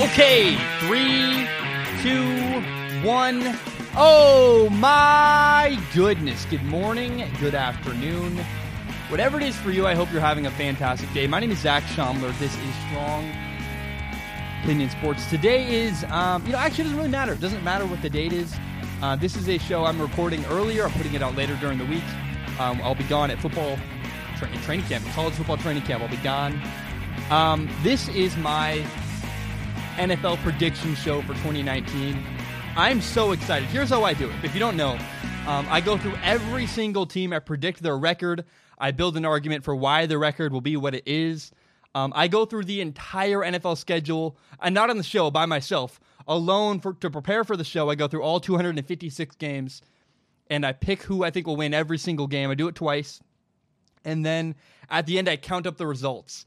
Okay, 0.00 0.56
three, 0.80 1.46
two, 2.02 3.06
one. 3.06 3.56
Oh 3.94 4.68
my 4.72 5.80
goodness. 5.94 6.44
Good 6.46 6.64
morning, 6.64 7.30
good 7.38 7.54
afternoon. 7.54 8.36
Whatever 9.08 9.36
it 9.36 9.44
is 9.44 9.54
for 9.54 9.70
you, 9.70 9.86
I 9.86 9.94
hope 9.94 10.10
you're 10.10 10.20
having 10.20 10.46
a 10.46 10.50
fantastic 10.50 11.12
day. 11.12 11.28
My 11.28 11.38
name 11.38 11.52
is 11.52 11.60
Zac 11.60 11.84
Shomler. 11.84 12.36
This 12.40 12.52
is 12.56 12.74
Strong 12.88 13.30
Opinion 14.64 14.90
Sports. 14.90 15.30
Today 15.30 15.84
is, 15.84 16.02
um, 16.10 16.44
you 16.44 16.50
know, 16.50 16.58
actually, 16.58 16.84
doesn't 16.84 16.98
really 16.98 17.08
matter. 17.08 17.34
It 17.34 17.40
doesn't 17.40 17.62
matter 17.62 17.86
what 17.86 18.02
the 18.02 18.10
date 18.10 18.32
is. 18.32 18.52
Uh, 19.00 19.14
this 19.14 19.36
is 19.36 19.48
a 19.48 19.58
show 19.58 19.84
I'm 19.84 20.02
recording 20.02 20.44
earlier. 20.46 20.86
I'm 20.86 20.92
putting 20.92 21.14
it 21.14 21.22
out 21.22 21.36
later 21.36 21.56
during 21.60 21.78
the 21.78 21.86
week. 21.86 22.04
Um, 22.58 22.80
I'll 22.82 22.96
be 22.96 23.04
gone 23.04 23.30
at 23.30 23.38
football 23.38 23.78
training, 24.38 24.60
training 24.62 24.86
camp, 24.86 25.04
college 25.14 25.34
football 25.34 25.56
training 25.56 25.84
camp. 25.84 26.02
I'll 26.02 26.08
be 26.08 26.16
gone. 26.16 26.60
Um, 27.30 27.70
this 27.84 28.08
is 28.08 28.36
my 28.36 28.84
NFL 29.94 30.38
prediction 30.38 30.94
show 30.96 31.22
for 31.22 31.34
2019. 31.34 32.20
I'm 32.76 33.00
so 33.00 33.30
excited. 33.30 33.68
Here's 33.68 33.90
how 33.90 34.02
I 34.02 34.12
do 34.12 34.28
it. 34.28 34.34
If 34.42 34.52
you 34.52 34.58
don't 34.58 34.76
know, 34.76 34.98
um, 35.46 35.66
I 35.70 35.80
go 35.80 35.96
through 35.96 36.16
every 36.24 36.66
single 36.66 37.06
team. 37.06 37.32
I 37.32 37.38
predict 37.38 37.80
their 37.80 37.96
record. 37.96 38.44
I 38.76 38.90
build 38.90 39.16
an 39.16 39.24
argument 39.24 39.62
for 39.62 39.76
why 39.76 40.06
the 40.06 40.18
record 40.18 40.52
will 40.52 40.60
be 40.60 40.76
what 40.76 40.94
it 40.94 41.04
is. 41.06 41.52
Um, 41.94 42.12
I 42.16 42.26
go 42.26 42.44
through 42.44 42.64
the 42.64 42.80
entire 42.80 43.38
NFL 43.38 43.78
schedule, 43.78 44.36
and 44.60 44.74
not 44.74 44.90
on 44.90 44.96
the 44.96 45.04
show 45.04 45.30
by 45.30 45.46
myself, 45.46 46.00
alone 46.26 46.80
for, 46.80 46.94
to 46.94 47.08
prepare 47.08 47.44
for 47.44 47.56
the 47.56 47.62
show. 47.62 47.88
I 47.88 47.94
go 47.94 48.08
through 48.08 48.22
all 48.22 48.40
256 48.40 49.36
games, 49.36 49.80
and 50.50 50.66
I 50.66 50.72
pick 50.72 51.02
who 51.02 51.22
I 51.22 51.30
think 51.30 51.46
will 51.46 51.56
win 51.56 51.72
every 51.72 51.98
single 51.98 52.26
game. 52.26 52.50
I 52.50 52.54
do 52.54 52.66
it 52.66 52.74
twice, 52.74 53.20
and 54.04 54.26
then 54.26 54.56
at 54.90 55.06
the 55.06 55.18
end, 55.18 55.28
I 55.28 55.36
count 55.36 55.68
up 55.68 55.76
the 55.76 55.86
results. 55.86 56.46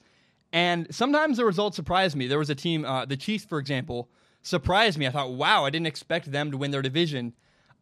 And 0.53 0.87
sometimes 0.93 1.37
the 1.37 1.45
results 1.45 1.75
surprise 1.75 2.15
me. 2.15 2.27
There 2.27 2.39
was 2.39 2.49
a 2.49 2.55
team, 2.55 2.85
uh, 2.85 3.05
the 3.05 3.17
Chiefs, 3.17 3.45
for 3.45 3.59
example, 3.59 4.09
surprised 4.41 4.97
me. 4.97 5.07
I 5.07 5.11
thought, 5.11 5.33
wow, 5.33 5.65
I 5.65 5.69
didn't 5.69 5.87
expect 5.87 6.31
them 6.31 6.51
to 6.51 6.57
win 6.57 6.71
their 6.71 6.81
division. 6.81 7.33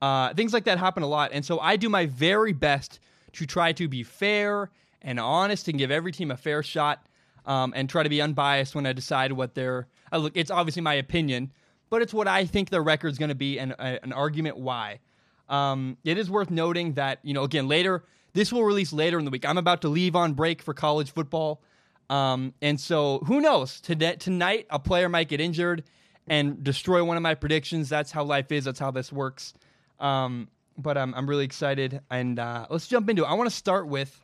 Uh, 0.02 0.34
things 0.34 0.54
like 0.54 0.66
that 0.66 0.78
happen 0.78 1.04
a 1.04 1.08
lot. 1.08 1.32
And 1.34 1.46
so 1.46 1.60
I 1.60 1.76
do 1.76 1.90
my 1.90 2.08
very 2.08 2.54
best 2.54 3.00
to 3.34 3.46
try 3.46 3.72
to 3.74 3.88
be 3.88 4.04
fair 4.04 4.72
and 5.02 5.20
honest 5.20 5.68
and 5.68 5.78
give 5.78 5.92
every 5.92 6.12
team 6.12 6.32
a 6.32 6.38
fair 6.38 6.64
shot 6.64 7.06
um, 7.46 7.74
and 7.76 7.90
try 7.90 8.04
to 8.04 8.10
be 8.10 8.22
unbiased 8.22 8.76
when 8.76 8.86
I 8.86 8.94
decide 8.94 9.32
what 9.32 9.54
their. 9.54 9.88
Uh, 10.12 10.18
look, 10.18 10.34
it's 10.36 10.52
obviously 10.52 10.82
my 10.82 10.96
opinion, 10.96 11.52
but 11.90 12.02
it's 12.02 12.14
what 12.14 12.28
I 12.28 12.46
think 12.46 12.70
their 12.70 12.84
record's 12.84 13.18
going 13.18 13.30
to 13.30 13.36
be 13.36 13.60
and 13.60 13.74
uh, 13.74 13.98
an 14.02 14.14
argument 14.14 14.58
why. 14.58 15.00
Um, 15.48 15.98
it 16.04 16.18
is 16.18 16.30
worth 16.30 16.50
noting 16.50 16.94
that, 16.94 17.20
you 17.22 17.34
know, 17.34 17.44
again, 17.44 17.68
later, 17.68 18.04
this 18.34 18.52
will 18.52 18.64
release 18.64 18.92
later 18.92 19.20
in 19.20 19.26
the 19.26 19.32
week. 19.32 19.46
I'm 19.46 19.58
about 19.58 19.82
to 19.82 19.90
leave 19.90 20.16
on 20.16 20.34
break 20.34 20.62
for 20.62 20.74
college 20.74 21.12
football. 21.12 21.62
Um, 22.10 22.54
and 22.62 22.80
so 22.80 23.20
who 23.26 23.42
knows? 23.42 23.82
Today, 23.82 24.16
tonight, 24.16 24.68
a 24.70 24.80
player 24.80 25.10
might 25.10 25.28
get 25.28 25.42
injured 25.42 25.84
and 26.28 26.64
destroy 26.64 27.04
one 27.04 27.18
of 27.18 27.24
my 27.24 27.36
predictions. 27.36 27.90
That's 27.90 28.12
how 28.12 28.24
life 28.24 28.52
is. 28.52 28.66
That's 28.66 28.80
how 28.80 28.92
this 28.92 29.12
works. 29.12 29.54
Um, 30.00 30.50
but 30.78 30.98
I'm, 30.98 31.14
I'm 31.14 31.28
really 31.30 31.46
excited. 31.46 32.02
And 32.10 32.40
uh, 32.40 32.68
let's 32.70 32.88
jump 32.88 33.10
into 33.10 33.24
it. 33.24 33.28
I 33.28 33.34
want 33.34 33.50
to 33.50 33.56
start 33.56 33.88
with. 33.88 34.20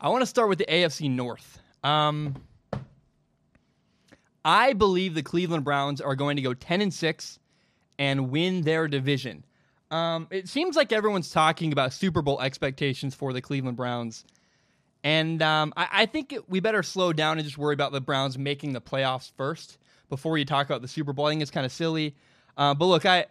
I 0.00 0.08
want 0.08 0.22
to 0.22 0.26
start 0.26 0.48
with 0.48 0.58
the 0.58 0.66
AFC 0.66 1.10
North. 1.10 1.58
Um, 1.82 2.36
I 4.44 4.74
believe 4.74 5.14
the 5.14 5.22
Cleveland 5.22 5.64
Browns 5.64 6.00
are 6.00 6.14
going 6.14 6.36
to 6.36 6.42
go 6.42 6.54
10 6.54 6.80
and 6.80 6.94
6 6.94 7.38
and 7.98 8.30
win 8.30 8.62
their 8.62 8.88
division. 8.88 9.44
Um, 9.90 10.26
it 10.30 10.48
seems 10.48 10.76
like 10.76 10.92
everyone's 10.92 11.30
talking 11.30 11.72
about 11.72 11.92
Super 11.92 12.22
Bowl 12.22 12.40
expectations 12.40 13.14
for 13.14 13.32
the 13.32 13.40
Cleveland 13.40 13.76
Browns. 13.76 14.24
And 15.06 15.40
um, 15.40 15.72
I, 15.76 15.88
I, 15.92 16.06
think 16.06 16.36
we 16.48 16.58
better 16.58 16.82
slow 16.82 17.12
down 17.12 17.38
and 17.38 17.44
just 17.44 17.56
worry 17.56 17.74
about 17.74 17.92
the 17.92 18.00
Browns 18.00 18.36
making 18.36 18.72
the 18.72 18.80
playoffs 18.80 19.30
first 19.36 19.78
before 20.08 20.36
you 20.36 20.44
talk 20.44 20.66
about 20.66 20.82
the 20.82 20.88
Super 20.88 21.12
Bowl. 21.12 21.26
I 21.26 21.30
think 21.30 21.42
it's 21.42 21.50
kind 21.52 21.64
of 21.64 21.70
silly. 21.70 22.16
Uh, 22.56 22.74
but 22.74 22.86
look, 22.86 23.06
I 23.06 23.26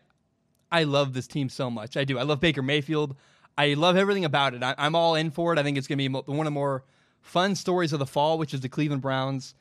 I 0.72 0.86
love 0.86 1.14
this 1.14 1.28
team 1.28 1.50
so 1.50 1.70
much. 1.70 1.98
I 1.98 2.06
do. 2.06 2.18
I 2.18 2.24
love 2.24 2.40
Baker 2.40 2.62
Mayfield. 2.62 3.18
I 3.58 3.74
love 3.74 3.98
everything 3.98 4.24
about 4.24 4.54
it. 4.54 4.64
I, 4.64 4.74
am 4.78 4.96
all 4.96 5.16
in 5.16 5.32
for 5.32 5.52
it. 5.52 5.60
I 5.60 5.64
think 5.64 5.78
it's 5.78 5.86
going 5.86 5.98
to 5.98 6.10
be 6.10 6.14
one 6.32 6.40
of 6.40 6.46
the 6.46 6.52
more 6.52 6.86
fun 7.22 7.56
stories 7.56 7.92
of 7.92 8.00
the 8.00 8.06
fall, 8.06 8.38
which 8.38 8.54
is 8.54 8.62
the 8.62 8.70
Cleveland 8.70 9.02
Browns. 9.02 9.54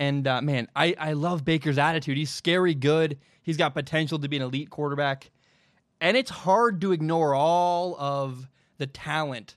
And 0.00 0.26
uh, 0.26 0.42
man, 0.42 0.66
I, 0.74 0.96
I 0.98 1.12
love 1.12 1.44
Baker's 1.44 1.78
attitude. 1.78 2.16
He's 2.16 2.30
scary 2.30 2.74
good. 2.74 3.18
He's 3.40 3.56
got 3.56 3.72
potential 3.72 4.18
to 4.18 4.28
be 4.28 4.36
an 4.36 4.42
elite 4.42 4.70
quarterback. 4.70 5.30
And 6.00 6.16
it's 6.16 6.30
hard 6.30 6.80
to 6.80 6.90
ignore 6.90 7.36
all 7.36 7.94
of 8.00 8.48
the 8.78 8.88
talent 8.88 9.54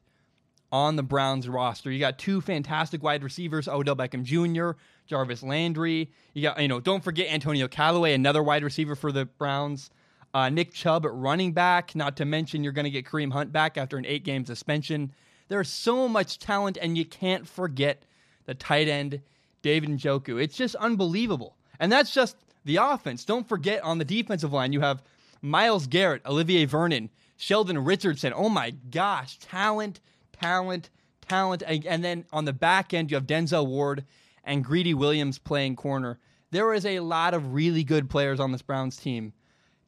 on 0.76 0.98
the 0.98 1.04
Browns 1.04 1.48
roster. 1.48 1.90
You 1.90 2.00
got 2.00 2.20
two 2.20 2.42
fantastic 2.42 3.02
wide 3.02 3.24
receivers, 3.24 3.70
Odell 3.70 3.96
Beckham 3.96 4.24
Jr., 4.24 4.78
Jarvis 5.08 5.42
Landry. 5.42 6.12
You 6.34 6.42
got, 6.42 6.62
you 6.62 6.68
know, 6.68 6.82
don't 6.82 7.02
forget 7.02 7.34
Antonio 7.34 7.70
Callaway, 7.70 8.14
another 8.14 8.44
wide 8.44 8.62
receiver 8.62 8.94
for 8.94 9.14
the 9.14 9.24
Browns. 9.24 9.90
Uh, 10.34 10.50
Nick 10.50 10.74
Chubb 10.74 11.06
at 11.06 11.14
running 11.14 11.54
back, 11.54 11.96
not 11.96 12.18
to 12.18 12.26
mention 12.26 12.62
you're 12.62 12.74
going 12.74 12.84
to 12.84 12.92
get 12.92 13.06
Kareem 13.06 13.32
Hunt 13.32 13.54
back 13.54 13.78
after 13.78 13.96
an 13.96 14.06
eight 14.06 14.26
game 14.26 14.46
suspension. 14.46 15.14
There's 15.48 15.70
so 15.70 16.10
much 16.10 16.40
talent, 16.40 16.78
and 16.82 16.98
you 16.98 17.06
can't 17.06 17.48
forget 17.48 18.04
the 18.44 18.54
tight 18.54 18.90
end, 18.90 19.22
David 19.62 19.90
Njoku. 19.92 20.44
It's 20.44 20.58
just 20.58 20.76
unbelievable. 20.76 21.56
And 21.80 21.90
that's 21.90 22.14
just 22.14 22.36
the 22.66 22.78
offense. 22.78 23.24
Don't 23.24 23.48
forget 23.48 23.82
on 23.82 23.98
the 23.98 24.04
defensive 24.04 24.52
line, 24.52 24.74
you 24.74 24.82
have 24.82 25.02
Myles 25.42 25.88
Garrett, 25.88 26.26
Olivier 26.26 26.66
Vernon, 26.66 27.12
Sheldon 27.38 27.82
Richardson. 27.82 28.34
Oh 28.36 28.50
my 28.50 28.72
gosh, 28.92 29.38
talent 29.38 30.02
talent, 30.42 30.90
talent. 31.22 31.64
And 31.68 32.04
then 32.04 32.26
on 32.32 32.46
the 32.46 32.54
back 32.54 32.94
end, 32.94 33.12
you 33.12 33.16
have 33.16 33.28
Denzel 33.28 33.68
Ward 33.68 34.06
and 34.44 34.64
Greedy 34.64 34.94
Williams 34.94 35.40
playing 35.40 35.76
corner. 35.76 36.20
There 36.52 36.74
is 36.74 36.86
a 36.86 37.00
lot 37.00 37.34
of 37.34 37.54
really 37.54 37.84
good 37.84 38.10
players 38.10 38.40
on 38.40 38.52
this 38.52 38.62
Browns 38.62 38.98
team. 38.98 39.34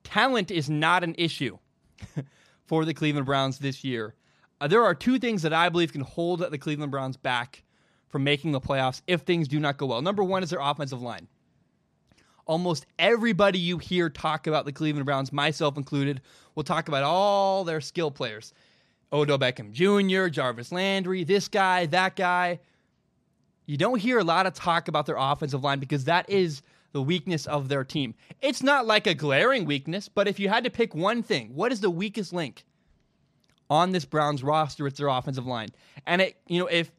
Talent 0.04 0.52
is 0.52 0.70
not 0.70 1.04
an 1.04 1.16
issue 1.18 1.58
for 2.66 2.86
the 2.86 2.94
Cleveland 2.94 3.26
Browns 3.26 3.60
this 3.60 3.84
year. 3.84 4.16
Uh, 4.60 4.68
there 4.68 4.84
are 4.84 4.96
two 4.96 5.20
things 5.20 5.44
that 5.44 5.54
I 5.54 5.70
believe 5.70 5.92
can 5.92 6.02
hold 6.02 6.40
the 6.40 6.58
Cleveland 6.58 6.92
Browns 6.92 7.18
back 7.18 7.64
from 8.08 8.24
making 8.24 8.52
the 8.52 8.62
playoffs 8.62 9.02
if 9.08 9.22
things 9.22 9.48
do 9.48 9.60
not 9.60 9.78
go 9.78 9.86
well. 9.86 10.02
Number 10.02 10.24
one 10.24 10.44
is 10.44 10.50
their 10.50 10.60
offensive 10.60 11.02
line. 11.02 11.28
Almost 12.46 12.86
everybody 12.98 13.60
you 13.60 13.78
hear 13.78 14.10
talk 14.10 14.48
about 14.48 14.66
the 14.66 14.72
Cleveland 14.72 15.06
Browns, 15.06 15.34
myself 15.34 15.78
included, 15.78 16.22
will 16.56 16.64
talk 16.64 16.88
about 16.88 17.04
all 17.04 17.66
their 17.66 17.82
skill 17.82 18.10
players. 18.10 18.54
Odell 19.12 19.40
Beckham 19.40 19.72
Jr., 19.72 20.30
Jarvis 20.30 20.72
Landry, 20.72 21.24
this 21.24 21.48
guy, 21.48 21.86
that 21.88 22.16
guy. 22.16 22.60
You 23.66 23.78
don't 23.78 24.00
hear 24.00 24.20
a 24.20 24.24
lot 24.24 24.46
of 24.46 24.54
talk 24.54 24.88
about 24.88 25.06
their 25.06 25.18
offensive 25.18 25.64
line 25.64 25.80
because 25.80 26.06
that 26.06 26.30
is 26.30 26.62
the 26.94 27.02
weakness 27.02 27.46
of 27.46 27.70
their 27.70 27.84
team. 27.84 28.16
It's 28.42 28.64
not 28.64 28.86
like 28.86 29.08
a 29.08 29.14
glaring 29.14 29.66
weakness, 29.66 30.10
but 30.10 30.28
if 30.28 30.40
you 30.40 30.50
had 30.50 30.64
to 30.64 30.70
pick 30.70 30.96
one 30.96 31.22
thing, 31.22 31.52
what 31.54 31.72
is 31.72 31.82
the 31.82 31.90
weakest 31.90 32.32
link 32.34 32.66
on 33.70 33.92
this 33.92 34.06
Browns 34.06 34.42
roster? 34.44 34.88
It's 34.88 34.98
their 34.98 35.10
offensive 35.10 35.46
line. 35.46 35.70
And 36.06 36.22
it, 36.22 36.38
you 36.48 36.60
know, 36.60 36.68
if 36.68 36.92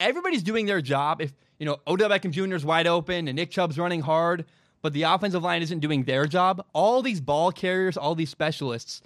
everybody's 0.00 0.42
doing 0.42 0.66
their 0.66 0.80
job, 0.80 1.20
if 1.20 1.32
you 1.58 1.66
know 1.66 1.78
Odell 1.86 2.10
Beckham 2.10 2.30
Jr. 2.30 2.54
is 2.54 2.64
wide 2.64 2.86
open 2.86 3.28
and 3.28 3.36
Nick 3.36 3.50
Chubb's 3.50 3.78
running 3.78 4.00
hard, 4.00 4.46
but 4.82 4.92
the 4.92 5.02
offensive 5.02 5.42
line 5.42 5.62
isn't 5.62 5.80
doing 5.80 6.04
their 6.04 6.26
job, 6.26 6.64
all 6.72 7.02
these 7.02 7.20
ball 7.20 7.52
carriers, 7.52 7.96
all 7.96 8.14
these 8.14 8.30
specialists 8.30 9.02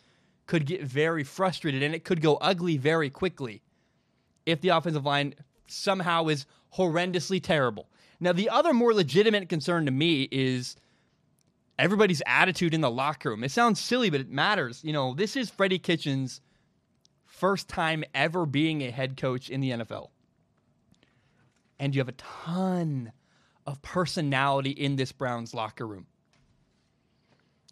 could 0.48 0.66
get 0.66 0.82
very 0.82 1.22
frustrated 1.22 1.82
and 1.82 1.94
it 1.94 2.04
could 2.04 2.20
go 2.20 2.36
ugly 2.36 2.76
very 2.78 3.10
quickly 3.10 3.62
if 4.46 4.60
the 4.62 4.70
offensive 4.70 5.04
line 5.04 5.34
somehow 5.68 6.26
is 6.26 6.46
horrendously 6.76 7.40
terrible. 7.40 7.86
Now, 8.18 8.32
the 8.32 8.48
other 8.48 8.72
more 8.72 8.94
legitimate 8.94 9.48
concern 9.48 9.84
to 9.84 9.92
me 9.92 10.26
is 10.32 10.74
everybody's 11.78 12.22
attitude 12.26 12.72
in 12.72 12.80
the 12.80 12.90
locker 12.90 13.28
room. 13.28 13.44
It 13.44 13.50
sounds 13.50 13.78
silly, 13.78 14.08
but 14.08 14.22
it 14.22 14.30
matters. 14.30 14.82
You 14.82 14.92
know, 14.94 15.14
this 15.14 15.36
is 15.36 15.50
Freddie 15.50 15.78
Kitchens' 15.78 16.40
first 17.26 17.68
time 17.68 18.02
ever 18.14 18.46
being 18.46 18.80
a 18.80 18.90
head 18.90 19.18
coach 19.18 19.50
in 19.50 19.60
the 19.60 19.70
NFL. 19.70 20.08
And 21.78 21.94
you 21.94 22.00
have 22.00 22.08
a 22.08 22.12
ton 22.12 23.12
of 23.66 23.82
personality 23.82 24.70
in 24.70 24.96
this 24.96 25.12
Browns 25.12 25.52
locker 25.52 25.86
room. 25.86 26.06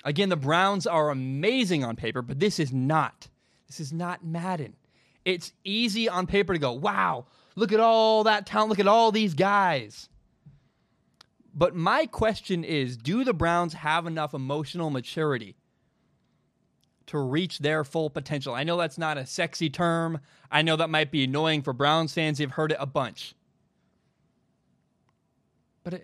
Again, 0.06 0.29
the 0.29 0.37
Browns 0.37 0.87
are 0.87 1.11
amazing 1.11 1.82
on 1.82 1.97
paper, 1.97 2.23
but 2.23 2.38
this 2.38 2.61
is 2.61 2.73
not. 2.73 3.26
This 3.67 3.81
is 3.81 3.93
not 3.93 4.25
Madden. 4.25 4.76
It's 5.25 5.53
easy 5.64 6.08
on 6.08 6.29
paper 6.29 6.53
to 6.53 6.61
go, 6.61 6.73
wow, 6.73 7.26
look 7.56 7.73
at 7.73 7.81
all 7.81 8.23
that 8.23 8.47
talent, 8.47 8.70
look 8.70 8.79
at 8.79 8.87
all 8.87 9.11
these 9.11 9.35
guys. 9.35 10.08
But 11.53 11.75
my 11.75 12.06
question 12.06 12.62
is 12.62 12.97
do 12.97 13.25
the 13.25 13.35
Browns 13.35 13.75
have 13.75 14.06
enough 14.06 14.32
emotional 14.32 14.91
maturity 14.91 15.56
to 17.06 17.19
reach 17.19 17.58
their 17.58 17.82
full 17.82 18.08
potential? 18.08 18.55
I 18.55 18.62
know 18.62 18.76
that's 18.76 18.99
not 18.99 19.19
a 19.19 19.26
sexy 19.26 19.69
term. 19.69 20.20
I 20.53 20.62
know 20.62 20.76
that 20.76 20.88
might 20.88 21.11
be 21.11 21.25
annoying 21.25 21.62
for 21.62 21.73
Browns 21.73 22.14
fans. 22.14 22.38
They've 22.38 22.49
heard 22.49 22.70
it 22.70 22.79
a 22.79 22.87
bunch. 22.87 23.35
But, 25.82 25.94
uh, 25.94 25.99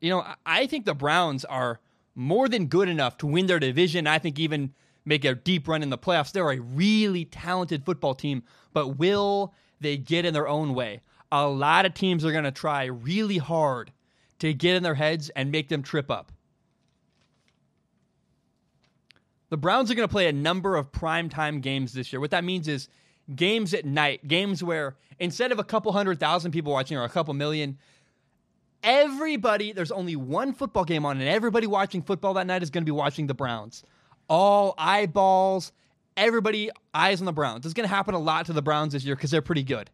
you 0.00 0.08
know, 0.08 0.24
I 0.46 0.66
think 0.66 0.86
the 0.86 0.94
Browns 0.94 1.44
are 1.44 1.80
more 2.14 2.48
than 2.48 2.66
good 2.66 2.88
enough 2.88 3.16
to 3.18 3.26
win 3.26 3.46
their 3.46 3.58
division. 3.58 4.06
I 4.06 4.18
think 4.18 4.38
even 4.38 4.74
make 5.04 5.24
a 5.24 5.34
deep 5.34 5.68
run 5.68 5.82
in 5.82 5.90
the 5.90 5.98
playoffs. 5.98 6.32
They're 6.32 6.50
a 6.50 6.60
really 6.60 7.24
talented 7.24 7.84
football 7.84 8.14
team, 8.14 8.42
but 8.72 8.98
will 8.98 9.54
they 9.80 9.96
get 9.96 10.24
in 10.24 10.34
their 10.34 10.48
own 10.48 10.74
way? 10.74 11.00
A 11.30 11.46
lot 11.48 11.86
of 11.86 11.94
teams 11.94 12.24
are 12.24 12.32
going 12.32 12.44
to 12.44 12.52
try 12.52 12.84
really 12.84 13.38
hard 13.38 13.92
to 14.38 14.52
get 14.52 14.76
in 14.76 14.82
their 14.82 14.94
heads 14.94 15.30
and 15.30 15.50
make 15.50 15.68
them 15.68 15.82
trip 15.82 16.10
up. 16.10 16.32
The 19.48 19.56
Browns 19.56 19.90
are 19.90 19.94
going 19.94 20.08
to 20.08 20.12
play 20.12 20.28
a 20.28 20.32
number 20.32 20.76
of 20.76 20.92
primetime 20.92 21.60
games 21.60 21.92
this 21.92 22.12
year. 22.12 22.20
What 22.20 22.30
that 22.30 22.44
means 22.44 22.68
is 22.68 22.88
games 23.34 23.74
at 23.74 23.84
night, 23.84 24.26
games 24.26 24.62
where 24.64 24.96
instead 25.18 25.52
of 25.52 25.58
a 25.58 25.64
couple 25.64 25.92
hundred 25.92 26.18
thousand 26.18 26.52
people 26.52 26.72
watching 26.72 26.96
or 26.96 27.04
a 27.04 27.08
couple 27.08 27.34
million, 27.34 27.78
everybody, 28.82 29.72
there's 29.72 29.92
only 29.92 30.16
one 30.16 30.52
football 30.52 30.84
game 30.84 31.04
on, 31.04 31.20
and 31.20 31.28
everybody 31.28 31.66
watching 31.66 32.02
football 32.02 32.34
that 32.34 32.46
night 32.46 32.62
is 32.62 32.70
going 32.70 32.82
to 32.82 32.90
be 32.90 32.96
watching 32.96 33.26
the 33.26 33.34
Browns. 33.34 33.84
All 34.28 34.74
eyeballs, 34.78 35.72
everybody 36.16 36.70
eyes 36.94 37.20
on 37.20 37.26
the 37.26 37.32
Browns. 37.32 37.64
It's 37.64 37.74
going 37.74 37.88
to 37.88 37.94
happen 37.94 38.14
a 38.14 38.18
lot 38.18 38.46
to 38.46 38.52
the 38.52 38.62
Browns 38.62 38.92
this 38.92 39.04
year 39.04 39.16
because 39.16 39.30
they're 39.30 39.42
pretty 39.42 39.62
good. 39.62 39.90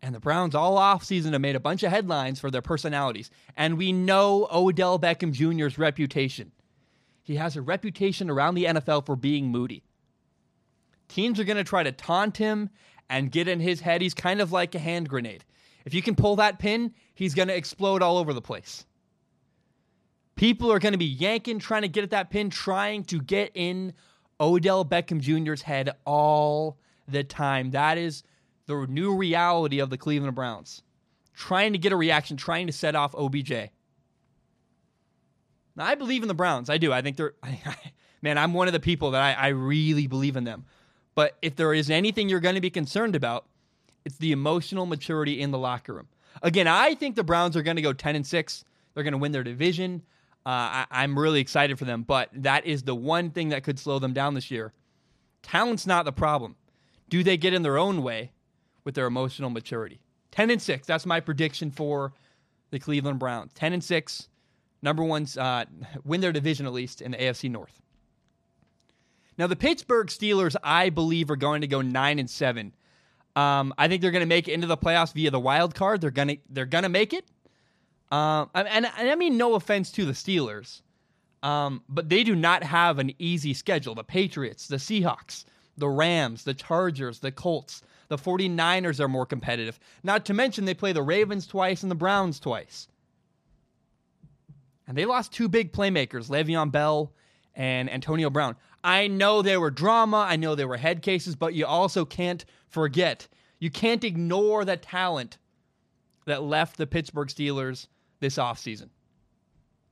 And 0.00 0.14
the 0.14 0.20
Browns 0.20 0.54
all 0.54 0.78
offseason 0.78 1.32
have 1.32 1.40
made 1.40 1.56
a 1.56 1.60
bunch 1.60 1.82
of 1.82 1.90
headlines 1.90 2.38
for 2.38 2.50
their 2.50 2.62
personalities. 2.62 3.30
And 3.56 3.76
we 3.76 3.92
know 3.92 4.46
Odell 4.52 4.98
Beckham 4.98 5.32
Jr.'s 5.32 5.76
reputation. 5.76 6.52
He 7.22 7.36
has 7.36 7.56
a 7.56 7.62
reputation 7.62 8.30
around 8.30 8.54
the 8.54 8.64
NFL 8.64 9.04
for 9.04 9.16
being 9.16 9.48
moody. 9.48 9.82
Teams 11.08 11.40
are 11.40 11.44
going 11.44 11.56
to 11.56 11.64
try 11.64 11.82
to 11.82 11.92
taunt 11.92 12.36
him 12.36 12.70
and 13.10 13.32
get 13.32 13.48
in 13.48 13.60
his 13.60 13.80
head. 13.80 14.00
He's 14.00 14.14
kind 14.14 14.40
of 14.40 14.52
like 14.52 14.74
a 14.74 14.78
hand 14.78 15.08
grenade. 15.08 15.44
If 15.88 15.94
you 15.94 16.02
can 16.02 16.16
pull 16.16 16.36
that 16.36 16.58
pin, 16.58 16.92
he's 17.14 17.32
going 17.32 17.48
to 17.48 17.56
explode 17.56 18.02
all 18.02 18.18
over 18.18 18.34
the 18.34 18.42
place. 18.42 18.84
People 20.36 20.70
are 20.70 20.78
going 20.78 20.92
to 20.92 20.98
be 20.98 21.06
yanking, 21.06 21.58
trying 21.58 21.80
to 21.80 21.88
get 21.88 22.04
at 22.04 22.10
that 22.10 22.28
pin, 22.28 22.50
trying 22.50 23.04
to 23.04 23.22
get 23.22 23.52
in 23.54 23.94
Odell 24.38 24.84
Beckham 24.84 25.18
Jr.'s 25.18 25.62
head 25.62 25.96
all 26.04 26.76
the 27.08 27.24
time. 27.24 27.70
That 27.70 27.96
is 27.96 28.22
the 28.66 28.84
new 28.86 29.16
reality 29.16 29.78
of 29.78 29.88
the 29.88 29.96
Cleveland 29.96 30.34
Browns. 30.34 30.82
Trying 31.32 31.72
to 31.72 31.78
get 31.78 31.90
a 31.90 31.96
reaction, 31.96 32.36
trying 32.36 32.66
to 32.66 32.72
set 32.74 32.94
off 32.94 33.14
OBJ. 33.14 33.70
Now, 35.74 35.86
I 35.86 35.94
believe 35.94 36.20
in 36.20 36.28
the 36.28 36.34
Browns. 36.34 36.68
I 36.68 36.76
do. 36.76 36.92
I 36.92 37.00
think 37.00 37.16
they're, 37.16 37.32
man, 38.20 38.36
I'm 38.36 38.52
one 38.52 38.66
of 38.66 38.74
the 38.74 38.80
people 38.80 39.12
that 39.12 39.22
I, 39.22 39.46
I 39.46 39.48
really 39.48 40.06
believe 40.06 40.36
in 40.36 40.44
them. 40.44 40.66
But 41.14 41.38
if 41.40 41.56
there 41.56 41.72
is 41.72 41.88
anything 41.88 42.28
you're 42.28 42.40
going 42.40 42.56
to 42.56 42.60
be 42.60 42.68
concerned 42.68 43.16
about, 43.16 43.46
it's 44.04 44.16
the 44.18 44.32
emotional 44.32 44.86
maturity 44.86 45.40
in 45.40 45.50
the 45.50 45.58
locker 45.58 45.94
room. 45.94 46.08
Again, 46.42 46.66
I 46.66 46.94
think 46.94 47.16
the 47.16 47.24
Browns 47.24 47.56
are 47.56 47.62
going 47.62 47.76
to 47.76 47.82
go 47.82 47.92
10 47.92 48.16
and 48.16 48.26
6. 48.26 48.64
They're 48.94 49.02
going 49.02 49.12
to 49.12 49.18
win 49.18 49.32
their 49.32 49.44
division. 49.44 50.02
Uh, 50.46 50.86
I, 50.90 51.04
am 51.04 51.18
really 51.18 51.40
excited 51.40 51.78
for 51.78 51.84
them, 51.84 52.02
but 52.02 52.30
that 52.32 52.64
is 52.64 52.82
the 52.82 52.94
one 52.94 53.30
thing 53.30 53.50
that 53.50 53.64
could 53.64 53.78
slow 53.78 53.98
them 53.98 54.12
down 54.12 54.34
this 54.34 54.50
year. 54.50 54.72
Talent's 55.42 55.86
not 55.86 56.04
the 56.04 56.12
problem. 56.12 56.56
Do 57.08 57.22
they 57.22 57.36
get 57.36 57.52
in 57.52 57.62
their 57.62 57.76
own 57.78 58.02
way 58.02 58.32
with 58.84 58.94
their 58.94 59.06
emotional 59.06 59.50
maturity? 59.50 60.00
10 60.30 60.50
and 60.50 60.62
6. 60.62 60.86
That's 60.86 61.06
my 61.06 61.20
prediction 61.20 61.70
for 61.70 62.12
the 62.70 62.78
Cleveland 62.78 63.18
Browns. 63.18 63.52
10 63.54 63.72
and 63.72 63.84
6. 63.84 64.28
Number 64.80 65.02
one's 65.02 65.36
uh, 65.36 65.64
win 66.04 66.20
their 66.20 66.32
division 66.32 66.66
at 66.66 66.72
least 66.72 67.02
in 67.02 67.10
the 67.10 67.18
AFC 67.18 67.50
North. 67.50 67.82
Now 69.36 69.46
the 69.46 69.56
Pittsburgh 69.56 70.08
Steelers, 70.08 70.56
I 70.62 70.90
believe, 70.90 71.30
are 71.30 71.36
going 71.36 71.60
to 71.60 71.66
go 71.66 71.80
nine 71.80 72.18
and 72.18 72.28
seven. 72.28 72.74
Um, 73.38 73.72
I 73.78 73.86
think 73.86 74.02
they're 74.02 74.10
going 74.10 74.20
to 74.20 74.26
make 74.26 74.48
it 74.48 74.52
into 74.52 74.66
the 74.66 74.76
playoffs 74.76 75.12
via 75.12 75.30
the 75.30 75.38
wild 75.38 75.72
card. 75.72 76.00
They're 76.00 76.10
gonna 76.10 76.38
they're 76.50 76.66
gonna 76.66 76.88
make 76.88 77.12
it. 77.12 77.24
Um, 78.10 78.50
and, 78.52 78.66
and 78.86 79.10
I 79.10 79.14
mean, 79.14 79.36
no 79.36 79.54
offense 79.54 79.92
to 79.92 80.04
the 80.04 80.12
Steelers, 80.12 80.82
um, 81.44 81.82
but 81.88 82.08
they 82.08 82.24
do 82.24 82.34
not 82.34 82.64
have 82.64 82.98
an 82.98 83.12
easy 83.18 83.54
schedule. 83.54 83.94
The 83.94 84.02
Patriots, 84.02 84.66
the 84.66 84.76
Seahawks, 84.76 85.44
the 85.76 85.88
Rams, 85.88 86.42
the 86.42 86.54
Chargers, 86.54 87.20
the 87.20 87.30
Colts, 87.30 87.82
the 88.08 88.16
49ers 88.16 88.98
are 88.98 89.08
more 89.08 89.26
competitive. 89.26 89.78
Not 90.02 90.24
to 90.26 90.34
mention, 90.34 90.64
they 90.64 90.74
play 90.74 90.92
the 90.92 91.02
Ravens 91.02 91.46
twice 91.46 91.82
and 91.82 91.90
the 91.90 91.94
Browns 91.94 92.40
twice. 92.40 92.88
And 94.88 94.96
they 94.96 95.04
lost 95.04 95.32
two 95.32 95.48
big 95.48 95.72
playmakers, 95.72 96.28
Le'Veon 96.28 96.72
Bell 96.72 97.12
and 97.54 97.90
Antonio 97.90 98.30
Brown. 98.30 98.56
I 98.82 99.06
know 99.06 99.42
there 99.42 99.60
were 99.60 99.70
drama, 99.70 100.24
I 100.28 100.36
know 100.36 100.54
there 100.54 100.68
were 100.68 100.78
head 100.78 101.02
cases, 101.02 101.36
but 101.36 101.52
you 101.52 101.66
also 101.66 102.04
can't 102.04 102.44
forget, 102.68 103.28
you 103.58 103.70
can't 103.70 104.04
ignore 104.04 104.64
the 104.64 104.76
talent 104.76 105.38
that 106.26 106.42
left 106.42 106.76
the 106.76 106.86
Pittsburgh 106.86 107.28
Steelers 107.28 107.86
this 108.20 108.36
offseason. 108.36 108.88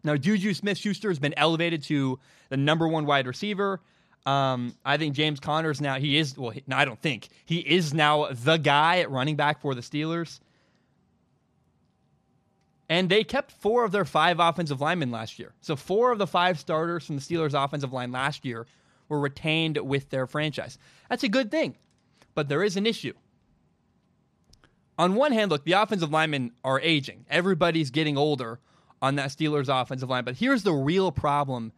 Now, 0.04 0.16
Juju 0.16 0.54
Smith 0.54 0.78
Schuster 0.78 1.08
has 1.08 1.18
been 1.18 1.34
elevated 1.36 1.82
to 1.84 2.18
the 2.48 2.56
number 2.56 2.86
one 2.86 3.06
wide 3.06 3.26
receiver. 3.26 3.80
Um, 4.24 4.74
I 4.84 4.96
think 4.96 5.14
James 5.14 5.40
Conner's 5.40 5.80
now, 5.80 5.98
he 5.98 6.16
is, 6.16 6.36
well, 6.36 6.52
no, 6.66 6.76
I 6.76 6.84
don't 6.84 7.00
think, 7.00 7.28
he 7.44 7.58
is 7.58 7.94
now 7.94 8.28
the 8.30 8.56
guy 8.56 8.98
at 8.98 9.10
running 9.10 9.36
back 9.36 9.60
for 9.60 9.74
the 9.74 9.80
Steelers. 9.80 10.40
And 12.88 13.08
they 13.08 13.24
kept 13.24 13.50
four 13.50 13.84
of 13.84 13.90
their 13.90 14.04
five 14.04 14.38
offensive 14.38 14.80
linemen 14.80 15.10
last 15.10 15.38
year. 15.40 15.52
So, 15.60 15.74
four 15.74 16.12
of 16.12 16.18
the 16.18 16.26
five 16.26 16.58
starters 16.58 17.04
from 17.04 17.16
the 17.16 17.22
Steelers' 17.22 17.52
offensive 17.52 17.92
line 17.92 18.12
last 18.12 18.44
year 18.44 18.66
were 19.08 19.18
retained 19.18 19.76
with 19.78 20.10
their 20.10 20.26
franchise. 20.26 20.78
That's 21.08 21.24
a 21.24 21.28
good 21.28 21.50
thing. 21.50 21.76
But 22.36 22.48
there 22.48 22.62
is 22.62 22.76
an 22.76 22.86
issue 22.86 23.14
on 24.98 25.14
one 25.14 25.32
hand, 25.32 25.50
look, 25.50 25.64
the 25.64 25.72
offensive 25.72 26.10
linemen 26.10 26.52
are 26.64 26.80
aging. 26.80 27.26
Everybody's 27.28 27.90
getting 27.90 28.16
older 28.16 28.60
on 29.02 29.16
that 29.16 29.30
Steelers 29.30 29.68
offensive 29.68 30.08
line. 30.08 30.24
But 30.24 30.36
here's 30.36 30.62
the 30.62 30.72
real 30.72 31.12
problem 31.12 31.72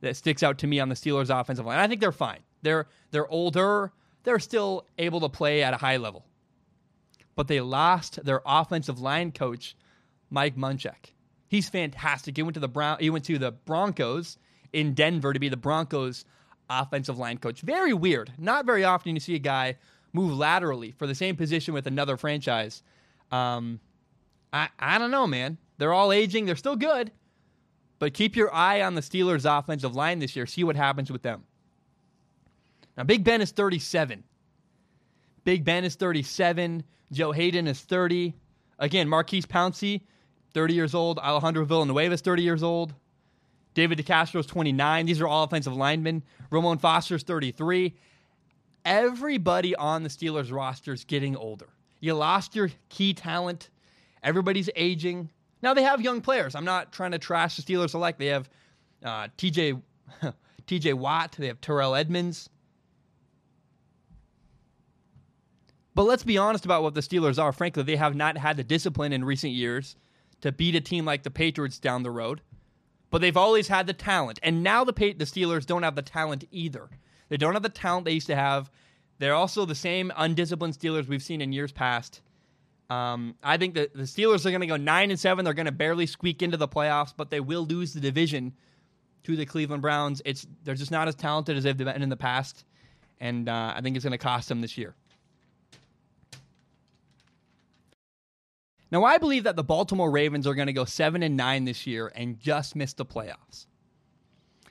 that 0.00 0.16
sticks 0.16 0.42
out 0.42 0.58
to 0.58 0.66
me 0.66 0.80
on 0.80 0.88
the 0.88 0.94
Steelers 0.94 1.30
offensive 1.30 1.64
line. 1.64 1.78
I 1.78 1.86
think 1.86 2.00
they're 2.00 2.12
fine. 2.12 2.40
They're 2.62 2.88
they're 3.12 3.28
older. 3.28 3.92
They're 4.24 4.40
still 4.40 4.86
able 4.98 5.20
to 5.20 5.28
play 5.28 5.62
at 5.62 5.74
a 5.74 5.76
high 5.76 5.98
level. 5.98 6.26
But 7.36 7.48
they 7.48 7.60
lost 7.60 8.24
their 8.24 8.40
offensive 8.44 8.98
line 8.98 9.30
coach, 9.30 9.76
Mike 10.30 10.56
Munchak. 10.56 11.12
He's 11.48 11.68
fantastic. 11.68 12.36
He 12.36 12.42
went 12.42 12.54
to 12.54 12.60
the 12.60 12.68
Brown 12.68 12.98
he 12.98 13.10
went 13.10 13.24
to 13.26 13.38
the 13.38 13.52
Broncos 13.52 14.38
in 14.72 14.94
Denver 14.94 15.32
to 15.32 15.38
be 15.38 15.48
the 15.48 15.56
Broncos 15.56 16.24
offensive 16.68 17.16
line 17.16 17.38
coach. 17.38 17.60
Very 17.60 17.92
weird. 17.92 18.32
Not 18.38 18.66
very 18.66 18.82
often 18.82 19.14
you 19.14 19.20
see 19.20 19.36
a 19.36 19.38
guy 19.38 19.76
move 20.12 20.36
laterally 20.36 20.92
for 20.92 21.06
the 21.06 21.14
same 21.14 21.36
position 21.36 21.74
with 21.74 21.86
another 21.86 22.16
franchise. 22.16 22.82
Um, 23.30 23.80
I 24.52 24.68
I 24.78 24.98
don't 24.98 25.10
know, 25.10 25.26
man. 25.26 25.58
They're 25.78 25.92
all 25.92 26.12
aging. 26.12 26.46
They're 26.46 26.56
still 26.56 26.76
good, 26.76 27.12
but 27.98 28.14
keep 28.14 28.36
your 28.36 28.52
eye 28.54 28.82
on 28.82 28.94
the 28.94 29.00
Steelers' 29.00 29.44
offensive 29.46 29.94
line 29.94 30.18
this 30.18 30.34
year. 30.34 30.46
See 30.46 30.64
what 30.64 30.76
happens 30.76 31.10
with 31.10 31.22
them. 31.22 31.44
Now, 32.96 33.04
Big 33.04 33.24
Ben 33.24 33.42
is 33.42 33.50
37. 33.50 34.24
Big 35.44 35.64
Ben 35.64 35.84
is 35.84 35.94
37. 35.96 36.82
Joe 37.12 37.32
Haden 37.32 37.66
is 37.66 37.80
30. 37.80 38.34
Again, 38.78 39.08
Maurkice 39.08 39.46
Pouncey, 39.46 40.02
30 40.54 40.74
years 40.74 40.94
old. 40.94 41.18
Alejandro 41.18 41.64
Villanueva 41.64 42.14
is 42.14 42.20
30 42.20 42.42
years 42.42 42.62
old. 42.62 42.94
David 43.74 43.98
DeCastro 43.98 44.40
is 44.40 44.46
29. 44.46 45.06
These 45.06 45.20
are 45.20 45.28
all 45.28 45.44
offensive 45.44 45.76
linemen. 45.76 46.22
Ramon 46.50 46.78
Foster 46.78 47.16
is 47.16 47.22
33 47.22 47.94
everybody 48.86 49.74
on 49.74 50.04
the 50.04 50.08
Steelers 50.08 50.50
roster 50.50 50.94
is 50.94 51.04
getting 51.04 51.36
older. 51.36 51.68
You 52.00 52.14
lost 52.14 52.54
your 52.54 52.70
key 52.88 53.12
talent. 53.12 53.68
Everybody's 54.22 54.70
aging. 54.76 55.28
Now 55.60 55.74
they 55.74 55.82
have 55.82 56.00
young 56.00 56.20
players. 56.20 56.54
I'm 56.54 56.64
not 56.64 56.92
trying 56.92 57.10
to 57.10 57.18
trash 57.18 57.56
the 57.56 57.62
Steelers 57.62 57.94
alike. 57.94 58.16
They 58.16 58.26
have 58.26 58.48
uh, 59.04 59.28
TJ 59.36 59.82
TJ 60.66 60.94
Watt. 60.94 61.36
They 61.38 61.48
have 61.48 61.60
Terrell 61.60 61.94
Edmunds. 61.94 62.48
But 65.94 66.04
let's 66.04 66.22
be 66.22 66.38
honest 66.38 66.64
about 66.64 66.82
what 66.82 66.94
the 66.94 67.00
Steelers 67.00 67.42
are. 67.42 67.52
Frankly, 67.52 67.82
they 67.82 67.96
have 67.96 68.14
not 68.14 68.36
had 68.36 68.56
the 68.56 68.64
discipline 68.64 69.12
in 69.12 69.24
recent 69.24 69.54
years 69.54 69.96
to 70.42 70.52
beat 70.52 70.74
a 70.74 70.80
team 70.80 71.06
like 71.06 71.22
the 71.22 71.30
Patriots 71.30 71.78
down 71.78 72.02
the 72.02 72.10
road. 72.10 72.42
But 73.10 73.22
they've 73.22 73.36
always 73.36 73.68
had 73.68 73.86
the 73.86 73.94
talent, 73.94 74.38
and 74.42 74.62
now 74.62 74.84
the 74.84 74.92
the 74.92 75.24
Steelers 75.24 75.64
don't 75.64 75.82
have 75.82 75.96
the 75.96 76.02
talent 76.02 76.44
either. 76.50 76.90
They 77.28 77.36
don't 77.36 77.54
have 77.54 77.62
the 77.62 77.68
talent 77.68 78.04
they 78.04 78.12
used 78.12 78.28
to 78.28 78.36
have. 78.36 78.70
They're 79.18 79.34
also 79.34 79.64
the 79.64 79.74
same 79.74 80.12
undisciplined 80.16 80.74
Steelers 80.74 81.08
we've 81.08 81.22
seen 81.22 81.40
in 81.40 81.52
years 81.52 81.72
past. 81.72 82.20
Um, 82.88 83.34
I 83.42 83.56
think 83.56 83.74
that 83.74 83.94
the 83.94 84.02
Steelers 84.02 84.46
are 84.46 84.50
going 84.50 84.60
to 84.60 84.66
go 84.66 84.76
nine 84.76 85.10
and 85.10 85.18
seven. 85.18 85.44
They're 85.44 85.54
going 85.54 85.66
to 85.66 85.72
barely 85.72 86.06
squeak 86.06 86.42
into 86.42 86.56
the 86.56 86.68
playoffs, 86.68 87.12
but 87.16 87.30
they 87.30 87.40
will 87.40 87.66
lose 87.66 87.94
the 87.94 88.00
division 88.00 88.52
to 89.24 89.34
the 89.36 89.44
Cleveland 89.44 89.82
Browns. 89.82 90.22
It's 90.24 90.46
they're 90.62 90.76
just 90.76 90.92
not 90.92 91.08
as 91.08 91.16
talented 91.16 91.56
as 91.56 91.64
they've 91.64 91.76
been 91.76 92.00
in 92.00 92.08
the 92.10 92.16
past, 92.16 92.64
and 93.20 93.48
uh, 93.48 93.72
I 93.74 93.80
think 93.80 93.96
it's 93.96 94.04
going 94.04 94.12
to 94.12 94.18
cost 94.18 94.48
them 94.48 94.60
this 94.60 94.78
year. 94.78 94.94
Now, 98.92 99.02
I 99.02 99.18
believe 99.18 99.44
that 99.44 99.56
the 99.56 99.64
Baltimore 99.64 100.10
Ravens 100.10 100.46
are 100.46 100.54
going 100.54 100.68
to 100.68 100.72
go 100.72 100.84
seven 100.84 101.24
and 101.24 101.36
nine 101.36 101.64
this 101.64 101.88
year 101.88 102.12
and 102.14 102.38
just 102.38 102.76
miss 102.76 102.92
the 102.92 103.04
playoffs. 103.04 103.66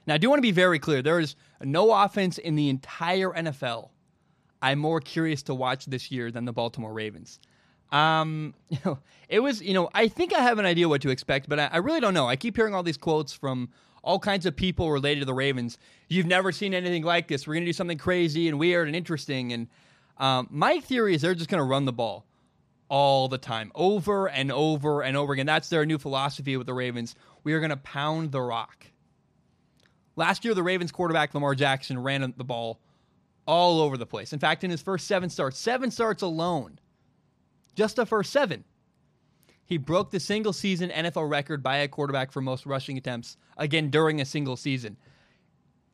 Now, 0.07 0.15
I 0.15 0.17
do 0.17 0.29
want 0.29 0.37
to 0.37 0.43
be 0.43 0.51
very 0.51 0.79
clear. 0.79 1.01
There 1.01 1.19
is 1.19 1.35
no 1.61 1.91
offense 1.91 2.37
in 2.37 2.55
the 2.55 2.69
entire 2.69 3.31
NFL 3.31 3.89
I'm 4.65 4.79
more 4.79 4.99
curious 4.99 5.43
to 5.43 5.53
watch 5.53 5.85
this 5.85 6.11
year 6.11 6.31
than 6.31 6.45
the 6.45 6.51
Baltimore 6.51 6.91
Ravens. 6.91 7.39
Um, 7.91 8.55
you 8.69 8.79
know, 8.83 8.97
it 9.29 9.39
was, 9.39 9.61
you 9.61 9.75
know, 9.75 9.89
I 9.93 10.07
think 10.07 10.33
I 10.33 10.39
have 10.39 10.57
an 10.57 10.65
idea 10.65 10.89
what 10.89 11.03
to 11.03 11.09
expect, 11.09 11.47
but 11.47 11.59
I, 11.59 11.69
I 11.73 11.77
really 11.77 11.99
don't 11.99 12.15
know. 12.15 12.27
I 12.27 12.35
keep 12.35 12.55
hearing 12.55 12.73
all 12.73 12.81
these 12.81 12.97
quotes 12.97 13.31
from 13.31 13.69
all 14.03 14.17
kinds 14.17 14.47
of 14.47 14.55
people 14.55 14.91
related 14.91 15.19
to 15.19 15.25
the 15.25 15.35
Ravens. 15.35 15.77
You've 16.09 16.25
never 16.25 16.51
seen 16.51 16.73
anything 16.73 17.03
like 17.03 17.27
this. 17.27 17.45
We're 17.45 17.53
going 17.53 17.63
to 17.63 17.69
do 17.69 17.73
something 17.73 17.99
crazy 17.99 18.47
and 18.47 18.59
weird 18.59 18.87
and 18.87 18.95
interesting. 18.95 19.53
And 19.53 19.67
um, 20.17 20.47
my 20.49 20.79
theory 20.79 21.13
is 21.13 21.21
they're 21.21 21.35
just 21.35 21.49
going 21.49 21.61
to 21.61 21.65
run 21.65 21.85
the 21.85 21.93
ball 21.93 22.25
all 22.89 23.27
the 23.27 23.37
time, 23.39 23.71
over 23.73 24.29
and 24.29 24.51
over 24.51 25.01
and 25.01 25.15
over 25.15 25.33
again. 25.33 25.45
That's 25.45 25.69
their 25.69 25.85
new 25.85 25.97
philosophy 25.99 26.57
with 26.57 26.67
the 26.67 26.73
Ravens. 26.73 27.15
We 27.43 27.53
are 27.53 27.59
going 27.59 27.71
to 27.71 27.77
pound 27.77 28.31
the 28.31 28.41
rock. 28.41 28.87
Last 30.15 30.45
year, 30.45 30.53
the 30.53 30.63
Ravens 30.63 30.91
quarterback 30.91 31.33
Lamar 31.33 31.55
Jackson 31.55 32.01
ran 32.01 32.33
the 32.37 32.43
ball 32.43 32.79
all 33.45 33.81
over 33.81 33.97
the 33.97 34.05
place. 34.05 34.33
In 34.33 34.39
fact, 34.39 34.63
in 34.63 34.71
his 34.71 34.81
first 34.81 35.07
seven 35.07 35.29
starts, 35.29 35.57
seven 35.57 35.91
starts 35.91 36.21
alone, 36.21 36.79
just 37.75 37.97
the 37.97 38.05
first 38.05 38.31
seven, 38.31 38.63
he 39.65 39.77
broke 39.77 40.11
the 40.11 40.19
single 40.19 40.53
season 40.53 40.89
NFL 40.89 41.29
record 41.29 41.63
by 41.63 41.77
a 41.77 41.87
quarterback 41.87 42.31
for 42.31 42.41
most 42.41 42.65
rushing 42.65 42.97
attempts, 42.97 43.37
again, 43.57 43.89
during 43.89 44.21
a 44.21 44.25
single 44.25 44.55
season. 44.55 44.97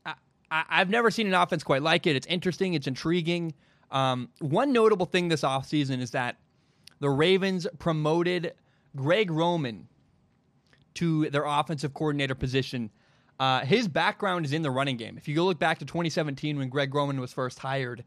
I, 0.05 0.65
have 0.67 0.89
never 0.89 1.09
seen 1.09 1.27
an 1.27 1.33
offense 1.33 1.63
quite 1.63 1.81
like 1.81 2.05
it. 2.05 2.15
It's 2.17 2.27
interesting, 2.27 2.73
it's 2.73 2.87
intriguing. 2.87 3.53
Um, 3.89 4.29
one 4.39 4.73
notable 4.73 5.05
thing 5.05 5.29
this 5.29 5.41
offseason 5.41 6.01
is 6.01 6.11
that 6.11 6.37
the 6.99 7.09
Ravens 7.09 7.67
promoted 7.79 8.53
Greg 8.95 9.31
Roman 9.31 9.87
to 10.95 11.29
their 11.29 11.45
offensive 11.45 11.93
coordinator 11.93 12.35
position. 12.35 12.89
Uh, 13.41 13.65
his 13.65 13.87
background 13.87 14.45
is 14.45 14.53
in 14.53 14.61
the 14.61 14.69
running 14.69 14.97
game. 14.97 15.17
If 15.17 15.27
you 15.27 15.33
go 15.33 15.45
look 15.45 15.57
back 15.57 15.79
to 15.79 15.85
2017 15.85 16.59
when 16.59 16.69
Greg 16.69 16.93
Roman 16.93 17.19
was 17.19 17.33
first 17.33 17.57
hired, 17.57 18.03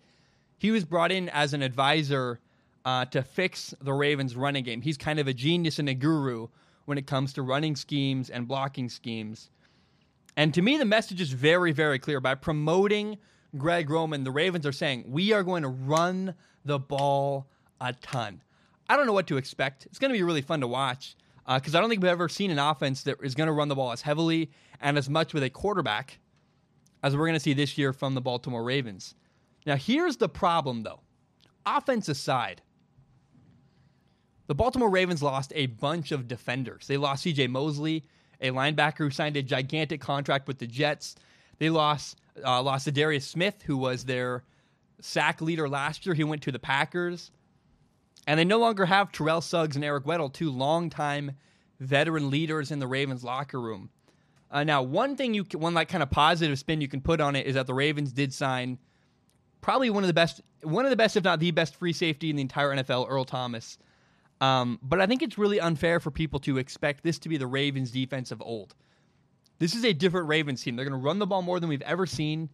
he 0.58 0.70
was 0.70 0.84
brought 0.84 1.10
in 1.10 1.28
as 1.30 1.52
an 1.52 1.60
advisor 1.60 2.38
uh, 2.84 3.06
to 3.06 3.20
fix 3.24 3.74
the 3.80 3.92
Ravens' 3.92 4.36
running 4.36 4.62
game. 4.62 4.80
He's 4.80 4.96
kind 4.96 5.18
of 5.18 5.26
a 5.26 5.34
genius 5.34 5.80
and 5.80 5.88
a 5.88 5.94
guru 5.94 6.46
when 6.84 6.98
it 6.98 7.08
comes 7.08 7.32
to 7.32 7.42
running 7.42 7.74
schemes 7.74 8.30
and 8.30 8.46
blocking 8.46 8.88
schemes. 8.88 9.50
And 10.36 10.54
to 10.54 10.62
me, 10.62 10.78
the 10.78 10.84
message 10.84 11.20
is 11.20 11.32
very, 11.32 11.72
very 11.72 11.98
clear. 11.98 12.20
By 12.20 12.36
promoting 12.36 13.18
Greg 13.58 13.90
Roman, 13.90 14.22
the 14.22 14.30
Ravens 14.30 14.64
are 14.64 14.72
saying, 14.72 15.02
we 15.08 15.32
are 15.32 15.42
going 15.42 15.64
to 15.64 15.68
run 15.68 16.36
the 16.64 16.78
ball 16.78 17.48
a 17.80 17.92
ton. 17.92 18.40
I 18.88 18.96
don't 18.96 19.06
know 19.06 19.12
what 19.12 19.26
to 19.26 19.36
expect. 19.36 19.86
It's 19.86 19.98
going 19.98 20.12
to 20.12 20.16
be 20.16 20.22
really 20.22 20.42
fun 20.42 20.60
to 20.60 20.68
watch 20.68 21.16
because 21.46 21.74
uh, 21.74 21.78
I 21.78 21.80
don't 21.80 21.90
think 21.90 22.02
we've 22.02 22.10
ever 22.10 22.28
seen 22.28 22.50
an 22.50 22.58
offense 22.58 23.02
that 23.02 23.18
is 23.22 23.34
going 23.34 23.48
to 23.48 23.52
run 23.52 23.68
the 23.68 23.74
ball 23.74 23.92
as 23.92 24.02
heavily 24.02 24.50
and 24.80 24.96
as 24.96 25.10
much 25.10 25.34
with 25.34 25.42
a 25.42 25.50
quarterback 25.50 26.18
as 27.02 27.14
we're 27.14 27.26
going 27.26 27.34
to 27.34 27.40
see 27.40 27.52
this 27.52 27.76
year 27.76 27.92
from 27.92 28.14
the 28.14 28.20
Baltimore 28.20 28.64
Ravens. 28.64 29.14
Now, 29.66 29.76
here's 29.76 30.16
the 30.16 30.28
problem, 30.28 30.82
though. 30.82 31.00
Offense 31.66 32.08
aside, 32.08 32.62
the 34.46 34.54
Baltimore 34.54 34.90
Ravens 34.90 35.22
lost 35.22 35.52
a 35.54 35.66
bunch 35.66 36.12
of 36.12 36.28
defenders. 36.28 36.86
They 36.86 36.96
lost 36.96 37.24
CJ 37.24 37.50
Mosley, 37.50 38.04
a 38.40 38.50
linebacker 38.50 38.98
who 38.98 39.10
signed 39.10 39.36
a 39.36 39.42
gigantic 39.42 40.00
contract 40.00 40.48
with 40.48 40.58
the 40.58 40.66
Jets. 40.66 41.16
They 41.58 41.70
lost 41.70 42.18
uh, 42.44 42.62
lost 42.62 42.88
Za'Darius 42.88 43.22
Smith, 43.22 43.62
who 43.64 43.76
was 43.76 44.04
their 44.04 44.42
sack 45.00 45.40
leader 45.40 45.68
last 45.68 46.04
year. 46.04 46.14
He 46.14 46.24
went 46.24 46.42
to 46.42 46.52
the 46.52 46.58
Packers. 46.58 47.30
And 48.26 48.38
they 48.38 48.44
no 48.44 48.58
longer 48.58 48.86
have 48.86 49.12
Terrell 49.12 49.40
Suggs 49.40 49.76
and 49.76 49.84
Eric 49.84 50.04
Weddle, 50.04 50.32
two 50.32 50.50
longtime 50.50 51.32
veteran 51.80 52.30
leaders 52.30 52.70
in 52.70 52.78
the 52.78 52.86
Ravens 52.86 53.22
locker 53.22 53.60
room. 53.60 53.90
Uh, 54.50 54.64
now, 54.64 54.82
one 54.82 55.16
thing 55.16 55.34
you 55.34 55.44
can, 55.44 55.60
one 55.60 55.74
like 55.74 55.88
kind 55.88 56.02
of 56.02 56.10
positive 56.10 56.58
spin 56.58 56.80
you 56.80 56.88
can 56.88 57.00
put 57.00 57.20
on 57.20 57.36
it 57.36 57.46
is 57.46 57.54
that 57.54 57.66
the 57.66 57.74
Ravens 57.74 58.12
did 58.12 58.32
sign 58.32 58.78
probably 59.60 59.90
one 59.90 60.02
of 60.02 60.06
the 60.06 60.14
best, 60.14 60.40
one 60.62 60.84
of 60.84 60.90
the 60.90 60.96
best, 60.96 61.16
if 61.16 61.24
not 61.24 61.40
the 61.40 61.50
best, 61.50 61.76
free 61.76 61.92
safety 61.92 62.30
in 62.30 62.36
the 62.36 62.42
entire 62.42 62.70
NFL, 62.70 63.06
Earl 63.08 63.24
Thomas. 63.24 63.78
Um, 64.40 64.78
but 64.82 65.00
I 65.00 65.06
think 65.06 65.22
it's 65.22 65.38
really 65.38 65.60
unfair 65.60 66.00
for 66.00 66.10
people 66.10 66.38
to 66.40 66.58
expect 66.58 67.02
this 67.02 67.18
to 67.20 67.28
be 67.28 67.36
the 67.36 67.46
Ravens' 67.46 67.90
defense 67.90 68.30
of 68.30 68.42
old. 68.42 68.74
This 69.58 69.74
is 69.74 69.84
a 69.84 69.92
different 69.92 70.28
Ravens 70.28 70.62
team. 70.62 70.76
They're 70.76 70.88
going 70.88 71.00
to 71.00 71.04
run 71.04 71.18
the 71.18 71.26
ball 71.26 71.42
more 71.42 71.60
than 71.60 71.68
we've 71.68 71.82
ever 71.82 72.06
seen, 72.06 72.50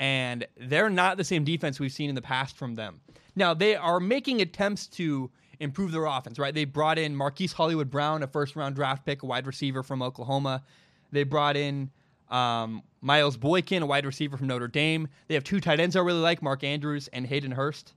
and 0.00 0.46
they're 0.56 0.88
not 0.88 1.18
the 1.18 1.24
same 1.24 1.44
defense 1.44 1.78
we've 1.78 1.92
seen 1.92 2.08
in 2.08 2.14
the 2.14 2.22
past 2.22 2.56
from 2.56 2.74
them. 2.74 3.00
Now, 3.36 3.52
they 3.52 3.76
are 3.76 4.00
making 4.00 4.40
attempts 4.40 4.86
to 4.88 5.30
improve 5.60 5.92
their 5.92 6.06
offense, 6.06 6.38
right? 6.38 6.54
They 6.54 6.64
brought 6.64 6.98
in 6.98 7.14
Marquise 7.14 7.52
Hollywood 7.52 7.90
Brown, 7.90 8.22
a 8.22 8.26
first 8.26 8.56
round 8.56 8.74
draft 8.74 9.04
pick, 9.04 9.22
a 9.22 9.26
wide 9.26 9.46
receiver 9.46 9.82
from 9.82 10.00
Oklahoma. 10.00 10.64
They 11.12 11.22
brought 11.22 11.54
in 11.56 11.90
um, 12.30 12.82
Miles 13.02 13.36
Boykin, 13.36 13.82
a 13.82 13.86
wide 13.86 14.06
receiver 14.06 14.38
from 14.38 14.46
Notre 14.46 14.68
Dame. 14.68 15.06
They 15.28 15.34
have 15.34 15.44
two 15.44 15.60
tight 15.60 15.80
ends 15.80 15.94
I 15.96 16.00
really 16.00 16.20
like, 16.20 16.42
Mark 16.42 16.64
Andrews 16.64 17.08
and 17.12 17.26
Hayden 17.26 17.52
Hurst. 17.52 17.92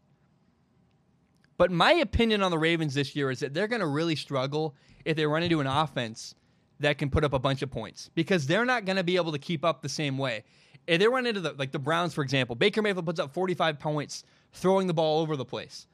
But 1.55 1.71
my 1.71 1.93
opinion 1.93 2.43
on 2.43 2.51
the 2.51 2.59
Ravens 2.59 2.95
this 2.95 3.15
year 3.15 3.31
is 3.31 3.39
that 3.39 3.53
they're 3.53 3.67
going 3.67 3.79
to 3.79 3.87
really 3.87 4.17
struggle 4.17 4.75
if 5.05 5.15
they 5.15 5.25
run 5.25 5.43
into 5.43 5.61
an 5.61 5.67
offense 5.67 6.35
that 6.81 6.97
can 6.97 7.09
put 7.09 7.23
up 7.23 7.31
a 7.31 7.39
bunch 7.39 7.61
of 7.61 7.71
points 7.71 8.09
because 8.13 8.45
they're 8.45 8.65
not 8.65 8.83
going 8.83 8.97
to 8.97 9.03
be 9.03 9.15
able 9.15 9.31
to 9.31 9.39
keep 9.39 9.63
up 9.63 9.81
the 9.81 9.87
same 9.87 10.17
way. 10.17 10.43
If 10.87 10.99
they 10.99 11.07
run 11.07 11.25
into 11.25 11.41
the 11.41 11.53
like 11.53 11.71
the 11.71 11.79
Browns, 11.79 12.13
for 12.13 12.23
example, 12.23 12.55
Baker 12.55 12.81
Mayfield 12.81 13.05
puts 13.05 13.19
up 13.19 13.33
45 13.33 13.79
points 13.79 14.23
throwing 14.51 14.87
the 14.87 14.93
ball 14.93 15.21
over 15.21 15.35
the 15.35 15.45
place. 15.45 15.87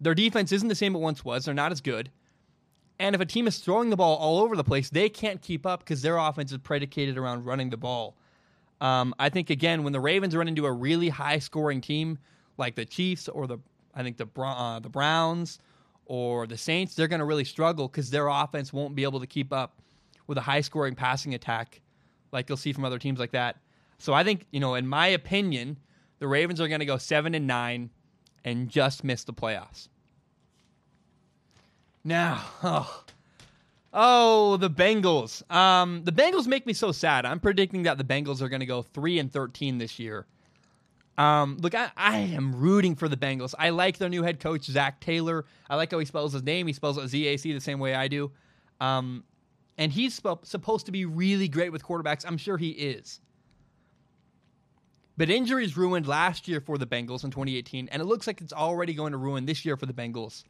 Their 0.00 0.14
defense 0.14 0.52
isn't 0.52 0.68
the 0.68 0.74
same 0.74 0.94
it 0.94 0.98
once 0.98 1.24
was. 1.24 1.44
They're 1.44 1.54
not 1.54 1.72
as 1.72 1.80
good. 1.80 2.10
And 2.98 3.14
if 3.14 3.20
a 3.20 3.26
team 3.26 3.46
is 3.46 3.58
throwing 3.58 3.90
the 3.90 3.96
ball 3.96 4.16
all 4.16 4.40
over 4.40 4.56
the 4.56 4.64
place, 4.64 4.88
they 4.88 5.08
can't 5.08 5.42
keep 5.42 5.66
up 5.66 5.80
because 5.80 6.02
their 6.02 6.16
offense 6.16 6.52
is 6.52 6.58
predicated 6.58 7.18
around 7.18 7.44
running 7.44 7.70
the 7.70 7.76
ball. 7.76 8.16
Um, 8.80 9.14
I 9.18 9.28
think 9.28 9.50
again, 9.50 9.84
when 9.84 9.92
the 9.92 10.00
Ravens 10.00 10.36
run 10.36 10.48
into 10.48 10.66
a 10.66 10.72
really 10.72 11.08
high 11.08 11.38
scoring 11.38 11.80
team 11.80 12.18
like 12.56 12.74
the 12.74 12.84
Chiefs 12.84 13.28
or 13.28 13.46
the 13.46 13.58
I 13.94 14.02
think 14.02 14.18
the 14.18 14.28
uh, 14.40 14.80
the 14.80 14.88
Browns 14.88 15.58
or 16.04 16.46
the 16.46 16.58
Saints, 16.58 16.94
they're 16.94 17.08
going 17.08 17.20
to 17.20 17.24
really 17.24 17.44
struggle 17.44 17.88
because 17.88 18.10
their 18.10 18.28
offense 18.28 18.72
won't 18.72 18.94
be 18.94 19.02
able 19.02 19.20
to 19.20 19.26
keep 19.26 19.52
up 19.52 19.80
with 20.26 20.38
a 20.38 20.42
high 20.42 20.60
scoring 20.60 20.94
passing 20.94 21.34
attack 21.34 21.80
like 22.32 22.48
you'll 22.48 22.58
see 22.58 22.72
from 22.72 22.84
other 22.84 22.98
teams 22.98 23.18
like 23.18 23.32
that. 23.32 23.56
So 23.98 24.12
I 24.12 24.24
think 24.24 24.46
you 24.50 24.60
know, 24.60 24.74
in 24.74 24.86
my 24.86 25.08
opinion, 25.08 25.78
the 26.18 26.28
Ravens 26.28 26.60
are 26.60 26.68
going 26.68 26.80
to 26.80 26.86
go 26.86 26.98
seven 26.98 27.34
and 27.34 27.46
nine 27.46 27.90
and 28.44 28.68
just 28.68 29.04
miss 29.04 29.24
the 29.24 29.32
playoffs. 29.32 29.88
Now, 32.04 32.44
oh, 32.62 33.04
oh 33.92 34.56
the 34.56 34.70
Bengals. 34.70 35.48
Um, 35.50 36.04
the 36.04 36.12
Bengals 36.12 36.46
make 36.46 36.66
me 36.66 36.72
so 36.72 36.92
sad. 36.92 37.26
I'm 37.26 37.40
predicting 37.40 37.82
that 37.84 37.98
the 37.98 38.04
Bengals 38.04 38.40
are 38.40 38.48
going 38.48 38.60
to 38.60 38.66
go 38.66 38.82
three 38.82 39.18
and 39.18 39.32
thirteen 39.32 39.78
this 39.78 39.98
year. 39.98 40.26
Um, 41.18 41.56
look, 41.60 41.74
I, 41.74 41.90
I, 41.96 42.18
am 42.18 42.54
rooting 42.54 42.94
for 42.94 43.08
the 43.08 43.16
Bengals. 43.16 43.54
I 43.58 43.70
like 43.70 43.96
their 43.96 44.10
new 44.10 44.22
head 44.22 44.38
coach, 44.38 44.64
Zac 44.64 45.00
Taylor. 45.00 45.46
I 45.70 45.76
like 45.76 45.90
how 45.90 45.98
he 45.98 46.04
spells 46.04 46.34
his 46.34 46.42
name. 46.42 46.66
He 46.66 46.74
spells 46.74 46.98
it 46.98 47.08
Z 47.08 47.26
A 47.26 47.36
C 47.38 47.52
the 47.54 47.60
same 47.60 47.78
way 47.78 47.94
I 47.94 48.06
do. 48.06 48.30
Um, 48.80 49.24
and 49.78 49.90
he's 49.90 50.14
sp- 50.16 50.44
supposed 50.44 50.86
to 50.86 50.92
be 50.92 51.06
really 51.06 51.48
great 51.48 51.72
with 51.72 51.82
quarterbacks. 51.82 52.24
I'm 52.26 52.36
sure 52.36 52.58
he 52.58 52.70
is. 52.70 53.20
But 55.16 55.30
injuries 55.30 55.76
ruined 55.76 56.06
last 56.06 56.46
year 56.46 56.60
for 56.60 56.76
the 56.76 56.86
Bengals 56.86 57.24
in 57.24 57.30
2018, 57.30 57.88
and 57.88 58.02
it 58.02 58.04
looks 58.04 58.26
like 58.26 58.40
it's 58.40 58.52
already 58.52 58.92
going 58.92 59.12
to 59.12 59.18
ruin 59.18 59.46
this 59.46 59.64
year 59.64 59.76
for 59.76 59.86
the 59.86 59.94
Bengals. 59.94 60.44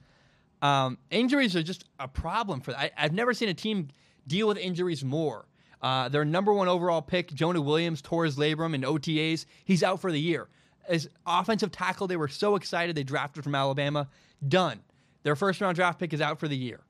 Um, 0.62 0.98
injuries 1.10 1.54
are 1.54 1.62
just 1.62 1.84
a 2.00 2.08
problem 2.08 2.60
for. 2.60 2.74
I, 2.74 2.90
have 2.96 3.12
never 3.12 3.32
seen 3.34 3.48
a 3.48 3.54
team 3.54 3.88
deal 4.26 4.48
with 4.48 4.58
injuries 4.58 5.04
more. 5.04 5.46
Uh, 5.82 6.08
their 6.08 6.24
number 6.24 6.52
one 6.52 6.68
overall 6.68 7.02
pick, 7.02 7.32
Jonah 7.32 7.60
Williams, 7.60 8.02
tore 8.02 8.24
his 8.24 8.36
labrum 8.36 8.74
in 8.74 8.82
OTAs. 8.82 9.46
He's 9.64 9.82
out 9.82 10.00
for 10.00 10.10
the 10.10 10.20
year. 10.20 10.48
As 10.88 11.08
offensive 11.26 11.70
tackle, 11.70 12.06
they 12.06 12.16
were 12.16 12.28
so 12.28 12.56
excited 12.56 12.96
they 12.96 13.04
drafted 13.04 13.44
from 13.44 13.54
Alabama. 13.54 14.08
Done. 14.46 14.80
Their 15.22 15.36
first 15.36 15.60
round 15.60 15.76
draft 15.76 15.98
pick 15.98 16.12
is 16.12 16.20
out 16.20 16.40
for 16.40 16.48
the 16.48 16.56
year. 16.56 16.80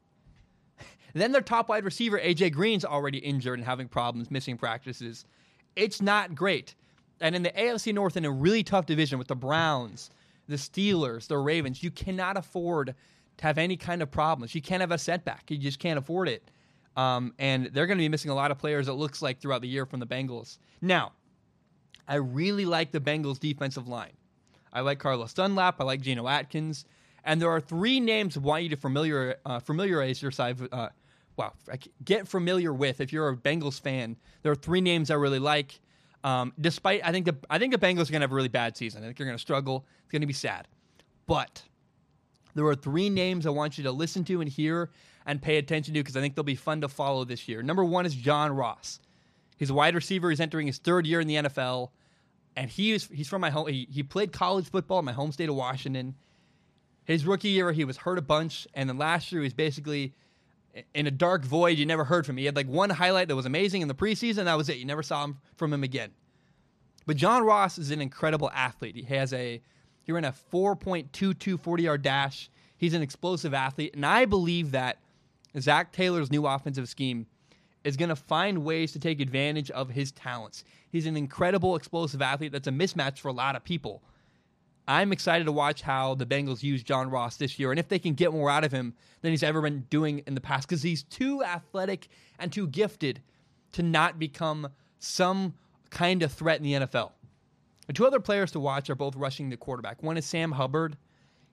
then 1.14 1.32
their 1.32 1.40
top 1.40 1.68
wide 1.68 1.84
receiver, 1.84 2.18
AJ 2.18 2.52
Green's 2.52 2.84
already 2.84 3.18
injured 3.18 3.58
and 3.58 3.66
having 3.66 3.88
problems, 3.88 4.30
missing 4.30 4.56
practices. 4.56 5.24
It's 5.74 6.00
not 6.00 6.34
great. 6.34 6.74
And 7.20 7.34
in 7.34 7.42
the 7.42 7.50
AFC 7.50 7.94
North, 7.94 8.16
in 8.16 8.24
a 8.24 8.30
really 8.30 8.62
tough 8.62 8.86
division 8.86 9.18
with 9.18 9.28
the 9.28 9.36
Browns, 9.36 10.10
the 10.48 10.56
Steelers, 10.56 11.26
the 11.28 11.38
Ravens, 11.38 11.82
you 11.82 11.90
cannot 11.90 12.36
afford 12.36 12.94
to 13.38 13.44
have 13.44 13.58
any 13.58 13.76
kind 13.76 14.02
of 14.02 14.10
problems. 14.10 14.54
You 14.54 14.62
can't 14.62 14.80
have 14.80 14.92
a 14.92 14.98
setback. 14.98 15.50
You 15.50 15.58
just 15.58 15.78
can't 15.78 15.98
afford 15.98 16.28
it. 16.28 16.50
Um, 16.96 17.34
and 17.38 17.66
they're 17.66 17.86
going 17.86 17.98
to 17.98 18.02
be 18.02 18.08
missing 18.08 18.30
a 18.30 18.34
lot 18.34 18.50
of 18.50 18.58
players, 18.58 18.88
it 18.88 18.92
looks 18.92 19.20
like, 19.20 19.40
throughout 19.40 19.60
the 19.60 19.68
year 19.68 19.84
from 19.84 20.00
the 20.00 20.06
Bengals. 20.06 20.58
Now, 20.80 21.12
I 22.08 22.16
really 22.16 22.64
like 22.64 22.92
the 22.92 23.00
Bengals' 23.00 23.38
defensive 23.38 23.88
line. 23.88 24.12
I 24.72 24.80
like 24.80 24.98
Carlos 24.98 25.32
Dunlap. 25.32 25.80
I 25.80 25.84
like 25.84 26.00
Geno 26.00 26.28
Atkins. 26.28 26.84
And 27.24 27.42
there 27.42 27.50
are 27.50 27.60
three 27.60 27.98
names 27.98 28.36
I 28.36 28.40
want 28.40 28.62
you 28.62 28.68
to 28.70 28.76
familiar, 28.76 29.36
uh, 29.44 29.58
familiarize 29.58 30.22
yourself 30.22 30.62
uh, 30.72 30.88
get 32.04 32.26
familiar 32.28 32.72
with 32.72 33.00
if 33.00 33.12
you're 33.12 33.28
a 33.28 33.36
Bengals 33.36 33.80
fan. 33.80 34.16
There 34.42 34.52
are 34.52 34.56
three 34.56 34.80
names 34.80 35.10
I 35.10 35.14
really 35.14 35.38
like. 35.38 35.80
Um, 36.24 36.52
despite, 36.60 37.02
I 37.04 37.12
think 37.12 37.26
the 37.26 37.36
I 37.48 37.58
think 37.58 37.72
the 37.72 37.78
Bengals 37.78 38.08
are 38.08 38.12
going 38.12 38.20
to 38.20 38.20
have 38.20 38.32
a 38.32 38.34
really 38.34 38.48
bad 38.48 38.76
season. 38.76 39.02
I 39.02 39.06
think 39.06 39.18
they're 39.18 39.26
going 39.26 39.36
to 39.36 39.42
struggle. 39.42 39.86
It's 40.02 40.12
going 40.12 40.22
to 40.22 40.26
be 40.26 40.32
sad. 40.32 40.66
But 41.26 41.62
there 42.54 42.64
are 42.66 42.74
three 42.74 43.10
names 43.10 43.46
I 43.46 43.50
want 43.50 43.78
you 43.78 43.84
to 43.84 43.92
listen 43.92 44.24
to 44.24 44.40
and 44.40 44.50
hear 44.50 44.90
and 45.26 45.42
pay 45.42 45.58
attention 45.58 45.94
to 45.94 46.00
because 46.00 46.16
I 46.16 46.20
think 46.20 46.34
they'll 46.34 46.44
be 46.44 46.54
fun 46.54 46.80
to 46.80 46.88
follow 46.88 47.24
this 47.24 47.48
year. 47.48 47.62
Number 47.62 47.84
one 47.84 48.06
is 48.06 48.14
John 48.14 48.52
Ross. 48.52 49.00
He's 49.56 49.70
a 49.70 49.74
wide 49.74 49.94
receiver. 49.94 50.30
He's 50.30 50.40
entering 50.40 50.66
his 50.66 50.78
third 50.78 51.06
year 51.06 51.20
in 51.20 51.26
the 51.26 51.36
NFL, 51.36 51.90
and 52.56 52.70
he 52.70 52.92
is 52.92 53.08
he's 53.12 53.28
from 53.28 53.40
my 53.40 53.50
home. 53.50 53.68
He, 53.68 53.88
he 53.90 54.02
played 54.02 54.32
college 54.32 54.70
football 54.70 54.98
in 54.98 55.04
my 55.04 55.12
home 55.12 55.32
state 55.32 55.48
of 55.48 55.54
Washington. 55.54 56.14
His 57.04 57.24
rookie 57.24 57.50
year, 57.50 57.72
he 57.72 57.84
was 57.84 57.98
hurt 57.98 58.18
a 58.18 58.22
bunch, 58.22 58.66
and 58.74 58.88
then 58.88 58.98
last 58.98 59.30
year 59.30 59.42
he 59.42 59.46
was 59.46 59.54
basically 59.54 60.14
in 60.94 61.06
a 61.06 61.10
dark 61.10 61.44
void 61.44 61.78
you 61.78 61.86
never 61.86 62.04
heard 62.04 62.26
from 62.26 62.34
him. 62.34 62.38
He 62.38 62.46
had 62.46 62.56
like 62.56 62.68
one 62.68 62.90
highlight 62.90 63.28
that 63.28 63.36
was 63.36 63.46
amazing 63.46 63.82
in 63.82 63.88
the 63.88 63.94
preseason. 63.94 64.44
That 64.44 64.56
was 64.56 64.68
it. 64.68 64.78
You 64.78 64.84
never 64.84 65.02
saw 65.02 65.24
him 65.24 65.38
from 65.56 65.72
him 65.72 65.82
again. 65.82 66.10
But 67.06 67.16
John 67.16 67.44
Ross 67.44 67.78
is 67.78 67.90
an 67.90 68.00
incredible 68.00 68.50
athlete. 68.52 68.96
He 68.96 69.02
has 69.14 69.32
a 69.32 69.60
he 70.02 70.12
ran 70.12 70.24
a 70.24 70.34
4.22 70.52 71.58
40 71.58 71.82
yard 71.82 72.02
dash 72.02 72.50
He's 72.76 72.94
an 72.94 73.02
explosive 73.02 73.54
athlete, 73.54 73.94
and 73.94 74.04
I 74.04 74.26
believe 74.26 74.72
that 74.72 74.98
Zac 75.58 75.92
Taylor's 75.92 76.30
new 76.30 76.46
offensive 76.46 76.88
scheme 76.88 77.26
is 77.84 77.96
going 77.96 78.08
to 78.10 78.16
find 78.16 78.64
ways 78.64 78.92
to 78.92 78.98
take 78.98 79.20
advantage 79.20 79.70
of 79.70 79.90
his 79.90 80.12
talents. 80.12 80.64
He's 80.90 81.06
an 81.06 81.16
incredible 81.16 81.76
explosive 81.76 82.20
athlete 82.20 82.52
that's 82.52 82.66
a 82.66 82.72
mismatch 82.72 83.18
for 83.18 83.28
a 83.28 83.32
lot 83.32 83.56
of 83.56 83.64
people. 83.64 84.02
I'm 84.88 85.12
excited 85.12 85.44
to 85.44 85.52
watch 85.52 85.82
how 85.82 86.14
the 86.14 86.26
Bengals 86.26 86.62
use 86.62 86.82
John 86.82 87.10
Ross 87.10 87.36
this 87.36 87.58
year 87.58 87.70
and 87.70 87.80
if 87.80 87.88
they 87.88 87.98
can 87.98 88.14
get 88.14 88.32
more 88.32 88.50
out 88.50 88.64
of 88.64 88.70
him 88.70 88.94
than 89.20 89.32
he's 89.32 89.42
ever 89.42 89.60
been 89.60 89.86
doing 89.90 90.22
in 90.26 90.34
the 90.34 90.40
past 90.40 90.68
because 90.68 90.82
he's 90.82 91.02
too 91.02 91.42
athletic 91.42 92.08
and 92.38 92.52
too 92.52 92.68
gifted 92.68 93.20
to 93.72 93.82
not 93.82 94.18
become 94.18 94.68
some 94.98 95.54
kind 95.90 96.22
of 96.22 96.32
threat 96.32 96.58
in 96.58 96.62
the 96.62 96.86
NFL. 96.86 97.12
The 97.86 97.92
two 97.92 98.06
other 98.06 98.20
players 98.20 98.52
to 98.52 98.60
watch 98.60 98.88
are 98.90 98.94
both 98.94 99.16
rushing 99.16 99.48
the 99.48 99.56
quarterback. 99.56 100.02
One 100.02 100.16
is 100.16 100.26
Sam 100.26 100.52
Hubbard. 100.52 100.96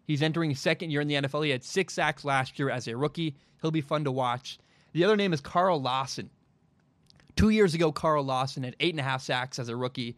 He's 0.05 0.21
entering 0.21 0.49
his 0.49 0.59
second 0.59 0.91
year 0.91 1.01
in 1.01 1.07
the 1.07 1.15
NFL. 1.15 1.45
He 1.45 1.51
had 1.51 1.63
six 1.63 1.93
sacks 1.93 2.25
last 2.25 2.59
year 2.59 2.69
as 2.69 2.87
a 2.87 2.97
rookie. 2.97 3.35
He'll 3.61 3.71
be 3.71 3.81
fun 3.81 4.03
to 4.03 4.11
watch. 4.11 4.59
The 4.93 5.03
other 5.03 5.15
name 5.15 5.33
is 5.33 5.41
Carl 5.41 5.81
Lawson. 5.81 6.29
Two 7.35 7.49
years 7.49 7.73
ago, 7.73 7.91
Carl 7.91 8.23
Lawson 8.23 8.63
had 8.63 8.75
eight 8.79 8.93
and 8.93 8.99
a 8.99 9.03
half 9.03 9.21
sacks 9.21 9.57
as 9.57 9.69
a 9.69 9.75
rookie. 9.75 10.17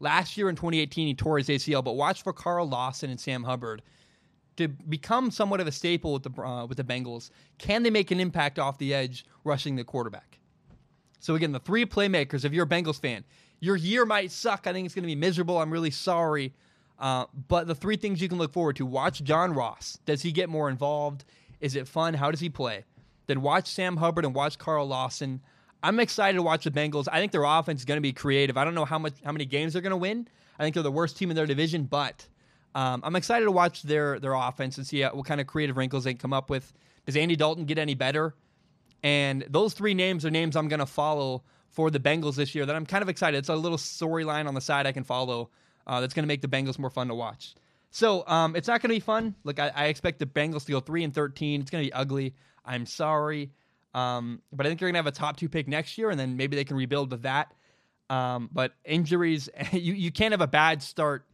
Last 0.00 0.36
year 0.36 0.48
in 0.48 0.56
2018, 0.56 1.06
he 1.06 1.14
tore 1.14 1.38
his 1.38 1.48
ACL, 1.48 1.82
but 1.82 1.92
watch 1.92 2.22
for 2.22 2.32
Carl 2.32 2.68
Lawson 2.68 3.10
and 3.10 3.18
Sam 3.18 3.44
Hubbard 3.44 3.82
to 4.56 4.68
become 4.68 5.30
somewhat 5.30 5.60
of 5.60 5.66
a 5.66 5.72
staple 5.72 6.12
with 6.12 6.22
the 6.22 6.42
uh, 6.42 6.66
with 6.66 6.76
the 6.76 6.84
Bengals. 6.84 7.30
Can 7.58 7.82
they 7.82 7.90
make 7.90 8.10
an 8.10 8.20
impact 8.20 8.58
off 8.58 8.78
the 8.78 8.94
edge 8.94 9.24
rushing 9.44 9.76
the 9.76 9.84
quarterback? 9.84 10.38
So 11.20 11.34
again, 11.34 11.52
the 11.52 11.60
three 11.60 11.86
playmakers. 11.86 12.44
If 12.44 12.52
you're 12.52 12.64
a 12.64 12.68
Bengals 12.68 13.00
fan, 13.00 13.24
your 13.60 13.76
year 13.76 14.04
might 14.04 14.30
suck. 14.30 14.66
I 14.66 14.72
think 14.72 14.86
it's 14.86 14.94
going 14.94 15.04
to 15.04 15.06
be 15.06 15.14
miserable. 15.14 15.58
I'm 15.58 15.72
really 15.72 15.90
sorry. 15.90 16.52
Uh, 16.98 17.24
but 17.48 17.66
the 17.66 17.74
three 17.74 17.96
things 17.96 18.20
you 18.20 18.28
can 18.28 18.38
look 18.38 18.52
forward 18.52 18.76
to: 18.76 18.86
watch 18.86 19.22
John 19.22 19.54
Ross. 19.54 19.98
Does 20.04 20.22
he 20.22 20.32
get 20.32 20.48
more 20.48 20.68
involved? 20.68 21.24
Is 21.60 21.76
it 21.76 21.88
fun? 21.88 22.14
How 22.14 22.30
does 22.30 22.40
he 22.40 22.48
play? 22.48 22.84
Then 23.26 23.40
watch 23.40 23.66
Sam 23.68 23.96
Hubbard 23.96 24.24
and 24.24 24.34
watch 24.34 24.58
Carl 24.58 24.86
Lawson. 24.86 25.40
I'm 25.84 26.00
excited 26.00 26.36
to 26.36 26.42
watch 26.42 26.64
the 26.64 26.70
Bengals. 26.70 27.08
I 27.12 27.20
think 27.20 27.30
their 27.30 27.44
offense 27.44 27.82
is 27.82 27.84
going 27.84 27.98
to 27.98 28.02
be 28.02 28.14
creative. 28.14 28.56
I 28.56 28.64
don't 28.64 28.74
know 28.74 28.86
how 28.86 28.98
much 28.98 29.12
how 29.22 29.32
many 29.32 29.44
games 29.44 29.74
they're 29.74 29.82
going 29.82 29.90
to 29.90 29.96
win. 29.98 30.26
I 30.58 30.62
think 30.62 30.72
they're 30.72 30.82
the 30.82 30.90
worst 30.90 31.18
team 31.18 31.30
in 31.30 31.36
their 31.36 31.46
division, 31.46 31.84
but 31.84 32.26
um, 32.74 33.02
I'm 33.04 33.14
excited 33.16 33.44
to 33.44 33.52
watch 33.52 33.82
their 33.82 34.18
their 34.18 34.32
offense 34.32 34.78
and 34.78 34.86
see 34.86 35.02
what 35.02 35.26
kind 35.26 35.42
of 35.42 35.46
creative 35.46 35.76
wrinkles 35.76 36.04
they 36.04 36.14
can 36.14 36.20
come 36.20 36.32
up 36.32 36.48
with. 36.48 36.72
Does 37.04 37.16
Andy 37.16 37.36
Dalton 37.36 37.66
get 37.66 37.76
any 37.76 37.94
better? 37.94 38.34
And 39.02 39.44
those 39.50 39.74
three 39.74 39.92
names 39.92 40.24
are 40.24 40.30
names 40.30 40.56
I'm 40.56 40.68
going 40.68 40.80
to 40.80 40.86
follow 40.86 41.44
for 41.70 41.90
the 41.90 42.00
Bengals 42.00 42.36
this 42.36 42.54
year. 42.54 42.64
That 42.64 42.74
I'm 42.74 42.86
kind 42.86 43.02
of 43.02 43.10
excited. 43.10 43.36
It's 43.36 43.50
a 43.50 43.54
little 43.54 43.76
storyline 43.76 44.48
on 44.48 44.54
the 44.54 44.62
side 44.62 44.86
I 44.86 44.92
can 44.92 45.04
follow. 45.04 45.50
Uh, 45.86 46.00
that's 46.00 46.14
going 46.14 46.22
to 46.22 46.28
make 46.28 46.40
the 46.40 46.48
Bengals 46.48 46.78
more 46.78 46.88
fun 46.88 47.08
to 47.08 47.14
watch. 47.14 47.54
So 47.90 48.26
um, 48.26 48.56
it's 48.56 48.68
not 48.68 48.80
going 48.80 48.88
to 48.88 48.96
be 48.96 49.00
fun. 49.00 49.34
Look, 49.44 49.58
I, 49.58 49.70
I, 49.74 49.84
expect 49.86 50.18
the 50.18 50.26
Bengals 50.26 50.64
to 50.64 50.72
go 50.72 50.80
three 50.80 51.04
and 51.04 51.14
thirteen. 51.14 51.60
It's 51.60 51.70
going 51.70 51.84
to 51.84 51.88
be 51.90 51.92
ugly. 51.92 52.34
I'm 52.64 52.86
sorry. 52.86 53.50
Um, 53.94 54.42
but 54.52 54.66
I 54.66 54.68
think 54.68 54.80
they're 54.80 54.88
going 54.88 54.94
to 54.94 54.98
have 54.98 55.06
a 55.06 55.12
top 55.12 55.36
two 55.36 55.48
pick 55.48 55.68
next 55.68 55.96
year, 55.96 56.10
and 56.10 56.18
then 56.18 56.36
maybe 56.36 56.56
they 56.56 56.64
can 56.64 56.76
rebuild 56.76 57.10
with 57.10 57.22
that. 57.22 57.52
Um, 58.10 58.50
but 58.52 58.72
injuries, 58.84 59.48
you, 59.72 59.94
you 59.94 60.10
can't 60.10 60.32
have 60.32 60.40
a 60.40 60.46
bad 60.46 60.82
start 60.82 61.24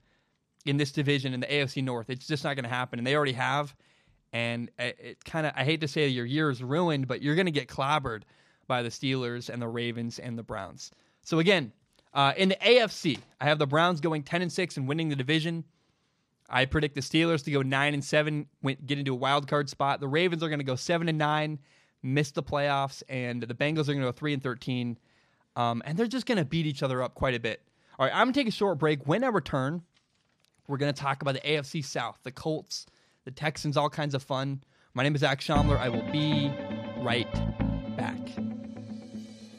in 0.67 0.77
this 0.77 0.93
division 0.93 1.33
in 1.33 1.41
the 1.41 1.47
AFC 1.47 1.83
North. 1.83 2.11
It's 2.11 2.27
just 2.27 2.45
not 2.45 2.55
going 2.55 2.65
to 2.65 2.71
happen, 2.71 2.99
and 2.99 3.07
they 3.07 3.17
already 3.17 3.33
have. 3.33 3.75
And 4.33 4.71
it, 4.79 4.99
it 5.01 5.25
kind 5.25 5.47
of, 5.47 5.53
I 5.57 5.65
hate 5.65 5.81
to 5.81 5.89
say 5.89 6.07
your 6.07 6.27
year 6.27 6.51
is 6.51 6.63
ruined, 6.63 7.09
but 7.09 7.23
you're 7.23 7.35
going 7.35 7.47
to 7.47 7.53
get 7.53 7.69
clobbered 7.69 8.23
by 8.69 8.83
the 8.83 8.91
Steelers 8.91 9.49
and 9.49 9.61
the 9.61 9.67
Ravens 9.67 10.19
and 10.19 10.39
the 10.39 10.43
Browns. 10.43 10.93
So 11.23 11.41
again, 11.41 11.73
uh, 12.15 12.33
in 12.37 12.51
the 12.51 12.57
AFC, 12.57 13.19
I 13.41 13.47
have 13.47 13.59
the 13.59 13.67
Browns 13.67 14.01
going 14.01 14.23
10 14.23 14.43
and 14.43 14.53
6 14.53 14.77
and 14.77 14.87
winning 14.87 15.09
the 15.09 15.17
division. 15.17 15.65
I 16.49 16.65
predict 16.67 16.95
the 16.95 17.01
Steelers 17.01 17.45
to 17.45 17.51
go 17.51 17.63
9 17.63 17.95
and 17.95 18.05
7, 18.05 18.47
get 18.87 18.99
into 18.99 19.13
a 19.13 19.17
wild 19.17 19.49
card 19.49 19.69
spot. 19.69 20.01
The 20.01 20.09
Ravens 20.09 20.43
are 20.43 20.49
going 20.49 20.61
to 20.61 20.65
go 20.65 20.77
7 20.77 21.09
and 21.09 21.19
9 21.19 21.59
missed 22.03 22.35
the 22.35 22.43
playoffs, 22.43 23.03
and 23.09 23.43
the 23.43 23.55
Bengals 23.55 23.83
are 23.83 23.93
going 23.95 24.01
to 24.01 24.07
go 24.07 24.13
three 24.13 24.33
and 24.33 24.43
thirteen, 24.43 24.99
um, 25.57 25.83
and 25.85 25.99
they're 25.99 26.07
just 26.07 26.27
going 26.27 26.39
to 26.39 26.45
beat 26.45 26.67
each 26.67 26.83
other 26.83 27.03
up 27.03 27.15
quite 27.15 27.35
a 27.35 27.41
bit. 27.41 27.63
All 27.99 28.07
right, 28.07 28.15
I'm 28.15 28.27
going 28.27 28.33
to 28.33 28.41
take 28.41 28.49
a 28.49 28.53
short 28.53 28.79
break. 28.79 29.07
When 29.07 29.25
I 29.25 29.29
return, 29.29 29.83
we're 30.67 30.79
going 30.79 30.93
to 30.93 31.01
talk 31.01 31.23
about 31.23 31.35
the 31.35 31.41
AFC 31.41 31.85
South, 31.85 32.19
the 32.23 32.33
Colts, 32.33 32.87
the 33.25 33.31
Texans, 33.31 33.77
all 33.77 33.91
kinds 33.91 34.15
of 34.15 34.23
fun. 34.23 34.63
My 34.95 35.03
name 35.03 35.15
is 35.15 35.21
Zac 35.21 35.41
Shomler. 35.41 35.79
I 35.79 35.89
will 35.89 36.11
be 36.11 36.51
right 36.99 37.31
back. 37.97 38.17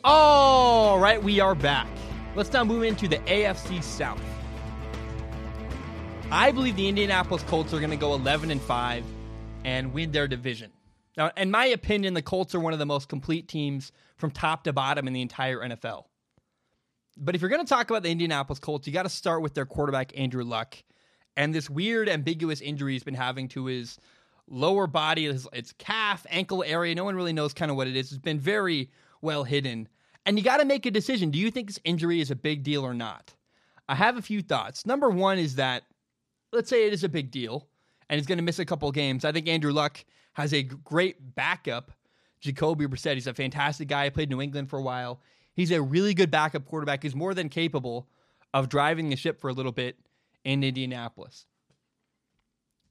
All 0.03 0.99
right, 0.99 1.21
we 1.21 1.39
are 1.39 1.53
back. 1.53 1.87
Let's 2.35 2.51
now 2.51 2.63
move 2.63 2.83
into 2.83 3.07
the 3.07 3.17
AFC 3.17 3.83
South. 3.83 4.21
I 6.31 6.51
believe 6.51 6.77
the 6.77 6.87
Indianapolis 6.87 7.43
Colts 7.43 7.73
are 7.73 7.79
going 7.79 7.91
to 7.91 7.97
go 7.97 8.13
11 8.13 8.51
and 8.51 8.61
5 8.61 9.03
and 9.65 9.93
win 9.93 10.11
their 10.11 10.27
division. 10.27 10.71
Now, 11.17 11.31
in 11.35 11.51
my 11.51 11.65
opinion, 11.65 12.13
the 12.13 12.21
Colts 12.21 12.55
are 12.55 12.59
one 12.59 12.73
of 12.73 12.79
the 12.79 12.85
most 12.85 13.09
complete 13.09 13.47
teams 13.47 13.91
from 14.17 14.31
top 14.31 14.63
to 14.63 14.73
bottom 14.73 15.07
in 15.07 15.13
the 15.13 15.21
entire 15.21 15.59
NFL. 15.59 16.05
But 17.17 17.35
if 17.35 17.41
you're 17.41 17.49
going 17.49 17.65
to 17.65 17.69
talk 17.69 17.89
about 17.89 18.03
the 18.03 18.09
Indianapolis 18.09 18.59
Colts, 18.59 18.87
you 18.87 18.93
got 18.93 19.03
to 19.03 19.09
start 19.09 19.41
with 19.41 19.53
their 19.53 19.65
quarterback, 19.65 20.17
Andrew 20.17 20.43
Luck, 20.43 20.77
and 21.35 21.53
this 21.53 21.69
weird, 21.69 22.07
ambiguous 22.07 22.61
injury 22.61 22.93
he's 22.93 23.03
been 23.03 23.13
having 23.13 23.47
to 23.49 23.65
his 23.65 23.97
lower 24.47 24.87
body, 24.87 25.25
his, 25.25 25.47
its 25.53 25.73
calf, 25.73 26.25
ankle 26.29 26.63
area. 26.65 26.95
No 26.95 27.03
one 27.03 27.15
really 27.15 27.33
knows 27.33 27.53
kind 27.53 27.71
of 27.71 27.77
what 27.77 27.87
it 27.87 27.95
is. 27.95 28.11
It's 28.11 28.21
been 28.21 28.39
very 28.39 28.89
well 29.21 29.43
hidden. 29.43 29.87
And 30.25 30.37
you 30.37 30.43
got 30.43 30.57
to 30.57 30.65
make 30.65 30.85
a 30.85 30.91
decision. 30.91 31.31
Do 31.31 31.39
you 31.39 31.51
think 31.51 31.67
this 31.67 31.79
injury 31.83 32.21
is 32.21 32.31
a 32.31 32.35
big 32.35 32.63
deal 32.63 32.85
or 32.85 32.93
not? 32.93 33.33
I 33.89 33.95
have 33.95 34.17
a 34.17 34.21
few 34.21 34.41
thoughts. 34.41 34.85
Number 34.85 35.09
one 35.09 35.39
is 35.39 35.55
that, 35.55 35.83
let's 36.53 36.69
say 36.69 36.87
it 36.87 36.93
is 36.93 37.03
a 37.03 37.09
big 37.09 37.31
deal 37.31 37.67
and 38.09 38.19
he's 38.19 38.27
going 38.27 38.37
to 38.37 38.43
miss 38.43 38.59
a 38.59 38.65
couple 38.65 38.91
games. 38.91 39.25
I 39.25 39.31
think 39.31 39.47
Andrew 39.47 39.71
Luck 39.71 40.03
has 40.33 40.53
a 40.53 40.63
great 40.63 41.35
backup. 41.35 41.91
Jacoby 42.39 42.87
Brissett, 42.87 43.15
he's 43.15 43.27
a 43.27 43.33
fantastic 43.33 43.87
guy. 43.87 44.05
He 44.05 44.09
played 44.09 44.29
New 44.29 44.41
England 44.41 44.69
for 44.69 44.79
a 44.79 44.83
while. 44.83 45.21
He's 45.53 45.71
a 45.71 45.81
really 45.81 46.13
good 46.13 46.31
backup 46.31 46.65
quarterback. 46.65 47.03
He's 47.03 47.15
more 47.15 47.33
than 47.33 47.49
capable 47.49 48.07
of 48.53 48.69
driving 48.69 49.09
the 49.09 49.15
ship 49.15 49.39
for 49.39 49.49
a 49.49 49.53
little 49.53 49.71
bit 49.71 49.97
in 50.43 50.63
Indianapolis. 50.63 51.45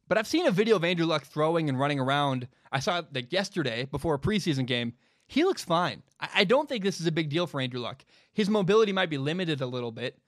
But 0.09 0.19
I've 0.19 0.27
seen 0.27 0.47
a 0.47 0.51
video 0.51 0.77
of 0.77 0.85
Andrew 0.85 1.07
Luck 1.07 1.25
throwing 1.25 1.69
and 1.69 1.79
running 1.79 2.01
around. 2.01 2.49
I 2.73 2.81
saw 2.81 3.03
it 3.15 3.33
yesterday 3.33 3.87
before 3.91 4.15
a 4.15 4.19
preseason 4.19 4.67
game. 4.67 4.95
He 5.27 5.45
looks 5.45 5.65
fine. 5.65 6.03
I 6.19 6.43
don't 6.43 6.69
think 6.69 6.83
this 6.83 7.01
is 7.01 7.07
a 7.07 7.13
big 7.13 7.29
deal 7.29 7.47
for 7.47 7.61
Andrew 7.61 7.81
Luck. 7.81 8.05
His 8.33 8.51
mobility 8.51 8.91
might 8.91 9.11
be 9.11 9.19
limited 9.19 9.61
a 9.61 9.67
little 9.67 9.93
bit, 9.93 10.19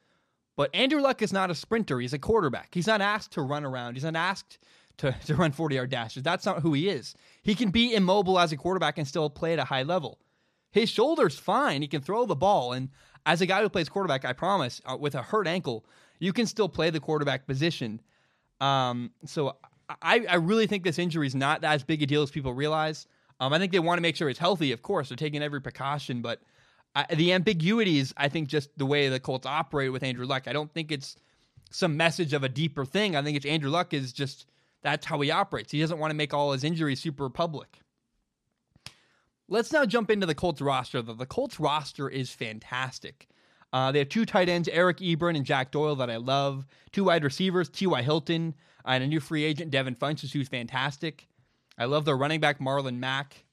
but 0.56 0.72
Andrew 0.72 1.00
Luck 1.00 1.22
is 1.22 1.32
not 1.32 1.50
a 1.50 1.54
sprinter. 1.56 1.98
He's 1.98 2.12
a 2.12 2.18
quarterback. 2.18 2.68
He's 2.72 2.86
not 2.86 3.00
asked 3.00 3.32
to 3.32 3.42
run 3.42 3.64
around. 3.64 3.94
He's 3.94 4.04
not 4.04 4.14
asked 4.14 4.58
to, 4.98 5.12
to 5.26 5.34
run 5.34 5.52
40 5.52 5.74
yard 5.74 5.90
dashes. 5.90 6.22
That's 6.22 6.46
not 6.46 6.62
who 6.62 6.72
he 6.72 6.88
is. 6.88 7.14
He 7.42 7.54
can 7.54 7.70
be 7.70 7.94
immobile 7.94 8.38
as 8.38 8.52
a 8.52 8.56
quarterback 8.56 8.98
and 8.98 9.06
still 9.06 9.30
play 9.30 9.52
at 9.52 9.58
a 9.58 9.64
high 9.64 9.82
level. 9.82 10.18
His 10.70 10.88
shoulder's 10.88 11.38
fine. 11.38 11.82
He 11.82 11.88
can 11.88 12.00
throw 12.00 12.24
the 12.24 12.34
ball. 12.34 12.72
And 12.72 12.88
as 13.26 13.40
a 13.40 13.46
guy 13.46 13.62
who 13.62 13.68
plays 13.68 13.88
quarterback, 13.88 14.24
I 14.24 14.32
promise, 14.32 14.80
uh, 14.86 14.96
with 14.98 15.14
a 15.14 15.22
hurt 15.22 15.46
ankle, 15.46 15.84
you 16.18 16.32
can 16.32 16.46
still 16.46 16.68
play 16.68 16.90
the 16.90 17.00
quarterback 17.00 17.46
position. 17.46 18.00
Um, 18.60 19.10
so 19.26 19.56
I, 20.00 20.24
I 20.28 20.36
really 20.36 20.66
think 20.66 20.84
this 20.84 20.98
injury 20.98 21.26
is 21.26 21.34
not 21.34 21.64
as 21.64 21.82
big 21.82 22.02
a 22.02 22.06
deal 22.06 22.22
as 22.22 22.30
people 22.30 22.54
realize. 22.54 23.06
Um, 23.40 23.52
I 23.52 23.58
think 23.58 23.72
they 23.72 23.80
want 23.80 23.98
to 23.98 24.02
make 24.02 24.16
sure 24.16 24.28
he's 24.28 24.38
healthy, 24.38 24.72
of 24.72 24.82
course. 24.82 25.08
They're 25.08 25.16
taking 25.16 25.42
every 25.42 25.60
precaution, 25.60 26.22
but 26.22 26.40
I, 26.94 27.06
the 27.14 27.32
ambiguity 27.32 27.98
is, 27.98 28.14
I 28.16 28.28
think, 28.28 28.48
just 28.48 28.70
the 28.78 28.86
way 28.86 29.08
the 29.08 29.18
Colts 29.18 29.46
operate 29.46 29.92
with 29.92 30.02
Andrew 30.02 30.26
Luck. 30.26 30.46
I 30.46 30.52
don't 30.52 30.72
think 30.72 30.92
it's 30.92 31.16
some 31.70 31.96
message 31.96 32.32
of 32.32 32.44
a 32.44 32.48
deeper 32.48 32.84
thing. 32.84 33.16
I 33.16 33.22
think 33.22 33.36
it's 33.36 33.46
Andrew 33.46 33.70
Luck 33.70 33.92
is 33.92 34.12
just 34.12 34.46
that's 34.82 35.06
how 35.06 35.20
he 35.20 35.30
operates. 35.30 35.72
He 35.72 35.80
doesn't 35.80 35.98
want 35.98 36.10
to 36.10 36.16
make 36.16 36.34
all 36.34 36.52
his 36.52 36.64
injuries 36.64 37.00
super 37.00 37.28
public. 37.30 37.80
Let's 39.48 39.72
now 39.72 39.84
jump 39.84 40.10
into 40.10 40.26
the 40.26 40.34
Colts 40.34 40.60
roster. 40.60 41.02
The, 41.02 41.14
the 41.14 41.26
Colts 41.26 41.60
roster 41.60 42.08
is 42.08 42.30
fantastic. 42.30 43.28
Uh, 43.72 43.90
they 43.90 44.00
have 44.00 44.08
two 44.08 44.26
tight 44.26 44.48
ends, 44.48 44.68
Eric 44.68 44.98
Ebron 44.98 45.36
and 45.36 45.46
Jack 45.46 45.70
Doyle, 45.70 45.96
that 45.96 46.10
I 46.10 46.16
love. 46.16 46.66
Two 46.90 47.04
wide 47.04 47.24
receivers, 47.24 47.68
T.Y. 47.68 48.02
Hilton, 48.02 48.54
and 48.84 49.04
a 49.04 49.06
new 49.06 49.20
free 49.20 49.44
agent, 49.44 49.70
Devin 49.70 49.94
Funchess, 49.94 50.32
who's 50.32 50.48
fantastic. 50.48 51.26
I 51.78 51.86
love 51.86 52.04
their 52.04 52.16
running 52.16 52.40
back, 52.40 52.60
Marlon 52.60 52.98
Mack. 52.98 53.44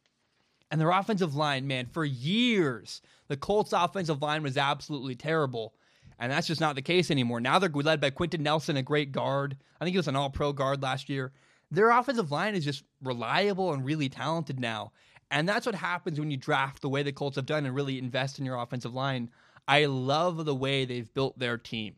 And 0.72 0.80
their 0.80 0.92
offensive 0.92 1.36
line, 1.36 1.68
man, 1.68 1.86
for 1.86 2.06
years, 2.06 3.02
the 3.28 3.38
Colts' 3.38 3.74
offensive 3.74 4.22
line 4.22 4.44
was 4.44 4.58
absolutely 4.58 5.16
terrible. 5.16 5.74
And 6.20 6.32
that's 6.32 6.48
just 6.48 6.62
not 6.62 6.76
the 6.76 6.82
case 6.82 7.10
anymore. 7.10 7.40
Now 7.40 7.60
they're 7.60 7.70
led 7.70 8.02
by 8.02 8.10
Quenton 8.10 8.44
Nelson, 8.44 8.78
a 8.78 8.84
great 8.84 9.12
guard. 9.12 9.56
I 9.80 9.86
think 9.86 9.94
he 9.94 9.98
was 9.98 10.10
an 10.10 10.18
all 10.18 10.30
pro 10.30 10.52
guard 10.52 10.84
last 10.84 11.10
year. 11.10 11.32
Their 11.72 11.92
offensive 11.92 12.32
line 12.32 12.56
is 12.56 12.66
just 12.66 12.84
reliable 13.02 13.74
and 13.74 13.86
really 13.86 14.10
talented 14.10 14.60
now. 14.60 14.92
And 15.32 15.48
that's 15.48 15.66
what 15.66 15.76
happens 15.76 16.20
when 16.20 16.32
you 16.32 16.38
draft 16.38 16.82
the 16.82 16.90
way 16.90 17.04
the 17.04 17.12
Colts 17.12 17.36
have 17.36 17.46
done 17.46 17.66
and 17.66 17.76
really 17.76 18.00
invest 18.00 18.40
in 18.40 18.46
your 18.46 18.58
offensive 18.58 18.94
line. 18.94 19.30
I 19.68 19.86
love 19.86 20.46
the 20.46 20.56
way 20.56 20.84
they've 20.84 21.14
built 21.14 21.38
their 21.38 21.58
team. 21.58 21.96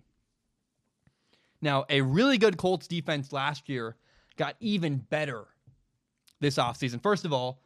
Now, 1.62 1.86
a 1.89 2.01
really 2.01 2.38
good 2.38 2.57
Colts 2.57 2.88
defense 2.88 3.31
last 3.31 3.69
year 3.69 3.95
got 4.36 4.55
even 4.60 4.97
better 4.97 5.45
this 6.41 6.57
offseason. 6.57 7.01
First 7.01 7.23
of 7.23 7.31
all, 7.31 7.62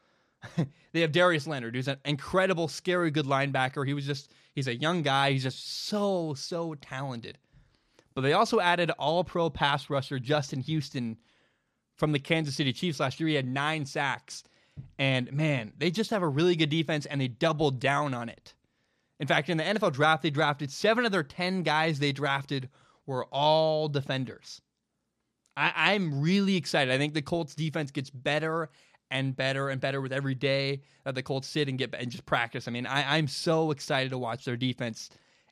they 0.94 1.02
have 1.02 1.12
Darius 1.12 1.48
Leonard, 1.48 1.76
who's 1.76 1.88
an 1.88 1.98
incredible, 2.06 2.68
scary 2.68 3.12
good 3.12 3.26
linebacker. 3.26 3.86
He 3.86 3.94
was 3.94 4.06
just 4.06 4.32
he's 4.54 4.68
a 4.68 4.76
young 4.76 5.02
guy. 5.02 5.32
He's 5.32 5.44
just 5.44 5.86
so 5.88 6.34
so 6.34 6.76
talented. 6.76 7.38
But 8.14 8.22
they 8.22 8.34
also 8.34 8.60
added 8.60 8.92
All 8.92 9.24
Pro 9.24 9.50
pass 9.50 9.90
rusher 9.90 10.20
Justin 10.20 10.62
Houston 10.62 11.18
from 11.98 12.12
the 12.12 12.20
Kansas 12.20 12.56
City 12.56 12.74
Chiefs 12.74 13.00
last 13.00 13.20
year. 13.20 13.30
He 13.30 13.36
had 13.36 13.48
nine 13.48 13.86
sacks. 13.86 14.44
And 15.00 15.32
man, 15.32 15.72
they 15.78 15.92
just 15.92 16.10
have 16.10 16.22
a 16.22 16.28
really 16.28 16.56
good 16.56 16.70
defense 16.70 17.06
and 17.06 17.20
they 17.20 17.28
doubled 17.28 17.80
down 17.80 18.14
on 18.14 18.30
it. 18.30 18.54
In 19.20 19.28
fact, 19.28 19.50
in 19.50 19.58
the 19.58 19.64
NFL 19.64 19.94
draft, 19.94 20.24
they 20.24 20.30
drafted 20.30 20.72
seven 20.72 21.06
of 21.06 21.12
their 21.12 21.24
10 21.24 21.64
guys 21.64 22.00
they 22.00 22.12
drafted 22.12 22.70
were 23.06 23.26
all 23.26 23.88
defenders. 23.88 24.62
I, 25.58 25.94
am 25.94 26.20
really 26.20 26.58
excited. 26.58 26.94
I 26.94 26.98
think 26.98 27.14
the 27.14 27.22
Colts 27.22 27.56
defense 27.56 27.92
gets 27.92 28.10
better 28.10 28.70
and 29.12 29.36
better 29.36 29.70
and 29.70 29.80
better 29.80 30.02
with 30.02 30.12
every 30.12 30.36
day 30.36 30.82
that 31.04 31.16
the 31.16 31.24
Colts 31.24 31.48
sit 31.48 31.70
and 31.70 31.78
get 31.78 31.94
and 31.94 32.10
just 32.10 32.26
practice. 32.26 32.68
I 32.68 32.72
mean, 32.72 32.86
I, 32.86 33.18
am 33.18 33.28
so 33.28 33.72
excited 33.72 34.10
to 34.10 34.18
watch 34.18 34.46
their 34.46 34.58
defense. 34.58 35.10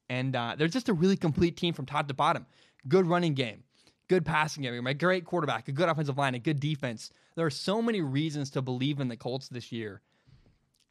And 0.10 0.36
uh, 0.36 0.56
they're 0.58 0.68
just 0.68 0.90
a 0.90 0.94
really 0.94 1.16
complete 1.16 1.56
team 1.56 1.74
from 1.74 1.86
top 1.86 2.08
to 2.08 2.14
bottom. 2.14 2.46
Good 2.88 3.08
running 3.08 3.34
game, 3.34 3.64
good 4.10 4.26
passing 4.26 4.64
game, 4.64 4.86
a 4.86 4.94
great 4.94 5.26
quarterback, 5.26 5.68
a 5.68 5.72
good 5.72 5.88
offensive 5.88 6.18
line, 6.18 6.36
a 6.36 6.40
good 6.40 6.60
defense. 6.60 7.12
There 7.36 7.46
are 7.46 7.52
so 7.52 7.82
many 7.82 8.02
reasons 8.02 8.50
to 8.52 8.62
believe 8.62 9.00
in 9.00 9.08
the 9.08 9.18
Colts 9.18 9.48
this 9.48 9.72
year. 9.72 10.02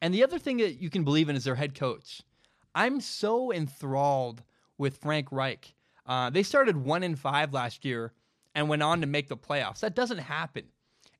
And 0.01 0.13
the 0.13 0.23
other 0.23 0.39
thing 0.39 0.57
that 0.57 0.81
you 0.81 0.89
can 0.89 1.03
believe 1.03 1.29
in 1.29 1.35
is 1.35 1.43
their 1.43 1.55
head 1.55 1.75
coach. 1.75 2.21
I'm 2.75 2.99
so 2.99 3.53
enthralled 3.53 4.41
with 4.77 4.97
Frank 4.97 5.31
Reich. 5.31 5.73
Uh, 6.05 6.29
they 6.29 6.43
started 6.43 6.75
one 6.75 7.03
in 7.03 7.15
five 7.15 7.53
last 7.53 7.85
year 7.85 8.13
and 8.55 8.67
went 8.67 8.83
on 8.83 9.01
to 9.01 9.07
make 9.07 9.27
the 9.27 9.37
playoffs. 9.37 9.79
That 9.79 9.95
doesn't 9.95 10.17
happen. 10.17 10.65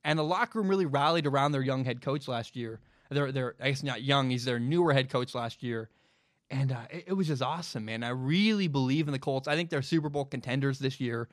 And 0.03 0.19
the 0.19 0.23
locker 0.23 0.59
room 0.59 0.67
really 0.67 0.85
rallied 0.85 1.27
around 1.27 1.51
their 1.51 1.61
young 1.61 1.85
head 1.85 2.01
coach 2.01 2.27
last 2.27 2.55
year. 2.55 2.79
They're, 3.09 3.31
they're 3.31 3.55
I 3.61 3.69
guess 3.69 3.83
not 3.83 4.01
young. 4.01 4.29
He's 4.29 4.45
their 4.45 4.59
newer 4.59 4.93
head 4.93 5.09
coach 5.09 5.35
last 5.35 5.63
year. 5.63 5.89
And 6.49 6.71
uh, 6.71 6.81
it, 6.89 7.05
it 7.07 7.13
was 7.13 7.27
just 7.27 7.41
awesome, 7.41 7.85
man. 7.85 8.03
I 8.03 8.09
really 8.09 8.67
believe 8.67 9.07
in 9.07 9.13
the 9.13 9.19
Colts. 9.19 9.47
I 9.47 9.55
think 9.55 9.69
they're 9.69 9.81
Super 9.81 10.09
Bowl 10.09 10.25
contenders 10.25 10.79
this 10.79 10.99
year. 10.99 11.29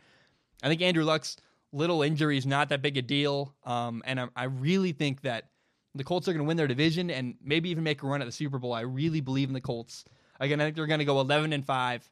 I 0.62 0.68
think 0.68 0.82
Andrew 0.82 1.04
Luck's 1.04 1.36
little 1.72 2.02
injury 2.02 2.36
is 2.36 2.46
not 2.46 2.68
that 2.70 2.82
big 2.82 2.96
a 2.96 3.02
deal. 3.02 3.54
Um, 3.64 4.02
and 4.06 4.20
I, 4.20 4.28
I 4.36 4.44
really 4.44 4.92
think 4.92 5.22
that 5.22 5.50
the 5.94 6.04
Colts 6.04 6.28
are 6.28 6.32
going 6.32 6.44
to 6.44 6.48
win 6.48 6.56
their 6.56 6.68
division 6.68 7.10
and 7.10 7.34
maybe 7.42 7.70
even 7.70 7.82
make 7.84 8.02
a 8.02 8.06
run 8.06 8.22
at 8.22 8.24
the 8.26 8.32
Super 8.32 8.58
Bowl. 8.58 8.72
I 8.72 8.82
really 8.82 9.20
believe 9.20 9.48
in 9.48 9.54
the 9.54 9.60
Colts. 9.60 10.04
Again, 10.38 10.60
I 10.60 10.64
think 10.64 10.76
they're 10.76 10.86
going 10.86 11.00
to 11.00 11.04
go 11.04 11.20
11 11.20 11.52
and 11.52 11.64
5 11.64 12.10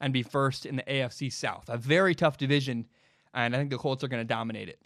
and 0.00 0.12
be 0.12 0.22
first 0.22 0.66
in 0.66 0.76
the 0.76 0.82
AFC 0.82 1.32
South. 1.32 1.68
A 1.68 1.76
very 1.76 2.14
tough 2.14 2.38
division, 2.38 2.86
and 3.34 3.54
I 3.54 3.58
think 3.58 3.70
the 3.70 3.78
Colts 3.78 4.04
are 4.04 4.08
going 4.08 4.20
to 4.20 4.26
dominate 4.26 4.68
it. 4.68 4.80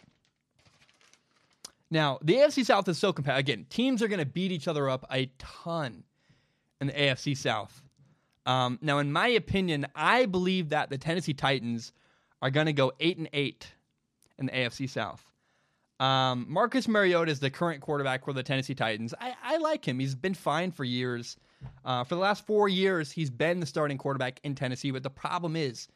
Now, 1.91 2.19
the 2.23 2.35
AFC 2.35 2.65
South 2.65 2.87
is 2.87 2.97
so 2.97 3.11
competitive. 3.11 3.39
Again, 3.39 3.65
teams 3.69 4.01
are 4.01 4.07
going 4.07 4.19
to 4.19 4.25
beat 4.25 4.53
each 4.53 4.67
other 4.69 4.89
up 4.89 5.05
a 5.11 5.29
ton 5.37 6.03
in 6.79 6.87
the 6.87 6.93
AFC 6.93 7.35
South. 7.35 7.83
Um, 8.45 8.79
now, 8.81 8.99
in 8.99 9.11
my 9.11 9.27
opinion, 9.27 9.85
I 9.93 10.25
believe 10.25 10.69
that 10.69 10.89
the 10.89 10.97
Tennessee 10.97 11.33
Titans 11.33 11.91
are 12.41 12.49
going 12.49 12.65
to 12.65 12.73
go 12.73 12.93
eight 12.99 13.17
and 13.17 13.29
eight 13.33 13.67
in 14.39 14.47
the 14.47 14.53
AFC 14.53 14.89
South. 14.89 15.23
Um, 15.99 16.47
Marcus 16.49 16.87
Mariota 16.87 17.31
is 17.31 17.39
the 17.39 17.51
current 17.51 17.81
quarterback 17.81 18.25
for 18.25 18.33
the 18.33 18.41
Tennessee 18.41 18.73
Titans. 18.73 19.13
I, 19.19 19.35
I 19.43 19.57
like 19.57 19.87
him. 19.87 19.99
He's 19.99 20.15
been 20.15 20.33
fine 20.33 20.71
for 20.71 20.83
years. 20.83 21.37
Uh, 21.85 22.03
for 22.03 22.15
the 22.15 22.21
last 22.21 22.47
four 22.47 22.67
years, 22.67 23.11
he's 23.11 23.29
been 23.29 23.59
the 23.59 23.67
starting 23.67 23.99
quarterback 23.99 24.39
in 24.43 24.55
Tennessee. 24.55 24.89
But 24.89 25.03
the 25.03 25.11
problem 25.11 25.55
is, 25.55 25.87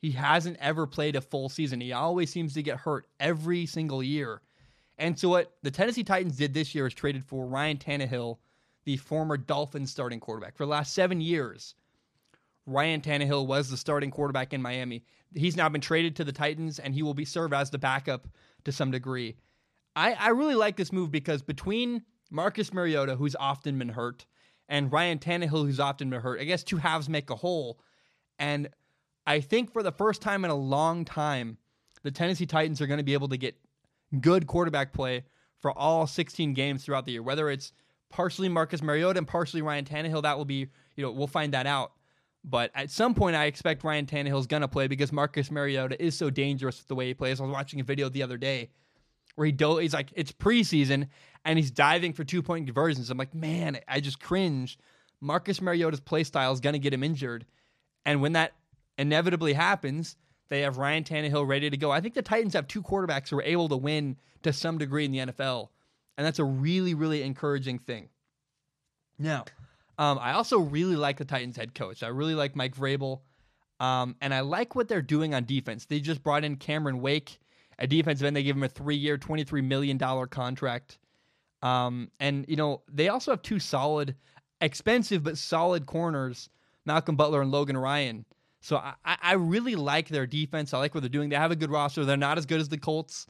he 0.00 0.10
hasn't 0.12 0.56
ever 0.60 0.86
played 0.86 1.14
a 1.14 1.20
full 1.20 1.48
season. 1.48 1.80
He 1.80 1.92
always 1.92 2.30
seems 2.30 2.54
to 2.54 2.62
get 2.62 2.78
hurt 2.78 3.06
every 3.20 3.66
single 3.66 4.02
year. 4.02 4.40
And 5.00 5.18
so, 5.18 5.30
what 5.30 5.54
the 5.62 5.70
Tennessee 5.70 6.04
Titans 6.04 6.36
did 6.36 6.52
this 6.52 6.74
year 6.74 6.86
is 6.86 6.92
traded 6.92 7.24
for 7.24 7.46
Ryan 7.46 7.78
Tannehill, 7.78 8.36
the 8.84 8.98
former 8.98 9.38
Dolphins 9.38 9.90
starting 9.90 10.20
quarterback. 10.20 10.56
For 10.56 10.66
the 10.66 10.70
last 10.70 10.92
seven 10.92 11.22
years, 11.22 11.74
Ryan 12.66 13.00
Tannehill 13.00 13.46
was 13.46 13.70
the 13.70 13.78
starting 13.78 14.10
quarterback 14.10 14.52
in 14.52 14.60
Miami. 14.60 15.02
He's 15.34 15.56
now 15.56 15.70
been 15.70 15.80
traded 15.80 16.16
to 16.16 16.24
the 16.24 16.32
Titans, 16.32 16.78
and 16.78 16.94
he 16.94 17.02
will 17.02 17.14
be 17.14 17.24
serve 17.24 17.54
as 17.54 17.70
the 17.70 17.78
backup 17.78 18.28
to 18.64 18.72
some 18.72 18.90
degree. 18.90 19.36
I, 19.96 20.12
I 20.12 20.28
really 20.28 20.54
like 20.54 20.76
this 20.76 20.92
move 20.92 21.10
because 21.10 21.40
between 21.40 22.02
Marcus 22.30 22.70
Mariota, 22.70 23.16
who's 23.16 23.34
often 23.40 23.78
been 23.78 23.88
hurt, 23.88 24.26
and 24.68 24.92
Ryan 24.92 25.18
Tannehill, 25.18 25.64
who's 25.64 25.80
often 25.80 26.10
been 26.10 26.20
hurt, 26.20 26.40
I 26.40 26.44
guess 26.44 26.62
two 26.62 26.76
halves 26.76 27.08
make 27.08 27.30
a 27.30 27.36
whole. 27.36 27.80
And 28.38 28.68
I 29.26 29.40
think 29.40 29.72
for 29.72 29.82
the 29.82 29.92
first 29.92 30.20
time 30.20 30.44
in 30.44 30.50
a 30.50 30.54
long 30.54 31.06
time, 31.06 31.56
the 32.02 32.10
Tennessee 32.10 32.46
Titans 32.46 32.82
are 32.82 32.86
going 32.86 32.98
to 32.98 33.04
be 33.04 33.14
able 33.14 33.28
to 33.28 33.38
get 33.38 33.56
good 34.18 34.46
quarterback 34.46 34.92
play 34.92 35.24
for 35.58 35.76
all 35.76 36.06
16 36.06 36.54
games 36.54 36.84
throughout 36.84 37.06
the 37.06 37.12
year. 37.12 37.22
Whether 37.22 37.50
it's 37.50 37.72
partially 38.08 38.48
Marcus 38.48 38.82
Mariota 38.82 39.18
and 39.18 39.28
partially 39.28 39.62
Ryan 39.62 39.84
Tannehill, 39.84 40.22
that 40.22 40.36
will 40.36 40.44
be, 40.44 40.68
you 40.96 41.04
know, 41.04 41.12
we'll 41.12 41.26
find 41.26 41.54
that 41.54 41.66
out. 41.66 41.92
But 42.42 42.70
at 42.74 42.90
some 42.90 43.14
point, 43.14 43.36
I 43.36 43.44
expect 43.44 43.84
Ryan 43.84 44.06
Tannehill 44.06 44.40
is 44.40 44.46
going 44.46 44.62
to 44.62 44.68
play 44.68 44.86
because 44.86 45.12
Marcus 45.12 45.50
Mariota 45.50 46.02
is 46.02 46.16
so 46.16 46.30
dangerous 46.30 46.78
with 46.78 46.88
the 46.88 46.94
way 46.94 47.06
he 47.06 47.14
plays. 47.14 47.40
I 47.40 47.44
was 47.44 47.52
watching 47.52 47.80
a 47.80 47.84
video 47.84 48.08
the 48.08 48.22
other 48.22 48.38
day 48.38 48.70
where 49.34 49.46
he 49.46 49.52
do- 49.52 49.76
he's 49.76 49.94
like, 49.94 50.10
it's 50.14 50.32
preseason 50.32 51.08
and 51.44 51.58
he's 51.58 51.70
diving 51.70 52.12
for 52.12 52.24
two 52.24 52.42
point 52.42 52.66
conversions. 52.66 53.10
I'm 53.10 53.18
like, 53.18 53.34
man, 53.34 53.78
I 53.86 54.00
just 54.00 54.20
cringe. 54.20 54.78
Marcus 55.20 55.60
Mariota's 55.60 56.00
play 56.00 56.24
style 56.24 56.52
is 56.52 56.60
going 56.60 56.72
to 56.72 56.78
get 56.78 56.94
him 56.94 57.04
injured. 57.04 57.44
And 58.06 58.22
when 58.22 58.32
that 58.32 58.52
inevitably 58.96 59.52
happens, 59.52 60.16
they 60.50 60.62
have 60.62 60.78
Ryan 60.78 61.04
Tannehill 61.04 61.46
ready 61.46 61.70
to 61.70 61.76
go. 61.76 61.90
I 61.90 62.00
think 62.00 62.14
the 62.14 62.22
Titans 62.22 62.54
have 62.54 62.66
two 62.66 62.82
quarterbacks 62.82 63.30
who 63.30 63.38
are 63.38 63.42
able 63.42 63.68
to 63.68 63.76
win 63.76 64.16
to 64.42 64.52
some 64.52 64.78
degree 64.78 65.04
in 65.04 65.12
the 65.12 65.18
NFL. 65.18 65.68
And 66.18 66.26
that's 66.26 66.40
a 66.40 66.44
really, 66.44 66.92
really 66.92 67.22
encouraging 67.22 67.78
thing. 67.78 68.08
Now, 69.18 69.44
um, 69.96 70.18
I 70.20 70.32
also 70.32 70.58
really 70.58 70.96
like 70.96 71.18
the 71.18 71.24
Titans 71.24 71.56
head 71.56 71.74
coach. 71.74 72.02
I 72.02 72.08
really 72.08 72.34
like 72.34 72.56
Mike 72.56 72.74
Vrabel. 72.74 73.20
Um, 73.78 74.16
and 74.20 74.34
I 74.34 74.40
like 74.40 74.74
what 74.74 74.88
they're 74.88 75.00
doing 75.02 75.34
on 75.34 75.44
defense. 75.44 75.86
They 75.86 76.00
just 76.00 76.22
brought 76.22 76.44
in 76.44 76.56
Cameron 76.56 77.00
Wake, 77.00 77.38
a 77.78 77.86
defensive 77.86 78.26
end. 78.26 78.36
They 78.36 78.42
gave 78.42 78.56
him 78.56 78.62
a 78.64 78.68
three 78.68 78.96
year, 78.96 79.16
$23 79.16 79.64
million 79.64 79.98
contract. 79.98 80.98
Um, 81.62 82.10
and, 82.18 82.44
you 82.48 82.56
know, 82.56 82.82
they 82.90 83.08
also 83.08 83.30
have 83.30 83.42
two 83.42 83.60
solid, 83.60 84.16
expensive, 84.60 85.22
but 85.22 85.38
solid 85.38 85.86
corners, 85.86 86.50
Malcolm 86.84 87.16
Butler 87.16 87.42
and 87.42 87.52
Logan 87.52 87.76
Ryan. 87.76 88.24
So 88.60 88.76
I, 88.76 88.94
I 89.04 89.32
really 89.34 89.74
like 89.74 90.08
their 90.08 90.26
defense. 90.26 90.74
I 90.74 90.78
like 90.78 90.94
what 90.94 91.00
they're 91.02 91.08
doing. 91.08 91.30
They 91.30 91.36
have 91.36 91.50
a 91.50 91.56
good 91.56 91.70
roster. 91.70 92.04
They're 92.04 92.16
not 92.16 92.38
as 92.38 92.46
good 92.46 92.60
as 92.60 92.68
the 92.68 92.78
Colts, 92.78 93.26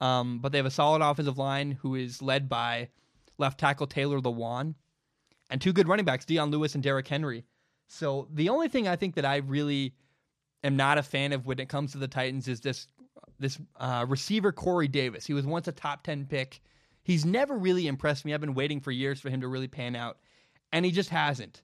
um, 0.00 0.40
but 0.40 0.52
they 0.52 0.58
have 0.58 0.66
a 0.66 0.70
solid 0.70 1.02
offensive 1.02 1.38
line 1.38 1.72
who 1.72 1.94
is 1.94 2.20
led 2.20 2.48
by 2.48 2.88
left 3.38 3.58
tackle 3.58 3.86
Taylor 3.86 4.20
Lewan 4.20 4.74
and 5.50 5.60
two 5.60 5.72
good 5.72 5.88
running 5.88 6.04
backs, 6.04 6.24
Dion 6.24 6.50
Lewis 6.50 6.74
and 6.74 6.82
Derrick 6.82 7.08
Henry. 7.08 7.44
So 7.88 8.28
the 8.32 8.48
only 8.48 8.68
thing 8.68 8.86
I 8.88 8.96
think 8.96 9.14
that 9.14 9.24
I 9.24 9.36
really 9.36 9.94
am 10.62 10.76
not 10.76 10.98
a 10.98 11.02
fan 11.02 11.32
of 11.32 11.46
when 11.46 11.60
it 11.60 11.68
comes 11.68 11.92
to 11.92 11.98
the 11.98 12.08
Titans 12.08 12.48
is 12.48 12.60
this 12.60 12.88
this 13.38 13.58
uh, 13.78 14.04
receiver 14.08 14.52
Corey 14.52 14.88
Davis. 14.88 15.26
He 15.26 15.34
was 15.34 15.46
once 15.46 15.66
a 15.66 15.72
top 15.72 16.02
ten 16.02 16.26
pick. 16.26 16.60
He's 17.02 17.24
never 17.24 17.56
really 17.56 17.86
impressed 17.86 18.24
me. 18.24 18.32
I've 18.32 18.40
been 18.40 18.54
waiting 18.54 18.80
for 18.80 18.90
years 18.90 19.20
for 19.20 19.28
him 19.28 19.40
to 19.40 19.48
really 19.48 19.68
pan 19.68 19.96
out, 19.96 20.18
and 20.72 20.84
he 20.84 20.90
just 20.90 21.10
hasn't. 21.10 21.62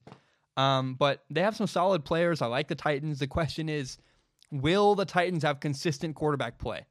Um, 0.60 0.94
but 0.94 1.24
they 1.30 1.40
have 1.40 1.56
some 1.56 1.66
solid 1.66 2.04
players. 2.04 2.42
I 2.42 2.46
like 2.46 2.68
the 2.68 2.74
Titans. 2.74 3.18
The 3.18 3.26
question 3.26 3.70
is, 3.70 3.96
will 4.50 4.94
the 4.94 5.06
Titans 5.06 5.42
have 5.42 5.58
consistent 5.58 6.14
quarterback 6.14 6.58
play? 6.58 6.84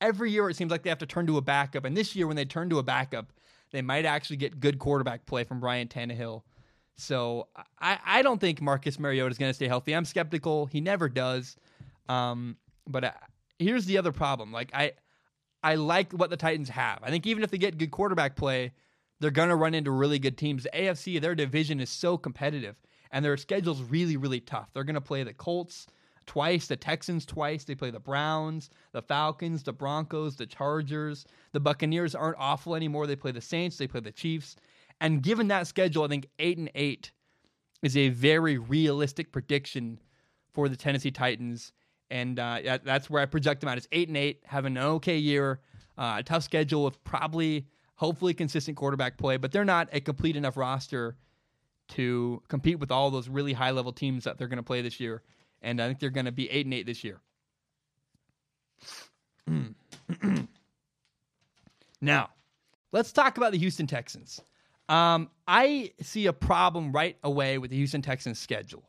Every 0.00 0.30
year 0.30 0.48
it 0.48 0.56
seems 0.56 0.70
like 0.70 0.82
they 0.82 0.88
have 0.88 0.98
to 1.00 1.06
turn 1.06 1.26
to 1.26 1.36
a 1.36 1.42
backup, 1.42 1.84
and 1.84 1.94
this 1.94 2.16
year 2.16 2.26
when 2.26 2.36
they 2.36 2.46
turn 2.46 2.70
to 2.70 2.78
a 2.78 2.82
backup, 2.82 3.32
they 3.70 3.82
might 3.82 4.06
actually 4.06 4.38
get 4.38 4.60
good 4.60 4.78
quarterback 4.78 5.26
play 5.26 5.44
from 5.44 5.62
Ryan 5.62 5.88
Tannehill. 5.88 6.42
So 6.96 7.48
I, 7.78 7.98
I 8.04 8.22
don't 8.22 8.40
think 8.40 8.62
Marcus 8.62 8.98
Mariota 8.98 9.30
is 9.30 9.38
going 9.38 9.50
to 9.50 9.54
stay 9.54 9.68
healthy. 9.68 9.94
I'm 9.94 10.04
skeptical. 10.04 10.66
He 10.66 10.80
never 10.80 11.08
does. 11.08 11.56
Um, 12.08 12.56
but 12.86 13.04
I, 13.04 13.08
uh, 13.08 13.12
here's 13.58 13.86
the 13.86 13.98
other 13.98 14.12
problem. 14.12 14.52
Like 14.52 14.70
I, 14.74 14.92
I 15.62 15.74
like 15.74 16.12
what 16.12 16.30
the 16.30 16.36
Titans 16.36 16.70
have. 16.70 17.00
I 17.02 17.10
think 17.10 17.26
even 17.26 17.44
if 17.44 17.50
they 17.50 17.58
get 17.58 17.78
good 17.78 17.90
quarterback 17.90 18.36
play, 18.36 18.72
they're 19.20 19.30
going 19.30 19.50
to 19.50 19.56
run 19.56 19.74
into 19.74 19.90
really 19.90 20.18
good 20.18 20.36
teams. 20.36 20.64
The 20.64 20.70
AFC, 20.70 21.20
their 21.20 21.34
division 21.34 21.80
is 21.80 21.90
so 21.90 22.18
competitive, 22.18 22.76
and 23.12 23.24
their 23.24 23.36
schedule's 23.36 23.82
really, 23.82 24.16
really 24.16 24.40
tough. 24.40 24.70
They're 24.72 24.84
going 24.84 24.94
to 24.94 25.00
play 25.00 25.22
the 25.22 25.34
Colts, 25.34 25.86
twice, 26.26 26.66
the 26.66 26.76
Texans 26.76 27.26
twice. 27.26 27.64
They 27.64 27.74
play 27.74 27.90
the 27.90 28.00
Browns, 28.00 28.70
the 28.92 29.02
Falcons, 29.02 29.62
the 29.62 29.72
Broncos, 29.72 30.36
the 30.36 30.46
Chargers. 30.46 31.26
The 31.52 31.60
Buccaneers 31.60 32.14
aren't 32.14 32.38
awful 32.38 32.74
anymore. 32.74 33.06
They 33.06 33.16
play 33.16 33.32
the 33.32 33.40
Saints, 33.40 33.76
they 33.76 33.86
play 33.86 34.00
the 34.00 34.12
Chiefs. 34.12 34.56
And 35.00 35.22
given 35.22 35.48
that 35.48 35.66
schedule, 35.66 36.04
I 36.04 36.08
think 36.08 36.28
8 36.38 36.58
and 36.58 36.70
8 36.74 37.10
is 37.82 37.96
a 37.96 38.08
very 38.10 38.58
realistic 38.58 39.32
prediction 39.32 39.98
for 40.54 40.68
the 40.68 40.76
Tennessee 40.76 41.10
Titans. 41.10 41.72
And 42.10 42.38
uh, 42.38 42.78
that's 42.84 43.10
where 43.10 43.22
I 43.22 43.26
project 43.26 43.60
them 43.60 43.68
out. 43.68 43.78
It's 43.78 43.88
8 43.90 44.08
and 44.08 44.16
8, 44.16 44.42
having 44.44 44.76
an 44.76 44.82
okay 44.82 45.16
year, 45.16 45.60
uh, 45.98 46.16
a 46.18 46.22
tough 46.22 46.44
schedule 46.44 46.84
with 46.84 47.02
probably, 47.04 47.66
hopefully, 47.96 48.34
consistent 48.34 48.76
quarterback 48.76 49.18
play, 49.18 49.38
but 49.38 49.50
they're 49.50 49.64
not 49.64 49.88
a 49.92 50.00
complete 50.00 50.36
enough 50.36 50.56
roster 50.56 51.16
to 51.92 52.42
compete 52.48 52.78
with 52.78 52.90
all 52.90 53.10
those 53.10 53.28
really 53.28 53.52
high 53.52 53.70
level 53.70 53.92
teams 53.92 54.24
that 54.24 54.38
they're 54.38 54.48
going 54.48 54.58
to 54.58 54.62
play 54.62 54.82
this 54.82 55.00
year 55.00 55.22
and 55.62 55.80
I 55.80 55.86
think 55.86 56.00
they're 56.00 56.10
going 56.10 56.26
to 56.26 56.32
be 56.32 56.50
eight 56.50 56.66
and 56.66 56.74
eight 56.74 56.86
this 56.86 57.04
year. 57.04 57.20
now, 62.00 62.30
let's 62.90 63.12
talk 63.12 63.36
about 63.36 63.52
the 63.52 63.58
Houston 63.58 63.86
Texans. 63.86 64.40
Um, 64.88 65.30
I 65.46 65.92
see 66.00 66.26
a 66.26 66.32
problem 66.32 66.92
right 66.92 67.16
away 67.22 67.58
with 67.58 67.70
the 67.70 67.76
Houston 67.76 68.02
Texans 68.02 68.38
schedule. 68.38 68.82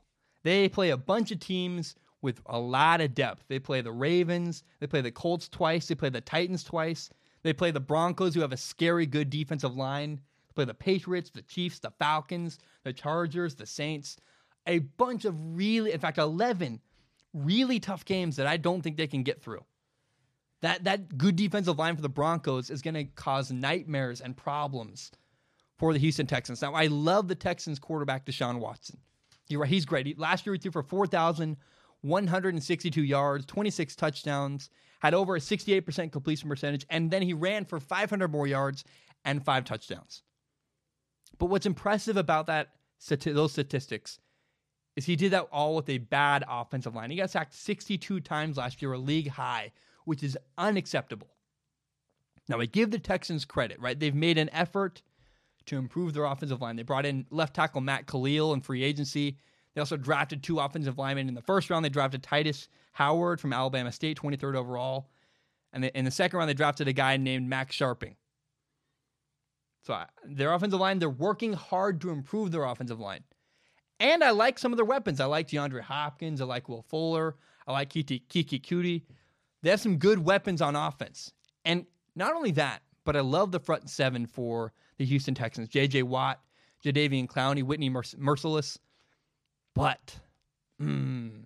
They 0.44 0.68
play 0.68 0.90
a 0.90 0.98
bunch 0.98 1.32
of 1.32 1.40
teams 1.40 1.96
with 2.22 2.42
a 2.48 2.60
lot 2.60 3.02
of 3.02 3.14
depth. 3.14 3.46
They 3.48 3.60
play 3.60 3.82
the 3.82 3.92
Ravens, 3.92 4.64
they 4.80 4.88
play 4.88 5.02
the 5.02 5.12
Colts 5.12 5.48
twice, 5.48 5.88
they 5.88 5.96
play 5.96 6.10
the 6.10 6.22
Titans 6.22 6.64
twice, 6.64 7.10
they 7.44 7.54
play 7.54 7.72
the 7.72 7.80
Broncos, 7.80 8.34
who 8.34 8.42
have 8.42 8.52
a 8.52 8.58
scary 8.58 9.06
good 9.06 9.30
defensive 9.30 9.76
line. 9.76 10.20
Play 10.54 10.66
the 10.66 10.74
Patriots, 10.74 11.30
the 11.30 11.42
Chiefs, 11.42 11.80
the 11.80 11.92
Falcons, 11.92 12.60
the 12.84 12.94
Chargers, 12.94 13.56
the 13.56 13.66
Saints. 13.66 14.18
A 14.68 14.80
bunch 14.80 15.26
of 15.26 15.36
really, 15.56 15.92
in 15.92 16.00
fact, 16.00 16.18
11 16.18 16.80
really 17.34 17.80
tough 17.80 18.06
games 18.06 18.36
that 18.38 18.48
I 18.48 18.58
don't 18.58 18.82
think 18.82 18.98
they 18.98 19.08
can 19.08 19.24
get 19.24 19.42
through. 19.42 19.64
That, 20.62 20.84
that 20.86 21.18
good 21.18 21.36
defensive 21.36 21.78
line 21.78 21.96
for 21.96 22.02
the 22.02 22.10
Broncos 22.10 22.70
is 22.70 22.82
going 22.82 22.94
to 22.94 23.04
cause 23.04 23.52
nightmares 23.52 24.22
and 24.22 24.38
problems 24.38 25.12
for 25.78 25.92
the 25.92 26.00
Houston 26.00 26.28
Texans. 26.28 26.62
Now, 26.62 26.74
I 26.74 26.88
love 26.88 27.28
the 27.28 27.36
Texans 27.36 27.80
quarterback, 27.80 28.26
Deshaun 28.26 28.60
Watson. 28.60 29.00
He's 29.46 29.86
great. 29.86 30.06
He, 30.06 30.16
last 30.16 30.46
year, 30.46 30.54
he 30.54 30.60
threw 30.60 30.72
for 30.72 30.84
4,162 30.84 33.04
yards, 33.04 33.46
26 33.46 33.96
touchdowns, 33.98 34.70
had 35.02 35.14
over 35.14 35.36
a 35.36 35.40
68% 35.40 36.14
completion 36.14 36.48
percentage, 36.48 36.86
and 36.90 37.12
then 37.12 37.22
he 37.22 37.34
ran 37.34 37.66
for 37.66 37.82
500 37.82 38.32
more 38.32 38.48
yards 38.48 38.86
and 39.26 39.44
five 39.44 39.66
touchdowns. 39.66 40.24
But 41.38 41.48
what's 41.48 41.66
impressive 41.66 42.18
about 42.18 42.48
that 42.48 42.70
those 43.08 43.52
statistics 43.52 44.20
is 44.96 45.06
he 45.06 45.16
did 45.16 45.32
that 45.32 45.48
all 45.52 45.76
with 45.76 45.90
a 45.90 45.98
bad 45.98 46.44
offensive 46.48 46.96
line. 46.96 47.10
He 47.10 47.18
got 47.18 47.30
sacked 47.30 47.54
62 47.54 48.20
times 48.22 48.58
last 48.58 48.82
year, 48.82 48.94
a 48.94 48.98
league 48.98 49.30
high, 49.30 49.72
which 50.06 50.24
is 50.24 50.38
unacceptable. 50.58 51.28
Now, 52.48 52.60
I 52.60 52.66
give 52.66 52.92
the 52.92 53.00
Texans 53.00 53.46
credit, 53.46 53.80
right? 53.80 54.00
They've 54.00 54.14
made 54.14 54.38
an 54.38 54.50
effort 54.52 55.02
to 55.66 55.78
improve 55.78 56.14
their 56.14 56.26
offensive 56.26 56.62
line. 56.62 56.76
They 56.76 56.84
brought 56.84 57.06
in 57.06 57.26
left 57.30 57.56
tackle 57.56 57.82
Matt 57.82 58.06
Kalil 58.06 58.54
in 58.54 58.62
free 58.62 58.84
agency. 58.84 59.38
They 59.74 59.80
also 59.80 59.98
drafted 59.98 60.44
two 60.44 60.60
offensive 60.60 60.98
linemen 60.98 61.30
in 61.30 61.34
the 61.34 61.42
first 61.42 61.70
round. 61.70 61.84
They 61.84 61.90
drafted 61.90 62.22
Tytus 62.22 62.68
Howard 62.92 63.40
from 63.40 63.54
Alabama 63.54 63.92
State, 63.92 64.20
23rd 64.20 64.56
overall. 64.56 65.10
And 65.72 65.86
in 65.86 66.06
the 66.06 66.12
second 66.12 66.38
round, 66.38 66.50
they 66.50 66.54
drafted 66.54 66.88
a 66.88 66.94
guy 66.94 67.18
named 67.18 67.50
Max 67.50 67.76
Scharping. 67.76 68.16
So 69.84 70.02
their 70.26 70.54
offensive 70.54 70.80
line, 70.80 71.00
they're 71.00 71.10
working 71.10 71.54
hard 71.54 72.00
to 72.02 72.10
improve 72.10 72.52
their 72.52 72.64
offensive 72.64 73.00
line. 73.00 73.24
And 74.00 74.24
I 74.24 74.32
like 74.32 74.58
some 74.58 74.74
of 74.74 74.78
their 74.78 74.86
weapons. 74.86 75.20
I 75.20 75.26
like 75.26 75.50
DeAndre 75.50 75.82
Hopkins. 75.82 76.42
I 76.42 76.46
like 76.46 76.68
Will 76.70 76.82
Fuller. 76.84 77.36
I 77.68 77.74
like 77.74 77.90
Keke, 77.90 78.24
Keke 78.30 78.62
Coutee. 78.62 79.04
They 79.62 79.70
have 79.70 79.82
some 79.82 79.98
good 79.98 80.20
weapons 80.20 80.62
on 80.62 80.76
offense. 80.76 81.32
And 81.66 81.86
not 82.16 82.34
only 82.34 82.52
that, 82.52 82.82
but 83.06 83.16
I 83.16 83.22
love 83.22 83.52
the 83.52 83.60
front 83.60 83.90
seven 83.90 84.26
for 84.26 84.74
the 84.98 85.06
Houston 85.06 85.36
Texans. 85.36 85.70
J.J. 85.70 86.04
Watt, 86.04 86.42
Jadeveon 86.84 87.28
Clowney, 87.28 87.64
Whitney 87.64 87.90
Merc- 87.90 88.18
Mercilus. 88.18 88.78
But 89.74 90.16
mm, 90.82 91.46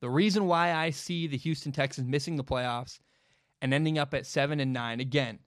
the 0.00 0.10
reason 0.10 0.46
why 0.46 0.74
I 0.74 0.90
see 0.90 1.26
the 1.26 1.36
Houston 1.38 1.72
Texans 1.72 2.08
missing 2.08 2.36
the 2.36 2.44
playoffs 2.44 3.00
and 3.62 3.74
ending 3.74 3.98
up 3.98 4.14
at 4.14 4.26
seven 4.26 4.60
and 4.60 4.72
nine, 4.72 5.00
again, 5.00 5.38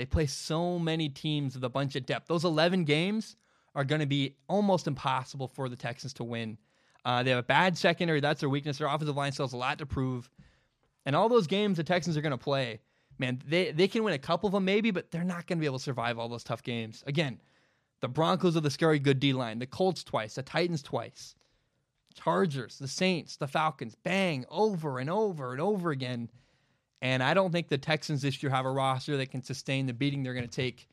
they 0.00 0.06
play 0.06 0.24
so 0.24 0.78
many 0.78 1.10
teams 1.10 1.54
with 1.54 1.62
a 1.62 1.68
bunch 1.68 1.94
of 1.94 2.06
depth. 2.06 2.26
Those 2.26 2.46
11 2.46 2.84
games 2.84 3.36
are 3.74 3.84
going 3.84 4.00
to 4.00 4.06
be 4.06 4.34
almost 4.48 4.86
impossible 4.86 5.46
for 5.46 5.68
the 5.68 5.76
Texans 5.76 6.14
to 6.14 6.24
win. 6.24 6.56
Uh, 7.04 7.22
they 7.22 7.28
have 7.28 7.40
a 7.40 7.42
bad 7.42 7.76
secondary. 7.76 8.18
That's 8.18 8.40
their 8.40 8.48
weakness. 8.48 8.78
Their 8.78 8.86
offensive 8.86 9.14
line 9.14 9.32
still 9.32 9.44
has 9.44 9.52
a 9.52 9.58
lot 9.58 9.76
to 9.76 9.84
prove. 9.84 10.30
And 11.04 11.14
all 11.14 11.28
those 11.28 11.46
games 11.46 11.76
the 11.76 11.84
Texans 11.84 12.16
are 12.16 12.22
going 12.22 12.30
to 12.30 12.38
play, 12.38 12.80
man, 13.18 13.42
they, 13.46 13.72
they 13.72 13.88
can 13.88 14.02
win 14.02 14.14
a 14.14 14.18
couple 14.18 14.46
of 14.46 14.54
them 14.54 14.64
maybe, 14.64 14.90
but 14.90 15.10
they're 15.10 15.22
not 15.22 15.46
going 15.46 15.58
to 15.58 15.60
be 15.60 15.66
able 15.66 15.76
to 15.76 15.84
survive 15.84 16.18
all 16.18 16.30
those 16.30 16.44
tough 16.44 16.62
games. 16.62 17.04
Again, 17.06 17.38
the 18.00 18.08
Broncos 18.08 18.56
are 18.56 18.60
the 18.60 18.70
scary 18.70 19.00
good 19.00 19.20
D 19.20 19.34
line, 19.34 19.58
the 19.58 19.66
Colts 19.66 20.02
twice, 20.02 20.36
the 20.36 20.42
Titans 20.42 20.82
twice, 20.82 21.34
Chargers, 22.14 22.78
the 22.78 22.88
Saints, 22.88 23.36
the 23.36 23.46
Falcons, 23.46 23.96
bang, 24.02 24.46
over 24.48 24.98
and 24.98 25.10
over 25.10 25.52
and 25.52 25.60
over 25.60 25.90
again. 25.90 26.30
And 27.02 27.22
I 27.22 27.34
don't 27.34 27.50
think 27.50 27.68
the 27.68 27.78
Texans 27.78 28.22
this 28.22 28.42
year 28.42 28.50
have 28.50 28.66
a 28.66 28.70
roster 28.70 29.16
that 29.16 29.30
can 29.30 29.42
sustain 29.42 29.86
the 29.86 29.92
beating 29.92 30.22
they're 30.22 30.34
going 30.34 30.48
to 30.48 30.54
take 30.54 30.88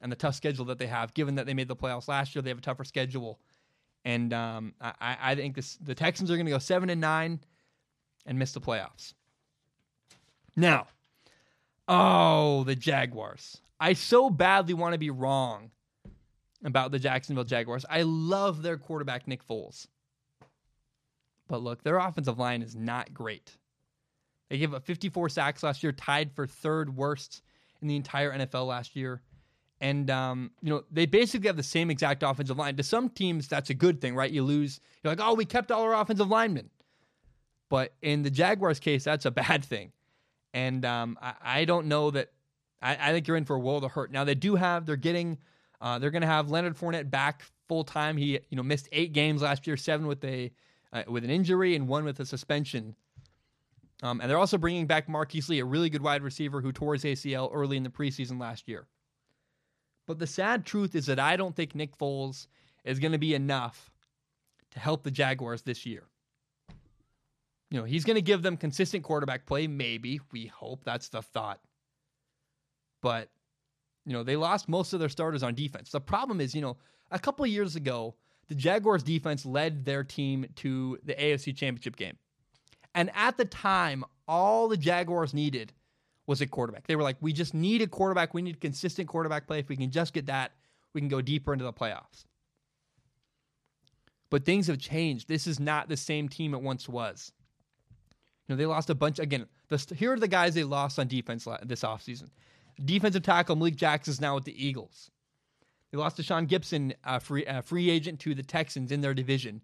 and 0.00 0.12
the 0.12 0.16
tough 0.16 0.34
schedule 0.34 0.66
that 0.66 0.78
they 0.78 0.86
have, 0.86 1.14
given 1.14 1.36
that 1.36 1.46
they 1.46 1.54
made 1.54 1.68
the 1.68 1.76
playoffs 1.76 2.08
last 2.08 2.34
year. 2.34 2.42
They 2.42 2.50
have 2.50 2.58
a 2.58 2.62
tougher 2.62 2.84
schedule. 2.84 3.38
And 4.04 4.32
um, 4.32 4.74
I, 4.80 5.16
I, 5.20 5.34
think 5.34 5.56
this, 5.56 5.76
the 5.76 5.94
Texans 5.94 6.30
are 6.30 6.36
going 6.36 6.46
to 6.46 6.52
go 6.52 6.58
seven 6.58 6.90
and 6.90 7.00
nine 7.00 7.40
and 8.26 8.38
miss 8.38 8.52
the 8.52 8.60
playoffs. 8.60 9.14
Now, 10.54 10.86
oh, 11.88 12.64
the 12.64 12.76
Jaguars. 12.76 13.58
I 13.80 13.94
so 13.94 14.30
badly 14.30 14.74
want 14.74 14.92
to 14.92 14.98
be 14.98 15.10
wrong 15.10 15.70
about 16.64 16.92
the 16.92 16.98
Jacksonville 16.98 17.44
Jaguars. 17.44 17.84
I 17.88 18.02
love 18.02 18.62
their 18.62 18.76
quarterback, 18.76 19.26
Nick 19.26 19.46
Foles. 19.46 19.86
But 21.48 21.62
look, 21.62 21.82
their 21.82 21.98
offensive 21.98 22.38
line 22.38 22.62
is 22.62 22.74
not 22.74 23.12
great. 23.14 23.56
They 24.48 24.58
gave 24.58 24.74
up 24.74 24.84
54 24.84 25.28
sacks 25.28 25.62
last 25.62 25.82
year, 25.82 25.92
tied 25.92 26.32
for 26.32 26.46
third 26.46 26.94
worst 26.96 27.42
in 27.82 27.88
the 27.88 27.96
entire 27.96 28.32
NFL 28.32 28.66
last 28.66 28.96
year. 28.96 29.22
And 29.80 30.10
um, 30.10 30.52
you 30.62 30.70
know 30.70 30.84
they 30.90 31.04
basically 31.04 31.48
have 31.48 31.56
the 31.56 31.62
same 31.62 31.90
exact 31.90 32.22
offensive 32.22 32.56
line. 32.56 32.76
To 32.76 32.82
some 32.82 33.10
teams, 33.10 33.46
that's 33.46 33.68
a 33.68 33.74
good 33.74 34.00
thing, 34.00 34.14
right? 34.14 34.30
You 34.30 34.42
lose, 34.42 34.80
you're 35.02 35.12
like, 35.12 35.20
oh, 35.20 35.34
we 35.34 35.44
kept 35.44 35.70
all 35.70 35.82
our 35.82 35.94
offensive 35.94 36.28
linemen. 36.28 36.70
But 37.68 37.92
in 38.00 38.22
the 38.22 38.30
Jaguars' 38.30 38.80
case, 38.80 39.04
that's 39.04 39.26
a 39.26 39.30
bad 39.30 39.64
thing. 39.64 39.92
And 40.54 40.84
um, 40.84 41.18
I, 41.20 41.34
I, 41.42 41.64
don't 41.66 41.86
know 41.86 42.10
that. 42.12 42.30
I, 42.80 42.96
I, 43.08 43.12
think 43.12 43.28
you're 43.28 43.36
in 43.36 43.44
for 43.44 43.56
a 43.56 43.60
world 43.60 43.84
of 43.84 43.92
hurt. 43.92 44.10
Now 44.10 44.24
they 44.24 44.34
do 44.34 44.54
have. 44.54 44.86
They're 44.86 44.96
getting. 44.96 45.38
Uh, 45.78 45.98
they're 45.98 46.10
going 46.10 46.22
to 46.22 46.28
have 46.28 46.50
Leonard 46.50 46.78
Fournette 46.78 47.10
back 47.10 47.42
full 47.68 47.84
time. 47.84 48.16
He 48.16 48.38
you 48.48 48.56
know 48.56 48.62
missed 48.62 48.88
eight 48.92 49.12
games 49.12 49.42
last 49.42 49.66
year, 49.66 49.76
seven 49.76 50.06
with 50.06 50.24
a 50.24 50.50
uh, 50.94 51.02
with 51.06 51.24
an 51.24 51.30
injury 51.30 51.76
and 51.76 51.86
one 51.86 52.04
with 52.04 52.18
a 52.20 52.24
suspension. 52.24 52.96
Um, 54.02 54.20
and 54.20 54.30
they're 54.30 54.38
also 54.38 54.58
bringing 54.58 54.86
back 54.86 55.08
Marquise 55.08 55.48
Lee, 55.48 55.60
a 55.60 55.64
really 55.64 55.88
good 55.88 56.02
wide 56.02 56.22
receiver 56.22 56.60
who 56.60 56.72
tore 56.72 56.94
his 56.94 57.04
ACL 57.04 57.50
early 57.52 57.76
in 57.76 57.82
the 57.82 57.88
preseason 57.88 58.38
last 58.40 58.68
year. 58.68 58.86
But 60.06 60.18
the 60.18 60.26
sad 60.26 60.64
truth 60.64 60.94
is 60.94 61.06
that 61.06 61.18
I 61.18 61.36
don't 61.36 61.56
think 61.56 61.74
Nick 61.74 61.96
Foles 61.96 62.46
is 62.84 62.98
going 62.98 63.12
to 63.12 63.18
be 63.18 63.34
enough 63.34 63.90
to 64.72 64.78
help 64.78 65.02
the 65.02 65.10
Jaguars 65.10 65.62
this 65.62 65.86
year. 65.86 66.04
You 67.70 67.80
know, 67.80 67.84
he's 67.84 68.04
going 68.04 68.16
to 68.16 68.22
give 68.22 68.42
them 68.42 68.56
consistent 68.56 69.02
quarterback 69.02 69.46
play, 69.46 69.66
maybe. 69.66 70.20
We 70.30 70.46
hope 70.46 70.84
that's 70.84 71.08
the 71.08 71.22
thought. 71.22 71.60
But, 73.02 73.28
you 74.04 74.12
know, 74.12 74.22
they 74.22 74.36
lost 74.36 74.68
most 74.68 74.92
of 74.92 75.00
their 75.00 75.08
starters 75.08 75.42
on 75.42 75.54
defense. 75.54 75.90
The 75.90 76.00
problem 76.00 76.40
is, 76.40 76.54
you 76.54 76.60
know, 76.60 76.76
a 77.10 77.18
couple 77.18 77.44
years 77.46 77.74
ago, 77.74 78.14
the 78.48 78.54
Jaguars 78.54 79.02
defense 79.02 79.44
led 79.44 79.84
their 79.84 80.04
team 80.04 80.46
to 80.56 80.98
the 81.02 81.14
AFC 81.14 81.56
Championship 81.56 81.96
game. 81.96 82.16
And 82.96 83.10
at 83.14 83.36
the 83.36 83.44
time, 83.44 84.04
all 84.26 84.68
the 84.68 84.76
Jaguars 84.76 85.34
needed 85.34 85.72
was 86.26 86.40
a 86.40 86.46
quarterback. 86.46 86.86
They 86.86 86.96
were 86.96 87.02
like, 87.02 87.18
we 87.20 87.32
just 87.32 87.54
need 87.54 87.82
a 87.82 87.86
quarterback. 87.86 88.34
We 88.34 88.42
need 88.42 88.58
consistent 88.58 89.06
quarterback 89.06 89.46
play. 89.46 89.60
If 89.60 89.68
we 89.68 89.76
can 89.76 89.90
just 89.90 90.14
get 90.14 90.26
that, 90.26 90.52
we 90.94 91.02
can 91.02 91.08
go 91.08 91.20
deeper 91.20 91.52
into 91.52 91.64
the 91.64 91.74
playoffs. 91.74 92.24
But 94.30 94.44
things 94.44 94.66
have 94.66 94.78
changed. 94.78 95.28
This 95.28 95.46
is 95.46 95.60
not 95.60 95.88
the 95.88 95.96
same 95.96 96.28
team 96.28 96.54
it 96.54 96.62
once 96.62 96.88
was. 96.88 97.32
You 98.48 98.54
know, 98.54 98.58
they 98.58 98.66
lost 98.66 98.90
a 98.90 98.94
bunch. 98.94 99.18
Again, 99.18 99.46
the, 99.68 99.94
here 99.94 100.14
are 100.14 100.18
the 100.18 100.26
guys 100.26 100.54
they 100.54 100.64
lost 100.64 100.98
on 100.98 101.06
defense 101.06 101.46
this 101.64 101.82
offseason. 101.82 102.30
Defensive 102.82 103.22
tackle 103.22 103.56
Malik 103.56 103.76
Jackson 103.76 104.12
is 104.12 104.20
now 104.20 104.34
with 104.34 104.44
the 104.44 104.66
Eagles. 104.66 105.10
They 105.92 105.98
lost 105.98 106.16
Tashaun 106.16 106.48
Gipson, 106.48 106.94
a 107.04 107.20
free, 107.20 107.46
free 107.62 107.90
agent 107.90 108.20
to 108.20 108.34
the 108.34 108.42
Texans 108.42 108.90
in 108.90 109.02
their 109.02 109.14
division. 109.14 109.60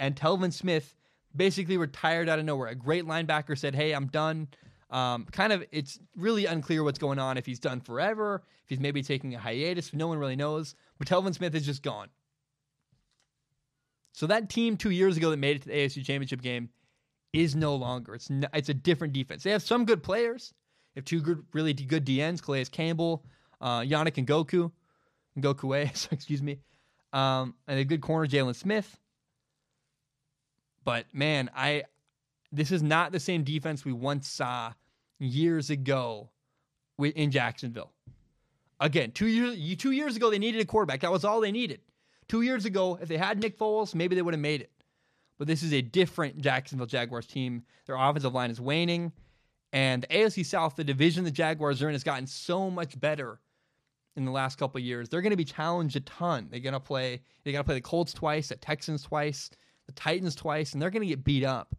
And 0.00 0.16
Telvin 0.16 0.52
Smith 0.52 0.96
basically 1.34 1.76
retired 1.76 2.28
out 2.28 2.38
of 2.38 2.44
nowhere. 2.44 2.68
A 2.68 2.74
great 2.74 3.04
linebacker 3.04 3.56
said, 3.56 3.74
Hey, 3.74 3.92
I'm 3.92 4.06
done. 4.06 4.48
Um, 4.90 5.26
kind 5.30 5.52
of, 5.52 5.64
it's 5.70 6.00
really 6.16 6.46
unclear 6.46 6.82
what's 6.82 6.98
going 6.98 7.18
on. 7.18 7.38
If 7.38 7.46
he's 7.46 7.60
done 7.60 7.80
forever, 7.80 8.42
if 8.64 8.70
he's 8.70 8.80
maybe 8.80 9.02
taking 9.02 9.34
a 9.34 9.38
hiatus, 9.38 9.92
no 9.92 10.08
one 10.08 10.18
really 10.18 10.36
knows. 10.36 10.74
But 10.98 11.06
Telvin 11.06 11.34
Smith 11.34 11.54
is 11.54 11.64
just 11.64 11.82
gone. 11.82 12.08
So 14.12 14.26
that 14.26 14.48
team 14.50 14.76
two 14.76 14.90
years 14.90 15.16
ago 15.16 15.30
that 15.30 15.38
made 15.38 15.56
it 15.56 15.62
to 15.62 15.68
the 15.68 15.74
AFC 15.74 16.04
Championship 16.04 16.42
game 16.42 16.70
is 17.32 17.54
no 17.54 17.76
longer. 17.76 18.14
It's 18.14 18.28
no, 18.28 18.48
it's 18.52 18.68
a 18.68 18.74
different 18.74 19.12
defense. 19.12 19.42
They 19.42 19.50
have 19.50 19.62
some 19.62 19.84
good 19.84 20.02
players. 20.02 20.52
They 20.94 20.98
have 20.98 21.04
two 21.04 21.20
good, 21.20 21.44
really 21.52 21.72
good 21.72 22.04
DNs: 22.04 22.42
Calais 22.42 22.64
Campbell, 22.64 23.24
uh, 23.60 23.80
Yannick 23.80 24.24
Ngakoue, 24.24 24.72
Ngakoue, 25.38 25.96
so 25.96 26.08
excuse 26.10 26.42
me, 26.42 26.58
um, 27.12 27.54
and 27.68 27.78
a 27.78 27.84
good 27.84 28.00
corner, 28.00 28.26
Jalen 28.26 28.54
Smith. 28.56 28.98
But 30.84 31.06
man, 31.12 31.50
I 31.54 31.84
this 32.52 32.72
is 32.72 32.82
not 32.82 33.12
the 33.12 33.20
same 33.20 33.44
defense 33.44 33.84
we 33.84 33.92
once 33.92 34.28
saw 34.28 34.72
years 35.18 35.70
ago 35.70 36.30
in 36.98 37.30
Jacksonville. 37.30 37.92
Again, 38.80 39.12
two 39.12 39.26
years 39.26 39.76
two 39.76 39.92
years 39.92 40.16
ago 40.16 40.30
they 40.30 40.38
needed 40.38 40.60
a 40.60 40.64
quarterback. 40.64 41.00
That 41.00 41.12
was 41.12 41.24
all 41.24 41.40
they 41.40 41.52
needed. 41.52 41.80
Two 42.28 42.42
years 42.42 42.64
ago, 42.64 42.96
if 43.02 43.08
they 43.08 43.16
had 43.16 43.40
Nick 43.40 43.58
Foles, 43.58 43.92
maybe 43.92 44.14
they 44.14 44.22
would 44.22 44.34
have 44.34 44.40
made 44.40 44.60
it. 44.60 44.70
But 45.36 45.48
this 45.48 45.64
is 45.64 45.72
a 45.72 45.82
different 45.82 46.38
Jacksonville 46.38 46.86
Jaguars 46.86 47.26
team. 47.26 47.64
Their 47.86 47.96
offensive 47.96 48.34
line 48.34 48.50
is 48.50 48.60
waning, 48.60 49.10
and 49.72 50.02
the 50.02 50.06
AFC 50.06 50.46
South, 50.46 50.76
the 50.76 50.84
division 50.84 51.24
the 51.24 51.30
Jaguars 51.32 51.82
are 51.82 51.88
in, 51.88 51.94
has 51.94 52.04
gotten 52.04 52.26
so 52.26 52.70
much 52.70 52.98
better 53.00 53.40
in 54.16 54.24
the 54.24 54.30
last 54.30 54.58
couple 54.58 54.80
years. 54.80 55.08
They're 55.08 55.22
going 55.22 55.30
to 55.30 55.36
be 55.36 55.44
challenged 55.44 55.96
a 55.96 56.00
ton. 56.00 56.48
They're 56.50 56.60
going 56.60 56.74
to 56.74 56.80
play. 56.80 57.22
They 57.42 57.52
got 57.52 57.58
to 57.58 57.64
play 57.64 57.74
the 57.74 57.80
Colts 57.80 58.12
twice, 58.12 58.48
the 58.48 58.56
Texans 58.56 59.02
twice, 59.02 59.50
the 59.94 60.00
Titans 60.00 60.34
twice, 60.34 60.72
and 60.72 60.80
they're 60.80 60.90
going 60.90 61.02
to 61.02 61.08
get 61.08 61.24
beat 61.24 61.44
up. 61.44 61.74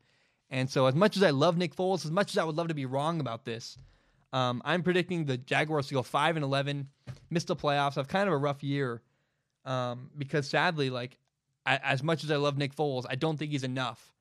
And 0.49 0.69
so, 0.69 0.85
as 0.85 0.95
much 0.95 1.15
as 1.15 1.23
I 1.23 1.29
love 1.29 1.57
Nick 1.57 1.75
Foles, 1.75 2.05
as 2.05 2.11
much 2.11 2.31
as 2.31 2.37
I 2.37 2.43
would 2.43 2.55
love 2.55 2.67
to 2.67 2.73
be 2.73 2.85
wrong 2.85 3.19
about 3.19 3.45
this, 3.45 3.77
um, 4.33 4.61
I'm 4.65 4.83
predicting 4.83 5.25
the 5.25 5.37
Jaguars 5.37 5.87
to 5.87 5.93
go 5.93 6.03
five 6.03 6.35
and 6.35 6.43
eleven, 6.43 6.89
miss 7.29 7.45
the 7.45 7.55
playoffs, 7.55 7.97
I've 7.97 8.07
kind 8.07 8.27
of 8.27 8.33
a 8.33 8.37
rough 8.37 8.63
year, 8.63 9.01
um, 9.65 10.09
because 10.17 10.49
sadly, 10.49 10.89
like 10.89 11.17
I, 11.65 11.77
as 11.77 12.03
much 12.03 12.23
as 12.23 12.31
I 12.31 12.35
love 12.35 12.57
Nick 12.57 12.75
Foles, 12.75 13.05
I 13.09 13.15
don't 13.15 13.37
think 13.37 13.51
he's 13.51 13.63
enough 13.63 14.13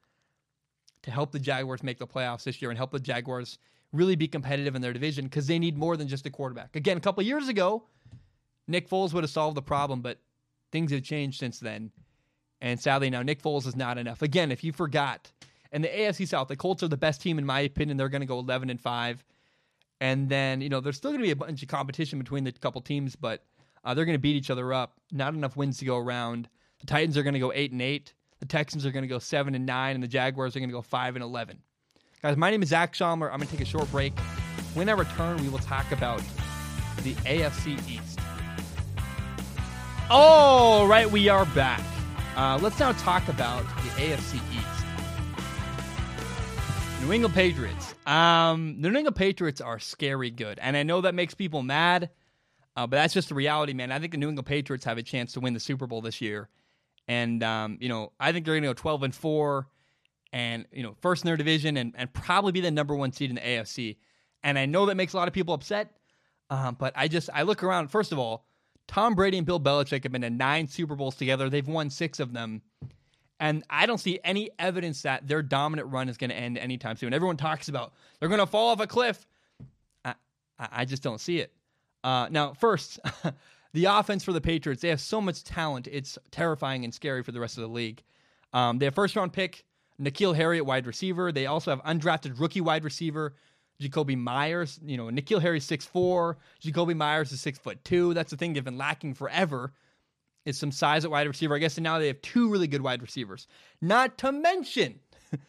to 1.02 1.10
help 1.10 1.32
the 1.32 1.38
Jaguars 1.38 1.82
make 1.82 1.98
the 1.98 2.06
playoffs 2.06 2.44
this 2.44 2.60
year 2.60 2.70
and 2.70 2.78
help 2.78 2.90
the 2.90 3.00
Jaguars 3.00 3.58
really 3.92 4.14
be 4.14 4.28
competitive 4.28 4.76
in 4.76 4.82
their 4.82 4.92
division 4.92 5.24
because 5.24 5.46
they 5.46 5.58
need 5.58 5.76
more 5.76 5.96
than 5.96 6.06
just 6.06 6.26
a 6.26 6.30
quarterback. 6.30 6.76
Again, 6.76 6.96
a 6.96 7.00
couple 7.00 7.22
years 7.24 7.48
ago, 7.48 7.84
Nick 8.68 8.88
Foles 8.88 9.12
would 9.12 9.24
have 9.24 9.30
solved 9.30 9.56
the 9.56 9.62
problem, 9.62 10.00
but 10.00 10.18
things 10.70 10.92
have 10.92 11.02
changed 11.02 11.40
since 11.40 11.58
then. 11.58 11.90
And 12.60 12.78
sadly, 12.80 13.10
now 13.10 13.22
Nick 13.22 13.42
Foles 13.42 13.66
is 13.66 13.76
not 13.76 13.98
enough. 13.98 14.22
Again, 14.22 14.52
if 14.52 14.62
you 14.62 14.72
forgot, 14.72 15.30
in 15.72 15.82
the 15.82 15.88
AFC 15.88 16.26
South, 16.28 16.48
the 16.48 16.56
Colts 16.56 16.82
are 16.82 16.88
the 16.88 16.96
best 16.96 17.20
team 17.20 17.38
in 17.38 17.46
my 17.46 17.60
opinion. 17.60 17.96
They're 17.96 18.08
going 18.08 18.20
to 18.20 18.26
go 18.26 18.38
11 18.38 18.70
and 18.70 18.80
five, 18.80 19.24
and 20.00 20.28
then 20.28 20.60
you 20.60 20.68
know 20.68 20.80
there's 20.80 20.96
still 20.96 21.10
going 21.10 21.20
to 21.20 21.26
be 21.26 21.30
a 21.30 21.36
bunch 21.36 21.62
of 21.62 21.68
competition 21.68 22.18
between 22.18 22.44
the 22.44 22.52
couple 22.52 22.80
teams, 22.80 23.16
but 23.16 23.44
uh, 23.84 23.94
they're 23.94 24.04
going 24.04 24.16
to 24.16 24.20
beat 24.20 24.36
each 24.36 24.50
other 24.50 24.72
up. 24.72 24.94
Not 25.12 25.34
enough 25.34 25.56
wins 25.56 25.78
to 25.78 25.84
go 25.84 25.96
around. 25.96 26.48
The 26.80 26.86
Titans 26.86 27.16
are 27.16 27.22
going 27.22 27.34
to 27.34 27.40
go 27.40 27.52
eight 27.54 27.72
and 27.72 27.80
eight. 27.80 28.14
The 28.40 28.46
Texans 28.46 28.84
are 28.86 28.90
going 28.90 29.02
to 29.02 29.08
go 29.08 29.18
seven 29.18 29.54
and 29.54 29.64
nine, 29.66 29.94
and 29.94 30.02
the 30.02 30.08
Jaguars 30.08 30.56
are 30.56 30.60
going 30.60 30.70
to 30.70 30.74
go 30.74 30.82
five 30.82 31.14
and 31.16 31.22
eleven. 31.22 31.58
Guys, 32.22 32.36
my 32.36 32.50
name 32.50 32.62
is 32.62 32.70
Zac 32.70 32.92
Shomler. 32.92 33.30
I'm 33.30 33.38
going 33.38 33.48
to 33.48 33.56
take 33.56 33.60
a 33.60 33.64
short 33.64 33.90
break. 33.90 34.18
When 34.74 34.88
I 34.88 34.92
return, 34.92 35.38
we 35.42 35.48
will 35.48 35.58
talk 35.58 35.90
about 35.92 36.22
the 37.02 37.14
AFC 37.14 37.78
East. 37.88 38.18
All 40.10 40.86
right, 40.86 41.10
we 41.10 41.28
are 41.28 41.46
back. 41.46 41.82
Uh, 42.40 42.58
let's 42.62 42.78
now 42.78 42.90
talk 42.92 43.28
about 43.28 43.62
the 43.64 43.90
AFC 44.00 44.36
East. 44.36 44.84
New 47.02 47.12
England 47.12 47.34
Patriots. 47.34 47.94
Um, 48.06 48.80
the 48.80 48.88
New 48.88 48.96
England 48.96 49.16
Patriots 49.16 49.60
are 49.60 49.78
scary 49.78 50.30
good, 50.30 50.58
and 50.58 50.74
I 50.74 50.82
know 50.82 51.02
that 51.02 51.14
makes 51.14 51.34
people 51.34 51.62
mad, 51.62 52.08
uh, 52.76 52.86
but 52.86 52.96
that's 52.96 53.12
just 53.12 53.28
the 53.28 53.34
reality, 53.34 53.74
man. 53.74 53.92
I 53.92 53.98
think 53.98 54.12
the 54.12 54.16
New 54.16 54.30
England 54.30 54.46
Patriots 54.46 54.86
have 54.86 54.96
a 54.96 55.02
chance 55.02 55.34
to 55.34 55.40
win 55.40 55.52
the 55.52 55.60
Super 55.60 55.86
Bowl 55.86 56.00
this 56.00 56.22
year, 56.22 56.48
and 57.06 57.42
um, 57.42 57.76
you 57.78 57.90
know 57.90 58.12
I 58.18 58.32
think 58.32 58.46
they're 58.46 58.54
going 58.54 58.62
to 58.62 58.70
go 58.70 58.72
twelve 58.72 59.02
and 59.02 59.14
four, 59.14 59.66
and 60.32 60.64
you 60.72 60.82
know 60.82 60.96
first 61.02 61.22
in 61.24 61.26
their 61.26 61.36
division, 61.36 61.76
and, 61.76 61.92
and 61.94 62.10
probably 62.10 62.52
be 62.52 62.62
the 62.62 62.70
number 62.70 62.96
one 62.96 63.12
seed 63.12 63.28
in 63.28 63.36
the 63.36 63.42
AFC. 63.42 63.98
And 64.42 64.58
I 64.58 64.64
know 64.64 64.86
that 64.86 64.94
makes 64.94 65.12
a 65.12 65.18
lot 65.18 65.28
of 65.28 65.34
people 65.34 65.52
upset, 65.52 65.94
um, 66.48 66.74
but 66.80 66.94
I 66.96 67.06
just 67.06 67.28
I 67.34 67.42
look 67.42 67.62
around. 67.62 67.88
First 67.88 68.12
of 68.12 68.18
all, 68.18 68.46
Tom 68.90 69.14
Brady 69.14 69.38
and 69.38 69.46
Bill 69.46 69.60
Belichick 69.60 70.02
have 70.02 70.10
been 70.10 70.24
in 70.24 70.36
nine 70.36 70.66
Super 70.66 70.96
Bowls 70.96 71.14
together. 71.14 71.48
They've 71.48 71.66
won 71.66 71.90
six 71.90 72.18
of 72.18 72.32
them. 72.32 72.60
And 73.38 73.62
I 73.70 73.86
don't 73.86 73.98
see 73.98 74.18
any 74.24 74.50
evidence 74.58 75.02
that 75.02 75.28
their 75.28 75.42
dominant 75.42 75.92
run 75.92 76.08
is 76.08 76.16
going 76.16 76.30
to 76.30 76.36
end 76.36 76.58
anytime 76.58 76.96
soon. 76.96 77.14
Everyone 77.14 77.36
talks 77.36 77.68
about 77.68 77.92
they're 78.18 78.28
going 78.28 78.40
to 78.40 78.46
fall 78.46 78.70
off 78.70 78.80
a 78.80 78.88
cliff. 78.88 79.28
I, 80.04 80.14
I 80.58 80.84
just 80.86 81.04
don't 81.04 81.20
see 81.20 81.38
it. 81.38 81.52
Uh, 82.02 82.26
now, 82.32 82.52
first, 82.54 82.98
the 83.74 83.84
offense 83.84 84.24
for 84.24 84.32
the 84.32 84.40
Patriots, 84.40 84.82
they 84.82 84.88
have 84.88 85.00
so 85.00 85.20
much 85.20 85.44
talent. 85.44 85.86
It's 85.86 86.18
terrifying 86.32 86.82
and 86.82 86.92
scary 86.92 87.22
for 87.22 87.30
the 87.30 87.38
rest 87.38 87.58
of 87.58 87.62
the 87.62 87.68
league. 87.68 88.02
Um, 88.52 88.80
they 88.80 88.86
have 88.86 88.94
first 88.96 89.14
round 89.14 89.32
pick, 89.32 89.64
N'Keal 90.00 90.34
Harry 90.34 90.58
at 90.58 90.66
wide 90.66 90.88
receiver. 90.88 91.30
They 91.30 91.46
also 91.46 91.70
have 91.70 91.82
undrafted 91.84 92.40
rookie 92.40 92.60
wide 92.60 92.82
receiver, 92.82 93.34
Jakobi 93.80 94.16
Myers, 94.16 94.78
You 94.84 94.96
know, 94.96 95.06
N'Keal 95.06 95.40
Harry's 95.40 95.66
6'4, 95.66 96.36
Jakobi 96.62 96.96
Myers 96.96 97.32
is 97.32 97.40
6 97.40 97.58
foot 97.58 97.82
2. 97.84 98.14
That's 98.14 98.30
the 98.30 98.36
thing 98.36 98.52
they've 98.52 98.64
been 98.64 98.78
lacking 98.78 99.14
forever 99.14 99.72
is 100.44 100.58
some 100.58 100.72
size 100.72 101.04
at 101.04 101.10
wide 101.10 101.26
receiver. 101.26 101.54
I 101.54 101.58
guess 101.58 101.76
and 101.76 101.84
now 101.84 101.98
they 101.98 102.06
have 102.06 102.20
two 102.22 102.50
really 102.50 102.66
good 102.66 102.82
wide 102.82 103.02
receivers. 103.02 103.46
Not 103.80 104.18
to 104.18 104.32
mention, 104.32 105.00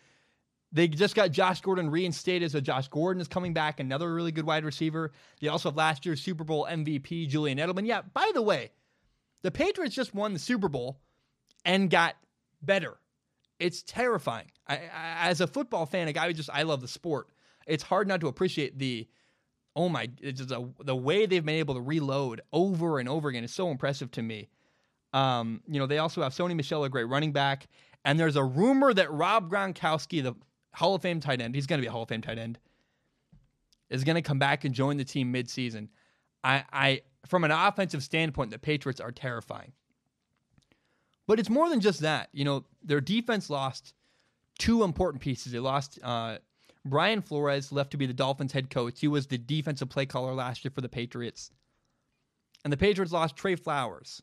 they 0.72 0.88
just 0.88 1.16
got 1.16 1.32
Josh 1.32 1.62
Gordon 1.62 1.90
reinstated, 1.90 2.52
so 2.52 2.60
Josh 2.60 2.88
Gordon 2.88 3.22
is 3.22 3.28
coming 3.28 3.54
back, 3.54 3.80
another 3.80 4.14
really 4.14 4.32
good 4.32 4.46
wide 4.46 4.66
receiver. 4.66 5.12
They 5.40 5.48
also 5.48 5.70
have 5.70 5.78
last 5.78 6.06
year's 6.06 6.22
Super 6.22 6.44
Bowl 6.44 6.68
MVP, 6.70 7.28
Julian 7.28 7.58
Edelman. 7.58 7.86
Yeah, 7.86 8.02
by 8.14 8.32
the 8.34 8.42
way, 8.42 8.72
the 9.42 9.52
Patriots 9.52 9.96
just 9.96 10.14
won 10.14 10.34
the 10.34 10.40
Super 10.40 10.70
Bowl 10.70 11.00
and 11.66 11.90
got 11.90 12.16
better. 12.62 12.98
It's 13.60 13.84
terrifying. 13.84 14.52
I, 14.68 14.76
I, 14.76 15.30
as 15.30 15.42
a 15.42 15.48
football 15.48 15.86
fan, 15.86 16.08
a 16.08 16.14
guy 16.14 16.28
who 16.28 16.34
just 16.34 16.50
I 16.52 16.64
love 16.64 16.82
the 16.82 16.88
sport. 16.88 17.30
It's 17.72 17.84
hard 17.84 18.08
not 18.08 18.22
to 18.22 18.28
appreciate 18.28 18.78
the 18.78 19.08
oh 19.76 19.90
my, 19.90 20.10
a, 20.24 20.66
the 20.84 20.96
way 20.96 21.26
they've 21.26 21.46
been 21.46 21.56
able 21.56 21.76
to 21.76 21.82
reload 21.82 22.42
over 22.52 23.00
and 23.00 23.08
over 23.08 23.30
again 23.30 23.44
is 23.44 23.54
so 23.54 23.70
impressive 23.70 24.12
to 24.12 24.22
me. 24.22 24.50
Um, 25.14 25.62
you 25.68 25.80
know, 25.80 25.88
they 25.88 25.98
also 25.98 26.22
have 26.22 26.34
Sony 26.34 26.56
Michel, 26.56 26.84
a 26.84 26.90
great 26.90 27.06
running 27.06 27.32
back. 27.32 27.68
And 28.04 28.20
there's 28.20 28.36
a 28.36 28.44
rumor 28.44 28.94
that 28.94 29.12
Rob 29.12 29.50
Gronkowski, 29.50 30.24
the 30.24 30.36
Hall 30.74 30.96
of 30.96 31.02
Fame 31.02 31.20
tight 31.20 31.42
end, 31.42 31.56
he's 31.56 31.68
going 31.68 31.80
to 31.80 31.84
be 31.84 31.88
a 31.88 31.92
Hall 31.92 32.04
of 32.04 32.10
Fame 32.10 32.22
tight 32.22 32.38
end, 32.38 32.60
is 33.90 34.04
going 34.04 34.16
to 34.16 34.22
come 34.22 34.40
back 34.40 34.66
and 34.66 34.74
join 34.74 34.98
the 34.98 35.04
team 35.04 35.32
midseason. 35.34 35.90
I, 36.44 36.64
I, 36.72 37.02
from 37.28 37.44
an 37.44 37.52
offensive 37.52 38.04
standpoint, 38.04 38.52
the 38.52 38.60
Patriots 38.60 39.00
are 39.00 39.12
terrifying. 39.12 39.74
But 41.28 41.40
it's 41.40 41.50
more 41.50 41.70
than 41.70 41.80
just 41.80 42.00
that. 42.02 42.30
You 42.34 42.44
know, 42.44 42.66
their 42.84 43.02
defense 43.02 43.50
lost 43.50 43.94
two 44.58 44.84
important 44.84 45.22
pieces. 45.22 45.52
They 45.52 45.60
lost 45.60 46.00
uh, 46.02 46.38
Brian 46.86 47.22
Flores, 47.22 47.72
left 47.72 47.92
to 47.92 47.98
be 47.98 48.06
the 48.06 48.14
Dolphins 48.14 48.52
head 48.52 48.70
coach. 48.70 49.00
He 49.00 49.08
was 49.08 49.28
the 49.28 49.38
defensive 49.38 49.90
play 49.90 50.06
caller 50.06 50.34
last 50.34 50.64
year 50.64 50.72
for 50.74 50.82
the 50.82 50.90
Patriots. 50.90 51.52
And 52.64 52.74
the 52.74 52.78
Patriots 52.78 53.12
lost 53.12 53.36
Trey 53.36 53.56
Flowers, 53.56 54.22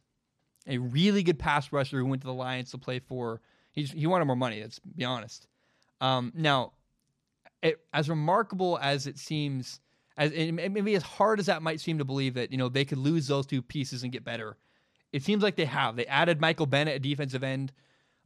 a 0.67 0.79
really 0.79 1.23
good 1.23 1.39
pass 1.39 1.73
rusher 1.73 1.99
who 1.99 2.07
went 2.07 2.23
to 2.23 2.27
the 2.27 2.35
Lions 2.35 2.71
to 2.71 2.79
play 2.79 2.99
for. 2.99 3.41
He's, 3.73 3.93
he 3.93 4.07
wanted 4.07 4.25
more 4.25 4.37
money. 4.37 4.61
Let's 4.61 4.79
be 4.79 5.05
honest. 5.05 5.47
Um, 6.01 6.33
now, 6.35 6.73
it, 7.63 7.81
as 7.93 8.09
remarkable 8.09 8.79
as 8.81 9.07
it 9.07 9.19
seems, 9.19 9.81
as 10.17 10.33
maybe 10.33 10.95
as 10.95 11.03
hard 11.03 11.41
as 11.41 11.47
that 11.47 11.63
might 11.63 11.81
seem 11.81 11.99
to 11.99 12.05
believe 12.05 12.35
that 12.35 12.53
you 12.53 12.59
know 12.59 12.69
they 12.69 12.85
could 12.85 12.99
lose 12.99 13.27
those 13.27 13.47
two 13.47 13.63
pieces 13.63 14.03
and 14.03 14.13
get 14.13 14.25
better, 14.25 14.57
it 15.13 15.23
seems 15.23 15.43
like 15.43 15.57
they 15.57 15.65
have. 15.65 15.97
They 15.97 16.07
added 16.07 16.41
Michael 16.41 16.67
Bennett, 16.67 16.97
a 16.97 17.01
defensive 17.01 17.43
end, 17.43 17.73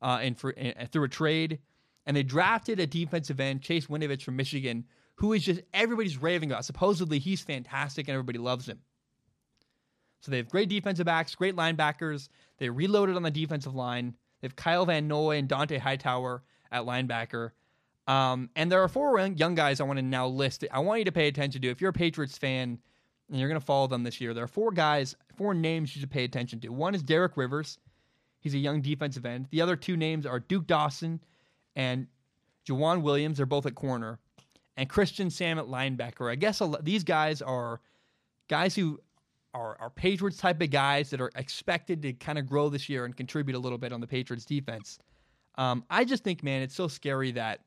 uh, 0.00 0.18
and 0.20 0.38
for 0.38 0.50
and 0.50 0.90
through 0.90 1.04
a 1.04 1.08
trade, 1.08 1.60
and 2.06 2.16
they 2.16 2.22
drafted 2.22 2.80
a 2.80 2.86
defensive 2.86 3.40
end, 3.40 3.62
Chase 3.62 3.86
Winovich 3.86 4.22
from 4.22 4.36
Michigan, 4.36 4.84
who 5.16 5.32
is 5.32 5.44
just 5.44 5.60
everybody's 5.72 6.20
raving 6.20 6.50
about. 6.50 6.64
Supposedly 6.64 7.18
he's 7.18 7.40
fantastic 7.40 8.08
and 8.08 8.14
everybody 8.14 8.38
loves 8.38 8.68
him. 8.68 8.80
So 10.20 10.30
they 10.30 10.36
have 10.36 10.48
great 10.48 10.68
defensive 10.68 11.06
backs, 11.06 11.34
great 11.34 11.56
linebackers. 11.56 12.28
They 12.58 12.70
reloaded 12.70 13.16
on 13.16 13.22
the 13.22 13.30
defensive 13.30 13.74
line. 13.74 14.14
They 14.40 14.46
have 14.46 14.56
Kyle 14.56 14.86
Van 14.86 15.08
Noy 15.08 15.36
and 15.36 15.48
Dont'a 15.48 15.78
Hightower 15.78 16.42
at 16.70 16.84
linebacker. 16.84 17.50
Um, 18.06 18.50
and 18.56 18.70
there 18.70 18.82
are 18.82 18.88
four 18.88 19.18
young 19.20 19.54
guys 19.54 19.80
I 19.80 19.84
want 19.84 19.98
to 19.98 20.02
now 20.02 20.26
list. 20.26 20.64
I 20.72 20.80
want 20.80 21.00
you 21.00 21.04
to 21.04 21.12
pay 21.12 21.28
attention 21.28 21.62
to. 21.62 21.68
If 21.68 21.80
you're 21.80 21.90
a 21.90 21.94
Patriots 21.94 22.38
fan 22.38 22.78
and 23.28 23.38
you're 23.38 23.48
going 23.48 23.60
to 23.60 23.64
follow 23.66 23.86
them 23.86 24.02
this 24.02 24.20
year, 24.20 24.34
there 24.34 24.44
are 24.44 24.48
four 24.48 24.70
guys, 24.70 25.14
four 25.36 25.54
names 25.54 25.94
you 25.94 26.00
should 26.00 26.10
pay 26.10 26.24
attention 26.24 26.60
to. 26.60 26.68
One 26.68 26.94
is 26.94 27.02
Derek 27.02 27.36
Rivers. 27.36 27.78
He's 28.40 28.54
a 28.54 28.58
young 28.58 28.80
defensive 28.80 29.24
end. 29.24 29.46
The 29.50 29.60
other 29.60 29.76
two 29.76 29.96
names 29.96 30.26
are 30.26 30.40
Duke 30.40 30.66
Dawson 30.66 31.20
and 31.76 32.06
Joejuan 32.68 33.02
Williams. 33.02 33.36
They're 33.38 33.46
both 33.46 33.66
at 33.66 33.74
corner. 33.74 34.18
And 34.76 34.88
Christian 34.88 35.28
Sam 35.28 35.58
at 35.58 35.66
linebacker. 35.66 36.30
I 36.30 36.34
guess 36.34 36.62
these 36.82 37.04
guys 37.04 37.42
are 37.42 37.80
guys 38.48 38.74
who 38.74 38.98
are, 39.54 39.76
are 39.78 39.90
Patriots 39.90 40.38
type 40.38 40.62
of 40.62 40.70
guys 40.70 41.10
that 41.10 41.20
are 41.20 41.30
expected 41.36 42.02
to 42.02 42.12
kind 42.14 42.38
of 42.38 42.46
grow 42.46 42.68
this 42.68 42.88
year 42.88 43.04
and 43.04 43.16
contribute 43.16 43.54
a 43.54 43.58
little 43.58 43.78
bit 43.78 43.92
on 43.92 44.00
the 44.00 44.06
Patriots 44.06 44.44
defense. 44.44 44.98
Um, 45.56 45.84
I 45.90 46.04
just 46.04 46.24
think, 46.24 46.42
man, 46.42 46.62
it's 46.62 46.74
so 46.74 46.88
scary 46.88 47.32
that 47.32 47.60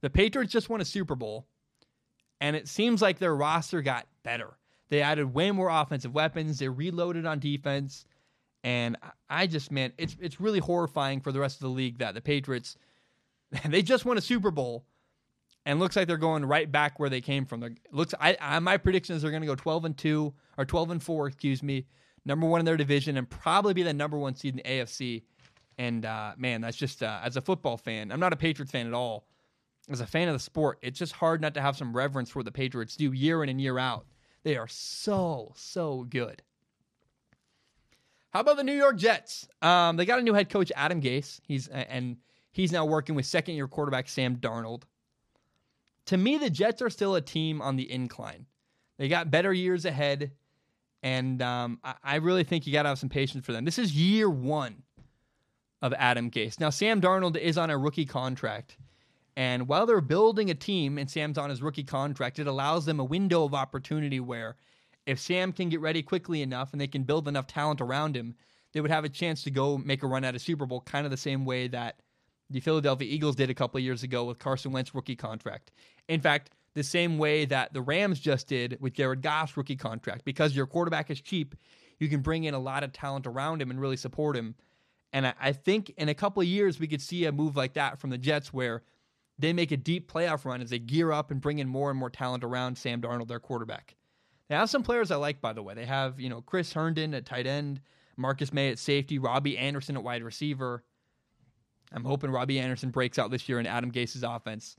the 0.00 0.08
Patriots 0.08 0.52
just 0.52 0.70
won 0.70 0.80
a 0.80 0.84
Super 0.84 1.14
Bowl, 1.14 1.46
and 2.40 2.56
it 2.56 2.68
seems 2.68 3.02
like 3.02 3.18
their 3.18 3.36
roster 3.36 3.82
got 3.82 4.06
better. 4.22 4.56
They 4.88 5.02
added 5.02 5.34
way 5.34 5.50
more 5.50 5.68
offensive 5.68 6.14
weapons. 6.14 6.58
They 6.58 6.68
reloaded 6.68 7.26
on 7.26 7.40
defense, 7.40 8.06
and 8.64 8.96
I 9.28 9.46
just, 9.46 9.70
man, 9.70 9.92
it's 9.98 10.16
it's 10.20 10.40
really 10.40 10.60
horrifying 10.60 11.20
for 11.20 11.32
the 11.32 11.40
rest 11.40 11.56
of 11.56 11.62
the 11.62 11.68
league 11.68 11.98
that 11.98 12.14
the 12.14 12.22
Patriots 12.22 12.76
they 13.66 13.82
just 13.82 14.04
won 14.04 14.18
a 14.18 14.20
Super 14.20 14.50
Bowl 14.50 14.84
and 15.64 15.78
looks 15.78 15.96
like 15.96 16.08
they're 16.08 16.16
going 16.16 16.44
right 16.44 16.70
back 16.70 16.98
where 16.98 17.10
they 17.10 17.20
came 17.20 17.44
from. 17.44 17.60
They're, 17.60 17.74
looks, 17.92 18.14
I, 18.20 18.36
I, 18.40 18.58
my 18.58 18.76
prediction 18.76 19.16
is 19.16 19.22
they're 19.22 19.30
going 19.30 19.42
to 19.42 19.46
go 19.46 19.54
12 19.54 19.84
and 19.84 19.96
two 19.96 20.34
or 20.56 20.64
12 20.64 20.90
and 20.92 21.02
four, 21.02 21.26
excuse 21.26 21.62
me, 21.62 21.86
number 22.24 22.46
one 22.46 22.60
in 22.60 22.66
their 22.66 22.76
division, 22.76 23.16
and 23.16 23.28
probably 23.28 23.74
be 23.74 23.82
the 23.82 23.92
number 23.92 24.18
one 24.18 24.34
seed 24.34 24.54
in 24.54 24.56
the 24.56 24.62
AFC. 24.62 25.22
And 25.76 26.04
uh, 26.04 26.32
man, 26.36 26.60
that's 26.60 26.76
just 26.76 27.02
uh, 27.02 27.20
as 27.22 27.36
a 27.36 27.40
football 27.40 27.76
fan, 27.76 28.10
I'm 28.10 28.20
not 28.20 28.32
a 28.32 28.36
Patriots 28.36 28.72
fan 28.72 28.86
at 28.86 28.94
all. 28.94 29.26
As 29.90 30.00
a 30.00 30.06
fan 30.06 30.28
of 30.28 30.34
the 30.34 30.40
sport, 30.40 30.78
it's 30.82 30.98
just 30.98 31.12
hard 31.12 31.40
not 31.40 31.54
to 31.54 31.62
have 31.62 31.76
some 31.76 31.96
reverence 31.96 32.30
for 32.30 32.40
what 32.40 32.46
the 32.46 32.52
Patriots 32.52 32.96
do 32.96 33.12
year 33.12 33.42
in 33.42 33.48
and 33.48 33.60
year 33.60 33.78
out. 33.78 34.06
They 34.42 34.56
are 34.56 34.68
so 34.68 35.52
so 35.56 36.04
good. 36.08 36.42
How 38.30 38.40
about 38.40 38.56
the 38.56 38.64
New 38.64 38.74
York 38.74 38.96
Jets? 38.96 39.48
Um, 39.62 39.96
they 39.96 40.04
got 40.04 40.18
a 40.18 40.22
new 40.22 40.34
head 40.34 40.50
coach, 40.50 40.70
Adam 40.76 41.00
Gase. 41.00 41.40
He's 41.42 41.68
and 41.68 42.18
he's 42.50 42.72
now 42.72 42.84
working 42.84 43.14
with 43.14 43.26
second 43.26 43.54
year 43.54 43.68
quarterback 43.68 44.08
Sam 44.08 44.36
Darnold 44.36 44.82
to 46.08 46.16
me, 46.16 46.38
the 46.38 46.48
Jets 46.48 46.80
are 46.80 46.88
still 46.88 47.16
a 47.16 47.20
team 47.20 47.60
on 47.60 47.76
the 47.76 47.90
incline. 47.90 48.46
They 48.96 49.08
got 49.08 49.30
better 49.30 49.52
years 49.52 49.84
ahead, 49.84 50.32
and 51.02 51.42
um, 51.42 51.80
I, 51.84 51.94
I, 52.02 52.16
really 52.16 52.44
think 52.44 52.66
you 52.66 52.72
got 52.72 52.84
to 52.84 52.88
have 52.88 52.98
some 52.98 53.10
patience 53.10 53.44
for 53.44 53.52
them. 53.52 53.66
This 53.66 53.78
is 53.78 53.94
year 53.94 54.30
one 54.30 54.84
of 55.82 55.92
Adam 55.92 56.30
Gase. 56.30 56.58
Now, 56.58 56.70
Sam 56.70 57.02
Darnold 57.02 57.36
is 57.36 57.58
on 57.58 57.68
a 57.68 57.76
rookie 57.76 58.06
contract, 58.06 58.78
And 59.36 59.68
while 59.68 59.84
they're 59.84 60.00
building 60.00 60.48
a 60.50 60.54
team 60.54 60.96
and 60.96 61.10
Sam's 61.10 61.36
on 61.36 61.50
his 61.50 61.60
rookie 61.60 61.84
contract, 61.84 62.38
it 62.38 62.46
allows 62.46 62.86
them 62.86 63.00
a 63.00 63.04
window 63.04 63.44
of 63.44 63.52
opportunity 63.52 64.18
where 64.18 64.56
if 65.04 65.20
Sam 65.20 65.52
can 65.52 65.68
get 65.68 65.82
ready 65.82 66.02
quickly 66.02 66.40
enough 66.40 66.72
and 66.72 66.80
they 66.80 66.88
can 66.88 67.02
build 67.02 67.28
enough 67.28 67.46
talent 67.46 67.82
around 67.82 68.16
him, 68.16 68.34
they 68.72 68.80
would 68.80 68.90
have 68.90 69.04
a 69.04 69.10
chance 69.10 69.42
to 69.42 69.50
go 69.50 69.76
make 69.76 70.02
a 70.02 70.06
run 70.06 70.24
at 70.24 70.34
a 70.34 70.38
Super 70.38 70.64
Bowl, 70.64 70.80
kind 70.80 71.04
of 71.04 71.10
the 71.10 71.18
same 71.18 71.44
way 71.44 71.68
that 71.68 72.00
the 72.50 72.60
Philadelphia 72.60 73.08
Eagles 73.10 73.36
did 73.36 73.50
a 73.50 73.54
couple 73.54 73.78
years 73.80 74.02
ago 74.02 74.24
with 74.24 74.38
Carson 74.38 74.72
Wentz 74.72 74.94
rookie 74.94 75.16
contract. 75.16 75.70
In 76.08 76.20
fact, 76.20 76.50
the 76.74 76.82
same 76.82 77.18
way 77.18 77.44
that 77.44 77.72
the 77.72 77.82
Rams 77.82 78.20
just 78.20 78.48
did 78.48 78.78
with 78.80 78.94
Jared 78.94 79.22
Goff's 79.22 79.56
rookie 79.56 79.76
contract. 79.76 80.24
Because 80.24 80.54
your 80.54 80.66
quarterback 80.66 81.10
is 81.10 81.20
cheap, 81.20 81.54
you 81.98 82.08
can 82.08 82.20
bring 82.20 82.44
in 82.44 82.54
a 82.54 82.58
lot 82.58 82.84
of 82.84 82.92
talent 82.92 83.26
around 83.26 83.60
him 83.60 83.70
and 83.70 83.80
really 83.80 83.96
support 83.96 84.36
him. 84.36 84.54
And 85.12 85.26
I, 85.26 85.34
I 85.40 85.52
think 85.52 85.90
in 85.96 86.08
a 86.08 86.14
couple 86.14 86.40
of 86.40 86.48
years, 86.48 86.78
we 86.78 86.86
could 86.86 87.02
see 87.02 87.24
a 87.24 87.32
move 87.32 87.56
like 87.56 87.74
that 87.74 87.98
from 87.98 88.10
the 88.10 88.18
Jets 88.18 88.52
where 88.52 88.82
they 89.38 89.52
make 89.52 89.72
a 89.72 89.76
deep 89.76 90.10
playoff 90.10 90.44
run 90.44 90.60
as 90.60 90.70
they 90.70 90.78
gear 90.78 91.12
up 91.12 91.30
and 91.30 91.40
bring 91.40 91.58
in 91.58 91.68
more 91.68 91.90
and 91.90 91.98
more 91.98 92.10
talent 92.10 92.44
around 92.44 92.76
Sam 92.76 93.00
Darnold, 93.00 93.28
their 93.28 93.40
quarterback. 93.40 93.96
They 94.48 94.56
have 94.56 94.70
some 94.70 94.82
players 94.82 95.10
I 95.10 95.16
like, 95.16 95.40
by 95.40 95.52
the 95.52 95.62
way. 95.62 95.74
They 95.74 95.84
have, 95.84 96.18
you 96.18 96.28
know, 96.28 96.40
Chris 96.40 96.72
Herndon 96.72 97.14
at 97.14 97.26
tight 97.26 97.46
end, 97.46 97.80
Marcus 98.16 98.52
Maye 98.52 98.70
at 98.70 98.78
safety, 98.78 99.18
Robby 99.18 99.58
Anderson 99.58 99.96
at 99.96 100.02
wide 100.02 100.22
receiver. 100.22 100.82
I'm 101.92 102.04
hoping 102.04 102.30
Robby 102.30 102.58
Anderson 102.58 102.90
breaks 102.90 103.18
out 103.18 103.30
this 103.30 103.48
year 103.48 103.58
in 103.58 103.66
Adam 103.66 103.90
Gase's 103.90 104.22
offense. 104.22 104.76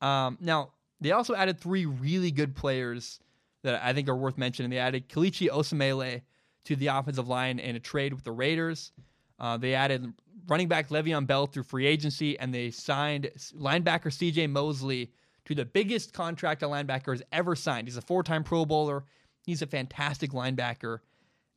Um, 0.00 0.38
now, 0.40 0.72
they 1.00 1.12
also 1.12 1.34
added 1.34 1.60
three 1.60 1.86
really 1.86 2.30
good 2.30 2.54
players 2.54 3.20
that 3.62 3.82
I 3.82 3.92
think 3.92 4.08
are 4.08 4.16
worth 4.16 4.38
mentioning. 4.38 4.70
They 4.70 4.78
added 4.78 5.08
Kelechi 5.08 5.48
Osemele 5.48 6.22
to 6.64 6.76
the 6.76 6.88
offensive 6.88 7.28
line 7.28 7.58
in 7.58 7.76
a 7.76 7.80
trade 7.80 8.12
with 8.14 8.24
the 8.24 8.32
Raiders. 8.32 8.92
Uh, 9.38 9.56
they 9.56 9.74
added 9.74 10.12
running 10.48 10.68
back 10.68 10.88
Le'Veon 10.88 11.26
Bell 11.26 11.46
through 11.46 11.62
free 11.64 11.86
agency, 11.86 12.38
and 12.38 12.52
they 12.52 12.70
signed 12.70 13.30
linebacker 13.56 14.12
C.J. 14.12 14.46
Mosley 14.48 15.10
to 15.44 15.54
the 15.54 15.64
biggest 15.64 16.12
contract 16.12 16.62
a 16.62 16.66
linebacker 16.66 17.12
has 17.12 17.22
ever 17.32 17.54
signed. 17.54 17.86
He's 17.86 17.96
a 17.96 18.02
four-time 18.02 18.44
Pro 18.44 18.64
Bowler. 18.64 19.04
He's 19.44 19.62
a 19.62 19.66
fantastic 19.66 20.32
linebacker. 20.32 20.98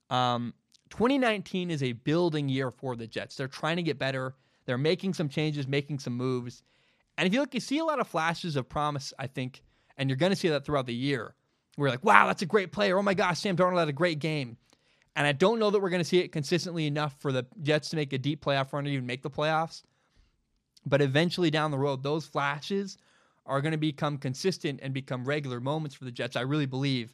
Um, 0.09 0.53
2019 0.91 1.71
is 1.71 1.83
a 1.83 1.93
building 1.93 2.49
year 2.49 2.71
for 2.71 2.95
the 2.95 3.07
Jets. 3.07 3.35
They're 3.35 3.47
trying 3.47 3.77
to 3.77 3.83
get 3.83 3.97
better. 3.97 4.35
They're 4.71 4.77
making 4.77 5.15
some 5.15 5.27
changes, 5.27 5.67
making 5.67 5.99
some 5.99 6.13
moves. 6.13 6.63
And 7.17 7.27
if 7.27 7.33
you 7.33 7.41
look, 7.41 7.53
you 7.53 7.59
see 7.59 7.79
a 7.79 7.83
lot 7.83 7.99
of 7.99 8.07
flashes 8.07 8.55
of 8.55 8.69
promise, 8.69 9.11
I 9.19 9.27
think, 9.27 9.63
and 9.97 10.09
you're 10.09 10.15
going 10.15 10.31
to 10.31 10.35
see 10.37 10.47
that 10.47 10.63
throughout 10.63 10.85
the 10.85 10.93
year. 10.93 11.35
We're 11.77 11.89
like, 11.89 12.05
wow, 12.05 12.25
that's 12.27 12.41
a 12.41 12.45
great 12.45 12.71
player. 12.71 12.97
Oh 12.97 13.03
my 13.03 13.13
gosh, 13.13 13.41
Sam 13.41 13.57
Darnold 13.57 13.79
had 13.79 13.89
a 13.89 13.91
great 13.91 14.19
game. 14.19 14.55
And 15.13 15.27
I 15.27 15.33
don't 15.33 15.59
know 15.59 15.71
that 15.71 15.81
we're 15.81 15.89
going 15.89 16.01
to 16.01 16.07
see 16.07 16.19
it 16.19 16.31
consistently 16.31 16.87
enough 16.87 17.13
for 17.19 17.33
the 17.33 17.45
Jets 17.61 17.89
to 17.89 17.97
make 17.97 18.13
a 18.13 18.17
deep 18.17 18.41
playoff 18.41 18.71
run 18.71 18.85
or 18.85 18.89
even 18.89 19.05
make 19.05 19.23
the 19.23 19.29
playoffs. 19.29 19.81
But 20.85 21.01
eventually 21.01 21.51
down 21.51 21.71
the 21.71 21.77
road, 21.77 22.01
those 22.01 22.25
flashes 22.25 22.97
are 23.45 23.59
going 23.59 23.73
to 23.73 23.77
become 23.77 24.19
consistent 24.19 24.79
and 24.81 24.93
become 24.93 25.25
regular 25.25 25.59
moments 25.59 25.97
for 25.97 26.05
the 26.05 26.11
Jets. 26.11 26.37
I 26.37 26.41
really 26.43 26.65
believe. 26.65 27.13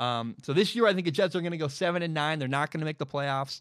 Um, 0.00 0.34
so 0.42 0.52
this 0.52 0.74
year, 0.74 0.88
I 0.88 0.94
think 0.94 1.04
the 1.04 1.12
Jets 1.12 1.36
are 1.36 1.42
going 1.42 1.52
to 1.52 1.58
go 1.58 1.68
seven 1.68 2.02
and 2.02 2.12
nine. 2.12 2.40
They're 2.40 2.48
not 2.48 2.72
going 2.72 2.80
to 2.80 2.86
make 2.86 2.98
the 2.98 3.06
playoffs, 3.06 3.60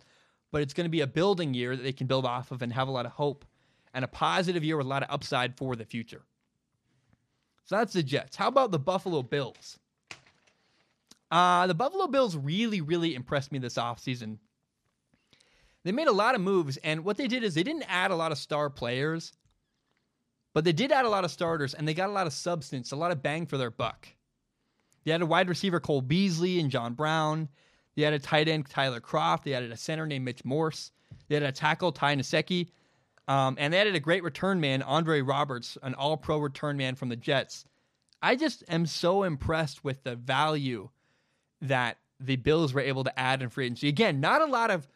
but 0.51 0.61
it's 0.61 0.73
going 0.73 0.85
to 0.85 0.89
be 0.89 1.01
a 1.01 1.07
building 1.07 1.53
year 1.53 1.75
that 1.75 1.83
they 1.83 1.93
can 1.93 2.07
build 2.07 2.25
off 2.25 2.51
of 2.51 2.61
and 2.61 2.71
have 2.73 2.87
a 2.87 2.91
lot 2.91 3.05
of 3.05 3.11
hope 3.11 3.45
and 3.93 4.05
a 4.05 4.07
positive 4.07 4.63
year 4.63 4.77
with 4.77 4.85
a 4.85 4.89
lot 4.89 5.03
of 5.03 5.09
upside 5.11 5.57
for 5.57 5.75
the 5.75 5.85
future. 5.85 6.23
So 7.65 7.75
that's 7.75 7.93
the 7.93 8.03
Jets. 8.03 8.35
How 8.35 8.47
about 8.47 8.71
the 8.71 8.79
Buffalo 8.79 9.21
Bills? 9.23 9.77
Uh, 11.29 11.67
the 11.67 11.73
Buffalo 11.73 12.07
Bills 12.07 12.37
really, 12.37 12.79
really 12.79 13.13
impressed 13.13 13.51
me 13.51 13.59
this 13.59 13.75
offseason. 13.75 14.37
They 15.83 15.91
made 15.91 16.07
a 16.07 16.13
lot 16.13 16.35
of 16.35 16.41
moves, 16.41 16.77
and 16.77 17.03
what 17.03 17.17
they 17.17 17.27
did 17.27 17.43
is 17.43 17.53
they 17.53 17.63
didn't 17.63 17.85
add 17.87 18.11
a 18.11 18.15
lot 18.15 18.31
of 18.31 18.37
star 18.37 18.69
players, 18.69 19.33
but 20.53 20.63
they 20.63 20.73
did 20.73 20.91
add 20.91 21.05
a 21.05 21.09
lot 21.09 21.25
of 21.25 21.31
starters, 21.31 21.73
and 21.73 21.87
they 21.87 21.93
got 21.93 22.09
a 22.09 22.13
lot 22.13 22.27
of 22.27 22.33
substance, 22.33 22.91
a 22.91 22.95
lot 22.95 23.11
of 23.11 23.21
bang 23.21 23.45
for 23.45 23.57
their 23.57 23.71
buck. 23.71 24.07
They 25.03 25.11
had 25.11 25.21
a 25.21 25.25
wide 25.25 25.49
receiver, 25.49 25.79
Cole 25.79 26.01
Beasley 26.01 26.59
and 26.59 26.69
John 26.69 26.93
Brown. 26.93 27.47
They 27.97 28.03
had 28.03 28.13
a 28.13 28.19
tight 28.19 28.47
end, 28.47 28.69
Tyler 28.69 29.01
Kroft. 29.01 29.43
They 29.43 29.55
added 29.55 29.71
a 29.71 29.75
center 29.75 30.05
named 30.05 30.23
Mitch 30.23 30.45
Morse. 30.45 30.91
They 31.27 31.35
had 31.35 31.43
a 31.43 31.51
tackle, 31.51 31.91
Ty 31.91 32.15
Nsekhe. 32.17 32.69
Um, 33.27 33.57
and 33.59 33.73
they 33.73 33.79
added 33.79 33.95
a 33.95 33.99
great 33.99 34.23
return 34.23 34.61
man, 34.61 34.83
Andre 34.83 35.21
Roberts, 35.21 35.79
an 35.81 35.95
all 35.95 36.15
pro 36.15 36.37
return 36.37 36.77
man 36.77 36.93
from 36.93 37.09
the 37.09 37.15
Jets. 37.15 37.65
I 38.21 38.35
just 38.35 38.63
am 38.69 38.85
so 38.85 39.23
impressed 39.23 39.83
with 39.83 40.03
the 40.03 40.15
value 40.15 40.89
that 41.61 41.97
the 42.19 42.35
Bills 42.35 42.71
were 42.71 42.81
able 42.81 43.03
to 43.03 43.19
add 43.19 43.41
in 43.41 43.49
free 43.49 43.65
agency. 43.65 43.89
Again, 43.89 44.19
not 44.19 44.43
a 44.43 44.45
lot 44.45 44.69
of 44.69 44.87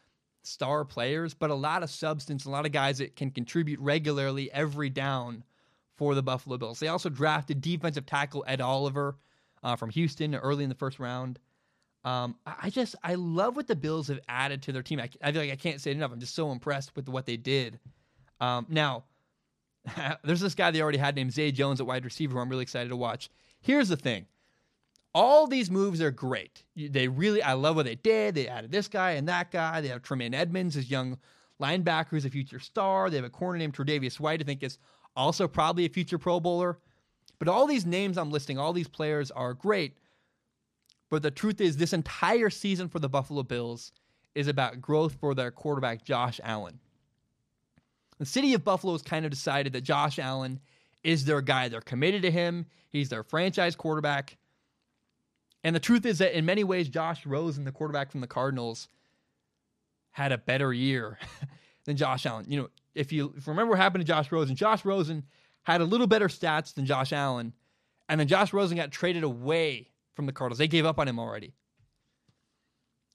star 0.43 0.85
players, 0.85 1.33
but 1.33 1.49
a 1.49 1.55
lot 1.55 1.81
of 1.81 1.89
substance, 1.89 2.45
a 2.45 2.51
lot 2.51 2.67
of 2.67 2.71
guys 2.71 2.99
that 2.99 3.15
can 3.15 3.31
contribute 3.31 3.79
regularly 3.79 4.51
every 4.51 4.91
down 4.91 5.43
for 5.97 6.13
the 6.13 6.23
Buffalo 6.23 6.57
Bills. 6.57 6.79
They 6.79 6.87
also 6.87 7.09
drafted 7.09 7.61
defensive 7.61 8.05
tackle 8.05 8.43
Ed 8.47 8.61
Oliver 8.61 9.17
uh, 9.63 9.75
from 9.75 9.89
Houston 9.89 10.35
early 10.35 10.63
in 10.63 10.69
the 10.69 10.75
first 10.75 10.99
round. 10.99 11.39
Um, 12.03 12.35
I 12.45 12.69
just 12.69 12.95
I 13.03 13.15
love 13.15 13.55
what 13.55 13.67
the 13.67 13.75
Bills 13.75 14.07
have 14.07 14.19
added 14.27 14.63
to 14.63 14.71
their 14.71 14.81
team. 14.81 14.99
I, 14.99 15.09
I, 15.21 15.31
feel 15.31 15.41
like 15.41 15.51
I 15.51 15.55
can't 15.55 15.79
say 15.79 15.91
it 15.91 15.97
enough. 15.97 16.11
I'm 16.11 16.19
just 16.19 16.33
so 16.33 16.51
impressed 16.51 16.95
with 16.95 17.07
what 17.07 17.27
they 17.27 17.37
did. 17.37 17.79
Um, 18.39 18.65
now, 18.69 19.03
there's 20.23 20.39
this 20.39 20.55
guy 20.55 20.71
they 20.71 20.81
already 20.81 20.97
had 20.97 21.15
named 21.15 21.31
Zay 21.31 21.51
Jones 21.51 21.79
at 21.79 21.85
wide 21.85 22.03
receiver 22.03 22.33
who 22.33 22.39
I'm 22.39 22.49
really 22.49 22.63
excited 22.63 22.89
to 22.89 22.95
watch. 22.95 23.29
Here's 23.61 23.89
the 23.89 23.97
thing 23.97 24.25
all 25.13 25.47
these 25.47 25.69
moves 25.69 26.01
are 26.01 26.11
great. 26.11 26.63
They 26.75 27.07
really, 27.07 27.43
I 27.43 27.53
love 27.53 27.75
what 27.75 27.85
they 27.85 27.95
did. 27.95 28.35
They 28.35 28.47
added 28.47 28.71
this 28.71 28.87
guy 28.87 29.11
and 29.11 29.27
that 29.27 29.51
guy. 29.51 29.81
They 29.81 29.89
have 29.89 30.01
Tremaine 30.01 30.33
Edmunds, 30.33 30.75
his 30.75 30.89
young 30.89 31.17
linebacker, 31.61 32.09
who's 32.09 32.25
a 32.25 32.29
future 32.29 32.59
star. 32.59 33.09
They 33.09 33.17
have 33.17 33.25
a 33.25 33.29
corner 33.29 33.59
named 33.59 33.73
Tre'Davious 33.73 34.19
White, 34.19 34.41
I 34.41 34.45
think 34.45 34.63
is 34.63 34.77
also 35.15 35.47
probably 35.47 35.85
a 35.85 35.89
future 35.89 36.17
Pro 36.17 36.39
Bowler. 36.39 36.79
But 37.39 37.47
all 37.47 37.67
these 37.67 37.85
names 37.85 38.17
I'm 38.17 38.31
listing, 38.31 38.57
all 38.57 38.71
these 38.71 38.87
players 38.87 39.31
are 39.31 39.53
great. 39.53 39.97
But 41.12 41.24
the 41.24 41.30
truth 41.30 41.59
is, 41.59 41.76
this 41.76 41.91
entire 41.91 42.49
season 42.49 42.88
for 42.88 42.97
the 42.97 43.09
Buffalo 43.09 43.43
Bills 43.43 43.91
is 44.34 44.47
about 44.47 44.82
growth 44.82 45.18
for 45.20 45.36
their 45.36 45.51
quarterback, 45.51 46.05
Josh 46.05 46.39
Allen. 46.41 46.80
The 48.18 48.26
city 48.26 48.53
of 48.53 48.64
Buffalo 48.64 48.93
has 48.93 49.01
kind 49.01 49.26
of 49.26 49.32
decided 49.32 49.74
that 49.74 49.82
Josh 49.82 50.20
Allen 50.20 50.62
is 51.03 51.26
their 51.26 51.41
guy. 51.41 51.68
They're 51.68 51.82
committed 51.82 52.22
to 52.22 52.32
him, 52.32 52.66
he's 52.89 53.09
their 53.09 53.24
franchise 53.24 53.76
quarterback. 53.76 54.38
And 55.66 55.76
the 55.76 55.82
truth 55.82 56.05
is 56.05 56.20
that 56.20 56.36
in 56.36 56.45
many 56.45 56.64
ways, 56.64 56.88
Josh 56.88 57.26
Rosen, 57.26 57.66
the 57.66 57.72
quarterback 57.74 58.09
from 58.09 58.22
the 58.22 58.28
Cardinals, 58.28 58.88
had 60.12 60.32
a 60.32 60.38
better 60.38 60.72
year 60.72 61.20
than 61.86 61.97
Josh 61.97 62.26
Allen. 62.26 62.45
You 62.47 62.62
know, 62.62 62.70
if 62.95 63.12
you, 63.12 63.34
if 63.36 63.45
you 63.45 63.51
remember 63.51 63.72
what 63.72 63.80
happened 63.80 64.05
to 64.05 64.07
Josh 64.07 64.32
Rosen, 64.32 64.55
Josh 64.55 64.86
Rosen 64.86 65.26
had 65.64 65.82
a 65.82 65.86
little 65.86 66.07
better 66.07 66.30
stats 66.30 66.74
than 66.74 66.86
Josh 66.86 67.12
Allen, 67.12 67.53
and 68.07 68.18
then 68.20 68.30
Josh 68.30 68.53
Rosen 68.53 68.78
got 68.78 68.91
traded 68.91 69.24
away 69.24 69.91
from 70.16 70.26
the 70.26 70.32
Cardinals. 70.32 70.57
They 70.57 70.68
gave 70.68 70.86
up 70.86 70.99
on 70.99 71.07
him 71.07 71.20
already. 71.20 71.53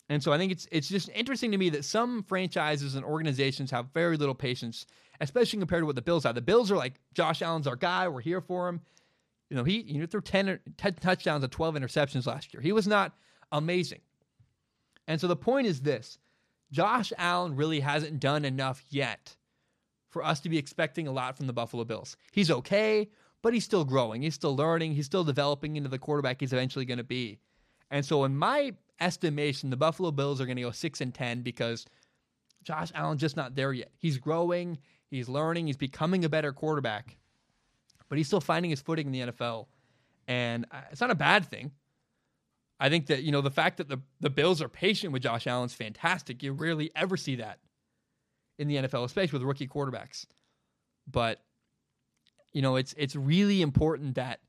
And 0.08 0.22
so 0.22 0.32
I 0.32 0.38
think 0.38 0.52
it's 0.52 0.68
it's 0.70 0.88
just 0.88 1.08
interesting 1.14 1.50
to 1.50 1.58
me 1.58 1.68
that 1.70 1.84
some 1.84 2.22
franchises 2.22 2.94
and 2.94 3.04
organizations 3.04 3.70
have 3.72 3.86
very 3.92 4.16
little 4.16 4.34
patience, 4.34 4.86
especially 5.20 5.58
compared 5.58 5.82
to 5.82 5.86
what 5.86 5.96
the 5.96 6.02
Bills 6.02 6.24
have. 6.24 6.36
The 6.36 6.40
Bills 6.40 6.70
are 6.70 6.76
like, 6.76 6.94
Josh 7.12 7.42
Allen's 7.42 7.66
our 7.66 7.76
guy. 7.76 8.06
We're 8.06 8.20
here 8.20 8.40
for 8.40 8.68
him. 8.68 8.80
You 9.50 9.56
know, 9.56 9.64
he 9.64 9.82
he 9.82 10.06
threw 10.06 10.20
10, 10.20 10.60
10 10.76 10.94
touchdowns 10.94 11.42
and 11.42 11.52
12 11.52 11.74
interceptions 11.74 12.26
last 12.26 12.54
year. 12.54 12.60
He 12.60 12.72
was 12.72 12.86
not 12.86 13.16
amazing. 13.50 14.00
And 15.08 15.20
so 15.20 15.26
the 15.26 15.36
point 15.36 15.66
is 15.66 15.80
this 15.80 16.18
Josh 16.70 17.12
Allen 17.18 17.56
really 17.56 17.80
hasn't 17.80 18.20
done 18.20 18.44
enough 18.44 18.84
yet 18.90 19.36
for 20.08 20.24
us 20.24 20.40
to 20.40 20.48
be 20.48 20.58
expecting 20.58 21.08
a 21.08 21.12
lot 21.12 21.36
from 21.36 21.46
the 21.46 21.52
Buffalo 21.52 21.84
Bills. 21.84 22.16
He's 22.32 22.50
okay, 22.50 23.08
but 23.42 23.54
he's 23.54 23.64
still 23.64 23.84
growing. 23.84 24.22
He's 24.22 24.34
still 24.34 24.56
learning. 24.56 24.94
He's 24.94 25.06
still 25.06 25.24
developing 25.24 25.76
into 25.76 25.88
the 25.88 25.98
quarterback 25.98 26.40
he's 26.40 26.52
eventually 26.52 26.84
going 26.84 26.98
to 26.98 27.04
be. 27.04 27.38
And 27.90 28.04
so, 28.04 28.24
in 28.24 28.36
my 28.36 28.74
estimation, 29.00 29.70
the 29.70 29.76
Buffalo 29.76 30.10
Bills 30.10 30.40
are 30.40 30.46
going 30.46 30.56
to 30.56 30.62
go 30.62 30.70
6 30.70 31.00
and 31.00 31.14
10 31.14 31.42
because 31.42 31.86
Josh 32.64 32.90
Allen's 32.94 33.20
just 33.20 33.36
not 33.36 33.54
there 33.54 33.72
yet. 33.72 33.92
He's 33.98 34.18
growing, 34.18 34.78
he's 35.08 35.28
learning, 35.28 35.68
he's 35.68 35.76
becoming 35.76 36.24
a 36.24 36.28
better 36.28 36.52
quarterback 36.52 37.16
but 38.08 38.18
he's 38.18 38.26
still 38.26 38.40
finding 38.40 38.70
his 38.70 38.80
footing 38.80 39.06
in 39.06 39.12
the 39.12 39.32
NFL. 39.32 39.66
And 40.28 40.66
uh, 40.70 40.80
it's 40.90 41.00
not 41.00 41.10
a 41.10 41.16
bad 41.16 41.46
thing. 41.46 41.72
I 42.78 42.88
think 42.88 43.06
that, 43.06 43.22
you 43.22 43.32
know, 43.32 43.40
the 43.40 43.50
fact 43.50 43.78
that 43.78 43.88
the, 43.88 44.00
the 44.20 44.30
Bills 44.30 44.60
are 44.60 44.68
patient 44.68 45.12
with 45.12 45.22
Josh 45.22 45.46
Allen's 45.46 45.74
fantastic. 45.74 46.42
You 46.42 46.52
rarely 46.52 46.90
ever 46.94 47.16
see 47.16 47.36
that 47.36 47.58
in 48.58 48.68
the 48.68 48.76
NFL, 48.76 49.04
especially 49.04 49.38
with 49.38 49.46
rookie 49.46 49.68
quarterbacks. 49.68 50.26
But, 51.10 51.42
you 52.56 52.62
know, 52.62 52.76
it's 52.76 52.94
it's 52.96 53.14
really 53.14 53.60
important 53.60 54.14
that 54.14 54.40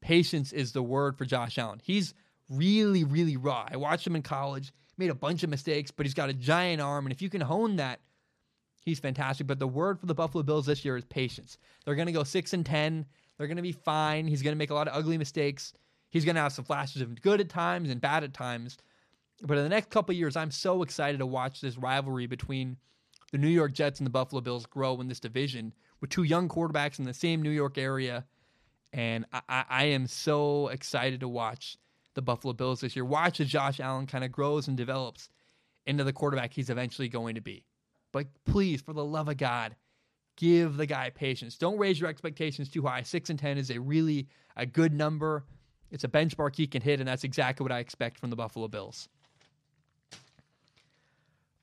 patience 0.00 0.52
is 0.52 0.72
the 0.72 0.82
word 0.82 1.16
for 1.16 1.24
Josh 1.24 1.58
Allen. 1.58 1.80
He's 1.82 2.12
really, 2.48 3.04
really 3.04 3.36
raw. 3.36 3.68
I 3.70 3.76
watched 3.76 4.06
him 4.06 4.16
in 4.16 4.22
college, 4.22 4.72
made 4.98 5.10
a 5.10 5.14
bunch 5.14 5.44
of 5.44 5.50
mistakes, 5.50 5.92
but 5.92 6.04
he's 6.04 6.14
got 6.14 6.28
a 6.28 6.34
giant 6.34 6.82
arm. 6.82 7.06
And 7.06 7.12
if 7.12 7.22
you 7.22 7.30
can 7.30 7.40
hone 7.40 7.76
that 7.76 8.00
He's 8.82 8.98
fantastic. 8.98 9.46
But 9.46 9.58
the 9.58 9.68
word 9.68 10.00
for 10.00 10.06
the 10.06 10.14
Buffalo 10.14 10.42
Bills 10.42 10.66
this 10.66 10.84
year 10.84 10.96
is 10.96 11.04
patience. 11.04 11.58
They're 11.84 11.94
going 11.94 12.06
to 12.06 12.12
go 12.12 12.24
6 12.24 12.52
and 12.52 12.64
10. 12.64 13.06
They're 13.36 13.46
going 13.46 13.56
to 13.56 13.62
be 13.62 13.72
fine. 13.72 14.26
He's 14.26 14.42
going 14.42 14.54
to 14.54 14.58
make 14.58 14.70
a 14.70 14.74
lot 14.74 14.88
of 14.88 14.96
ugly 14.96 15.18
mistakes. 15.18 15.72
He's 16.08 16.24
going 16.24 16.34
to 16.34 16.40
have 16.40 16.52
some 16.52 16.64
flashes 16.64 17.02
of 17.02 17.20
good 17.20 17.40
at 17.40 17.48
times 17.48 17.90
and 17.90 18.00
bad 18.00 18.24
at 18.24 18.34
times. 18.34 18.78
But 19.42 19.58
in 19.58 19.62
the 19.62 19.70
next 19.70 19.90
couple 19.90 20.14
years, 20.14 20.36
I'm 20.36 20.50
so 20.50 20.82
excited 20.82 21.18
to 21.18 21.26
watch 21.26 21.60
this 21.60 21.78
rivalry 21.78 22.26
between 22.26 22.76
the 23.32 23.38
New 23.38 23.48
York 23.48 23.72
Jets 23.72 24.00
and 24.00 24.06
the 24.06 24.10
Buffalo 24.10 24.40
Bills 24.40 24.66
grow 24.66 25.00
in 25.00 25.08
this 25.08 25.20
division 25.20 25.72
with 26.00 26.10
two 26.10 26.22
young 26.22 26.48
quarterbacks 26.48 26.98
in 26.98 27.04
the 27.04 27.14
same 27.14 27.42
New 27.42 27.50
York 27.50 27.78
area. 27.78 28.26
And 28.92 29.24
I, 29.32 29.64
I 29.68 29.84
am 29.86 30.06
so 30.06 30.68
excited 30.68 31.20
to 31.20 31.28
watch 31.28 31.76
the 32.14 32.22
Buffalo 32.22 32.52
Bills 32.52 32.80
this 32.80 32.96
year. 32.96 33.04
Watch 33.04 33.40
as 33.40 33.48
Josh 33.48 33.80
Allen 33.80 34.06
kind 34.06 34.24
of 34.24 34.32
grows 34.32 34.68
and 34.68 34.76
develops 34.76 35.28
into 35.86 36.04
the 36.04 36.12
quarterback 36.12 36.52
he's 36.52 36.70
eventually 36.70 37.08
going 37.08 37.36
to 37.36 37.40
be. 37.40 37.64
But 38.12 38.26
please, 38.44 38.80
for 38.82 38.92
the 38.92 39.04
love 39.04 39.28
of 39.28 39.36
God, 39.36 39.76
give 40.36 40.76
the 40.76 40.86
guy 40.86 41.10
patience. 41.10 41.56
Don't 41.56 41.78
raise 41.78 42.00
your 42.00 42.10
expectations 42.10 42.68
too 42.68 42.82
high. 42.82 43.02
Six 43.02 43.30
and 43.30 43.38
ten 43.38 43.58
is 43.58 43.70
a 43.70 43.78
really 43.78 44.26
a 44.56 44.66
good 44.66 44.92
number. 44.92 45.44
It's 45.90 46.04
a 46.04 46.08
benchmark 46.08 46.56
he 46.56 46.66
can 46.66 46.82
hit, 46.82 47.00
and 47.00 47.08
that's 47.08 47.24
exactly 47.24 47.62
what 47.64 47.72
I 47.72 47.78
expect 47.78 48.18
from 48.18 48.30
the 48.30 48.36
Buffalo 48.36 48.68
Bills. 48.68 49.08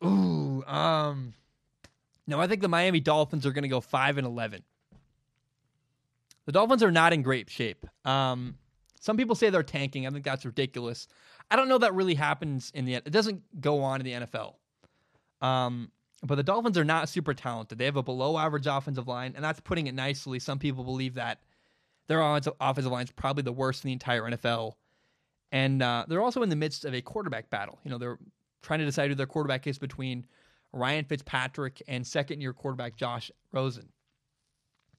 Ooh, 0.03 0.63
um, 0.65 1.33
no, 2.27 2.39
I 2.39 2.47
think 2.47 2.61
the 2.61 2.67
Miami 2.67 2.99
Dolphins 2.99 3.45
are 3.45 3.51
going 3.51 3.63
to 3.63 3.69
go 3.69 3.81
five 3.81 4.17
and 4.17 4.27
eleven. 4.27 4.63
The 6.45 6.51
Dolphins 6.51 6.83
are 6.83 6.91
not 6.91 7.13
in 7.13 7.21
great 7.21 7.49
shape. 7.49 7.85
Um, 8.05 8.55
some 8.99 9.17
people 9.17 9.35
say 9.35 9.49
they're 9.49 9.63
tanking. 9.63 10.05
I 10.05 10.09
think 10.09 10.25
that's 10.25 10.45
ridiculous. 10.45 11.07
I 11.49 11.55
don't 11.55 11.69
know 11.69 11.77
that 11.77 11.93
really 11.93 12.15
happens 12.15 12.71
in 12.73 12.85
the. 12.85 12.95
It 12.95 13.11
doesn't 13.11 13.61
go 13.61 13.83
on 13.83 14.01
in 14.01 14.05
the 14.05 14.27
NFL. 14.27 14.55
Um, 15.41 15.91
but 16.23 16.35
the 16.35 16.43
Dolphins 16.43 16.77
are 16.77 16.85
not 16.85 17.09
super 17.09 17.33
talented. 17.33 17.77
They 17.77 17.85
have 17.85 17.95
a 17.95 18.03
below 18.03 18.37
average 18.37 18.67
offensive 18.67 19.07
line, 19.07 19.33
and 19.35 19.43
that's 19.43 19.59
putting 19.59 19.87
it 19.87 19.93
nicely. 19.93 20.39
Some 20.39 20.59
people 20.59 20.83
believe 20.83 21.13
that 21.15 21.41
their 22.07 22.21
offensive 22.21 22.91
line 22.91 23.05
is 23.05 23.11
probably 23.11 23.43
the 23.43 23.51
worst 23.51 23.83
in 23.83 23.89
the 23.89 23.93
entire 23.93 24.23
NFL. 24.23 24.73
And 25.51 25.81
uh, 25.81 26.05
they're 26.07 26.21
also 26.21 26.43
in 26.43 26.49
the 26.49 26.55
midst 26.55 26.85
of 26.85 26.93
a 26.93 27.01
quarterback 27.01 27.49
battle. 27.49 27.79
You 27.83 27.91
know, 27.91 27.97
they're 27.97 28.19
trying 28.61 28.79
to 28.79 28.85
decide 28.85 29.09
who 29.09 29.15
their 29.15 29.27
quarterback 29.27 29.67
is 29.67 29.77
between 29.77 30.25
Ryan 30.77 31.05
Fitzpatrick 31.05 31.81
and 31.87 32.05
second 32.05 32.41
year 32.41 32.53
quarterback 32.53 32.95
Josh 32.95 33.31
Rosen. 33.51 33.89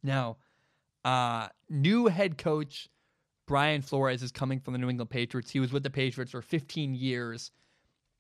Now, 0.02 0.36
uh, 1.04 1.48
new 1.68 2.06
head 2.06 2.38
coach 2.38 2.88
Brian 3.46 3.82
Flores 3.82 4.22
is 4.22 4.30
coming 4.30 4.60
from 4.60 4.74
the 4.74 4.78
New 4.78 4.90
England 4.90 5.10
Patriots. 5.10 5.50
He 5.50 5.60
was 5.60 5.72
with 5.72 5.82
the 5.82 5.90
Patriots 5.90 6.32
for 6.32 6.42
15 6.42 6.94
years. 6.94 7.50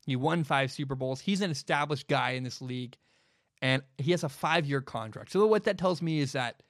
He 0.06 0.16
won 0.16 0.42
five 0.42 0.72
Super 0.72 0.94
Bowls. 0.94 1.20
He's 1.20 1.42
an 1.42 1.50
established 1.50 2.08
guy 2.08 2.30
in 2.30 2.44
this 2.44 2.62
league, 2.62 2.96
and 3.60 3.82
he 3.98 4.12
has 4.12 4.24
a 4.24 4.28
five 4.28 4.64
year 4.64 4.80
contract. 4.80 5.30
So, 5.30 5.46
what 5.46 5.64
that 5.64 5.76
tells 5.76 6.00
me 6.00 6.20
is 6.20 6.32
that 6.32 6.62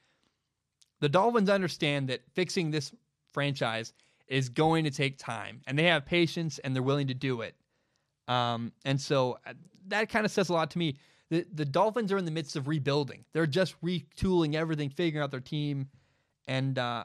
the 1.00 1.08
Dolphins 1.08 1.48
understand 1.48 2.08
that 2.08 2.22
fixing 2.34 2.72
this 2.72 2.92
franchise 3.32 3.92
is 4.26 4.48
going 4.48 4.84
to 4.84 4.90
take 4.90 5.18
time, 5.18 5.60
and 5.66 5.78
they 5.78 5.84
have 5.84 6.04
patience 6.04 6.58
and 6.58 6.74
they're 6.74 6.82
willing 6.82 7.06
to 7.06 7.14
do 7.14 7.42
it. 7.42 7.54
Um, 8.28 8.72
and 8.84 9.00
so 9.00 9.38
uh, 9.46 9.54
that 9.88 10.08
kind 10.08 10.24
of 10.24 10.30
says 10.30 10.48
a 10.50 10.52
lot 10.52 10.70
to 10.72 10.78
me. 10.78 10.96
The, 11.30 11.44
the 11.52 11.64
Dolphins 11.64 12.12
are 12.12 12.18
in 12.18 12.24
the 12.24 12.30
midst 12.30 12.56
of 12.56 12.68
rebuilding. 12.68 13.24
They're 13.32 13.46
just 13.46 13.80
retooling 13.82 14.54
everything, 14.54 14.90
figuring 14.90 15.22
out 15.22 15.30
their 15.30 15.40
team. 15.40 15.88
And 16.46 16.78
uh, 16.78 17.04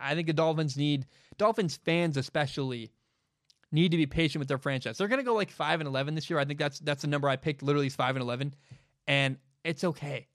I 0.00 0.14
think 0.14 0.26
the 0.26 0.32
Dolphins 0.32 0.76
need, 0.76 1.06
Dolphins 1.38 1.76
fans 1.76 2.16
especially, 2.16 2.90
need 3.72 3.90
to 3.90 3.96
be 3.96 4.06
patient 4.06 4.40
with 4.40 4.48
their 4.48 4.58
franchise. 4.58 4.98
They're 4.98 5.08
going 5.08 5.20
to 5.20 5.24
go 5.24 5.34
like 5.34 5.50
five 5.50 5.80
and 5.80 5.86
eleven 5.86 6.14
this 6.14 6.28
year. 6.28 6.38
I 6.38 6.44
think 6.44 6.58
that's 6.58 6.78
that's 6.80 7.02
the 7.02 7.08
number 7.08 7.28
I 7.28 7.36
picked. 7.36 7.62
Literally, 7.62 7.86
is 7.86 7.96
five 7.96 8.16
and 8.16 8.22
eleven, 8.22 8.54
and 9.06 9.36
it's 9.64 9.84
okay. 9.84 10.26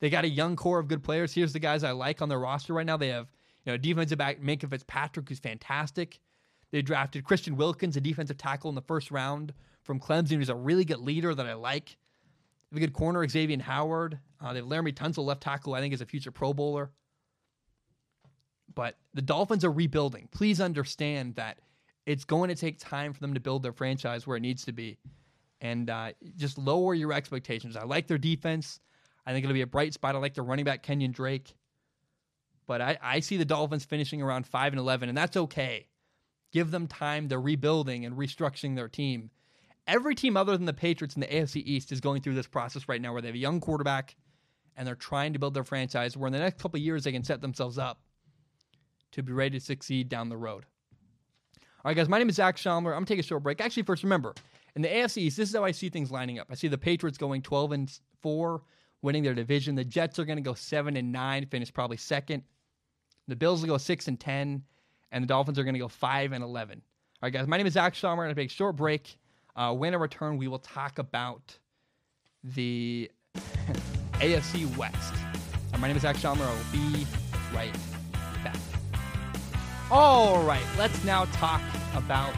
They 0.00 0.10
got 0.10 0.24
a 0.24 0.28
young 0.28 0.56
core 0.56 0.78
of 0.78 0.88
good 0.88 1.02
players. 1.02 1.32
Here's 1.32 1.52
the 1.52 1.58
guys 1.58 1.84
I 1.84 1.92
like 1.92 2.22
on 2.22 2.28
their 2.28 2.38
roster 2.38 2.72
right 2.72 2.86
now. 2.86 2.96
They 2.96 3.08
have 3.08 3.28
you 3.64 3.72
know 3.72 3.76
defensive 3.76 4.18
back 4.18 4.40
Minkah 4.40 4.70
Fitzpatrick, 4.70 5.28
who's 5.28 5.38
fantastic. 5.38 6.18
They 6.72 6.82
drafted 6.82 7.24
Christian 7.24 7.56
Wilkins, 7.56 7.96
a 7.96 8.00
defensive 8.00 8.38
tackle 8.38 8.68
in 8.68 8.74
the 8.74 8.82
first 8.82 9.10
round 9.10 9.52
from 9.82 9.98
Clemson, 9.98 10.36
who's 10.36 10.48
a 10.48 10.54
really 10.54 10.84
good 10.84 11.00
leader 11.00 11.34
that 11.34 11.46
I 11.46 11.54
like. 11.54 11.96
They 12.70 12.76
have 12.76 12.82
a 12.82 12.86
good 12.86 12.92
corner, 12.92 13.26
Xavier 13.26 13.60
Howard. 13.60 14.18
Uh, 14.40 14.52
they 14.52 14.60
have 14.60 14.68
Laremy 14.68 14.94
Tunsil, 14.94 15.24
left 15.24 15.42
tackle, 15.42 15.74
I 15.74 15.80
think 15.80 15.92
is 15.92 16.00
a 16.00 16.06
future 16.06 16.30
Pro 16.30 16.52
Bowler. 16.52 16.90
But 18.74 18.96
the 19.14 19.22
Dolphins 19.22 19.64
are 19.64 19.72
rebuilding. 19.72 20.28
Please 20.30 20.60
understand 20.60 21.34
that 21.34 21.58
it's 22.06 22.24
going 22.24 22.48
to 22.48 22.54
take 22.54 22.78
time 22.78 23.12
for 23.12 23.20
them 23.20 23.34
to 23.34 23.40
build 23.40 23.62
their 23.62 23.72
franchise 23.72 24.26
where 24.26 24.36
it 24.36 24.40
needs 24.40 24.64
to 24.66 24.72
be. 24.72 24.98
And 25.60 25.90
uh, 25.90 26.12
just 26.36 26.56
lower 26.56 26.94
your 26.94 27.12
expectations. 27.12 27.76
I 27.76 27.84
like 27.84 28.06
their 28.06 28.18
defense. 28.18 28.80
I 29.26 29.32
think 29.32 29.44
it'll 29.44 29.54
be 29.54 29.60
a 29.60 29.66
bright 29.66 29.92
spot. 29.92 30.14
I 30.14 30.18
like 30.18 30.34
their 30.34 30.44
running 30.44 30.64
back, 30.64 30.86
Kenyan 30.86 31.12
Drake. 31.12 31.54
But 32.66 32.80
I, 32.80 32.98
I 33.02 33.20
see 33.20 33.36
the 33.36 33.44
Dolphins 33.44 33.84
finishing 33.84 34.22
around 34.22 34.46
5 34.46 34.72
and 34.72 34.80
11, 34.80 35.08
and 35.08 35.18
that's 35.18 35.36
okay. 35.36 35.88
Give 36.52 36.70
them 36.70 36.86
time. 36.86 37.28
They're 37.28 37.40
rebuilding 37.40 38.04
and 38.04 38.16
restructuring 38.16 38.76
their 38.76 38.88
team. 38.88 39.30
Every 39.86 40.14
team 40.14 40.36
other 40.36 40.56
than 40.56 40.66
the 40.66 40.72
Patriots 40.72 41.14
in 41.14 41.20
the 41.20 41.26
AFC 41.26 41.62
East 41.64 41.92
is 41.92 42.00
going 42.00 42.22
through 42.22 42.34
this 42.34 42.46
process 42.46 42.88
right 42.88 43.00
now 43.00 43.12
where 43.12 43.22
they 43.22 43.28
have 43.28 43.34
a 43.34 43.38
young 43.38 43.60
quarterback 43.60 44.16
and 44.76 44.86
they're 44.86 44.94
trying 44.94 45.32
to 45.32 45.38
build 45.38 45.54
their 45.54 45.64
franchise 45.64 46.16
where 46.16 46.26
in 46.26 46.32
the 46.32 46.38
next 46.38 46.60
couple 46.60 46.78
years 46.78 47.04
they 47.04 47.12
can 47.12 47.24
set 47.24 47.40
themselves 47.40 47.78
up 47.78 48.00
to 49.12 49.22
be 49.22 49.32
ready 49.32 49.58
to 49.58 49.64
succeed 49.64 50.08
down 50.08 50.28
the 50.28 50.36
road. 50.36 50.64
All 51.82 51.88
right, 51.88 51.96
guys, 51.96 52.08
my 52.08 52.18
name 52.18 52.28
is 52.28 52.36
Zac 52.36 52.56
Shomler. 52.56 52.90
I'm 52.90 53.04
going 53.04 53.06
to 53.06 53.14
take 53.14 53.20
a 53.20 53.26
short 53.26 53.42
break. 53.42 53.60
Actually, 53.60 53.84
first, 53.84 54.02
remember, 54.02 54.34
in 54.76 54.82
the 54.82 54.88
AFC 54.88 55.18
East, 55.18 55.36
this 55.36 55.48
is 55.48 55.54
how 55.54 55.64
I 55.64 55.70
see 55.70 55.88
things 55.88 56.10
lining 56.10 56.38
up. 56.38 56.48
I 56.50 56.54
see 56.54 56.68
the 56.68 56.78
Patriots 56.78 57.18
going 57.18 57.42
12 57.42 57.72
and 57.72 58.00
4, 58.20 58.62
winning 59.02 59.22
their 59.22 59.34
division. 59.34 59.74
The 59.74 59.84
Jets 59.84 60.18
are 60.18 60.24
going 60.24 60.36
to 60.36 60.42
go 60.42 60.54
7 60.54 60.96
and 60.96 61.10
9, 61.10 61.46
finish 61.46 61.72
probably 61.72 61.96
second. 61.96 62.42
The 63.28 63.36
Bills 63.36 63.62
will 63.62 63.68
go 63.68 63.78
6 63.78 64.08
and 64.08 64.20
10, 64.20 64.62
and 65.12 65.22
the 65.22 65.28
Dolphins 65.28 65.58
are 65.58 65.64
going 65.64 65.74
to 65.74 65.80
go 65.80 65.88
5 65.88 66.32
and 66.32 66.44
11. 66.44 66.82
All 67.22 67.26
right, 67.26 67.32
guys, 67.32 67.46
my 67.46 67.56
name 67.56 67.66
is 67.66 67.74
Zac 67.74 67.94
Shomler. 67.94 68.10
I'm 68.10 68.16
going 68.16 68.28
to 68.30 68.34
take 68.34 68.50
a 68.50 68.54
short 68.54 68.76
break. 68.76 69.18
Uh, 69.54 69.74
when 69.74 69.94
I 69.94 69.98
return, 69.98 70.36
we 70.38 70.48
will 70.48 70.58
talk 70.58 70.98
about 70.98 71.58
the 72.42 73.10
AFC 74.14 74.74
West. 74.76 75.14
Uh, 75.74 75.78
my 75.78 75.88
name 75.88 75.96
is 75.96 76.02
Zac 76.02 76.16
Shomler. 76.16 76.46
I 76.46 76.54
will 76.54 76.72
be 76.72 77.06
right 77.54 77.76
back. 78.42 78.56
All 79.90 80.42
right, 80.44 80.64
let's 80.78 81.02
now 81.04 81.24
talk 81.26 81.62
about 81.94 82.32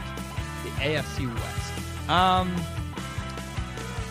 the 0.63 0.69
AFC 0.81 1.33
West. 1.33 2.09
Um, 2.09 2.53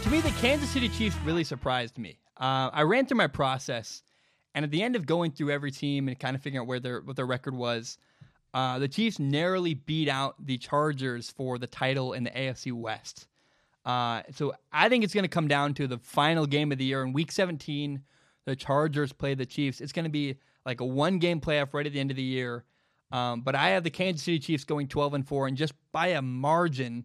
to 0.03 0.11
me, 0.11 0.21
the 0.21 0.31
Kansas 0.31 0.71
City 0.71 0.89
Chiefs 0.89 1.17
really 1.25 1.45
surprised 1.45 1.99
me. 1.99 2.19
Uh, 2.39 2.71
I 2.73 2.83
ran 2.83 3.07
through 3.07 3.19
my 3.19 3.27
process, 3.27 4.03
and 4.55 4.65
at 4.65 4.71
the 4.71 4.83
end 4.83 4.97
of 4.97 5.07
going 5.07 5.33
through 5.33 5.51
every 5.51 5.71
team 5.71 6.09
and 6.09 6.19
kind 6.19 6.35
of 6.35 6.43
figuring 6.43 6.63
out 6.63 6.67
where 6.67 6.81
their 6.81 7.01
what 7.01 7.17
their 7.17 7.27
record 7.27 7.55
was, 7.55 7.99
uh, 8.55 8.79
the 8.79 8.89
Chiefs 8.89 9.19
narrowly 9.19 9.75
beat 9.75 10.09
out 10.09 10.35
the 10.45 10.59
Chargers 10.59 11.31
for 11.31 11.59
the 11.59 11.67
title 11.67 12.13
in 12.13 12.25
the 12.25 12.31
AFC 12.31 12.73
West. 12.73 13.27
Uh, 13.85 14.23
so 14.33 14.55
I 14.73 14.89
think 14.89 15.05
it's 15.05 15.15
going 15.15 15.25
to 15.25 15.29
come 15.29 15.49
down 15.49 15.75
to 15.75 15.87
the 15.87 15.99
final 15.99 16.47
game 16.47 16.71
of 16.71 16.79
the 16.79 16.85
year 16.85 17.03
in 17.03 17.13
Week 17.13 17.33
17. 17.33 18.03
The 18.45 18.57
Chargers 18.57 19.13
play 19.13 19.35
the 19.35 19.47
Chiefs. 19.47 19.81
It's 19.81 19.93
going 19.93 20.05
to 20.05 20.11
be 20.11 20.39
like 20.67 20.81
a 20.81 20.85
one 20.85 21.19
game 21.19 21.41
playoff 21.41 21.73
right 21.73 21.87
at 21.87 21.93
the 21.93 22.01
end 22.01 22.11
of 22.11 22.17
the 22.17 22.23
year. 22.23 22.65
Um, 23.11 23.43
but 23.43 23.55
I 23.55 23.71
have 23.71 23.85
the 23.85 23.91
Kansas 23.91 24.25
City 24.25 24.39
Chiefs 24.39 24.65
going 24.65 24.89
12 24.89 25.15
and 25.15 25.29
4 25.29 25.49
and 25.49 25.57
just 25.57 25.75
by 25.93 26.09
a 26.09 26.23
margin 26.23 27.05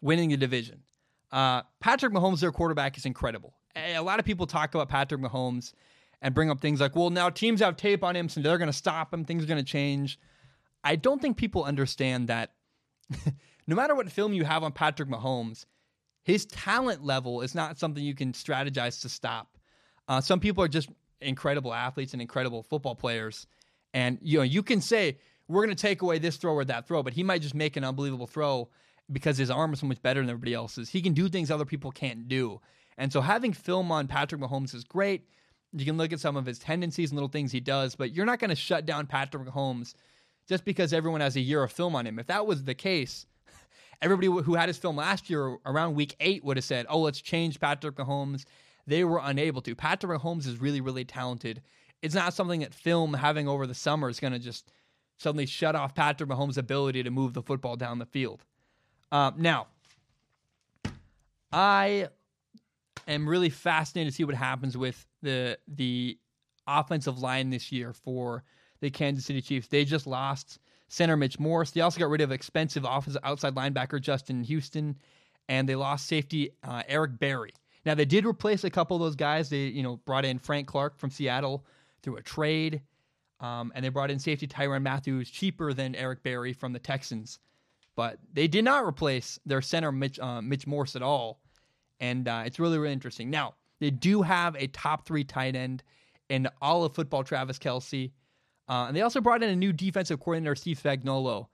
winning 0.00 0.30
the 0.30 0.36
division. 0.36 0.82
Uh, 1.30 1.62
Patrick 1.80 2.12
Mahomes, 2.12 2.40
their 2.40 2.52
quarterback, 2.52 2.96
is 2.96 3.06
incredible. 3.06 3.54
A 3.74 4.00
lot 4.00 4.18
of 4.18 4.26
people 4.26 4.46
talk 4.46 4.74
about 4.74 4.88
Patrick 4.88 5.20
Mahomes 5.20 5.72
and 6.20 6.34
bring 6.34 6.50
up 6.50 6.60
things 6.60 6.80
like, 6.80 6.94
well, 6.94 7.10
now 7.10 7.30
teams 7.30 7.60
have 7.60 7.76
tape 7.76 8.04
on 8.04 8.14
him, 8.14 8.28
so 8.28 8.40
they're 8.40 8.58
going 8.58 8.68
to 8.68 8.72
stop 8.72 9.12
him. 9.12 9.24
Things 9.24 9.44
are 9.44 9.46
going 9.46 9.62
to 9.62 9.70
change. 9.70 10.18
I 10.84 10.96
don't 10.96 11.20
think 11.20 11.36
people 11.36 11.64
understand 11.64 12.28
that 12.28 12.52
no 13.66 13.76
matter 13.76 13.94
what 13.94 14.10
film 14.10 14.32
you 14.32 14.44
have 14.44 14.62
on 14.62 14.72
Patrick 14.72 15.08
Mahomes, 15.08 15.66
his 16.22 16.46
talent 16.46 17.04
level 17.04 17.42
is 17.42 17.54
not 17.54 17.78
something 17.78 18.02
you 18.02 18.14
can 18.14 18.32
strategize 18.32 19.00
to 19.02 19.08
stop. 19.08 19.58
Uh, 20.08 20.20
some 20.20 20.40
people 20.40 20.62
are 20.62 20.68
just 20.68 20.88
incredible 21.20 21.72
athletes 21.72 22.12
and 22.12 22.22
incredible 22.22 22.62
football 22.62 22.94
players, 22.94 23.46
and 23.94 24.18
you 24.22 24.38
know, 24.38 24.44
you 24.44 24.62
can 24.62 24.80
say 24.80 25.18
we're 25.48 25.64
going 25.64 25.74
to 25.74 25.80
take 25.80 26.02
away 26.02 26.18
this 26.18 26.36
throw 26.36 26.54
or 26.54 26.64
that 26.64 26.86
throw, 26.86 27.02
but 27.02 27.12
he 27.12 27.22
might 27.22 27.42
just 27.42 27.54
make 27.54 27.76
an 27.76 27.84
unbelievable 27.84 28.26
throw 28.26 28.68
because 29.10 29.36
his 29.36 29.50
arm 29.50 29.72
is 29.72 29.80
so 29.80 29.86
much 29.86 30.00
better 30.02 30.20
than 30.20 30.30
everybody 30.30 30.54
else's. 30.54 30.88
He 30.88 31.02
can 31.02 31.12
do 31.12 31.28
things 31.28 31.50
other 31.50 31.64
people 31.64 31.90
can't 31.90 32.28
do. 32.28 32.60
And 32.96 33.12
so 33.12 33.20
having 33.20 33.52
film 33.52 33.90
on 33.92 34.06
Patrick 34.06 34.40
Mahomes 34.40 34.74
is 34.74 34.84
great. 34.84 35.26
You 35.72 35.84
can 35.84 35.96
look 35.96 36.12
at 36.12 36.20
some 36.20 36.36
of 36.36 36.46
his 36.46 36.58
tendencies 36.58 37.10
and 37.10 37.16
little 37.16 37.28
things 37.28 37.52
he 37.52 37.60
does, 37.60 37.94
but 37.94 38.14
you're 38.14 38.26
not 38.26 38.38
going 38.38 38.50
to 38.50 38.56
shut 38.56 38.86
down 38.86 39.06
Patrick 39.06 39.46
Mahomes 39.46 39.94
just 40.48 40.64
because 40.64 40.92
everyone 40.92 41.20
has 41.20 41.36
a 41.36 41.40
year 41.40 41.62
of 41.62 41.72
film 41.72 41.94
on 41.94 42.06
him. 42.06 42.18
If 42.18 42.26
that 42.26 42.46
was 42.46 42.64
the 42.64 42.74
case, 42.74 43.26
everybody 44.02 44.26
who 44.26 44.54
had 44.54 44.68
his 44.68 44.78
film 44.78 44.96
last 44.96 45.30
year 45.30 45.56
around 45.64 45.94
week 45.94 46.16
eight 46.20 46.44
would 46.44 46.56
have 46.56 46.64
said, 46.64 46.86
oh, 46.88 47.00
let's 47.00 47.20
change 47.20 47.60
Patrick 47.60 47.96
Mahomes. 47.96 48.44
They 48.86 49.04
were 49.04 49.20
unable 49.22 49.62
to. 49.62 49.74
Patrick 49.74 50.20
Mahomes 50.20 50.46
is 50.46 50.60
really, 50.60 50.80
really 50.80 51.04
talented 51.04 51.62
it's 52.02 52.14
not 52.14 52.34
something 52.34 52.60
that 52.60 52.74
film 52.74 53.14
having 53.14 53.48
over 53.48 53.66
the 53.66 53.74
summer 53.74 54.08
is 54.08 54.20
going 54.20 54.32
to 54.32 54.38
just 54.38 54.70
suddenly 55.18 55.46
shut 55.46 55.76
off 55.76 55.94
Patrick 55.94 56.28
Mahomes' 56.28 56.58
ability 56.58 57.04
to 57.04 57.10
move 57.10 57.32
the 57.32 57.42
football 57.42 57.76
down 57.76 58.00
the 58.00 58.06
field. 58.06 58.44
Uh, 59.12 59.30
now, 59.36 59.68
I 61.52 62.08
am 63.06 63.28
really 63.28 63.50
fascinated 63.50 64.12
to 64.12 64.16
see 64.16 64.24
what 64.24 64.34
happens 64.34 64.76
with 64.76 65.06
the 65.22 65.58
the 65.68 66.18
offensive 66.66 67.18
line 67.18 67.50
this 67.50 67.70
year 67.70 67.92
for 67.92 68.42
the 68.82 68.90
Kansas 68.90 69.24
City 69.24 69.40
Chiefs. 69.40 69.68
They 69.68 69.86
just 69.86 70.06
lost 70.06 70.58
center 70.88 71.16
Mitch 71.16 71.38
Morse. 71.38 71.70
They 71.70 71.80
also 71.80 71.98
got 71.98 72.10
rid 72.10 72.20
of 72.20 72.30
expensive 72.30 72.84
offensive 72.86 73.22
outside 73.24 73.54
linebacker 73.54 73.98
Justin 74.00 74.44
Houston, 74.44 74.98
and 75.48 75.66
they 75.66 75.76
lost 75.76 76.06
safety 76.06 76.50
uh, 76.62 76.82
Eric 76.88 77.18
Berry. 77.18 77.54
Now 77.86 77.94
they 77.94 78.04
did 78.04 78.26
replace 78.26 78.64
a 78.64 78.70
couple 78.70 78.96
of 78.96 79.00
those 79.00 79.16
guys. 79.16 79.48
They 79.48 79.68
you 79.68 79.82
know 79.82 79.96
brought 80.04 80.26
in 80.26 80.38
Frank 80.38 80.66
Clark 80.66 80.98
from 80.98 81.10
Seattle 81.10 81.64
through 82.02 82.16
a 82.16 82.22
trade, 82.22 82.82
um, 83.40 83.72
and 83.74 83.84
they 83.84 83.88
brought 83.88 84.10
in 84.10 84.18
safety 84.18 84.46
Tyron 84.46 84.82
Matthews 84.82 85.30
cheaper 85.30 85.72
than 85.72 85.94
Eric 85.94 86.22
Berry 86.22 86.52
from 86.52 86.72
the 86.72 86.78
Texans. 86.78 87.38
But 87.94 88.18
they 88.32 88.48
did 88.48 88.64
not 88.64 88.84
replace 88.84 89.38
their 89.46 89.62
center 89.62 89.92
Mitch, 89.92 90.18
uh, 90.18 90.42
Mitch 90.42 90.66
Morse 90.66 90.96
at 90.96 91.02
all, 91.02 91.40
and 92.00 92.26
uh, 92.26 92.42
it's 92.44 92.58
really 92.58 92.78
really 92.78 92.92
interesting. 92.92 93.30
Now 93.30 93.54
they 93.78 93.90
do 93.90 94.22
have 94.22 94.56
a 94.56 94.66
top 94.68 95.06
three 95.06 95.24
tight 95.24 95.54
end 95.54 95.84
in 96.28 96.48
all 96.60 96.84
of 96.84 96.94
football, 96.94 97.22
Travis 97.22 97.58
Kelce, 97.58 98.10
uh, 98.72 98.86
and 98.86 98.96
they 98.96 99.02
also 99.02 99.20
brought 99.20 99.42
in 99.42 99.50
a 99.50 99.56
new 99.56 99.70
defensive 99.70 100.18
coordinator, 100.18 100.54
Steve 100.54 100.80
Spagnuolo. 100.82 101.48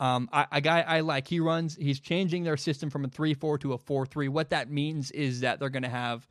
Um, 0.00 0.26
guy 0.32 0.80
I 0.80 1.00
like. 1.00 1.28
He 1.28 1.38
runs. 1.38 1.76
He's 1.76 2.00
changing 2.00 2.44
their 2.44 2.56
system 2.56 2.88
from 2.88 3.04
a 3.04 3.08
three-four 3.08 3.58
to 3.58 3.74
a 3.74 3.78
four-three. 3.78 4.28
What 4.28 4.48
that 4.50 4.70
means 4.70 5.10
is 5.10 5.40
that 5.40 5.60
they're 5.60 5.68
going 5.68 5.82
to 5.82 5.90
have 5.90 6.26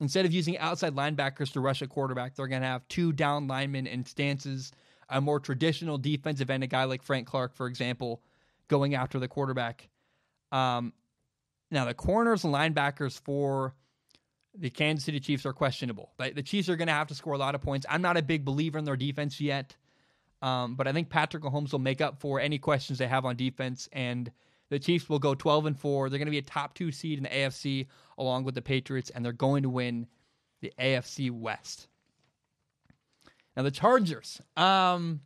instead 0.00 0.24
of 0.24 0.32
using 0.32 0.56
outside 0.56 0.94
linebackers 0.94 1.52
to 1.52 1.60
rush 1.60 1.82
a 1.82 1.86
quarterback, 1.86 2.34
they're 2.34 2.46
going 2.46 2.62
to 2.62 2.68
have 2.68 2.88
two 2.88 3.12
down 3.12 3.48
linemen 3.48 3.86
in 3.86 4.06
stances. 4.06 4.72
A 5.10 5.20
more 5.20 5.38
traditional 5.38 5.98
defensive 5.98 6.48
end, 6.48 6.64
a 6.64 6.66
guy 6.66 6.84
like 6.84 7.02
Frank 7.02 7.26
Clark, 7.26 7.54
for 7.54 7.66
example, 7.66 8.22
going 8.68 8.94
after 8.94 9.18
the 9.18 9.28
quarterback. 9.28 9.90
Um, 10.52 10.94
now 11.70 11.84
the 11.84 11.92
corners 11.92 12.44
and 12.44 12.54
linebackers 12.54 13.20
for 13.20 13.74
the 14.58 14.70
Kansas 14.70 15.04
City 15.04 15.20
Chiefs 15.20 15.46
are 15.46 15.52
questionable. 15.52 16.12
The 16.18 16.42
Chiefs 16.42 16.68
are 16.68 16.76
going 16.76 16.88
to 16.88 16.94
have 16.94 17.08
to 17.08 17.14
score 17.14 17.34
a 17.34 17.38
lot 17.38 17.54
of 17.54 17.60
points. 17.60 17.86
I'm 17.88 18.02
not 18.02 18.16
a 18.16 18.22
big 18.22 18.44
believer 18.44 18.78
in 18.78 18.84
their 18.84 18.96
defense 18.96 19.40
yet, 19.40 19.76
um, 20.42 20.74
but 20.74 20.86
I 20.86 20.92
think 20.92 21.10
Patrick 21.10 21.42
Mahomes 21.42 21.72
will 21.72 21.78
make 21.78 22.00
up 22.00 22.20
for 22.20 22.40
any 22.40 22.58
questions 22.58 22.98
they 22.98 23.06
have 23.06 23.24
on 23.24 23.36
defense, 23.36 23.88
and 23.92 24.30
the 24.70 24.78
Chiefs 24.78 25.08
will 25.08 25.18
go 25.18 25.34
12 25.34 25.66
and 25.66 25.78
four. 25.78 26.08
They're 26.08 26.18
going 26.18 26.26
to 26.26 26.32
be 26.32 26.38
a 26.38 26.42
top 26.42 26.74
two 26.74 26.90
seed 26.90 27.18
in 27.18 27.24
the 27.24 27.30
AFC 27.30 27.86
along 28.18 28.44
with 28.44 28.54
the 28.54 28.62
Patriots, 28.62 29.10
and 29.10 29.24
they're 29.24 29.32
going 29.32 29.62
to 29.62 29.70
win 29.70 30.06
the 30.60 30.72
AFC 30.78 31.30
West. 31.30 31.88
Now 33.56 33.62
the 33.62 33.70
Chargers. 33.70 34.40
Um, 34.56 35.20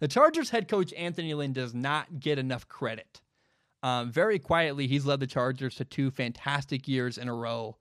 the 0.00 0.08
Chargers 0.08 0.50
head 0.50 0.68
coach 0.68 0.92
Anthony 0.94 1.34
Lynn 1.34 1.52
does 1.52 1.74
not 1.74 2.20
get 2.20 2.38
enough 2.38 2.68
credit. 2.68 3.20
Um, 3.82 4.12
very 4.12 4.38
quietly, 4.38 4.86
he's 4.86 5.06
led 5.06 5.20
the 5.20 5.26
Chargers 5.26 5.76
to 5.76 5.84
two 5.84 6.10
fantastic 6.10 6.86
years 6.86 7.18
in 7.18 7.28
a 7.28 7.34
row. 7.34 7.76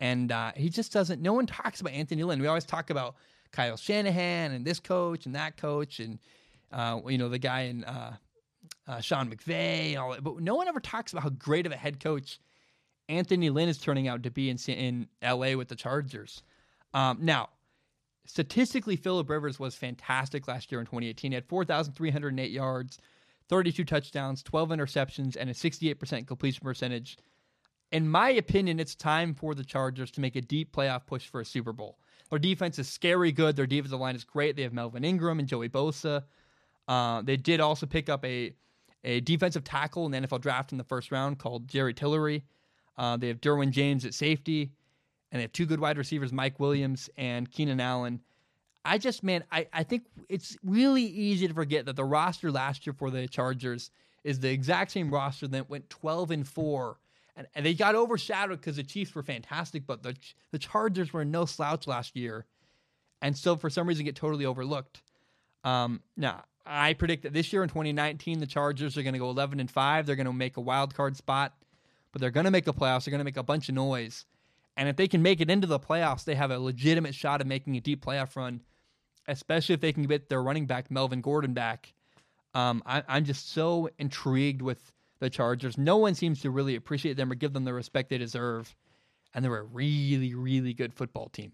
And 0.00 0.32
uh, 0.32 0.52
he 0.56 0.70
just 0.70 0.92
doesn't, 0.92 1.20
no 1.20 1.34
one 1.34 1.46
talks 1.46 1.80
about 1.80 1.92
Anthony 1.92 2.24
Lynn. 2.24 2.40
We 2.40 2.46
always 2.46 2.64
talk 2.64 2.90
about 2.90 3.16
Kyle 3.52 3.76
Shanahan 3.76 4.52
and 4.52 4.64
this 4.64 4.80
coach 4.80 5.26
and 5.26 5.34
that 5.34 5.56
coach 5.56 6.00
and, 6.00 6.18
uh, 6.72 7.00
you 7.06 7.18
know, 7.18 7.28
the 7.28 7.38
guy 7.38 7.62
in 7.62 7.84
uh, 7.84 8.16
uh, 8.88 9.00
Sean 9.00 9.30
McVay 9.30 9.90
and 9.90 9.98
all 9.98 10.12
that. 10.12 10.24
But 10.24 10.40
no 10.40 10.54
one 10.54 10.68
ever 10.68 10.80
talks 10.80 11.12
about 11.12 11.22
how 11.22 11.30
great 11.30 11.66
of 11.66 11.72
a 11.72 11.76
head 11.76 12.00
coach 12.00 12.40
Anthony 13.08 13.50
Lynn 13.50 13.68
is 13.68 13.78
turning 13.78 14.08
out 14.08 14.22
to 14.22 14.30
be 14.30 14.48
in, 14.48 14.56
in 14.68 15.08
LA 15.22 15.56
with 15.56 15.68
the 15.68 15.76
Chargers. 15.76 16.42
Um, 16.94 17.18
now, 17.20 17.50
statistically, 18.24 18.96
Philip 18.96 19.28
Rivers 19.28 19.58
was 19.58 19.74
fantastic 19.74 20.48
last 20.48 20.70
year 20.70 20.80
in 20.80 20.86
2018. 20.86 21.32
He 21.32 21.34
had 21.34 21.44
4,308 21.46 22.50
yards, 22.50 22.98
32 23.48 23.84
touchdowns, 23.84 24.42
12 24.42 24.68
interceptions, 24.70 25.36
and 25.36 25.50
a 25.50 25.52
68% 25.52 26.26
completion 26.26 26.64
percentage. 26.64 27.18
In 27.92 28.08
my 28.08 28.30
opinion, 28.30 28.78
it's 28.78 28.94
time 28.94 29.34
for 29.34 29.54
the 29.54 29.64
Chargers 29.64 30.10
to 30.12 30.20
make 30.20 30.36
a 30.36 30.40
deep 30.40 30.72
playoff 30.74 31.06
push 31.06 31.26
for 31.26 31.40
a 31.40 31.44
Super 31.44 31.72
Bowl. 31.72 31.98
Their 32.30 32.38
defense 32.38 32.78
is 32.78 32.88
scary 32.88 33.32
good. 33.32 33.56
Their 33.56 33.66
defensive 33.66 33.98
line 33.98 34.14
is 34.14 34.24
great. 34.24 34.54
They 34.54 34.62
have 34.62 34.72
Melvin 34.72 35.04
Ingram 35.04 35.40
and 35.40 35.48
Joey 35.48 35.68
Bosa. 35.68 36.22
Uh, 36.86 37.22
they 37.22 37.36
did 37.36 37.60
also 37.60 37.86
pick 37.86 38.08
up 38.08 38.24
a 38.24 38.54
a 39.02 39.20
defensive 39.20 39.64
tackle 39.64 40.04
in 40.06 40.12
the 40.12 40.18
NFL 40.18 40.42
draft 40.42 40.72
in 40.72 40.78
the 40.78 40.84
first 40.84 41.10
round 41.10 41.38
called 41.38 41.66
Jerry 41.66 41.94
Tillery. 41.94 42.44
Uh, 42.98 43.16
they 43.16 43.28
have 43.28 43.40
Derwin 43.40 43.70
James 43.70 44.04
at 44.04 44.12
safety, 44.12 44.72
and 45.32 45.38
they 45.38 45.42
have 45.42 45.52
two 45.52 45.64
good 45.64 45.80
wide 45.80 45.96
receivers, 45.96 46.32
Mike 46.32 46.60
Williams 46.60 47.08
and 47.16 47.50
Keenan 47.50 47.80
Allen. 47.80 48.20
I 48.84 48.98
just, 48.98 49.22
man, 49.22 49.44
I, 49.50 49.66
I 49.72 49.82
think 49.84 50.04
it's 50.28 50.56
really 50.62 51.04
easy 51.04 51.48
to 51.48 51.54
forget 51.54 51.86
that 51.86 51.96
the 51.96 52.04
roster 52.04 52.50
last 52.50 52.86
year 52.86 52.92
for 52.92 53.10
the 53.10 53.26
Chargers 53.26 53.90
is 54.22 54.40
the 54.40 54.50
exact 54.50 54.90
same 54.90 55.10
roster 55.10 55.48
that 55.48 55.70
went 55.70 55.88
12 55.88 56.30
and 56.30 56.48
4. 56.48 56.98
And, 57.40 57.48
and 57.54 57.66
they 57.66 57.74
got 57.74 57.94
overshadowed 57.94 58.60
because 58.60 58.76
the 58.76 58.84
Chiefs 58.84 59.14
were 59.14 59.22
fantastic, 59.22 59.86
but 59.86 60.02
the, 60.02 60.14
the 60.52 60.58
Chargers 60.58 61.12
were 61.12 61.24
no 61.24 61.44
slouch 61.46 61.86
last 61.86 62.14
year. 62.14 62.44
And 63.22 63.36
so 63.36 63.56
for 63.56 63.70
some 63.70 63.86
reason 63.86 64.04
get 64.04 64.16
totally 64.16 64.44
overlooked. 64.44 65.02
Um, 65.64 66.02
now, 66.16 66.44
I 66.66 66.92
predict 66.92 67.22
that 67.22 67.32
this 67.32 67.52
year 67.52 67.62
in 67.62 67.68
2019, 67.68 68.38
the 68.38 68.46
Chargers 68.46 68.96
are 68.96 69.02
going 69.02 69.14
to 69.14 69.18
go 69.18 69.30
11 69.30 69.58
and 69.58 69.70
5. 69.70 70.06
They're 70.06 70.16
going 70.16 70.26
to 70.26 70.32
make 70.32 70.56
a 70.56 70.60
wild 70.60 70.94
card 70.94 71.16
spot 71.16 71.54
but 72.12 72.20
they're 72.20 72.30
going 72.30 72.44
to 72.44 72.50
make 72.50 72.64
the 72.64 72.74
playoffs. 72.74 73.04
They're 73.04 73.12
going 73.12 73.20
to 73.20 73.24
make 73.24 73.36
a 73.36 73.42
bunch 73.42 73.68
of 73.68 73.74
noise. 73.74 74.24
And 74.76 74.88
if 74.88 74.96
they 74.96 75.08
can 75.08 75.22
make 75.22 75.40
it 75.40 75.50
into 75.50 75.66
the 75.66 75.78
playoffs, 75.78 76.24
they 76.24 76.34
have 76.34 76.50
a 76.50 76.58
legitimate 76.58 77.14
shot 77.14 77.40
of 77.40 77.46
making 77.46 77.76
a 77.76 77.80
deep 77.80 78.04
playoff 78.04 78.36
run, 78.36 78.62
especially 79.28 79.74
if 79.74 79.80
they 79.80 79.92
can 79.92 80.04
get 80.04 80.28
their 80.28 80.42
running 80.42 80.66
back, 80.66 80.90
Melvin 80.90 81.20
Gordon, 81.20 81.52
back. 81.52 81.92
Um, 82.54 82.82
I, 82.86 83.02
I'm 83.06 83.24
just 83.24 83.52
so 83.52 83.88
intrigued 83.98 84.62
with 84.62 84.92
the 85.20 85.30
Chargers. 85.30 85.78
No 85.78 85.96
one 85.96 86.14
seems 86.14 86.40
to 86.42 86.50
really 86.50 86.74
appreciate 86.74 87.16
them 87.16 87.30
or 87.30 87.34
give 87.34 87.52
them 87.52 87.64
the 87.64 87.74
respect 87.74 88.10
they 88.10 88.18
deserve. 88.18 88.74
And 89.32 89.44
they're 89.44 89.56
a 89.56 89.62
really, 89.62 90.34
really 90.34 90.74
good 90.74 90.92
football 90.92 91.28
team. 91.28 91.52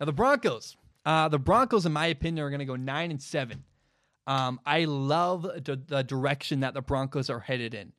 Now, 0.00 0.06
the 0.06 0.12
Broncos. 0.12 0.76
Uh, 1.06 1.28
the 1.28 1.38
Broncos, 1.38 1.86
in 1.86 1.92
my 1.92 2.06
opinion, 2.06 2.44
are 2.44 2.50
going 2.50 2.60
to 2.60 2.64
go 2.64 2.76
9 2.76 3.10
and 3.10 3.22
7. 3.22 3.62
Um, 4.26 4.58
I 4.64 4.86
love 4.86 5.42
the, 5.42 5.80
the 5.86 6.02
direction 6.02 6.60
that 6.60 6.74
the 6.74 6.80
Broncos 6.80 7.28
are 7.28 7.40
headed 7.40 7.74
in. 7.74 7.92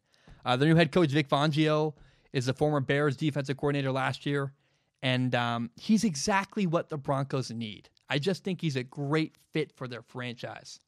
Uh, 0.44 0.56
the 0.56 0.66
new 0.66 0.76
head 0.76 0.92
coach, 0.92 1.12
Vic 1.12 1.30
Fangio, 1.30 1.94
is 2.34 2.48
the 2.48 2.54
former 2.54 2.80
Bears 2.80 3.16
defensive 3.16 3.58
coordinator 3.58 3.92
last 3.92 4.26
year, 4.26 4.54
and 5.02 5.34
um, 5.36 5.70
he's 5.80 6.04
exactly 6.04 6.68
what 6.68 6.90
the 6.90 6.98
Broncos 6.98 7.52
need. 7.52 7.90
I 8.10 8.20
just 8.20 8.44
think 8.44 8.62
he's 8.62 8.76
a 8.76 8.84
great 8.84 9.36
fit 9.54 9.72
for 9.72 9.88
their 9.88 10.02
franchise. 10.02 10.80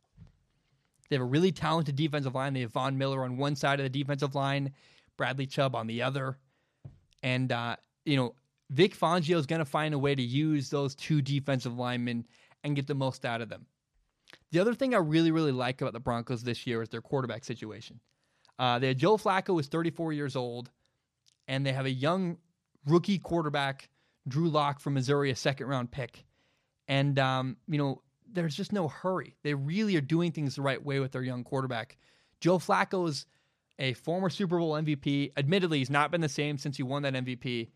They 1.10 1.16
have 1.16 1.24
a 1.24 1.26
really 1.26 1.52
talented 1.52 1.96
defensive 1.96 2.36
line. 2.36 2.54
They 2.54 2.62
have 2.62 2.72
Von 2.72 2.98
Miller 2.98 3.24
on 3.24 3.38
one 3.38 3.56
side 3.56 3.80
of 3.80 3.84
the 3.84 3.90
defensive 3.90 4.36
line, 4.36 4.74
Bradley 5.18 5.48
Chubb 5.48 5.76
on 5.76 5.88
the 5.88 6.02
other. 6.02 6.38
And, 7.24 7.52
uh, 7.52 7.78
you 8.06 8.18
know, 8.18 8.36
Vic 8.70 8.98
Fangio 8.98 9.38
is 9.38 9.46
going 9.46 9.60
to 9.60 9.66
find 9.66 9.94
a 9.94 10.00
way 10.00 10.14
to 10.14 10.22
use 10.22 10.70
those 10.70 10.96
two 10.96 11.22
defensive 11.22 11.78
linemen 11.78 12.26
and 12.64 12.76
get 12.76 12.88
the 12.88 12.96
most 12.96 13.26
out 13.26 13.42
of 13.42 13.50
them. 13.50 13.66
The 14.52 14.60
other 14.60 14.74
thing 14.74 14.94
I 14.94 14.98
really, 14.98 15.32
really 15.32 15.52
like 15.52 15.82
about 15.82 15.94
the 15.94 16.00
Broncos 16.00 16.44
this 16.44 16.68
year 16.68 16.82
is 16.82 16.90
their 16.90 17.02
quarterback 17.02 17.46
situation. 17.46 18.00
Uh, 18.60 18.80
they 18.80 18.88
had 18.88 18.98
Joe 18.98 19.18
Flacco, 19.18 19.60
is 19.60 19.68
34 19.68 20.14
years 20.14 20.36
old, 20.36 20.70
and 21.48 21.66
they 21.66 21.72
have 21.72 21.86
a 21.86 21.92
young 21.92 22.38
rookie 22.86 23.20
quarterback, 23.20 23.90
Drew 24.28 24.50
Lock 24.50 24.80
from 24.80 24.96
Missouri, 24.96 25.32
a 25.32 25.36
second 25.36 25.68
round 25.68 25.92
pick. 25.92 26.26
And, 26.88 27.18
um, 27.20 27.58
you 27.68 27.78
know, 27.78 28.02
there's 28.32 28.56
just 28.56 28.74
no 28.74 28.88
hurry. 28.88 29.36
They 29.44 29.54
really 29.54 29.96
are 29.96 30.02
doing 30.02 30.32
things 30.32 30.56
the 30.56 30.62
right 30.62 30.84
way 30.84 31.00
with 31.00 31.12
their 31.12 31.24
young 31.24 31.44
quarterback. 31.44 31.98
Joe 32.40 32.60
Flacco 32.60 33.08
is 33.08 33.26
a 33.80 33.94
former 33.94 34.30
Super 34.30 34.58
Bowl 34.60 34.74
MVP. 34.74 35.32
Admittedly, 35.38 35.80
he's 35.80 35.90
not 35.90 36.12
been 36.12 36.22
the 36.22 36.30
same 36.30 36.58
since 36.58 36.78
he 36.78 36.84
won 36.84 37.04
that 37.04 37.14
MVP. 37.14 37.70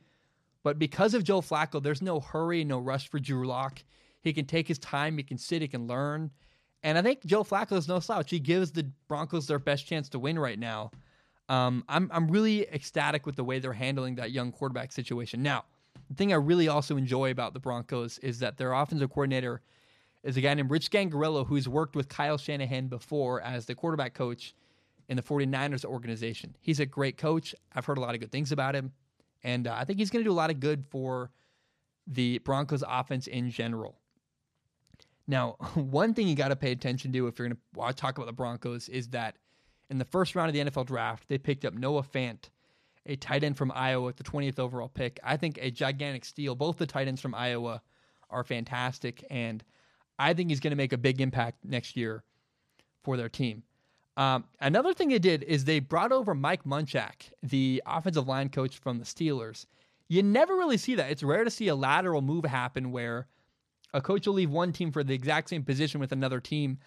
But 0.64 0.78
because 0.78 1.14
of 1.14 1.24
Joe 1.24 1.41
Flacco, 1.41 1.82
there's 1.82 2.02
no 2.02 2.20
hurry, 2.20 2.64
no 2.64 2.80
rush 2.80 3.10
for 3.10 3.20
Drew 3.20 3.47
Lock. 3.47 3.84
He 4.22 4.34
can 4.34 4.45
take 4.45 4.68
his 4.68 4.78
time, 4.78 5.18
he 5.18 5.24
can 5.24 5.38
sit, 5.38 5.62
he 5.62 5.68
can 5.68 5.88
learn. 5.88 6.32
And 6.84 6.97
I 6.97 7.02
think 7.02 7.26
Joe 7.26 7.43
Flacco 7.43 7.74
is 7.74 7.88
no 7.88 7.99
slouch. 7.99 8.30
He 8.30 8.39
gives 8.39 8.72
the 8.72 8.89
Broncos 9.08 9.47
their 9.47 9.60
best 9.60 9.86
chance 9.86 10.10
to 10.10 10.20
win 10.20 10.38
right 10.38 10.58
now. 10.58 10.91
Um, 11.49 11.84
I'm 11.89 12.10
I'm 12.14 12.28
really 12.30 12.68
ecstatic 12.70 13.26
with 13.26 13.36
the 13.36 13.43
way 13.43 13.60
they're 13.60 13.74
handling 13.74 14.16
that 14.16 14.32
young 14.32 14.52
quarterback 14.52 14.91
situation. 14.91 15.43
Now, 15.43 15.66
the 16.10 16.16
thing 16.16 16.32
I 16.32 16.38
really 16.38 16.68
also 16.68 16.97
enjoy 16.97 17.32
about 17.32 17.54
the 17.54 17.60
Broncos 17.60 18.20
is 18.20 18.39
that 18.39 18.58
their 18.58 18.74
offensive 18.74 19.10
coordinator 19.10 19.62
is 20.24 20.38
a 20.38 20.41
guy 20.41 20.53
named 20.53 20.69
Rich 20.69 20.91
Scangarello 20.91 21.47
who's 21.47 21.67
worked 21.67 21.95
with 21.95 22.09
Kyle 22.09 22.38
Shanahan 22.38 22.88
before 22.88 23.41
as 23.41 23.65
the 23.65 23.76
quarterback 23.76 24.13
coach 24.13 24.53
in 25.09 25.17
the 25.17 25.24
49ers 25.24 25.84
organization. 25.84 26.55
He's 26.59 26.80
a 26.80 26.86
great 26.86 27.17
coach. 27.17 27.55
I've 27.74 27.86
heard 27.86 27.97
a 27.97 28.01
lot 28.01 28.13
of 28.13 28.22
good 28.22 28.32
things 28.32 28.51
about 28.51 28.76
him. 28.76 28.91
And 29.43 29.67
uh, 29.67 29.76
I 29.76 29.86
think 29.86 29.99
he's 29.99 30.09
going 30.09 30.24
to 30.24 30.30
do 30.30 30.32
a 30.32 30.34
lot 30.34 30.51
of 30.51 30.59
good 30.59 30.86
for 30.89 31.32
the 32.07 32.38
Broncos 32.39 32.84
offense 32.88 33.28
in 33.28 33.49
general. 33.49 33.97
Now, 35.28 35.51
one 35.74 36.13
thing 36.13 36.28
you 36.28 36.36
got 36.36 36.49
to 36.49 36.55
pay 36.55 36.72
attention 36.72 37.11
to 37.13 37.28
if 37.28 37.39
you're 37.39 37.47
going 37.47 37.57
to 37.76 37.93
talk 37.93 38.17
about 38.17 38.28
the 38.28 38.34
Broncos 38.34 38.89
is 38.89 39.09
that 39.09 39.38
in 39.89 39.97
the 39.97 40.05
first 40.05 40.36
round 40.36 40.49
of 40.49 40.53
the 40.53 40.72
NFL 40.72 40.86
draft, 40.86 41.28
they 41.28 41.38
picked 41.38 41.65
up 41.65 41.74
Noah 41.74 42.03
Fant, 42.03 42.49
a 43.05 43.15
tight 43.15 43.43
end 43.43 43.57
from 43.57 43.72
Iowa 43.76 44.09
at 44.09 44.17
the 44.17 44.24
20th 44.24 44.59
overall 44.59 44.88
pick. 44.88 45.19
I 45.24 45.36
think 45.36 45.57
a 45.61 45.72
gigantic 45.72 46.24
steal. 46.24 46.55
Both 46.55 46.78
the 46.78 46.86
tight 46.86 47.07
ends 47.07 47.19
from 47.19 47.36
Iowa 47.36 47.82
are 48.30 48.43
fantastic, 48.43 49.26
and 49.30 49.63
I 50.22 50.34
think 50.34 50.49
he's 50.49 50.59
going 50.59 50.72
to 50.72 50.78
make 50.78 50.93
a 50.93 50.97
big 50.97 51.19
impact 51.22 51.65
next 51.65 51.97
year 51.97 52.24
for 53.03 53.17
their 53.17 53.30
team. 53.30 53.63
Um, 54.17 54.45
another 54.59 54.93
thing 54.93 55.09
they 55.09 55.19
did 55.19 55.43
is 55.43 55.65
they 55.65 55.80
brought 55.80 56.11
over 56.11 56.36
Mike 56.36 56.63
Munchak, 56.63 57.32
the 57.41 57.82
offensive 57.86 58.28
line 58.28 58.49
coach 58.49 58.78
from 58.78 58.99
the 58.99 59.05
Steelers. 59.05 59.65
You 60.07 60.22
never 60.22 60.55
really 60.55 60.78
see 60.78 60.95
that. 60.95 61.09
It's 61.09 61.24
rare 61.24 61.43
to 61.43 61.49
see 61.49 61.69
a 61.69 61.76
lateral 61.76 62.22
move 62.22 62.45
happen 62.45 62.91
where– 62.91 63.28
a 63.93 64.01
coach 64.01 64.28
will 64.28 64.36
leave 64.36 64.49
one 64.49 64.72
team 64.72 64.91
for 64.91 65.03
the 65.03 65.13
exact 65.13 65.49
same 65.49 65.63
position 65.63 65.99
with 65.99 66.11
another 66.11 66.39
team. 66.39 66.80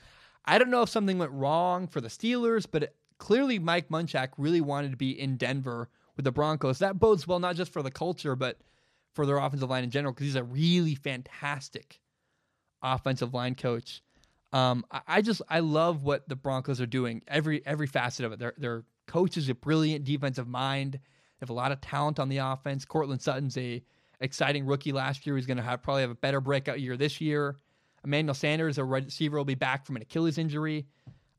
I 0.45 0.59
don't 0.59 0.70
know 0.70 0.82
if 0.82 0.89
something 0.89 1.18
went 1.18 1.32
wrong 1.32 1.87
for 1.87 2.01
the 2.01 2.09
Steelers, 2.09 2.66
but 2.70 2.85
it, 2.85 2.97
clearly 3.18 3.59
Mike 3.59 3.89
Munchak 3.89 4.30
really 4.37 4.61
wanted 4.61 4.91
to 4.91 4.97
be 4.97 5.18
in 5.18 5.37
Denver 5.37 5.89
with 6.16 6.24
the 6.24 6.32
Broncos. 6.32 6.78
That 6.78 6.99
bodes 6.99 7.26
well 7.26 7.39
not 7.39 7.57
just 7.57 7.72
for 7.72 7.82
the 7.82 7.91
culture, 7.91 8.37
but 8.37 8.59
for 9.14 9.26
their 9.26 9.39
offensive 9.39 9.70
line 9.70 9.85
in 9.85 9.91
general 9.91 10.12
because 10.12 10.26
he's 10.26 10.37
a 10.37 10.45
really 10.45 10.95
fantastic 10.95 12.01
offensive 12.85 13.35
line 13.35 13.55
coach. 13.55 14.03
Um, 14.53 14.85
I, 14.91 15.01
I, 15.09 15.22
just 15.22 15.43
I 15.49 15.59
love 15.61 16.05
what 16.05 16.28
the 16.28 16.37
Broncos 16.37 16.80
are 16.80 16.87
doing 16.87 17.22
every 17.26 17.66
every 17.66 17.89
facet 17.89 18.24
of 18.24 18.32
it. 18.32 18.39
Their 18.39 18.55
their 18.57 18.85
coach 19.07 19.37
is 19.37 19.49
a 19.49 19.55
brilliant 19.55 20.05
defensive 20.05 20.47
mind. 20.47 20.95
They 20.95 21.41
have 21.41 21.51
a 21.51 21.55
lot 21.55 21.72
of 21.72 21.80
talent 21.80 22.20
on 22.20 22.28
the 22.28 22.39
offense. 22.39 22.85
Courtland 22.85 23.20
Sutton's 23.20 23.57
a 23.59 23.82
exciting 24.20 24.64
rookie 24.66 24.93
last 24.93 25.26
year. 25.26 25.37
He's 25.37 25.47
going 25.47 25.57
to 25.57 25.62
have 25.62 25.82
probably 25.82 26.03
have 26.03 26.11
a 26.11 26.16
better 26.16 26.41
breakout 26.41 26.80
year 26.80 26.97
this 26.97 27.20
year. 27.20 27.57
Emmanuel 28.05 28.35
Sanders, 28.35 28.78
a 28.78 28.85
receiver, 28.85 29.37
will 29.39 29.45
be 29.45 29.55
back 29.55 29.87
from 29.87 29.97
an 29.97 30.03
Achilles 30.03 30.39
injury. 30.39 30.87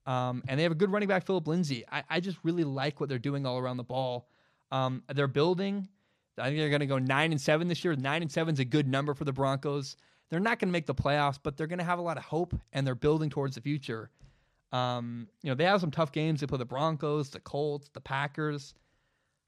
Um, 0.06 0.44
and 0.48 0.60
they 0.60 0.64
have 0.64 0.72
a 0.72 0.76
good 0.76 0.92
running 0.92 1.08
back, 1.08 1.26
Phillip 1.26 1.48
Lindsay. 1.48 1.84
I, 1.92 2.04
I, 2.10 2.20
just 2.20 2.38
really 2.44 2.64
like 2.64 3.00
what 3.00 3.10
they're 3.10 3.18
doing 3.18 3.46
all 3.46 3.58
around 3.58 3.78
the 3.78 3.84
ball. 3.84 4.30
Um, 4.72 5.02
they're 5.14 5.28
building. 5.28 5.88
I 6.38 6.48
think 6.48 6.58
they're 6.58 6.70
going 6.70 6.82
to 6.82 6.86
go 6.86 7.00
nine 7.00 7.32
and 7.32 7.42
seven 7.42 7.68
this 7.68 7.84
year. 7.84 7.96
Nine 7.96 8.22
and 8.22 8.32
seven 8.32 8.54
is 8.54 8.60
a 8.60 8.66
good 8.66 8.88
number 8.88 9.16
for 9.16 9.24
the 9.24 9.34
Broncos. 9.34 9.96
They're 10.30 10.40
not 10.40 10.60
going 10.60 10.70
to 10.70 10.74
make 10.74 10.86
the 10.86 10.96
playoffs, 10.96 11.40
but 11.42 11.56
they're 11.56 11.68
going 11.68 11.80
to 11.80 11.86
have 11.86 12.00
a 12.00 12.02
lot 12.02 12.18
of 12.18 12.24
hope, 12.24 12.56
and 12.74 12.86
they're 12.86 12.96
building 12.96 13.30
towards 13.30 13.56
the 13.56 13.62
future. 13.62 14.10
Um, 14.72 15.28
you 15.44 15.50
know, 15.50 15.56
they 15.56 15.66
have 15.66 15.82
some 15.82 15.92
tough 15.92 16.12
games. 16.12 16.42
They 16.42 16.48
play 16.48 16.58
the 16.58 16.66
Broncos, 16.66 17.30
the 17.30 17.40
Colts, 17.40 17.90
the 17.94 18.02
Packers. 18.02 18.74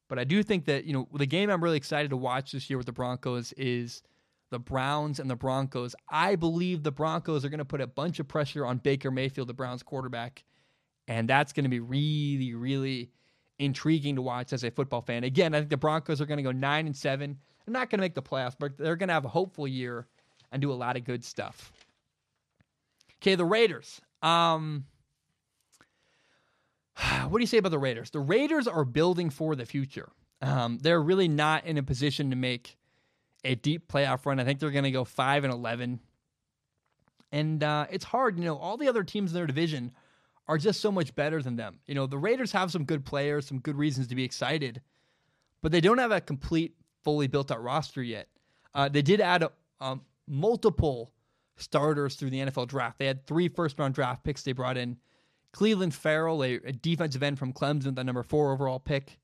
But 0.07 0.19
I 0.19 0.23
do 0.23 0.41
think 0.41 0.65
that, 0.65 0.86
you 0.86 0.93
know, 0.93 1.07
the 1.13 1.25
game 1.25 1.49
I'm 1.49 1.63
really 1.63 1.78
excited 1.78 2.09
to 2.11 2.17
watch 2.17 2.51
this 2.51 2.69
year 2.69 2.78
with 2.78 2.86
the 2.86 2.93
Broncos 2.93 3.51
is 3.53 4.03
the 4.51 4.59
Browns 4.59 5.19
and 5.19 5.30
the 5.30 5.36
Broncos. 5.36 5.95
I 6.09 6.36
believe 6.36 6.84
the 6.84 6.91
Broncos 6.91 7.43
are 7.43 7.49
going 7.49 7.57
to 7.57 7.65
put 7.65 7.82
a 7.82 7.88
bunch 7.88 8.19
of 8.19 8.28
pressure 8.28 8.65
on 8.65 8.78
Baker 8.78 9.11
Mayfield, 9.11 9.49
the 9.49 9.53
Browns 9.53 9.84
quarterback. 9.84 10.45
And 11.09 11.28
that's 11.28 11.51
going 11.51 11.65
to 11.65 11.69
be 11.69 11.80
really, 11.80 12.53
really 12.53 13.11
intriguing 13.59 14.15
to 14.15 14.21
watch 14.21 14.53
as 14.53 14.63
a 14.63 14.71
football 14.71 15.01
fan. 15.01 15.23
Again, 15.23 15.53
I 15.53 15.59
think 15.59 15.69
the 15.69 15.78
Broncos 15.78 16.21
are 16.21 16.25
going 16.25 16.38
to 16.38 16.43
go 16.43 16.51
9 16.51 16.86
and 16.86 16.95
7. 16.95 17.38
They're 17.65 17.73
not 17.73 17.89
going 17.89 17.99
to 17.99 18.03
make 18.03 18.15
the 18.15 18.21
playoffs, 18.21 18.55
but 18.57 18.78
they're 18.78 18.95
going 18.95 19.09
to 19.09 19.13
have 19.13 19.25
a 19.25 19.30
hopeful 19.30 19.67
year 19.67 20.07
and 20.51 20.61
do 20.61 20.71
a 20.71 20.75
lot 20.75 20.97
of 20.97 21.03
good 21.03 21.23
stuff. 21.23 21.71
Okay, 23.21 23.35
the 23.35 23.45
Raiders. 23.45 24.01
Um, 24.21 24.85
what 27.27 27.37
do 27.37 27.41
you 27.41 27.47
say 27.47 27.57
about 27.57 27.71
the 27.71 27.79
Raiders? 27.79 28.09
The 28.09 28.19
Raiders 28.19 28.67
are 28.67 28.85
building 28.85 29.29
for 29.29 29.55
the 29.55 29.65
future. 29.65 30.09
Um, 30.41 30.77
they're 30.79 31.01
really 31.01 31.27
not 31.27 31.65
in 31.65 31.77
a 31.77 31.83
position 31.83 32.29
to 32.29 32.35
make 32.35 32.77
a 33.43 33.55
deep 33.55 33.91
playoff 33.91 34.25
run. 34.25 34.39
I 34.39 34.43
think 34.43 34.59
they're 34.59 34.71
going 34.71 34.83
to 34.83 34.91
go 34.91 35.03
five 35.03 35.43
and 35.43 35.53
eleven, 35.53 35.99
and 37.31 37.63
uh, 37.63 37.87
it's 37.89 38.05
hard. 38.05 38.37
You 38.37 38.45
know, 38.45 38.57
all 38.57 38.77
the 38.77 38.87
other 38.87 39.03
teams 39.03 39.31
in 39.31 39.35
their 39.35 39.47
division 39.47 39.91
are 40.47 40.57
just 40.57 40.79
so 40.79 40.91
much 40.91 41.13
better 41.15 41.41
than 41.41 41.55
them. 41.55 41.79
You 41.87 41.95
know, 41.95 42.07
the 42.07 42.17
Raiders 42.17 42.51
have 42.51 42.71
some 42.71 42.85
good 42.85 43.03
players, 43.05 43.47
some 43.47 43.59
good 43.59 43.77
reasons 43.77 44.07
to 44.07 44.15
be 44.15 44.23
excited, 44.23 44.81
but 45.61 45.71
they 45.71 45.81
don't 45.81 45.97
have 45.97 46.11
a 46.11 46.21
complete, 46.21 46.75
fully 47.03 47.27
built 47.27 47.51
out 47.51 47.61
roster 47.61 48.01
yet. 48.01 48.27
Uh, 48.73 48.87
they 48.87 49.01
did 49.01 49.19
add 49.19 49.43
a, 49.43 49.51
um, 49.81 50.01
multiple 50.28 51.13
starters 51.55 52.15
through 52.15 52.30
the 52.30 52.39
NFL 52.39 52.67
draft. 52.67 52.99
They 52.99 53.05
had 53.05 53.25
three 53.25 53.47
first 53.47 53.80
round 53.80 53.93
draft 53.95 54.23
picks 54.23 54.43
they 54.43 54.51
brought 54.51 54.78
in. 54.78 54.97
Clelin 55.53 55.91
Ferrell, 55.91 56.43
a, 56.43 56.55
a 56.55 56.71
defensive 56.71 57.23
end 57.23 57.39
from 57.39 57.53
Clemson, 57.53 57.95
the 57.95 58.03
number 58.03 58.23
four 58.23 58.51
overall 58.51 58.80
pick. 58.80 59.17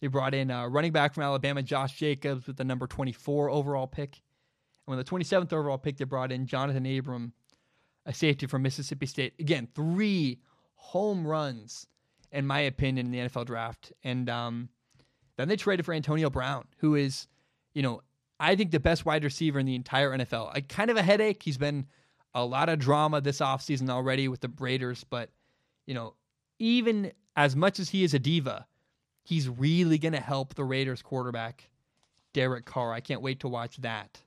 They 0.00 0.08
brought 0.08 0.34
in 0.34 0.50
a 0.50 0.68
running 0.68 0.92
back 0.92 1.14
from 1.14 1.22
Alabama, 1.22 1.62
Josh 1.62 1.96
Jacobs, 1.96 2.46
with 2.46 2.56
the 2.56 2.64
number 2.64 2.86
24 2.86 3.48
overall 3.48 3.86
pick. 3.86 4.20
And 4.86 4.96
with 4.96 5.06
the 5.06 5.10
27th 5.10 5.52
overall 5.52 5.78
pick, 5.78 5.96
they 5.96 6.04
brought 6.04 6.32
in 6.32 6.46
Jonathan 6.46 6.84
Abram, 6.84 7.32
a 8.04 8.12
safety 8.12 8.46
from 8.46 8.62
Mississippi 8.62 9.06
State. 9.06 9.32
Again, 9.38 9.68
three 9.74 10.40
home 10.74 11.26
runs, 11.26 11.86
in 12.32 12.46
my 12.46 12.60
opinion, 12.60 13.06
in 13.06 13.12
the 13.12 13.18
NFL 13.30 13.46
draft. 13.46 13.92
And 14.02 14.28
um, 14.28 14.68
then 15.36 15.48
they 15.48 15.56
traded 15.56 15.86
for 15.86 15.94
Antonio 15.94 16.28
Brown, 16.28 16.66
who 16.78 16.96
is, 16.96 17.26
you 17.72 17.80
know, 17.82 18.02
I 18.44 18.56
think 18.56 18.70
the 18.70 18.80
best 18.80 19.06
wide 19.06 19.24
receiver 19.24 19.58
in 19.58 19.66
the 19.66 19.74
entire 19.74 20.10
NFL. 20.10 20.50
I, 20.54 20.60
kind 20.60 20.90
of 20.90 20.96
a 20.96 21.02
headache. 21.02 21.42
He's 21.42 21.56
been 21.56 21.86
a 22.34 22.44
lot 22.44 22.68
of 22.68 22.78
drama 22.78 23.20
this 23.20 23.38
offseason 23.38 23.88
already 23.88 24.28
with 24.28 24.40
the 24.40 24.52
Raiders, 24.58 25.04
but, 25.04 25.30
you 25.86 25.94
know, 25.94 26.14
even 26.58 27.12
as 27.36 27.56
much 27.56 27.78
as 27.78 27.88
he 27.88 28.04
is 28.04 28.12
a 28.12 28.18
diva, 28.18 28.66
he's 29.22 29.48
really 29.48 29.98
going 29.98 30.12
to 30.12 30.20
help 30.20 30.54
the 30.54 30.64
Raiders 30.64 31.00
quarterback, 31.00 31.68
Derek 32.32 32.66
Carr. 32.66 32.92
I 32.92 33.00
can't 33.00 33.22
wait 33.22 33.40
to 33.40 33.48
watch 33.48 33.76
that. 33.78 34.20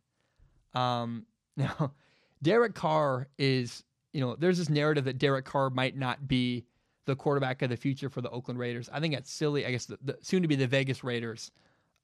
Um, 0.74 1.26
now, 1.58 1.94
Derek 2.42 2.74
Carr 2.74 3.28
is, 3.38 3.84
you 4.14 4.22
know, 4.22 4.36
there's 4.36 4.58
this 4.58 4.70
narrative 4.70 5.06
that 5.06 5.20
Derek 5.20 5.46
Carr 5.46 5.70
might 5.70 5.96
not 5.96 6.28
be 6.28 6.66
the 7.06 7.16
quarterback 7.16 7.62
of 7.62 7.70
the 7.70 7.78
future 7.78 8.10
for 8.10 8.22
the 8.22 8.30
Oakland 8.30 8.60
Raiders. 8.60 8.90
I 8.92 9.00
think 9.00 9.14
that's 9.14 9.32
silly. 9.32 9.66
I 9.66 9.72
guess 9.72 9.86
the, 9.86 9.98
the 10.04 10.18
soon 10.22 10.42
to 10.42 10.48
be 10.48 10.56
the 10.56 10.68
Vegas 10.68 11.04
Raiders. 11.04 11.52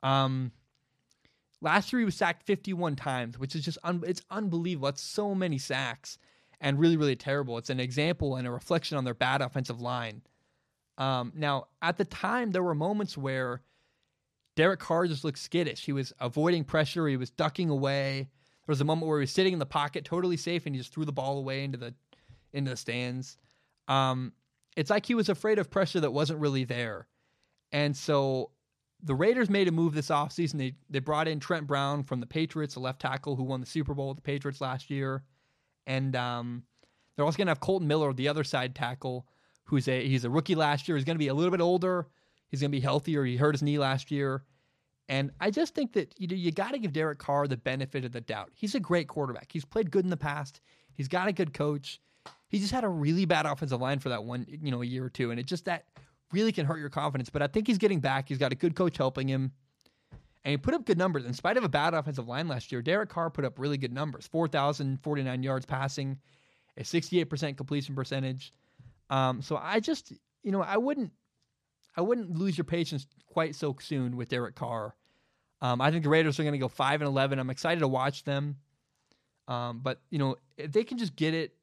Um, 0.02 0.52
last 1.64 1.92
year 1.92 2.00
he 2.00 2.06
was 2.06 2.16
sacked 2.16 2.46
51 2.46 2.96
times, 2.96 3.40
which 3.40 3.56
is 3.56 3.64
just 3.64 3.78
un- 3.84 4.04
it's 4.06 4.22
unbelievable. 4.30 4.90
It's 4.90 5.02
so 5.02 5.34
many 5.34 5.58
sacks 5.58 6.18
and 6.62 6.80
really 6.80 6.98
really 6.98 7.16
terrible. 7.16 7.58
It's 7.58 7.70
an 7.70 7.80
example 7.80 8.36
and 8.36 8.48
a 8.48 8.52
reflection 8.52 8.98
on 8.98 9.06
their 9.06 9.14
bad 9.14 9.42
offensive 9.42 9.82
line. 9.82 10.22
Um, 10.98 11.32
now 11.36 11.68
at 11.82 11.98
the 11.98 12.06
time 12.06 12.52
there 12.52 12.64
were 12.64 12.76
moments 12.76 13.18
where 13.18 13.62
Derek 14.56 14.80
Carr 14.80 15.08
just 15.08 15.24
looked 15.24 15.40
skittish. 15.40 15.86
He 15.86 15.94
was 15.94 16.14
avoiding 16.20 16.64
pressure. 16.64 17.08
He 17.08 17.18
was 17.18 17.32
ducking 17.32 17.70
away. 17.70 18.30
There 18.66 18.72
was 18.72 18.82
a 18.82 18.86
moment 18.86 19.08
where 19.08 19.20
he 19.20 19.24
was 19.24 19.32
sitting 19.32 19.54
in 19.54 19.60
the 19.60 19.66
pocket, 19.66 20.06
totally 20.06 20.38
safe, 20.38 20.66
and 20.66 20.76
he 20.76 20.80
just 20.80 20.94
threw 20.94 21.06
the 21.06 21.12
ball 21.12 21.40
away 21.40 21.64
into 21.64 21.78
the 21.78 21.96
into 22.54 22.70
the 22.70 22.78
stands. 22.78 23.38
Um, 23.88 24.34
it's 24.78 24.90
like 24.90 25.06
he 25.06 25.16
was 25.16 25.30
afraid 25.30 25.60
of 25.60 25.70
pressure 25.70 26.00
that 26.00 26.12
wasn't 26.12 26.40
really 26.40 26.64
there. 26.64 27.08
And 27.72 27.98
so 27.98 28.52
the 29.04 29.16
Raiders 29.16 29.50
made 29.50 29.68
a 29.68 29.72
move 29.72 29.94
this 29.94 30.10
offseason. 30.10 30.58
They 30.58 30.76
they 30.90 31.00
brought 31.00 31.28
in 31.28 31.40
Trent 31.40 31.68
Brown 31.68 32.04
from 32.04 32.20
the 32.20 32.26
Patriots, 32.26 32.76
a 32.76 32.80
left 32.80 33.02
tackle 33.02 33.36
who 33.36 33.44
won 33.44 33.60
the 33.60 33.66
Super 33.66 33.94
Bowl 33.94 34.10
with 34.10 34.18
the 34.18 34.22
Patriots 34.22 34.62
last 34.62 34.90
year. 34.90 35.24
And 35.86 36.16
um, 36.16 36.64
they're 37.16 37.26
also 37.26 37.38
going 37.38 37.48
to 37.48 37.52
have 37.52 37.60
Colton 37.60 37.88
Miller, 37.88 38.14
the 38.14 38.30
other 38.30 38.44
side 38.44 38.74
tackle, 38.76 39.28
who's 39.66 39.88
a 39.88 40.08
he's 40.08 40.26
a 40.26 40.30
rookie 40.30 40.56
last 40.56 40.88
year. 40.88 40.96
He's 40.98 41.06
going 41.06 41.16
to 41.16 41.20
be 41.20 41.28
a 41.28 41.34
little 41.34 41.52
bit 41.52 41.62
older. 41.62 42.08
He's 42.48 42.62
going 42.62 42.72
to 42.72 42.78
be 42.78 42.82
healthier. 42.82 43.26
He 43.26 43.36
hurt 43.36 43.56
his 43.56 43.64
knee 43.64 43.78
last 43.78 44.10
year. 44.12 44.44
And 45.10 45.32
I 45.42 45.52
just 45.52 45.76
think 45.76 45.94
that 45.94 46.14
you 46.18 46.28
know, 46.28 46.36
you 46.36 46.52
got 46.52 46.72
to 46.72 46.80
give 46.80 46.94
Derek 46.94 47.20
Carr 47.20 47.48
the 47.48 47.58
benefit 47.58 48.06
of 48.06 48.14
the 48.14 48.22
doubt. 48.22 48.52
He's 48.54 48.74
a 48.74 48.80
great 48.80 49.08
quarterback. 49.08 49.52
He's 49.52 49.66
played 49.66 49.92
good 49.92 50.06
in 50.06 50.10
the 50.10 50.18
past. 50.18 50.62
He's 50.94 51.10
got 51.10 51.28
a 51.28 51.34
good 51.34 51.54
coach. 51.54 52.00
He 52.48 52.60
just 52.60 52.72
had 52.72 52.84
a 52.84 52.90
really 52.90 53.26
bad 53.26 53.46
offensive 53.46 53.82
line 53.82 54.00
for 54.00 54.10
that 54.10 54.24
one, 54.24 54.46
you 54.48 54.72
know, 54.72 54.82
a 54.82 54.86
year 54.86 55.04
or 55.04 55.10
two, 55.10 55.32
and 55.32 55.40
it 55.40 55.46
just 55.46 55.66
that 55.66 55.86
really 56.34 56.52
can 56.52 56.66
hurt 56.66 56.80
your 56.80 56.90
confidence. 56.90 57.30
But 57.30 57.42
I 57.42 57.48
think 57.48 57.68
he's 57.68 57.78
getting 57.78 58.00
back. 58.02 58.28
He's 58.28 58.38
got 58.38 58.52
a 58.52 58.56
good 58.56 58.76
coach 58.76 58.98
helping 58.98 59.30
him, 59.30 59.52
and 60.44 60.52
he 60.52 60.58
put 60.58 60.74
up 60.74 60.86
good 60.86 60.98
numbers 60.98 61.26
in 61.26 61.34
spite 61.34 61.56
of 61.56 61.64
a 61.64 61.70
bad 61.70 61.94
offensive 61.94 62.28
line 62.28 62.48
last 62.48 62.72
year. 62.72 62.82
Derek 62.82 63.10
Carr 63.10 63.30
put 63.30 63.46
up 63.46 63.60
really 63.60 63.78
good 63.78 63.94
numbers: 63.94 64.28
four 64.28 64.48
thousand 64.48 65.02
forty 65.02 65.24
nine 65.24 65.44
yards 65.44 65.66
passing, 65.66 66.18
a 66.78 66.84
sixty 66.84 67.22
eight 67.22 67.30
percent 67.30 67.56
completion 67.56 67.96
percentage. 67.96 68.52
Um, 69.10 69.42
so 69.42 69.58
I 69.62 69.80
just, 69.80 70.12
you 70.44 70.52
know, 70.52 70.62
I 70.62 70.78
wouldn't 70.78 71.12
I 71.96 72.02
wouldn't 72.02 72.32
lose 72.32 72.58
your 72.58 72.66
patience 72.66 73.08
quite 73.28 73.56
so 73.56 73.76
soon 73.80 74.18
with 74.18 74.30
Derek 74.30 74.56
Carr. 74.56 74.96
Um, 75.62 75.80
I 75.80 75.92
think 75.92 76.04
the 76.04 76.10
Raiders 76.10 76.40
are 76.40 76.44
going 76.44 76.54
to 76.54 76.60
go 76.60 76.68
five 76.68 77.02
and 77.02 77.08
eleven. 77.08 77.40
I'm 77.40 77.50
excited 77.50 77.80
to 77.80 77.88
watch 77.88 78.24
them. 78.24 78.58
Um, 79.48 79.80
but 79.84 80.02
you 80.10 80.20
know, 80.20 80.36
if 80.58 80.72
they 80.72 80.84
can 80.84 80.98
just 80.98 81.16
get 81.16 81.34
it, 81.34 81.54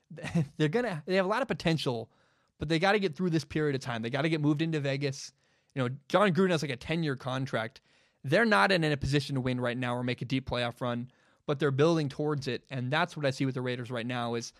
they're 0.56 0.68
gonna. 0.68 1.02
They 1.06 1.16
have 1.16 1.26
a 1.26 1.28
lot 1.28 1.42
of 1.42 1.48
potential, 1.48 2.10
but 2.58 2.68
they 2.68 2.78
got 2.78 2.92
to 2.92 2.98
get 2.98 3.14
through 3.14 3.30
this 3.30 3.44
period 3.44 3.74
of 3.74 3.80
time. 3.80 4.02
They 4.02 4.10
got 4.10 4.22
to 4.22 4.28
get 4.28 4.40
moved 4.40 4.62
into 4.62 4.80
Vegas. 4.80 5.32
You 5.74 5.82
know, 5.82 5.94
Jon 6.08 6.32
Gruden 6.32 6.50
has 6.50 6.62
like 6.62 6.70
a 6.70 6.76
ten 6.76 7.02
year 7.02 7.16
contract. 7.16 7.80
They're 8.24 8.44
not 8.44 8.72
in 8.72 8.82
a 8.84 8.96
position 8.96 9.34
to 9.34 9.40
win 9.40 9.60
right 9.60 9.76
now 9.76 9.94
or 9.94 10.02
make 10.02 10.22
a 10.22 10.24
deep 10.24 10.48
playoff 10.48 10.80
run, 10.80 11.10
but 11.46 11.58
they're 11.58 11.70
building 11.70 12.08
towards 12.08 12.48
it, 12.48 12.64
and 12.70 12.92
that's 12.92 13.16
what 13.16 13.24
I 13.24 13.30
see 13.30 13.46
with 13.46 13.54
the 13.54 13.62
Raiders 13.62 13.90
right 13.90 14.06
now. 14.06 14.34
Is 14.34 14.52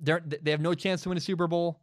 they're, 0.00 0.22
they 0.24 0.50
have 0.50 0.60
no 0.60 0.74
chance 0.74 1.02
to 1.02 1.10
win 1.10 1.18
a 1.18 1.20
Super 1.20 1.46
Bowl, 1.46 1.80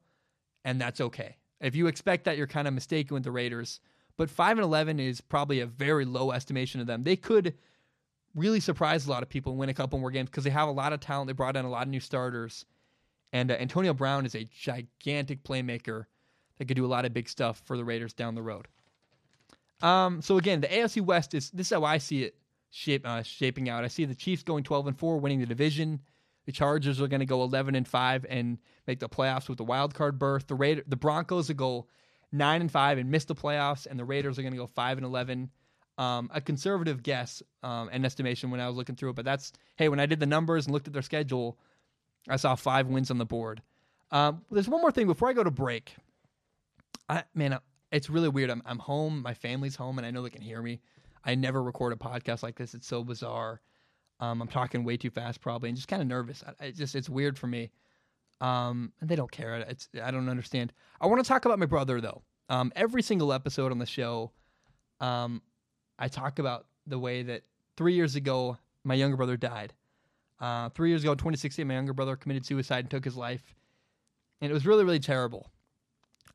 and 0.66 0.82
that's 0.82 1.02
okay. 1.02 1.38
If 1.60 1.76
you 1.76 1.88
expect 1.88 2.26
that, 2.26 2.38
you're 2.38 2.48
kind 2.48 2.68
of 2.68 2.74
mistaken 2.74 3.14
with 3.14 3.24
the 3.24 3.32
Raiders. 3.32 3.80
But 4.18 4.30
five 4.30 4.58
and 4.58 4.66
eleven 4.66 5.00
is 5.00 5.22
probably 5.22 5.60
a 5.60 5.66
very 5.66 6.06
low 6.06 6.32
estimation 6.32 6.82
of 6.82 6.88
them. 6.88 7.04
They 7.04 7.16
could 7.16 7.56
really 8.36 8.60
surprise 8.60 9.06
a 9.06 9.10
lot 9.10 9.24
of 9.24 9.30
people 9.30 9.52
and 9.52 9.60
win 9.60 9.70
a 9.70 9.74
couple 9.74 10.00
more 10.00 10.12
games 10.12 10.30
because 10.30 10.44
they 10.44 10.50
have 10.50 10.68
a 10.68 10.72
lot 10.72 10.94
of 10.94 11.00
talent. 11.00 11.28
They 11.28 11.34
brought 11.34 11.56
in 11.56 11.66
a 11.66 11.70
lot 11.70 11.84
of 11.84 11.90
new 11.90 12.00
starters, 12.00 12.66
and 13.34 13.52
uh, 13.52 13.56
Antonio 13.56 13.94
Brown 13.94 14.26
is 14.26 14.36
a 14.36 14.44
gigantic 14.44 15.44
playmaker 15.44 16.06
that 16.58 16.66
could 16.68 16.78
do 16.78 16.86
a 16.86 16.88
lot 16.88 17.06
of 17.06 17.14
big 17.14 17.30
stuff 17.30 17.62
for 17.66 17.78
the 17.78 17.86
Raiders 17.86 18.14
down 18.14 18.36
the 18.36 18.42
road. 18.42 18.68
Um, 19.82 20.22
so 20.22 20.38
again, 20.38 20.62
the 20.62 20.68
AFC 20.68 21.02
West 21.02 21.34
is 21.34 21.50
this 21.52 21.68
is 21.68 21.74
how 21.74 21.84
I 21.84 21.98
see 21.98 22.24
it 22.24 22.36
shape, 22.70 23.06
uh, 23.06 23.24
shaping 23.24 23.70
out. 23.70 23.84
I 23.84 23.88
see 23.88 24.06
the 24.06 24.16
Chiefs 24.16 24.44
going 24.44 24.64
twelve 24.64 24.88
and 24.88 24.98
four, 24.98 25.20
winning 25.20 25.40
the 25.40 25.46
division. 25.46 26.02
The 26.46 26.52
Chargers 26.52 27.00
are 27.02 27.08
going 27.08 27.20
to 27.20 27.26
go 27.26 27.44
11 27.44 27.76
and 27.76 27.88
5 27.88 28.26
and 28.28 28.58
make 28.88 29.00
the 29.00 29.08
playoffs 29.08 29.48
with 29.48 29.58
the 29.58 29.64
wild 29.64 29.94
card 29.94 30.18
berth. 30.18 30.48
The 30.48 30.56
Raider, 30.56 30.84
the 30.88 30.96
Broncos 30.96 31.50
will 31.50 31.56
go 31.56 31.88
9 32.32 32.62
and 32.62 32.72
5 32.72 32.98
and 32.98 33.12
miss 33.12 33.26
the 33.26 33.36
playoffs 33.36 33.86
and 33.86 34.00
the 34.00 34.06
Raiders 34.06 34.40
are 34.40 34.42
going 34.42 34.54
to 34.54 34.58
go 34.58 34.68
5 34.68 34.98
and 34.98 35.06
11. 35.06 35.52
Um, 35.98 36.32
a 36.34 36.42
conservative 36.42 37.04
guess 37.04 37.44
um, 37.62 37.90
and 37.92 38.06
estimation 38.06 38.50
when 38.50 38.60
I 38.60 38.68
was 38.68 38.76
looking 38.76 38.96
through 38.96 39.12
it, 39.12 39.16
but 39.16 39.26
that's 39.26 39.52
hey, 39.76 39.88
when 39.88 40.00
I 40.00 40.08
did 40.08 40.20
the 40.20 40.26
numbers 40.26 40.66
and 40.66 40.74
looked 40.74 40.88
at 40.88 40.94
their 40.94 41.04
schedule, 41.04 41.60
I 42.30 42.36
saw 42.36 42.56
five 42.56 42.88
wins 42.88 43.12
on 43.12 43.18
the 43.18 43.26
board. 43.26 43.62
Um, 44.12 44.44
there's 44.52 44.68
one 44.68 44.82
more 44.82 44.92
thing 44.92 45.08
before 45.08 45.30
I 45.30 45.34
go 45.34 45.44
to 45.44 45.52
break. 45.52 45.96
I 47.10 47.24
man, 47.34 47.60
it's 47.92 48.10
really 48.10 48.30
weird. 48.30 48.50
I'm 48.50 48.62
I'm 48.66 48.80
home, 48.80 49.22
my 49.22 49.34
family's 49.34 49.76
home, 49.76 49.98
and 49.98 50.06
I 50.06 50.12
know 50.12 50.22
they 50.22 50.30
can 50.30 50.42
hear 50.42 50.62
me. 50.62 50.82
I 51.24 51.36
never 51.36 51.62
record 51.62 51.94
a 51.94 51.96
podcast 51.96 52.44
like 52.44 52.58
this. 52.58 52.74
It's 52.74 52.88
so 52.88 53.04
bizarre. 53.04 53.62
Um, 54.20 54.42
I'm 54.42 54.48
talking 54.48 54.84
way 54.84 54.98
too 54.98 55.10
fast, 55.10 55.42
probably, 55.42 55.70
and 55.70 55.76
just 55.76 55.88
kind 55.88 56.02
of 56.02 56.08
nervous. 56.08 56.44
I, 56.60 56.66
it 56.66 56.76
just 56.76 56.96
it's 56.96 57.10
weird 57.10 57.38
for 57.38 57.48
me. 57.48 57.72
Um, 58.40 58.92
and 59.00 59.10
they 59.10 59.16
don't 59.16 59.32
care. 59.32 59.56
It's 59.56 59.88
I 60.02 60.12
don't 60.12 60.30
understand. 60.30 60.74
I 61.00 61.08
want 61.08 61.24
to 61.24 61.28
talk 61.28 61.46
about 61.46 61.60
my 61.60 61.66
brother 61.66 62.02
though. 62.02 62.22
Um, 62.50 62.72
every 62.76 63.02
single 63.02 63.32
episode 63.32 63.72
on 63.72 63.80
the 63.80 63.86
show, 63.86 64.32
um, 65.00 65.42
I 65.98 66.08
talk 66.08 66.40
about 66.40 66.66
the 66.86 67.00
way 67.00 67.24
that 67.24 67.44
three 67.78 67.94
years 67.94 68.16
ago 68.16 68.58
my 68.84 68.96
younger 68.96 69.18
brother 69.18 69.38
died. 69.38 69.74
Uh, 70.42 70.70
three 70.70 70.90
years 70.90 71.04
ago, 71.04 71.14
2016, 71.14 71.68
my 71.68 71.76
younger 71.76 71.94
brother 71.94 72.16
committed 72.16 72.46
suicide 72.46 72.80
and 72.80 72.90
took 72.90 73.06
his 73.06 73.16
life, 73.16 73.54
and 74.42 74.50
it 74.50 74.54
was 74.54 74.66
really 74.66 74.84
really 74.84 75.00
terrible. 75.00 75.48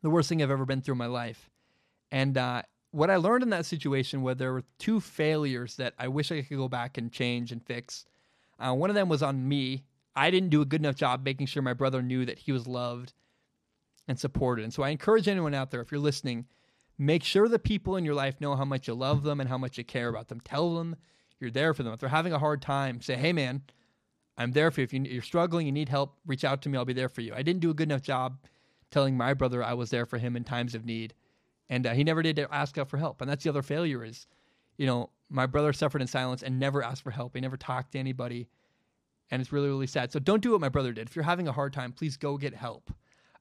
The 0.02 0.10
worst 0.10 0.28
thing 0.28 0.42
I've 0.42 0.50
ever 0.50 0.64
been 0.64 0.80
through 0.80 0.94
in 0.94 0.98
my 0.98 1.06
life. 1.06 1.50
And 2.12 2.38
uh, 2.38 2.62
what 2.92 3.10
I 3.10 3.16
learned 3.16 3.42
in 3.42 3.50
that 3.50 3.66
situation 3.66 4.22
where 4.22 4.34
there 4.34 4.52
were 4.52 4.64
two 4.78 5.00
failures 5.00 5.76
that 5.76 5.94
I 5.98 6.08
wish 6.08 6.30
I 6.30 6.42
could 6.42 6.56
go 6.56 6.68
back 6.68 6.96
and 6.96 7.12
change 7.12 7.52
and 7.52 7.62
fix. 7.62 8.04
Uh, 8.58 8.72
one 8.72 8.90
of 8.90 8.94
them 8.94 9.08
was 9.08 9.22
on 9.22 9.48
me. 9.48 9.84
I 10.14 10.30
didn't 10.30 10.50
do 10.50 10.62
a 10.62 10.66
good 10.66 10.80
enough 10.80 10.94
job 10.94 11.24
making 11.24 11.46
sure 11.46 11.62
my 11.62 11.74
brother 11.74 12.02
knew 12.02 12.24
that 12.24 12.38
he 12.38 12.52
was 12.52 12.66
loved 12.66 13.12
and 14.08 14.18
supported. 14.18 14.62
And 14.62 14.72
so 14.72 14.82
I 14.82 14.90
encourage 14.90 15.28
anyone 15.28 15.54
out 15.54 15.70
there, 15.70 15.80
if 15.80 15.90
you're 15.90 16.00
listening, 16.00 16.46
make 16.96 17.22
sure 17.22 17.48
the 17.48 17.58
people 17.58 17.96
in 17.96 18.04
your 18.04 18.14
life 18.14 18.40
know 18.40 18.56
how 18.56 18.64
much 18.64 18.88
you 18.88 18.94
love 18.94 19.24
them 19.24 19.40
and 19.40 19.48
how 19.48 19.58
much 19.58 19.76
you 19.76 19.84
care 19.84 20.08
about 20.08 20.28
them. 20.28 20.40
Tell 20.40 20.74
them 20.76 20.96
you're 21.38 21.50
there 21.50 21.74
for 21.74 21.82
them. 21.82 21.92
If 21.92 22.00
they're 22.00 22.08
having 22.08 22.32
a 22.32 22.38
hard 22.38 22.62
time, 22.62 23.00
say, 23.02 23.16
hey, 23.16 23.32
man, 23.32 23.62
I'm 24.38 24.52
there 24.52 24.70
for 24.70 24.80
you. 24.80 24.84
If 24.84 24.92
you're 24.92 25.22
struggling, 25.22 25.66
you 25.66 25.72
need 25.72 25.88
help, 25.88 26.16
reach 26.26 26.44
out 26.44 26.62
to 26.62 26.68
me. 26.68 26.76
I'll 26.76 26.84
be 26.84 26.92
there 26.92 27.08
for 27.08 27.22
you. 27.22 27.32
I 27.34 27.42
didn't 27.42 27.60
do 27.60 27.70
a 27.70 27.74
good 27.74 27.88
enough 27.88 28.02
job 28.02 28.38
telling 28.90 29.16
my 29.16 29.34
brother 29.34 29.62
I 29.62 29.74
was 29.74 29.90
there 29.90 30.06
for 30.06 30.18
him 30.18 30.36
in 30.36 30.44
times 30.44 30.74
of 30.74 30.84
need 30.84 31.14
and 31.68 31.86
uh, 31.86 31.92
he 31.92 32.04
never 32.04 32.22
did 32.22 32.38
ask 32.50 32.78
out 32.78 32.88
for 32.88 32.96
help. 32.96 33.20
And 33.20 33.30
that's 33.30 33.44
the 33.44 33.50
other 33.50 33.62
failure 33.62 34.04
is, 34.04 34.26
you 34.76 34.86
know, 34.86 35.10
my 35.28 35.46
brother 35.46 35.72
suffered 35.72 36.00
in 36.00 36.06
silence 36.06 36.42
and 36.42 36.58
never 36.58 36.82
asked 36.82 37.02
for 37.02 37.10
help. 37.10 37.34
He 37.34 37.40
never 37.40 37.56
talked 37.56 37.92
to 37.92 37.98
anybody, 37.98 38.48
and 39.30 39.42
it's 39.42 39.52
really 39.52 39.68
really 39.68 39.88
sad. 39.88 40.12
So 40.12 40.20
don't 40.20 40.42
do 40.42 40.52
what 40.52 40.60
my 40.60 40.68
brother 40.68 40.92
did. 40.92 41.08
If 41.08 41.16
you're 41.16 41.24
having 41.24 41.48
a 41.48 41.52
hard 41.52 41.72
time, 41.72 41.92
please 41.92 42.16
go 42.16 42.36
get 42.36 42.54
help. 42.54 42.92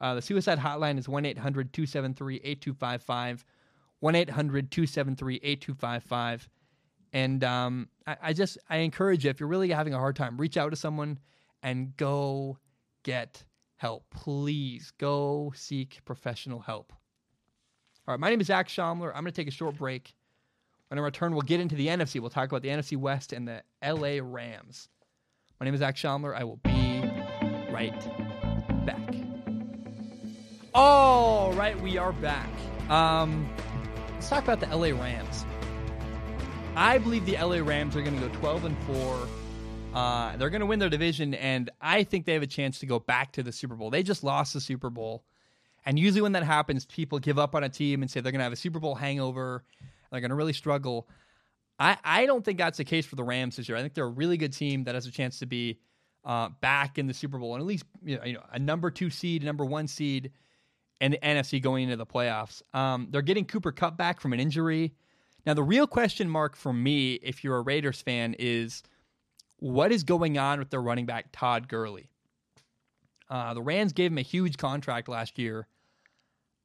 Uh, 0.02 0.16
the 0.16 0.22
suicide 0.22 0.60
hotline 0.60 0.98
is 0.98 1.08
1 1.08 1.26
800 1.26 1.72
273 1.72 2.38
8255. 2.38 3.46
1 4.00 4.16
800 4.16 4.72
273 4.72 5.36
8255. 5.44 6.50
And 7.14 7.44
um, 7.44 7.90
I, 8.06 8.18
I 8.22 8.34
just 8.34 8.58
I 8.70 8.78
encourage 8.78 9.24
you 9.24 9.30
if 9.30 9.40
you're 9.40 9.50
really 9.50 9.70
having 9.70 9.94
a 9.94 10.00
hard 10.00 10.16
time, 10.16 10.38
reach 10.38 10.58
out 10.58 10.70
to 10.70 10.76
someone 10.76 11.20
and 11.64 11.96
go 11.98 12.58
get 13.04 13.44
help. 13.78 14.06
Please 14.10 14.92
go 14.98 15.54
seek 15.56 16.00
professional 16.06 16.60
help. 16.60 16.94
All 18.08 18.14
right, 18.14 18.20
my 18.20 18.30
name 18.30 18.42
is 18.42 18.48
Zac 18.48 18.68
Shomler. 18.68 19.08
I'm 19.08 19.24
going 19.24 19.26
to 19.26 19.32
take 19.32 19.48
a 19.48 19.52
short 19.52 19.78
break. 19.78 20.14
When 20.90 21.00
I 21.00 21.02
return, 21.02 21.34
we'll 21.34 21.42
get 21.42 21.60
into 21.60 21.76
the 21.76 21.88
NFC. 21.88 22.20
We'll 22.20 22.30
talk 22.30 22.48
about 22.48 22.62
the 22.62 22.70
NFC 22.70 22.96
West 22.96 23.34
and 23.34 23.48
the 23.48 23.64
LA 23.84 24.20
Rams. 24.22 24.88
My 25.60 25.66
name 25.66 25.74
is 25.74 25.80
Zac 25.80 25.96
Shomler. 25.96 26.36
I 26.36 26.44
will 26.44 26.58
be 26.58 27.02
right 27.72 28.00
back. 28.86 29.16
All 30.74 31.54
right, 31.54 31.80
we 31.82 31.98
are 31.98 32.14
back. 32.14 32.50
Um, 32.90 33.50
let's 34.14 34.30
talk 34.30 34.44
about 34.44 34.60
the 34.60 34.68
LA 34.68 34.90
Rams. 34.90 35.45
I 36.78 36.98
believe 36.98 37.26
the 37.26 37.38
LA 37.38 37.58
Rams 37.58 37.96
are 37.96 38.02
going 38.02 38.20
to 38.20 38.28
go 38.28 38.34
12 38.36 38.66
and 38.66 38.78
4. 38.80 39.28
Uh, 39.94 40.36
they're 40.36 40.50
going 40.50 40.60
to 40.60 40.66
win 40.66 40.78
their 40.78 40.90
division, 40.90 41.34
and 41.34 41.70
I 41.80 42.04
think 42.04 42.26
they 42.26 42.34
have 42.34 42.44
a 42.44 42.48
chance 42.48 42.80
to 42.80 42.86
go 42.86 43.00
back 43.00 43.32
to 43.34 43.44
the 43.44 43.54
Super 43.54 43.76
Bowl. 43.76 43.90
They 43.90 44.04
just 44.04 44.26
lost 44.26 44.54
the 44.54 44.60
Super 44.60 44.90
Bowl. 44.90 45.24
And 45.86 45.98
usually 45.98 46.22
when 46.22 46.34
that 46.34 46.44
happens, 46.44 46.86
people 46.86 47.20
give 47.20 47.40
up 47.40 47.56
on 47.56 47.64
a 47.64 47.70
team 47.70 48.02
and 48.02 48.12
say 48.12 48.20
they're 48.20 48.34
going 48.34 48.40
to 48.40 48.44
have 48.44 48.52
a 48.52 48.58
Super 48.58 48.80
Bowl 48.80 48.94
hangover. 48.94 49.64
They're 50.12 50.20
going 50.20 50.32
to 50.32 50.36
really 50.36 50.52
struggle. 50.52 51.08
I, 51.80 51.98
I 52.04 52.26
don't 52.26 52.44
think 52.44 52.58
that's 52.58 52.78
the 52.78 52.84
case 52.84 53.06
for 53.06 53.16
the 53.16 53.24
Rams 53.24 53.56
this 53.56 53.70
year. 53.70 53.78
I 53.78 53.82
think 53.82 53.94
they're 53.94 54.04
a 54.04 54.10
really 54.10 54.36
good 54.36 54.52
team 54.52 54.84
that 54.84 54.96
has 54.96 55.06
a 55.06 55.12
chance 55.12 55.40
to 55.40 55.46
be 55.46 55.80
uh, 56.26 56.50
back 56.60 56.98
in 56.98 57.08
the 57.08 57.14
Super 57.14 57.38
Bowl 57.38 57.54
and 57.54 57.62
at 57.62 57.68
least 57.68 57.86
you 58.04 58.18
know, 58.18 58.24
you 58.26 58.34
know 58.34 58.44
a 58.52 58.60
number 58.60 58.92
two 58.92 59.10
seed, 59.10 59.44
number 59.44 59.64
one 59.64 59.88
seed, 59.88 60.32
and 61.00 61.14
the 61.14 61.18
NFC 61.20 61.62
going 61.62 61.84
into 61.84 61.96
the 61.96 62.06
playoffs. 62.06 62.62
Um, 62.74 63.08
they're 63.12 63.22
getting 63.22 63.46
Cooper 63.46 63.72
Kupp 63.72 63.96
back 63.96 64.20
from 64.20 64.34
an 64.34 64.40
injury. 64.42 64.94
Now 65.46 65.54
the 65.54 65.64
real 65.64 65.88
question 65.88 66.30
mark 66.30 66.56
for 66.56 66.74
me, 66.74 67.14
if 67.16 67.44
you're 67.44 67.58
a 67.58 67.62
Raiders 67.62 68.02
fan, 68.02 68.36
is 68.40 68.84
what 69.58 69.92
is 69.92 70.04
going 70.04 70.38
on 70.38 70.60
with 70.60 70.70
their 70.70 70.82
running 70.82 71.06
back 71.06 71.28
Todd 71.32 71.68
Gurley? 71.68 72.10
Uh, 73.30 73.54
the 73.54 73.62
Rams 73.62 73.94
gave 73.94 74.12
him 74.12 74.18
a 74.18 74.24
huge 74.24 74.58
contract 74.58 75.08
last 75.08 75.40
year 75.40 75.68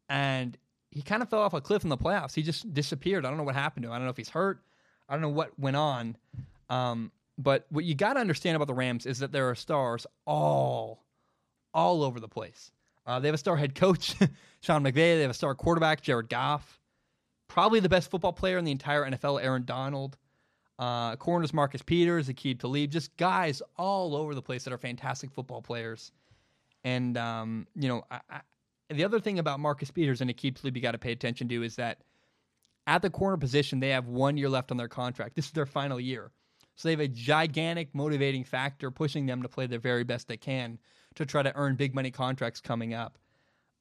and 0.09 0.59
he 0.91 1.03
kind 1.03 1.23
of 1.23 1.31
fell 1.31 1.41
off 1.41 1.55
a 1.55 1.61
cliff 1.61 1.85
in 1.85 1.89
the 1.89 1.97
playoffs. 1.97 2.35
He 2.35 2.43
just 2.43 2.75
disappeared. 2.75 3.25
I 3.25 3.29
don't 3.29 3.39
know 3.39 3.45
what 3.45 3.55
happened 3.55 3.85
to 3.85 3.89
him. 3.89 3.93
I 3.93 3.97
don't 3.97 4.07
know 4.07 4.11
if 4.11 4.17
he's 4.17 4.29
hurt. 4.29 4.61
I 5.09 5.15
don't 5.15 5.23
know 5.23 5.29
what 5.29 5.59
went 5.59 5.77
on. 5.77 6.17
Um, 6.69 7.13
but 7.39 7.67
what 7.71 7.85
you 7.85 7.95
got 7.95 8.15
to 8.15 8.21
understand 8.21 8.57
about 8.57 8.67
the 8.67 8.75
Rams 8.75 9.07
is 9.07 9.21
that 9.21 9.33
there 9.33 9.49
are 9.49 9.55
stars 9.55 10.07
all, 10.27 11.05
all 11.73 12.03
over 12.03 12.21
the 12.21 12.29
place. 12.29 12.73
Uh, 13.07 13.21
they 13.21 13.29
have 13.29 13.35
a 13.35 13.39
star 13.39 13.57
head 13.57 13.75
coach, 13.75 14.15
Sean 14.61 14.83
McVay. 14.83 14.95
They 14.95 15.23
have 15.23 15.31
a 15.31 15.35
star 15.35 15.55
quarterback, 15.55 16.03
Jared 16.03 16.29
Goff. 16.29 16.80
Probably 17.51 17.81
the 17.81 17.89
best 17.89 18.13
football 18.13 18.33
player 18.33 18.59
in 18.59 18.65
the 18.65 18.71
entire 18.71 19.05
NFL, 19.05 19.43
Aaron 19.43 19.65
Donald. 19.65 20.17
Uh, 20.79 21.17
corners, 21.17 21.53
Marcus 21.53 21.83
Peters, 21.83 22.29
Aqib 22.29 22.61
Talib. 22.61 22.91
Just 22.91 23.15
guys 23.17 23.61
all 23.77 24.15
over 24.15 24.37
the 24.37 24.41
place 24.41 24.63
that 24.65 24.73
are 24.73 24.79
fantastic 24.79 25.33
football 25.33 25.61
players. 25.61 26.13
And, 26.85 27.19
um, 27.19 27.67
you 27.75 27.89
know, 27.89 28.05
I, 28.09 28.21
the 28.89 29.05
other 29.05 29.19
thing 29.19 29.41
about 29.41 29.59
Marcus 29.59 29.91
Peters 29.91 30.21
and 30.21 30.31
it 30.31 30.37
keeps 30.37 30.63
you 30.63 30.71
got 30.71 30.93
to 30.93 30.99
pay 30.99 31.11
attention 31.11 31.49
to 31.49 31.63
is 31.65 31.75
that 31.75 31.99
at 32.87 33.03
the 33.03 33.11
corner 33.11 33.37
position, 33.37 33.81
they 33.81 33.91
have 33.91 34.07
one 34.07 34.37
year 34.37 34.49
left 34.49 34.71
on 34.71 34.77
their 34.77 34.89
contract. 34.89 35.35
This 35.35 35.47
is 35.47 35.51
their 35.51 35.67
final 35.67 35.99
year. 35.99 36.31
So 36.77 36.89
they 36.89 36.93
have 36.93 37.01
a 37.01 37.09
gigantic 37.09 37.93
motivating 37.97 38.45
factor 38.45 38.93
pushing 38.93 39.27
them 39.27 39.43
to 39.43 39.49
play 39.49 39.67
their 39.67 39.81
very 39.81 40.05
best 40.05 40.29
they 40.29 40.37
can 40.37 40.79
to 41.17 41.27
try 41.27 41.43
to 41.43 41.55
earn 41.57 41.75
big 41.75 41.97
money 41.97 42.13
contracts 42.13 42.61
coming 42.61 42.95
up. 42.95 43.19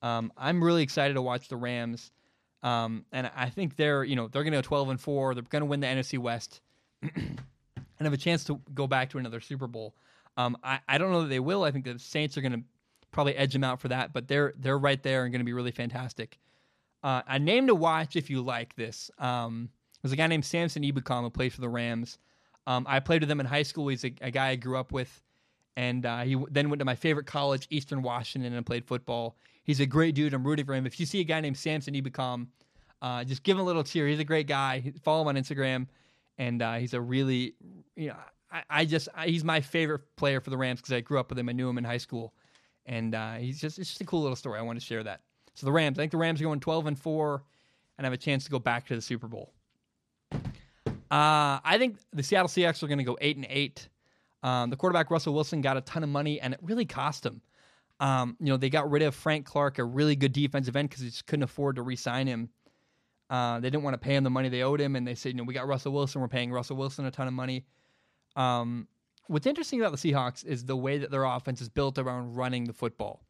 Um, 0.02 0.34
I'm 0.36 0.64
really 0.64 0.82
excited 0.82 1.14
to 1.14 1.22
watch 1.22 1.50
the 1.50 1.56
Rams. 1.56 2.12
Um, 2.62 3.06
and 3.12 3.32
I 3.36 3.50
think 3.50 3.76
they're, 3.76 4.04
you 4.04 4.16
know, 4.16 4.28
they're 4.28 4.44
going 4.44 4.54
to 4.54 4.58
go 4.58 4.62
12 4.62 4.90
and 4.90 5.02
4. 5.02 5.34
They're 5.34 5.44
going 5.44 5.62
to 5.62 5.66
win 5.66 5.80
the 5.80 5.88
NFC 5.88 6.18
West 6.18 6.62
and 7.02 7.40
have 8.02 8.14
a 8.14 8.18
chance 8.18 8.44
to 8.46 8.60
go 8.74 8.88
back 8.88 9.10
to 9.12 9.18
another 9.18 9.40
Super 9.40 9.68
Bowl. 9.68 9.96
Um, 10.38 10.58
I, 10.64 10.80
I 10.88 10.98
don't 10.98 11.12
know 11.12 11.22
that 11.24 11.30
they 11.30 11.40
will. 11.40 11.64
I 11.64 11.72
think 11.72 11.86
the 11.86 12.00
Saints 12.00 12.38
are 12.38 12.42
going 12.42 12.54
to 12.54 12.62
probably 13.12 13.36
edge 13.36 13.54
them 13.54 13.64
out 13.64 13.80
for 13.80 13.88
that, 13.90 14.14
but 14.14 14.28
they're 14.28 14.54
they're 14.58 14.78
right 14.78 15.02
there 15.02 15.24
and 15.24 15.32
going 15.32 15.42
to 15.42 15.46
be 15.46 15.54
really 15.54 15.72
fantastic. 15.72 16.38
Uh, 17.04 17.22
a 17.28 17.40
name 17.40 17.68
to 17.68 17.76
watch 17.76 18.16
if 18.16 18.30
you 18.30 18.42
like 18.42 18.76
this. 18.76 19.10
Um, 19.18 19.70
there's 20.02 20.12
a 20.12 20.16
guy 20.16 20.28
named 20.28 20.46
Samson 20.46 20.84
Ebukam 20.84 21.22
who 21.22 21.30
plays 21.30 21.54
for 21.54 21.62
the 21.62 21.70
Rams. 21.70 22.18
Um, 22.68 22.86
I 22.88 23.00
played 23.00 23.22
with 23.22 23.32
him 23.32 23.40
in 23.40 23.46
high 23.46 23.64
school. 23.64 23.88
He's 23.88 24.04
a, 24.04 24.14
a 24.22 24.32
guy 24.32 24.50
I 24.50 24.56
grew 24.56 24.78
up 24.78 24.92
with, 24.92 25.24
and 25.76 26.06
uh, 26.06 26.22
he 26.22 26.36
then 26.52 26.70
went 26.70 26.80
to 26.80 26.86
my 26.86 26.96
favorite 26.96 27.26
college, 27.26 27.68
Eastern 27.70 28.02
Washington, 28.02 28.54
and 28.54 28.66
played 28.66 28.86
football. 28.86 29.36
He's 29.70 29.80
a 29.80 29.86
great 29.86 30.16
dude. 30.16 30.34
I'm 30.34 30.46
rooting 30.46 30.66
for 30.66 30.74
him. 30.74 30.88
If 30.88 31.00
you 31.00 31.06
see 31.06 31.20
a 31.20 31.24
guy 31.24 31.42
named 31.42 31.58
Samson 31.58 31.94
Ebukam, 31.94 32.48
uh, 33.02 33.24
just 33.24 33.44
give 33.44 33.56
him 33.56 33.62
a 33.62 33.66
little 33.66 33.84
cheer. 33.84 34.08
He's 34.08 34.20
a 34.20 34.24
great 34.24 34.48
guy. 34.48 34.92
Follow 35.04 35.22
him 35.22 35.28
on 35.28 35.36
Instagram, 35.36 35.88
and 36.38 36.62
uh, 36.62 36.76
he's 36.76 36.94
a 36.94 37.02
really, 37.02 37.54
you 37.96 38.08
know, 38.08 38.16
I, 38.52 38.64
I 38.70 38.86
just 38.86 39.10
I, 39.16 39.28
he's 39.28 39.44
my 39.44 39.62
favorite 39.62 40.02
player 40.16 40.42
for 40.42 40.50
the 40.50 40.58
Rams 40.58 40.82
because 40.82 40.94
I 40.94 41.02
grew 41.02 41.20
up 41.20 41.30
with 41.30 41.38
him. 41.38 41.50
I 41.50 41.52
knew 41.52 41.70
him 41.70 41.78
in 41.78 41.84
high 41.84 41.98
school 41.98 42.34
and 42.90 43.14
uh, 43.14 43.36
he's 43.36 43.62
just 43.62 43.78
it's 43.78 43.90
just 43.90 44.02
a 44.02 44.06
cool 44.06 44.22
little 44.22 44.36
story. 44.36 44.60
I 44.60 44.64
want 44.64 44.80
to 44.80 44.86
share 44.86 45.04
that. 45.04 45.22
So 45.54 45.66
the 45.66 45.72
Rams, 45.72 46.00
I 46.00 46.02
think 46.02 46.12
the 46.12 46.18
Rams 46.18 46.42
are 46.42 46.44
going 46.44 46.60
12 46.60 46.88
and 46.88 47.00
four, 47.00 47.44
and 47.98 48.06
have 48.06 48.14
a 48.14 48.18
chance 48.18 48.46
to 48.46 48.52
go 48.52 48.60
back 48.60 48.88
to 48.88 48.96
the 48.96 49.02
Super 49.02 49.28
Bowl. 49.28 49.54
Uh, 50.32 51.60
I 51.64 51.78
think 51.78 51.98
the 52.14 52.24
Seattle 52.24 52.48
Seahawks 52.48 52.82
are 52.82 52.88
going 52.88 52.98
to 52.98 53.04
go 53.04 53.18
eight 53.22 53.36
and 53.36 53.46
eight. 53.50 53.88
Um, 54.42 54.70
the 54.70 54.76
quarterback 54.76 55.12
Russell 55.12 55.34
Wilson 55.34 55.62
got 55.62 55.78
a 55.78 55.82
ton 55.82 56.04
of 56.04 56.10
money, 56.10 56.40
and 56.40 56.54
it 56.54 56.60
really 56.64 56.86
cost 56.86 57.26
him. 57.26 57.42
Um, 58.00 58.38
you 58.40 58.48
know, 58.48 58.58
they 58.58 58.70
got 58.70 58.90
rid 58.90 59.02
of 59.02 59.14
Frank 59.14 59.46
Clark, 59.46 59.78
a 59.78 59.84
really 59.84 60.16
good 60.16 60.32
defensive 60.32 60.76
end, 60.76 60.90
because 60.90 61.04
they 61.04 61.10
just 61.10 61.26
couldn't 61.26 61.44
afford 61.44 61.76
to 61.76 61.82
re-sign 61.82 62.28
him. 62.28 62.50
Uh, 63.30 63.60
they 63.60 63.70
didn't 63.70 63.84
want 63.84 63.94
to 63.94 64.00
pay 64.00 64.16
him 64.16 64.24
the 64.24 64.30
money 64.30 64.50
they 64.50 64.64
owed 64.64 64.82
him, 64.82 64.96
and 64.96 65.08
they 65.08 65.16
said, 65.16 65.34
you 65.34 65.38
know, 65.38 65.44
we 65.44 65.54
got 65.54 65.68
Russell 65.68 65.92
Wilson, 65.92 66.22
we're 66.22 66.28
paying 66.28 66.52
Russell 66.52 66.78
Wilson 66.78 67.06
a 67.06 67.12
ton 67.12 67.28
of 67.28 67.34
money. 67.34 67.66
Um, 68.36 68.88
what's 69.28 69.46
interesting 69.46 69.80
about 69.82 69.92
the 69.92 70.12
Seahawks 70.12 70.46
is 70.46 70.66
the 70.66 70.76
way 70.76 70.98
that 70.98 71.12
their 71.12 71.24
offense 71.26 71.62
is 71.62 71.70
built 71.70 71.98
around 71.98 72.36
running 72.36 72.64
the 72.64 72.74
football. 72.74 73.22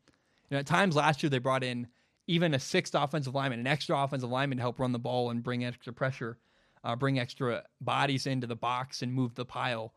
You 0.50 0.56
know, 0.56 0.60
at 0.60 0.66
times 0.66 0.96
last 0.96 1.22
year 1.22 1.30
they 1.30 1.40
brought 1.40 1.64
in 1.64 1.88
even 2.28 2.54
a 2.54 2.60
sixth 2.60 2.96
offensive 2.96 3.36
lineman, 3.36 3.60
an 3.60 3.68
extra 3.68 4.02
offensive 4.02 4.30
lineman 4.30 4.60
to 4.60 4.62
help 4.62 4.80
run 4.80 4.92
the 4.92 5.00
ball 5.00 5.32
and 5.32 5.44
bring 5.44 5.66
extra 5.66 5.92
pressure, 5.92 6.38
uh, 6.84 6.96
bring 6.96 7.20
extra 7.20 7.64
bodies 7.82 8.28
into 8.28 8.48
the 8.48 8.56
box 8.56 9.02
and 9.02 9.14
move 9.14 9.36
the 9.36 9.46
pile. 9.46 9.94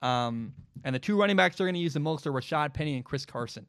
Um, 0.00 0.54
and 0.84 0.94
the 0.94 0.98
two 0.98 1.18
running 1.18 1.36
backs 1.36 1.56
they're 1.56 1.66
going 1.66 1.74
to 1.74 1.80
use 1.80 1.94
the 1.94 2.00
most 2.00 2.26
are 2.26 2.32
Rashaad 2.32 2.72
Penny 2.72 2.96
and 2.96 3.04
Chris 3.04 3.26
Carson. 3.26 3.66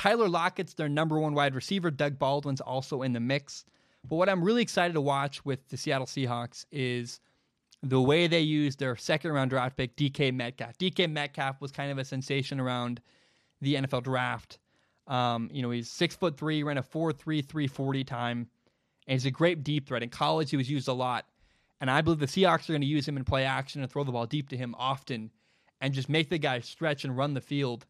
Tyler 0.00 0.30
Lockett's 0.30 0.72
their 0.72 0.88
number 0.88 1.18
one 1.18 1.34
wide 1.34 1.54
receiver. 1.54 1.90
Doug 1.90 2.18
Baldwin's 2.18 2.62
also 2.62 3.02
in 3.02 3.12
the 3.12 3.20
mix. 3.20 3.66
But 4.08 4.16
what 4.16 4.30
I'm 4.30 4.42
really 4.42 4.62
excited 4.62 4.94
to 4.94 5.00
watch 5.02 5.44
with 5.44 5.68
the 5.68 5.76
Seattle 5.76 6.06
Seahawks 6.06 6.64
is 6.72 7.20
the 7.82 8.00
way 8.00 8.26
they 8.26 8.40
used 8.40 8.78
their 8.78 8.96
second 8.96 9.32
round 9.32 9.50
draft 9.50 9.76
pick, 9.76 9.96
DK 9.96 10.32
Metcalf. 10.32 10.78
DK 10.78 11.12
Metcalf 11.12 11.60
was 11.60 11.70
kind 11.70 11.92
of 11.92 11.98
a 11.98 12.04
sensation 12.06 12.58
around 12.58 13.02
the 13.60 13.74
NFL 13.74 14.04
draft. 14.04 14.58
Um, 15.06 15.50
you 15.52 15.60
know, 15.60 15.70
he's 15.70 15.90
six 15.90 16.16
foot 16.16 16.38
three, 16.38 16.62
ran 16.62 16.78
a 16.78 16.82
four 16.82 17.12
three 17.12 17.42
three 17.42 17.66
forty 17.66 18.02
time, 18.02 18.48
and 19.06 19.16
he's 19.16 19.26
a 19.26 19.30
great 19.30 19.64
deep 19.64 19.86
threat. 19.86 20.02
In 20.02 20.08
college, 20.08 20.48
he 20.48 20.56
was 20.56 20.70
used 20.70 20.88
a 20.88 20.94
lot, 20.94 21.26
and 21.78 21.90
I 21.90 22.00
believe 22.00 22.20
the 22.20 22.26
Seahawks 22.26 22.70
are 22.70 22.72
going 22.72 22.80
to 22.80 22.86
use 22.86 23.06
him 23.06 23.18
in 23.18 23.24
play 23.24 23.44
action 23.44 23.82
and 23.82 23.92
throw 23.92 24.04
the 24.04 24.12
ball 24.12 24.24
deep 24.24 24.48
to 24.48 24.56
him 24.56 24.74
often, 24.78 25.30
and 25.78 25.92
just 25.92 26.08
make 26.08 26.30
the 26.30 26.38
guy 26.38 26.60
stretch 26.60 27.04
and 27.04 27.18
run 27.18 27.34
the 27.34 27.42
field, 27.42 27.84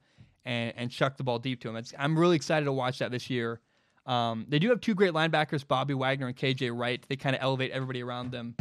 and, 0.45 0.73
and 0.77 0.91
chuck 0.91 1.17
the 1.17 1.25
ball 1.25 1.39
deep 1.39 1.61
to 1.61 1.69
him. 1.69 1.77
It's, 1.77 1.93
I'm 1.99 2.19
really 2.19 2.37
excited 2.37 2.65
to 2.65 2.73
watch 2.73 2.99
that 2.99 3.11
this 3.11 3.31
year. 3.31 3.61
Um, 4.07 4.47
they 4.49 4.59
do 4.59 4.69
have 4.71 4.81
two 4.81 4.95
great 4.95 5.13
linebackers, 5.13 5.67
Bobby 5.67 5.95
Wagner 5.95 6.27
and 6.27 6.37
KJ 6.37 6.77
Wright. 6.77 7.05
They 7.09 7.17
kind 7.17 7.37
of 7.37 7.43
elevate 7.43 7.71
everybody 7.71 8.03
around 8.03 8.33
them. 8.33 8.57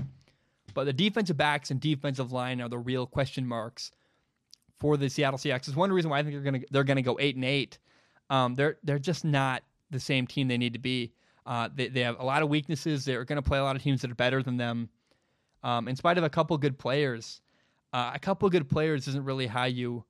But 0.74 0.86
the 0.86 0.94
defensive 0.94 1.38
backs 1.38 1.72
and 1.72 1.80
defensive 1.80 2.32
line 2.32 2.62
are 2.62 2.70
the 2.70 2.78
real 2.78 3.06
question 3.06 3.48
marks 3.48 3.92
for 4.80 4.98
the 4.98 5.10
Seattle 5.10 5.40
Seahawks. 5.40 5.68
It's 5.68 5.76
one 5.76 5.92
reason 5.92 6.10
why 6.12 6.20
I 6.20 6.24
think 6.24 6.36
they're 6.36 6.44
gonna 6.44 6.64
they're 6.72 6.84
gonna 6.84 7.02
go 7.02 7.18
eight 7.20 7.36
and 7.36 7.46
eight. 7.46 7.80
Um, 8.30 8.56
they're 8.56 8.78
they're 8.84 9.00
just 9.00 9.26
not 9.26 9.64
the 9.90 10.00
same 10.00 10.28
team 10.28 10.48
they 10.48 10.58
need 10.58 10.74
to 10.74 10.80
be. 10.80 11.12
Uh, 11.46 11.70
they 11.74 11.88
they 11.88 12.02
have 12.02 12.20
a 12.20 12.24
lot 12.24 12.44
of 12.44 12.50
weaknesses. 12.50 13.06
They're 13.06 13.26
going 13.26 13.38
to 13.38 13.42
play 13.42 13.58
a 13.58 13.64
lot 13.64 13.76
of 13.76 13.82
teams 13.82 14.02
that 14.02 14.12
are 14.12 14.16
better 14.16 14.44
than 14.44 14.58
them. 14.58 14.90
Um, 15.64 15.88
in 15.88 15.96
spite 15.96 16.18
of 16.18 16.24
a 16.24 16.30
couple 16.30 16.58
good 16.58 16.78
players, 16.78 17.42
uh, 17.92 18.12
a 18.14 18.20
couple 18.20 18.48
good 18.50 18.70
players 18.70 19.08
isn't 19.08 19.26
really 19.26 19.48
how 19.48 19.66
you 19.66 20.06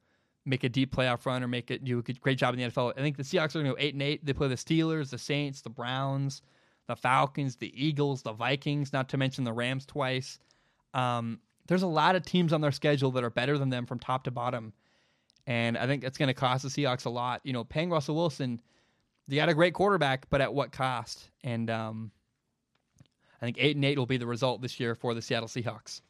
make 0.49 0.63
a 0.63 0.69
deep 0.69 0.93
playoff 0.93 1.25
run 1.25 1.43
or 1.43 1.47
make 1.47 1.69
it 1.69 1.83
do 1.83 1.99
a 1.99 2.13
great 2.13 2.37
job 2.37 2.53
in 2.53 2.59
the 2.59 2.65
NFL. 2.65 2.93
I 2.97 3.01
think 3.01 3.17
the 3.17 3.23
Seahawks 3.23 3.55
are 3.55 3.61
going 3.61 3.65
to 3.65 3.71
go 3.71 3.77
eight 3.79 3.93
and 3.93 4.01
eight. 4.01 4.25
They 4.25 4.33
play 4.33 4.47
the 4.47 4.55
Steelers, 4.55 5.11
the 5.11 5.17
Saints, 5.17 5.61
the 5.61 5.69
Browns, 5.69 6.41
the 6.87 6.95
Falcons, 6.95 7.55
the 7.55 7.71
Eagles, 7.75 8.23
the 8.23 8.33
Vikings, 8.33 8.91
not 8.91 9.09
to 9.09 9.17
mention 9.17 9.43
the 9.43 9.53
Rams 9.53 9.85
twice. 9.85 10.39
Um, 10.93 11.39
there's 11.67 11.83
a 11.83 11.87
lot 11.87 12.15
of 12.15 12.25
teams 12.25 12.51
on 12.51 12.61
their 12.61 12.71
schedule 12.71 13.11
that 13.11 13.23
are 13.23 13.29
better 13.29 13.57
than 13.59 13.69
them 13.69 13.85
from 13.85 13.99
top 13.99 14.23
to 14.23 14.31
bottom. 14.31 14.73
And 15.45 15.77
I 15.77 15.85
think 15.85 16.03
it's 16.03 16.17
going 16.17 16.27
to 16.27 16.33
cost 16.33 16.63
the 16.63 16.69
Seahawks 16.69 17.05
a 17.05 17.09
lot. 17.09 17.41
You 17.43 17.53
know, 17.53 17.63
paying 17.63 17.91
Russell 17.91 18.15
Wilson, 18.15 18.59
they 19.27 19.35
got 19.35 19.49
a 19.49 19.53
great 19.53 19.75
quarterback, 19.75 20.29
but 20.31 20.41
at 20.41 20.53
what 20.53 20.71
cost? 20.71 21.29
And 21.43 21.69
um, 21.69 22.11
I 23.39 23.45
think 23.45 23.57
eight 23.59 23.75
and 23.75 23.85
eight 23.85 23.97
will 23.97 24.07
be 24.07 24.17
the 24.17 24.27
result 24.27 24.61
this 24.61 24.79
year 24.79 24.95
for 24.95 25.13
the 25.13 25.21
Seattle 25.21 25.47
Seahawks. 25.47 26.01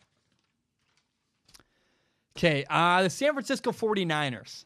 Okay, 2.40 2.64
uh, 2.70 3.04
the 3.04 3.10
San 3.10 3.34
Francisco 3.34 3.74
49ers. 3.74 4.64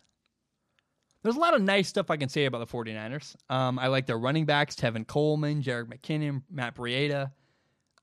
There's 1.23 1.35
a 1.35 1.39
lot 1.39 1.55
of 1.55 1.61
nice 1.63 1.87
stuff 1.87 2.11
I 2.11 2.17
can 2.17 2.29
say 2.29 2.45
about 2.45 2.59
the 2.59 2.67
49ers. 2.67 3.35
Um, 3.49 3.79
I 3.79 3.87
like 3.87 4.05
their 4.05 4.19
running 4.19 4.45
backs, 4.45 4.75
Tevin 4.75 5.07
Coleman, 5.07 5.63
Jerick 5.63 5.85
McKinnon, 5.85 6.43
Matt 6.51 6.75
Breida. 6.75 7.31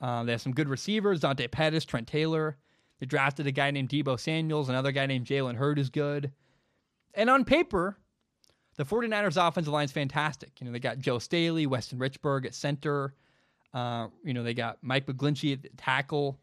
Uh, 0.00 0.24
they 0.24 0.32
have 0.32 0.40
some 0.40 0.54
good 0.54 0.68
receivers, 0.68 1.20
Dante 1.20 1.46
Pettis, 1.46 1.84
Trent 1.84 2.08
Taylor. 2.08 2.56
They 2.98 3.06
drafted 3.06 3.46
a 3.46 3.52
guy 3.52 3.70
named 3.70 3.90
Deebo 3.90 4.18
Samuels, 4.18 4.68
another 4.68 4.90
guy 4.90 5.06
named 5.06 5.26
Jalen 5.26 5.54
Hurd 5.54 5.78
is 5.78 5.88
good. 5.88 6.32
And 7.14 7.30
on 7.30 7.44
paper, 7.44 7.96
the 8.74 8.84
49ers 8.84 9.36
offensive 9.36 9.72
line 9.72 9.84
is 9.84 9.92
fantastic. 9.92 10.50
You 10.58 10.66
know, 10.66 10.72
they 10.72 10.80
got 10.80 10.98
Joe 10.98 11.20
Staley, 11.20 11.68
Weston 11.68 12.00
Richburg 12.00 12.44
at 12.44 12.54
center. 12.54 13.14
Uh, 13.72 14.08
you 14.24 14.34
know, 14.34 14.42
they 14.42 14.54
got 14.54 14.78
Mike 14.82 15.06
McGlinchey 15.06 15.64
at 15.64 15.76
tackle. 15.76 16.40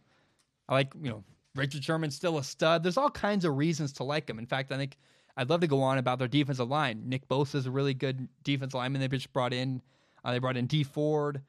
I 0.69 0.75
like, 0.75 0.93
you 1.01 1.09
know, 1.09 1.25
Richard 1.58 1.84
Sherman's 1.84 2.16
still 2.16 2.38
a 2.38 2.43
stud. 2.43 2.84
There's 2.84 2.97
all 2.97 3.10
kinds 3.10 3.45
of 3.45 3.58
reasons 3.58 3.93
to 3.93 4.03
like 4.03 4.30
him. 4.30 4.39
In 4.39 4.45
fact, 4.45 4.72
I 4.72 4.78
think 4.78 4.97
I'd 5.36 5.49
love 5.49 5.62
to 5.62 5.68
go 5.68 5.82
on 5.82 5.97
about 5.97 6.20
their 6.20 6.28
defensive 6.28 6.68
line. 6.68 7.03
Nick 7.05 7.28
Bosa 7.28 7.55
is 7.55 7.66
a 7.66 7.72
really 7.72 7.93
good 7.93 8.28
defensive 8.43 8.76
lineman 8.76 9.01
they 9.01 9.08
just 9.08 9.34
brought 9.34 9.53
in. 9.53 9.82
Uh, 10.24 10.32
they 10.32 10.39
brought 10.39 10.58
in 10.58 10.68
Dee 10.68 10.84
Ford. 10.84 11.41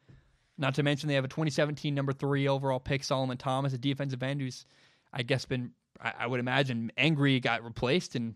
Not 0.58 0.74
to 0.74 0.82
mention 0.82 1.08
they 1.08 1.14
have 1.14 1.24
a 1.24 1.28
2017 1.28 1.94
number 1.94 2.12
three 2.12 2.48
overall 2.48 2.80
pick, 2.80 3.04
Solomon 3.04 3.38
Thomas, 3.38 3.72
a 3.72 3.78
defensive 3.78 4.22
end 4.22 4.40
who's 4.40 4.66
I 5.12 5.22
guess 5.22 5.44
been 5.44 5.72
I, 6.00 6.12
I 6.20 6.26
would 6.26 6.40
imagine 6.40 6.92
angry 6.96 7.38
got 7.40 7.64
replaced 7.64 8.14
and 8.16 8.34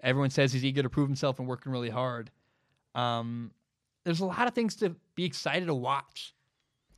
everyone 0.00 0.30
says 0.30 0.52
he's 0.52 0.64
eager 0.64 0.82
to 0.82 0.90
prove 0.90 1.08
himself 1.08 1.38
and 1.38 1.48
working 1.48 1.72
really 1.72 1.90
hard. 1.90 2.30
Um, 2.94 3.50
there's 4.04 4.20
a 4.20 4.26
lot 4.26 4.46
of 4.46 4.54
things 4.54 4.76
to 4.76 4.94
be 5.14 5.24
excited 5.24 5.66
to 5.66 5.74
watch. 5.74 6.34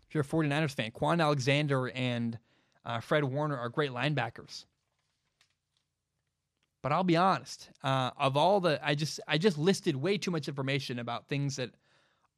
If 0.08 0.14
you're 0.14 0.22
a 0.22 0.26
49ers 0.26 0.74
fan, 0.74 0.90
Kwon 0.90 1.20
Alexander 1.20 1.88
and 1.90 2.38
uh, 2.88 3.00
Fred 3.00 3.22
Warner 3.22 3.56
are 3.56 3.68
great 3.68 3.90
linebackers. 3.90 4.64
But 6.82 6.92
I'll 6.92 7.04
be 7.04 7.16
honest, 7.16 7.70
uh, 7.84 8.10
of 8.16 8.36
all 8.36 8.60
the, 8.60 8.80
I 8.82 8.94
just 8.94 9.20
I 9.28 9.36
just 9.36 9.58
listed 9.58 9.94
way 9.94 10.16
too 10.16 10.30
much 10.30 10.48
information 10.48 10.98
about 10.98 11.28
things 11.28 11.56
that 11.56 11.70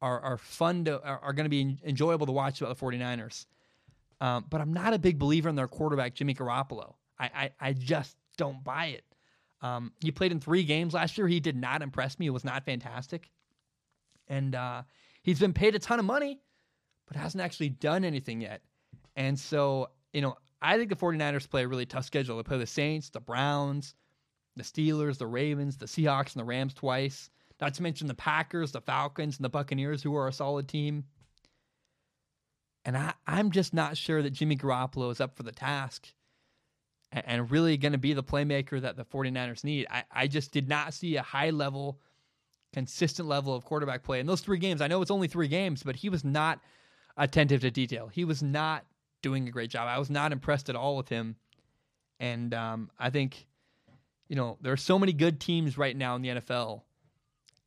are 0.01 0.19
are 0.19 0.37
fun 0.37 0.85
to 0.85 1.01
are, 1.01 1.19
are 1.19 1.33
going 1.33 1.45
to 1.45 1.49
be 1.49 1.77
enjoyable 1.85 2.25
to 2.25 2.31
watch 2.31 2.59
about 2.59 2.77
the 2.77 2.85
49ers. 2.85 3.45
Um, 4.19 4.45
but 4.49 4.61
I'm 4.61 4.73
not 4.73 4.93
a 4.93 4.99
big 4.99 5.17
believer 5.17 5.47
in 5.47 5.55
their 5.55 5.67
quarterback, 5.67 6.13
Jimmy 6.13 6.35
Garoppolo. 6.35 6.95
I, 7.17 7.25
I, 7.33 7.51
I 7.69 7.73
just 7.73 8.15
don't 8.37 8.63
buy 8.63 8.87
it. 8.87 9.03
Um, 9.61 9.93
he 9.99 10.11
played 10.11 10.31
in 10.31 10.39
three 10.39 10.63
games 10.63 10.93
last 10.93 11.17
year. 11.17 11.27
He 11.27 11.39
did 11.39 11.55
not 11.55 11.81
impress 11.81 12.19
me. 12.19 12.27
It 12.27 12.31
was 12.31 12.43
not 12.43 12.63
fantastic. 12.65 13.31
And 14.27 14.53
uh, 14.53 14.83
he's 15.23 15.39
been 15.39 15.53
paid 15.53 15.75
a 15.75 15.79
ton 15.79 15.97
of 15.99 16.05
money, 16.05 16.39
but 17.07 17.17
hasn't 17.17 17.41
actually 17.41 17.69
done 17.69 18.03
anything 18.03 18.41
yet. 18.41 18.61
And 19.15 19.39
so, 19.39 19.89
you 20.13 20.21
know, 20.21 20.35
I 20.61 20.77
think 20.77 20.89
the 20.89 20.95
49ers 20.95 21.49
play 21.49 21.63
a 21.63 21.67
really 21.67 21.85
tough 21.85 22.05
schedule. 22.05 22.37
They 22.37 22.43
play 22.43 22.57
the 22.57 22.67
Saints, 22.67 23.09
the 23.09 23.19
Browns, 23.19 23.95
the 24.55 24.63
Steelers, 24.63 25.17
the 25.17 25.27
Ravens, 25.27 25.77
the 25.77 25.85
Seahawks, 25.85 26.33
and 26.33 26.41
the 26.41 26.45
Rams 26.45 26.73
twice. 26.73 27.29
Not 27.59 27.73
to 27.75 27.83
mention 27.83 28.07
the 28.07 28.13
Packers, 28.15 28.71
the 28.71 28.81
Falcons, 28.81 29.37
and 29.37 29.45
the 29.45 29.49
Buccaneers, 29.49 30.03
who 30.03 30.15
are 30.15 30.27
a 30.27 30.33
solid 30.33 30.67
team. 30.67 31.05
And 32.85 32.97
I, 32.97 33.13
I'm 33.27 33.51
just 33.51 33.73
not 33.73 33.97
sure 33.97 34.21
that 34.21 34.31
Jimmy 34.31 34.57
Garoppolo 34.57 35.11
is 35.11 35.21
up 35.21 35.35
for 35.35 35.43
the 35.43 35.51
task 35.51 36.07
and, 37.11 37.23
and 37.27 37.51
really 37.51 37.77
going 37.77 37.91
to 37.91 37.97
be 37.97 38.13
the 38.13 38.23
playmaker 38.23 38.81
that 38.81 38.97
the 38.97 39.05
49ers 39.05 39.63
need. 39.63 39.87
I, 39.89 40.03
I 40.11 40.27
just 40.27 40.51
did 40.51 40.67
not 40.67 40.93
see 40.93 41.15
a 41.15 41.21
high 41.21 41.51
level, 41.51 41.99
consistent 42.73 43.27
level 43.27 43.55
of 43.55 43.65
quarterback 43.65 44.03
play 44.03 44.19
in 44.19 44.25
those 44.25 44.41
three 44.41 44.57
games. 44.57 44.81
I 44.81 44.87
know 44.87 45.01
it's 45.01 45.11
only 45.11 45.27
three 45.27 45.47
games, 45.47 45.83
but 45.83 45.95
he 45.95 46.09
was 46.09 46.23
not 46.23 46.59
attentive 47.17 47.61
to 47.61 47.71
detail. 47.71 48.07
He 48.07 48.25
was 48.25 48.41
not 48.41 48.85
doing 49.21 49.47
a 49.47 49.51
great 49.51 49.69
job. 49.69 49.87
I 49.87 49.99
was 49.99 50.09
not 50.09 50.31
impressed 50.31 50.69
at 50.69 50.75
all 50.75 50.97
with 50.97 51.09
him. 51.09 51.35
And 52.19 52.53
um, 52.53 52.91
I 52.99 53.09
think, 53.09 53.47
you 54.27 54.35
know, 54.35 54.57
there 54.61 54.73
are 54.73 54.77
so 54.77 54.99
many 54.99 55.13
good 55.13 55.39
teams 55.39 55.77
right 55.77 55.95
now 55.95 56.15
in 56.15 56.21
the 56.21 56.29
NFL, 56.29 56.81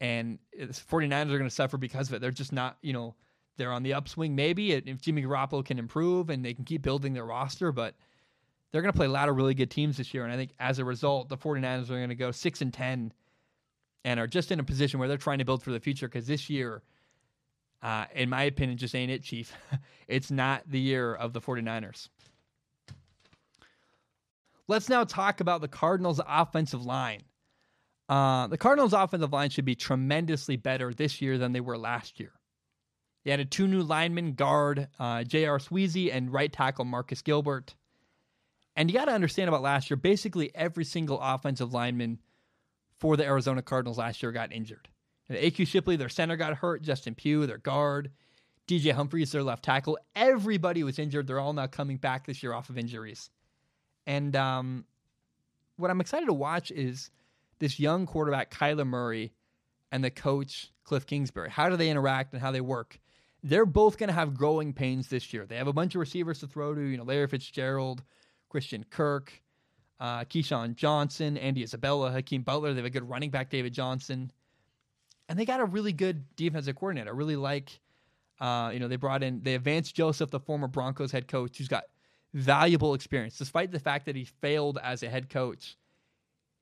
and 0.00 0.38
the 0.52 0.66
49ers 0.66 1.30
are 1.32 1.38
going 1.38 1.44
to 1.44 1.50
suffer 1.50 1.76
because 1.76 2.08
of 2.08 2.14
it. 2.14 2.20
They're 2.20 2.30
just 2.30 2.52
not, 2.52 2.78
you 2.80 2.92
know, 2.92 3.14
they're 3.56 3.72
on 3.72 3.82
the 3.82 3.94
upswing 3.94 4.34
maybe 4.34 4.72
if 4.72 5.00
Jimmy 5.00 5.22
Garoppolo 5.22 5.64
can 5.64 5.78
improve 5.78 6.30
and 6.30 6.44
they 6.44 6.54
can 6.54 6.64
keep 6.64 6.82
building 6.82 7.14
their 7.14 7.24
roster, 7.24 7.72
but 7.72 7.94
they're 8.70 8.82
going 8.82 8.92
to 8.92 8.96
play 8.96 9.06
a 9.06 9.10
lot 9.10 9.28
of 9.28 9.36
really 9.36 9.54
good 9.54 9.70
teams 9.70 9.96
this 9.96 10.12
year. 10.12 10.24
And 10.24 10.32
I 10.32 10.36
think 10.36 10.50
as 10.58 10.78
a 10.78 10.84
result, 10.84 11.28
the 11.28 11.36
49ers 11.36 11.84
are 11.84 11.96
going 11.96 12.08
to 12.08 12.16
go 12.16 12.32
6 12.32 12.60
and 12.60 12.72
10 12.72 13.12
and 14.04 14.20
are 14.20 14.26
just 14.26 14.50
in 14.50 14.60
a 14.60 14.64
position 14.64 14.98
where 14.98 15.08
they're 15.08 15.16
trying 15.16 15.38
to 15.38 15.44
build 15.44 15.62
for 15.62 15.70
the 15.70 15.80
future 15.80 16.08
because 16.08 16.26
this 16.26 16.50
year, 16.50 16.82
uh, 17.84 18.06
in 18.14 18.30
my 18.30 18.44
opinion, 18.44 18.78
just 18.78 18.94
ain't 18.94 19.12
it, 19.12 19.22
Chief. 19.22 19.52
it's 20.08 20.30
not 20.30 20.62
the 20.66 20.80
year 20.80 21.14
of 21.14 21.34
the 21.34 21.40
49ers. 21.40 22.08
Let's 24.66 24.88
now 24.88 25.04
talk 25.04 25.40
about 25.40 25.60
the 25.60 25.68
Cardinals' 25.68 26.20
offensive 26.26 26.86
line. 26.86 27.20
Uh, 28.08 28.46
the 28.46 28.56
Cardinals' 28.56 28.94
offensive 28.94 29.34
line 29.34 29.50
should 29.50 29.66
be 29.66 29.74
tremendously 29.74 30.56
better 30.56 30.94
this 30.94 31.20
year 31.20 31.36
than 31.36 31.52
they 31.52 31.60
were 31.60 31.76
last 31.76 32.18
year. 32.18 32.32
They 33.24 33.32
added 33.32 33.50
two 33.50 33.68
new 33.68 33.82
linemen, 33.82 34.32
guard 34.32 34.88
uh, 34.98 35.24
J.R. 35.24 35.58
Sweezy 35.58 36.10
and 36.10 36.32
right 36.32 36.52
tackle 36.52 36.86
Marcus 36.86 37.20
Gilbert. 37.20 37.74
And 38.76 38.90
you 38.90 38.98
got 38.98 39.06
to 39.06 39.12
understand 39.12 39.48
about 39.48 39.62
last 39.62 39.90
year, 39.90 39.98
basically 39.98 40.50
every 40.54 40.84
single 40.84 41.20
offensive 41.20 41.74
lineman 41.74 42.18
for 42.98 43.18
the 43.18 43.24
Arizona 43.24 43.60
Cardinals 43.60 43.98
last 43.98 44.22
year 44.22 44.32
got 44.32 44.52
injured. 44.52 44.88
AQ 45.30 45.66
Shipley, 45.66 45.96
their 45.96 46.08
center, 46.08 46.36
got 46.36 46.54
hurt. 46.54 46.82
Justin 46.82 47.14
Pugh, 47.14 47.46
their 47.46 47.58
guard. 47.58 48.10
DJ 48.66 48.92
Humphries, 48.92 49.32
their 49.32 49.42
left 49.42 49.62
tackle. 49.62 49.98
Everybody 50.16 50.84
was 50.84 50.98
injured. 50.98 51.26
They're 51.26 51.40
all 51.40 51.52
now 51.52 51.66
coming 51.66 51.98
back 51.98 52.26
this 52.26 52.42
year 52.42 52.54
off 52.54 52.70
of 52.70 52.78
injuries. 52.78 53.30
And 54.06 54.34
um, 54.36 54.84
what 55.76 55.90
I'm 55.90 56.00
excited 56.00 56.26
to 56.26 56.32
watch 56.32 56.70
is 56.70 57.10
this 57.58 57.78
young 57.78 58.06
quarterback, 58.06 58.50
Kyler 58.50 58.86
Murray, 58.86 59.32
and 59.92 60.02
the 60.02 60.10
coach, 60.10 60.72
Cliff 60.84 61.06
Kingsbury. 61.06 61.50
How 61.50 61.68
do 61.68 61.76
they 61.76 61.90
interact 61.90 62.32
and 62.32 62.40
how 62.40 62.50
they 62.50 62.62
work? 62.62 62.98
they're 63.44 63.66
both 63.66 63.98
going 63.98 64.08
to 64.08 64.14
have 64.14 64.34
growing 64.34 64.72
pains 64.72 65.08
this 65.08 65.32
year. 65.32 65.44
They 65.44 65.56
have 65.56 65.66
a 65.66 65.72
bunch 65.72 65.94
of 65.94 66.00
receivers 66.00 66.38
to 66.40 66.46
throw 66.46 66.74
to, 66.74 66.80
you 66.80 66.96
know, 66.96 67.04
Larry 67.04 67.28
Fitzgerald, 67.28 68.02
Christian 68.48 68.84
Kirk, 68.88 69.42
uh, 70.00 70.24
KeeSean 70.24 70.74
Johnson, 70.74 71.36
Andy 71.36 71.62
Isabella, 71.62 72.10
Hakeem 72.10 72.42
Butler. 72.42 72.72
They 72.72 72.78
have 72.78 72.86
a 72.86 72.90
good 72.90 73.08
running 73.08 73.30
back, 73.30 73.50
David 73.50 73.74
Johnson. 73.74 74.32
And 75.28 75.38
they 75.38 75.44
got 75.44 75.60
a 75.60 75.64
really 75.64 75.92
good 75.92 76.24
defensive 76.36 76.76
coordinator. 76.76 77.10
I 77.10 77.16
really 77.16 77.36
like, 77.36 77.80
uh, 78.40 78.70
you 78.72 78.78
know, 78.78 78.88
they 78.88 78.96
brought 78.96 79.22
in, 79.22 79.42
they 79.42 79.54
advanced 79.54 79.94
Joseph, 79.94 80.30
the 80.30 80.40
former 80.40 80.68
Broncos 80.68 81.12
head 81.12 81.28
coach, 81.28 81.58
who's 81.58 81.68
got 81.68 81.84
valuable 82.34 82.94
experience. 82.94 83.38
Despite 83.38 83.72
the 83.72 83.78
fact 83.78 84.06
that 84.06 84.16
he 84.16 84.24
failed 84.24 84.78
as 84.82 85.02
a 85.02 85.08
head 85.08 85.30
coach, 85.30 85.76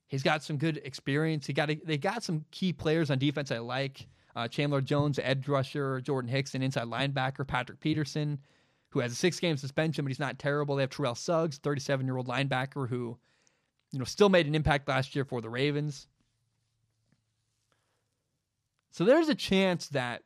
he's 0.08 0.22
got 0.22 0.44
some 0.44 0.58
good 0.58 0.80
experience. 0.84 1.46
He 1.46 1.52
got 1.52 1.70
a, 1.70 1.80
they 1.84 1.98
got 1.98 2.22
some 2.22 2.44
key 2.50 2.72
players 2.72 3.10
on 3.10 3.18
defense 3.18 3.50
I 3.50 3.58
like 3.58 4.06
uh, 4.34 4.48
Chandler 4.48 4.80
Jones, 4.80 5.18
edge 5.22 5.48
rusher, 5.48 6.00
Jordan 6.00 6.30
Hicks, 6.30 6.54
an 6.54 6.62
inside 6.62 6.86
linebacker, 6.86 7.46
Patrick 7.46 7.80
Peterson, 7.80 8.38
who 8.90 9.00
has 9.00 9.12
a 9.12 9.14
six 9.16 9.40
game 9.40 9.56
suspension, 9.56 10.04
but 10.04 10.10
he's 10.10 10.18
not 10.18 10.38
terrible. 10.38 10.76
They 10.76 10.82
have 10.82 10.90
Terrell 10.90 11.14
Suggs, 11.14 11.58
37 11.58 12.06
year 12.06 12.16
old 12.16 12.28
linebacker, 12.28 12.88
who 12.88 13.18
you 13.92 13.98
know 13.98 14.04
still 14.04 14.28
made 14.28 14.46
an 14.46 14.54
impact 14.54 14.88
last 14.88 15.14
year 15.14 15.24
for 15.24 15.40
the 15.40 15.50
Ravens. 15.50 16.06
So 18.92 19.04
there's 19.04 19.28
a 19.28 19.34
chance 19.34 19.88
that 19.88 20.22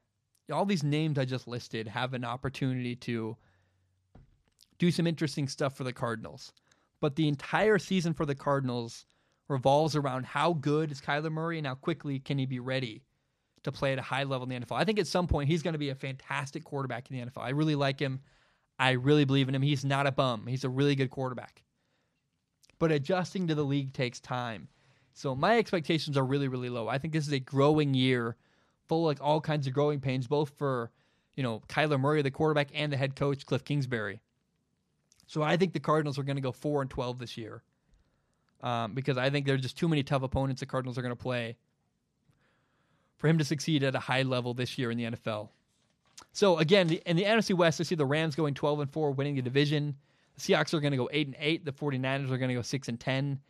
all 0.53 0.67
these 0.67 0.85
names 0.85 1.19
I 1.19 1.25
just 1.25 1.49
listed 1.49 1.89
have 1.89 2.15
an 2.15 2.25
opportunity 2.25 2.95
to 2.97 3.37
do 4.79 4.91
some 4.91 5.07
interesting 5.07 5.49
stuff 5.49 5.77
for 5.77 5.85
the 5.85 5.93
Cardinals. 5.93 6.53
But 7.01 7.17
the 7.17 7.29
entire 7.29 7.79
season 7.79 8.13
for 8.13 8.27
the 8.27 8.35
Cardinals 8.35 9.07
revolves 9.49 9.97
around 9.97 10.27
how 10.27 10.53
good 10.53 10.91
is 10.91 11.01
Kyler 11.01 11.31
Murray 11.31 11.59
and 11.59 11.67
how 11.67 11.75
quickly 11.75 12.19
can 12.19 12.39
he 12.39 12.47
be 12.47 12.61
ready 12.61 13.03
to 13.63 13.73
play 13.73 13.93
at 13.93 13.99
a 13.99 14.03
high 14.03 14.25
level 14.25 14.49
in 14.49 14.61
the 14.61 14.67
NFL. 14.67 14.77
I 14.77 14.85
think 14.85 14.99
at 14.99 15.07
some 15.07 15.27
point 15.27 15.49
he's 15.49 15.63
going 15.63 15.75
to 15.75 15.79
be 15.79 15.91
a 15.91 15.95
fantastic 15.95 16.65
quarterback 16.65 17.11
in 17.11 17.17
the 17.17 17.27
NFL. 17.27 17.43
I 17.43 17.51
really 17.51 17.75
like 17.75 18.01
him. 18.01 18.21
I 18.79 18.93
really 18.93 19.25
believe 19.25 19.49
in 19.49 19.55
him. 19.55 19.63
He's 19.63 19.85
not 19.85 20.07
a 20.07 20.13
bum. 20.13 20.47
He's 20.47 20.65
a 20.65 20.69
really 20.69 20.95
good 20.95 21.11
quarterback. 21.11 21.63
But 22.79 22.93
adjusting 22.93 23.47
to 23.49 23.55
the 23.55 23.65
league 23.65 23.93
takes 23.93 24.21
time. 24.21 24.69
So 25.15 25.35
my 25.35 25.59
expectations 25.59 26.17
are 26.17 26.25
really, 26.25 26.49
really 26.49 26.69
low. 26.69 26.89
I 26.89 26.99
think 26.99 27.13
this 27.13 27.27
is 27.27 27.33
a 27.33 27.41
growing 27.41 27.95
year, 27.95 28.37
full 28.89 29.05
like 29.05 29.19
all 29.21 29.41
kinds 29.41 29.67
of 29.67 29.73
growing 29.73 30.01
pains, 30.01 30.27
both 30.27 30.51
for 30.57 30.91
you 31.35 31.43
know 31.43 31.63
Kyler 31.69 32.01
Murray, 32.01 32.23
the 32.23 32.31
quarterback, 32.31 32.69
and 32.75 32.93
the 32.93 32.97
head 32.97 33.17
coach 33.17 33.47
Cliff 33.47 33.65
Kingsbury. 33.65 34.21
So 35.27 35.43
I 35.43 35.57
think 35.57 35.73
the 35.73 35.81
Cardinals 35.81 36.19
are 36.19 36.23
going 36.23 36.37
to 36.37 36.43
go 36.43 36.53
four 36.53 36.83
and 36.83 36.91
twelve 36.91 37.19
this 37.19 37.37
year, 37.37 37.63
um, 38.63 38.95
because 38.95 39.19
I 39.19 39.31
think 39.31 39.47
there 39.47 39.55
are 39.55 39.59
just 39.59 39.77
too 39.79 39.89
many 39.89 40.03
tough 40.03 40.23
opponents 40.23 40.61
the 40.61 40.67
Cardinals 40.67 40.99
are 40.99 41.03
going 41.03 41.15
to 41.15 41.23
play 41.23 41.57
for 43.19 43.29
him 43.29 43.39
to 43.39 43.45
succeed 43.45 43.83
at 43.83 43.95
a 43.95 44.01
high 44.01 44.23
level 44.23 44.55
this 44.55 44.79
year 44.79 44.91
in 44.91 44.99
the 44.99 45.05
NFL. 45.05 45.49
So 46.33 46.59
again, 46.59 46.91
in 47.07 47.17
the 47.17 47.25
NFC 47.25 47.55
West, 47.55 47.81
I 47.81 47.85
see 47.85 47.95
the 47.95 48.07
Rams 48.07 48.35
going 48.35 48.55
12 48.55 48.81
and 48.81 48.91
4, 48.91 49.13
winning 49.13 49.37
the 49.37 49.43
division. 49.43 49.97
The 50.35 50.41
Seahawks 50.41 50.75
are 50.75 50.81
going 50.81 50.93
to 50.93 50.97
go 50.97 51.09
8 51.13 51.29
and 51.29 51.37
8. 51.39 51.65
The 51.65 51.73
49ers 51.73 52.31
are 52.31 52.39
going 52.39 52.49
to 52.49 52.55
go 52.55 52.63
6 52.63 52.89
and 52.89 53.01
10. 53.01 53.41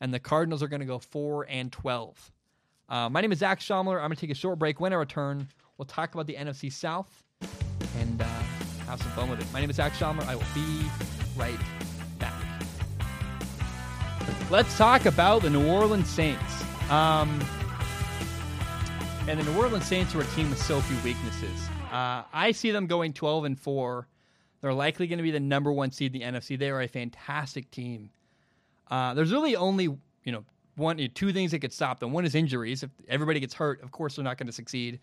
And 0.00 0.14
the 0.14 0.18
Cardinals 0.18 0.62
are 0.62 0.68
going 0.68 0.80
to 0.80 0.86
go 0.86 0.98
4 0.98 1.46
and 1.48 1.72
12. 1.72 2.32
Uh, 2.88 3.08
my 3.08 3.20
name 3.20 3.32
is 3.32 3.38
Zac 3.38 3.60
Shomler. 3.60 3.96
I'm 3.96 4.08
going 4.08 4.12
to 4.12 4.20
take 4.20 4.30
a 4.30 4.34
short 4.34 4.58
break. 4.58 4.78
When 4.80 4.92
I 4.92 4.96
return, 4.96 5.48
we'll 5.76 5.86
talk 5.86 6.14
about 6.14 6.26
the 6.26 6.34
NFC 6.34 6.72
South 6.72 7.24
and 7.98 8.22
uh, 8.22 8.24
have 8.86 9.02
some 9.02 9.10
fun 9.12 9.28
with 9.28 9.40
it. 9.40 9.46
My 9.52 9.60
name 9.60 9.70
is 9.70 9.76
Zac 9.76 9.92
Shomler. 9.94 10.26
I 10.26 10.36
will 10.36 10.44
be 10.54 10.86
right 11.36 11.58
back. 12.18 12.32
Let's 14.50 14.76
talk 14.78 15.06
about 15.06 15.42
the 15.42 15.50
New 15.50 15.68
Orleans 15.68 16.08
Saints. 16.08 16.62
Um, 16.88 17.44
and 19.28 19.40
the 19.40 19.44
New 19.44 19.58
Orleans 19.58 19.84
Saints 19.84 20.14
are 20.14 20.20
a 20.20 20.26
team 20.26 20.48
with 20.50 20.62
so 20.62 20.80
few 20.80 20.96
weaknesses. 21.02 21.68
Uh, 21.90 22.22
I 22.32 22.52
see 22.52 22.70
them 22.70 22.86
going 22.86 23.12
12 23.12 23.46
and 23.46 23.58
4. 23.58 24.06
They're 24.60 24.72
likely 24.72 25.08
going 25.08 25.18
to 25.18 25.24
be 25.24 25.32
the 25.32 25.40
number 25.40 25.72
one 25.72 25.90
seed 25.90 26.14
in 26.14 26.20
the 26.20 26.38
NFC. 26.38 26.56
They 26.56 26.70
are 26.70 26.82
a 26.82 26.88
fantastic 26.88 27.68
team. 27.72 28.10
Uh, 28.88 29.14
there's 29.14 29.32
really 29.32 29.56
only, 29.56 29.84
you 29.84 30.32
know, 30.32 30.44
one, 30.76 30.96
two 31.14 31.32
things 31.32 31.50
that 31.50 31.60
could 31.60 31.72
stop 31.72 32.00
them. 32.00 32.12
One 32.12 32.24
is 32.24 32.34
injuries. 32.34 32.82
If 32.82 32.90
everybody 33.08 33.40
gets 33.40 33.54
hurt, 33.54 33.82
of 33.82 33.90
course 33.90 34.16
they're 34.16 34.24
not 34.24 34.38
going 34.38 34.46
to 34.46 34.52
succeed. 34.52 35.00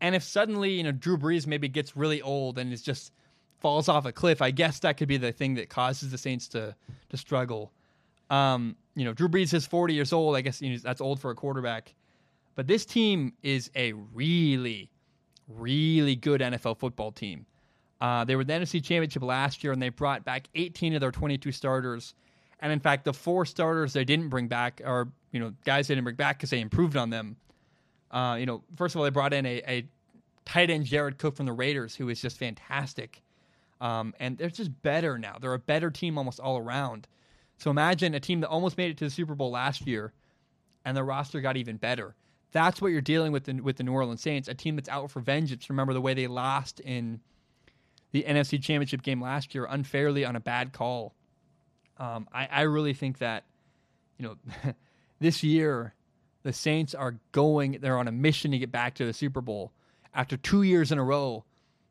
And 0.00 0.14
if 0.14 0.22
suddenly, 0.22 0.72
you 0.72 0.82
know, 0.82 0.92
Drew 0.92 1.16
Brees 1.16 1.46
maybe 1.46 1.68
gets 1.68 1.96
really 1.96 2.22
old 2.22 2.58
and 2.58 2.72
is 2.72 2.82
just 2.82 3.12
falls 3.58 3.88
off 3.88 4.06
a 4.06 4.12
cliff, 4.12 4.40
I 4.40 4.50
guess 4.50 4.78
that 4.80 4.96
could 4.96 5.08
be 5.08 5.16
the 5.16 5.32
thing 5.32 5.54
that 5.54 5.68
causes 5.68 6.10
the 6.10 6.18
Saints 6.18 6.48
to 6.48 6.74
to 7.10 7.16
struggle. 7.16 7.72
Um, 8.30 8.76
you 8.94 9.04
know, 9.04 9.12
Drew 9.12 9.28
Brees 9.28 9.54
is 9.54 9.66
40 9.66 9.94
years 9.94 10.12
old. 10.12 10.36
I 10.36 10.40
guess 10.40 10.60
you 10.60 10.72
know, 10.72 10.78
that's 10.78 11.00
old 11.00 11.20
for 11.20 11.30
a 11.30 11.34
quarterback. 11.34 11.94
But 12.54 12.66
this 12.66 12.84
team 12.84 13.32
is 13.42 13.70
a 13.76 13.92
really, 13.92 14.90
really 15.48 16.16
good 16.16 16.40
NFL 16.40 16.78
football 16.78 17.12
team. 17.12 17.46
Uh, 18.00 18.24
they 18.24 18.36
were 18.36 18.44
the 18.44 18.52
NFC 18.52 18.82
Championship 18.82 19.22
last 19.22 19.62
year, 19.62 19.72
and 19.72 19.82
they 19.82 19.88
brought 19.88 20.24
back 20.24 20.48
18 20.54 20.94
of 20.94 21.00
their 21.00 21.10
22 21.10 21.52
starters. 21.52 22.14
And 22.60 22.72
in 22.72 22.80
fact, 22.80 23.04
the 23.04 23.12
four 23.12 23.46
starters 23.46 23.92
they 23.92 24.04
didn't 24.04 24.28
bring 24.28 24.48
back 24.48 24.80
are 24.84 25.08
you 25.32 25.40
know 25.40 25.52
guys 25.64 25.88
they 25.88 25.94
didn't 25.94 26.04
bring 26.04 26.16
back 26.16 26.38
because 26.38 26.50
they 26.50 26.60
improved 26.60 26.96
on 26.96 27.10
them. 27.10 27.36
Uh, 28.10 28.36
you 28.38 28.46
know, 28.46 28.62
first 28.76 28.94
of 28.94 28.98
all, 28.98 29.04
they 29.04 29.10
brought 29.10 29.34
in 29.34 29.44
a, 29.44 29.62
a, 29.68 29.86
tight 30.46 30.70
end 30.70 30.86
Jared 30.86 31.18
Cook 31.18 31.36
from 31.36 31.44
the 31.44 31.52
Raiders, 31.52 31.94
who 31.94 32.08
is 32.08 32.22
just 32.22 32.38
fantastic. 32.38 33.22
Um, 33.82 34.14
and 34.18 34.38
they're 34.38 34.48
just 34.48 34.82
better 34.82 35.18
now. 35.18 35.36
They're 35.38 35.52
a 35.52 35.58
better 35.58 35.90
team 35.90 36.16
almost 36.16 36.40
all 36.40 36.56
around. 36.56 37.06
So 37.58 37.70
imagine 37.70 38.14
a 38.14 38.20
team 38.20 38.40
that 38.40 38.48
almost 38.48 38.78
made 38.78 38.90
it 38.90 38.96
to 38.98 39.04
the 39.04 39.10
Super 39.10 39.34
Bowl 39.34 39.50
last 39.50 39.86
year, 39.86 40.14
and 40.84 40.96
the 40.96 41.04
roster 41.04 41.40
got 41.40 41.56
even 41.56 41.76
better. 41.76 42.14
That's 42.52 42.80
what 42.80 42.92
you're 42.92 43.02
dealing 43.02 43.30
with 43.30 43.46
with 43.46 43.76
the 43.76 43.82
New 43.82 43.92
Orleans 43.92 44.22
Saints, 44.22 44.48
a 44.48 44.54
team 44.54 44.76
that's 44.76 44.88
out 44.88 45.10
for 45.10 45.20
vengeance. 45.20 45.68
Remember 45.68 45.92
the 45.92 46.00
way 46.00 46.14
they 46.14 46.28
lost 46.28 46.80
in 46.80 47.20
the 48.12 48.24
NFC 48.26 48.62
Championship 48.62 49.02
game 49.02 49.20
last 49.20 49.54
year 49.54 49.66
unfairly 49.68 50.24
on 50.24 50.34
a 50.34 50.40
bad 50.40 50.72
call. 50.72 51.14
Um, 51.98 52.28
I, 52.32 52.46
I 52.46 52.60
really 52.62 52.94
think 52.94 53.18
that, 53.18 53.44
you 54.18 54.26
know, 54.26 54.74
this 55.20 55.42
year 55.42 55.94
the 56.42 56.52
Saints 56.52 56.94
are 56.94 57.18
going, 57.32 57.78
they're 57.80 57.98
on 57.98 58.08
a 58.08 58.12
mission 58.12 58.52
to 58.52 58.58
get 58.58 58.70
back 58.70 58.94
to 58.96 59.04
the 59.04 59.12
Super 59.12 59.40
Bowl 59.40 59.72
after 60.14 60.36
two 60.36 60.62
years 60.62 60.92
in 60.92 60.98
a 60.98 61.04
row 61.04 61.44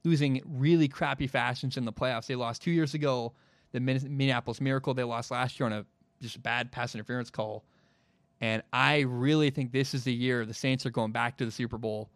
losing 0.04 0.42
really 0.46 0.88
crappy 0.88 1.28
fashions 1.28 1.78
in 1.78 1.86
the 1.86 1.94
playoffs. 1.94 2.28
They 2.28 2.36
lost 2.36 2.62
two 2.62 2.72
years 2.72 2.94
ago, 2.94 3.34
the 3.74 3.80
Minneapolis 3.80 4.62
Miracle. 4.62 4.94
They 4.94 5.04
lost 5.04 5.32
last 5.32 5.60
year 5.60 5.68
on 5.68 5.74
a 5.74 5.86
just 6.22 6.42
bad 6.42 6.72
pass 6.72 6.96
interference 6.96 7.30
call. 7.30 7.64
And 8.40 8.64
I 8.72 9.02
really 9.02 9.50
think 9.50 9.72
this 9.72 9.94
is 9.94 10.04
the 10.04 10.14
year 10.14 10.46
the 10.46 10.54
Saints 10.54 10.86
are 10.86 10.92
going 10.92 11.12
back 11.12 11.38
to 11.38 11.46
the 11.46 11.52
Super 11.52 11.78
Bowl 11.78 12.10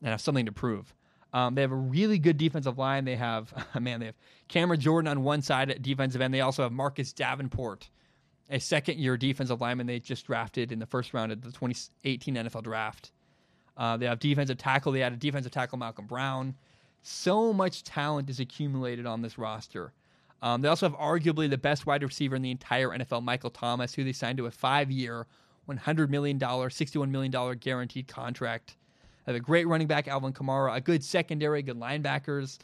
and 0.00 0.10
have 0.10 0.20
something 0.20 0.46
to 0.46 0.52
prove. 0.52 0.94
Um, 1.32 1.54
they 1.54 1.62
have 1.62 1.72
a 1.72 1.76
really 1.76 2.18
good 2.18 2.36
defensive 2.36 2.78
line. 2.78 3.04
They 3.04 3.16
have, 3.16 3.52
man, 3.80 4.00
they 4.00 4.06
have 4.06 4.14
Cameron 4.48 4.80
Jordan 4.80 5.08
on 5.08 5.22
one 5.22 5.42
side 5.42 5.70
at 5.70 5.82
defensive 5.82 6.20
end. 6.20 6.34
They 6.34 6.40
also 6.40 6.62
have 6.62 6.72
Marcus 6.72 7.12
Davenport, 7.12 7.88
a 8.50 8.60
second 8.60 8.98
year 8.98 9.16
defensive 9.16 9.60
lineman 9.60 9.86
they 9.86 9.98
just 9.98 10.26
drafted 10.26 10.72
in 10.72 10.78
the 10.78 10.86
first 10.86 11.14
round 11.14 11.32
of 11.32 11.40
the 11.40 11.50
2018 11.52 12.34
NFL 12.34 12.62
draft. 12.62 13.12
Uh, 13.76 13.96
they 13.96 14.06
have 14.06 14.18
defensive 14.18 14.58
tackle. 14.58 14.92
They 14.92 15.00
had 15.00 15.12
a 15.12 15.16
defensive 15.16 15.52
tackle, 15.52 15.78
Malcolm 15.78 16.06
Brown. 16.06 16.54
So 17.02 17.52
much 17.52 17.82
talent 17.82 18.28
is 18.30 18.38
accumulated 18.38 19.06
on 19.06 19.22
this 19.22 19.38
roster. 19.38 19.92
Um, 20.42 20.60
they 20.60 20.68
also 20.68 20.88
have 20.88 20.98
arguably 20.98 21.48
the 21.48 21.56
best 21.58 21.86
wide 21.86 22.02
receiver 22.02 22.36
in 22.36 22.42
the 22.42 22.50
entire 22.50 22.90
NFL, 22.90 23.22
Michael 23.22 23.50
Thomas, 23.50 23.94
who 23.94 24.04
they 24.04 24.12
signed 24.12 24.38
to 24.38 24.46
a 24.46 24.50
five 24.50 24.90
year, 24.90 25.26
$100 25.68 26.10
million, 26.10 26.38
$61 26.38 27.10
million 27.10 27.58
guaranteed 27.58 28.08
contract. 28.08 28.76
Have 29.26 29.36
a 29.36 29.40
great 29.40 29.68
running 29.68 29.86
back, 29.86 30.08
Alvin 30.08 30.32
Kamara, 30.32 30.74
a 30.74 30.80
good 30.80 31.04
secondary, 31.04 31.62
good 31.62 31.78
linebackers. 31.78 32.58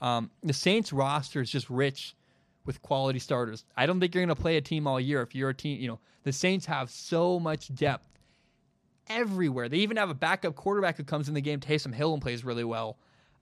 Um, 0.00 0.30
the 0.42 0.52
Saints 0.52 0.92
roster 0.92 1.40
is 1.40 1.50
just 1.50 1.68
rich 1.68 2.14
with 2.64 2.82
quality 2.82 3.18
starters. 3.18 3.64
I 3.76 3.86
don't 3.86 3.98
think 4.00 4.14
you're 4.14 4.24
going 4.24 4.34
to 4.34 4.40
play 4.40 4.56
a 4.56 4.60
team 4.60 4.86
all 4.86 5.00
year 5.00 5.22
if 5.22 5.34
you're 5.34 5.50
a 5.50 5.54
team. 5.54 5.80
You 5.80 5.88
know, 5.88 5.98
the 6.24 6.32
Saints 6.32 6.66
have 6.66 6.90
so 6.90 7.40
much 7.40 7.74
depth 7.74 8.20
everywhere. 9.08 9.68
They 9.68 9.78
even 9.78 9.96
have 9.96 10.10
a 10.10 10.14
backup 10.14 10.54
quarterback 10.54 10.96
who 10.96 11.04
comes 11.04 11.28
in 11.28 11.34
the 11.34 11.40
game, 11.40 11.60
Taysom 11.60 11.94
Hill, 11.94 12.12
and 12.12 12.22
plays 12.22 12.44
really 12.44 12.64
well. 12.64 12.98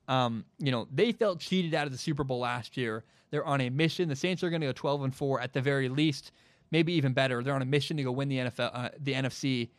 Um, 0.07 0.45
you 0.59 0.71
know, 0.71 0.87
they 0.93 1.11
felt 1.11 1.39
cheated 1.39 1.73
out 1.73 1.87
of 1.87 1.91
the 1.91 1.97
Super 1.97 2.23
Bowl 2.23 2.39
last 2.39 2.77
year. 2.77 3.03
They're 3.31 3.45
on 3.45 3.61
a 3.61 3.69
mission. 3.69 4.07
The 4.07 4.15
Saints 4.15 4.43
are 4.43 4.49
going 4.49 4.61
to 4.61 4.67
go 4.67 4.73
12 4.73 5.03
and 5.03 5.15
4 5.15 5.41
at 5.41 5.53
the 5.53 5.61
very 5.61 5.89
least 5.89 6.31
maybe 6.71 6.93
even 6.93 7.13
better. 7.13 7.43
They're 7.43 7.55
on 7.55 7.61
a 7.61 7.65
mission 7.65 7.97
to 7.97 8.03
go 8.03 8.11
win 8.11 8.27
the 8.27 8.37
NFL, 8.37 8.71
uh, 8.73 8.89
the 8.99 9.13
NFC, 9.13 9.69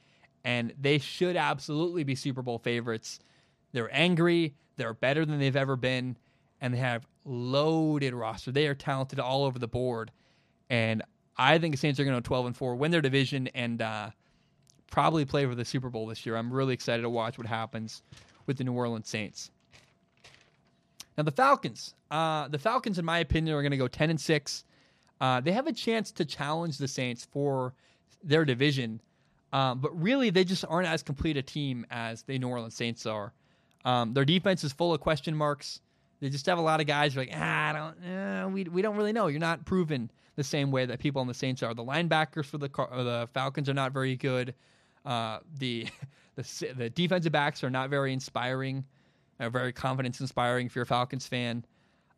and 0.47 0.73
they 0.81 0.99
should 0.99 1.37
absolutely 1.37 2.05
be 2.05 2.15
Super 2.15 2.41
Bowl 2.41 2.61
favorites. 2.61 3.19
They're 3.73 3.93
angry. 3.93 4.55
They're 4.77 4.95
better 4.95 5.27
than 5.27 5.41
they've 5.41 5.57
ever 5.57 5.75
been, 5.75 6.17
and 6.61 6.73
they 6.73 6.79
have 6.79 7.05
loaded 7.25 8.15
roster. 8.15 8.53
They 8.53 8.69
are 8.69 8.75
talented 8.75 9.19
all 9.19 9.45
over 9.45 9.59
the 9.59 9.67
board, 9.67 10.13
and 10.71 11.03
I 11.37 11.59
think 11.59 11.75
the 11.75 11.79
Saints 11.79 11.99
are 11.99 12.05
going 12.05 12.15
to 12.15 12.21
go 12.21 12.27
12 12.27 12.47
and 12.47 12.57
four, 12.57 12.77
win 12.77 12.93
their 12.93 13.03
division, 13.03 13.49
and 13.49 13.83
uh, 13.83 14.11
probably 14.89 15.25
play 15.25 15.45
for 15.47 15.57
the 15.57 15.65
Super 15.65 15.91
Bowl 15.91 16.07
this 16.07 16.25
year. 16.25 16.37
I'm 16.37 16.53
really 16.53 16.75
excited 16.75 17.03
to 17.03 17.11
watch 17.11 17.37
what 17.39 17.49
happens 17.49 18.03
with 18.47 18.57
the 18.57 18.63
New 18.65 18.73
Orleans 18.73 19.09
Saints. 19.09 19.51
Now 21.19 21.25
the 21.25 21.33
Falcons, 21.33 21.95
uh, 22.13 22.47
the 22.47 22.59
Falcons, 22.59 23.01
in 23.01 23.05
my 23.05 23.19
opinion, 23.19 23.57
are 23.57 23.63
going 23.63 23.73
to 23.73 23.77
go 23.77 23.89
10 23.89 24.11
and 24.11 24.21
six. 24.21 24.65
Uh, 25.21 25.41
they 25.41 25.51
have 25.51 25.67
a 25.67 25.73
chance 25.73 26.13
to 26.13 26.25
challenge 26.25 26.79
the 26.79 26.87
Saints 26.87 27.27
for 27.33 27.75
their 28.23 28.45
division, 28.45 29.01
um, 29.53 29.81
but 29.81 30.01
really 30.01 30.31
they 30.31 30.45
just 30.45 30.65
aren't 30.69 30.89
as 30.89 31.03
complete 31.03 31.37
a 31.37 31.43
team 31.43 31.87
as 31.91 32.23
the 32.23 32.39
New 32.39 32.49
Orleans 32.49 32.75
Saints 32.75 33.07
are. 33.07 33.33
Um, 33.85 34.15
their 34.15 34.25
defense 34.25 34.65
is 34.65 34.73
full 34.73 34.93
of 34.93 35.01
question 35.01 35.35
marks. 35.35 35.81
They 36.21 36.29
just 36.29 36.47
have 36.47 36.59
a 36.59 36.63
lot 36.63 36.81
of 36.81 36.87
guys 36.87 37.15
who 37.15 37.21
are 37.21 37.25
like, 37.25 37.35
ah, 37.35 37.69
I 37.69 37.73
don't, 37.73 38.05
eh, 38.05 38.45
we, 38.47 38.65
we 38.65 38.83
don't 38.83 38.97
really 38.97 39.13
know. 39.13 39.27
You're 39.27 39.39
not 39.39 39.65
proven 39.65 40.11
the 40.35 40.45
same 40.45 40.71
way 40.71 40.87
that 40.87 40.99
people 40.99 41.21
on 41.21 41.27
the 41.27 41.35
Saints 41.35 41.63
are. 41.63 41.75
The 41.75 41.85
linebackers 41.85 42.47
for 42.47 42.59
the 42.59 42.69
the 42.69 43.29
Falcons 43.33 43.69
are 43.69 43.75
not 43.75 43.93
very 43.93 44.17
good. 44.17 44.55
Uh, 45.05 45.39
the, 45.59 45.87
the 46.37 46.73
the 46.77 46.91
defensive 46.91 47.33
backs 47.33 47.65
are 47.65 47.71
not 47.71 47.91
very 47.91 48.13
inspiring, 48.13 48.85
uh, 49.41 49.49
very 49.51 49.73
confidence 49.73 50.21
inspiring. 50.21 50.67
If 50.67 50.75
you're 50.75 50.85
a 50.85 50.87
Falcons 50.87 51.27
fan, 51.27 51.65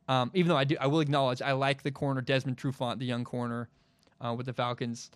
um, 0.08 0.30
even 0.34 0.48
though 0.48 0.56
I 0.56 0.64
do, 0.64 0.76
I 0.80 0.86
will 0.86 1.00
acknowledge 1.00 1.42
I 1.42 1.52
like 1.52 1.82
the 1.82 1.90
corner 1.90 2.20
Desmond 2.20 2.56
Trufant, 2.56 2.98
the 2.98 3.06
young 3.06 3.24
corner 3.24 3.68
uh, 4.20 4.34
with 4.36 4.46
the 4.46 4.52
Falcons. 4.52 5.10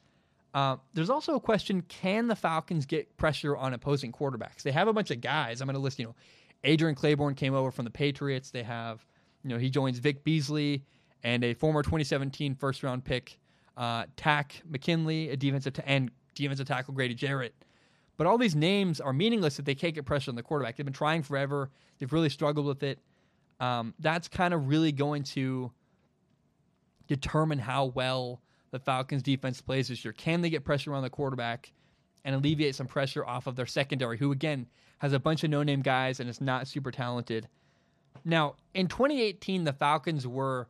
Uh, 0.55 0.77
there's 0.95 1.11
also 1.11 1.35
a 1.35 1.41
question: 1.41 1.83
Can 1.83 2.29
the 2.29 2.37
Falcons 2.37 2.87
get 2.87 3.17
pressure 3.17 3.57
on 3.57 3.73
opposing 3.73 4.13
quarterbacks? 4.13 4.63
They 4.63 4.73
have 4.73 4.89
a 4.89 4.93
bunch 4.93 5.11
of 5.11 5.21
guys. 5.21 5.61
I'm 5.61 5.67
going 5.67 5.75
to 5.75 5.81
list. 5.81 5.99
You 5.99 6.07
know, 6.07 6.15
Adrian 6.65 6.95
Clayborn 6.95 7.37
came 7.37 7.55
over 7.55 7.71
from 7.71 7.85
the 7.85 7.91
Patriots. 7.91 8.51
They 8.51 8.63
have, 8.63 9.05
you 9.43 9.51
know, 9.51 9.59
he 9.59 9.71
joins 9.71 9.99
Vic 9.99 10.25
Beasley 10.25 10.85
and 11.25 11.43
a 11.45 11.55
former 11.55 11.83
2017 11.83 12.55
first 12.55 12.83
round 12.83 13.05
pick, 13.05 13.39
uh, 13.77 14.05
Takk 14.17 14.55
McKinley, 14.69 15.31
a 15.31 15.37
defensive 15.37 15.75
t- 15.75 15.83
and 15.87 16.11
defensive 16.35 16.67
tackle 16.67 16.95
Grady 16.95 17.15
Jarrett. 17.15 17.55
But 18.17 18.27
all 18.27 18.39
these 18.39 18.55
names 18.55 19.01
are 19.01 19.13
meaningless 19.13 19.59
if 19.59 19.65
they 19.65 19.75
can't 19.75 19.95
get 19.95 20.05
pressure 20.05 20.31
on 20.31 20.37
the 20.37 20.43
quarterback. 20.43 20.77
They've 20.77 20.87
been 20.87 20.93
trying 20.93 21.23
forever. 21.23 21.71
They've 21.99 22.13
really 22.13 22.29
struggled 22.29 22.67
with 22.67 22.83
it. 22.83 22.99
Um, 23.59 23.95
that's 23.99 24.29
kind 24.29 24.53
of 24.53 24.69
really 24.69 24.93
going 24.93 25.23
to 25.25 25.73
determine 27.07 27.59
how 27.59 27.87
well 27.87 28.41
the 28.73 28.81
Falcons 28.81 29.23
defense 29.23 29.61
plays 29.61 29.89
this 29.89 30.05
year. 30.05 30.13
Can 30.13 30.41
they 30.41 30.51
get 30.51 30.65
pressure 30.65 30.95
on 30.95 31.03
the 31.03 31.11
quarterback 31.11 31.73
and 32.25 32.35
alleviate 32.35 32.75
some 32.75 32.87
pressure 32.87 33.25
off 33.25 33.47
of 33.47 33.55
their 33.55 33.67
secondary, 33.67 34.19
who 34.19 34.33
again 34.33 34.67
has 34.99 35.13
a 35.13 35.21
bunch 35.21 35.45
of 35.45 35.51
no 35.51 35.63
name 35.63 35.83
guys 35.83 36.19
and 36.19 36.29
is 36.29 36.41
not 36.41 36.67
super 36.67 36.91
talented? 36.91 37.49
Now, 38.25 38.57
in 38.75 38.89
2018, 38.89 39.65
the 39.65 39.73
Falcons 39.73 40.27
were 40.27 40.69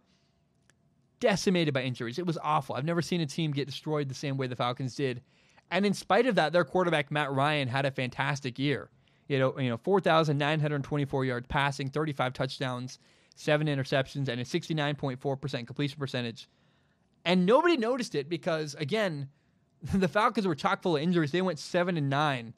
decimated 1.20 1.72
by 1.72 1.82
injuries. 1.82 2.18
It 2.18 2.26
was 2.26 2.38
awful. 2.42 2.74
I've 2.74 2.84
never 2.84 3.02
seen 3.02 3.20
a 3.20 3.26
team 3.26 3.52
get 3.52 3.66
destroyed 3.66 4.08
the 4.08 4.14
same 4.14 4.36
way 4.36 4.48
the 4.48 4.56
Falcons 4.56 4.96
did. 4.96 5.22
And 5.70 5.86
in 5.86 5.94
spite 5.94 6.26
of 6.26 6.34
that, 6.34 6.52
their 6.52 6.64
quarterback 6.64 7.10
Matt 7.10 7.32
Ryan 7.32 7.68
had 7.68 7.86
a 7.86 7.90
fantastic 7.90 8.58
year. 8.58 8.90
You 9.28 9.38
know, 9.38 9.58
you 9.58 9.68
know, 9.68 9.76
4,924 9.76 11.24
yards 11.24 11.46
passing, 11.46 11.88
35 11.88 12.32
touchdowns, 12.32 12.98
seven 13.36 13.68
interceptions, 13.68 14.28
and 14.28 14.40
a 14.40 14.44
69.4% 14.44 15.66
completion 15.66 15.98
percentage. 15.98 16.48
And 17.24 17.46
nobody 17.46 17.76
noticed 17.76 18.14
it 18.14 18.28
because, 18.28 18.74
again, 18.74 19.28
the 19.94 20.08
Falcons 20.08 20.46
were 20.46 20.54
chock 20.54 20.82
full 20.82 20.96
of 20.96 21.02
injuries. 21.02 21.32
They 21.32 21.42
went 21.42 21.58
seven 21.58 21.96
and 21.96 22.08
nine, 22.10 22.54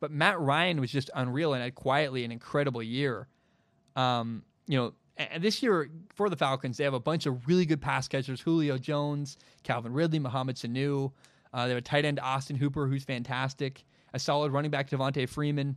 but 0.00 0.10
Matt 0.10 0.40
Ryan 0.40 0.80
was 0.80 0.90
just 0.90 1.10
unreal 1.14 1.54
and 1.54 1.62
had 1.62 1.74
quietly 1.74 2.24
an 2.24 2.32
incredible 2.32 2.82
year. 2.82 3.28
Um, 3.96 4.42
you 4.66 4.78
know, 4.78 4.92
and 5.16 5.42
this 5.42 5.62
year 5.62 5.90
for 6.14 6.28
the 6.28 6.36
Falcons, 6.36 6.76
they 6.76 6.84
have 6.84 6.94
a 6.94 7.00
bunch 7.00 7.26
of 7.26 7.46
really 7.46 7.66
good 7.66 7.80
pass 7.80 8.08
catchers: 8.08 8.40
Julio 8.40 8.78
Jones, 8.78 9.36
Calvin 9.62 9.92
Ridley, 9.92 10.18
Mohamed 10.18 10.56
Sanu. 10.56 11.12
Uh, 11.52 11.64
they 11.64 11.70
have 11.70 11.78
a 11.78 11.82
tight 11.82 12.04
end 12.04 12.18
Austin 12.18 12.56
Hooper, 12.56 12.88
who's 12.88 13.04
fantastic. 13.04 13.84
A 14.12 14.18
solid 14.18 14.52
running 14.52 14.72
back 14.72 14.90
Devonta 14.90 15.28
Freeman. 15.28 15.76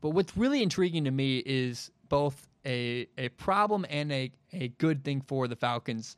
But 0.00 0.10
what's 0.10 0.36
really 0.36 0.62
intriguing 0.62 1.04
to 1.04 1.12
me 1.12 1.38
is 1.46 1.90
both 2.08 2.48
a 2.66 3.06
a 3.16 3.28
problem 3.30 3.86
and 3.88 4.12
a 4.12 4.32
a 4.52 4.68
good 4.68 5.04
thing 5.04 5.20
for 5.20 5.46
the 5.46 5.56
Falcons. 5.56 6.16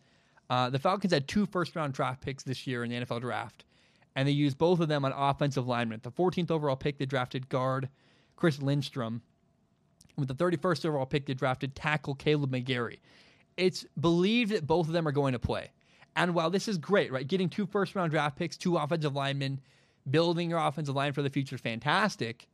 Uh, 0.50 0.70
the 0.70 0.78
Falcons 0.78 1.12
had 1.12 1.26
two 1.26 1.46
first 1.46 1.74
round 1.74 1.94
draft 1.94 2.20
picks 2.20 2.42
this 2.42 2.66
year 2.66 2.84
in 2.84 2.90
the 2.90 2.96
NFL 2.96 3.20
draft, 3.20 3.64
and 4.14 4.28
they 4.28 4.32
used 4.32 4.58
both 4.58 4.80
of 4.80 4.88
them 4.88 5.04
on 5.04 5.12
offensive 5.12 5.66
linemen. 5.66 6.00
The 6.02 6.10
14th 6.10 6.50
overall 6.50 6.76
pick, 6.76 6.98
they 6.98 7.06
drafted 7.06 7.48
guard 7.48 7.88
Chris 8.36 8.60
Lindstrom. 8.60 9.22
With 10.16 10.28
the 10.28 10.34
31st 10.34 10.86
overall 10.86 11.06
pick, 11.06 11.26
they 11.26 11.34
drafted 11.34 11.74
tackle 11.74 12.14
Kaleb 12.14 12.50
McGary. 12.50 12.98
It's 13.56 13.84
believed 13.98 14.52
that 14.52 14.66
both 14.66 14.86
of 14.86 14.92
them 14.92 15.08
are 15.08 15.12
going 15.12 15.32
to 15.32 15.38
play. 15.38 15.70
And 16.16 16.34
while 16.34 16.50
this 16.50 16.68
is 16.68 16.78
great, 16.78 17.10
right, 17.10 17.26
getting 17.26 17.48
two 17.48 17.66
first 17.66 17.94
round 17.94 18.12
draft 18.12 18.36
picks, 18.36 18.56
two 18.56 18.76
offensive 18.76 19.14
linemen, 19.14 19.60
building 20.08 20.50
your 20.50 20.60
offensive 20.60 20.94
line 20.94 21.12
for 21.12 21.22
the 21.22 21.30
future 21.30 21.56
is 21.56 21.60
fantastic. 21.60 22.48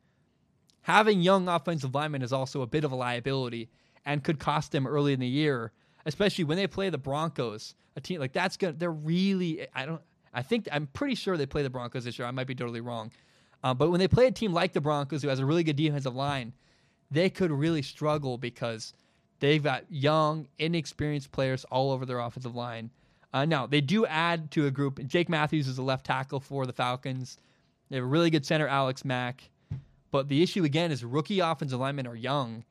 Having 0.83 1.21
young 1.21 1.49
offensive 1.49 1.95
linemen 1.95 2.23
is 2.23 2.33
also 2.33 2.63
a 2.63 2.67
bit 2.67 2.85
of 2.85 2.93
a 2.93 2.97
liability 2.97 3.69
and 4.07 4.25
could 4.25 4.39
cost 4.39 4.73
them 4.73 4.87
early 4.87 5.13
in 5.13 5.21
the 5.21 5.27
year, 5.27 5.73
especially 6.07 6.45
when 6.45 6.57
they 6.57 6.67
play 6.67 6.91
the 6.91 6.99
Broncos, 6.99 7.75
a 7.97 8.01
team 8.01 8.21
like 8.21 8.33
that's 8.33 8.57
gonna. 8.57 8.75
They're 8.75 8.91
really. 8.91 9.67
I 9.75 9.87
don't. 9.87 10.01
I 10.33 10.43
think 10.43 10.69
I'm 10.71 10.87
pretty 10.89 11.15
sure 11.15 11.37
they 11.37 11.47
play 11.47 11.63
the 11.63 11.71
Broncos 11.71 12.05
this 12.05 12.19
year. 12.19 12.27
I 12.27 12.31
might 12.31 12.47
be 12.47 12.55
totally 12.55 12.81
wrong, 12.81 13.11
uh, 13.65 13.75
but 13.75 13.91
when 13.91 14.01
they 14.01 14.09
play 14.09 14.27
a 14.27 14.33
team 14.33 14.53
like 14.53 14.73
the 14.73 14.81
Broncos, 14.81 15.23
who 15.23 15.29
has 15.29 15.39
a 15.39 15.47
really 15.47 15.65
good 15.65 15.77
defensive 15.77 16.15
line, 16.15 16.53
they 17.11 17.31
could 17.31 17.51
really 17.51 17.83
struggle 17.83 18.39
because 18.39 18.95
they've 19.41 19.63
got 19.63 19.85
young, 19.91 20.47
inexperienced 20.59 21.33
players 21.33 21.65
all 21.65 21.91
over 21.91 22.07
their 22.07 22.21
offensive 22.21 22.55
line. 22.55 22.91
Uh, 23.33 23.45
now 23.45 23.67
they 23.67 23.81
do 23.81 24.07
add 24.07 24.51
to 24.53 24.67
a 24.67 24.71
group. 24.71 25.05
Jake 25.07 25.29
Matthews 25.29 25.69
is 25.69 25.79
a 25.79 25.83
left 25.83 26.07
tackle 26.07 26.41
for 26.41 26.67
the 26.67 26.73
Falcons. 26.73 27.39
They 27.89 27.97
have 27.97 28.05
a 28.05 28.09
really 28.09 28.31
good 28.31 28.47
center, 28.47 28.69
Alex 28.69 29.05
Mack. 29.05 29.51
But 30.11 30.29
the 30.29 30.43
issue 30.43 30.65
again 30.65 30.91
is 30.91 31.05
rookie 31.05 31.41
offensive 31.41 31.79
linemen 31.79 32.07
are 32.07 32.17
young 32.17 32.65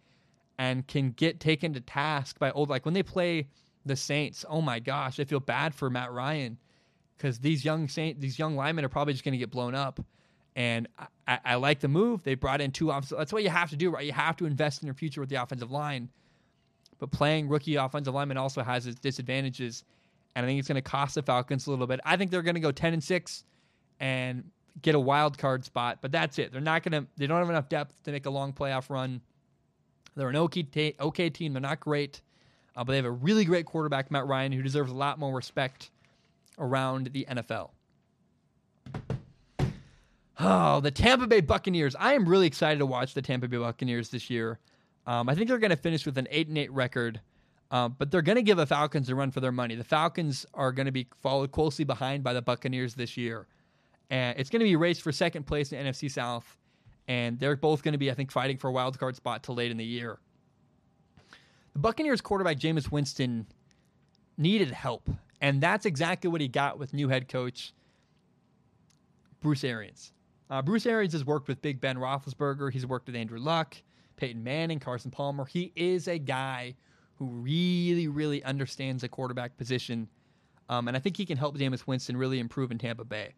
and 0.59 0.85
can 0.87 1.11
get 1.11 1.39
taken 1.39 1.73
to 1.73 1.79
task 1.79 2.37
by 2.37 2.51
old. 2.51 2.69
Like 2.69 2.83
when 2.85 2.93
they 2.93 3.01
play 3.01 3.47
the 3.85 3.95
Saints, 3.95 4.45
oh 4.47 4.61
my 4.61 4.79
gosh, 4.79 5.19
I 5.19 5.23
feel 5.23 5.39
bad 5.39 5.73
for 5.73 5.89
Matt 5.89 6.11
Ryan 6.11 6.57
because 7.17 7.39
these 7.39 7.63
young 7.63 7.87
Saint, 7.87 8.19
these 8.19 8.37
young 8.37 8.55
linemen 8.55 8.83
are 8.83 8.89
probably 8.89 9.13
just 9.13 9.23
going 9.23 9.31
to 9.31 9.37
get 9.37 9.49
blown 9.49 9.73
up. 9.73 10.01
And 10.55 10.89
I, 11.25 11.39
I, 11.45 11.55
like 11.55 11.79
the 11.79 11.87
move. 11.87 12.23
They 12.23 12.35
brought 12.35 12.59
in 12.59 12.71
two 12.71 12.89
offensive. 12.91 13.17
That's 13.17 13.31
what 13.31 13.43
you 13.43 13.49
have 13.49 13.69
to 13.69 13.77
do, 13.77 13.89
right? 13.89 14.05
You 14.05 14.11
have 14.11 14.35
to 14.37 14.45
invest 14.45 14.81
in 14.81 14.87
your 14.87 14.95
future 14.95 15.21
with 15.21 15.29
the 15.29 15.37
offensive 15.37 15.71
line. 15.71 16.09
But 16.97 17.11
playing 17.11 17.47
rookie 17.47 17.75
offensive 17.75 18.13
lineman 18.13 18.35
also 18.35 18.61
has 18.61 18.85
its 18.85 18.99
disadvantages, 18.99 19.85
and 20.35 20.45
I 20.45 20.49
think 20.49 20.59
it's 20.59 20.67
going 20.67 20.75
to 20.75 20.81
cost 20.81 21.15
the 21.15 21.21
Falcons 21.21 21.67
a 21.67 21.69
little 21.69 21.87
bit. 21.87 22.01
I 22.03 22.17
think 22.17 22.29
they're 22.29 22.41
going 22.41 22.55
to 22.55 22.61
go 22.61 22.73
ten 22.73 22.91
and 22.91 23.01
six, 23.01 23.45
and 24.01 24.43
get 24.81 24.95
a 24.95 24.99
wild 24.99 25.37
card 25.37 25.63
spot. 25.63 25.99
But 26.01 26.11
that's 26.11 26.37
it. 26.39 26.51
They're 26.51 26.59
not 26.59 26.83
going 26.83 27.03
to. 27.03 27.09
They 27.15 27.27
don't 27.27 27.37
have 27.37 27.49
enough 27.49 27.69
depth 27.69 28.03
to 28.03 28.11
make 28.11 28.25
a 28.25 28.29
long 28.29 28.51
playoff 28.51 28.89
run. 28.89 29.21
They're 30.19 30.29
an 30.29 30.35
okay, 30.35 30.63
ta- 30.63 31.03
okay 31.05 31.29
team. 31.29 31.53
They're 31.53 31.61
not 31.61 31.79
great, 31.79 32.21
uh, 32.75 32.83
but 32.83 32.91
they 32.91 32.97
have 32.97 33.05
a 33.05 33.11
really 33.11 33.45
great 33.45 33.65
quarterback, 33.65 34.11
Matt 34.11 34.27
Ryan, 34.27 34.51
who 34.51 34.61
deserves 34.61 34.91
a 34.91 34.95
lot 34.95 35.17
more 35.17 35.33
respect 35.33 35.91
around 36.57 37.11
the 37.13 37.25
NFL. 37.29 37.69
Oh, 40.41 40.79
the 40.79 40.91
Tampa 40.91 41.27
Bay 41.27 41.41
Buccaneers. 41.41 41.95
I 41.97 42.13
am 42.13 42.27
really 42.27 42.47
excited 42.47 42.79
to 42.79 42.85
watch 42.85 43.13
the 43.13 43.21
Tampa 43.21 43.47
Bay 43.47 43.57
Buccaneers 43.57 44.09
this 44.09 44.29
year. 44.29 44.59
Um, 45.07 45.27
I 45.27 45.35
think 45.35 45.47
they're 45.47 45.57
going 45.57 45.69
to 45.71 45.77
finish 45.77 46.05
with 46.05 46.17
an 46.17 46.27
8 46.29 46.49
and 46.49 46.57
8 46.57 46.71
record, 46.71 47.21
uh, 47.71 47.89
but 47.89 48.11
they're 48.11 48.21
going 48.21 48.35
to 48.35 48.41
give 48.41 48.57
the 48.57 48.65
Falcons 48.65 49.09
a 49.09 49.15
run 49.15 49.31
for 49.31 49.39
their 49.39 49.51
money. 49.51 49.75
The 49.75 49.83
Falcons 49.83 50.45
are 50.53 50.71
going 50.71 50.85
to 50.85 50.91
be 50.91 51.07
followed 51.21 51.51
closely 51.51 51.85
behind 51.85 52.23
by 52.23 52.33
the 52.33 52.41
Buccaneers 52.41 52.93
this 52.93 53.17
year. 53.17 53.47
And 54.09 54.37
it's 54.37 54.49
going 54.49 54.59
to 54.59 54.65
be 54.65 54.73
a 54.73 54.77
race 54.77 54.99
for 54.99 55.11
second 55.11 55.45
place 55.45 55.71
in 55.71 55.83
the 55.83 55.91
NFC 55.91 56.11
South 56.11 56.57
and 57.09 57.39
they're 57.39 57.55
both 57.57 57.81
going 57.81 57.93
to 57.93 57.97
be, 57.97 58.11
I 58.11 58.13
think, 58.13 58.31
fighting 58.31 58.57
for 58.57 58.69
a 58.69 58.71
wild 58.71 58.97
card 58.99 59.15
spot 59.15 59.41
till 59.41 59.55
late 59.55 59.71
in 59.71 59.77
the 59.77 59.85
year. 59.85 60.19
The 61.73 61.79
Buccaneers 61.79 62.21
quarterback 62.21 62.57
Jameis 62.57 62.91
Winston 62.91 63.47
needed 64.37 64.69
help, 64.69 65.09
and 65.41 65.59
that's 65.59 65.87
exactly 65.87 66.29
what 66.29 66.39
he 66.39 66.47
got 66.47 66.77
with 66.77 66.93
new 66.93 67.09
head 67.09 67.27
coach 67.27 67.73
Bruce 69.41 69.63
Arians. 69.63 70.13
Uh, 70.51 70.61
Bruce 70.61 70.85
Arians 70.85 71.13
has 71.13 71.25
worked 71.25 71.47
with 71.47 71.61
Big 71.61 71.81
Ben 71.81 71.97
Roethlisberger. 71.97 72.71
He's 72.71 72.85
worked 72.85 73.07
with 73.07 73.15
Andrew 73.15 73.39
Luck, 73.39 73.75
Peyton 74.15 74.43
Manning, 74.43 74.79
Carson 74.79 75.09
Palmer. 75.09 75.45
He 75.45 75.71
is 75.75 76.07
a 76.07 76.19
guy 76.19 76.75
who 77.15 77.25
really, 77.25 78.07
really 78.07 78.43
understands 78.43 79.01
the 79.01 79.09
quarterback 79.09 79.57
position, 79.57 80.07
um, 80.69 80.87
and 80.87 80.95
I 80.95 80.99
think 80.99 81.17
he 81.17 81.25
can 81.25 81.37
help 81.37 81.57
Jameis 81.57 81.87
Winston 81.87 82.15
really 82.15 82.39
improve 82.39 82.69
in 82.69 82.77
Tampa 82.77 83.03
Bay. 83.03 83.33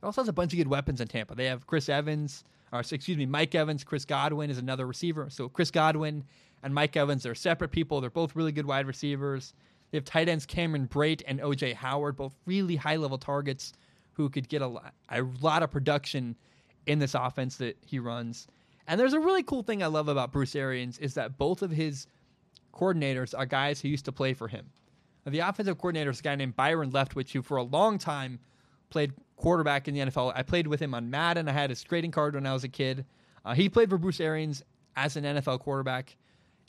He 0.00 0.06
also 0.06 0.20
has 0.20 0.28
a 0.28 0.34
bunch 0.34 0.52
of 0.52 0.58
good 0.58 0.68
weapons 0.68 1.00
in 1.00 1.08
Tampa. 1.08 1.34
They 1.34 1.46
have 1.46 1.66
Chris 1.66 1.88
Evans, 1.88 2.44
or 2.72 2.80
excuse 2.80 3.16
me, 3.16 3.26
Mike 3.26 3.54
Evans. 3.54 3.84
Chris 3.84 4.04
Godwin 4.04 4.50
is 4.50 4.58
another 4.58 4.86
receiver. 4.86 5.28
So 5.30 5.48
Chris 5.48 5.70
Godwin 5.70 6.24
and 6.62 6.74
Mike 6.74 6.96
Evans 6.96 7.24
are 7.26 7.34
separate 7.34 7.70
people. 7.70 8.00
They're 8.00 8.10
both 8.10 8.36
really 8.36 8.52
good 8.52 8.66
wide 8.66 8.86
receivers. 8.86 9.54
They 9.90 9.98
have 9.98 10.04
tight 10.04 10.28
ends 10.28 10.44
Cameron 10.44 10.86
Brate 10.86 11.22
and 11.26 11.40
OJ 11.40 11.74
Howard, 11.74 12.16
both 12.16 12.34
really 12.44 12.76
high 12.76 12.96
level 12.96 13.18
targets 13.18 13.72
who 14.12 14.28
could 14.28 14.48
get 14.48 14.62
a 14.62 14.66
lot, 14.66 14.94
a 15.08 15.22
lot 15.40 15.62
of 15.62 15.70
production 15.70 16.36
in 16.86 16.98
this 16.98 17.14
offense 17.14 17.56
that 17.56 17.76
he 17.86 17.98
runs. 17.98 18.46
And 18.86 18.98
there's 18.98 19.12
a 19.12 19.20
really 19.20 19.42
cool 19.42 19.62
thing 19.62 19.82
I 19.82 19.86
love 19.86 20.08
about 20.08 20.32
Bruce 20.32 20.56
Arians 20.56 20.98
is 20.98 21.14
that 21.14 21.38
both 21.38 21.62
of 21.62 21.70
his 21.70 22.06
coordinators 22.74 23.38
are 23.38 23.46
guys 23.46 23.80
who 23.80 23.88
used 23.88 24.06
to 24.06 24.12
play 24.12 24.34
for 24.34 24.48
him. 24.48 24.66
The 25.26 25.40
offensive 25.40 25.76
coordinator 25.78 26.10
is 26.10 26.20
a 26.20 26.22
guy 26.22 26.36
named 26.36 26.56
Byron 26.56 26.90
Leftwich, 26.90 27.32
who 27.32 27.42
for 27.42 27.58
a 27.58 27.62
long 27.62 27.98
time 27.98 28.38
played 28.90 29.12
quarterback 29.36 29.88
in 29.88 29.94
the 29.94 30.00
NFL. 30.00 30.32
I 30.34 30.42
played 30.42 30.66
with 30.66 30.80
him 30.80 30.94
on 30.94 31.10
Madden. 31.10 31.48
I 31.48 31.52
had 31.52 31.70
his 31.70 31.82
trading 31.82 32.10
card 32.10 32.34
when 32.34 32.46
I 32.46 32.52
was 32.52 32.64
a 32.64 32.68
kid. 32.68 33.04
Uh, 33.44 33.54
he 33.54 33.68
played 33.68 33.88
for 33.88 33.98
Bruce 33.98 34.20
Arians 34.20 34.62
as 34.96 35.16
an 35.16 35.24
NFL 35.24 35.60
quarterback. 35.60 36.16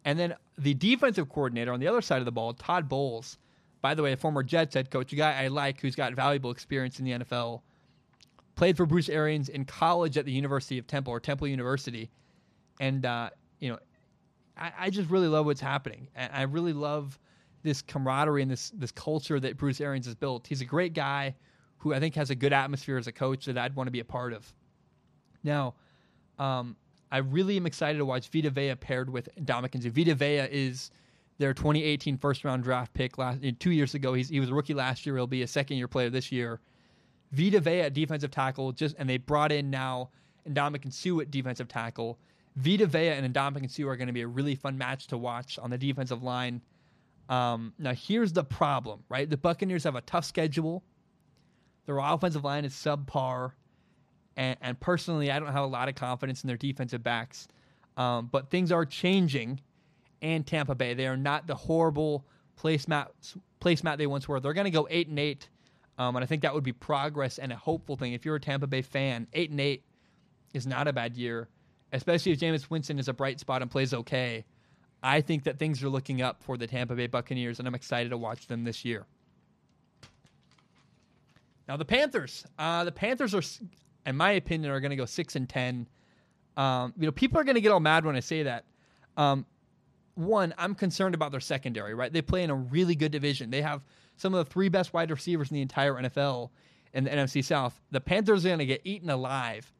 And 0.05 0.17
then 0.17 0.35
the 0.57 0.73
defensive 0.73 1.29
coordinator 1.29 1.73
on 1.73 1.79
the 1.79 1.87
other 1.87 2.01
side 2.01 2.19
of 2.19 2.25
the 2.25 2.31
ball, 2.31 2.53
Todd 2.53 2.87
Bowles, 2.87 3.37
by 3.81 3.93
the 3.93 4.03
way, 4.03 4.13
a 4.13 4.17
former 4.17 4.43
Jets 4.43 4.75
head 4.75 4.91
coach, 4.91 5.11
a 5.13 5.15
guy 5.15 5.43
I 5.43 5.47
like 5.47 5.81
who's 5.81 5.95
got 5.95 6.13
valuable 6.13 6.51
experience 6.51 6.99
in 6.99 7.05
the 7.05 7.11
NFL, 7.11 7.61
played 8.55 8.77
for 8.77 8.85
Bruce 8.85 9.09
Arians 9.09 9.49
in 9.49 9.65
college 9.65 10.17
at 10.17 10.25
the 10.25 10.31
University 10.31 10.77
of 10.77 10.87
Temple 10.87 11.11
or 11.11 11.19
Temple 11.19 11.47
University. 11.47 12.09
And, 12.79 13.05
uh, 13.05 13.29
you 13.59 13.69
know, 13.69 13.79
I, 14.57 14.71
I, 14.79 14.89
just 14.89 15.09
really 15.09 15.27
love 15.27 15.45
what's 15.45 15.61
happening. 15.61 16.07
And 16.15 16.31
I 16.33 16.43
really 16.43 16.73
love 16.73 17.17
this 17.63 17.81
camaraderie 17.81 18.41
and 18.41 18.51
this, 18.51 18.69
this 18.71 18.91
culture 18.91 19.39
that 19.39 19.57
Bruce 19.57 19.81
Arians 19.81 20.05
has 20.05 20.15
built. 20.15 20.47
He's 20.47 20.61
a 20.61 20.65
great 20.65 20.93
guy 20.93 21.35
who 21.79 21.93
I 21.93 21.99
think 21.99 22.15
has 22.15 22.29
a 22.29 22.35
good 22.35 22.53
atmosphere 22.53 22.97
as 22.97 23.07
a 23.07 23.11
coach 23.11 23.45
that 23.45 23.57
I'd 23.57 23.75
want 23.75 23.87
to 23.87 23.91
be 23.91 23.99
a 23.99 24.05
part 24.05 24.33
of. 24.33 24.53
Now, 25.43 25.75
um, 26.37 26.75
I 27.11 27.17
really 27.19 27.57
am 27.57 27.65
excited 27.65 27.97
to 27.97 28.05
watch 28.05 28.29
Vita 28.29 28.49
Vea 28.49 28.75
paired 28.75 29.09
with 29.09 29.29
Suh. 29.37 29.89
Vita 29.89 30.15
Vea 30.15 30.47
is 30.51 30.91
their 31.37 31.53
2018 31.53 32.17
first 32.17 32.43
round 32.43 32.63
draft 32.63 32.93
pick 32.93 33.17
last 33.17 33.39
two 33.59 33.71
years 33.71 33.95
ago. 33.95 34.13
He's, 34.13 34.29
he 34.29 34.39
was 34.39 34.49
a 34.49 34.53
rookie 34.53 34.73
last 34.73 35.05
year. 35.05 35.15
He'll 35.15 35.27
be 35.27 35.41
a 35.41 35.47
second 35.47 35.77
year 35.77 35.87
player 35.87 36.09
this 36.09 36.31
year. 36.31 36.59
Vita 37.31 37.59
Vea 37.59 37.81
at 37.81 37.93
defensive 37.93 38.31
tackle, 38.31 38.71
just 38.71 38.95
and 38.99 39.09
they 39.09 39.17
brought 39.17 39.51
in 39.51 39.69
now 39.69 40.09
Ndamukong 40.47 40.93
Suh 40.93 41.21
at 41.21 41.31
defensive 41.31 41.67
tackle. 41.67 42.19
Vita 42.55 42.85
Vea 42.85 43.09
and 43.09 43.33
Ndamukong 43.33 43.71
Suh 43.71 43.87
are 43.87 43.95
going 43.95 44.07
to 44.07 44.13
be 44.13 44.21
a 44.21 44.27
really 44.27 44.55
fun 44.55 44.77
match 44.77 45.07
to 45.07 45.17
watch 45.17 45.57
on 45.59 45.69
the 45.69 45.77
defensive 45.77 46.23
line. 46.23 46.61
Um, 47.29 47.73
now, 47.77 47.93
here's 47.93 48.33
the 48.33 48.43
problem, 48.43 49.03
right? 49.07 49.29
The 49.29 49.37
Buccaneers 49.37 49.83
have 49.83 49.95
a 49.95 50.01
tough 50.01 50.25
schedule. 50.25 50.83
Their 51.89 51.97
offensive 51.97 52.43
line 52.43 52.65
is 52.65 52.73
subpar, 52.75 53.53
And, 54.37 54.55
and 54.61 54.79
personally, 54.79 55.31
I 55.31 55.39
don't 55.39 55.51
have 55.51 55.63
a 55.63 55.65
lot 55.65 55.89
of 55.89 55.95
confidence 55.95 56.43
in 56.43 56.47
their 56.47 56.55
defensive 56.55 57.01
backs. 57.01 57.47
Um, 57.97 58.29
but 58.31 58.51
things 58.51 58.71
are 58.71 58.85
changing 58.85 59.59
in 60.21 60.43
Tampa 60.43 60.75
Bay. 60.75 60.93
They 60.93 61.07
are 61.07 61.17
not 61.17 61.47
the 61.47 61.55
horrible 61.55 62.27
placemat 62.61 63.07
placemat 63.59 63.97
they 63.97 64.05
once 64.05 64.27
were. 64.27 64.39
They're 64.39 64.53
going 64.53 64.65
to 64.65 64.71
go 64.71 64.87
eight 64.91 65.07
and 65.07 65.17
eight, 65.17 65.49
um, 65.97 66.15
and 66.15 66.21
I 66.23 66.27
think 66.27 66.43
that 66.43 66.53
would 66.53 66.63
be 66.63 66.73
progress 66.73 67.39
and 67.39 67.51
a 67.51 67.55
hopeful 67.55 67.95
thing. 67.95 68.13
If 68.13 68.23
you're 68.23 68.35
a 68.35 68.39
Tampa 68.39 68.67
Bay 68.67 68.83
fan, 68.83 69.25
eight 69.33 69.49
and 69.49 69.59
eight 69.59 69.83
is 70.53 70.67
not 70.67 70.87
a 70.87 70.93
bad 70.93 71.17
year, 71.17 71.49
especially 71.91 72.33
if 72.33 72.39
Jameis 72.39 72.69
Winston 72.69 72.99
is 72.99 73.07
a 73.07 73.13
bright 73.13 73.39
spot 73.39 73.63
and 73.63 73.71
plays 73.71 73.95
okay. 73.95 74.45
I 75.01 75.21
think 75.21 75.45
that 75.45 75.57
things 75.57 75.83
are 75.83 75.89
looking 75.89 76.21
up 76.21 76.43
for 76.43 76.55
the 76.55 76.67
Tampa 76.67 76.93
Bay 76.93 77.07
Buccaneers, 77.07 77.57
and 77.57 77.67
I'm 77.67 77.73
excited 77.73 78.09
to 78.09 78.17
watch 78.17 78.45
them 78.45 78.63
this 78.63 78.85
year. 78.85 79.07
Now 81.69 81.77
the 81.77 81.85
Panthers, 81.85 82.43
uh, 82.57 82.83
the 82.83 82.91
Panthers 82.91 83.35
are, 83.35 83.43
in 84.07 84.17
my 84.17 84.31
opinion, 84.31 84.71
are 84.71 84.79
going 84.79 84.89
to 84.89 84.95
go 84.95 85.05
six 85.05 85.35
and 85.35 85.47
ten. 85.47 85.87
Um, 86.57 86.95
you 86.97 87.05
know, 87.05 87.11
people 87.11 87.39
are 87.39 87.43
going 87.43 87.55
to 87.55 87.61
get 87.61 87.71
all 87.71 87.79
mad 87.79 88.05
when 88.05 88.15
I 88.15 88.21
say 88.21 88.41
that. 88.41 88.65
Um, 89.15 89.45
one, 90.15 90.51
I'm 90.57 90.73
concerned 90.73 91.13
about 91.13 91.31
their 91.31 91.39
secondary. 91.39 91.93
Right, 91.93 92.11
they 92.11 92.23
play 92.23 92.41
in 92.41 92.49
a 92.49 92.55
really 92.55 92.95
good 92.95 93.11
division. 93.11 93.51
They 93.51 93.61
have 93.61 93.83
some 94.17 94.33
of 94.33 94.43
the 94.43 94.51
three 94.51 94.67
best 94.67 94.93
wide 94.93 95.11
receivers 95.11 95.51
in 95.51 95.55
the 95.55 95.61
entire 95.61 95.93
NFL 95.93 96.49
in 96.93 97.03
the 97.03 97.11
NFC 97.11 97.45
South. 97.45 97.79
The 97.91 98.01
Panthers 98.01 98.47
are 98.47 98.49
going 98.49 98.59
to 98.59 98.65
get 98.65 98.81
eaten 98.83 99.11
alive 99.11 99.71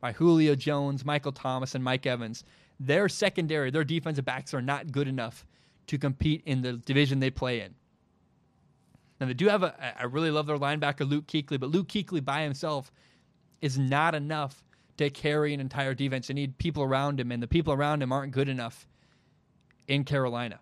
by 0.00 0.12
Julio 0.12 0.54
Jones, 0.54 1.04
Michael 1.04 1.32
Thomas, 1.32 1.74
and 1.74 1.82
Mike 1.82 2.06
Evans. 2.06 2.44
Their 2.78 3.08
secondary, 3.08 3.72
their 3.72 3.82
defensive 3.82 4.24
backs 4.24 4.54
are 4.54 4.62
not 4.62 4.92
good 4.92 5.08
enough 5.08 5.44
to 5.88 5.98
compete 5.98 6.44
in 6.46 6.62
the 6.62 6.74
division 6.74 7.18
they 7.18 7.30
play 7.30 7.62
in. 7.62 7.74
Now 9.22 9.28
they 9.28 9.34
do 9.34 9.46
have 9.46 9.62
a. 9.62 10.00
I 10.00 10.06
really 10.06 10.32
love 10.32 10.48
their 10.48 10.58
linebacker 10.58 11.08
Luke 11.08 11.28
Kuechly, 11.28 11.60
but 11.60 11.70
Luke 11.70 11.86
Kuechly 11.86 12.24
by 12.24 12.42
himself 12.42 12.90
is 13.60 13.78
not 13.78 14.16
enough 14.16 14.64
to 14.96 15.10
carry 15.10 15.54
an 15.54 15.60
entire 15.60 15.94
defense. 15.94 16.26
They 16.26 16.34
need 16.34 16.58
people 16.58 16.82
around 16.82 17.20
him, 17.20 17.30
and 17.30 17.40
the 17.40 17.46
people 17.46 17.72
around 17.72 18.02
him 18.02 18.10
aren't 18.10 18.32
good 18.32 18.48
enough 18.48 18.88
in 19.86 20.02
Carolina. 20.02 20.58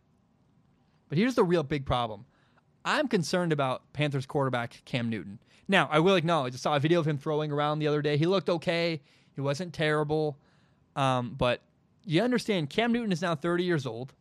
But 1.09 1.17
here's 1.17 1.37
the 1.37 1.43
real 1.43 1.63
big 1.63 1.87
problem. 1.87 2.27
I'm 2.85 3.09
concerned 3.09 3.55
about 3.55 3.91
Panthers 3.95 4.27
quarterback 4.27 4.83
Cam 4.85 5.09
Newton. 5.09 5.39
Now, 5.67 5.89
I 5.91 6.01
will 6.01 6.17
acknowledge, 6.17 6.53
I 6.53 6.59
saw 6.59 6.77
a 6.77 6.81
video 6.81 7.01
of 7.01 7.09
him 7.09 7.17
throwing 7.17 7.51
around 7.51 7.79
the 7.79 7.87
other 7.87 8.03
day. 8.03 8.19
He 8.19 8.27
looked 8.27 8.51
okay. 8.51 9.01
He 9.35 9.41
wasn't 9.41 9.73
terrible. 9.73 10.37
Um, 10.97 11.35
but 11.39 11.63
you 12.05 12.21
understand, 12.21 12.69
Cam 12.69 12.93
Newton 12.93 13.11
is 13.11 13.23
now 13.23 13.35
30 13.35 13.65
years 13.65 13.87
old, 13.87 14.13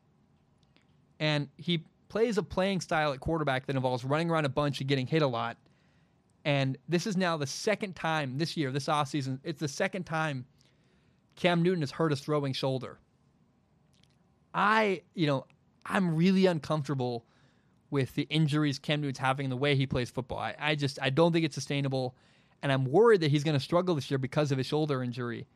and 1.20 1.50
he 1.58 1.84
plays 2.10 2.38
a 2.38 2.44
playing 2.44 2.82
style 2.82 3.14
at 3.14 3.20
quarterback 3.20 3.66
that 3.68 3.76
involves 3.76 4.04
running 4.04 4.30
around 4.30 4.46
a 4.46 4.50
bunch 4.50 4.80
and 4.80 4.90
getting 4.90 5.08
hit 5.08 5.22
a 5.22 5.28
lot. 5.28 5.58
And 6.44 6.78
this 6.88 7.06
is 7.06 7.16
now 7.16 7.38
the 7.38 7.48
second 7.48 7.96
time 7.96 8.38
this 8.38 8.58
year, 8.58 8.72
this 8.72 8.88
offseason, 8.88 9.40
it's 9.44 9.60
the 9.60 9.68
second 9.68 10.06
time 10.06 10.46
Cam 11.36 11.62
Newton 11.62 11.82
has 11.82 11.92
hurt 11.92 12.12
his 12.12 12.20
throwing 12.20 12.54
shoulder. 12.54 13.00
I, 14.54 15.04
you 15.14 15.28
know, 15.28 15.46
I'm 15.86 16.16
really 16.16 16.48
uncomfortable 16.48 17.26
with 17.92 18.14
the 18.16 18.24
injuries 18.24 18.80
Cam 18.80 19.02
Newton's 19.02 19.20
having 19.20 19.46
and 19.46 19.52
the 19.52 19.58
way 19.58 19.76
he 19.76 19.86
plays 19.86 20.10
football. 20.10 20.40
I, 20.40 20.56
I 20.60 20.76
just 20.76 21.00
I 21.02 21.10
don't 21.10 21.32
think 21.32 21.46
it's 21.46 21.56
sustainable, 21.56 22.16
and 22.62 22.72
I'm 22.72 22.86
worried 22.86 23.22
that 23.22 23.32
he's 23.32 23.44
going 23.44 23.58
to 23.58 23.64
struggle 23.64 23.96
this 23.96 24.10
year 24.10 24.18
because 24.18 24.52
of 24.52 24.58
his 24.58 24.68
shoulder 24.68 25.04
injury. 25.04 25.48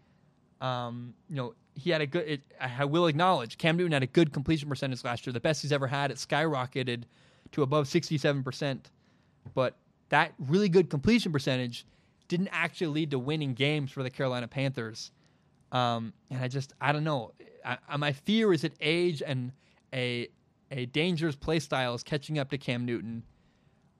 Um, 0.63 1.13
you 1.29 1.35
know, 1.35 1.53
he 1.75 1.89
had 1.89 2.01
a 2.01 2.07
good. 2.07 2.27
It, 2.27 2.41
I 2.59 2.85
will 2.85 3.07
acknowledge 3.07 3.57
Cam 3.57 3.75
Newton 3.75 3.91
had 3.91 4.03
a 4.03 4.07
good 4.07 4.31
completion 4.31 4.69
percentage 4.69 5.03
last 5.03 5.27
year, 5.27 5.33
the 5.33 5.39
best 5.39 5.61
he's 5.61 5.73
ever 5.73 5.87
had. 5.87 6.09
It 6.09 6.17
skyrocketed 6.17 7.03
to 7.51 7.63
above 7.63 7.87
67 7.87 8.43
percent, 8.43 8.89
but 9.53 9.75
that 10.09 10.33
really 10.39 10.69
good 10.69 10.89
completion 10.89 11.31
percentage 11.31 11.85
didn't 12.29 12.49
actually 12.51 12.87
lead 12.87 13.11
to 13.11 13.19
winning 13.19 13.53
games 13.53 13.91
for 13.91 14.03
the 14.03 14.09
Carolina 14.09 14.47
Panthers. 14.47 15.11
Um, 15.71 16.13
and 16.31 16.41
I 16.41 16.47
just 16.47 16.73
I 16.79 16.93
don't 16.93 17.03
know. 17.03 17.33
I, 17.65 17.97
my 17.97 18.13
fear 18.13 18.53
is 18.53 18.61
that 18.61 18.73
age 18.79 19.21
and 19.25 19.51
a 19.93 20.29
a 20.71 20.85
dangerous 20.87 21.35
play 21.35 21.59
style 21.59 21.93
is 21.93 22.03
catching 22.03 22.39
up 22.39 22.49
to 22.51 22.57
Cam 22.57 22.85
Newton. 22.85 23.23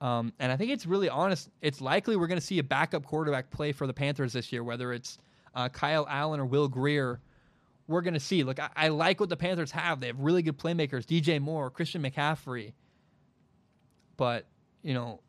Um, 0.00 0.32
and 0.38 0.50
I 0.50 0.56
think 0.56 0.70
it's 0.70 0.86
really 0.86 1.08
honest. 1.08 1.50
It's 1.60 1.80
likely 1.80 2.16
we're 2.16 2.26
going 2.26 2.40
to 2.40 2.46
see 2.46 2.58
a 2.58 2.64
backup 2.64 3.04
quarterback 3.04 3.50
play 3.50 3.72
for 3.72 3.86
the 3.86 3.94
Panthers 3.94 4.32
this 4.32 4.52
year, 4.52 4.64
whether 4.64 4.92
it's 4.92 5.18
uh, 5.54 5.68
Kyle 5.68 6.06
Allen 6.08 6.40
or 6.40 6.46
Will 6.46 6.68
Grier. 6.68 7.20
we're 7.86 8.00
going 8.00 8.14
to 8.14 8.20
see. 8.20 8.42
Look, 8.42 8.58
I, 8.58 8.70
I, 8.76 8.88
like 8.88 9.20
what 9.20 9.28
the 9.28 9.36
Panthers 9.36 9.70
have. 9.72 10.00
They 10.00 10.08
have 10.08 10.18
really 10.18 10.42
good 10.42 10.58
playmakers 10.58 11.04
DJ 11.04 11.40
Moore, 11.40 11.70
Christian 11.70 12.02
McCaffrey. 12.02 12.72
But, 14.16 14.46
you 14.82 14.94
know, 14.94 15.20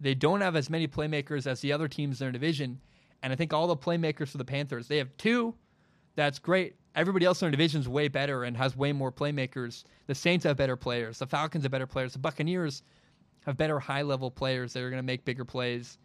they 0.00 0.14
don't 0.14 0.40
have 0.40 0.56
as 0.56 0.68
many 0.70 0.88
playmakers 0.88 1.46
as 1.46 1.60
the 1.60 1.72
other 1.72 1.88
teams 1.88 2.20
in 2.20 2.26
their 2.26 2.32
division. 2.32 2.80
And 3.22 3.32
I 3.32 3.36
think 3.36 3.52
all 3.52 3.66
the 3.66 3.76
playmakers 3.76 4.28
for 4.28 4.38
the 4.38 4.44
Panthers, 4.44 4.88
they 4.88 4.98
have 4.98 5.16
two. 5.16 5.54
That's 6.16 6.38
great. 6.38 6.76
Everybody 6.94 7.26
else 7.26 7.42
in 7.42 7.46
their 7.46 7.50
division 7.50 7.80
is 7.80 7.88
way 7.88 8.08
better 8.08 8.44
and 8.44 8.56
has 8.56 8.76
way 8.76 8.92
more 8.92 9.10
playmakers. 9.10 9.84
The 10.06 10.14
Saints 10.14 10.44
have 10.44 10.56
better 10.56 10.76
players. 10.76 11.18
The 11.18 11.26
Falcons 11.26 11.64
have 11.64 11.72
better 11.72 11.86
players. 11.86 12.12
The 12.12 12.18
Buccaneers 12.18 12.82
have 13.46 13.56
better 13.56 13.80
high 13.80 14.02
level 14.02 14.30
players 14.30 14.72
that 14.72 14.82
are 14.82 14.90
going 14.90 15.02
to 15.02 15.06
make 15.06 15.24
bigger 15.24 15.44
plays. 15.44 15.98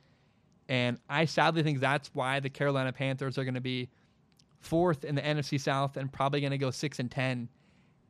And 0.70 1.00
I 1.10 1.26
sadly 1.26 1.64
think 1.64 1.80
that's 1.80 2.12
why 2.14 2.40
the 2.40 2.50
Carolina 2.50 2.94
Panthers 2.94 3.40
are 3.40 3.44
going 3.44 3.56
to 3.56 3.62
be 3.62 3.90
fourth 4.60 5.04
in 5.04 5.16
the 5.16 5.22
NFC 5.22 5.60
South 5.60 5.98
and 5.98 6.14
probably 6.14 6.42
going 6.42 6.52
to 6.52 6.60
go 6.60 6.70
six 6.70 7.00
and 7.00 7.10
ten, 7.10 7.50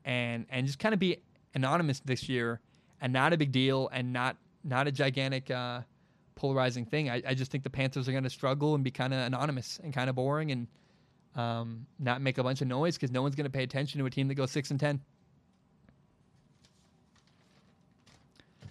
and 0.03 0.45
and 0.49 0.68
just 0.68 0.77
kind 0.77 0.94
of 0.94 0.99
be 0.99 1.18
anonymous 1.56 2.02
this 2.02 2.27
year 2.27 2.60
and 3.02 3.14
not 3.14 3.31
a 3.31 3.38
big 3.38 3.53
deal 3.53 3.90
and 3.94 4.11
not 4.11 4.36
not 4.65 4.88
a 4.88 4.91
gigantic 4.91 5.49
uh, 5.49 5.80
polarizing 6.36 6.86
thing. 6.86 7.10
I, 7.10 7.23
I 7.26 7.34
just 7.34 7.49
think 7.49 7.64
the 7.64 7.69
Panthers 7.69 8.10
are 8.10 8.11
going 8.11 8.26
to 8.26 8.30
struggle 8.30 8.76
and 8.76 8.84
be 8.84 8.91
kind 8.91 9.14
of 9.14 9.22
anonymous 9.22 9.80
and 9.81 9.94
kind 9.94 10.10
of 10.10 10.18
boring 10.18 10.52
and 10.52 10.68
um, 11.36 11.86
not 11.98 12.22
make 12.22 12.38
a 12.40 12.44
bunch 12.44 12.61
of 12.61 12.68
noise 12.68 12.95
because 12.95 13.11
no 13.11 13.22
one's 13.22 13.36
going 13.36 13.45
to 13.45 13.49
pay 13.49 13.64
attention 13.64 13.99
to 13.99 14.06
a 14.06 14.10
team 14.10 14.27
that 14.27 14.36
goes 14.36 14.52
six 14.52 14.69
and 14.69 14.80
ten. 14.81 14.99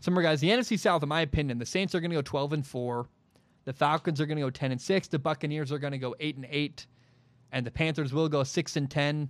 Some 0.01 0.13
more 0.13 0.23
guys. 0.23 0.41
The 0.41 0.51
NFC 0.51 0.79
South, 0.79 1.03
in 1.03 1.09
my 1.09 1.23
opinion, 1.23 1.59
the 1.59 1.67
Saints 1.67 1.95
are 1.95 2.01
going 2.01 2.11
to 2.11 2.17
go 2.17 2.23
twelve 2.23 2.53
and 2.53 2.67
four. 2.67 3.09
The 3.69 3.75
Falcons 3.75 4.19
are 4.19 4.25
going 4.25 4.39
to 4.39 4.43
go 4.43 4.49
ten 4.49 4.73
and 4.73 4.81
six. 4.81 5.09
The 5.09 5.19
Buccaneers 5.19 5.71
are 5.73 5.79
going 5.79 5.93
to 5.93 5.99
go 5.99 6.15
eight 6.21 6.37
and 6.37 6.47
eight 6.51 6.87
and 7.53 7.67
the 7.67 7.71
Panthers 7.71 8.13
will 8.13 8.29
go 8.29 8.43
6 8.43 8.77
and 8.77 8.91
10. 8.91 9.29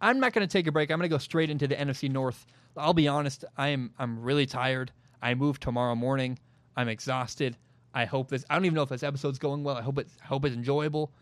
I'm 0.00 0.20
not 0.20 0.32
going 0.32 0.46
to 0.46 0.52
take 0.52 0.66
a 0.66 0.72
break. 0.72 0.90
I'm 0.90 0.98
going 0.98 1.08
to 1.08 1.14
go 1.14 1.18
straight 1.18 1.50
into 1.50 1.68
the 1.68 1.76
NFC 1.76 2.10
North. 2.10 2.46
I'll 2.76 2.94
be 2.94 3.08
honest, 3.08 3.44
I 3.56 3.68
am 3.68 3.92
I'm 3.98 4.20
really 4.20 4.46
tired. 4.46 4.90
I 5.20 5.34
move 5.34 5.60
tomorrow 5.60 5.94
morning. 5.94 6.38
I'm 6.76 6.88
exhausted. 6.88 7.56
I 7.94 8.06
hope 8.06 8.28
this 8.28 8.44
I 8.48 8.54
don't 8.54 8.64
even 8.64 8.74
know 8.74 8.82
if 8.82 8.88
this 8.88 9.02
episode's 9.02 9.38
going 9.38 9.62
well. 9.62 9.76
I 9.76 9.82
hope 9.82 9.98
it's 9.98 10.16
hope 10.22 10.44
it's 10.44 10.56
enjoyable. 10.56 11.12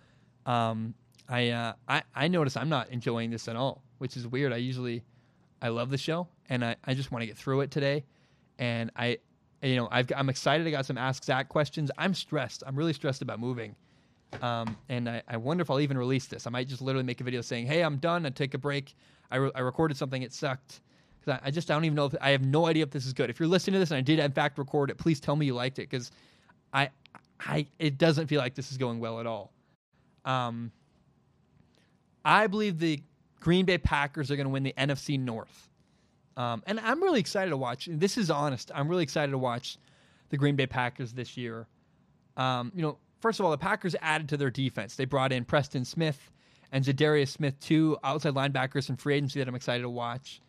Um, 0.46 0.94
I 1.28 1.50
uh, 1.50 1.72
I 1.88 2.02
I 2.14 2.28
notice 2.28 2.56
I'm 2.56 2.68
not 2.68 2.88
enjoying 2.90 3.30
this 3.30 3.48
at 3.48 3.56
all, 3.56 3.82
which 3.98 4.16
is 4.16 4.26
weird. 4.28 4.52
I 4.52 4.56
usually 4.56 5.02
I 5.60 5.68
love 5.68 5.90
the 5.90 5.98
show 5.98 6.28
and 6.48 6.64
I, 6.64 6.76
I 6.84 6.94
just 6.94 7.10
want 7.10 7.22
to 7.22 7.26
get 7.26 7.36
through 7.36 7.62
it 7.62 7.70
today. 7.70 8.04
And 8.58 8.90
I 8.94 9.18
you 9.62 9.76
know, 9.76 9.88
I've 9.90 10.10
I'm 10.16 10.28
excited. 10.28 10.66
I 10.66 10.70
got 10.70 10.86
some 10.86 10.98
ask 10.98 11.24
Zac 11.24 11.48
questions. 11.48 11.90
I'm 11.98 12.14
stressed. 12.14 12.62
I'm 12.66 12.76
really 12.76 12.92
stressed 12.92 13.22
about 13.22 13.40
moving. 13.40 13.74
Um, 14.42 14.76
and 14.88 15.08
I, 15.08 15.22
I, 15.26 15.36
wonder 15.36 15.62
if 15.62 15.70
I'll 15.70 15.80
even 15.80 15.98
release 15.98 16.26
this. 16.26 16.46
I 16.46 16.50
might 16.50 16.68
just 16.68 16.80
literally 16.80 17.04
make 17.04 17.20
a 17.20 17.24
video 17.24 17.40
saying, 17.40 17.66
"Hey, 17.66 17.82
I'm 17.82 17.96
done. 17.96 18.24
I 18.24 18.30
take 18.30 18.54
a 18.54 18.58
break. 18.58 18.94
I, 19.30 19.36
re- 19.36 19.50
I 19.54 19.60
recorded 19.60 19.96
something. 19.96 20.22
It 20.22 20.32
sucked." 20.32 20.80
Because 21.18 21.40
I, 21.42 21.48
I, 21.48 21.50
just 21.50 21.70
I 21.70 21.74
don't 21.74 21.84
even 21.84 21.96
know. 21.96 22.06
If, 22.06 22.14
I 22.20 22.30
have 22.30 22.44
no 22.44 22.66
idea 22.66 22.84
if 22.84 22.90
this 22.90 23.06
is 23.06 23.12
good. 23.12 23.28
If 23.28 23.40
you're 23.40 23.48
listening 23.48 23.74
to 23.74 23.78
this 23.80 23.90
and 23.90 23.98
I 23.98 24.02
did 24.02 24.18
in 24.18 24.32
fact 24.32 24.56
record 24.56 24.90
it, 24.90 24.98
please 24.98 25.20
tell 25.20 25.36
me 25.36 25.46
you 25.46 25.54
liked 25.54 25.78
it 25.78 25.90
because 25.90 26.12
I 26.72 26.90
I 27.40 27.66
it 27.78 27.98
doesn't 27.98 28.28
feel 28.28 28.40
like 28.40 28.54
this 28.54 28.70
is 28.70 28.78
going 28.78 29.00
well 29.00 29.20
at 29.20 29.26
all. 29.26 29.52
Um, 30.24 30.70
I 32.24 32.46
believe 32.46 32.78
the 32.78 33.02
Green 33.40 33.64
Bay 33.64 33.78
Packers 33.78 34.30
are 34.30 34.36
going 34.36 34.46
to 34.46 34.50
win 34.52 34.62
the 34.62 34.74
NFC 34.76 35.18
North. 35.18 35.69
Um, 36.40 36.62
and 36.66 36.80
I'm 36.80 37.02
really 37.02 37.20
excited 37.20 37.50
to 37.50 37.56
watch. 37.58 37.86
This 37.92 38.16
is 38.16 38.30
honest. 38.30 38.70
I'm 38.74 38.88
really 38.88 39.02
excited 39.02 39.32
to 39.32 39.38
watch 39.38 39.76
the 40.30 40.38
Green 40.38 40.56
Bay 40.56 40.66
Packers 40.66 41.12
this 41.12 41.36
year. 41.36 41.66
Um, 42.38 42.72
you 42.74 42.80
know, 42.80 42.96
first 43.20 43.40
of 43.40 43.44
all, 43.44 43.50
the 43.50 43.58
Packers 43.58 43.94
added 44.00 44.30
to 44.30 44.38
their 44.38 44.50
defense. 44.50 44.96
They 44.96 45.04
brought 45.04 45.32
in 45.32 45.44
Preston 45.44 45.84
Smith 45.84 46.30
and 46.72 46.82
Za'Darius 46.82 47.28
Smith, 47.28 47.60
two 47.60 47.98
outside 48.02 48.32
linebackers 48.32 48.86
from 48.86 48.96
free 48.96 49.16
agency 49.16 49.38
that 49.38 49.48
I'm 49.48 49.54
excited 49.54 49.82
to 49.82 49.90
watch. 49.90 50.40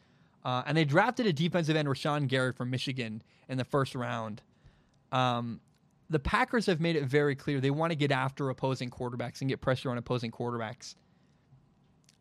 Uh, 0.46 0.64
and 0.66 0.78
they 0.78 0.86
drafted 0.86 1.28
a 1.28 1.34
defensive 1.34 1.76
end, 1.76 1.90
Rashan 1.90 2.30
Gary 2.30 2.54
from 2.54 2.70
Michigan, 2.70 3.22
in 3.50 3.58
the 3.58 3.66
first 3.66 3.94
round. 3.94 4.42
Um, 5.12 5.60
the 6.10 6.20
Packers 6.20 6.68
have 6.68 6.80
made 6.80 6.96
it 6.96 7.04
very 7.04 7.36
clear 7.36 7.60
they 7.60 7.70
want 7.70 7.92
to 7.92 7.98
get 7.98 8.14
after 8.14 8.50
opposing 8.50 8.90
quarterbacks 8.90 9.42
and 9.42 9.50
get 9.50 9.60
pressure 9.60 9.92
on 9.92 9.98
opposing 9.98 10.32
quarterbacks. 10.32 10.96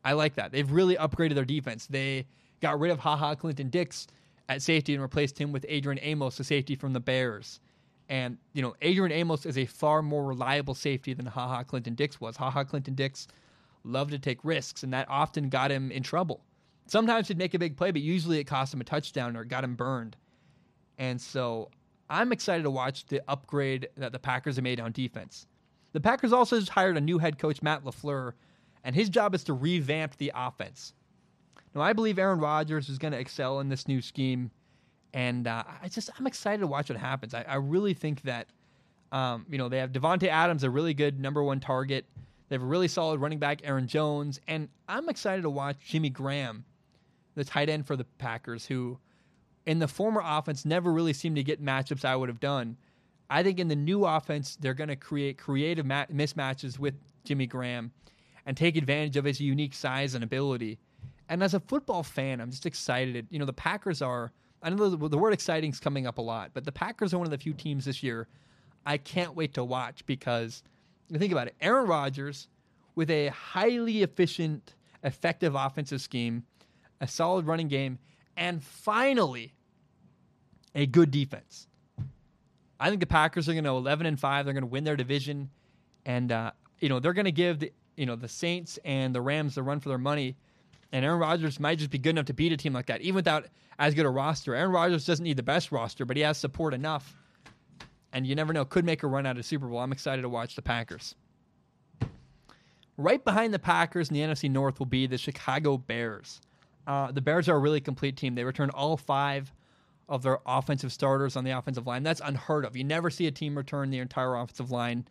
I 0.04 0.14
like 0.14 0.34
that. 0.34 0.50
They've 0.50 0.70
really 0.70 0.96
upgraded 0.96 1.36
their 1.36 1.44
defense. 1.44 1.86
They 1.86 2.26
got 2.60 2.78
rid 2.78 2.90
of 2.90 2.98
Ha 3.00 3.16
Ha 3.16 3.34
Clinton-Dix 3.34 4.06
at 4.48 4.62
safety 4.62 4.94
and 4.94 5.02
replaced 5.02 5.38
him 5.38 5.52
with 5.52 5.64
Adrian 5.68 5.98
Amos, 6.02 6.36
the 6.36 6.44
safety 6.44 6.74
from 6.74 6.92
the 6.92 7.00
Bears. 7.00 7.60
And, 8.08 8.38
you 8.52 8.62
know, 8.62 8.74
Adrian 8.82 9.12
Amos 9.12 9.46
is 9.46 9.56
a 9.56 9.66
far 9.66 10.02
more 10.02 10.24
reliable 10.24 10.74
safety 10.74 11.14
than 11.14 11.26
Ha 11.26 11.48
Ha 11.48 11.62
Clinton-Dix 11.62 12.20
was. 12.20 12.36
Ha 12.36 12.50
Ha 12.50 12.64
Clinton-Dix 12.64 13.28
loved 13.84 14.10
to 14.10 14.18
take 14.18 14.44
risks, 14.44 14.82
and 14.82 14.92
that 14.92 15.08
often 15.08 15.48
got 15.48 15.70
him 15.70 15.90
in 15.92 16.02
trouble. 16.02 16.42
Sometimes 16.86 17.28
he'd 17.28 17.38
make 17.38 17.54
a 17.54 17.58
big 17.58 17.76
play, 17.76 17.92
but 17.92 18.02
usually 18.02 18.40
it 18.40 18.44
cost 18.44 18.74
him 18.74 18.80
a 18.80 18.84
touchdown 18.84 19.36
or 19.36 19.44
got 19.44 19.62
him 19.62 19.76
burned. 19.76 20.16
And 20.98 21.20
so 21.20 21.70
I'm 22.10 22.32
excited 22.32 22.64
to 22.64 22.70
watch 22.70 23.06
the 23.06 23.22
upgrade 23.28 23.88
that 23.96 24.10
the 24.10 24.18
Packers 24.18 24.56
have 24.56 24.64
made 24.64 24.80
on 24.80 24.90
defense. 24.90 25.46
The 25.92 26.00
Packers 26.00 26.32
also 26.32 26.58
just 26.58 26.72
hired 26.72 26.96
a 26.96 27.00
new 27.00 27.18
head 27.18 27.38
coach, 27.38 27.62
Matt 27.62 27.84
LaFleur, 27.84 28.32
and 28.82 28.94
his 28.94 29.08
job 29.08 29.34
is 29.34 29.44
to 29.44 29.52
revamp 29.52 30.16
the 30.16 30.32
offense. 30.34 30.94
Now, 31.74 31.82
I 31.82 31.92
believe 31.92 32.18
Aaron 32.18 32.40
Rodgers 32.40 32.88
is 32.88 32.98
going 32.98 33.12
to 33.12 33.18
excel 33.18 33.60
in 33.60 33.68
this 33.68 33.86
new 33.86 34.02
scheme, 34.02 34.50
and 35.14 35.46
uh, 35.46 35.64
I 35.82 35.88
just 35.88 36.10
I'm 36.18 36.26
excited 36.26 36.60
to 36.60 36.66
watch 36.66 36.90
what 36.90 36.98
happens. 36.98 37.34
I, 37.34 37.44
I 37.46 37.56
really 37.56 37.94
think 37.94 38.22
that 38.22 38.48
um, 39.12 39.46
you 39.48 39.58
know 39.58 39.68
they 39.68 39.78
have 39.78 39.92
Davante 39.92 40.28
Adams, 40.28 40.64
a 40.64 40.70
really 40.70 40.94
good 40.94 41.20
number 41.20 41.42
one 41.42 41.60
target. 41.60 42.06
They 42.48 42.56
have 42.56 42.62
a 42.62 42.66
really 42.66 42.88
solid 42.88 43.20
running 43.20 43.38
back, 43.38 43.60
Aaron 43.62 43.86
Jones, 43.86 44.40
and 44.48 44.68
I'm 44.88 45.08
excited 45.08 45.42
to 45.42 45.50
watch 45.50 45.76
Jimmy 45.86 46.10
Graham, 46.10 46.64
the 47.36 47.44
tight 47.44 47.68
end 47.68 47.86
for 47.86 47.94
the 47.94 48.04
Packers, 48.18 48.66
who 48.66 48.98
in 49.66 49.78
the 49.78 49.86
former 49.86 50.22
offense 50.24 50.64
never 50.64 50.92
really 50.92 51.12
seemed 51.12 51.36
to 51.36 51.44
get 51.44 51.64
matchups 51.64 52.04
I 52.04 52.16
would 52.16 52.28
have 52.28 52.40
done. 52.40 52.76
I 53.28 53.44
think 53.44 53.60
in 53.60 53.68
the 53.68 53.76
new 53.76 54.04
offense, 54.04 54.56
they're 54.56 54.74
going 54.74 54.88
to 54.88 54.96
create 54.96 55.38
creative 55.38 55.86
ma- 55.86 56.06
mismatches 56.06 56.80
with 56.80 56.94
Jimmy 57.22 57.46
Graham 57.46 57.92
and 58.44 58.56
take 58.56 58.76
advantage 58.76 59.16
of 59.16 59.24
his 59.24 59.40
unique 59.40 59.74
size 59.74 60.14
and 60.16 60.24
ability. 60.24 60.80
And 61.30 61.42
as 61.42 61.54
a 61.54 61.60
football 61.60 62.02
fan, 62.02 62.40
I'm 62.40 62.50
just 62.50 62.66
excited. 62.66 63.28
You 63.30 63.38
know, 63.38 63.46
the 63.46 63.52
Packers 63.52 64.02
are, 64.02 64.32
I 64.62 64.68
know 64.68 64.90
the, 64.90 65.08
the 65.08 65.16
word 65.16 65.32
exciting 65.32 65.70
is 65.70 65.80
coming 65.80 66.06
up 66.06 66.18
a 66.18 66.22
lot, 66.22 66.50
but 66.52 66.64
the 66.64 66.72
Packers 66.72 67.14
are 67.14 67.18
one 67.18 67.26
of 67.26 67.30
the 67.30 67.38
few 67.38 67.54
teams 67.54 67.86
this 67.86 68.02
year 68.02 68.28
I 68.84 68.96
can't 68.96 69.34
wait 69.34 69.54
to 69.54 69.64
watch 69.64 70.04
because 70.06 70.62
think 71.12 71.32
about 71.32 71.48
it 71.48 71.54
Aaron 71.60 71.86
Rodgers 71.86 72.48
with 72.94 73.10
a 73.10 73.28
highly 73.28 74.02
efficient, 74.02 74.74
effective 75.04 75.54
offensive 75.54 76.00
scheme, 76.00 76.44
a 77.00 77.06
solid 77.06 77.46
running 77.46 77.68
game, 77.68 77.98
and 78.36 78.62
finally 78.62 79.54
a 80.74 80.86
good 80.86 81.10
defense. 81.10 81.66
I 82.78 82.88
think 82.88 83.00
the 83.00 83.06
Packers 83.06 83.48
are 83.48 83.52
going 83.52 83.64
to 83.64 83.70
11 83.70 84.06
and 84.06 84.18
5. 84.18 84.44
They're 84.44 84.54
going 84.54 84.62
to 84.62 84.66
win 84.66 84.84
their 84.84 84.96
division. 84.96 85.50
And, 86.06 86.32
uh, 86.32 86.52
you 86.78 86.88
know, 86.88 86.98
they're 86.98 87.12
going 87.12 87.26
to 87.26 87.32
give 87.32 87.58
the, 87.58 87.72
you 87.96 88.06
know, 88.06 88.16
the 88.16 88.28
Saints 88.28 88.78
and 88.84 89.14
the 89.14 89.20
Rams 89.20 89.54
the 89.54 89.62
run 89.62 89.80
for 89.80 89.90
their 89.90 89.98
money. 89.98 90.36
And 90.92 91.04
Aaron 91.04 91.20
Rodgers 91.20 91.60
might 91.60 91.78
just 91.78 91.90
be 91.90 91.98
good 91.98 92.10
enough 92.10 92.26
to 92.26 92.34
beat 92.34 92.52
a 92.52 92.56
team 92.56 92.72
like 92.72 92.86
that, 92.86 93.00
even 93.00 93.16
without 93.16 93.46
as 93.78 93.94
good 93.94 94.06
a 94.06 94.10
roster. 94.10 94.54
Aaron 94.54 94.72
Rodgers 94.72 95.06
doesn't 95.06 95.24
need 95.24 95.36
the 95.36 95.42
best 95.42 95.70
roster, 95.70 96.04
but 96.04 96.16
he 96.16 96.22
has 96.22 96.36
support 96.36 96.74
enough. 96.74 97.14
And 98.12 98.26
you 98.26 98.34
never 98.34 98.52
know, 98.52 98.64
could 98.64 98.84
make 98.84 99.02
a 99.02 99.06
run 99.06 99.24
out 99.24 99.38
of 99.38 99.44
Super 99.44 99.68
Bowl. 99.68 99.78
I'm 99.78 99.92
excited 99.92 100.22
to 100.22 100.28
watch 100.28 100.56
the 100.56 100.62
Packers. 100.62 101.14
Right 102.96 103.24
behind 103.24 103.54
the 103.54 103.58
Packers 103.58 104.10
in 104.10 104.14
the 104.14 104.20
NFC 104.20 104.50
North 104.50 104.78
will 104.78 104.86
be 104.86 105.06
the 105.06 105.16
Chicago 105.16 105.78
Bears. 105.78 106.40
Uh, 106.86 107.12
the 107.12 107.20
Bears 107.20 107.48
are 107.48 107.56
a 107.56 107.58
really 107.58 107.80
complete 107.80 108.16
team. 108.16 108.34
They 108.34 108.44
return 108.44 108.70
all 108.70 108.96
five 108.96 109.52
of 110.08 110.22
their 110.22 110.40
offensive 110.44 110.92
starters 110.92 111.36
on 111.36 111.44
the 111.44 111.52
offensive 111.52 111.86
line. 111.86 112.02
That's 112.02 112.20
unheard 112.22 112.64
of. 112.64 112.76
You 112.76 112.82
never 112.82 113.08
see 113.10 113.28
a 113.28 113.30
team 113.30 113.56
return 113.56 113.90
the 113.90 114.00
entire 114.00 114.34
offensive 114.34 114.72
line. 114.72 115.06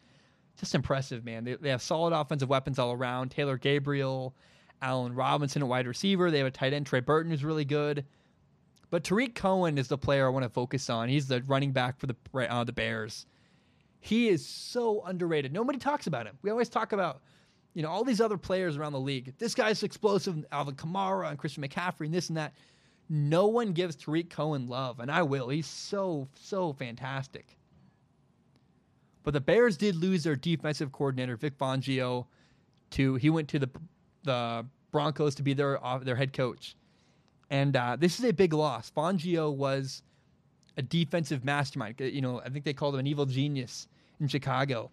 Just 0.58 0.76
impressive, 0.76 1.24
man. 1.24 1.46
They, 1.46 1.56
they 1.56 1.70
have 1.70 1.82
solid 1.82 2.14
offensive 2.14 2.50
weapons 2.50 2.78
all 2.78 2.92
around. 2.92 3.32
Taylor 3.32 3.58
Gabriel, 3.58 4.36
Allen 4.82 5.14
Robinson 5.14 5.62
at 5.62 5.68
wide 5.68 5.88
receiver. 5.88 6.32
They 6.32 6.38
have 6.38 6.48
a 6.48 6.52
tight 6.52 6.74
end, 6.74 6.86
Trey 6.86 7.00
Burton, 7.00 7.32
who's 7.32 7.44
really 7.44 7.66
good. 7.66 8.06
But 8.90 9.04
Tarik 9.04 9.36
Cohen 9.36 9.78
is 9.78 9.88
the 9.88 9.98
player 9.98 10.26
I 10.26 10.30
want 10.30 10.44
to 10.44 10.50
focus 10.50 10.90
on. 10.90 11.10
He's 11.10 11.28
the 11.28 11.44
running 11.44 11.72
back 11.72 12.00
for 12.00 12.08
the 12.08 12.16
uh, 12.34 12.64
the 12.64 12.74
Bears. 12.74 13.26
He 14.00 14.30
is 14.30 14.46
so 14.46 15.04
underrated. 15.06 15.54
Nobody 15.54 15.78
talks 15.78 16.08
about 16.08 16.26
him. 16.26 16.38
We 16.42 16.50
always 16.50 16.70
talk 16.70 16.94
about, 16.94 17.22
you 17.74 17.84
know, 17.84 17.90
all 17.90 18.04
these 18.04 18.22
other 18.22 18.38
players 18.38 18.78
around 18.78 18.94
the 18.94 19.00
league. 19.00 19.34
This 19.38 19.54
guy's 19.54 19.84
explosive, 19.84 20.46
Alvin 20.52 20.76
Kamara 20.76 21.30
and 21.30 21.38
Christian 21.38 21.64
McCaffrey 21.64 22.06
and 22.06 22.14
this 22.14 22.30
and 22.30 22.38
that. 22.38 22.54
No 23.10 23.48
one 23.48 23.74
gives 23.74 23.96
Tarik 23.96 24.30
Cohen 24.30 24.68
love, 24.68 25.00
and 25.00 25.12
I 25.12 25.24
will. 25.24 25.50
He's 25.50 25.66
so, 25.66 26.28
so 26.36 26.74
fantastic. 26.74 27.58
But 29.24 29.34
the 29.34 29.42
Bears 29.42 29.78
did 29.78 29.96
lose 29.96 30.24
their 30.24 30.36
defensive 30.36 30.92
coordinator, 30.92 31.36
Vic 31.36 31.58
Fangio, 31.58 32.28
to 32.92 33.16
he 33.16 33.30
went 33.30 33.50
to 33.50 33.60
the 33.60 33.70
the 34.24 34.66
Broncos 34.92 35.36
to 35.36 35.44
be 35.44 35.54
their 35.54 35.84
uh, 35.84 36.00
their 36.00 36.16
head 36.16 36.34
coach, 36.34 36.76
and 37.50 37.76
uh, 37.76 37.96
this 38.00 38.20
is 38.20 38.26
a 38.26 38.34
big 38.34 38.54
loss. 38.54 38.92
Fangio 38.96 39.54
was 39.54 40.04
a 40.78 40.82
defensive 40.82 41.44
mastermind. 41.44 42.00
You 42.00 42.22
know, 42.22 42.42
I 42.42 42.50
think 42.50 42.66
they 42.66 42.74
called 42.74 42.96
him 42.96 43.00
an 43.00 43.08
evil 43.08 43.26
genius 43.26 43.88
in 44.20 44.28
Chicago. 44.28 44.92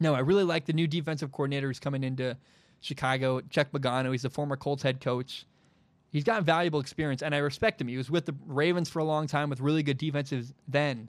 No, 0.00 0.14
I 0.14 0.20
really 0.20 0.44
like 0.44 0.64
the 0.64 0.72
new 0.72 0.86
defensive 0.86 1.32
coordinator 1.32 1.66
who's 1.66 1.80
coming 1.80 2.04
into 2.04 2.36
Chicago, 2.80 3.40
Chuck 3.50 3.68
Pagano. 3.72 4.12
He's 4.12 4.22
the 4.22 4.30
former 4.30 4.56
Colts 4.56 4.82
head 4.82 5.00
coach 5.00 5.44
he's 6.10 6.24
got 6.24 6.42
valuable 6.42 6.80
experience, 6.80 7.22
and 7.22 7.34
I 7.34 7.38
respect 7.38 7.80
him. 7.80 7.88
He 7.88 7.96
was 7.96 8.10
with 8.10 8.26
the 8.26 8.34
Ravens 8.46 8.88
for 8.88 9.00
a 9.00 9.04
long 9.04 9.26
time 9.26 9.50
with 9.50 9.60
really 9.60 9.82
good 9.82 9.98
defenses 9.98 10.52
then. 10.66 11.08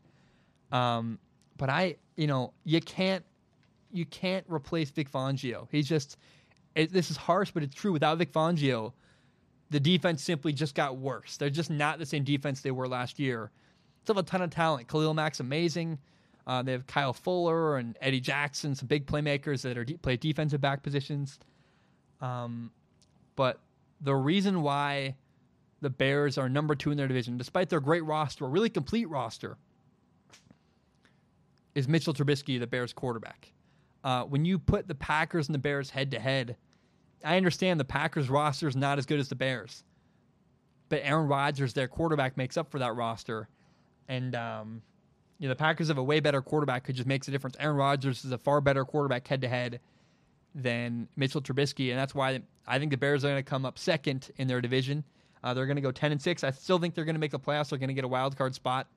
Um, 0.72 1.20
but 1.58 1.70
I, 1.70 1.96
you 2.16 2.28
know, 2.28 2.54
you 2.64 2.82
can't 2.82 3.24
you 3.92 4.06
can't 4.06 4.46
replace 4.48 4.92
Vic 4.92 5.12
Fangio. 5.12 5.68
He's 5.72 5.88
just 5.88 6.18
it, 6.80 6.94
this 6.94 7.12
is 7.12 7.18
harsh, 7.18 7.52
but 7.52 7.64
it's 7.64 7.76
true. 7.76 7.92
Without 7.92 8.18
Vic 8.18 8.32
Fangio, 8.32 8.94
the 9.70 9.80
defense 9.80 10.24
simply 10.24 10.54
just 10.54 10.76
got 10.76 10.98
worse. 10.98 11.38
They're 11.38 11.50
just 11.50 11.70
not 11.70 12.00
the 12.00 12.06
same 12.06 12.24
defense 12.24 12.62
they 12.62 12.72
were 12.72 12.88
last 12.88 13.20
year. 13.20 13.52
Still 14.04 14.16
have 14.16 14.26
a 14.26 14.28
ton 14.28 14.42
of 14.42 14.50
talent. 14.50 14.88
Khalil 14.88 15.14
Mack's 15.14 15.40
amazing. 15.40 16.00
Uh, 16.48 16.64
they 16.64 16.72
have 16.72 16.88
Kyle 16.88 17.14
Fuller 17.14 17.78
and 17.78 17.98
Eddie 18.02 18.22
Jackson, 18.22 18.74
some 18.74 18.88
big 18.88 19.06
playmakers 19.06 19.62
that 19.62 19.78
are 19.78 19.84
de- 19.84 19.98
play 19.98 20.18
defensive 20.18 20.62
back 20.62 20.82
positions. 20.82 21.38
Um, 22.22 22.72
but 23.36 23.60
the 24.02 24.16
reason 24.16 24.62
why 24.62 25.16
the 25.82 25.90
Bears 25.90 26.38
are 26.38 26.50
number 26.50 26.76
two 26.76 26.92
in 26.92 26.98
their 26.98 27.08
division, 27.08 27.38
despite 27.38 27.70
their 27.70 27.80
great 27.80 28.04
roster, 28.06 28.46
a 28.46 28.48
really 28.50 28.70
complete 28.70 29.08
roster, 29.10 29.58
is 31.76 31.88
Mitchell 31.88 32.14
Trubisky, 32.14 32.60
the 32.60 32.68
Bears 32.68 32.94
quarterback. 32.94 33.52
Uh, 34.04 34.24
when 34.24 34.46
you 34.46 34.58
put 34.58 34.88
the 34.88 34.96
Packers 34.96 35.48
and 35.48 35.54
the 35.54 35.60
Bears 35.60 35.90
head 35.90 36.12
to 36.12 36.20
head, 36.20 36.56
I 37.24 37.38
understand 37.38 37.80
the 37.80 37.86
Packers 37.86 38.30
roster 38.30 38.68
is 38.68 38.76
not 38.76 38.98
as 38.98 39.06
good 39.06 39.20
as 39.20 39.30
the 39.30 39.36
Bears, 39.36 39.84
but 40.88 41.02
Aaron 41.04 41.28
Rodgers, 41.28 41.74
their 41.74 41.88
quarterback, 41.88 42.38
makes 42.38 42.58
up 42.58 42.72
for 42.72 42.80
that 42.80 42.96
roster, 42.96 43.48
and 44.08 44.36
um, 44.36 44.82
you 45.38 45.48
know 45.48 45.54
the 45.54 45.58
Packers 45.58 45.90
have 45.90 45.98
a 45.98 46.04
way 46.04 46.20
better 46.20 46.42
quarterback, 46.42 46.88
who 46.88 46.94
just 46.94 47.08
makes 47.08 47.28
a 47.28 47.32
difference. 47.32 47.56
Aaron 47.60 47.78
Rodgers 47.78 48.24
is 48.26 48.32
a 48.32 48.38
far 48.38 48.62
better 48.62 48.86
quarterback 48.86 49.28
head 49.28 49.42
to 49.42 49.48
head 49.48 49.80
than 50.56 51.08
Mitchell 51.16 51.42
Trubisky, 51.42 51.90
and 51.90 52.00
that's 52.00 52.16
why 52.16 52.42
I 52.68 52.80
think 52.80 52.92
the 52.92 52.98
Bears 52.98 53.24
are 53.24 53.30
going 53.30 53.44
to 53.44 53.50
come 53.50 53.66
up 53.66 53.78
second 53.78 54.32
in 54.38 54.48
their 54.48 54.62
division. 54.62 55.04
Uh, 55.44 55.54
they're 55.54 55.66
going 55.66 55.76
to 55.76 55.82
go 55.82 55.92
ten 55.92 56.12
and 56.12 56.22
six. 56.22 56.44
I 56.44 56.52
still 56.52 56.80
think 56.80 56.96
they're 56.96 57.06
going 57.06 57.16
to 57.16 57.20
make 57.20 57.32
the 57.32 57.40
playoffs. 57.40 57.70
They're 57.70 57.80
going 57.80 57.90
to 57.90 57.94
get 57.94 58.04
a 58.04 58.10
wild 58.10 58.38
card 58.38 58.56
spot, 58.56 58.88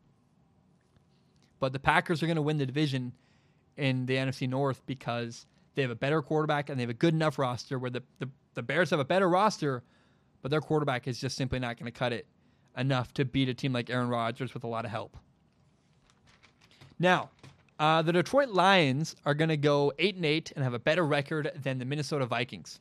but 1.60 1.72
the 1.72 1.78
Packers 1.78 2.22
are 2.22 2.26
going 2.26 2.36
to 2.36 2.42
win 2.42 2.58
the 2.58 2.66
division 2.66 3.12
in 3.76 4.06
the 4.06 4.14
NFC 4.16 4.48
North 4.48 4.82
because 4.86 5.46
they 5.74 5.82
have 5.82 5.90
a 5.90 5.96
better 5.96 6.22
quarterback 6.22 6.68
and 6.68 6.78
they 6.78 6.82
have 6.82 6.90
a 6.90 6.94
good 6.94 7.14
enough 7.14 7.38
roster. 7.38 7.78
Where 7.78 7.90
the 7.90 8.02
the, 8.18 8.28
the 8.54 8.62
Bears 8.62 8.90
have 8.90 9.00
a 9.00 9.04
better 9.04 9.28
roster, 9.28 9.82
but 10.42 10.50
their 10.50 10.60
quarterback 10.60 11.08
is 11.08 11.20
just 11.20 11.36
simply 11.36 11.58
not 11.58 11.78
going 11.78 11.90
to 11.90 11.98
cut 11.98 12.12
it 12.12 12.26
enough 12.76 13.12
to 13.14 13.24
beat 13.24 13.48
a 13.48 13.54
team 13.54 13.72
like 13.72 13.90
Aaron 13.90 14.08
Rodgers 14.08 14.54
with 14.54 14.64
a 14.64 14.68
lot 14.68 14.84
of 14.84 14.90
help. 14.90 15.16
Now, 16.98 17.30
uh, 17.78 18.02
the 18.02 18.12
Detroit 18.12 18.50
Lions 18.50 19.16
are 19.26 19.34
going 19.34 19.48
to 19.48 19.56
go 19.56 19.92
eight 19.98 20.16
and 20.16 20.24
eight 20.24 20.52
and 20.54 20.62
have 20.62 20.74
a 20.74 20.78
better 20.78 21.04
record 21.04 21.50
than 21.62 21.78
the 21.78 21.84
Minnesota 21.84 22.26
Vikings. 22.26 22.80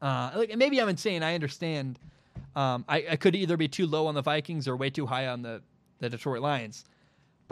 Uh, 0.00 0.30
like 0.34 0.56
maybe 0.56 0.80
I'm 0.80 0.88
insane. 0.88 1.22
I 1.22 1.34
understand. 1.34 1.98
Um, 2.54 2.84
I, 2.88 3.04
I, 3.10 3.16
could 3.16 3.34
either 3.34 3.56
be 3.56 3.68
too 3.68 3.86
low 3.86 4.06
on 4.06 4.14
the 4.14 4.22
Vikings 4.22 4.68
or 4.68 4.76
way 4.76 4.90
too 4.90 5.06
high 5.06 5.28
on 5.28 5.42
the, 5.42 5.62
the 6.00 6.10
Detroit 6.10 6.42
Lions. 6.42 6.84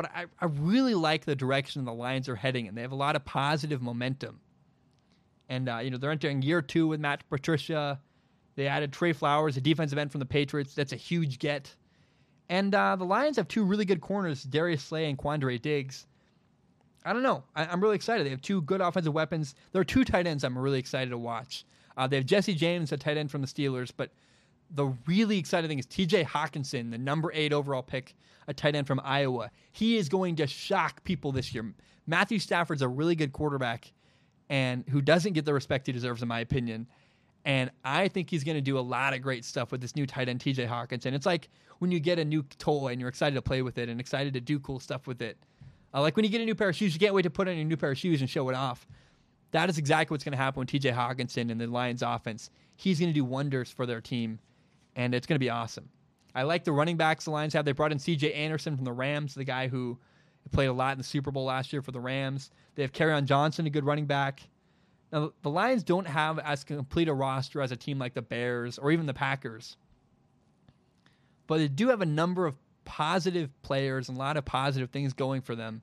But 0.01 0.13
I, 0.15 0.25
I 0.41 0.47
really 0.47 0.95
like 0.95 1.27
the 1.27 1.37
direction 1.37 1.85
the 1.85 1.93
Lions 1.93 2.27
are 2.31 2.35
heading 2.35 2.65
in. 2.65 2.75
They 2.75 2.81
have 2.81 2.93
a 2.93 2.97
lot 2.97 3.17
of 3.17 3.25
positive 3.27 3.83
momentum. 3.83 4.41
And, 5.51 5.69
uh, 5.69 5.81
you 5.81 5.91
know, 5.91 5.99
they're 5.99 6.11
entering 6.11 6.41
year 6.41 6.63
two 6.63 6.87
with 6.87 7.01
Matt 7.01 7.29
Patricia. 7.29 8.01
They 8.57 8.67
added 8.67 8.95
Trey 8.95 9.13
Flowers, 9.13 9.59
a 9.59 9.61
defensive 9.61 9.99
end 9.99 10.11
from 10.11 10.21
the 10.21 10.25
Patriots. 10.25 10.73
That's 10.73 10.95
a 10.95 10.97
huge 10.97 11.39
get. 11.39 11.77
And 12.49 12.75
uh, 12.75 12.97
the 12.97 13.05
Lions 13.05 13.37
have 13.37 13.47
two 13.47 13.63
really 13.63 13.85
good 13.85 14.01
corners, 14.01 14.43
Darius 14.43 14.83
Slay 14.83 15.07
and 15.07 15.19
Quandre 15.19 15.61
Diggs. 15.61 16.07
I 17.05 17.13
don't 17.13 17.23
know. 17.23 17.45
I, 17.55 17.71
am 17.71 17.83
really 17.83 17.97
excited. 17.97 18.25
They 18.25 18.31
have 18.31 18.41
two 18.41 18.63
good 18.63 18.81
offensive 18.81 19.13
weapons. 19.13 19.55
There 19.73 19.83
are 19.83 19.85
two 19.85 20.05
tight 20.05 20.27
ends 20.27 20.45
I'm 20.45 20.57
really 20.57 20.79
excited 20.79 21.11
to 21.11 21.19
watch. 21.19 21.67
Uh, 21.99 22.07
they 22.07 22.17
have 22.17 22.25
Jesse 22.25 22.55
James, 22.55 22.91
a 22.91 22.97
tight 22.97 23.19
end 23.19 23.31
from 23.31 23.43
the 23.43 23.47
Steelers, 23.47 23.93
but 23.95 24.13
the 24.71 24.87
really 25.07 25.39
exciting 25.39 25.69
thing 25.69 25.79
is 25.79 25.87
TJ 25.87 26.27
Hockenson, 26.27 26.91
the 26.91 26.99
number 26.99 27.31
eight 27.35 27.53
overall 27.53 27.83
pick, 27.83 28.15
a 28.47 28.55
tight 28.55 28.75
end 28.75 28.87
from 28.87 29.01
Iowa. 29.03 29.51
He 29.73 29.97
is 29.97 30.09
going 30.09 30.37
to 30.37 30.47
shock 30.47 31.03
people 31.05 31.33
this 31.33 31.53
year. 31.55 31.73
Matthew 32.07 32.39
Stafford's 32.39 32.83
a 32.83 32.89
really 32.89 33.15
good 33.15 33.33
quarterback 33.33 33.93
and 34.49 34.85
who 34.91 35.01
doesn't 35.01 35.33
get 35.33 35.45
the 35.45 35.55
respect 35.55 35.87
he 35.87 35.93
deserves, 35.93 36.23
in 36.23 36.29
my 36.29 36.41
opinion. 36.41 36.87
And 37.45 37.71
I 37.85 38.09
think 38.09 38.29
he's 38.29 38.45
going 38.45 38.57
to 38.57 38.63
do 38.63 38.79
a 38.79 38.81
lot 38.81 39.15
of 39.15 39.23
great 39.23 39.45
stuff 39.45 39.73
with 39.73 39.81
this 39.81 39.97
new 39.97 40.07
tight 40.07 40.29
end, 40.29 40.41
TJ 40.41 40.69
Hockenson. 40.69 41.15
It's 41.15 41.27
like 41.27 41.49
when 41.79 41.91
you 41.91 42.01
get 42.01 42.19
a 42.19 42.25
new 42.25 42.43
toy 42.59 42.89
and 42.89 43.01
you're 43.01 43.09
excited 43.09 43.35
to 43.37 43.43
play 43.43 43.63
with 43.63 43.79
it 43.79 43.89
and 43.89 43.99
excited 43.99 44.35
to 44.35 44.41
do 44.41 44.59
cool 44.59 44.81
stuff 44.81 45.07
with 45.07 45.23
it. 45.23 45.39
Uh, 45.95 46.01
like 46.01 46.17
when 46.17 46.25
you 46.25 46.31
get 46.31 46.41
a 46.41 46.45
new 46.45 46.55
pair 46.55 46.69
of 46.69 46.77
shoes, 46.77 46.93
you 46.93 47.01
can't 47.01 47.15
wait 47.15 47.23
to 47.23 47.31
put 47.31 47.49
on 47.49 47.55
a 47.55 47.65
new 47.65 47.77
pair 47.77 47.93
of 47.93 47.99
shoes 47.99 48.21
and 48.21 48.29
show 48.29 48.49
it 48.49 48.55
off. 48.55 48.87
That 49.53 49.69
is 49.71 49.79
exactly 49.79 50.15
what's 50.15 50.25
going 50.25 50.33
to 50.33 50.39
happen 50.39 50.61
with 50.61 50.69
TJ 50.69 50.95
Hockenson 50.95 51.51
and 51.51 51.61
the 51.61 51.67
Lions 51.67 52.03
offense. 52.03 52.51
He's 52.77 53.01
going 53.01 53.11
to 53.11 53.15
do 53.15 53.25
wonders 53.25 53.71
for 53.71 53.87
their 53.87 54.01
team, 54.01 54.39
and 54.97 55.15
it's 55.15 55.27
going 55.27 55.37
to 55.37 55.41
be 55.41 55.51
awesome. 55.51 55.89
I 56.35 56.43
like 56.43 56.65
the 56.65 56.73
running 56.73 56.97
backs 56.97 57.25
the 57.25 57.31
Lions 57.31 57.55
have. 57.55 57.65
They 57.65 57.73
brought 57.73 57.93
in 57.93 57.99
CJ 57.99 58.37
Anderson 58.37 58.77
from 58.77 58.85
the 58.85 58.93
Rams, 58.93 59.35
the 59.35 59.45
guy 59.45 59.69
who 59.69 59.99
played 60.53 60.67
a 60.67 60.73
lot 60.73 60.93
in 60.93 60.99
the 60.99 61.05
Super 61.05 61.31
Bowl 61.31 61.45
last 61.45 61.73
year 61.73 61.83
for 61.83 61.93
the 61.93 62.01
Rams. 62.01 62.51
They 62.75 62.83
have 62.83 62.93
Kerryon 62.93 63.25
Johnson, 63.25 63.67
a 63.67 63.71
good 63.71 63.85
running 63.85 64.07
back. 64.07 64.41
Now, 65.13 65.33
the 65.43 65.51
Lions 65.51 65.83
don't 65.83 66.07
have 66.07 66.39
as 66.39 66.63
complete 66.63 67.09
a 67.09 67.15
roster 67.15 67.61
as 67.61 67.73
a 67.73 67.77
team 67.77 67.99
like 67.99 68.15
the 68.15 68.23
Bears 68.23 68.79
or 68.79 68.93
even 68.93 69.07
the 69.07 69.15
Packers, 69.15 69.77
but 71.47 71.59
they 71.59 71.69
do 71.69 71.89
have 71.89 72.01
a 72.01 72.07
number 72.07 72.47
of 72.47 72.55
positive 72.85 73.51
players 73.63 74.09
and 74.09 74.17
a 74.17 74.21
lot 74.21 74.37
of 74.37 74.45
positive 74.45 74.91
things 74.91 75.13
going 75.13 75.43
for 75.43 75.57
them. 75.57 75.83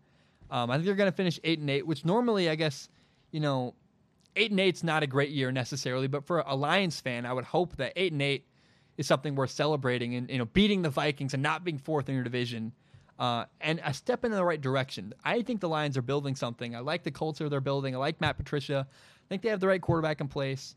Um, 0.49 0.71
I 0.71 0.75
think 0.75 0.85
they're 0.85 0.95
going 0.95 1.11
to 1.11 1.15
finish 1.15 1.39
eight 1.43 1.59
and 1.59 1.69
eight, 1.69 1.85
which 1.85 2.05
normally, 2.05 2.49
I 2.49 2.55
guess, 2.55 2.87
you 3.31 3.41
know, 3.41 3.73
eight 4.37 4.51
and 4.51 4.59
eight's 4.61 4.83
not 4.83 5.03
a 5.03 5.07
great 5.07 5.31
year 5.31 5.51
necessarily, 5.51 6.07
but 6.07 6.25
for 6.25 6.39
a 6.39 6.55
Lions 6.55 7.01
fan, 7.01 7.25
I 7.25 7.33
would 7.33 7.43
hope 7.43 7.75
that 7.77 7.91
eight 7.97 8.13
and 8.13 8.21
eight 8.21 8.45
is 8.97 9.07
something 9.07 9.35
worth 9.35 9.51
celebrating 9.51 10.15
and 10.15 10.29
you 10.29 10.37
know 10.37 10.45
beating 10.45 10.81
the 10.81 10.89
Vikings 10.89 11.33
and 11.33 11.43
not 11.43 11.63
being 11.63 11.77
fourth 11.77 12.09
in 12.09 12.15
your 12.15 12.23
division. 12.23 12.73
Uh, 13.19 13.45
and 13.61 13.81
a 13.83 13.93
step 13.93 14.23
in 14.25 14.31
the 14.31 14.43
right 14.43 14.61
direction. 14.61 15.11
I 15.25 15.41
think 15.41 15.59
the 15.59 15.69
Lions 15.69 15.97
are 15.97 16.03
building 16.03 16.35
something. 16.35 16.75
I 16.75 16.79
like 16.79 17.01
the 17.01 17.09
culture 17.09 17.49
they're 17.49 17.59
building. 17.59 17.95
I 17.95 17.97
like 17.97 18.21
Matt 18.21 18.37
Patricia. 18.37 18.87
I 18.91 19.25
think 19.27 19.41
they 19.41 19.49
have 19.49 19.59
the 19.59 19.67
right 19.67 19.81
quarterback 19.81 20.21
in 20.21 20.27
place. 20.27 20.75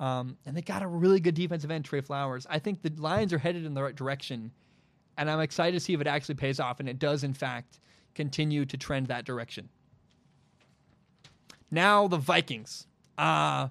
Um, 0.00 0.36
and 0.44 0.56
they 0.56 0.62
got 0.62 0.82
a 0.82 0.86
really 0.86 1.20
good 1.20 1.34
defensive 1.34 1.70
end, 1.70 1.84
Trey 1.84 2.00
Flowers. 2.00 2.44
I 2.50 2.58
think 2.58 2.82
the 2.82 2.92
Lions 2.96 3.32
are 3.32 3.38
headed 3.38 3.64
in 3.64 3.74
the 3.74 3.82
right 3.82 3.94
direction. 3.94 4.50
And 5.16 5.30
I'm 5.30 5.40
excited 5.40 5.78
to 5.78 5.80
see 5.80 5.94
if 5.94 6.00
it 6.00 6.08
actually 6.08 6.34
pays 6.34 6.58
off. 6.58 6.80
And 6.80 6.88
it 6.88 6.98
does, 6.98 7.22
in 7.22 7.32
fact, 7.32 7.78
continue 8.16 8.64
to 8.66 8.76
trend 8.76 9.06
that 9.06 9.24
direction. 9.24 9.68
Now, 11.70 12.08
the 12.08 12.18
Vikings. 12.18 12.86
Uh, 13.16 13.68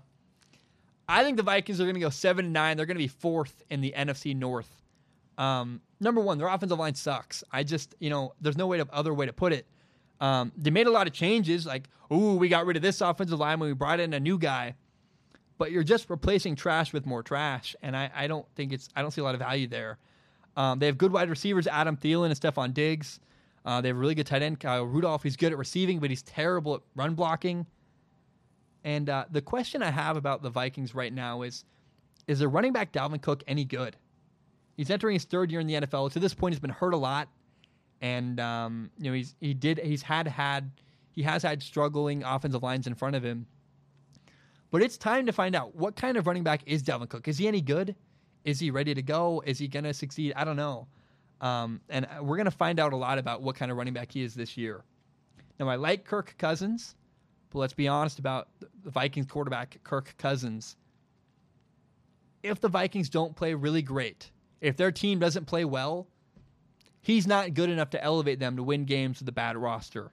I 1.08 1.24
think 1.24 1.38
the 1.38 1.44
Vikings 1.44 1.80
are 1.80 1.84
going 1.84 1.96
to 1.96 2.00
go 2.00 2.10
7 2.10 2.46
and 2.46 2.54
9. 2.54 2.78
They're 2.78 2.86
going 2.86 2.98
to 2.98 3.04
be 3.04 3.08
fourth 3.08 3.64
in 3.70 3.82
the 3.82 3.94
NFC 3.96 4.36
North. 4.36 4.70
Um, 5.38 5.82
number 6.00 6.22
one, 6.22 6.38
their 6.38 6.48
offensive 6.48 6.80
line 6.80 6.96
sucks. 6.96 7.44
I 7.52 7.64
just, 7.64 7.96
you 8.00 8.10
know, 8.10 8.34
there's 8.42 8.58
no 8.58 8.68
way 8.68 8.78
to, 8.78 8.88
other 8.92 9.14
way 9.14 9.26
to 9.26 9.34
put 9.34 9.54
it. 9.54 9.68
Um, 10.22 10.52
they 10.58 10.72
made 10.72 10.88
a 10.88 10.92
lot 10.92 11.08
of 11.08 11.14
changes, 11.14 11.66
like, 11.66 11.90
ooh, 12.12 12.36
we 12.36 12.48
got 12.48 12.66
rid 12.66 12.78
of 12.78 12.82
this 12.82 13.02
offensive 13.02 13.40
line 13.40 13.60
when 13.60 13.70
we 13.70 13.74
brought 13.74 14.00
in 14.00 14.14
a 14.14 14.20
new 14.20 14.38
guy. 14.38 14.76
But 15.58 15.72
you're 15.72 15.84
just 15.84 16.10
replacing 16.10 16.56
trash 16.56 16.92
with 16.94 17.06
more 17.06 17.24
trash, 17.24 17.76
and 17.82 17.96
I, 17.96 18.12
I 18.14 18.28
don't 18.28 18.46
think 18.56 18.74
it's 18.74 18.90
I 18.94 19.02
don't 19.02 19.12
see 19.12 19.22
a 19.22 19.24
lot 19.24 19.36
of 19.36 19.40
value 19.40 19.68
there. 19.68 20.00
Um, 20.58 20.80
they 20.80 20.86
have 20.86 20.98
good 20.98 21.14
wide 21.14 21.30
receivers, 21.30 21.66
Adam 21.66 21.96
Thielen 21.96 22.26
and 22.26 22.36
Stefon 22.36 22.74
Diggs. 22.74 23.22
Uh, 23.66 23.80
they 23.80 23.88
have 23.88 23.98
a 23.98 24.00
really 24.00 24.16
good 24.16 24.28
tight 24.28 24.42
end, 24.42 24.60
Kyle 24.60 24.84
Rudolph. 24.84 25.24
He's 25.24 25.38
good 25.38 25.54
at 25.54 25.58
receiving, 25.58 26.00
but 26.00 26.10
he's 26.10 26.24
terrible 26.24 26.76
at 26.76 26.82
run 26.94 27.16
blocking. 27.16 27.66
And 28.86 29.10
uh, 29.10 29.26
the 29.32 29.42
question 29.42 29.82
I 29.82 29.90
have 29.90 30.16
about 30.16 30.44
the 30.44 30.50
Vikings 30.50 30.94
right 30.96 31.12
now 31.12 31.42
is: 31.42 31.66
Is 32.28 32.40
their 32.40 32.48
running 32.48 32.72
back 32.72 32.94
Dalvin 32.94 33.22
Cook 33.22 33.44
any 33.48 33.66
good? 33.66 33.98
He's 34.78 34.92
entering 34.92 35.16
his 35.16 35.26
third 35.26 35.52
year 35.52 35.60
in 35.60 35.68
the 35.68 35.74
NFL. 35.74 36.12
To 36.12 36.20
this 36.20 36.36
point, 36.36 36.54
he's 36.54 36.60
been 36.60 36.70
hurt 36.70 36.94
a 36.94 36.98
lot, 36.98 37.28
and 38.00 38.40
um, 38.40 38.92
you 39.00 39.10
know 39.10 39.16
he's 39.16 39.36
he 39.42 39.56
did 39.56 39.80
he's 39.80 40.04
had 40.04 40.28
had 40.28 40.72
he 41.12 41.24
has 41.24 41.42
had 41.42 41.64
struggling 41.64 42.24
offensive 42.24 42.62
lines 42.62 42.86
in 42.86 42.94
front 42.94 43.16
of 43.16 43.24
him. 43.24 43.48
But 44.70 44.84
it's 44.84 44.98
time 44.98 45.26
to 45.26 45.32
find 45.32 45.56
out 45.56 45.76
what 45.76 45.96
kind 45.96 46.16
of 46.16 46.28
running 46.28 46.44
back 46.44 46.62
is 46.68 46.84
Dalvin 46.84 47.10
Cook. 47.10 47.28
Is 47.28 47.40
he 47.40 47.48
any 47.48 47.62
good? 47.62 47.96
Is 48.44 48.60
he 48.60 48.70
ready 48.70 48.94
to 48.94 49.02
go? 49.02 49.42
Is 49.46 49.58
he 49.58 49.68
going 49.68 49.86
to 49.86 49.94
succeed? 49.94 50.34
I 50.36 50.44
don't 50.44 50.58
know. 50.58 50.88
Um, 51.42 51.82
and 51.90 52.08
we're 52.22 52.38
going 52.38 52.46
to 52.46 52.52
find 52.52 52.80
out 52.80 52.94
a 52.94 52.96
lot 52.98 53.18
about 53.18 53.42
what 53.42 53.56
kind 53.56 53.72
of 53.72 53.78
running 53.78 53.94
back 53.94 54.12
he 54.12 54.22
is 54.22 54.36
this 54.36 54.58
year. 54.58 54.84
Now, 55.60 55.70
I 55.70 55.76
like 55.76 56.06
Kirk 56.06 56.36
Cousins, 56.38 56.96
but 57.52 57.60
let's 57.60 57.74
be 57.74 57.88
honest 57.88 58.20
about 58.20 58.50
the 58.84 58.90
Vikings 58.90 59.28
quarterback, 59.28 59.80
Kirk 59.84 60.16
Cousins. 60.18 60.76
If 62.44 62.60
the 62.60 62.70
Vikings 62.70 63.10
don't 63.10 63.36
play 63.36 63.54
really 63.54 63.82
great, 63.82 64.32
if 64.62 64.78
their 64.78 64.92
team 64.92 65.20
doesn't 65.20 65.46
play 65.46 65.66
well, 65.66 66.08
he's 67.02 67.28
not 67.28 67.54
good 67.54 67.70
enough 67.70 67.92
to 67.92 68.04
elevate 68.04 68.40
them 68.40 68.56
to 68.58 68.64
win 68.64 68.86
games 68.86 69.20
with 69.20 69.30
a 69.30 69.32
bad 69.32 69.58
roster. 69.58 70.12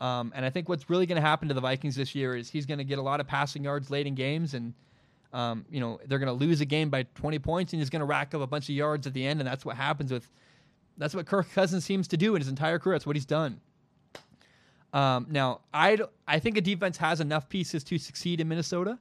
Um, 0.00 0.32
and 0.34 0.44
I 0.44 0.50
think 0.50 0.68
what's 0.68 0.90
really 0.90 1.06
going 1.06 1.20
to 1.20 1.26
happen 1.26 1.46
to 1.48 1.54
the 1.54 1.60
Vikings 1.60 1.94
this 1.94 2.14
year 2.14 2.34
is 2.34 2.50
he's 2.50 2.66
going 2.66 2.78
to 2.78 2.84
get 2.84 2.98
a 2.98 3.02
lot 3.02 3.20
of 3.20 3.28
passing 3.28 3.62
yards 3.62 3.88
late 3.88 4.06
in 4.06 4.16
games, 4.16 4.54
and 4.54 4.74
um, 5.32 5.64
you 5.70 5.78
know 5.78 6.00
they're 6.06 6.18
going 6.18 6.26
to 6.26 6.44
lose 6.44 6.60
a 6.60 6.64
game 6.64 6.90
by 6.90 7.04
20 7.14 7.38
points, 7.38 7.72
and 7.72 7.80
he's 7.80 7.88
going 7.88 8.00
to 8.00 8.06
rack 8.06 8.34
up 8.34 8.40
a 8.40 8.46
bunch 8.46 8.64
of 8.64 8.74
yards 8.74 9.06
at 9.06 9.14
the 9.14 9.24
end, 9.24 9.40
and 9.40 9.46
that's 9.46 9.64
what 9.64 9.76
happens 9.76 10.10
with. 10.10 10.28
That's 10.98 11.14
what 11.14 11.26
Kirk 11.26 11.50
Cousins 11.52 11.84
seems 11.84 12.08
to 12.08 12.16
do 12.16 12.34
in 12.34 12.40
his 12.40 12.48
entire 12.48 12.78
career. 12.78 12.96
That's 12.96 13.06
what 13.06 13.16
he's 13.16 13.24
done. 13.24 13.60
Um, 14.92 15.26
now, 15.30 15.60
I 15.72 15.98
I 16.28 16.38
think 16.38 16.56
a 16.56 16.60
defense 16.60 16.96
has 16.98 17.20
enough 17.20 17.48
pieces 17.48 17.82
to 17.84 17.98
succeed 17.98 18.40
in 18.40 18.48
Minnesota. 18.48 18.98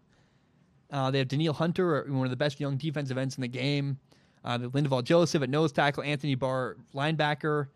Uh, 0.92 1.12
they 1.12 1.20
have 1.20 1.28
Danielle 1.28 1.54
Hunter, 1.54 2.06
one 2.10 2.26
of 2.26 2.30
the 2.30 2.38
best 2.38 2.60
young 2.60 2.78
defensive 2.78 3.18
ends 3.18 3.36
in 3.38 3.42
the 3.42 3.48
game. 3.48 3.98
Uh, 4.44 4.58
Linval 4.58 5.04
Joseph 5.04 5.44
at 5.44 5.50
nose 5.50 5.72
tackle, 5.72 6.04
Anthony 6.04 6.36
Barr 6.36 6.78
linebacker, 6.94 7.68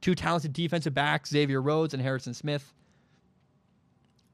two 0.00 0.14
talented 0.14 0.52
defensive 0.52 0.94
backs, 0.94 1.30
Xavier 1.30 1.60
Rhodes 1.60 1.94
and 1.94 2.02
Harrison 2.02 2.34
Smith. 2.34 2.72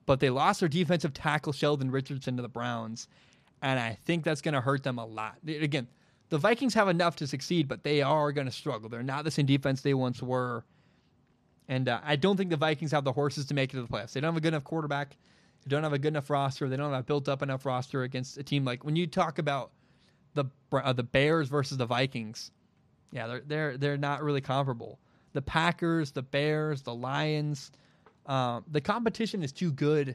But 0.06 0.20
they 0.20 0.30
lost 0.30 0.60
their 0.60 0.68
defensive 0.68 1.12
tackle, 1.12 1.52
Sheldon 1.52 1.90
Richardson, 1.90 2.36
to 2.36 2.42
the 2.42 2.48
Browns. 2.48 3.08
And 3.62 3.78
I 3.78 3.98
think 4.04 4.24
that's 4.24 4.40
going 4.40 4.54
to 4.54 4.60
hurt 4.60 4.82
them 4.82 4.98
a 4.98 5.04
lot. 5.04 5.36
Again, 5.46 5.86
the 6.28 6.38
Vikings 6.38 6.74
have 6.74 6.88
enough 6.88 7.16
to 7.16 7.26
succeed, 7.26 7.68
but 7.68 7.84
they 7.84 8.02
are 8.02 8.32
going 8.32 8.46
to 8.46 8.52
struggle. 8.52 8.88
They're 8.88 9.02
not 9.02 9.24
the 9.24 9.30
same 9.30 9.46
defense 9.46 9.80
they 9.80 9.94
once 9.94 10.22
were. 10.22 10.64
And 11.72 11.88
uh, 11.88 12.00
I 12.04 12.16
don't 12.16 12.36
think 12.36 12.50
the 12.50 12.58
Vikings 12.58 12.92
have 12.92 13.02
the 13.02 13.12
horses 13.12 13.46
to 13.46 13.54
make 13.54 13.72
it 13.72 13.76
to 13.76 13.82
the 13.82 13.88
playoffs. 13.88 14.12
They 14.12 14.20
don't 14.20 14.28
have 14.28 14.36
a 14.36 14.42
good 14.42 14.48
enough 14.48 14.64
quarterback. 14.64 15.16
They 15.64 15.70
don't 15.70 15.82
have 15.82 15.94
a 15.94 15.98
good 15.98 16.08
enough 16.08 16.28
roster. 16.28 16.68
They 16.68 16.76
don't 16.76 16.92
have 16.92 17.06
built 17.06 17.30
up 17.30 17.40
enough 17.40 17.64
roster 17.64 18.02
against 18.02 18.36
a 18.36 18.42
team 18.42 18.62
like 18.62 18.84
when 18.84 18.94
you 18.94 19.06
talk 19.06 19.38
about 19.38 19.70
the 20.34 20.44
uh, 20.70 20.92
the 20.92 21.02
Bears 21.02 21.48
versus 21.48 21.78
the 21.78 21.86
Vikings. 21.86 22.50
Yeah, 23.10 23.26
they're 23.26 23.42
they're 23.46 23.76
they're 23.78 23.96
not 23.96 24.22
really 24.22 24.42
comparable. 24.42 24.98
The 25.32 25.40
Packers, 25.40 26.10
the 26.10 26.20
Bears, 26.20 26.82
the 26.82 26.94
Lions, 26.94 27.70
uh, 28.26 28.60
the 28.70 28.82
competition 28.82 29.42
is 29.42 29.50
too 29.50 29.72
good 29.72 30.14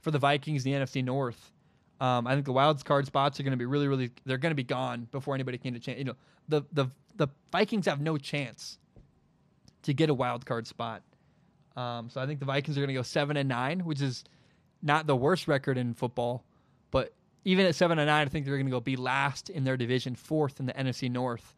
for 0.00 0.10
the 0.10 0.18
Vikings 0.18 0.66
in 0.66 0.72
the 0.72 0.78
NFC 0.78 1.04
North. 1.04 1.52
Um, 2.00 2.26
I 2.26 2.34
think 2.34 2.46
the 2.46 2.52
wild 2.52 2.84
card 2.84 3.06
spots 3.06 3.38
are 3.38 3.44
going 3.44 3.52
to 3.52 3.56
be 3.56 3.66
really, 3.66 3.86
really. 3.86 4.10
They're 4.24 4.38
going 4.38 4.50
to 4.50 4.56
be 4.56 4.64
gone 4.64 5.06
before 5.12 5.36
anybody 5.36 5.56
can 5.56 5.72
get 5.72 5.80
a 5.80 5.84
chance. 5.84 5.98
You 5.98 6.04
know, 6.06 6.16
the 6.48 6.62
the 6.72 6.86
the 7.14 7.28
Vikings 7.52 7.86
have 7.86 8.00
no 8.00 8.18
chance 8.18 8.78
to 9.84 9.94
get 9.94 10.10
a 10.10 10.14
wild 10.14 10.44
card 10.44 10.66
spot. 10.66 11.02
Um, 11.76 12.08
so 12.08 12.20
I 12.20 12.26
think 12.26 12.40
the 12.40 12.46
Vikings 12.46 12.76
are 12.76 12.80
going 12.80 12.88
to 12.88 12.94
go 12.94 13.02
seven 13.02 13.36
and 13.36 13.48
nine, 13.48 13.80
which 13.80 14.00
is 14.00 14.24
not 14.82 15.06
the 15.06 15.16
worst 15.16 15.48
record 15.48 15.78
in 15.78 15.94
football, 15.94 16.44
but 16.90 17.12
even 17.44 17.66
at 17.66 17.74
seven 17.74 17.98
and 17.98 18.06
nine, 18.06 18.26
I 18.26 18.30
think 18.30 18.46
they're 18.46 18.56
going 18.56 18.66
to 18.66 18.70
go 18.70 18.80
be 18.80 18.96
last 18.96 19.50
in 19.50 19.64
their 19.64 19.76
division, 19.76 20.14
fourth 20.14 20.60
in 20.60 20.66
the 20.66 20.72
NFC 20.72 21.10
North, 21.10 21.54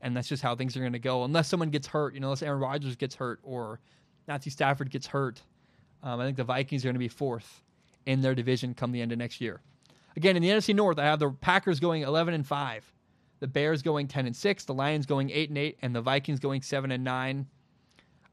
and 0.00 0.16
that's 0.16 0.28
just 0.28 0.42
how 0.42 0.54
things 0.54 0.76
are 0.76 0.80
going 0.80 0.92
to 0.92 0.98
go. 0.98 1.24
Unless 1.24 1.48
someone 1.48 1.70
gets 1.70 1.86
hurt, 1.86 2.14
you 2.14 2.20
know, 2.20 2.28
unless 2.28 2.42
Aaron 2.42 2.60
Rodgers 2.60 2.96
gets 2.96 3.14
hurt 3.14 3.40
or 3.42 3.80
Matthew 4.26 4.52
Stafford 4.52 4.90
gets 4.90 5.06
hurt, 5.06 5.42
um, 6.02 6.20
I 6.20 6.24
think 6.24 6.36
the 6.36 6.44
Vikings 6.44 6.84
are 6.84 6.88
going 6.88 6.94
to 6.94 7.00
be 7.00 7.08
fourth 7.08 7.62
in 8.06 8.20
their 8.20 8.34
division 8.34 8.74
come 8.74 8.92
the 8.92 9.02
end 9.02 9.12
of 9.12 9.18
next 9.18 9.40
year. 9.40 9.60
Again, 10.16 10.36
in 10.36 10.42
the 10.42 10.48
NFC 10.48 10.74
North, 10.74 10.98
I 10.98 11.04
have 11.04 11.18
the 11.18 11.30
Packers 11.30 11.80
going 11.80 12.02
eleven 12.02 12.34
and 12.34 12.46
five, 12.46 12.90
the 13.40 13.46
Bears 13.46 13.82
going 13.82 14.08
ten 14.08 14.26
and 14.26 14.34
six, 14.34 14.64
the 14.64 14.74
Lions 14.74 15.06
going 15.06 15.30
eight 15.30 15.48
and 15.48 15.58
eight, 15.58 15.78
and 15.82 15.94
the 15.94 16.00
Vikings 16.00 16.38
going 16.38 16.62
seven 16.62 16.90
and 16.92 17.04
nine. 17.04 17.46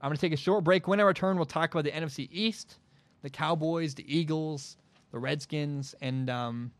I'm 0.05 0.09
going 0.09 0.17
to 0.17 0.21
take 0.21 0.33
a 0.33 0.37
short 0.37 0.63
break. 0.63 0.87
When 0.87 0.99
I 0.99 1.03
return, 1.03 1.35
we'll 1.35 1.45
talk 1.45 1.73
about 1.73 1.83
the 1.83 1.91
NFC 1.91 2.29
East, 2.31 2.77
the 3.23 3.29
Cowboys, 3.29 3.95
the 3.95 4.05
Eagles, 4.07 4.77
the 5.11 5.17
Redskins, 5.17 5.95
and 5.99 6.29
um, 6.29 6.71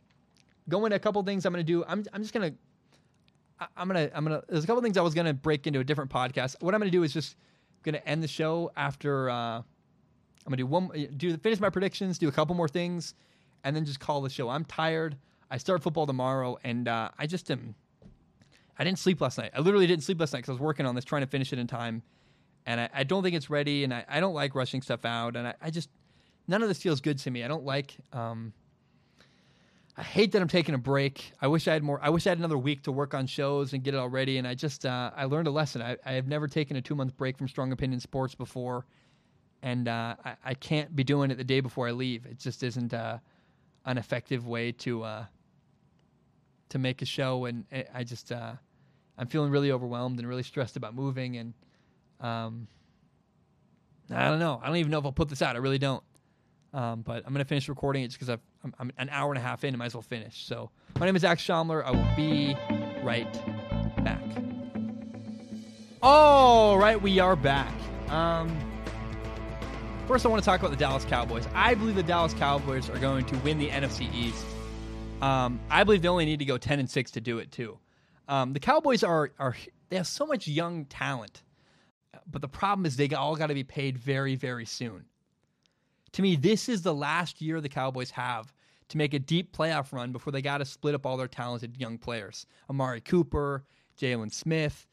go 0.70 0.86
into 0.86 0.96
a 0.96 1.00
couple 1.00 1.24
things 1.24 1.44
I'm 1.44 1.52
going 1.52 1.66
to 1.66 1.72
do. 1.72 1.84
I'm, 1.88 2.06
I'm 2.14 2.22
just 2.22 2.36
going 2.36 2.52
to 2.52 2.58
I'm 3.76 3.88
gonna 3.88 4.12
I'm 4.14 4.26
gonna 4.26 4.44
there's 4.50 4.64
a 4.64 4.68
couple 4.68 4.82
things 4.84 4.98
I 4.98 5.02
was 5.02 5.14
gonna 5.14 5.34
break 5.34 5.66
into 5.66 5.80
a 5.80 5.84
different 5.84 6.12
podcast. 6.12 6.62
What 6.62 6.74
I'm 6.74 6.82
gonna 6.82 6.92
do 6.92 7.04
is 7.04 7.14
just 7.14 7.38
gonna 7.84 8.02
end 8.06 8.22
the 8.22 8.28
show 8.28 8.70
after 8.76 9.30
uh, 9.30 9.60
I'm 9.60 9.64
gonna 10.44 10.58
do 10.58 10.66
one 10.66 10.90
do 11.16 11.38
finish 11.38 11.62
my 11.62 11.70
predictions, 11.70 12.18
do 12.18 12.28
a 12.28 12.34
couple 12.34 12.54
more 12.54 12.68
things, 12.68 13.14
and 13.64 13.74
then 13.74 13.86
just 13.86 14.02
call 14.02 14.22
the 14.22 14.30
show. 14.30 14.50
I'm 14.50 14.66
tired. 14.66 15.16
I 15.50 15.58
start 15.58 15.82
football 15.82 16.06
tomorrow, 16.06 16.58
and 16.66 16.90
uh, 16.90 17.12
I 17.18 17.28
just 17.28 17.50
am. 17.50 17.76
I 18.78 18.84
didn't 18.84 19.00
sleep 19.00 19.22
last 19.22 19.38
night. 19.38 19.52
I 19.56 19.62
literally 19.62 19.88
didn't 19.88 20.04
sleep 20.04 20.20
last 20.20 20.34
night 20.34 20.40
because 20.40 20.50
I 20.50 20.54
was 20.54 20.62
working 20.62 20.86
on 20.86 20.96
this, 20.96 21.06
trying 21.06 21.22
to 21.22 21.28
finish 21.28 21.54
it 21.54 21.60
in 21.60 21.68
time, 21.68 22.02
and 22.66 22.82
I, 22.82 22.90
I 22.94 23.04
don't 23.04 23.24
think 23.24 23.36
it's 23.36 23.50
ready. 23.50 23.84
And 23.84 23.94
I, 23.94 24.06
I 24.08 24.20
don't 24.20 24.34
like 24.34 24.56
rushing 24.56 24.82
stuff 24.82 25.06
out, 25.06 25.36
and 25.36 25.48
I, 25.48 25.54
I 25.62 25.70
just 25.70 25.90
none 26.48 26.62
of 26.62 26.68
this 26.68 26.82
feels 26.82 27.02
good 27.02 27.18
to 27.20 27.32
me. 27.32 27.44
I 27.44 27.48
don't 27.48 27.66
like. 27.66 27.96
Um, 28.14 28.54
I 29.98 30.04
hate 30.04 30.34
that 30.34 30.42
I'm 30.42 30.50
taking 30.50 30.76
a 30.76 30.80
break. 30.80 31.32
I 31.42 31.48
wish 31.48 31.68
I 31.68 31.74
had 31.74 31.82
more. 31.82 32.00
I 32.04 32.10
wish 32.10 32.28
I 32.28 32.30
had 32.32 32.38
another 32.38 32.58
week 32.58 32.84
to 32.84 32.92
work 32.92 33.14
on 33.14 33.28
shows 33.28 33.72
and 33.72 33.82
get 33.82 33.94
it 33.94 33.98
all 33.98 34.10
ready. 34.10 34.38
And 34.38 34.48
I 34.48 34.54
just 34.54 34.86
uh, 34.86 35.12
I 35.16 35.26
learned 35.26 35.48
a 35.48 35.52
lesson. 35.52 35.82
I, 35.82 35.96
I 36.06 36.14
have 36.14 36.28
never 36.28 36.48
taken 36.48 36.76
a 36.76 36.82
two 36.82 36.96
month 36.96 37.16
break 37.16 37.38
from 37.38 37.48
Strong 37.48 37.72
Opinion 37.72 38.00
Sports 38.00 38.36
before, 38.36 38.86
and 39.62 39.88
uh, 39.88 40.16
I, 40.24 40.36
I 40.44 40.54
can't 40.54 40.96
be 40.96 41.04
doing 41.04 41.32
it 41.32 41.38
the 41.38 41.44
day 41.44 41.62
before 41.62 41.88
I 41.88 41.92
leave. 41.92 42.26
It 42.26 42.40
just 42.40 42.62
isn't 42.64 42.94
uh, 42.94 43.20
an 43.86 43.98
effective 43.98 44.48
way 44.48 44.74
to 44.74 45.04
uh, 45.04 45.26
to 46.70 46.78
make 46.78 47.02
a 47.02 47.06
show. 47.06 47.46
And 47.46 47.64
I 47.94 48.04
just 48.04 48.34
uh, 48.34 48.54
I'm 49.18 49.28
feeling 49.28 49.52
really 49.52 49.72
overwhelmed 49.72 50.20
and 50.20 50.28
really 50.28 50.44
stressed 50.44 50.76
about 50.76 50.94
moving. 50.94 51.38
And 51.38 51.54
um, 52.20 52.68
I 54.10 54.30
don't 54.30 54.40
know. 54.40 54.60
I 54.64 54.68
don't 54.68 54.78
even 54.78 54.92
know 54.92 55.00
if 55.00 55.06
I'll 55.06 55.12
put 55.12 55.30
this 55.30 55.42
out. 55.42 55.56
I 55.56 55.60
really 55.60 55.78
don't. 55.78 56.04
Um, 56.74 57.02
but 57.04 57.24
I'm 57.26 57.34
going 57.34 57.44
to 57.44 57.48
finish 57.48 57.70
recording 57.70 58.04
it 58.04 58.08
just 58.08 58.20
because 58.20 58.38
I'm, 58.64 58.74
I'm, 58.80 58.92
an 58.98 59.10
hour 59.10 59.32
and 59.32 59.38
a 59.38 59.42
half 59.42 59.64
in. 59.64 59.74
I 59.74 59.78
might 59.78 59.86
as 59.86 59.94
well 59.96 60.02
finish. 60.02 60.46
So 60.46 60.72
my 61.00 61.06
name 61.06 61.16
is 61.16 61.22
Zac 61.22 61.38
Shomler. 61.38 61.84
I 61.86 61.92
will 61.92 62.16
be 62.16 62.56
right 63.02 63.32
back. 64.04 64.22
All 66.04 66.78
right, 66.78 67.02
we 67.02 67.20
are 67.20 67.38
back. 67.38 67.74
Um, 68.10 68.56
First, 70.08 70.24
I 70.24 70.30
want 70.30 70.44
to 70.44 70.46
talk 70.46 70.60
about 70.60 70.70
the 70.70 70.78
Dallas 70.78 71.04
Cowboys. 71.04 71.48
I 71.56 71.74
believe 71.74 71.96
the 71.96 72.04
Dallas 72.04 72.36
Cowboys 72.36 72.92
are 72.92 73.00
going 73.00 73.26
to 73.26 73.36
win 73.38 73.58
the 73.58 73.70
NFC 73.70 74.14
East. 74.14 74.46
Um, 75.20 75.60
I 75.68 75.84
believe 75.84 76.04
they 76.04 76.08
only 76.08 76.26
need 76.26 76.38
to 76.40 76.46
go 76.46 76.60
ten 76.60 76.80
and 76.80 76.88
six 76.88 77.10
to 77.12 77.22
do 77.22 77.40
it 77.40 77.52
too. 77.52 77.80
Um, 78.28 78.54
the 78.54 78.60
Cowboys 78.60 79.04
are 79.04 79.32
are 79.40 79.56
they 79.90 79.96
have 79.96 80.06
so 80.06 80.28
much 80.28 80.48
young 80.48 80.86
talent, 80.86 81.42
but 82.30 82.42
the 82.42 82.48
problem 82.48 82.86
is 82.86 82.98
they 82.98 83.10
all 83.10 83.36
got 83.36 83.48
to 83.48 83.54
be 83.54 83.64
paid 83.64 83.98
very 83.98 84.36
very 84.36 84.66
soon. 84.66 85.06
To 86.14 86.22
me, 86.22 86.36
this 86.36 86.70
is 86.70 86.82
the 86.82 86.94
last 86.94 87.42
year 87.42 87.60
the 87.60 87.70
Cowboys 87.70 88.12
have 88.12 88.54
to 88.90 88.98
make 88.98 89.14
a 89.14 89.20
deep 89.20 89.56
playoff 89.56 89.92
run 89.92 90.12
before 90.12 90.32
they 90.32 90.42
got 90.42 90.60
to 90.60 90.66
split 90.66 90.96
up 90.96 91.06
all 91.06 91.18
their 91.18 91.28
talented 91.28 91.78
young 91.78 91.98
players: 91.98 92.46
Amari 92.70 93.02
Cooper, 93.02 93.66
Jaylon 94.00 94.32
Smith, 94.32 94.88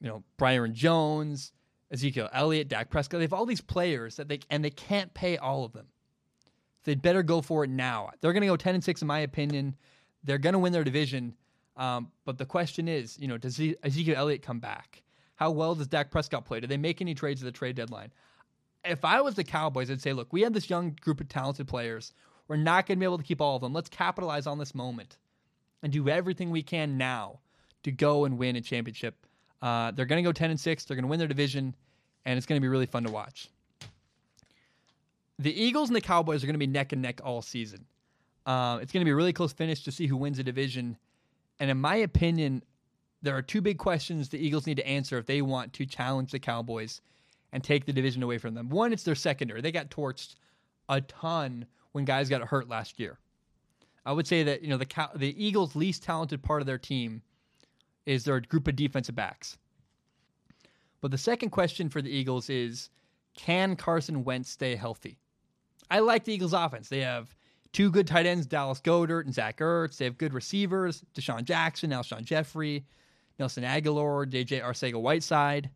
you 0.00 0.08
know, 0.08 0.22
Byron 0.36 0.74
Jones, 0.74 1.52
Ezekiel 1.90 2.28
Elliott, 2.32 2.68
Dak 2.68 2.90
Prescott. 2.90 3.18
They 3.18 3.24
have 3.24 3.32
all 3.32 3.46
these 3.46 3.60
players 3.60 4.16
that 4.16 4.28
they 4.28 4.40
and 4.50 4.64
they 4.64 4.70
can't 4.70 5.12
pay 5.14 5.36
all 5.36 5.64
of 5.64 5.72
them. 5.72 5.86
They'd 6.84 7.02
better 7.02 7.22
go 7.22 7.40
for 7.42 7.64
it 7.64 7.70
now. 7.70 8.10
They're 8.20 8.32
going 8.32 8.42
to 8.42 8.46
go 8.46 8.56
ten 8.56 8.74
and 8.74 8.82
six, 8.82 9.02
in 9.02 9.08
my 9.08 9.20
opinion. 9.20 9.76
They're 10.24 10.38
going 10.38 10.54
to 10.54 10.58
win 10.58 10.72
their 10.72 10.84
division. 10.84 11.34
Um, 11.76 12.10
but 12.24 12.38
the 12.38 12.46
question 12.46 12.88
is, 12.88 13.18
you 13.18 13.28
know, 13.28 13.38
does 13.38 13.60
Ezekiel 13.82 14.16
Elliott 14.16 14.42
come 14.42 14.58
back? 14.58 15.02
How 15.38 15.52
well 15.52 15.76
does 15.76 15.86
Dak 15.86 16.10
Prescott 16.10 16.44
play? 16.44 16.58
Do 16.58 16.66
they 16.66 16.76
make 16.76 17.00
any 17.00 17.14
trades 17.14 17.40
at 17.40 17.44
the 17.44 17.52
trade 17.52 17.76
deadline? 17.76 18.10
If 18.84 19.04
I 19.04 19.20
was 19.20 19.36
the 19.36 19.44
Cowboys, 19.44 19.88
I'd 19.88 20.02
say, 20.02 20.12
look, 20.12 20.32
we 20.32 20.42
have 20.42 20.52
this 20.52 20.68
young 20.68 20.96
group 21.00 21.20
of 21.20 21.28
talented 21.28 21.68
players. 21.68 22.12
We're 22.48 22.56
not 22.56 22.86
going 22.86 22.96
to 22.96 23.00
be 23.00 23.04
able 23.04 23.18
to 23.18 23.24
keep 23.24 23.40
all 23.40 23.54
of 23.54 23.62
them. 23.62 23.72
Let's 23.72 23.88
capitalize 23.88 24.48
on 24.48 24.58
this 24.58 24.74
moment 24.74 25.16
and 25.80 25.92
do 25.92 26.08
everything 26.08 26.50
we 26.50 26.64
can 26.64 26.98
now 26.98 27.38
to 27.84 27.92
go 27.92 28.24
and 28.24 28.36
win 28.36 28.56
a 28.56 28.60
championship. 28.60 29.14
Uh, 29.62 29.92
they're 29.92 30.06
going 30.06 30.22
to 30.22 30.28
go 30.28 30.32
10 30.32 30.50
and 30.50 30.58
6. 30.58 30.84
They're 30.84 30.96
going 30.96 31.04
to 31.04 31.08
win 31.08 31.20
their 31.20 31.28
division, 31.28 31.72
and 32.24 32.36
it's 32.36 32.46
going 32.46 32.60
to 32.60 32.62
be 32.62 32.68
really 32.68 32.86
fun 32.86 33.04
to 33.04 33.12
watch. 33.12 33.48
The 35.38 35.54
Eagles 35.54 35.88
and 35.88 35.94
the 35.94 36.00
Cowboys 36.00 36.42
are 36.42 36.48
going 36.48 36.54
to 36.54 36.58
be 36.58 36.66
neck 36.66 36.92
and 36.92 37.00
neck 37.00 37.20
all 37.22 37.42
season. 37.42 37.84
Uh, 38.44 38.80
it's 38.82 38.90
going 38.90 39.02
to 39.02 39.04
be 39.04 39.12
a 39.12 39.16
really 39.16 39.32
close 39.32 39.52
finish 39.52 39.84
to 39.84 39.92
see 39.92 40.08
who 40.08 40.16
wins 40.16 40.38
the 40.38 40.42
division. 40.42 40.96
And 41.60 41.70
in 41.70 41.78
my 41.78 41.94
opinion, 41.96 42.64
there 43.22 43.36
are 43.36 43.42
two 43.42 43.60
big 43.60 43.78
questions 43.78 44.28
the 44.28 44.38
Eagles 44.38 44.66
need 44.66 44.76
to 44.76 44.86
answer 44.86 45.18
if 45.18 45.26
they 45.26 45.42
want 45.42 45.72
to 45.74 45.86
challenge 45.86 46.30
the 46.30 46.38
Cowboys 46.38 47.00
and 47.52 47.64
take 47.64 47.86
the 47.86 47.92
division 47.92 48.22
away 48.22 48.38
from 48.38 48.54
them. 48.54 48.68
One, 48.68 48.92
it's 48.92 49.02
their 49.02 49.14
secondary. 49.14 49.60
They 49.60 49.72
got 49.72 49.90
torched 49.90 50.36
a 50.88 51.00
ton 51.00 51.66
when 51.92 52.04
guys 52.04 52.28
got 52.28 52.42
hurt 52.42 52.68
last 52.68 53.00
year. 53.00 53.18
I 54.06 54.12
would 54.12 54.26
say 54.26 54.42
that 54.44 54.62
you 54.62 54.68
know 54.68 54.76
the 54.76 55.08
the 55.16 55.44
Eagles' 55.44 55.76
least 55.76 56.02
talented 56.02 56.42
part 56.42 56.62
of 56.62 56.66
their 56.66 56.78
team 56.78 57.22
is 58.06 58.24
their 58.24 58.40
group 58.40 58.68
of 58.68 58.76
defensive 58.76 59.14
backs. 59.14 59.58
But 61.00 61.10
the 61.10 61.18
second 61.18 61.50
question 61.50 61.88
for 61.88 62.00
the 62.00 62.10
Eagles 62.10 62.48
is 62.48 62.90
can 63.34 63.76
Carson 63.76 64.24
Wentz 64.24 64.50
stay 64.50 64.76
healthy? 64.76 65.18
I 65.90 66.00
like 66.00 66.24
the 66.24 66.32
Eagles' 66.32 66.52
offense. 66.52 66.88
They 66.88 67.00
have 67.00 67.34
two 67.72 67.90
good 67.90 68.06
tight 68.06 68.26
ends, 68.26 68.46
Dallas 68.46 68.80
Goedert 68.80 69.24
and 69.24 69.34
Zach 69.34 69.58
Ertz. 69.58 69.98
They 69.98 70.04
have 70.06 70.18
good 70.18 70.34
receivers, 70.34 71.04
DeSean 71.14 71.44
Jackson, 71.44 71.90
Alshon 71.90 72.24
Jeffery, 72.24 72.84
Nelson 73.38 73.64
Agholor, 73.64 74.26
DJ 74.26 74.62
Arcega-Whiteside. 74.62 75.70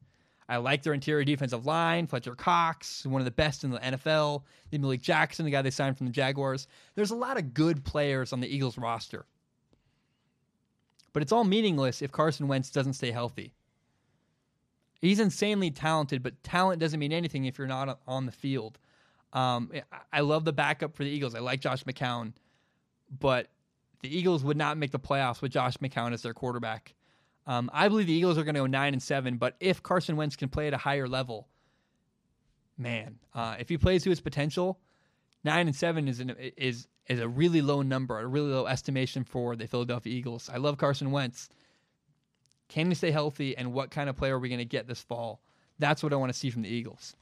I 0.49 0.57
like 0.57 0.83
their 0.83 0.93
interior 0.93 1.25
defensive 1.25 1.65
line. 1.65 2.07
Fletcher 2.07 2.35
Cox, 2.35 3.07
one 3.07 3.21
of 3.21 3.25
the 3.25 3.31
best 3.31 3.65
in 3.65 3.71
the 3.71 3.79
NFL. 3.79 4.43
Then 4.71 4.83
Malik 4.83 5.01
Jackson, 5.01 5.45
the 5.45 5.51
guy 5.51 5.63
they 5.63 5.71
signed 5.71 5.97
from 5.97 6.07
the 6.07 6.13
Jaguars. 6.13 6.67
There's 6.95 7.11
a 7.11 7.17
lot 7.17 7.39
of 7.39 7.55
good 7.55 7.85
players 7.85 8.33
on 8.33 8.41
the 8.41 8.55
Eagles 8.55 8.77
roster. 8.77 9.25
But 11.13 11.23
it's 11.23 11.33
all 11.33 11.45
meaningless 11.45 12.03
if 12.03 12.11
Carson 12.11 12.49
Wentz 12.49 12.71
doesn't 12.71 12.95
stay 12.95 13.11
healthy. 13.11 13.55
He's 15.01 15.21
insanely 15.21 15.71
talented, 15.71 16.23
but 16.23 16.43
talent 16.43 16.81
doesn't 16.81 16.99
mean 16.99 17.13
anything 17.13 17.45
if 17.45 17.59
you're 17.59 17.67
not 17.67 18.01
on 18.07 18.27
the 18.27 18.33
field. 18.33 18.79
Um, 19.33 19.73
I 20.13 20.21
love 20.21 20.45
the 20.45 20.53
backup 20.53 20.95
for 20.95 21.05
the 21.05 21.11
Eagles. 21.11 21.35
I 21.35 21.41
like 21.41 21.61
Josh 21.61 21.85
McCown, 21.85 22.35
but 23.19 23.49
the 24.03 24.17
Eagles 24.17 24.45
would 24.45 24.57
not 24.57 24.77
make 24.77 24.91
the 24.91 24.99
playoffs 24.99 25.41
with 25.41 25.53
Josh 25.53 25.77
McCown 25.79 26.13
as 26.13 26.23
their 26.23 26.35
quarterback. 26.35 26.95
Um, 27.47 27.71
I 27.73 27.89
believe 27.89 28.07
the 28.07 28.13
Eagles 28.13 28.39
are 28.39 28.45
going 28.45 28.55
to 28.55 28.61
go 28.61 28.67
nine 28.67 28.93
and 28.93 29.03
seven, 29.03 29.37
but 29.37 29.57
if 29.59 29.83
Carson 29.83 30.17
Wentz 30.17 30.37
can 30.37 30.49
play 30.49 30.69
at 30.69 30.75
a 30.75 30.79
higher 30.79 31.09
level, 31.09 31.49
man, 32.79 33.19
uh, 33.35 33.57
if 33.59 33.69
he 33.69 33.77
plays 33.77 34.05
to 34.05 34.11
his 34.11 34.21
potential, 34.21 34.79
nine 35.43 35.67
and 35.67 35.75
seven 35.75 36.07
is 36.07 36.21
an, 36.21 36.37
is 36.57 36.87
is 37.09 37.19
a 37.19 37.29
really 37.29 37.61
low 37.61 37.83
number, 37.83 38.19
a 38.21 38.27
really 38.27 38.51
low 38.51 38.67
estimation 38.67 39.25
for 39.25 39.57
the 39.57 39.67
Philadelphia 39.67 40.13
Eagles. 40.13 40.49
I 40.53 40.59
love 40.59 40.79
Carson 40.79 41.11
Wentz. 41.11 41.49
Can 42.69 42.87
he 42.89 42.95
stay 42.95 43.11
healthy, 43.11 43.57
and 43.57 43.73
what 43.73 43.91
kind 43.91 44.09
of 44.09 44.17
player 44.17 44.37
are 44.37 44.39
we 44.39 44.49
going 44.49 44.59
to 44.61 44.65
get 44.65 44.87
this 44.87 45.03
fall? 45.03 45.41
That's 45.81 46.03
what 46.03 46.13
I 46.13 46.17
want 46.17 46.33
to 46.33 46.39
see 46.39 46.49
from 46.49 46.63
the 46.63 46.69
Eagles. 46.69 47.17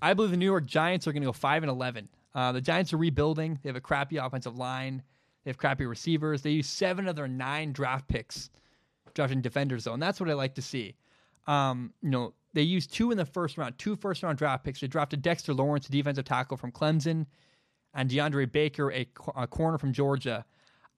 I 0.00 0.14
believe 0.14 0.30
the 0.30 0.36
New 0.36 0.46
York 0.46 0.64
Giants 0.64 1.08
are 1.08 1.12
going 1.12 1.22
to 1.22 1.28
go 1.28 1.32
five 1.32 1.64
and 1.64 1.70
eleven. 1.70 2.08
Uh, 2.34 2.52
the 2.52 2.60
Giants 2.60 2.92
are 2.92 2.98
rebuilding. 2.98 3.58
They 3.62 3.68
have 3.68 3.76
a 3.76 3.80
crappy 3.80 4.16
offensive 4.16 4.56
line. 4.56 5.02
They 5.44 5.50
have 5.50 5.58
crappy 5.58 5.86
receivers. 5.86 6.42
They 6.42 6.50
use 6.50 6.66
seven 6.66 7.08
of 7.08 7.16
their 7.16 7.28
nine 7.28 7.72
draft 7.72 8.08
picks 8.08 8.50
drafting 9.14 9.40
defenders, 9.40 9.84
though, 9.84 9.94
and 9.94 10.02
that's 10.02 10.20
what 10.20 10.30
I 10.30 10.34
like 10.34 10.54
to 10.54 10.62
see. 10.62 10.94
Um, 11.46 11.92
you 12.02 12.10
know, 12.10 12.34
they 12.54 12.62
used 12.62 12.92
two 12.92 13.10
in 13.10 13.18
the 13.18 13.24
first 13.24 13.58
round, 13.58 13.78
two 13.78 13.96
first 13.96 14.22
round 14.22 14.38
draft 14.38 14.64
picks. 14.64 14.80
They 14.80 14.86
drafted 14.86 15.22
Dexter 15.22 15.54
Lawrence, 15.54 15.88
a 15.88 15.92
defensive 15.92 16.24
tackle 16.24 16.56
from 16.56 16.72
Clemson, 16.72 17.26
and 17.94 18.08
DeAndre 18.08 18.50
Baker, 18.50 18.92
a, 18.92 19.06
a 19.34 19.46
corner 19.46 19.78
from 19.78 19.92
Georgia. 19.92 20.44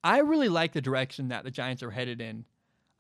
I 0.03 0.19
really 0.19 0.49
like 0.49 0.73
the 0.73 0.81
direction 0.81 1.29
that 1.29 1.45
the 1.45 1.51
Giants 1.51 1.83
are 1.83 1.91
headed 1.91 2.21
in. 2.21 2.45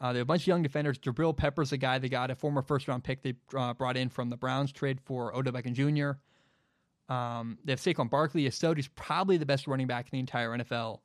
Uh, 0.00 0.12
they 0.12 0.18
have 0.18 0.26
a 0.26 0.26
bunch 0.26 0.42
of 0.42 0.46
young 0.46 0.62
defenders. 0.62 0.98
Jabril 0.98 1.36
Peppers, 1.36 1.72
a 1.72 1.76
guy 1.76 1.98
they 1.98 2.08
got, 2.08 2.30
a 2.30 2.34
former 2.34 2.62
first 2.62 2.88
round 2.88 3.04
pick 3.04 3.22
they 3.22 3.34
uh, 3.54 3.74
brought 3.74 3.96
in 3.96 4.08
from 4.08 4.30
the 4.30 4.36
Browns 4.36 4.72
trade 4.72 5.00
for 5.00 5.34
Odell 5.36 5.52
Beckham 5.52 5.74
Jr. 5.74 7.12
Um, 7.12 7.58
they 7.64 7.72
have 7.72 7.80
Saquon 7.80 8.08
Barkley. 8.08 8.46
Astody's 8.46 8.88
probably 8.88 9.36
the 9.36 9.46
best 9.46 9.66
running 9.66 9.86
back 9.86 10.06
in 10.06 10.10
the 10.12 10.20
entire 10.20 10.50
NFL. 10.50 11.00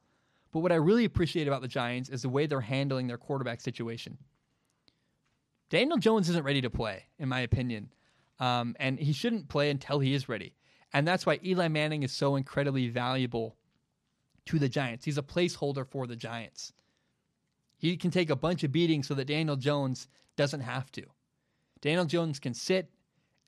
But 0.55 0.61
what 0.61 0.71
I 0.71 0.75
really 0.75 1.03
appreciate 1.03 1.49
about 1.49 1.61
the 1.61 1.67
Giants 1.67 2.07
is 2.07 2.21
the 2.21 2.29
way 2.29 2.45
they're 2.45 2.61
handling 2.61 3.07
their 3.07 3.17
quarterback 3.17 3.59
situation. 3.59 4.17
Daniel 5.69 5.97
Jones 5.97 6.29
isn't 6.29 6.45
ready 6.45 6.61
to 6.61 6.69
play, 6.69 7.07
in 7.19 7.27
my 7.27 7.41
opinion. 7.41 7.91
Um, 8.39 8.73
and 8.79 8.97
he 8.97 9.11
shouldn't 9.11 9.49
play 9.49 9.69
until 9.69 9.99
he 9.99 10.13
is 10.13 10.29
ready. 10.29 10.55
And 10.93 11.05
that's 11.05 11.25
why 11.25 11.41
Eli 11.43 11.67
Manning 11.67 12.03
is 12.03 12.13
so 12.13 12.37
incredibly 12.37 12.87
valuable 12.87 13.57
to 14.45 14.57
the 14.57 14.69
Giants. 14.69 15.03
He's 15.03 15.17
a 15.17 15.21
placeholder 15.21 15.85
for 15.85 16.07
the 16.07 16.15
Giants. 16.15 16.71
He 17.75 17.97
can 17.97 18.09
take 18.09 18.29
a 18.29 18.35
bunch 18.37 18.63
of 18.63 18.71
beatings 18.71 19.09
so 19.09 19.13
that 19.15 19.25
Daniel 19.25 19.57
Jones 19.57 20.07
doesn't 20.37 20.61
have 20.61 20.89
to. 20.93 21.03
Daniel 21.81 22.05
Jones 22.05 22.39
can 22.39 22.53
sit 22.53 22.89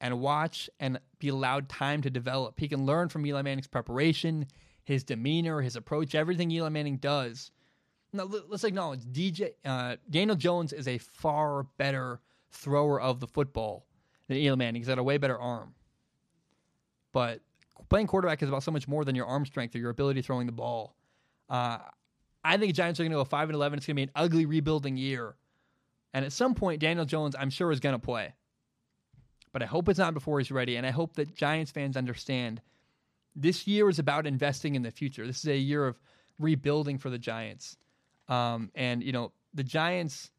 and 0.02 0.20
watch 0.20 0.70
and 0.78 1.00
be 1.20 1.30
allowed 1.30 1.70
time 1.70 2.02
to 2.02 2.10
develop. 2.10 2.60
He 2.60 2.68
can 2.68 2.86
learn 2.86 3.08
from 3.08 3.26
Eli 3.26 3.44
Manning's 3.44 3.66
preparation, 3.66 4.46
his 4.88 5.04
demeanor, 5.04 5.62
his 5.62 5.76
approach, 5.76 6.16
everything 6.16 6.50
Eli 6.50 6.70
Manning 6.70 6.96
does. 6.96 7.52
Now, 8.14 8.24
let's 8.48 8.64
acknowledge 8.64 9.02
DJ 9.02 9.50
uh, 9.66 9.98
Daniel 10.10 10.38
Jones 10.38 10.72
is 10.72 10.88
a 10.88 10.98
far 10.98 11.64
better 11.78 12.22
thrower 12.52 13.02
of 13.02 13.20
the 13.20 13.28
football 13.28 13.86
than 14.30 14.38
Eli 14.38 14.56
Manning. 14.56 14.80
He's 14.80 14.88
got 14.88 14.98
a 14.98 15.04
way 15.04 15.18
better 15.18 15.38
arm. 15.38 15.76
But 17.12 17.42
playing 17.90 18.08
quarterback 18.08 18.42
is 18.42 18.48
about 18.48 18.64
so 18.64 18.72
much 18.72 18.88
more 18.88 19.04
than 19.04 19.14
your 19.14 19.26
arm 19.26 19.46
strength 19.46 19.76
or 19.76 19.80
your 19.80 19.90
ability 19.90 20.22
throwing 20.22 20.46
the 20.46 20.54
ball. 20.54 20.96
Uh, 21.50 21.80
I 22.46 22.56
think 22.56 22.74
Giants 22.74 22.98
are 23.02 23.04
going 23.04 23.12
to 23.12 23.18
go 23.18 23.26
five 23.26 23.50
and 23.50 23.56
eleven. 23.58 23.76
It's 23.76 23.86
going 23.86 23.96
to 23.96 24.00
be 24.00 24.04
an 24.04 24.12
ugly 24.16 24.46
rebuilding 24.46 24.96
year, 24.96 25.36
and 26.14 26.24
at 26.24 26.32
some 26.32 26.56
point, 26.56 26.80
Daniel 26.80 27.06
Jones, 27.06 27.36
I'm 27.38 27.50
sure, 27.50 27.74
is 27.74 27.82
going 27.82 27.96
to 27.96 28.00
play. 28.00 28.36
But 29.52 29.64
I 29.64 29.66
hope 29.66 29.90
it's 29.90 30.00
not 30.00 30.14
before 30.14 30.40
he's 30.40 30.50
ready, 30.50 30.78
and 30.78 30.88
I 30.88 30.92
hope 30.92 31.16
that 31.16 31.36
Giants 31.36 31.72
fans 31.72 31.98
understand 31.98 32.62
this 33.38 33.68
year 33.68 33.88
is 33.88 34.00
about 34.00 34.26
investing 34.26 34.76
in 34.76 34.82
the 34.82 34.92
future. 34.92 35.26
This 35.26 35.38
is 35.38 35.48
a 35.48 35.58
year 35.58 35.86
of 35.86 35.98
rebuilding 36.40 36.98
for 36.98 37.10
the 37.10 37.20
Giants, 37.20 37.78
um, 38.28 38.72
and 38.76 39.04
you 39.04 39.12
know 39.12 39.32
the 39.54 39.64
Giants 39.64 40.32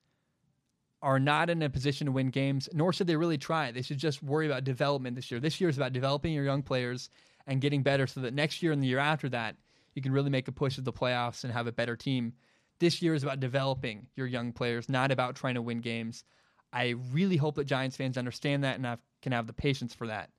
are 1.01 1.21
not 1.21 1.49
in 1.49 1.63
a 1.63 1.71
position 1.71 2.07
to 2.07 2.13
win 2.13 2.31
games, 2.31 2.69
nor 2.73 2.93
should 2.93 3.07
they 3.07 3.17
really 3.17 3.39
try. 3.39 3.71
They 3.71 3.83
should 3.83 3.99
just 3.99 4.21
worry 4.21 4.47
about 4.47 4.65
development 4.65 5.15
this 5.15 5.31
year. 5.31 5.39
This 5.39 5.61
year 5.61 5.71
is 5.71 5.77
about 5.77 5.93
developing 5.93 6.33
your 6.33 6.45
young 6.45 6.63
players 6.63 7.09
and 7.47 7.61
getting 7.61 7.85
better 7.85 8.09
so 8.09 8.21
that 8.21 8.35
next 8.35 8.63
year 8.63 8.73
and 8.73 8.83
the 8.83 8.89
year 8.89 8.99
after 8.99 9.29
that, 9.29 9.55
you 9.95 10.03
can 10.03 10.13
really 10.13 10.31
make 10.31 10.49
a 10.49 10.53
push 10.53 10.77
at 10.77 10.85
the 10.85 10.93
playoffs 10.93 11.45
and 11.45 11.53
have 11.53 11.69
a 11.69 11.73
better 11.73 11.95
team. 11.95 12.33
This 12.81 13.01
year 13.01 13.15
is 13.15 13.23
about 13.23 13.39
developing 13.39 14.09
your 14.17 14.27
young 14.27 14.53
players, 14.53 14.89
not 14.89 15.13
about 15.13 15.37
trying 15.37 15.55
to 15.55 15.63
win 15.63 15.81
games. 15.81 16.25
I 16.73 16.95
really 17.13 17.37
hope 17.37 17.55
that 17.57 17.67
Giants 17.67 17.97
fans 17.97 18.19
understand 18.19 18.65
that 18.65 18.77
and 18.77 18.85
have, 18.85 19.01
can 19.23 19.33
have 19.33 19.47
the 19.47 19.53
patience 19.53 19.95
for 19.95 20.09
that. 20.09 20.31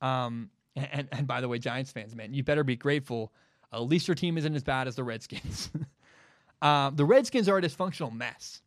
Um, 0.00 0.50
and, 0.76 1.08
and 1.12 1.26
by 1.26 1.40
the 1.40 1.48
way, 1.48 1.58
Giants 1.58 1.92
fans, 1.92 2.14
man, 2.14 2.34
you 2.34 2.42
better 2.42 2.64
be 2.64 2.76
grateful. 2.76 3.32
At 3.72 3.82
least 3.82 4.08
your 4.08 4.14
team 4.14 4.38
isn't 4.38 4.54
as 4.54 4.62
bad 4.62 4.88
as 4.88 4.96
the 4.96 5.04
Redskins. 5.04 5.70
uh, 6.62 6.90
the 6.90 7.04
Redskins 7.04 7.48
are 7.48 7.58
a 7.58 7.62
dysfunctional 7.62 8.12
mess. 8.12 8.62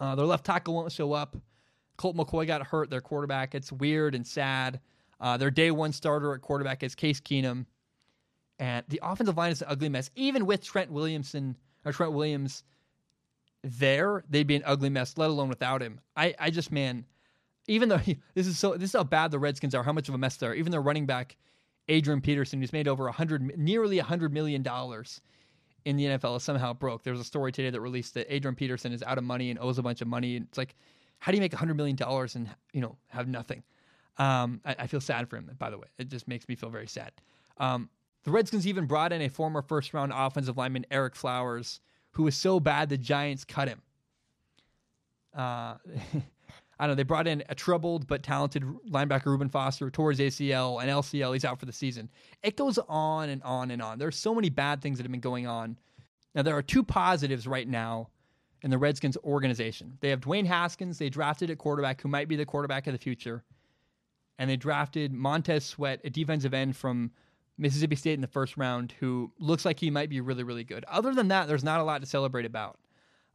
Uh, 0.00 0.14
their 0.14 0.26
left 0.26 0.44
tackle 0.44 0.74
won't 0.74 0.92
show 0.92 1.12
up. 1.12 1.36
Colt 1.96 2.16
McCoy 2.16 2.46
got 2.46 2.66
hurt, 2.66 2.90
their 2.90 3.00
quarterback. 3.00 3.54
It's 3.54 3.72
weird 3.72 4.14
and 4.14 4.26
sad. 4.26 4.80
Uh, 5.20 5.36
their 5.36 5.50
day 5.50 5.70
one 5.70 5.92
starter 5.92 6.34
at 6.34 6.42
quarterback 6.42 6.82
is 6.82 6.94
Case 6.94 7.20
Keenum. 7.20 7.66
And 8.58 8.84
the 8.88 9.00
offensive 9.02 9.36
line 9.36 9.52
is 9.52 9.62
an 9.62 9.68
ugly 9.70 9.88
mess. 9.88 10.10
Even 10.14 10.46
with 10.46 10.62
Trent 10.62 10.90
Williamson 10.90 11.56
or 11.84 11.92
Trent 11.92 12.12
Williams 12.12 12.64
there, 13.62 14.24
they'd 14.28 14.46
be 14.46 14.56
an 14.56 14.62
ugly 14.64 14.90
mess, 14.90 15.16
let 15.16 15.30
alone 15.30 15.48
without 15.48 15.82
him. 15.82 16.00
I, 16.16 16.34
I 16.38 16.50
just, 16.50 16.70
man, 16.70 17.04
even 17.68 17.88
though 17.88 18.00
this 18.34 18.46
is 18.46 18.58
so 18.58 18.76
this 18.76 18.90
is 18.90 18.96
how 18.96 19.04
bad 19.04 19.30
the 19.30 19.38
Redskins 19.38 19.74
are, 19.74 19.82
how 19.82 19.92
much 19.92 20.08
of 20.08 20.14
a 20.14 20.18
mess 20.18 20.36
they 20.36 20.46
are. 20.46 20.54
Even 20.54 20.72
their 20.72 20.82
running 20.82 21.06
back, 21.06 21.36
Adrian 21.88 22.20
Peterson, 22.20 22.60
who's 22.60 22.72
made 22.72 22.88
over 22.88 23.06
a 23.06 23.12
hundred, 23.12 23.56
nearly 23.58 23.98
a 23.98 24.04
hundred 24.04 24.32
million 24.32 24.62
dollars 24.62 25.20
in 25.84 25.96
the 25.96 26.04
NFL, 26.04 26.36
is 26.36 26.42
somehow 26.42 26.72
broke. 26.72 27.02
There's 27.02 27.20
a 27.20 27.24
story 27.24 27.52
today 27.52 27.70
that 27.70 27.80
released 27.80 28.14
that 28.14 28.32
Adrian 28.32 28.54
Peterson 28.54 28.92
is 28.92 29.02
out 29.02 29.18
of 29.18 29.24
money 29.24 29.50
and 29.50 29.58
owes 29.58 29.78
a 29.78 29.82
bunch 29.82 30.00
of 30.00 30.08
money. 30.08 30.36
And 30.36 30.46
it's 30.46 30.58
like, 30.58 30.74
how 31.18 31.32
do 31.32 31.36
you 31.36 31.40
make 31.40 31.52
a 31.52 31.56
hundred 31.56 31.76
million 31.76 31.96
dollars 31.96 32.34
and 32.34 32.48
you 32.72 32.80
know 32.80 32.96
have 33.08 33.28
nothing? 33.28 33.62
Um, 34.18 34.60
I, 34.64 34.76
I, 34.78 34.86
feel 34.86 35.02
sad 35.02 35.28
for 35.28 35.36
him. 35.36 35.50
By 35.58 35.68
the 35.68 35.76
way, 35.76 35.88
it 35.98 36.08
just 36.08 36.26
makes 36.26 36.48
me 36.48 36.54
feel 36.54 36.70
very 36.70 36.86
sad. 36.86 37.12
Um, 37.58 37.90
the 38.24 38.30
Redskins 38.30 38.66
even 38.66 38.86
brought 38.86 39.12
in 39.12 39.20
a 39.20 39.28
former 39.28 39.60
first 39.60 39.92
round 39.92 40.10
offensive 40.14 40.56
lineman, 40.56 40.86
Ereck 40.90 41.14
Flowers, 41.14 41.80
who 42.12 42.22
was 42.22 42.34
so 42.34 42.58
bad 42.58 42.88
the 42.88 42.96
Giants 42.96 43.44
cut 43.44 43.68
him. 43.68 43.82
Uh, 45.34 45.74
I 46.78 46.86
don't 46.86 46.92
know. 46.92 46.96
They 46.96 47.04
brought 47.04 47.26
in 47.26 47.42
a 47.48 47.54
troubled 47.54 48.06
but 48.06 48.22
talented 48.22 48.62
linebacker, 48.90 49.26
Reuben 49.26 49.48
Foster, 49.48 49.90
towards 49.90 50.20
ACL 50.20 50.80
and 50.80 50.90
LCL. 50.90 51.32
He's 51.32 51.44
out 51.44 51.58
for 51.58 51.66
the 51.66 51.72
season. 51.72 52.10
It 52.42 52.56
goes 52.56 52.78
on 52.88 53.30
and 53.30 53.42
on 53.42 53.70
and 53.70 53.80
on. 53.80 53.98
There's 53.98 54.16
so 54.16 54.34
many 54.34 54.50
bad 54.50 54.82
things 54.82 54.98
that 54.98 55.04
have 55.04 55.10
been 55.10 55.20
going 55.20 55.46
on. 55.46 55.78
Now, 56.34 56.42
there 56.42 56.56
are 56.56 56.62
two 56.62 56.82
positives 56.82 57.46
right 57.46 57.66
now 57.66 58.10
in 58.62 58.70
the 58.70 58.78
Redskins 58.78 59.16
organization. 59.24 59.96
They 60.00 60.10
have 60.10 60.20
Dwayne 60.20 60.46
Haskins. 60.46 60.98
They 60.98 61.08
drafted 61.08 61.48
a 61.48 61.56
quarterback 61.56 62.02
who 62.02 62.08
might 62.08 62.28
be 62.28 62.36
the 62.36 62.44
quarterback 62.44 62.86
of 62.86 62.92
the 62.92 62.98
future. 62.98 63.42
And 64.38 64.50
they 64.50 64.56
drafted 64.56 65.14
Montez 65.14 65.64
Sweat, 65.64 66.00
a 66.04 66.10
defensive 66.10 66.52
end 66.52 66.76
from 66.76 67.10
Mississippi 67.56 67.96
State 67.96 68.14
in 68.14 68.20
the 68.20 68.26
first 68.26 68.58
round, 68.58 68.92
who 69.00 69.32
looks 69.38 69.64
like 69.64 69.80
he 69.80 69.90
might 69.90 70.10
be 70.10 70.20
really, 70.20 70.42
really 70.42 70.64
good. 70.64 70.84
Other 70.88 71.14
than 71.14 71.28
that, 71.28 71.48
there's 71.48 71.64
not 71.64 71.80
a 71.80 71.84
lot 71.84 72.02
to 72.02 72.06
celebrate 72.06 72.44
about. 72.44 72.78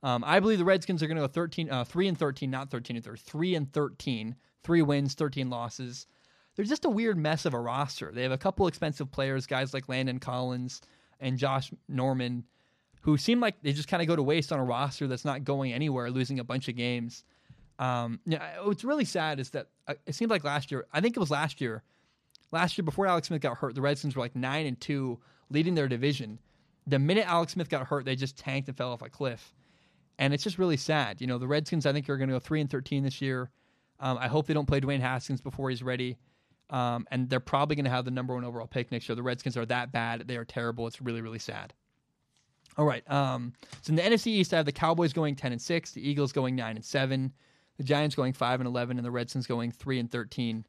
Um, 0.03 0.23
I 0.25 0.39
believe 0.39 0.57
the 0.57 0.65
Redskins 0.65 1.03
are 1.03 1.07
going 1.07 1.17
to 1.17 1.27
go 1.27 1.27
13, 1.27 1.69
uh, 1.69 1.83
3 1.83 2.07
and 2.07 2.17
13, 2.17 2.49
not 2.49 2.71
13 2.71 2.95
and 2.97 3.05
13, 3.05 3.23
3 3.23 3.55
and 3.55 3.73
13, 3.73 4.35
three 4.63 4.81
wins, 4.81 5.13
13 5.13 5.49
losses. 5.49 6.07
They're 6.55 6.65
just 6.65 6.85
a 6.85 6.89
weird 6.89 7.17
mess 7.17 7.45
of 7.45 7.53
a 7.53 7.59
roster. 7.59 8.11
They 8.13 8.23
have 8.23 8.31
a 8.31 8.37
couple 8.37 8.67
expensive 8.67 9.11
players, 9.11 9.47
guys 9.47 9.73
like 9.73 9.87
Landon 9.87 10.19
Collins 10.19 10.81
and 11.19 11.37
Josh 11.37 11.71
Norman, 11.87 12.43
who 13.01 13.17
seem 13.17 13.39
like 13.39 13.61
they 13.61 13.73
just 13.73 13.87
kind 13.87 14.01
of 14.01 14.07
go 14.07 14.15
to 14.15 14.23
waste 14.23 14.51
on 14.51 14.59
a 14.59 14.63
roster 14.63 15.07
that's 15.07 15.25
not 15.25 15.43
going 15.43 15.71
anywhere, 15.71 16.09
losing 16.09 16.39
a 16.39 16.43
bunch 16.43 16.67
of 16.67 16.75
games. 16.75 17.23
Um, 17.79 18.19
what's 18.63 18.83
really 18.83 19.05
sad 19.05 19.39
is 19.39 19.51
that 19.51 19.67
uh, 19.87 19.95
it 20.05 20.13
seemed 20.13 20.29
like 20.29 20.43
last 20.43 20.71
year, 20.71 20.85
I 20.93 21.01
think 21.01 21.15
it 21.15 21.19
was 21.19 21.31
last 21.31 21.61
year, 21.61 21.83
last 22.51 22.77
year 22.77 22.83
before 22.83 23.07
Alex 23.07 23.27
Smith 23.27 23.41
got 23.41 23.57
hurt, 23.57 23.75
the 23.75 23.81
Redskins 23.81 24.15
were 24.15 24.21
like 24.21 24.35
9 24.35 24.65
and 24.65 24.79
2, 24.79 25.19
leading 25.49 25.73
their 25.73 25.87
division. 25.87 26.39
The 26.85 26.99
minute 26.99 27.25
Alex 27.27 27.53
Smith 27.53 27.69
got 27.69 27.87
hurt, 27.87 28.05
they 28.05 28.15
just 28.15 28.37
tanked 28.37 28.67
and 28.67 28.77
fell 28.77 28.91
off 28.91 29.01
a 29.01 29.09
cliff 29.09 29.53
and 30.21 30.35
it's 30.35 30.43
just 30.43 30.59
really 30.59 30.77
sad. 30.77 31.19
You 31.19 31.25
know, 31.25 31.39
the 31.39 31.47
Redskins 31.47 31.87
I 31.87 31.91
think 31.91 32.07
are 32.07 32.15
going 32.15 32.29
to 32.29 32.35
go 32.35 32.39
three 32.39 32.61
and 32.61 32.69
thirteen 32.69 33.03
this 33.03 33.21
year. 33.21 33.49
Um, 33.99 34.19
I 34.19 34.27
hope 34.27 34.45
they 34.45 34.53
don't 34.53 34.67
play 34.67 34.79
Dwayne 34.79 35.01
Haskins 35.01 35.41
before 35.41 35.69
he's 35.69 35.83
ready. 35.83 36.17
Um, 36.69 37.05
and 37.11 37.29
they're 37.29 37.41
probably 37.41 37.75
going 37.75 37.85
to 37.85 37.91
have 37.91 38.05
the 38.05 38.11
number 38.11 38.33
one 38.33 38.45
overall 38.45 38.67
pick 38.67 38.91
next 38.91 39.09
year. 39.09 39.15
The 39.15 39.23
Redskins 39.23 39.57
are 39.57 39.65
that 39.65 39.91
bad; 39.91 40.27
they 40.27 40.37
are 40.37 40.45
terrible. 40.45 40.85
It's 40.87 41.01
really, 41.01 41.21
really 41.21 41.39
sad. 41.39 41.73
All 42.77 42.85
right. 42.85 43.09
Um, 43.11 43.51
so 43.81 43.89
in 43.89 43.95
the 43.95 44.03
NFC 44.03 44.27
East, 44.27 44.53
I 44.53 44.57
have 44.57 44.65
the 44.65 44.71
Cowboys 44.71 45.11
going 45.11 45.35
ten 45.35 45.51
and 45.51 45.61
six, 45.61 45.91
the 45.91 46.07
Eagles 46.07 46.31
going 46.31 46.55
nine 46.55 46.75
and 46.75 46.85
seven, 46.85 47.33
the 47.77 47.83
Giants 47.83 48.15
going 48.15 48.31
five 48.31 48.59
and 48.59 48.67
eleven, 48.67 48.97
and 48.97 49.05
the 49.05 49.11
Redskins 49.11 49.47
going 49.47 49.71
three 49.71 49.99
and 49.99 50.09
thirteen. 50.09 50.65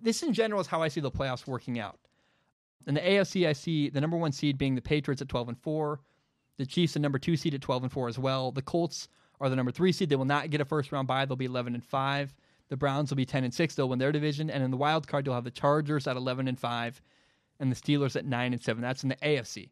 This, 0.00 0.22
in 0.22 0.34
general, 0.34 0.60
is 0.60 0.66
how 0.66 0.82
I 0.82 0.88
see 0.88 1.00
the 1.00 1.10
playoffs 1.10 1.46
working 1.46 1.80
out. 1.80 1.98
In 2.86 2.94
the 2.94 3.00
AFC, 3.00 3.48
I 3.48 3.54
see 3.54 3.88
the 3.88 4.00
number 4.00 4.18
one 4.18 4.30
seed 4.30 4.58
being 4.58 4.74
the 4.74 4.82
Patriots 4.82 5.22
at 5.22 5.30
twelve 5.30 5.48
and 5.48 5.58
four, 5.58 6.00
the 6.58 6.66
Chiefs, 6.66 6.92
the 6.92 7.00
number 7.00 7.18
two 7.18 7.36
seed 7.36 7.54
at 7.54 7.62
12 7.62 7.84
and 7.84 7.92
4 7.92 8.08
as 8.08 8.18
well. 8.18 8.52
The 8.52 8.62
Colts 8.62 9.08
are 9.40 9.48
the 9.48 9.56
number 9.56 9.72
three 9.72 9.92
seed. 9.92 10.08
They 10.08 10.16
will 10.16 10.24
not 10.24 10.50
get 10.50 10.60
a 10.60 10.64
first 10.64 10.92
round 10.92 11.08
bye. 11.08 11.24
They'll 11.24 11.36
be 11.36 11.46
11 11.46 11.74
and 11.74 11.84
5. 11.84 12.34
The 12.68 12.76
Browns 12.76 13.10
will 13.10 13.16
be 13.16 13.24
10 13.24 13.44
and 13.44 13.54
6. 13.54 13.74
They'll 13.74 13.88
win 13.88 13.98
their 13.98 14.12
division. 14.12 14.50
And 14.50 14.62
in 14.62 14.70
the 14.70 14.76
wild 14.76 15.06
card, 15.06 15.24
you'll 15.24 15.34
have 15.34 15.44
the 15.44 15.50
Chargers 15.50 16.06
at 16.06 16.16
11 16.16 16.48
and 16.48 16.58
5 16.58 17.00
and 17.60 17.72
the 17.72 17.76
Steelers 17.76 18.16
at 18.16 18.26
9 18.26 18.52
and 18.52 18.62
7. 18.62 18.82
That's 18.82 19.02
in 19.02 19.08
the 19.08 19.16
AFC. 19.16 19.70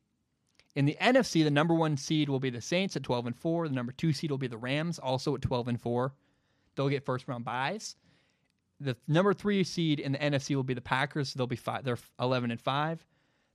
In 0.74 0.84
the 0.84 0.96
NFC, 1.00 1.42
the 1.42 1.50
number 1.50 1.74
one 1.74 1.96
seed 1.96 2.28
will 2.28 2.40
be 2.40 2.50
the 2.50 2.60
Saints 2.60 2.96
at 2.96 3.02
12 3.02 3.26
and 3.26 3.36
4. 3.36 3.68
The 3.68 3.74
number 3.74 3.92
two 3.92 4.12
seed 4.12 4.30
will 4.30 4.38
be 4.38 4.46
the 4.46 4.58
Rams, 4.58 4.98
also 4.98 5.34
at 5.34 5.42
12 5.42 5.68
and 5.68 5.80
4. 5.80 6.12
They'll 6.74 6.88
get 6.88 7.04
first 7.04 7.26
round 7.26 7.44
buys. 7.44 7.96
The 8.78 8.96
number 9.08 9.32
three 9.32 9.64
seed 9.64 10.00
in 10.00 10.12
the 10.12 10.18
NFC 10.18 10.54
will 10.54 10.62
be 10.62 10.74
the 10.74 10.82
Packers. 10.82 11.32
They'll 11.32 11.46
be 11.46 11.56
five, 11.56 11.82
they're 11.82 11.98
11 12.20 12.50
and 12.50 12.60
5. 12.60 13.06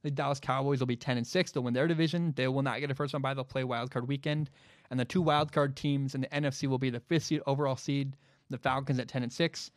The 0.03 0.11
Dallas 0.11 0.39
Cowboys 0.39 0.79
will 0.79 0.87
be 0.87 0.95
10 0.95 1.17
and 1.17 1.27
6. 1.27 1.51
They'll 1.51 1.63
win 1.63 1.73
their 1.73 1.87
division. 1.87 2.33
They 2.35 2.47
will 2.47 2.63
not 2.63 2.79
get 2.79 2.89
a 2.89 2.95
first 2.95 3.13
round 3.13 3.23
bye. 3.23 3.33
They'll 3.33 3.43
play 3.43 3.63
wild 3.63 3.91
card 3.91 4.07
weekend. 4.07 4.49
And 4.89 4.99
the 4.99 5.05
two 5.05 5.21
wild 5.21 5.51
card 5.51 5.75
teams 5.75 6.15
in 6.15 6.21
the 6.21 6.27
NFC 6.27 6.67
will 6.67 6.79
be 6.79 6.89
the 6.89 6.99
fifth 6.99 7.25
seed 7.25 7.41
overall 7.45 7.75
seed, 7.75 8.15
the 8.49 8.57
Falcons 8.57 8.99
at 8.99 9.07
10 9.07 9.23
and 9.23 9.31
6. 9.31 9.71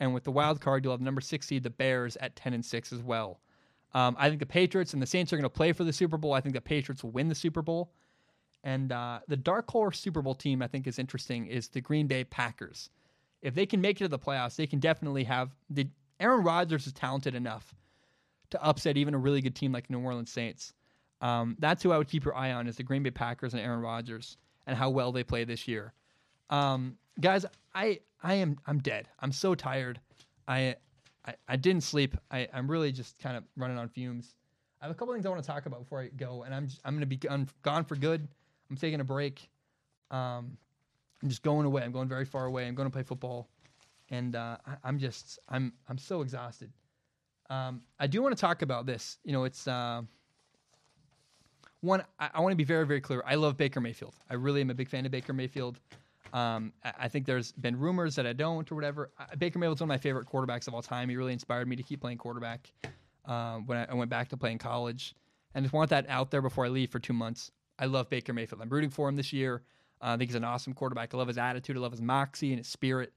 And 0.00 0.14
with 0.14 0.24
the 0.24 0.30
wild 0.30 0.60
card, 0.60 0.84
you'll 0.84 0.94
have 0.94 1.00
number 1.00 1.20
six 1.20 1.46
seed, 1.46 1.62
the 1.62 1.70
Bears 1.70 2.16
at 2.18 2.36
10 2.36 2.54
and 2.54 2.64
6 2.64 2.92
as 2.92 3.02
well. 3.02 3.40
Um, 3.94 4.16
I 4.18 4.28
think 4.28 4.40
the 4.40 4.46
Patriots 4.46 4.92
and 4.92 5.02
the 5.02 5.06
Saints 5.06 5.32
are 5.32 5.36
going 5.36 5.42
to 5.42 5.50
play 5.50 5.72
for 5.72 5.84
the 5.84 5.92
Super 5.92 6.16
Bowl. 6.16 6.32
I 6.32 6.40
think 6.40 6.54
the 6.54 6.60
Patriots 6.60 7.02
will 7.02 7.10
win 7.10 7.28
the 7.28 7.34
Super 7.34 7.62
Bowl. 7.62 7.92
And 8.64 8.92
uh, 8.92 9.20
the 9.28 9.36
dark 9.36 9.70
horse 9.70 10.00
Super 10.00 10.22
Bowl 10.22 10.34
team 10.34 10.62
I 10.62 10.66
think 10.66 10.86
is 10.86 10.98
interesting 10.98 11.46
is 11.46 11.68
the 11.68 11.80
Green 11.80 12.06
Bay 12.06 12.24
Packers. 12.24 12.90
If 13.40 13.54
they 13.54 13.66
can 13.66 13.80
make 13.80 14.00
it 14.00 14.04
to 14.04 14.08
the 14.08 14.18
playoffs, 14.18 14.56
they 14.56 14.66
can 14.66 14.80
definitely 14.80 15.24
have 15.24 15.54
the 15.70 15.88
Aaron 16.20 16.42
Rodgers 16.42 16.86
is 16.86 16.92
talented 16.92 17.34
enough 17.34 17.74
to 18.50 18.62
upset 18.62 18.96
even 18.96 19.14
a 19.14 19.18
really 19.18 19.40
good 19.40 19.54
team 19.54 19.72
like 19.72 19.90
New 19.90 20.00
Orleans 20.00 20.30
Saints. 20.30 20.72
Um, 21.20 21.56
that's 21.58 21.82
who 21.82 21.92
I 21.92 21.98
would 21.98 22.08
keep 22.08 22.24
your 22.24 22.34
eye 22.34 22.52
on 22.52 22.66
is 22.66 22.76
the 22.76 22.82
Green 22.82 23.02
Bay 23.02 23.10
Packers 23.10 23.52
and 23.52 23.62
Aaron 23.62 23.80
Rodgers 23.80 24.36
and 24.66 24.76
how 24.76 24.90
well 24.90 25.12
they 25.12 25.24
play 25.24 25.44
this 25.44 25.66
year. 25.66 25.92
Um, 26.50 26.96
guys, 27.20 27.44
I 27.74 28.00
I 28.22 28.34
am 28.34 28.58
I'm 28.66 28.78
dead. 28.78 29.08
I'm 29.20 29.32
so 29.32 29.54
tired. 29.54 30.00
I 30.46 30.76
I, 31.26 31.34
I 31.48 31.56
didn't 31.56 31.82
sleep. 31.82 32.16
I, 32.30 32.48
I'm 32.52 32.70
really 32.70 32.90
just 32.90 33.18
kind 33.18 33.36
of 33.36 33.44
running 33.56 33.76
on 33.76 33.88
fumes. 33.88 34.34
I 34.80 34.86
have 34.86 34.92
a 34.92 34.94
couple 34.94 35.12
things 35.12 35.26
I 35.26 35.28
want 35.28 35.42
to 35.42 35.46
talk 35.46 35.66
about 35.66 35.80
before 35.80 36.00
I 36.00 36.08
go, 36.08 36.44
and 36.44 36.54
I'm 36.54 36.68
just, 36.68 36.80
I'm 36.84 36.94
going 36.94 37.00
to 37.00 37.06
be 37.06 37.16
gone, 37.16 37.48
gone 37.62 37.84
for 37.84 37.96
good. 37.96 38.26
I'm 38.70 38.76
taking 38.76 39.00
a 39.00 39.04
break. 39.04 39.48
Um, 40.10 40.56
I'm 41.22 41.28
just 41.28 41.42
going 41.42 41.66
away. 41.66 41.82
I'm 41.82 41.92
going 41.92 42.08
very 42.08 42.24
far 42.24 42.46
away. 42.46 42.66
I'm 42.66 42.74
going 42.74 42.88
to 42.88 42.92
play 42.92 43.02
football, 43.02 43.48
and 44.10 44.36
uh, 44.36 44.56
I, 44.84 44.88
am 44.88 44.98
just 44.98 45.38
I'm 45.48 45.72
I'm 45.88 45.98
so 45.98 46.22
exhausted. 46.22 46.70
Um, 47.50 47.82
I 47.98 48.06
do 48.06 48.22
want 48.22 48.36
to 48.36 48.40
talk 48.40 48.62
about 48.62 48.86
this. 48.86 49.18
You 49.24 49.32
know, 49.32 49.44
it's 49.44 49.66
uh, 49.66 50.02
one. 51.80 52.02
I, 52.18 52.30
I 52.34 52.40
want 52.40 52.52
to 52.52 52.56
be 52.56 52.64
very, 52.64 52.86
very 52.86 53.00
clear. 53.00 53.22
I 53.26 53.36
love 53.36 53.56
Baker 53.56 53.80
Mayfield. 53.80 54.14
I 54.28 54.34
really 54.34 54.60
am 54.60 54.70
a 54.70 54.74
big 54.74 54.88
fan 54.88 55.06
of 55.06 55.12
Baker 55.12 55.32
Mayfield. 55.32 55.80
Um, 56.32 56.72
I, 56.84 56.92
I, 57.00 57.08
think 57.08 57.24
there's 57.24 57.52
been 57.52 57.78
rumors 57.78 58.14
that 58.16 58.26
I 58.26 58.34
don't 58.34 58.70
or 58.70 58.74
whatever. 58.74 59.10
I, 59.18 59.34
Baker 59.36 59.58
Mayfield's 59.58 59.80
one 59.80 59.86
of 59.86 59.94
my 59.94 59.98
favorite 59.98 60.26
quarterbacks 60.26 60.68
of 60.68 60.74
all 60.74 60.82
time. 60.82 61.08
He 61.08 61.16
really 61.16 61.32
inspired 61.32 61.66
me 61.68 61.76
to 61.76 61.82
keep 61.82 62.02
playing 62.02 62.18
quarterback 62.18 62.70
uh, 63.24 63.58
when 63.58 63.78
I, 63.78 63.86
I, 63.90 63.94
went 63.94 64.10
back 64.10 64.28
to 64.28 64.36
playing 64.36 64.58
college. 64.58 65.14
And 65.54 65.64
just 65.64 65.72
want 65.72 65.88
that 65.90 66.04
out 66.10 66.30
there 66.30 66.42
before 66.42 66.66
I 66.66 66.68
leave 66.68 66.90
for 66.90 66.98
two 66.98 67.14
months. 67.14 67.50
I 67.78 67.86
love 67.86 68.10
Baker 68.10 68.34
Mayfield. 68.34 68.60
I'm 68.60 68.68
rooting 68.68 68.90
for 68.90 69.08
him 69.08 69.16
this 69.16 69.32
year. 69.32 69.62
Uh, 70.02 70.08
I 70.08 70.16
think 70.16 70.30
he's 70.30 70.34
an 70.34 70.44
awesome 70.44 70.74
quarterback. 70.74 71.14
I 71.14 71.16
love 71.16 71.28
his 71.28 71.38
attitude. 71.38 71.76
I 71.76 71.80
love 71.80 71.92
his 71.92 72.02
moxie 72.02 72.50
and 72.50 72.58
his 72.58 72.68
spirit. 72.68 73.12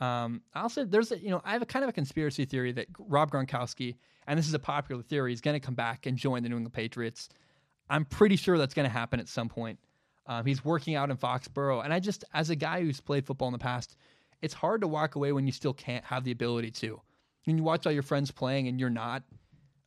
Um, 0.00 0.42
also, 0.54 0.84
there's 0.84 1.12
a, 1.12 1.18
you 1.18 1.30
know 1.30 1.40
I 1.44 1.52
have 1.52 1.62
a 1.62 1.66
kind 1.66 1.84
of 1.84 1.88
a 1.88 1.92
conspiracy 1.92 2.44
theory 2.44 2.72
that 2.72 2.86
Rob 2.98 3.30
Gronkowski, 3.30 3.96
and 4.26 4.38
this 4.38 4.48
is 4.48 4.54
a 4.54 4.58
popular 4.58 5.02
theory, 5.02 5.32
is 5.32 5.40
going 5.40 5.54
to 5.54 5.64
come 5.64 5.74
back 5.74 6.06
and 6.06 6.16
join 6.16 6.42
the 6.42 6.48
New 6.48 6.56
England 6.56 6.74
Patriots. 6.74 7.28
I'm 7.88 8.04
pretty 8.04 8.36
sure 8.36 8.58
that's 8.58 8.74
going 8.74 8.88
to 8.88 8.92
happen 8.92 9.20
at 9.20 9.28
some 9.28 9.48
point. 9.48 9.78
Um, 10.26 10.46
he's 10.46 10.64
working 10.64 10.94
out 10.94 11.10
in 11.10 11.16
Foxborough, 11.16 11.84
and 11.84 11.92
I 11.92 12.00
just, 12.00 12.24
as 12.32 12.50
a 12.50 12.56
guy 12.56 12.80
who's 12.80 13.00
played 13.00 13.26
football 13.26 13.48
in 13.48 13.52
the 13.52 13.58
past, 13.58 13.96
it's 14.40 14.54
hard 14.54 14.80
to 14.80 14.88
walk 14.88 15.16
away 15.16 15.32
when 15.32 15.46
you 15.46 15.52
still 15.52 15.74
can't 15.74 16.04
have 16.04 16.24
the 16.24 16.30
ability 16.30 16.70
to. 16.70 17.00
When 17.44 17.58
you 17.58 17.62
watch 17.62 17.86
all 17.86 17.92
your 17.92 18.02
friends 18.02 18.30
playing 18.30 18.68
and 18.68 18.80
you're 18.80 18.90
not, 18.90 19.22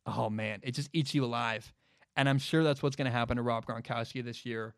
oh 0.06 0.30
man, 0.30 0.60
it 0.62 0.72
just 0.72 0.90
eats 0.92 1.12
you 1.12 1.24
alive. 1.24 1.72
And 2.16 2.28
I'm 2.28 2.38
sure 2.38 2.62
that's 2.64 2.82
what's 2.82 2.96
going 2.96 3.06
to 3.06 3.16
happen 3.16 3.36
to 3.36 3.42
Rob 3.42 3.66
Gronkowski 3.66 4.24
this 4.24 4.46
year. 4.46 4.74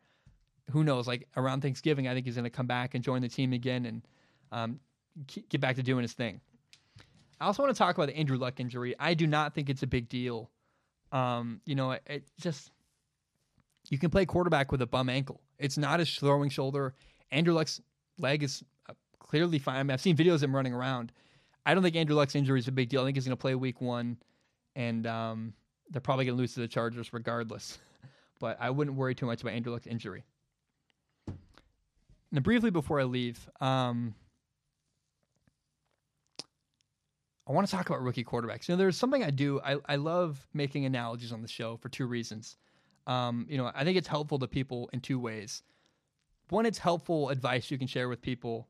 Who 0.71 0.83
knows? 0.83 1.07
Like 1.07 1.27
around 1.37 1.61
Thanksgiving, 1.61 2.07
I 2.07 2.13
think 2.13 2.25
he's 2.25 2.35
going 2.35 2.43
to 2.43 2.49
come 2.49 2.67
back 2.67 2.95
and 2.95 3.03
join 3.03 3.21
the 3.21 3.29
team 3.29 3.53
again 3.53 3.85
and 3.85 4.07
um, 4.51 4.79
get 5.27 5.61
back 5.61 5.75
to 5.75 5.83
doing 5.83 6.01
his 6.01 6.13
thing. 6.13 6.41
I 7.39 7.45
also 7.45 7.63
want 7.63 7.73
to 7.75 7.77
talk 7.77 7.95
about 7.95 8.07
the 8.07 8.15
Andrew 8.15 8.37
Luck 8.37 8.59
injury. 8.59 8.95
I 8.99 9.13
do 9.13 9.25
not 9.25 9.55
think 9.55 9.69
it's 9.69 9.83
a 9.83 9.87
big 9.87 10.09
deal. 10.09 10.51
Um, 11.11 11.59
you 11.65 11.75
know, 11.75 11.91
it, 11.91 12.03
it, 12.05 12.23
just 12.39 12.71
you 13.89 13.97
can 13.97 14.09
play 14.09 14.25
quarterback 14.25 14.71
with 14.71 14.81
a 14.81 14.85
bum 14.85 15.09
ankle. 15.09 15.41
It's 15.57 15.77
not 15.77 15.99
a 15.99 16.05
throwing 16.05 16.49
shoulder. 16.49 16.93
Andrew 17.31 17.53
Luck's 17.53 17.81
leg 18.19 18.43
is 18.43 18.63
uh, 18.89 18.93
clearly 19.19 19.59
fine. 19.59 19.77
I 19.77 19.83
mean, 19.83 19.91
I've 19.91 20.01
seen 20.01 20.15
videos 20.15 20.35
of 20.35 20.43
him 20.43 20.55
running 20.55 20.73
around. 20.73 21.11
I 21.65 21.73
don't 21.73 21.83
think 21.83 21.95
Andrew 21.95 22.15
Luck's 22.15 22.35
injury 22.35 22.59
is 22.59 22.67
a 22.67 22.71
big 22.71 22.89
deal. 22.89 23.01
I 23.01 23.05
think 23.05 23.17
he's 23.17 23.25
going 23.25 23.37
to 23.37 23.41
play 23.41 23.55
Week 23.55 23.81
One, 23.81 24.17
and 24.75 25.05
um, 25.07 25.53
they're 25.89 26.01
probably 26.01 26.25
going 26.25 26.37
to 26.37 26.41
lose 26.41 26.53
to 26.53 26.59
the 26.59 26.67
Chargers 26.67 27.11
regardless. 27.11 27.79
but 28.39 28.57
I 28.59 28.69
wouldn't 28.69 28.97
worry 28.97 29.15
too 29.15 29.25
much 29.25 29.41
about 29.41 29.53
Andrew 29.53 29.73
Luck's 29.73 29.87
injury. 29.87 30.23
Now, 32.31 32.41
briefly 32.41 32.69
before 32.69 32.99
I 32.99 33.03
leave, 33.03 33.49
um, 33.59 34.15
I 37.51 37.53
want 37.53 37.67
to 37.67 37.75
talk 37.75 37.89
about 37.89 38.01
rookie 38.01 38.23
quarterbacks. 38.23 38.69
You 38.69 38.75
know, 38.75 38.77
there's 38.77 38.95
something 38.95 39.25
I 39.25 39.29
do. 39.29 39.59
I, 39.59 39.75
I 39.85 39.97
love 39.97 40.47
making 40.53 40.85
analogies 40.85 41.33
on 41.33 41.41
the 41.41 41.49
show 41.49 41.75
for 41.75 41.89
two 41.89 42.05
reasons. 42.05 42.55
Um, 43.07 43.45
you 43.49 43.57
know, 43.57 43.69
I 43.75 43.83
think 43.83 43.97
it's 43.97 44.07
helpful 44.07 44.39
to 44.39 44.47
people 44.47 44.89
in 44.93 45.01
two 45.01 45.19
ways. 45.19 45.61
One, 46.49 46.65
it's 46.65 46.77
helpful 46.77 47.27
advice 47.27 47.69
you 47.69 47.77
can 47.77 47.87
share 47.87 48.07
with 48.07 48.21
people, 48.21 48.69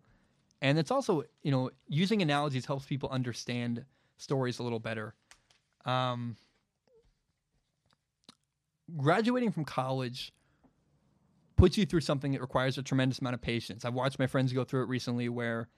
and 0.63 0.79
it's 0.79 0.89
also 0.89 1.23
you 1.43 1.51
know 1.51 1.69
using 1.89 2.23
analogies 2.23 2.65
helps 2.65 2.85
people 2.85 3.09
understand 3.09 3.85
stories 4.17 4.57
a 4.57 4.63
little 4.63 4.79
better. 4.79 5.13
Um, 5.85 6.35
graduating 8.97 9.51
from 9.51 9.63
college 9.63 10.33
puts 11.55 11.77
you 11.77 11.85
through 11.85 12.01
something 12.01 12.31
that 12.31 12.41
requires 12.41 12.79
a 12.79 12.83
tremendous 12.83 13.19
amount 13.19 13.35
of 13.35 13.41
patience. 13.41 13.85
I've 13.85 13.93
watched 13.93 14.17
my 14.17 14.27
friends 14.27 14.53
go 14.53 14.63
through 14.63 14.83
it 14.83 14.89
recently, 14.89 15.29
where 15.29 15.69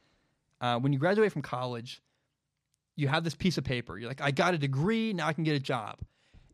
uh, 0.61 0.79
when 0.79 0.93
you 0.93 0.99
graduate 0.99 1.33
from 1.33 1.41
college, 1.41 2.01
you 2.95 3.07
have 3.07 3.23
this 3.23 3.35
piece 3.35 3.57
of 3.57 3.63
paper. 3.63 3.97
You're 3.97 4.09
like, 4.09 4.21
I 4.21 4.31
got 4.31 4.53
a 4.53 4.57
degree, 4.57 5.13
now 5.13 5.27
I 5.27 5.33
can 5.33 5.43
get 5.43 5.55
a 5.55 5.59
job. 5.59 5.99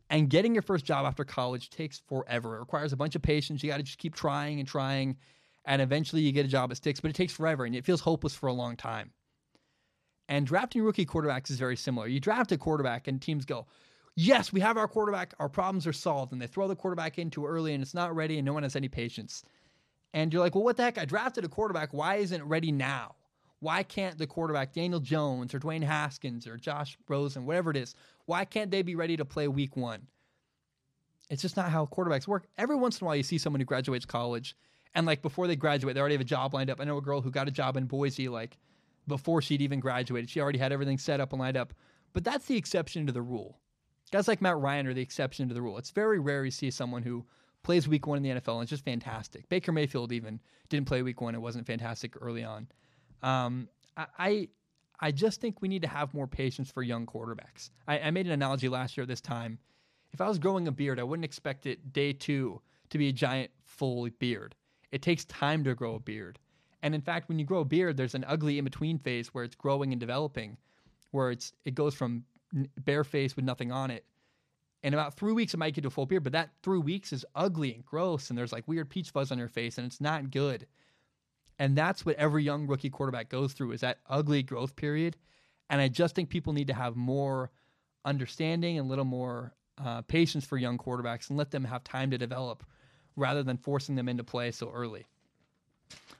And 0.08 0.28
getting 0.28 0.54
your 0.54 0.62
first 0.62 0.84
job 0.84 1.06
after 1.06 1.24
college 1.24 1.70
takes 1.70 2.00
forever. 2.08 2.56
It 2.56 2.60
requires 2.60 2.92
a 2.92 2.96
bunch 2.96 3.14
of 3.14 3.22
patience. 3.22 3.62
You 3.62 3.70
got 3.70 3.76
to 3.76 3.84
just 3.84 3.98
keep 3.98 4.14
trying 4.14 4.58
and 4.58 4.66
trying 4.66 5.16
and 5.64 5.82
eventually 5.82 6.22
you 6.22 6.32
get 6.32 6.46
a 6.46 6.48
job 6.48 6.70
that 6.70 6.76
sticks, 6.76 7.00
but 7.00 7.10
it 7.10 7.14
takes 7.14 7.32
forever 7.32 7.64
and 7.64 7.74
it 7.74 7.84
feels 7.84 8.00
hopeless 8.00 8.34
for 8.34 8.46
a 8.46 8.52
long 8.52 8.76
time. 8.76 9.12
And 10.28 10.46
drafting 10.46 10.82
rookie 10.82 11.06
quarterbacks 11.06 11.50
is 11.50 11.58
very 11.58 11.76
similar. 11.76 12.06
You 12.06 12.20
draft 12.20 12.52
a 12.52 12.58
quarterback 12.58 13.08
and 13.08 13.20
teams 13.20 13.44
go, 13.44 13.66
Yes, 14.16 14.52
we 14.52 14.60
have 14.60 14.76
our 14.76 14.88
quarterback, 14.88 15.34
our 15.38 15.48
problems 15.48 15.86
are 15.86 15.92
solved. 15.92 16.32
And 16.32 16.40
they 16.40 16.46
throw 16.46 16.68
the 16.68 16.76
quarterback 16.76 17.18
in 17.18 17.30
too 17.30 17.46
early 17.46 17.74
and 17.74 17.82
it's 17.82 17.94
not 17.94 18.14
ready 18.14 18.38
and 18.38 18.46
no 18.46 18.52
one 18.52 18.62
has 18.62 18.76
any 18.76 18.88
patience. 18.88 19.44
And 20.12 20.32
you're 20.32 20.42
like, 20.42 20.54
Well, 20.54 20.64
what 20.64 20.76
the 20.76 20.82
heck? 20.82 20.98
I 20.98 21.04
drafted 21.04 21.44
a 21.44 21.48
quarterback. 21.48 21.92
Why 21.92 22.16
isn't 22.16 22.40
it 22.40 22.44
ready 22.44 22.72
now? 22.72 23.16
Why 23.60 23.82
can't 23.82 24.18
the 24.18 24.26
quarterback, 24.26 24.72
Daniel 24.72 25.00
Jones 25.00 25.54
or 25.54 25.60
Dwayne 25.60 25.82
Haskins 25.82 26.46
or 26.46 26.56
Josh 26.56 26.98
Rosen, 27.08 27.46
whatever 27.46 27.70
it 27.70 27.76
is, 27.76 27.94
why 28.24 28.44
can't 28.44 28.70
they 28.70 28.82
be 28.82 28.94
ready 28.94 29.16
to 29.16 29.24
play 29.24 29.48
week 29.48 29.76
one? 29.76 30.06
It's 31.28 31.42
just 31.42 31.56
not 31.56 31.70
how 31.70 31.86
quarterbacks 31.86 32.26
work. 32.26 32.48
Every 32.58 32.76
once 32.76 33.00
in 33.00 33.04
a 33.04 33.06
while, 33.06 33.16
you 33.16 33.22
see 33.22 33.38
someone 33.38 33.60
who 33.60 33.66
graduates 33.66 34.06
college 34.06 34.56
and 34.94 35.06
like 35.06 35.22
before 35.22 35.46
they 35.46 35.56
graduate, 35.56 35.94
they 35.94 36.00
already 36.00 36.14
have 36.14 36.20
a 36.20 36.24
job 36.24 36.54
lined 36.54 36.70
up. 36.70 36.80
I 36.80 36.84
know 36.84 36.96
a 36.96 37.02
girl 37.02 37.20
who 37.20 37.30
got 37.30 37.48
a 37.48 37.52
job 37.52 37.76
in 37.76 37.86
Boise 37.86 38.28
like 38.28 38.58
before 39.06 39.40
she'd 39.42 39.62
even 39.62 39.80
graduated. 39.80 40.30
She 40.30 40.40
already 40.40 40.58
had 40.58 40.72
everything 40.72 40.98
set 40.98 41.20
up 41.20 41.32
and 41.32 41.40
lined 41.40 41.56
up. 41.56 41.72
But 42.12 42.24
that's 42.24 42.46
the 42.46 42.56
exception 42.56 43.06
to 43.06 43.12
the 43.12 43.22
rule. 43.22 43.58
Guys 44.10 44.26
like 44.26 44.42
Matt 44.42 44.58
Ryan 44.58 44.88
are 44.88 44.94
the 44.94 45.02
exception 45.02 45.48
to 45.48 45.54
the 45.54 45.62
rule. 45.62 45.78
It's 45.78 45.90
very 45.90 46.18
rare 46.18 46.44
you 46.44 46.50
see 46.50 46.70
someone 46.70 47.02
who 47.02 47.24
plays 47.62 47.86
week 47.86 48.06
one 48.06 48.16
in 48.16 48.22
the 48.22 48.40
NFL 48.40 48.54
and 48.54 48.62
it's 48.62 48.70
just 48.70 48.84
fantastic. 48.84 49.48
Baker 49.48 49.70
Mayfield 49.70 50.10
even 50.10 50.40
didn't 50.68 50.88
play 50.88 51.02
week 51.02 51.20
one. 51.20 51.34
It 51.34 51.40
wasn't 51.40 51.66
fantastic 51.66 52.14
early 52.20 52.42
on. 52.42 52.66
Um, 53.22 53.68
I, 53.96 54.48
I 55.00 55.12
just 55.12 55.40
think 55.40 55.60
we 55.60 55.68
need 55.68 55.82
to 55.82 55.88
have 55.88 56.14
more 56.14 56.26
patience 56.26 56.70
for 56.70 56.82
young 56.82 57.06
quarterbacks. 57.06 57.70
I, 57.86 57.98
I 57.98 58.10
made 58.10 58.26
an 58.26 58.32
analogy 58.32 58.68
last 58.68 58.96
year 58.96 59.02
at 59.02 59.08
this 59.08 59.20
time. 59.20 59.58
If 60.12 60.20
I 60.20 60.28
was 60.28 60.38
growing 60.38 60.68
a 60.68 60.72
beard, 60.72 60.98
I 60.98 61.04
wouldn't 61.04 61.24
expect 61.24 61.66
it 61.66 61.92
day 61.92 62.12
two 62.12 62.60
to 62.90 62.98
be 62.98 63.08
a 63.08 63.12
giant 63.12 63.50
full 63.62 64.08
beard. 64.18 64.54
It 64.90 65.02
takes 65.02 65.24
time 65.26 65.64
to 65.64 65.74
grow 65.74 65.94
a 65.94 66.00
beard. 66.00 66.38
And 66.82 66.94
in 66.94 67.00
fact, 67.00 67.28
when 67.28 67.38
you 67.38 67.44
grow 67.44 67.60
a 67.60 67.64
beard, 67.64 67.96
there's 67.96 68.14
an 68.14 68.24
ugly 68.26 68.58
in 68.58 68.64
between 68.64 68.98
phase 68.98 69.28
where 69.28 69.44
it's 69.44 69.54
growing 69.54 69.92
and 69.92 70.00
developing, 70.00 70.56
where 71.10 71.30
it's 71.30 71.52
it 71.64 71.74
goes 71.74 71.94
from 71.94 72.24
bare 72.84 73.04
face 73.04 73.36
with 73.36 73.44
nothing 73.44 73.70
on 73.70 73.90
it. 73.90 74.04
In 74.82 74.94
about 74.94 75.14
three 75.14 75.32
weeks, 75.32 75.52
it 75.52 75.58
might 75.58 75.74
get 75.74 75.82
to 75.82 75.88
a 75.88 75.90
full 75.90 76.06
beard, 76.06 76.24
but 76.24 76.32
that 76.32 76.50
three 76.62 76.78
weeks 76.78 77.12
is 77.12 77.24
ugly 77.34 77.74
and 77.74 77.84
gross, 77.84 78.30
and 78.30 78.38
there's 78.38 78.52
like 78.52 78.66
weird 78.66 78.88
peach 78.88 79.10
fuzz 79.10 79.30
on 79.30 79.38
your 79.38 79.48
face, 79.48 79.76
and 79.76 79.86
it's 79.86 80.00
not 80.00 80.30
good. 80.30 80.66
And 81.60 81.76
that's 81.76 82.06
what 82.06 82.16
every 82.16 82.42
young 82.42 82.66
rookie 82.66 82.88
quarterback 82.88 83.28
goes 83.28 83.52
through 83.52 83.72
is 83.72 83.82
that 83.82 83.98
ugly 84.08 84.42
growth 84.42 84.74
period. 84.74 85.18
And 85.68 85.80
I 85.80 85.88
just 85.88 86.14
think 86.14 86.30
people 86.30 86.54
need 86.54 86.68
to 86.68 86.74
have 86.74 86.96
more 86.96 87.50
understanding 88.04 88.78
and 88.78 88.86
a 88.86 88.88
little 88.88 89.04
more 89.04 89.52
uh, 89.78 90.00
patience 90.02 90.46
for 90.46 90.56
young 90.56 90.78
quarterbacks 90.78 91.28
and 91.28 91.38
let 91.38 91.50
them 91.50 91.64
have 91.64 91.84
time 91.84 92.10
to 92.12 92.18
develop 92.18 92.64
rather 93.14 93.42
than 93.42 93.58
forcing 93.58 93.94
them 93.94 94.08
into 94.08 94.24
play 94.24 94.50
so 94.50 94.70
early. 94.72 95.06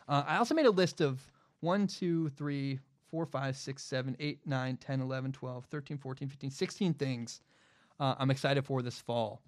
Uh, 0.06 0.24
I 0.26 0.36
also 0.36 0.54
made 0.54 0.66
a 0.66 0.70
list 0.70 1.00
of 1.00 1.20
1, 1.60 1.86
2, 1.86 2.28
3, 2.28 2.78
4, 3.10 3.26
5, 3.26 3.56
6, 3.56 3.82
7, 3.82 4.16
8, 4.20 4.40
9, 4.46 4.76
10, 4.76 5.00
11, 5.00 5.32
12, 5.32 5.64
13, 5.64 5.98
14, 5.98 6.28
15, 6.28 6.50
16 6.50 6.94
things 6.94 7.40
uh, 7.98 8.14
I'm 8.18 8.30
excited 8.30 8.64
for 8.64 8.82
this 8.82 8.98
fall. 9.00 9.40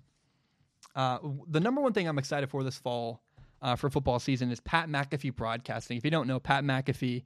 Uh, 0.94 1.18
the 1.48 1.60
number 1.60 1.80
one 1.80 1.92
thing 1.92 2.06
I'm 2.06 2.18
excited 2.18 2.50
for 2.50 2.64
this 2.64 2.78
fall 2.78 3.22
uh, 3.62 3.76
for 3.76 3.88
football 3.88 4.18
season 4.18 4.50
is 4.50 4.60
Pat 4.60 4.88
McAfee 4.88 5.34
broadcasting. 5.34 5.96
If 5.96 6.04
you 6.04 6.10
don't 6.10 6.26
know, 6.26 6.40
Pat 6.40 6.64
McAfee 6.64 7.24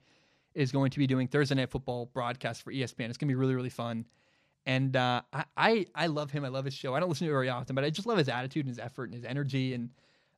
is 0.54 0.70
going 0.70 0.90
to 0.90 0.98
be 0.98 1.06
doing 1.06 1.26
Thursday 1.26 1.54
Night 1.54 1.70
Football 1.70 2.06
broadcast 2.12 2.62
for 2.62 2.72
ESPN. 2.72 3.08
It's 3.08 3.18
going 3.18 3.26
to 3.28 3.32
be 3.32 3.34
really, 3.34 3.54
really 3.54 3.70
fun. 3.70 4.06
And 4.66 4.96
uh, 4.96 5.22
I, 5.56 5.86
I 5.94 6.08
love 6.08 6.30
him. 6.30 6.44
I 6.44 6.48
love 6.48 6.64
his 6.64 6.74
show. 6.74 6.94
I 6.94 7.00
don't 7.00 7.08
listen 7.08 7.26
to 7.26 7.30
it 7.30 7.34
very 7.34 7.48
often, 7.48 7.74
but 7.74 7.84
I 7.84 7.90
just 7.90 8.06
love 8.06 8.18
his 8.18 8.28
attitude 8.28 8.66
and 8.66 8.68
his 8.68 8.78
effort 8.78 9.04
and 9.04 9.14
his 9.14 9.24
energy 9.24 9.74
and 9.74 9.90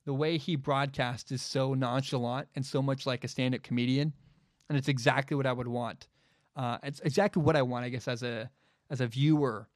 the 0.05 0.13
way 0.13 0.37
he 0.37 0.55
broadcasts 0.55 1.31
is 1.31 1.41
so 1.41 1.73
nonchalant 1.73 2.47
and 2.55 2.65
so 2.65 2.81
much 2.81 3.05
like 3.05 3.23
a 3.23 3.27
stand-up 3.27 3.63
comedian, 3.63 4.13
and 4.67 4.77
it's 4.77 4.87
exactly 4.87 5.35
what 5.35 5.45
I 5.45 5.53
would 5.53 5.67
want. 5.67 6.07
Uh, 6.55 6.77
it's 6.83 6.99
exactly 7.01 7.43
what 7.43 7.55
I 7.55 7.61
want, 7.61 7.85
I 7.85 7.89
guess, 7.89 8.07
as 8.07 8.23
a 8.23 8.49
as 8.89 9.01
a 9.01 9.07
viewer 9.07 9.67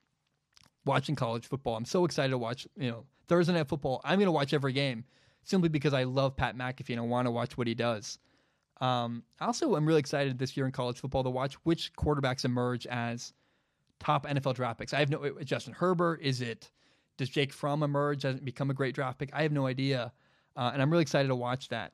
watching 0.86 1.16
college 1.16 1.46
football. 1.46 1.76
I'm 1.76 1.86
so 1.86 2.06
excited 2.06 2.32
to 2.32 2.38
watch. 2.38 2.68
You 2.78 2.90
know, 2.90 3.06
Thursday 3.28 3.54
night 3.54 3.68
football. 3.68 4.02
I'm 4.04 4.18
going 4.18 4.28
to 4.28 4.32
watch 4.32 4.54
every 4.54 4.74
game 4.74 5.06
simply 5.44 5.70
because 5.70 5.94
I 5.94 6.04
love 6.04 6.36
Pat 6.36 6.58
McAfee 6.58 6.92
and 6.92 7.00
I 7.00 7.04
want 7.04 7.28
to 7.28 7.32
watch 7.32 7.58
what 7.58 7.68
he 7.68 7.76
does. 7.76 8.20
Um, 8.82 9.24
I 9.40 9.46
also, 9.46 9.76
I'm 9.76 9.86
really 9.86 10.00
excited 10.00 10.38
this 10.38 10.58
year 10.58 10.66
in 10.66 10.72
college 10.72 11.00
football 11.00 11.24
to 11.24 11.30
watch 11.30 11.54
which 11.64 11.94
quarterbacks 11.94 12.44
emerge 12.44 12.86
as 12.88 13.34
top 14.00 14.26
NFL 14.26 14.56
draft 14.56 14.80
picks. 14.80 14.94
I 14.94 15.00
have 15.00 15.10
no 15.10 15.32
Justin 15.44 15.74
Herbert. 15.74 16.22
Is 16.22 16.42
it 16.42 16.72
does 17.18 17.30
Jake 17.30 17.54
Fromm 17.54 17.84
emerge 17.84 18.26
and 18.26 18.44
become 18.44 18.70
a 18.70 18.74
great 18.74 18.96
draft 18.96 19.20
pick? 19.20 19.30
I 19.34 19.44
have 19.44 19.52
no 19.52 19.68
idea, 19.68 20.12
uh, 20.56 20.72
and 20.74 20.82
I'm 20.82 20.90
really 20.90 21.04
excited 21.04 21.28
to 21.28 21.36
watch 21.36 21.70
that. 21.70 21.94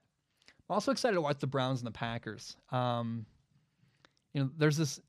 I'm 0.70 0.74
also 0.74 0.92
excited 0.92 1.16
to 1.16 1.22
watch 1.22 1.40
the 1.40 1.48
Browns 1.48 1.82
and 1.82 1.88
the 1.88 1.92
Packers. 1.92 2.56
Um, 2.72 3.26
you 4.34 4.44
know, 4.44 4.50
there's 4.58 4.78
this. 4.78 5.00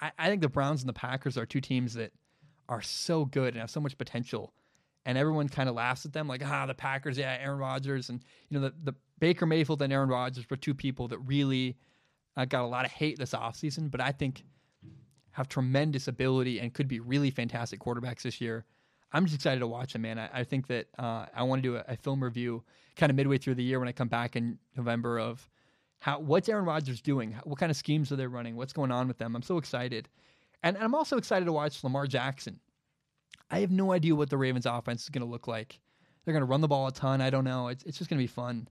I, 0.00 0.10
I 0.18 0.28
think 0.28 0.42
the 0.42 0.48
Browns 0.48 0.82
and 0.82 0.88
the 0.88 0.94
Packers 0.94 1.38
are 1.38 1.46
two 1.46 1.60
teams 1.60 1.94
that 1.94 2.12
are 2.68 2.82
so 2.82 3.24
good 3.24 3.54
and 3.54 3.60
have 3.60 3.70
so 3.70 3.80
much 3.80 3.96
potential, 3.96 4.52
and 5.08 5.16
everyone 5.16 5.48
kind 5.48 5.70
of 5.70 5.74
laughs 5.74 6.04
at 6.04 6.12
them 6.12 6.28
like, 6.28 6.42
ah, 6.44 6.66
the 6.66 6.74
Packers, 6.74 7.16
yeah, 7.16 7.38
Aaron 7.40 7.58
Rodgers, 7.58 8.10
and 8.10 8.22
you 8.50 8.60
know, 8.60 8.68
the, 8.68 8.74
the 8.92 8.94
Baker 9.18 9.46
Mayfield 9.46 9.80
and 9.80 9.90
Aaron 9.90 10.10
Rodgers 10.10 10.44
were 10.50 10.56
two 10.56 10.74
people 10.74 11.08
that 11.08 11.18
really 11.20 11.78
uh, 12.36 12.44
got 12.44 12.62
a 12.62 12.66
lot 12.66 12.84
of 12.84 12.90
hate 12.90 13.18
this 13.18 13.32
offseason, 13.32 13.90
but 13.90 14.02
I 14.02 14.12
think 14.12 14.44
have 15.30 15.48
tremendous 15.48 16.08
ability 16.08 16.60
and 16.60 16.74
could 16.74 16.88
be 16.88 17.00
really 17.00 17.30
fantastic 17.30 17.80
quarterbacks 17.80 18.20
this 18.20 18.38
year. 18.38 18.66
I'm 19.10 19.24
just 19.24 19.34
excited 19.34 19.60
to 19.60 19.66
watch 19.66 19.94
them, 19.94 20.02
man. 20.02 20.18
I, 20.18 20.28
I 20.40 20.44
think 20.44 20.66
that 20.66 20.88
uh, 20.98 21.24
I 21.34 21.42
want 21.42 21.62
to 21.62 21.68
do 21.70 21.76
a, 21.76 21.84
a, 21.88 21.96
film 21.96 22.22
review 22.22 22.62
kind 22.94 23.08
of 23.08 23.16
midway 23.16 23.38
through 23.38 23.54
the 23.54 23.64
year 23.64 23.78
when 23.78 23.88
I 23.88 23.92
come 23.92 24.08
back 24.08 24.36
in 24.36 24.58
November 24.76 25.18
of 25.18 25.48
how 26.00 26.18
what's 26.18 26.50
Aaron 26.50 26.66
Rodgers 26.66 27.00
doing, 27.00 27.34
what 27.44 27.58
kind 27.58 27.70
of 27.70 27.76
schemes 27.78 28.12
are 28.12 28.16
they 28.16 28.26
running, 28.26 28.56
what's 28.56 28.74
going 28.74 28.92
on 28.92 29.08
with 29.08 29.16
them. 29.16 29.34
I'm 29.34 29.42
so 29.42 29.56
excited, 29.56 30.10
and, 30.62 30.76
and 30.76 30.84
I'm 30.84 30.94
also 30.94 31.16
excited 31.16 31.46
to 31.46 31.52
watch 31.52 31.82
Lamar 31.82 32.06
Jackson. 32.06 32.60
I 33.50 33.60
have 33.60 33.70
no 33.70 33.92
idea 33.92 34.14
what 34.14 34.30
the 34.30 34.36
Ravens' 34.36 34.66
offense 34.66 35.04
is 35.04 35.08
going 35.08 35.24
to 35.24 35.30
look 35.30 35.48
like. 35.48 35.80
They're 36.24 36.32
going 36.32 36.42
to 36.42 36.46
run 36.46 36.60
the 36.60 36.68
ball 36.68 36.86
a 36.86 36.92
ton. 36.92 37.20
I 37.20 37.30
don't 37.30 37.44
know. 37.44 37.68
It's 37.68 37.82
it's 37.84 37.98
just 37.98 38.10
going 38.10 38.18
to 38.18 38.22
be 38.22 38.26
fun. 38.26 38.68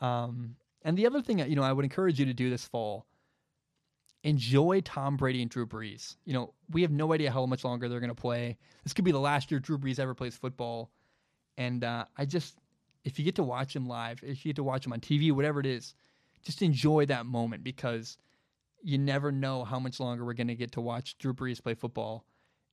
Um, 0.00 0.56
and 0.82 0.96
the 0.96 1.06
other 1.06 1.22
thing, 1.22 1.38
you 1.38 1.56
know, 1.56 1.62
I 1.62 1.72
would 1.72 1.84
encourage 1.84 2.18
you 2.18 2.26
to 2.26 2.34
do 2.34 2.50
this 2.50 2.66
fall 2.66 3.06
enjoy 4.22 4.80
Tom 4.82 5.16
Brady 5.16 5.42
and 5.42 5.50
Drew 5.50 5.66
Brees. 5.66 6.16
You 6.24 6.34
know, 6.34 6.54
we 6.70 6.82
have 6.82 6.90
no 6.90 7.12
idea 7.12 7.30
how 7.30 7.46
much 7.46 7.64
longer 7.64 7.88
they're 7.88 8.00
going 8.00 8.14
to 8.14 8.14
play. 8.14 8.58
This 8.84 8.92
could 8.92 9.04
be 9.04 9.12
the 9.12 9.20
last 9.20 9.50
year 9.50 9.60
Drew 9.60 9.78
Brees 9.78 9.98
ever 9.98 10.14
plays 10.14 10.36
football. 10.36 10.90
And 11.56 11.84
uh, 11.84 12.04
I 12.16 12.24
just, 12.24 12.56
if 13.04 13.18
you 13.18 13.24
get 13.24 13.36
to 13.36 13.42
watch 13.42 13.74
him 13.74 13.88
live, 13.88 14.20
if 14.22 14.44
you 14.44 14.50
get 14.50 14.56
to 14.56 14.62
watch 14.62 14.86
him 14.86 14.92
on 14.92 15.00
TV, 15.00 15.32
whatever 15.32 15.60
it 15.60 15.66
is, 15.66 15.94
just 16.42 16.62
enjoy 16.62 17.06
that 17.06 17.26
moment 17.26 17.64
because 17.64 18.18
you 18.82 18.98
never 18.98 19.30
know 19.30 19.64
how 19.64 19.78
much 19.78 20.00
longer 20.00 20.24
we're 20.24 20.34
going 20.34 20.48
to 20.48 20.54
get 20.54 20.72
to 20.72 20.80
watch 20.80 21.18
Drew 21.18 21.34
Brees 21.34 21.62
play 21.62 21.74
football. 21.74 22.24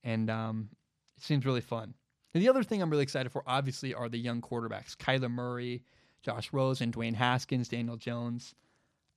And 0.03 0.29
um, 0.29 0.69
it 1.17 1.23
seems 1.23 1.45
really 1.45 1.61
fun. 1.61 1.93
And 2.33 2.43
the 2.43 2.49
other 2.49 2.63
thing 2.63 2.81
I'm 2.81 2.89
really 2.89 3.03
excited 3.03 3.31
for, 3.31 3.43
obviously, 3.47 3.93
are 3.93 4.09
the 4.09 4.19
young 4.19 4.41
quarterbacks 4.41 4.95
Kyler 4.95 5.31
Murray, 5.31 5.83
Josh 6.21 6.51
Rosen, 6.53 6.91
Dwayne 6.91 7.15
Haskins, 7.15 7.69
Daniel 7.69 7.97
Jones. 7.97 8.53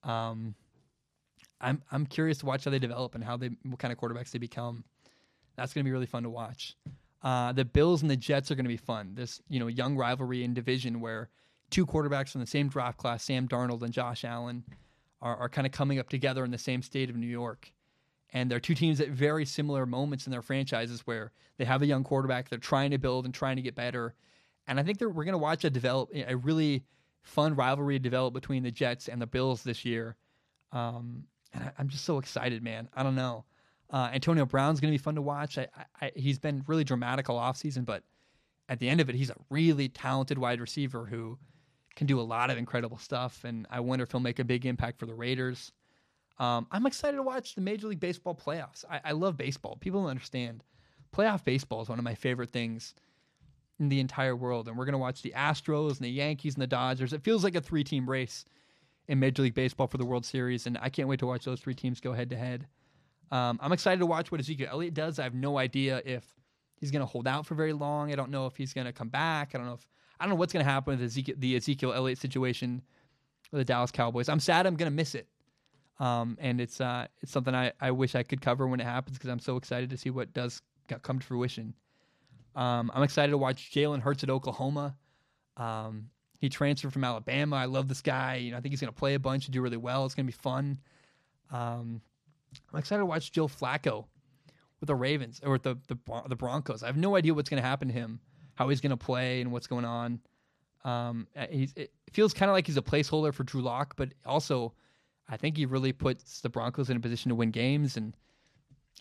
Um, 0.02 0.55
I'm 1.60 1.82
I'm 1.93 2.06
curious 2.06 2.39
to 2.39 2.47
watch 2.47 2.64
how 2.64 2.70
they 2.70 2.78
develop 2.78 3.14
and 3.14 3.22
how 3.22 3.36
they 3.36 3.51
what 3.64 3.78
kind 3.78 3.93
of 3.93 3.98
quarterbacks 3.98 4.31
they 4.31 4.39
become. 4.39 4.85
That's 5.56 5.74
going 5.74 5.85
to 5.85 5.89
be 5.89 5.93
really 5.93 6.06
fun 6.06 6.22
to 6.22 6.31
watch. 6.31 6.77
Uh, 7.22 7.52
the 7.52 7.66
Bills 7.66 8.01
and 8.01 8.10
the 8.10 8.16
Jets 8.16 8.51
are 8.51 8.55
going 8.55 8.64
to 8.64 8.70
be 8.70 8.78
fun. 8.78 9.12
This 9.14 9.43
you 9.48 9.60
know 9.60 9.66
young 9.66 9.97
rivalry 9.97 10.43
in 10.43 10.55
division 10.55 11.01
where 11.01 11.28
two 11.70 11.86
quarterbacks 11.86 12.31
from 12.31 12.40
the 12.40 12.47
same 12.47 12.68
draft 12.68 12.98
class, 12.98 13.24
Sam 13.24 13.47
Darnold 13.47 13.82
and 13.82 13.93
Josh 13.93 14.24
Allen, 14.24 14.64
are, 15.20 15.36
are 15.36 15.48
kind 15.48 15.66
of 15.66 15.72
coming 15.72 15.98
up 15.98 16.09
together 16.09 16.44
in 16.44 16.51
the 16.51 16.59
same 16.59 16.82
state 16.82 17.10
of 17.10 17.16
New 17.16 17.27
York. 17.27 17.72
And 18.32 18.51
they're 18.51 18.61
two 18.61 18.74
teams 18.74 19.01
at 19.01 19.09
very 19.09 19.44
similar 19.44 19.86
moments 19.86 20.27
in 20.27 20.31
their 20.31 20.43
franchises 20.43 21.01
where 21.05 21.32
they 21.59 21.65
have 21.65 21.82
a 21.82 21.86
young 21.86 22.05
quarterback, 22.05 22.48
they're 22.48 22.59
trying 22.59 22.93
to 22.93 22.98
build 22.98 23.24
and 23.24 23.35
trying 23.35 23.57
to 23.57 23.62
get 23.62 23.74
better. 23.74 24.15
And 24.66 24.78
I 24.78 24.82
think 24.82 25.01
we're 25.01 25.11
going 25.11 25.32
to 25.32 25.39
watch 25.39 25.65
a 25.65 25.70
develop 25.70 26.11
a 26.15 26.36
really 26.36 26.85
fun 27.23 27.55
rivalry 27.55 27.98
develop 27.98 28.35
between 28.35 28.62
the 28.62 28.70
Jets 28.70 29.09
and 29.09 29.20
the 29.20 29.27
Bills 29.27 29.62
this 29.62 29.85
year. 29.85 30.16
Um, 30.73 31.24
and 31.52 31.65
I, 31.65 31.81
am 31.81 31.89
just 31.89 32.05
so 32.05 32.19
excited, 32.19 32.62
man. 32.62 32.89
I 32.94 33.02
don't 33.02 33.16
know. 33.16 33.44
Uh, 33.90 34.11
Antonio 34.12 34.47
Brown's 34.47 34.78
going 34.81 34.93
to 34.93 34.94
be 34.94 35.02
fun 35.02 35.16
to 35.16 35.23
watch. 35.23 35.59
I, 35.59 35.66
I, 36.01 36.12
he's 36.15 36.39
been 36.39 36.62
really 36.66 36.85
dramatic 36.85 37.28
all 37.28 37.39
offseason, 37.39 37.85
but 37.85 38.05
at 38.69 38.78
the 38.78 38.89
end 38.89 39.01
of 39.01 39.09
it, 39.09 39.16
he's 39.16 39.31
a 39.31 39.36
really 39.51 39.89
talented 39.89 40.39
wide 40.39 40.61
receiver 40.61 41.07
who 41.07 41.36
can 41.97 42.07
do 42.07 42.20
a 42.20 42.23
lot 42.23 42.51
of 42.51 42.57
incredible 42.57 42.98
stuff. 42.98 43.43
And 43.44 43.66
I 43.69 43.81
wonder 43.81 44.05
if 44.05 44.12
he'll 44.12 44.20
make 44.20 44.39
a 44.39 44.44
big 44.44 44.65
impact 44.65 45.01
for 45.01 45.07
the 45.07 45.15
Raiders. 45.15 45.73
Um, 46.41 46.67
I'm 46.73 46.87
excited 46.87 47.19
to 47.19 47.23
watch 47.23 47.55
the 47.55 47.61
Major 47.61 47.87
League 47.87 48.01
Baseball 48.01 48.35
playoffs. 48.35 48.85
I, 48.91 49.01
I 49.05 49.12
love 49.12 49.37
baseball. 49.37 49.77
People 49.79 50.01
don't 50.01 50.11
understand. 50.11 50.65
Playoff 51.15 51.45
baseball 51.45 51.83
is 51.83 51.89
one 51.89 51.99
of 51.99 52.05
my 52.05 52.15
favorite 52.15 52.51
things 52.51 52.95
in 53.79 53.91
the 53.91 54.01
entire 54.01 54.35
world. 54.35 54.67
And 54.67 54.77
we're 54.77 54.87
going 54.87 54.95
to 54.95 54.99
watch 54.99 55.21
the 55.21 55.35
Astros 55.37 55.91
and 55.91 56.01
the 56.01 56.11
Yankees 56.11 56.55
and 56.55 56.62
the 56.62 56.67
Dodgers. 56.67 57.12
It 57.12 57.23
feels 57.23 57.45
like 57.45 57.55
a 57.57 57.61
three 57.61 57.85
team 57.85 58.09
race 58.09 58.47
in 59.07 59.21
Major 59.21 59.43
League 59.43 59.55
Baseball 59.55 59.87
for 59.87 59.99
the 59.99 60.07
World 60.07 60.25
Series. 60.25 60.67
And 60.67 60.79
I 60.81 60.89
can't 60.89 61.09
wait 61.09 61.19
to 61.21 61.27
watch 61.27 61.45
those 61.45 61.61
three 61.61 61.75
teams 61.75 62.01
go 62.01 62.15
head 62.15 62.31
to 62.31 62.37
head. 62.37 62.67
I'm 63.31 63.73
excited 63.73 64.01
to 64.01 64.07
watch 64.07 64.33
what 64.33 64.41
Ezekiel 64.41 64.69
Elliott 64.73 64.95
does. 64.95 65.19
I 65.19 65.25
have 65.25 65.35
no 65.35 65.59
idea 65.59 66.03
if 66.05 66.25
he's 66.77 66.91
going 66.91 67.01
to 67.01 67.07
hold 67.07 67.29
out 67.29 67.47
for 67.47 67.55
very 67.55 67.73
long. 67.73 68.12
I 68.12 68.17
don't 68.17 68.31
know 68.31 68.47
if 68.47 68.57
he's 68.57 68.73
going 68.73 68.87
to 68.87 68.93
come 68.93 69.09
back. 69.09 69.51
I 69.55 69.59
don't 69.59 69.67
know 69.67 69.75
if 69.75 69.87
I 70.19 70.25
don't 70.25 70.31
know 70.31 70.37
what's 70.37 70.53
going 70.53 70.65
to 70.65 70.71
happen 70.71 70.99
with 70.99 71.05
Ezekiel, 71.05 71.37
the 71.39 71.57
Ezekiel 71.57 71.93
Elliott 71.93 72.19
situation 72.19 72.83
with 73.53 73.61
the 73.61 73.65
Dallas 73.65 73.91
Cowboys. 73.91 74.29
I'm 74.29 74.41
sad. 74.41 74.67
I'm 74.67 74.77
going 74.77 74.91
to 74.91 74.95
miss 74.97 75.15
it. 75.15 75.29
Um, 76.01 76.39
and 76.40 76.60
it's 76.60 76.81
uh, 76.81 77.06
it's 77.20 77.31
something 77.31 77.55
I, 77.55 77.72
I 77.78 77.90
wish 77.90 78.14
I 78.14 78.22
could 78.22 78.40
cover 78.40 78.66
when 78.66 78.81
it 78.81 78.85
happens 78.85 79.18
because 79.18 79.31
I'm 79.31 79.39
so 79.39 79.56
excited 79.56 79.90
to 79.90 79.98
see 79.98 80.09
what 80.10 80.32
does 80.32 80.62
come 81.02 81.18
to 81.18 81.27
fruition. 81.27 81.74
Um, 82.56 82.90
I'm 82.94 83.02
excited 83.02 83.31
to 83.31 83.39
watch 83.39 83.70
Jalen 83.70 84.01
Hurts 84.01 84.24
at 84.24 84.31
Oklahoma. 84.31 84.97
Um, 85.56 86.09
he 86.40 86.48
transferred 86.48 86.93
from 86.93 87.05
Alabama. 87.05 87.56
I 87.56 87.66
love 87.66 87.86
this 87.86 88.01
guy. 88.01 88.36
You 88.36 88.52
know, 88.52 88.56
I 88.56 88.60
think 88.60 88.72
he's 88.72 88.81
going 88.81 88.93
to 88.93 88.98
play 88.98 89.14
a 89.14 89.20
bunch 89.20 89.44
and 89.44 89.52
do 89.52 89.60
really 89.60 89.77
well. 89.77 90.06
It's 90.06 90.14
going 90.14 90.27
to 90.27 90.32
be 90.32 90.43
fun. 90.43 90.78
Um, 91.51 92.01
I'm 92.72 92.78
excited 92.78 93.01
to 93.01 93.06
watch 93.06 93.31
Joe 93.31 93.47
Flacco 93.47 94.06
with 94.81 94.86
the 94.86 94.94
Ravens 94.94 95.40
or 95.44 95.52
with 95.52 95.62
the, 95.62 95.78
the 95.89 95.98
the 96.28 96.36
Broncos. 96.36 96.82
I 96.82 96.86
have 96.86 96.97
no 96.97 97.14
idea 97.14 97.35
what's 97.35 97.51
going 97.51 97.62
to 97.62 97.68
happen 97.68 97.89
to 97.89 97.94
him, 97.94 98.20
how 98.55 98.70
he's 98.70 98.81
going 98.81 98.90
to 98.90 98.97
play, 98.97 99.43
and 99.43 99.52
what's 99.52 99.66
going 99.66 99.85
on. 99.85 100.18
Um, 100.82 101.28
he's, 101.51 101.74
it 101.77 101.93
feels 102.10 102.32
kind 102.32 102.51
of 102.51 102.55
like 102.55 102.66
he's 102.66 102.78
a 102.78 102.82
placeholder 102.82 103.35
for 103.35 103.44
Drew 103.44 103.60
Lock, 103.60 103.94
but 103.97 104.14
also 104.24 104.72
I 105.31 105.36
think 105.36 105.57
he 105.57 105.65
really 105.65 105.93
puts 105.93 106.40
the 106.40 106.48
Broncos 106.48 106.90
in 106.90 106.97
a 106.97 107.01
position 107.01 107.28
to 107.28 107.35
win 107.35 107.52
games. 107.52 107.97
And 107.97 108.15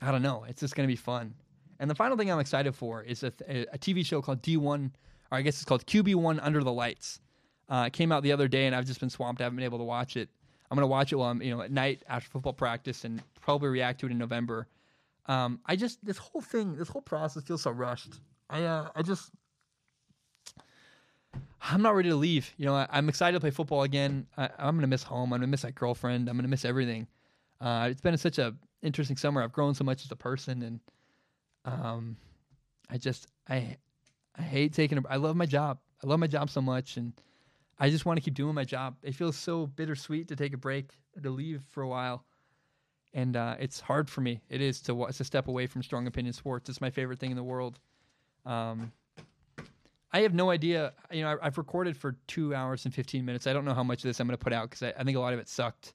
I 0.01 0.11
don't 0.11 0.21
know, 0.21 0.45
it's 0.47 0.61
just 0.61 0.75
going 0.75 0.87
to 0.87 0.91
be 0.91 0.95
fun. 0.95 1.33
And 1.79 1.89
the 1.89 1.95
final 1.95 2.17
thing 2.17 2.31
I'm 2.31 2.39
excited 2.39 2.75
for 2.75 3.01
is 3.01 3.23
a, 3.23 3.33
a 3.47 3.77
TV 3.77 4.05
show 4.05 4.21
called 4.21 4.41
D1, 4.41 4.91
or 5.31 5.37
I 5.37 5.41
guess 5.41 5.55
it's 5.55 5.65
called 5.65 5.85
QB1 5.85 6.39
Under 6.41 6.63
the 6.63 6.71
Lights. 6.71 7.19
Uh, 7.67 7.85
it 7.87 7.93
came 7.93 8.11
out 8.11 8.21
the 8.23 8.31
other 8.31 8.47
day, 8.47 8.67
and 8.67 8.75
I've 8.75 8.85
just 8.85 8.99
been 8.99 9.09
swamped. 9.09 9.41
I 9.41 9.45
haven't 9.45 9.57
been 9.57 9.65
able 9.65 9.77
to 9.79 9.83
watch 9.83 10.17
it. 10.17 10.29
I'm 10.69 10.75
going 10.75 10.83
to 10.83 10.87
watch 10.87 11.11
it 11.11 11.15
while 11.15 11.29
I'm, 11.29 11.41
you 11.41 11.55
know, 11.55 11.61
at 11.61 11.71
night 11.71 12.03
after 12.07 12.29
football 12.29 12.53
practice, 12.53 13.05
and 13.05 13.21
probably 13.41 13.69
react 13.69 13.99
to 14.01 14.07
it 14.07 14.11
in 14.11 14.17
November. 14.17 14.67
Um, 15.27 15.59
I 15.65 15.75
just 15.75 16.03
this 16.05 16.17
whole 16.17 16.41
thing, 16.41 16.75
this 16.75 16.89
whole 16.89 17.01
process 17.01 17.43
feels 17.43 17.61
so 17.63 17.71
rushed. 17.71 18.19
I, 18.49 18.63
uh, 18.63 18.89
I 18.95 19.01
just, 19.01 19.31
I'm 21.61 21.81
not 21.81 21.95
ready 21.95 22.09
to 22.09 22.15
leave. 22.15 22.53
You 22.57 22.65
know, 22.65 22.75
I, 22.75 22.87
am 22.97 23.09
excited 23.09 23.35
to 23.35 23.39
play 23.39 23.51
football 23.51 23.83
again. 23.83 24.27
I, 24.37 24.49
am 24.59 24.75
going 24.75 24.81
to 24.81 24.87
miss 24.87 25.03
home. 25.03 25.33
I'm 25.33 25.39
going 25.39 25.41
to 25.41 25.47
miss 25.47 25.63
my 25.63 25.71
girlfriend. 25.71 26.29
I'm 26.29 26.35
going 26.35 26.43
to 26.43 26.49
miss 26.49 26.65
everything. 26.65 27.07
Uh, 27.59 27.89
it's 27.91 28.01
been 28.01 28.17
such 28.17 28.37
a 28.37 28.55
interesting 28.81 29.17
summer. 29.17 29.43
I've 29.43 29.51
grown 29.51 29.73
so 29.73 29.83
much 29.83 30.05
as 30.05 30.11
a 30.11 30.15
person, 30.15 30.61
and 30.63 30.79
um, 31.65 32.17
I 32.89 32.97
just 32.97 33.27
I 33.49 33.77
I 34.37 34.41
hate 34.41 34.73
taking. 34.73 34.97
A, 34.97 35.01
I 35.09 35.17
love 35.17 35.35
my 35.35 35.45
job. 35.45 35.79
I 36.03 36.07
love 36.07 36.19
my 36.19 36.27
job 36.27 36.49
so 36.49 36.61
much, 36.61 36.95
and 36.95 37.13
I 37.77 37.89
just 37.89 38.05
want 38.05 38.17
to 38.17 38.21
keep 38.21 38.35
doing 38.35 38.55
my 38.55 38.63
job. 38.63 38.95
It 39.03 39.15
feels 39.15 39.35
so 39.35 39.67
bittersweet 39.67 40.29
to 40.29 40.35
take 40.35 40.53
a 40.53 40.57
break 40.57 40.91
to 41.21 41.29
leave 41.29 41.61
for 41.67 41.83
a 41.83 41.87
while, 41.87 42.23
and 43.13 43.35
uh, 43.35 43.55
it's 43.59 43.81
hard 43.81 44.09
for 44.09 44.21
me. 44.21 44.41
It 44.49 44.61
is 44.61 44.81
to 44.83 45.07
to 45.07 45.23
step 45.23 45.49
away 45.49 45.67
from 45.67 45.83
Strong 45.83 46.07
Opinion 46.07 46.33
Sports. 46.33 46.69
It's 46.69 46.79
my 46.79 46.89
favorite 46.89 47.19
thing 47.19 47.31
in 47.31 47.37
the 47.37 47.43
world. 47.43 47.79
Um, 48.45 48.93
I 50.11 50.21
have 50.21 50.33
no 50.33 50.49
idea. 50.49 50.93
You 51.11 51.23
know, 51.23 51.37
I, 51.41 51.45
have 51.45 51.57
recorded 51.57 51.95
for 51.95 52.15
two 52.27 52.55
hours 52.55 52.85
and 52.85 52.93
fifteen 52.93 53.25
minutes. 53.25 53.47
I 53.47 53.53
don't 53.53 53.65
know 53.65 53.73
how 53.73 53.83
much 53.83 53.99
of 53.99 54.03
this 54.09 54.19
I'm 54.19 54.27
going 54.27 54.37
to 54.37 54.43
put 54.43 54.53
out 54.53 54.69
because 54.69 54.83
I, 54.83 54.93
I, 54.99 55.03
think 55.03 55.15
a 55.17 55.19
lot 55.19 55.33
of 55.33 55.39
it 55.39 55.47
sucked 55.47 55.93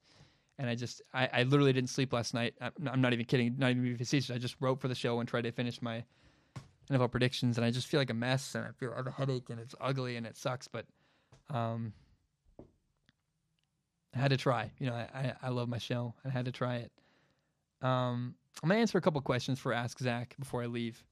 and 0.58 0.68
I 0.68 0.74
just 0.74 1.02
I, 1.12 1.28
I 1.32 1.42
literally 1.42 1.72
didn't 1.72 1.90
sleep 1.90 2.12
last 2.12 2.34
night. 2.34 2.54
I'm 2.60 3.00
not 3.00 3.12
even 3.12 3.24
kidding, 3.24 3.56
not 3.58 3.70
even 3.70 3.96
facetious. 3.96 4.30
I 4.30 4.38
just 4.38 4.56
wrote 4.60 4.80
for 4.80 4.88
the 4.88 4.94
show 4.94 5.20
and 5.20 5.28
tried 5.28 5.42
to 5.42 5.52
finish 5.52 5.82
my 5.82 6.04
NFL 6.90 7.10
predictions, 7.10 7.56
and 7.56 7.64
I 7.64 7.70
just 7.70 7.86
feel 7.86 8.00
like 8.00 8.10
a 8.10 8.14
mess, 8.14 8.54
and 8.54 8.64
I 8.64 8.70
feel 8.78 8.92
I 8.92 8.96
have 8.96 9.06
a 9.06 9.12
headache, 9.12 9.50
and 9.50 9.58
it's 9.58 9.74
ugly, 9.80 10.16
and 10.16 10.26
it 10.26 10.36
sucks. 10.36 10.68
But 10.68 10.86
um, 11.50 11.92
I 14.14 14.18
had 14.18 14.30
to 14.30 14.36
try. 14.36 14.70
You 14.78 14.88
know, 14.88 14.94
I, 14.94 15.08
I, 15.14 15.32
I 15.42 15.48
love 15.48 15.68
my 15.68 15.78
show. 15.78 16.14
I 16.24 16.28
had 16.28 16.44
to 16.44 16.52
try 16.52 16.76
it. 16.76 16.92
Um, 17.82 18.34
I'm 18.62 18.68
gonna 18.68 18.80
answer 18.80 18.98
a 18.98 19.00
couple 19.00 19.20
questions 19.22 19.58
for 19.58 19.72
Ask 19.72 19.98
Zac 19.98 20.36
before 20.38 20.62
I 20.62 20.66
leave, 20.66 21.02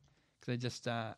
because 0.40 0.52
I 0.52 0.56
just 0.56 0.86
uh, 0.86 1.14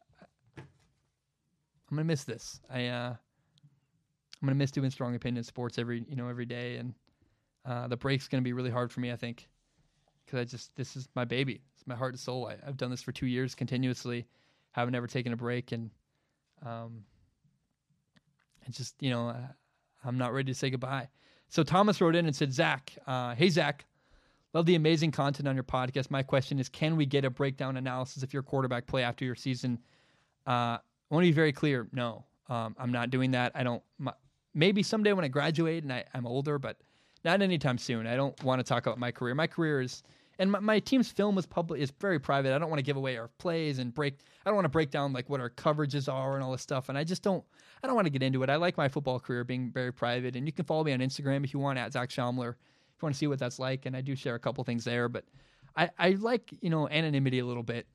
I'm 1.91 1.97
gonna 1.97 2.05
miss 2.05 2.25
this. 2.25 2.61
I 2.71 2.87
uh, 2.87 3.11
I'm 3.11 4.47
gonna 4.47 4.55
miss 4.55 4.71
doing 4.71 4.91
strong 4.91 5.15
opinion 5.15 5.45
sports 5.45 5.79
every 5.79 6.05
you 6.09 6.17
know 6.17 6.29
every 6.29 6.47
day, 6.47 6.77
and 6.77 6.95
uh, 7.65 7.89
the 7.89 7.97
break's 7.97 8.29
to 8.29 8.41
be 8.41 8.53
really 8.53 8.71
hard 8.71 8.93
for 8.93 9.01
me, 9.01 9.13
I 9.13 9.17
think, 9.17 9.49
because 10.25 10.39
I 10.41 10.45
just 10.45 10.75
this 10.77 10.97
is 10.97 11.09
my 11.15 11.25
baby. 11.25 11.63
It's 11.75 11.87
my 11.87 11.95
heart 11.95 12.13
and 12.13 12.21
soul. 12.21 12.49
I, 12.49 12.65
have 12.65 12.77
done 12.77 12.91
this 12.91 13.03
for 13.03 13.13
two 13.13 13.27
years 13.27 13.55
continuously, 13.55 14.27
haven't 14.73 14.95
ever 14.95 15.07
taken 15.07 15.33
a 15.33 15.37
break, 15.37 15.73
and 15.73 15.91
um, 16.65 17.05
just 18.71 18.95
you 19.01 19.11
know, 19.11 19.29
uh, 19.29 19.47
I'm 20.05 20.19
not 20.19 20.33
ready 20.33 20.53
to 20.53 20.59
say 20.59 20.71
goodbye. 20.71 21.09
So 21.49 21.63
Thomas 21.63 22.01
wrote 22.01 22.17
in 22.17 22.27
and 22.27 22.35
said, 22.35 22.53
Zac, 22.53 22.93
uh, 23.07 23.35
hey 23.35 23.49
Zac, 23.49 23.85
love 24.55 24.67
the 24.67 24.75
amazing 24.75 25.13
content 25.13 25.47
on 25.47 25.55
your 25.55 25.65
podcast. 25.65 26.11
My 26.11 26.23
question 26.23 26.59
is, 26.59 26.69
can 26.69 26.97
we 26.97 27.07
get 27.07 27.25
a 27.25 27.31
breakdown 27.31 27.77
analysis 27.77 28.23
of 28.23 28.33
your 28.33 28.43
quarterback 28.43 28.87
play 28.87 29.03
after 29.03 29.25
your 29.25 29.37
season? 29.37 29.79
Uh, 30.47 30.79
I 31.15 31.17
want 31.17 31.27
to 31.27 31.31
be 31.31 31.35
very 31.37 31.53
clear. 31.53 31.87
No, 31.93 32.25
um, 32.49 32.75
I'm 32.77 32.91
not 32.91 33.11
doing 33.11 33.31
that. 33.31 33.53
I 33.55 33.63
don't. 33.63 33.81
My, 34.01 34.13
maybe 34.53 34.83
someday 34.83 35.13
when 35.13 35.25
I 35.25 35.29
graduate 35.29 35.85
and 35.85 35.93
I, 35.93 36.03
I'm 36.13 36.27
older, 36.27 36.59
but 36.59 36.77
not 37.25 37.41
anytime 37.41 37.79
soon. 37.79 38.09
I 38.09 38.17
don't 38.17 38.43
want 38.43 38.59
to 38.59 38.65
talk 38.65 38.87
about 38.87 38.99
my 38.99 39.13
career. 39.13 39.33
My 39.37 39.47
career 39.47 39.83
is, 39.83 40.03
and 40.41 40.51
my, 40.51 40.59
my 40.59 40.81
team's 40.81 41.13
film 41.13 41.39
is 41.39 41.47
public 41.47 41.81
is 41.81 41.93
very 42.01 42.19
private. 42.19 42.53
I 42.53 42.59
don't 42.59 42.69
want 42.69 42.81
to 42.81 42.85
give 42.85 42.97
away 42.97 43.17
our 43.17 43.29
plays 43.39 43.79
and 43.79 43.95
break. 43.95 44.15
I 44.45 44.51
don't 44.51 44.57
want 44.57 44.65
to 44.65 44.71
break 44.71 44.91
down 44.91 45.13
like 45.13 45.31
what 45.31 45.41
our 45.41 45.51
coverages 45.51 46.13
are 46.13 46.35
and 46.35 46.43
all 46.43 46.51
this 46.51 46.63
stuff. 46.63 46.89
And 46.89 46.99
I 46.99 47.05
just 47.05 47.23
don't. 47.23 47.45
I 47.85 47.87
don't 47.87 47.95
want 47.95 48.07
to 48.07 48.11
get 48.11 48.25
into 48.25 48.43
it. 48.43 48.51
I 48.51 48.57
like 48.57 48.77
my 48.77 48.89
football 48.89 49.21
career 49.21 49.45
being 49.45 49.71
very 49.71 49.93
private. 49.93 50.35
And 50.35 50.49
you 50.49 50.53
can 50.53 50.65
follow 50.65 50.83
me 50.83 50.95
on 50.95 50.99
Instagram 50.99 51.45
if 51.45 51.55
you 51.55 51.61
want 51.61 51.79
at 51.79 51.93
Zac 51.93 52.09
Shomler. 52.09 52.55
If 52.55 53.03
you 53.03 53.07
want 53.07 53.15
to 53.15 53.19
see 53.21 53.29
what 53.29 53.39
that's 53.39 53.61
like, 53.61 53.87
and 53.87 53.97
I 53.97 54.01
do 54.01 54.17
share 54.17 54.35
a 54.35 54.41
couple 54.41 54.65
things 54.65 54.83
there. 54.83 55.09
But 55.09 55.27
I, 55.77 55.91
I 55.97 56.11
like 56.19 56.53
you 56.61 56.71
know 56.71 56.89
anonymity 56.89 57.39
a 57.39 57.47
little 57.47 57.63
bit 57.63 57.87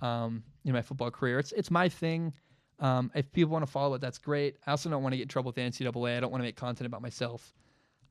um, 0.00 0.42
in 0.64 0.72
my 0.72 0.80
football 0.80 1.10
career. 1.10 1.38
It's 1.38 1.52
it's 1.52 1.70
my 1.70 1.90
thing. 1.90 2.32
Um, 2.78 3.10
if 3.14 3.30
people 3.32 3.52
want 3.52 3.64
to 3.64 3.70
follow 3.70 3.94
it, 3.94 4.00
that's 4.00 4.18
great. 4.18 4.56
I 4.66 4.72
also 4.72 4.90
don't 4.90 5.02
want 5.02 5.12
to 5.12 5.16
get 5.16 5.24
in 5.24 5.28
trouble 5.28 5.48
with 5.48 5.56
the 5.56 5.62
NCAA. 5.62 6.16
I 6.16 6.20
don't 6.20 6.30
want 6.30 6.42
to 6.42 6.46
make 6.46 6.56
content 6.56 6.86
about 6.86 7.02
myself. 7.02 7.52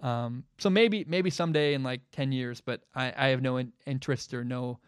Um, 0.02 0.46
so 0.58 0.70
maybe 0.70 1.06
maybe 1.08 1.30
someday 1.30 1.74
in 1.74 1.84
like 1.84 2.02
ten 2.12 2.32
years, 2.32 2.62
but 2.62 2.82
I, 2.96 3.14
I 3.16 3.28
have 3.28 3.42
no 3.42 3.58
in, 3.58 3.72
interest 3.86 4.34
or 4.34 4.44
no 4.44 4.80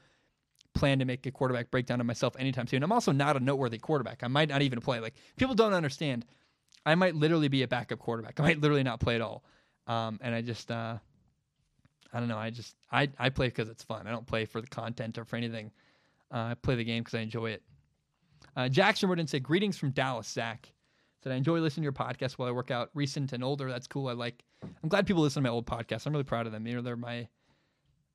plan 0.73 0.99
to 0.99 1.05
make 1.05 1.25
a 1.25 1.31
quarterback 1.31 1.69
breakdown 1.69 1.99
of 1.99 2.07
myself 2.07 2.35
anytime 2.39 2.67
soon. 2.67 2.81
I'm 2.81 2.91
also 2.91 3.11
not 3.11 3.37
a 3.37 3.39
noteworthy 3.39 3.77
quarterback. 3.77 4.23
I 4.23 4.27
might 4.27 4.49
not 4.49 4.61
even 4.61 4.81
play. 4.81 4.99
Like 4.99 5.13
people 5.35 5.55
don't 5.55 5.73
understand. 5.73 6.25
I 6.85 6.95
might 6.95 7.15
literally 7.15 7.47
be 7.47 7.63
a 7.63 7.67
backup 7.67 7.99
quarterback. 7.99 8.39
I 8.39 8.43
might 8.43 8.59
literally 8.59 8.83
not 8.83 8.99
play 8.99 9.15
at 9.15 9.21
all. 9.21 9.43
Um, 9.87 10.19
and 10.21 10.33
I 10.33 10.41
just 10.41 10.71
uh, 10.71 10.97
I 12.11 12.19
don't 12.19 12.27
know. 12.27 12.37
I 12.37 12.49
just 12.49 12.75
I 12.91 13.09
I 13.19 13.29
play 13.29 13.47
because 13.47 13.69
it's 13.69 13.83
fun. 13.83 14.07
I 14.07 14.11
don't 14.11 14.25
play 14.25 14.45
for 14.45 14.61
the 14.61 14.67
content 14.67 15.17
or 15.17 15.25
for 15.25 15.35
anything. 15.35 15.71
Uh, 16.31 16.49
I 16.51 16.53
play 16.55 16.75
the 16.75 16.83
game 16.83 17.03
because 17.03 17.17
I 17.17 17.21
enjoy 17.21 17.51
it. 17.51 17.63
Uh, 18.55 18.69
Jackson 18.69 19.09
wrote 19.09 19.19
and 19.19 19.29
said, 19.29 19.43
"Greetings 19.43 19.77
from 19.77 19.91
Dallas, 19.91 20.27
Zac." 20.27 20.71
Said 21.23 21.31
I 21.31 21.35
enjoy 21.35 21.59
listening 21.59 21.83
to 21.83 21.85
your 21.85 21.93
podcast 21.93 22.33
while 22.33 22.49
I 22.49 22.51
work 22.51 22.69
out. 22.69 22.89
Recent 22.93 23.31
and 23.31 23.43
older, 23.43 23.69
that's 23.69 23.87
cool. 23.87 24.07
I 24.07 24.13
like. 24.13 24.43
I'm 24.61 24.89
glad 24.89 25.07
people 25.07 25.23
listen 25.23 25.41
to 25.41 25.49
my 25.49 25.53
old 25.53 25.65
podcast. 25.65 26.05
I'm 26.05 26.13
really 26.13 26.23
proud 26.23 26.45
of 26.45 26.51
them. 26.51 26.67
You 26.67 26.75
know, 26.75 26.81
they're 26.81 26.97
my 26.97 27.27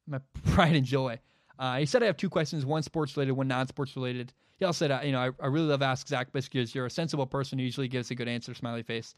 my 0.06 0.20
pride 0.52 0.76
and 0.76 0.84
joy. 0.84 1.18
Uh, 1.58 1.78
he 1.78 1.86
said 1.86 2.02
I 2.02 2.06
have 2.06 2.16
two 2.16 2.30
questions: 2.30 2.66
one 2.66 2.82
sports 2.82 3.16
related, 3.16 3.32
one 3.32 3.48
non-sports 3.48 3.96
related. 3.96 4.32
He 4.58 4.64
also 4.64 4.84
said, 4.84 4.90
uh, 4.90 5.00
you 5.04 5.12
know, 5.12 5.20
I, 5.20 5.30
I, 5.40 5.46
really 5.46 5.68
love 5.68 5.82
Ask 5.82 6.08
Zac 6.08 6.32
because 6.32 6.74
you're 6.74 6.86
a 6.86 6.90
sensible 6.90 7.26
person 7.26 7.60
who 7.60 7.64
usually 7.64 7.86
gives 7.86 8.10
a 8.10 8.16
good 8.16 8.26
answer. 8.26 8.54
Smiley 8.54 8.82
face. 8.82 9.14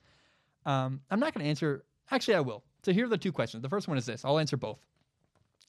Um, 0.66 1.00
I'm 1.10 1.18
not 1.18 1.32
going 1.32 1.44
to 1.44 1.48
answer. 1.48 1.84
Actually, 2.10 2.34
I 2.34 2.40
will. 2.40 2.62
So 2.84 2.92
here 2.92 3.06
are 3.06 3.08
the 3.08 3.16
two 3.16 3.32
questions. 3.32 3.62
The 3.62 3.68
first 3.68 3.88
one 3.88 3.96
is 3.96 4.04
this. 4.04 4.24
I'll 4.24 4.38
answer 4.38 4.58
both. 4.58 4.78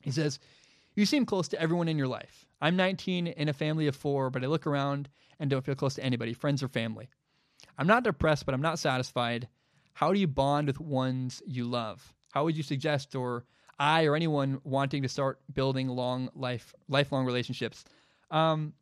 He 0.01 0.11
says, 0.11 0.39
"You 0.95 1.05
seem 1.05 1.25
close 1.25 1.47
to 1.49 1.61
everyone 1.61 1.87
in 1.87 1.97
your 1.97 2.07
life. 2.07 2.45
I'm 2.61 2.75
19 2.75 3.27
in 3.27 3.49
a 3.49 3.53
family 3.53 3.87
of 3.87 3.95
four, 3.95 4.29
but 4.29 4.43
I 4.43 4.47
look 4.47 4.67
around 4.67 5.09
and 5.41 5.49
don't 5.49 5.65
feel 5.65 5.75
close 5.75 5.95
to 5.95 6.03
anybody, 6.03 6.33
friends 6.33 6.63
or 6.63 6.69
family. 6.69 7.09
I'm 7.77 7.87
not 7.87 8.03
depressed, 8.03 8.45
but 8.45 8.53
I'm 8.53 8.61
not 8.61 8.79
satisfied. 8.79 9.49
How 9.93 10.13
do 10.13 10.19
you 10.19 10.27
bond 10.27 10.67
with 10.67 10.79
ones 10.79 11.41
you 11.45 11.65
love? 11.65 12.13
How 12.31 12.45
would 12.45 12.55
you 12.55 12.63
suggest, 12.63 13.15
or 13.15 13.43
I 13.79 14.05
or 14.05 14.15
anyone 14.15 14.61
wanting 14.63 15.01
to 15.01 15.09
start 15.09 15.39
building 15.51 15.89
long 15.89 16.29
life, 16.35 16.73
lifelong 16.87 17.25
relationships? 17.25 17.83
Um, 18.29 18.73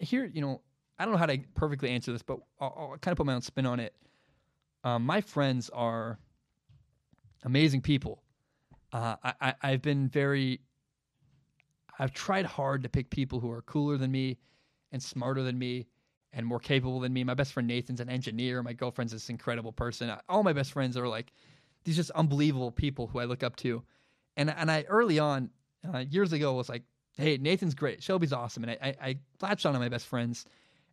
here, 0.00 0.24
you 0.26 0.42
know, 0.42 0.60
I 0.98 1.04
don't 1.04 1.12
know 1.12 1.18
how 1.18 1.26
to 1.26 1.38
perfectly 1.54 1.90
answer 1.90 2.12
this, 2.12 2.22
but 2.22 2.40
I'll, 2.60 2.74
I'll 2.76 2.98
kind 2.98 3.12
of 3.12 3.16
put 3.16 3.26
my 3.26 3.34
own 3.34 3.42
spin 3.42 3.64
on 3.64 3.78
it. 3.78 3.94
Um, 4.82 5.06
my 5.06 5.20
friends 5.20 5.70
are 5.70 6.18
amazing 7.44 7.80
people. 7.80 8.22
Uh, 8.92 9.16
I, 9.22 9.54
I, 9.62 9.70
have 9.70 9.82
been 9.82 10.08
very, 10.08 10.60
I've 11.98 12.12
tried 12.12 12.46
hard 12.46 12.82
to 12.84 12.88
pick 12.88 13.10
people 13.10 13.40
who 13.40 13.50
are 13.50 13.62
cooler 13.62 13.96
than 13.96 14.12
me 14.12 14.38
and 14.94 15.02
smarter 15.02 15.42
than 15.42 15.58
me 15.58 15.86
and 16.32 16.46
more 16.46 16.60
capable 16.60 17.00
than 17.00 17.12
me. 17.12 17.24
My 17.24 17.34
best 17.34 17.52
friend 17.52 17.68
Nathan's 17.68 18.00
an 18.00 18.08
engineer. 18.08 18.62
My 18.62 18.72
girlfriend's 18.72 19.12
this 19.12 19.28
incredible 19.28 19.72
person. 19.72 20.10
All 20.28 20.42
my 20.42 20.54
best 20.54 20.72
friends 20.72 20.96
are 20.96 21.06
like 21.08 21.32
these 21.84 21.96
just 21.96 22.10
unbelievable 22.12 22.70
people 22.70 23.08
who 23.08 23.18
I 23.18 23.24
look 23.24 23.42
up 23.42 23.56
to. 23.56 23.82
and 24.36 24.50
and 24.50 24.70
I 24.70 24.84
early 24.88 25.18
on 25.18 25.50
uh, 25.92 25.98
years 25.98 26.32
ago 26.32 26.54
was 26.54 26.68
like, 26.68 26.84
hey, 27.16 27.36
Nathan's 27.36 27.74
great, 27.74 28.02
Shelby's 28.02 28.32
awesome, 28.32 28.64
and 28.64 28.72
I, 28.72 28.78
I, 28.82 29.08
I 29.08 29.18
latched 29.42 29.66
on 29.66 29.74
to 29.74 29.78
my 29.78 29.88
best 29.88 30.06
friends, 30.06 30.46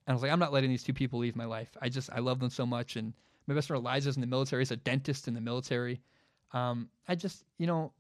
and 0.06 0.12
I 0.12 0.14
was 0.14 0.22
like, 0.22 0.32
I'm 0.32 0.40
not 0.40 0.52
letting 0.52 0.70
these 0.70 0.84
two 0.84 0.94
people 0.94 1.20
leave 1.20 1.36
my 1.36 1.46
life. 1.46 1.70
I 1.82 1.90
just 1.90 2.10
I 2.12 2.20
love 2.20 2.40
them 2.40 2.50
so 2.50 2.66
much, 2.66 2.96
and 2.96 3.14
my 3.48 3.56
best 3.56 3.68
friend 3.68 3.84
Eliza's 3.84 4.16
in 4.18 4.22
the 4.22 4.28
military. 4.28 4.62
He's 4.62 4.72
a 4.72 4.78
dentist 4.78 5.28
in 5.28 5.34
the 5.34 5.42
military. 5.42 6.02
Um, 6.54 6.90
I 7.08 7.16
just 7.16 7.44
you 7.58 7.68
know, 7.68 7.94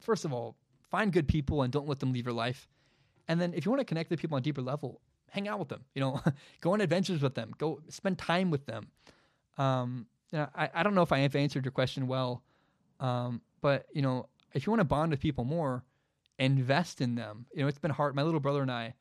first 0.00 0.24
of 0.24 0.32
all, 0.32 0.56
find 0.90 1.12
good 1.12 1.28
people 1.28 1.62
and 1.62 1.72
don't 1.72 1.88
let 1.88 2.00
them 2.00 2.12
leave 2.12 2.26
your 2.26 2.34
life, 2.34 2.68
and 3.28 3.40
then 3.40 3.54
if 3.54 3.64
you 3.64 3.70
want 3.70 3.80
to 3.80 3.84
connect 3.84 4.10
with 4.10 4.20
people 4.20 4.34
on 4.36 4.40
a 4.40 4.42
deeper 4.42 4.62
level, 4.62 5.00
hang 5.30 5.48
out 5.48 5.58
with 5.58 5.68
them. 5.68 5.84
You 5.94 6.00
know, 6.00 6.20
go 6.60 6.72
on 6.72 6.80
adventures 6.80 7.22
with 7.22 7.34
them. 7.34 7.52
Go 7.58 7.80
spend 7.88 8.18
time 8.18 8.50
with 8.50 8.66
them. 8.66 8.88
Um, 9.58 10.06
you 10.32 10.38
know, 10.38 10.48
I, 10.54 10.70
I 10.74 10.82
don't 10.82 10.94
know 10.94 11.02
if 11.02 11.12
I 11.12 11.18
have 11.20 11.36
answered 11.36 11.64
your 11.64 11.72
question 11.72 12.06
well, 12.06 12.42
um, 13.00 13.40
but 13.60 13.86
you 13.92 14.02
know, 14.02 14.28
if 14.52 14.66
you 14.66 14.70
want 14.70 14.80
to 14.80 14.84
bond 14.84 15.10
with 15.10 15.20
people 15.20 15.44
more, 15.44 15.84
invest 16.38 17.00
in 17.00 17.14
them. 17.14 17.46
You 17.54 17.62
know, 17.62 17.68
it's 17.68 17.78
been 17.78 17.90
hard. 17.90 18.14
My 18.14 18.22
little 18.22 18.40
brother 18.40 18.62
and 18.62 18.70
I, 18.70 18.94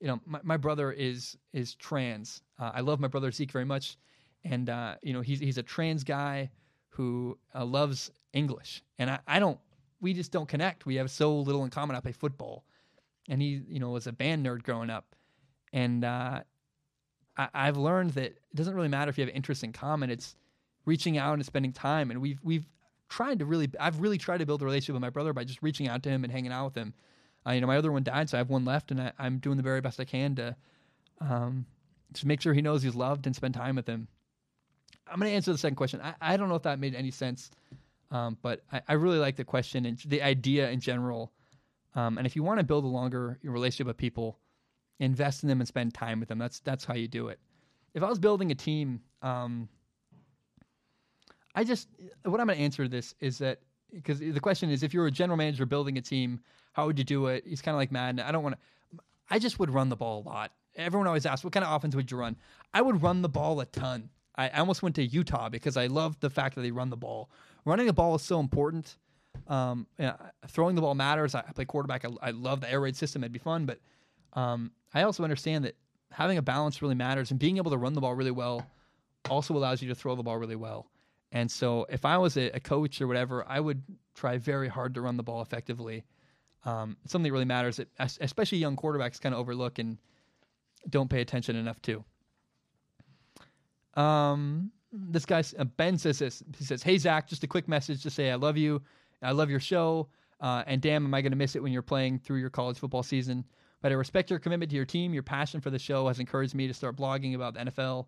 you 0.00 0.06
know, 0.06 0.20
my, 0.26 0.40
my 0.42 0.56
brother 0.56 0.92
is 0.92 1.36
is 1.52 1.74
trans. 1.74 2.42
Uh, 2.58 2.72
I 2.74 2.80
love 2.80 3.00
my 3.00 3.08
brother 3.08 3.30
Zeke 3.32 3.52
very 3.52 3.64
much, 3.64 3.96
and 4.44 4.68
uh, 4.68 4.96
you 5.02 5.12
know, 5.12 5.20
he's 5.20 5.40
he's 5.40 5.58
a 5.58 5.62
trans 5.62 6.04
guy 6.04 6.50
who 6.90 7.38
uh, 7.54 7.64
loves 7.64 8.10
English, 8.32 8.82
and 8.98 9.10
I, 9.10 9.18
I 9.26 9.38
don't. 9.38 9.58
We 10.00 10.12
just 10.12 10.30
don't 10.30 10.48
connect. 10.48 10.86
We 10.86 10.96
have 10.96 11.10
so 11.10 11.38
little 11.38 11.64
in 11.64 11.70
common. 11.70 11.96
I 11.96 12.00
play 12.00 12.12
football, 12.12 12.64
and 13.28 13.40
he, 13.40 13.62
you 13.68 13.80
know, 13.80 13.90
was 13.90 14.06
a 14.06 14.12
band 14.12 14.46
nerd 14.46 14.62
growing 14.62 14.90
up, 14.90 15.14
and 15.72 16.04
uh, 16.04 16.40
I, 17.36 17.48
I've 17.54 17.76
learned 17.76 18.10
that 18.12 18.24
it 18.24 18.54
doesn't 18.54 18.74
really 18.74 18.88
matter 18.88 19.10
if 19.10 19.18
you 19.18 19.26
have 19.26 19.34
interests 19.34 19.64
in 19.64 19.72
common. 19.72 20.10
It's 20.10 20.36
reaching 20.84 21.18
out 21.18 21.34
and 21.34 21.44
spending 21.44 21.72
time, 21.72 22.10
and 22.10 22.20
we've 22.20 22.40
we've 22.42 22.66
tried 23.08 23.38
to 23.38 23.44
really, 23.44 23.70
I've 23.78 24.00
really 24.00 24.18
tried 24.18 24.38
to 24.38 24.46
build 24.46 24.62
a 24.62 24.64
relationship 24.64 24.94
with 24.94 25.02
my 25.02 25.10
brother 25.10 25.32
by 25.32 25.44
just 25.44 25.62
reaching 25.62 25.88
out 25.88 26.02
to 26.04 26.08
him 26.08 26.24
and 26.24 26.32
hanging 26.32 26.52
out 26.52 26.66
with 26.66 26.74
him. 26.74 26.94
Uh, 27.46 27.52
you 27.52 27.60
know, 27.60 27.66
my 27.66 27.76
other 27.76 27.92
one 27.92 28.02
died, 28.02 28.28
so 28.28 28.36
I 28.36 28.40
have 28.40 28.50
one 28.50 28.64
left, 28.64 28.90
and 28.90 29.00
I, 29.00 29.12
am 29.18 29.38
doing 29.38 29.56
the 29.56 29.62
very 29.62 29.80
best 29.80 30.00
I 30.00 30.04
can 30.04 30.34
to 30.36 30.56
um, 31.20 31.64
just 32.12 32.26
make 32.26 32.40
sure 32.40 32.52
he 32.52 32.62
knows 32.62 32.82
he's 32.82 32.94
loved 32.94 33.26
and 33.26 33.36
spend 33.36 33.54
time 33.54 33.76
with 33.76 33.88
him. 33.88 34.08
I'm 35.06 35.20
going 35.20 35.30
to 35.30 35.36
answer 35.36 35.52
the 35.52 35.58
second 35.58 35.76
question. 35.76 36.00
I, 36.02 36.14
I, 36.20 36.36
don't 36.36 36.48
know 36.48 36.56
if 36.56 36.64
that 36.64 36.80
made 36.80 36.96
any 36.96 37.12
sense, 37.12 37.52
um, 38.10 38.36
but 38.42 38.62
I, 38.72 38.82
I, 38.88 38.92
really 38.94 39.18
like 39.18 39.36
the 39.36 39.44
question 39.44 39.86
and 39.86 39.98
the 40.06 40.22
idea 40.22 40.68
in 40.70 40.80
general. 40.80 41.32
Um, 41.96 42.18
and 42.18 42.26
if 42.26 42.36
you 42.36 42.42
want 42.42 42.60
to 42.60 42.64
build 42.64 42.84
a 42.84 42.88
longer 42.88 43.38
relationship 43.42 43.86
with 43.86 43.96
people, 43.96 44.38
invest 45.00 45.42
in 45.42 45.48
them 45.48 45.60
and 45.60 45.66
spend 45.66 45.94
time 45.94 46.20
with 46.20 46.28
them. 46.28 46.38
That's 46.38 46.60
that's 46.60 46.84
how 46.84 46.94
you 46.94 47.08
do 47.08 47.28
it. 47.28 47.40
If 47.94 48.02
I 48.02 48.08
was 48.08 48.18
building 48.18 48.50
a 48.50 48.54
team, 48.54 49.00
um, 49.22 49.68
I 51.54 51.64
just 51.64 51.88
what 52.24 52.38
I'm 52.38 52.46
going 52.46 52.58
to 52.58 52.64
answer 52.64 52.84
to 52.84 52.88
this 52.88 53.14
is 53.20 53.38
that 53.38 53.60
because 53.92 54.20
the 54.20 54.40
question 54.40 54.70
is 54.70 54.82
if 54.82 54.92
you're 54.92 55.06
a 55.06 55.10
general 55.10 55.38
manager 55.38 55.64
building 55.64 55.96
a 55.96 56.02
team, 56.02 56.40
how 56.74 56.86
would 56.86 56.98
you 56.98 57.04
do 57.04 57.26
it? 57.26 57.44
He's 57.46 57.62
kind 57.62 57.74
of 57.74 57.78
like 57.78 57.90
Madden. 57.90 58.20
I 58.20 58.30
don't 58.30 58.42
want 58.42 58.56
to. 58.56 59.00
I 59.30 59.38
just 59.38 59.58
would 59.58 59.70
run 59.70 59.88
the 59.88 59.96
ball 59.96 60.22
a 60.22 60.28
lot. 60.28 60.52
Everyone 60.76 61.06
always 61.06 61.24
asks, 61.24 61.42
"What 61.42 61.54
kind 61.54 61.64
of 61.64 61.72
offense 61.72 61.96
would 61.96 62.10
you 62.10 62.18
run?" 62.18 62.36
I 62.74 62.82
would 62.82 63.02
run 63.02 63.22
the 63.22 63.28
ball 63.30 63.58
a 63.60 63.66
ton. 63.66 64.10
I 64.36 64.50
almost 64.50 64.82
went 64.82 64.96
to 64.96 65.02
Utah 65.02 65.48
because 65.48 65.78
I 65.78 65.86
love 65.86 66.20
the 66.20 66.28
fact 66.28 66.56
that 66.56 66.60
they 66.60 66.70
run 66.70 66.90
the 66.90 66.96
ball. 66.96 67.30
Running 67.64 67.86
the 67.86 67.94
ball 67.94 68.14
is 68.16 68.22
so 68.22 68.38
important. 68.38 68.96
Um, 69.48 69.86
throwing 70.48 70.74
the 70.74 70.82
ball 70.82 70.94
matters. 70.94 71.34
I, 71.34 71.40
I 71.40 71.52
play 71.52 71.64
quarterback. 71.64 72.04
I, 72.04 72.08
I, 72.22 72.30
love 72.30 72.60
the 72.60 72.70
air 72.70 72.80
raid 72.80 72.96
system. 72.96 73.22
It'd 73.22 73.32
be 73.32 73.38
fun, 73.38 73.66
but 73.66 73.78
um, 74.32 74.72
I 74.94 75.02
also 75.02 75.22
understand 75.22 75.64
that 75.64 75.76
having 76.10 76.38
a 76.38 76.42
balance 76.42 76.82
really 76.82 76.94
matters, 76.94 77.30
and 77.30 77.40
being 77.40 77.56
able 77.56 77.70
to 77.70 77.76
run 77.76 77.94
the 77.94 78.00
ball 78.00 78.14
really 78.14 78.30
well 78.30 78.66
also 79.28 79.54
allows 79.54 79.82
you 79.82 79.88
to 79.88 79.94
throw 79.94 80.14
the 80.14 80.22
ball 80.22 80.38
really 80.38 80.56
well. 80.56 80.86
And 81.32 81.50
so, 81.50 81.86
if 81.88 82.04
I 82.04 82.18
was 82.18 82.36
a, 82.36 82.50
a 82.50 82.60
coach 82.60 83.00
or 83.00 83.06
whatever, 83.06 83.44
I 83.46 83.60
would 83.60 83.82
try 84.14 84.38
very 84.38 84.68
hard 84.68 84.94
to 84.94 85.00
run 85.00 85.16
the 85.16 85.22
ball 85.22 85.42
effectively. 85.42 86.04
Um, 86.64 86.96
something 87.06 87.28
that 87.28 87.32
really 87.32 87.44
matters, 87.44 87.76
that 87.76 87.88
especially 88.20 88.58
young 88.58 88.76
quarterbacks 88.76 89.20
kind 89.20 89.34
of 89.34 89.40
overlook 89.40 89.78
and 89.78 89.98
don't 90.88 91.10
pay 91.10 91.20
attention 91.20 91.56
enough 91.56 91.80
to. 91.82 92.04
Um, 93.94 94.72
this 94.92 95.26
guy 95.26 95.42
uh, 95.58 95.64
Ben 95.64 95.98
says 95.98 96.18
this. 96.18 96.42
He 96.58 96.64
says, 96.64 96.82
"Hey 96.82 96.98
Zac, 96.98 97.28
just 97.28 97.44
a 97.44 97.46
quick 97.46 97.68
message 97.68 98.02
to 98.02 98.10
say 98.10 98.30
I 98.30 98.36
love 98.36 98.56
you. 98.56 98.82
I 99.22 99.32
love 99.32 99.50
your 99.50 99.60
show. 99.60 100.08
Uh, 100.40 100.62
and 100.66 100.82
damn, 100.82 101.04
am 101.04 101.14
I 101.14 101.22
going 101.22 101.32
to 101.32 101.36
miss 101.36 101.56
it 101.56 101.62
when 101.62 101.72
you're 101.72 101.82
playing 101.82 102.18
through 102.18 102.38
your 102.38 102.50
college 102.50 102.78
football 102.78 103.02
season? 103.02 103.44
But 103.82 103.92
I 103.92 103.94
respect 103.94 104.30
your 104.30 104.38
commitment 104.38 104.70
to 104.70 104.76
your 104.76 104.84
team. 104.84 105.14
Your 105.14 105.22
passion 105.22 105.60
for 105.60 105.70
the 105.70 105.78
show 105.78 106.08
has 106.08 106.18
encouraged 106.18 106.54
me 106.54 106.66
to 106.66 106.74
start 106.74 106.96
blogging 106.96 107.34
about 107.34 107.54
the 107.54 107.60
NFL 107.60 108.06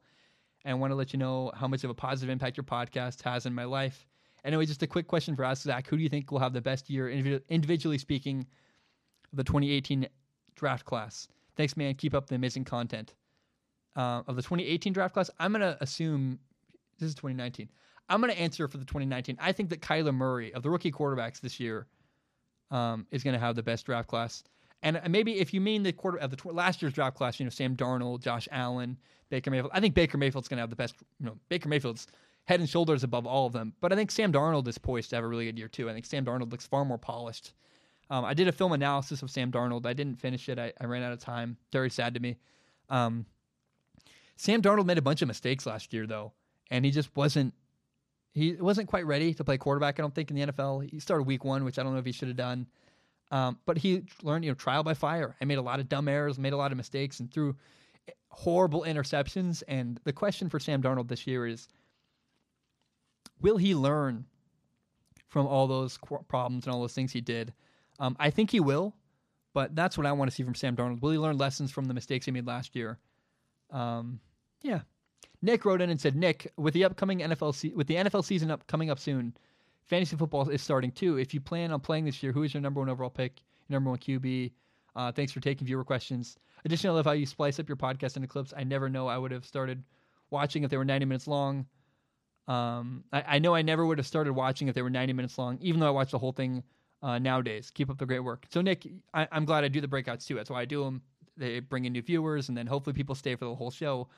and 0.64 0.80
want 0.80 0.90
to 0.90 0.94
let 0.94 1.12
you 1.12 1.18
know 1.18 1.52
how 1.54 1.68
much 1.68 1.84
of 1.84 1.90
a 1.90 1.94
positive 1.94 2.30
impact 2.30 2.56
your 2.56 2.64
podcast 2.64 3.22
has 3.22 3.46
in 3.46 3.54
my 3.54 3.64
life. 3.64 4.06
Anyway, 4.44 4.66
just 4.66 4.82
a 4.82 4.86
quick 4.86 5.06
question 5.06 5.36
for 5.36 5.44
us, 5.44 5.62
Zac. 5.62 5.86
Who 5.88 5.96
do 5.96 6.02
you 6.02 6.08
think 6.08 6.30
will 6.30 6.38
have 6.38 6.52
the 6.52 6.60
best 6.60 6.88
year, 6.88 7.10
individually 7.10 7.98
speaking, 7.98 8.46
of 9.32 9.36
the 9.36 9.44
2018 9.44 10.08
draft 10.54 10.84
class? 10.84 11.28
Thanks, 11.56 11.76
man. 11.76 11.94
Keep 11.94 12.14
up 12.14 12.26
the 12.26 12.34
amazing 12.34 12.64
content. 12.64 13.14
Uh, 13.96 14.22
of 14.28 14.36
the 14.36 14.42
2018 14.42 14.92
draft 14.92 15.14
class, 15.14 15.28
I'm 15.40 15.52
going 15.52 15.62
to 15.62 15.76
assume 15.80 16.38
this 16.98 17.08
is 17.08 17.14
2019. 17.16 17.68
I'm 18.08 18.20
going 18.20 18.32
to 18.32 18.40
answer 18.40 18.66
for 18.68 18.78
the 18.78 18.84
2019. 18.84 19.36
I 19.40 19.52
think 19.52 19.70
that 19.70 19.80
Kyler 19.80 20.14
Murray, 20.14 20.52
of 20.54 20.62
the 20.62 20.70
rookie 20.70 20.92
quarterbacks 20.92 21.40
this 21.40 21.60
year, 21.60 21.86
um, 22.70 23.06
is 23.10 23.22
going 23.22 23.34
to 23.34 23.40
have 23.40 23.56
the 23.56 23.62
best 23.62 23.86
draft 23.86 24.08
class. 24.08 24.44
And 24.82 25.00
maybe 25.08 25.40
if 25.40 25.52
you 25.52 25.60
mean 25.60 25.82
the 25.82 25.92
quarter 25.92 26.18
of 26.18 26.30
the 26.30 26.36
tw- 26.36 26.54
last 26.54 26.80
year's 26.80 26.92
draft 26.92 27.16
class, 27.16 27.40
you 27.40 27.44
know 27.44 27.50
Sam 27.50 27.76
Darnold, 27.76 28.20
Josh 28.20 28.46
Allen, 28.52 28.96
Baker 29.28 29.50
Mayfield. 29.50 29.70
I 29.74 29.80
think 29.80 29.94
Baker 29.94 30.18
Mayfield's 30.18 30.48
going 30.48 30.58
to 30.58 30.62
have 30.62 30.70
the 30.70 30.76
best. 30.76 30.94
You 31.18 31.26
know, 31.26 31.36
Baker 31.48 31.68
Mayfield's 31.68 32.06
head 32.44 32.60
and 32.60 32.68
shoulders 32.68 33.04
above 33.04 33.26
all 33.26 33.46
of 33.46 33.52
them. 33.52 33.74
But 33.80 33.92
I 33.92 33.96
think 33.96 34.10
Sam 34.10 34.32
Darnold 34.32 34.68
is 34.68 34.78
poised 34.78 35.10
to 35.10 35.16
have 35.16 35.24
a 35.24 35.28
really 35.28 35.46
good 35.46 35.58
year 35.58 35.68
too. 35.68 35.90
I 35.90 35.92
think 35.92 36.06
Sam 36.06 36.24
Darnold 36.24 36.50
looks 36.50 36.66
far 36.66 36.84
more 36.84 36.98
polished. 36.98 37.52
Um, 38.10 38.24
I 38.24 38.34
did 38.34 38.48
a 38.48 38.52
film 38.52 38.72
analysis 38.72 39.20
of 39.22 39.30
Sam 39.30 39.52
Darnold. 39.52 39.84
I 39.84 39.92
didn't 39.92 40.18
finish 40.18 40.48
it. 40.48 40.58
I, 40.58 40.72
I 40.80 40.86
ran 40.86 41.02
out 41.02 41.12
of 41.12 41.18
time. 41.18 41.56
Very 41.72 41.90
sad 41.90 42.14
to 42.14 42.20
me. 42.20 42.36
Um, 42.88 43.26
Sam 44.36 44.62
Darnold 44.62 44.86
made 44.86 44.96
a 44.96 45.02
bunch 45.02 45.20
of 45.20 45.28
mistakes 45.28 45.66
last 45.66 45.92
year 45.92 46.06
though, 46.06 46.32
and 46.70 46.84
he 46.84 46.90
just 46.90 47.14
wasn't. 47.16 47.52
He 48.32 48.52
wasn't 48.52 48.88
quite 48.88 49.06
ready 49.06 49.34
to 49.34 49.44
play 49.44 49.58
quarterback. 49.58 49.98
I 49.98 50.02
don't 50.02 50.14
think 50.14 50.30
in 50.30 50.36
the 50.36 50.46
NFL. 50.52 50.88
He 50.90 51.00
started 51.00 51.24
week 51.24 51.44
one, 51.44 51.64
which 51.64 51.78
I 51.78 51.82
don't 51.82 51.92
know 51.92 51.98
if 51.98 52.06
he 52.06 52.12
should 52.12 52.28
have 52.28 52.36
done. 52.36 52.66
Um, 53.30 53.58
but 53.66 53.78
he 53.78 54.04
learned, 54.22 54.44
you 54.44 54.50
know, 54.50 54.54
trial 54.54 54.82
by 54.82 54.94
fire. 54.94 55.36
I 55.40 55.44
made 55.44 55.58
a 55.58 55.62
lot 55.62 55.80
of 55.80 55.88
dumb 55.88 56.08
errors, 56.08 56.38
made 56.38 56.52
a 56.52 56.56
lot 56.56 56.70
of 56.72 56.76
mistakes, 56.76 57.20
and 57.20 57.30
threw 57.30 57.56
horrible 58.28 58.82
interceptions. 58.82 59.62
And 59.68 60.00
the 60.04 60.12
question 60.12 60.48
for 60.48 60.58
Sam 60.58 60.82
Darnold 60.82 61.08
this 61.08 61.26
year 61.26 61.46
is, 61.46 61.68
will 63.40 63.56
he 63.56 63.74
learn 63.74 64.24
from 65.28 65.46
all 65.46 65.66
those 65.66 65.98
problems 66.28 66.64
and 66.64 66.74
all 66.74 66.80
those 66.80 66.94
things 66.94 67.12
he 67.12 67.20
did? 67.20 67.52
Um, 67.98 68.16
I 68.18 68.30
think 68.30 68.50
he 68.50 68.60
will, 68.60 68.94
but 69.52 69.74
that's 69.74 69.98
what 69.98 70.06
I 70.06 70.12
want 70.12 70.30
to 70.30 70.34
see 70.34 70.42
from 70.42 70.54
Sam 70.54 70.76
Darnold. 70.76 71.02
Will 71.02 71.12
he 71.12 71.18
learn 71.18 71.36
lessons 71.36 71.70
from 71.70 71.86
the 71.86 71.94
mistakes 71.94 72.26
he 72.26 72.32
made 72.32 72.46
last 72.46 72.76
year? 72.76 72.98
Um, 73.70 74.20
yeah. 74.62 74.80
Nick 75.40 75.64
wrote 75.64 75.80
in 75.80 75.90
and 75.90 76.00
said, 76.00 76.16
Nick, 76.16 76.52
with 76.56 76.74
the 76.74 76.84
upcoming 76.84 77.20
NFL 77.20 77.54
se- 77.54 77.72
with 77.74 77.86
the 77.86 77.94
NFL 77.94 78.24
season 78.24 78.50
up 78.50 78.66
coming 78.66 78.90
up 78.90 78.98
soon, 78.98 79.36
fantasy 79.84 80.16
football 80.16 80.48
is 80.48 80.62
starting 80.62 80.90
too. 80.90 81.18
If 81.18 81.32
you 81.32 81.40
plan 81.40 81.72
on 81.72 81.80
playing 81.80 82.04
this 82.04 82.22
year, 82.22 82.32
who 82.32 82.42
is 82.42 82.54
your 82.54 82.60
number 82.60 82.80
one 82.80 82.88
overall 82.88 83.10
pick, 83.10 83.40
your 83.68 83.76
number 83.76 83.90
one 83.90 83.98
QB? 83.98 84.52
Uh, 84.96 85.12
thanks 85.12 85.30
for 85.30 85.40
taking 85.40 85.66
viewer 85.66 85.84
questions. 85.84 86.38
Additionally, 86.64 86.94
I 86.94 86.96
love 86.96 87.06
how 87.06 87.12
you 87.12 87.26
splice 87.26 87.60
up 87.60 87.68
your 87.68 87.76
podcast 87.76 88.16
into 88.16 88.26
clips. 88.26 88.52
I 88.56 88.64
never 88.64 88.88
know 88.88 89.06
I 89.06 89.16
would 89.16 89.30
have 89.30 89.44
started 89.44 89.82
watching 90.30 90.64
if 90.64 90.70
they 90.70 90.76
were 90.76 90.84
90 90.84 91.06
minutes 91.06 91.28
long. 91.28 91.66
Um, 92.48 93.04
I, 93.12 93.24
I, 93.28 93.38
know 93.38 93.54
I 93.54 93.62
never 93.62 93.86
would 93.86 93.98
have 93.98 94.06
started 94.06 94.32
watching 94.32 94.68
if 94.68 94.74
they 94.74 94.82
were 94.82 94.90
90 94.90 95.12
minutes 95.12 95.36
long, 95.36 95.58
even 95.60 95.80
though 95.80 95.86
I 95.86 95.90
watch 95.90 96.10
the 96.10 96.18
whole 96.18 96.32
thing 96.32 96.62
uh, 97.02 97.18
nowadays. 97.18 97.70
Keep 97.70 97.90
up 97.90 97.98
the 97.98 98.06
great 98.06 98.20
work. 98.20 98.46
So, 98.50 98.60
Nick, 98.60 98.88
I, 99.12 99.28
am 99.30 99.44
glad 99.44 99.64
I 99.64 99.68
do 99.68 99.80
the 99.80 99.86
breakouts 99.86 100.26
too. 100.26 100.34
That's 100.34 100.50
why 100.50 100.62
I 100.62 100.64
do 100.64 100.82
them. 100.82 101.02
They 101.36 101.60
bring 101.60 101.84
in 101.84 101.92
new 101.92 102.02
viewers, 102.02 102.48
and 102.48 102.58
then 102.58 102.66
hopefully 102.66 102.94
people 102.94 103.14
stay 103.14 103.36
for 103.36 103.44
the 103.44 103.54
whole 103.54 103.70
show. 103.70 104.08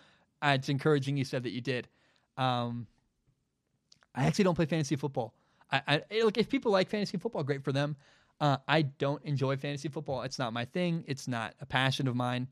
Uh, 0.43 0.57
it's 0.59 0.69
encouraging 0.69 1.17
you 1.17 1.25
said 1.25 1.43
that 1.43 1.51
you 1.51 1.61
did. 1.61 1.89
Um, 2.37 2.87
I 4.15 4.27
actually 4.27 4.45
don't 4.45 4.55
play 4.55 4.67
fantasy 4.67 4.97
football. 4.97 5.35
I, 5.73 6.03
I 6.11 6.23
look 6.23 6.37
if 6.37 6.49
people 6.49 6.73
like 6.73 6.89
fantasy 6.89 7.17
football, 7.17 7.43
great 7.43 7.63
for 7.63 7.73
them. 7.73 7.97
Uh, 8.41 8.57
I 8.67 8.83
don't 8.83 9.23
enjoy 9.25 9.57
fantasy 9.57 9.89
football. 9.89 10.23
It's 10.23 10.39
not 10.39 10.53
my 10.53 10.65
thing. 10.65 11.05
It's 11.07 11.29
not 11.29 11.55
a 11.61 11.67
passion 11.67 12.09
of 12.09 12.17
mine. 12.17 12.49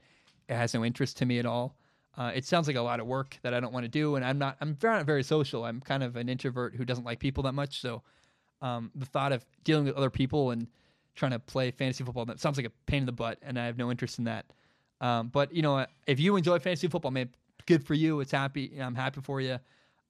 It 0.48 0.54
has 0.54 0.74
no 0.74 0.84
interest 0.84 1.16
to 1.18 1.26
me 1.26 1.38
at 1.38 1.46
all. 1.46 1.76
Uh, 2.16 2.32
it 2.34 2.44
sounds 2.44 2.66
like 2.66 2.76
a 2.76 2.82
lot 2.82 3.00
of 3.00 3.06
work 3.06 3.38
that 3.42 3.54
I 3.54 3.60
don't 3.60 3.72
want 3.72 3.84
to 3.84 3.88
do, 3.88 4.16
and 4.16 4.24
I'm 4.24 4.38
not. 4.38 4.56
I'm 4.60 4.76
not 4.82 5.06
very 5.06 5.22
social. 5.22 5.64
I'm 5.64 5.80
kind 5.80 6.02
of 6.02 6.16
an 6.16 6.28
introvert 6.28 6.74
who 6.74 6.84
doesn't 6.84 7.04
like 7.04 7.20
people 7.20 7.44
that 7.44 7.52
much. 7.52 7.80
So 7.80 8.02
um, 8.60 8.90
the 8.94 9.06
thought 9.06 9.32
of 9.32 9.44
dealing 9.64 9.84
with 9.84 9.94
other 9.94 10.10
people 10.10 10.50
and 10.50 10.66
trying 11.14 11.30
to 11.32 11.38
play 11.38 11.70
fantasy 11.70 12.04
football 12.04 12.24
that 12.26 12.40
sounds 12.40 12.56
like 12.56 12.66
a 12.66 12.72
pain 12.86 13.00
in 13.00 13.06
the 13.06 13.12
butt, 13.12 13.38
and 13.42 13.58
I 13.58 13.66
have 13.66 13.78
no 13.78 13.90
interest 13.90 14.18
in 14.18 14.24
that. 14.24 14.46
Um, 15.00 15.28
but 15.28 15.54
you 15.54 15.62
know, 15.62 15.86
if 16.06 16.18
you 16.18 16.36
enjoy 16.36 16.58
fantasy 16.58 16.88
football, 16.88 17.12
man, 17.12 17.30
good 17.66 17.84
for 17.84 17.94
you. 17.94 18.20
It's 18.20 18.32
happy. 18.32 18.78
I'm 18.80 18.94
happy 18.94 19.20
for 19.20 19.40
you. 19.40 19.58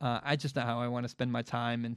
Uh, 0.01 0.21
I 0.23 0.37
just 0.37 0.57
know 0.57 0.63
how 0.63 0.81
I 0.81 0.89
want 0.89 1.05
to 1.05 1.09
spend 1.09 1.33
my 1.33 1.43
time 1.43 1.85
and 1.85 1.97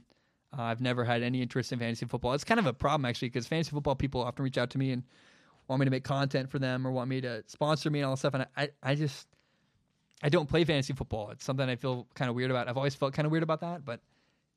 uh, 0.56 0.62
I've 0.62 0.80
never 0.80 1.04
had 1.04 1.22
any 1.22 1.40
interest 1.40 1.72
in 1.72 1.78
fantasy 1.78 2.06
football. 2.06 2.32
It's 2.32 2.44
kind 2.44 2.60
of 2.60 2.66
a 2.66 2.72
problem 2.72 3.04
actually 3.04 3.28
because 3.28 3.46
fantasy 3.46 3.70
football 3.70 3.94
people 3.94 4.22
often 4.22 4.44
reach 4.44 4.58
out 4.58 4.70
to 4.70 4.78
me 4.78 4.92
and 4.92 5.02
want 5.68 5.80
me 5.80 5.84
to 5.86 5.90
make 5.90 6.04
content 6.04 6.50
for 6.50 6.58
them 6.58 6.86
or 6.86 6.90
want 6.90 7.08
me 7.08 7.20
to 7.20 7.44
sponsor 7.46 7.90
me 7.90 8.00
and 8.00 8.06
all 8.06 8.12
this 8.12 8.20
stuff. 8.20 8.34
And 8.34 8.46
I, 8.56 8.70
I 8.82 8.94
just, 8.94 9.28
I 10.22 10.28
don't 10.28 10.48
play 10.48 10.64
fantasy 10.64 10.92
football. 10.92 11.30
It's 11.30 11.44
something 11.44 11.68
I 11.68 11.76
feel 11.76 12.06
kind 12.14 12.28
of 12.28 12.34
weird 12.34 12.50
about. 12.50 12.68
I've 12.68 12.76
always 12.76 12.94
felt 12.94 13.14
kind 13.14 13.26
of 13.26 13.32
weird 13.32 13.42
about 13.42 13.60
that, 13.60 13.84
but 13.84 14.00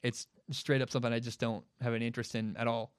it's 0.04 0.28
straight 0.52 0.82
up 0.82 0.90
something 0.92 1.12
I 1.12 1.20
just 1.20 1.40
don't 1.40 1.64
have 1.82 1.94
any 1.94 2.06
interest 2.06 2.36
in 2.36 2.56
at 2.58 2.68
all. 2.68 2.92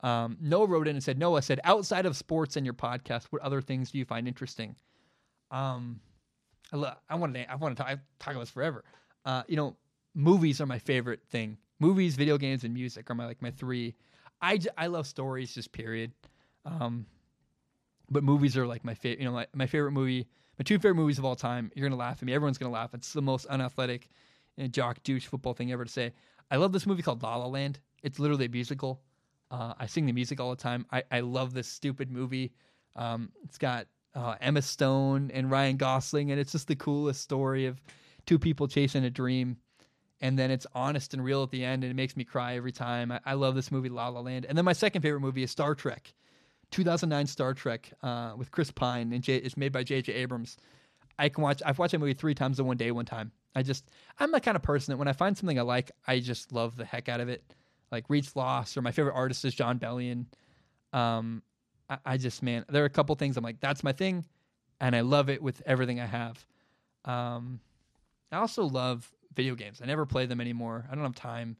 Um, 0.00 0.36
Noah 0.40 0.66
wrote 0.66 0.86
in 0.86 0.96
and 0.96 1.02
said, 1.02 1.18
Noah 1.18 1.40
said, 1.40 1.60
outside 1.64 2.04
of 2.04 2.16
sports 2.16 2.56
and 2.56 2.66
your 2.66 2.74
podcast, 2.74 3.24
what 3.30 3.40
other 3.42 3.62
things 3.62 3.90
do 3.90 3.98
you 3.98 4.04
find 4.04 4.28
interesting? 4.28 4.76
Um, 5.50 6.00
I, 6.72 6.76
lo- 6.76 6.94
I 7.08 7.14
want 7.14 7.34
to 7.34 7.50
I 7.50 7.54
want 7.56 7.76
to 7.76 7.82
talk, 7.82 7.98
talk 8.18 8.34
about 8.34 8.40
this 8.40 8.50
forever. 8.50 8.84
Uh, 9.24 9.42
you 9.48 9.56
know, 9.56 9.76
movies 10.14 10.60
are 10.60 10.66
my 10.66 10.78
favorite 10.78 11.20
thing. 11.30 11.58
Movies, 11.80 12.16
video 12.16 12.38
games, 12.38 12.64
and 12.64 12.72
music 12.72 13.10
are 13.10 13.14
my 13.14 13.26
like 13.26 13.42
my 13.42 13.50
three. 13.50 13.94
I, 14.40 14.58
j- 14.58 14.70
I 14.76 14.88
love 14.88 15.06
stories, 15.06 15.54
just 15.54 15.72
period. 15.72 16.12
Um, 16.64 17.06
but 18.10 18.22
movies 18.22 18.56
are 18.56 18.66
like 18.66 18.84
my 18.84 18.94
favorite. 18.94 19.20
You 19.20 19.26
know, 19.26 19.32
my, 19.32 19.46
my 19.54 19.66
favorite 19.66 19.92
movie, 19.92 20.26
my 20.58 20.62
two 20.62 20.78
favorite 20.78 20.94
movies 20.96 21.18
of 21.18 21.24
all 21.24 21.36
time. 21.36 21.70
You're 21.74 21.88
gonna 21.88 21.98
laugh 21.98 22.18
at 22.18 22.22
me. 22.22 22.34
Everyone's 22.34 22.58
gonna 22.58 22.72
laugh. 22.72 22.94
It's 22.94 23.12
the 23.12 23.22
most 23.22 23.46
unathletic, 23.46 24.08
you 24.56 24.64
know, 24.64 24.68
jock 24.68 25.02
douche 25.02 25.26
football 25.26 25.54
thing 25.54 25.72
ever 25.72 25.84
to 25.84 25.90
say. 25.90 26.12
I 26.50 26.56
love 26.56 26.72
this 26.72 26.86
movie 26.86 27.02
called 27.02 27.22
La 27.22 27.36
La 27.36 27.46
Land. 27.46 27.80
It's 28.02 28.18
literally 28.18 28.46
a 28.46 28.50
musical. 28.50 29.00
Uh, 29.50 29.74
I 29.78 29.86
sing 29.86 30.06
the 30.06 30.12
music 30.12 30.40
all 30.40 30.50
the 30.50 30.56
time. 30.56 30.86
I, 30.92 31.02
I 31.10 31.20
love 31.20 31.54
this 31.54 31.68
stupid 31.68 32.10
movie. 32.10 32.52
Um, 32.96 33.30
it's 33.44 33.58
got 33.58 33.86
uh, 34.14 34.36
Emma 34.40 34.62
Stone 34.62 35.30
and 35.32 35.50
Ryan 35.50 35.76
Gosling, 35.76 36.30
and 36.30 36.40
it's 36.40 36.52
just 36.52 36.68
the 36.68 36.76
coolest 36.76 37.20
story 37.20 37.66
of 37.66 37.80
two 38.26 38.38
people 38.38 38.68
chasing 38.68 39.04
a 39.04 39.10
dream. 39.10 39.56
And 40.20 40.38
then 40.38 40.50
it's 40.50 40.66
honest 40.74 41.12
and 41.12 41.22
real 41.22 41.42
at 41.42 41.50
the 41.50 41.64
end, 41.64 41.84
and 41.84 41.90
it 41.90 41.94
makes 41.94 42.16
me 42.16 42.24
cry 42.24 42.56
every 42.56 42.72
time. 42.72 43.12
I, 43.12 43.20
I 43.26 43.34
love 43.34 43.54
this 43.54 43.70
movie, 43.70 43.88
La 43.88 44.08
La 44.08 44.20
Land. 44.20 44.46
And 44.46 44.56
then 44.56 44.64
my 44.64 44.72
second 44.72 45.02
favorite 45.02 45.20
movie 45.20 45.42
is 45.42 45.50
Star 45.50 45.74
Trek, 45.74 46.14
2009 46.70 47.26
Star 47.26 47.52
Trek 47.52 47.92
uh, 48.02 48.32
with 48.36 48.50
Chris 48.50 48.70
Pine, 48.70 49.12
and 49.12 49.22
J- 49.22 49.36
it's 49.36 49.56
made 49.56 49.72
by 49.72 49.82
J.J. 49.82 50.12
Abrams. 50.12 50.56
I 51.18 51.28
can 51.28 51.42
watch. 51.42 51.62
I've 51.66 51.78
watched 51.78 51.92
that 51.92 51.98
movie 51.98 52.14
three 52.14 52.34
times 52.34 52.58
in 52.58 52.66
one 52.66 52.76
day, 52.76 52.90
one 52.90 53.04
time. 53.04 53.32
I 53.54 53.62
just, 53.62 53.90
I'm 54.18 54.32
the 54.32 54.40
kind 54.40 54.56
of 54.56 54.62
person 54.62 54.92
that 54.92 54.98
when 54.98 55.08
I 55.08 55.12
find 55.12 55.36
something 55.36 55.58
I 55.58 55.62
like, 55.62 55.92
I 56.06 56.20
just 56.20 56.52
love 56.52 56.76
the 56.76 56.84
heck 56.84 57.08
out 57.08 57.20
of 57.20 57.28
it. 57.28 57.44
Like 57.92 58.06
Reach 58.08 58.34
Lost, 58.34 58.76
or 58.76 58.82
my 58.82 58.90
favorite 58.90 59.14
artist 59.14 59.44
is 59.44 59.54
Jon 59.54 59.78
Bellion. 59.78 60.26
Um, 60.92 61.42
I, 61.88 61.98
I 62.04 62.16
just, 62.16 62.42
man, 62.42 62.64
there 62.68 62.82
are 62.82 62.86
a 62.86 62.90
couple 62.90 63.14
things 63.16 63.36
I'm 63.36 63.44
like, 63.44 63.60
that's 63.60 63.84
my 63.84 63.92
thing, 63.92 64.24
and 64.80 64.96
I 64.96 65.00
love 65.00 65.28
it 65.28 65.42
with 65.42 65.62
everything 65.66 66.00
I 66.00 66.06
have. 66.06 66.46
Um, 67.04 67.60
I 68.32 68.36
also 68.36 68.64
love 68.64 69.10
video 69.34 69.54
games. 69.54 69.80
I 69.82 69.86
never 69.86 70.06
play 70.06 70.26
them 70.26 70.40
anymore. 70.40 70.84
I 70.90 70.94
don't 70.94 71.04
have 71.04 71.14
time. 71.14 71.56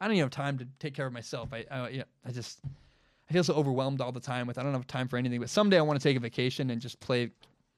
I 0.00 0.06
don't 0.06 0.14
even 0.14 0.24
have 0.24 0.30
time 0.30 0.58
to 0.58 0.66
take 0.78 0.94
care 0.94 1.06
of 1.06 1.12
myself. 1.12 1.52
I, 1.52 1.64
I 1.70 1.88
yeah, 1.88 2.02
I 2.26 2.30
just, 2.30 2.60
I 3.28 3.32
feel 3.32 3.44
so 3.44 3.54
overwhelmed 3.54 4.00
all 4.00 4.12
the 4.12 4.20
time 4.20 4.46
with 4.46 4.58
I 4.58 4.62
don't 4.62 4.72
have 4.72 4.86
time 4.86 5.08
for 5.08 5.16
anything. 5.16 5.40
But 5.40 5.50
someday 5.50 5.78
I 5.78 5.82
want 5.82 6.00
to 6.00 6.02
take 6.02 6.16
a 6.16 6.20
vacation 6.20 6.70
and 6.70 6.80
just 6.80 6.98
play, 7.00 7.30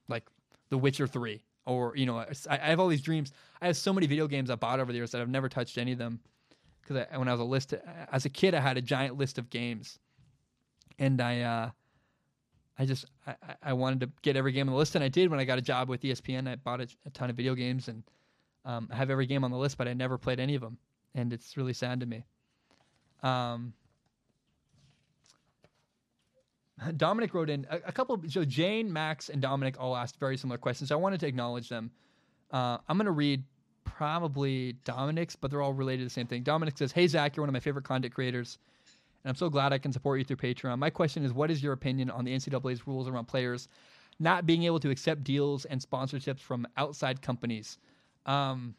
like, 0.08 0.24
The 0.70 0.78
Witcher 0.78 1.06
Three, 1.06 1.42
or 1.66 1.96
you 1.96 2.06
know, 2.06 2.18
I, 2.18 2.26
I 2.48 2.56
have 2.56 2.80
all 2.80 2.88
these 2.88 3.02
dreams. 3.02 3.32
I 3.60 3.66
have 3.66 3.76
so 3.76 3.92
many 3.92 4.06
video 4.06 4.26
games 4.26 4.50
I 4.50 4.54
bought 4.54 4.80
over 4.80 4.92
the 4.92 4.98
years 4.98 5.10
that 5.12 5.20
I've 5.20 5.28
never 5.28 5.48
touched 5.48 5.78
any 5.78 5.92
of 5.92 5.98
them. 5.98 6.20
Because 6.80 7.06
when 7.14 7.28
I 7.28 7.32
was 7.32 7.40
a 7.40 7.44
list, 7.44 7.74
as 8.10 8.24
a 8.24 8.30
kid, 8.30 8.54
I 8.54 8.60
had 8.60 8.76
a 8.76 8.82
giant 8.82 9.18
list 9.18 9.38
of 9.38 9.50
games, 9.50 9.98
and 10.98 11.20
I, 11.20 11.40
uh, 11.40 11.70
I 12.80 12.86
just 12.86 13.04
I, 13.26 13.34
I 13.62 13.72
wanted 13.74 14.00
to 14.00 14.10
get 14.22 14.36
every 14.36 14.52
game 14.52 14.66
on 14.66 14.72
the 14.72 14.78
list, 14.78 14.94
and 14.94 15.04
I 15.04 15.08
did. 15.08 15.30
When 15.30 15.38
I 15.38 15.44
got 15.44 15.58
a 15.58 15.62
job 15.62 15.90
with 15.90 16.00
ESPN, 16.00 16.48
I 16.48 16.56
bought 16.56 16.80
a, 16.80 16.88
a 17.04 17.10
ton 17.10 17.28
of 17.28 17.36
video 17.36 17.54
games, 17.54 17.88
and 17.88 18.02
um, 18.64 18.88
I 18.90 18.96
have 18.96 19.10
every 19.10 19.26
game 19.26 19.44
on 19.44 19.50
the 19.50 19.58
list, 19.58 19.76
but 19.76 19.86
I 19.86 19.92
never 19.92 20.16
played 20.16 20.40
any 20.40 20.54
of 20.54 20.62
them, 20.62 20.78
and 21.14 21.30
it's 21.30 21.58
really 21.58 21.74
sad 21.74 22.00
to 22.00 22.06
me. 22.06 22.24
Um, 23.22 23.74
Dominic 26.96 27.34
wrote 27.34 27.50
in 27.50 27.66
a, 27.68 27.80
a 27.88 27.92
couple. 27.92 28.18
So 28.28 28.46
Jane, 28.46 28.90
Max, 28.90 29.28
and 29.28 29.42
Dominic 29.42 29.76
all 29.78 29.94
asked 29.94 30.18
very 30.18 30.38
similar 30.38 30.56
questions. 30.56 30.90
I 30.90 30.96
wanted 30.96 31.20
to 31.20 31.26
acknowledge 31.26 31.68
them. 31.68 31.90
Uh, 32.50 32.78
I'm 32.88 32.96
going 32.96 33.04
to 33.04 33.12
read 33.12 33.44
probably 33.84 34.72
Dominic's, 34.84 35.36
but 35.36 35.50
they're 35.50 35.60
all 35.60 35.74
related 35.74 35.98
to 35.98 36.04
the 36.04 36.10
same 36.10 36.26
thing. 36.26 36.44
Dominic 36.44 36.78
says, 36.78 36.92
"Hey 36.92 37.06
Zac, 37.06 37.36
you're 37.36 37.42
one 37.42 37.50
of 37.50 37.52
my 37.52 37.60
favorite 37.60 37.84
content 37.84 38.14
creators, 38.14 38.56
and 39.22 39.30
I'm 39.30 39.36
so 39.36 39.50
glad 39.50 39.72
I 39.72 39.78
can 39.78 39.92
support 39.92 40.18
you 40.18 40.24
through 40.24 40.36
Patreon. 40.36 40.78
My 40.78 40.90
question 40.90 41.24
is, 41.24 41.32
what 41.32 41.50
is 41.50 41.62
your 41.62 41.72
opinion 41.72 42.10
on 42.10 42.24
the 42.24 42.34
NCAA's 42.34 42.86
rules 42.86 43.08
around 43.08 43.26
players 43.26 43.68
not 44.18 44.46
being 44.46 44.64
able 44.64 44.80
to 44.80 44.90
accept 44.90 45.24
deals 45.24 45.64
and 45.64 45.80
sponsorships 45.80 46.40
from 46.40 46.66
outside 46.76 47.22
companies?" 47.22 47.78
Um, 48.26 48.74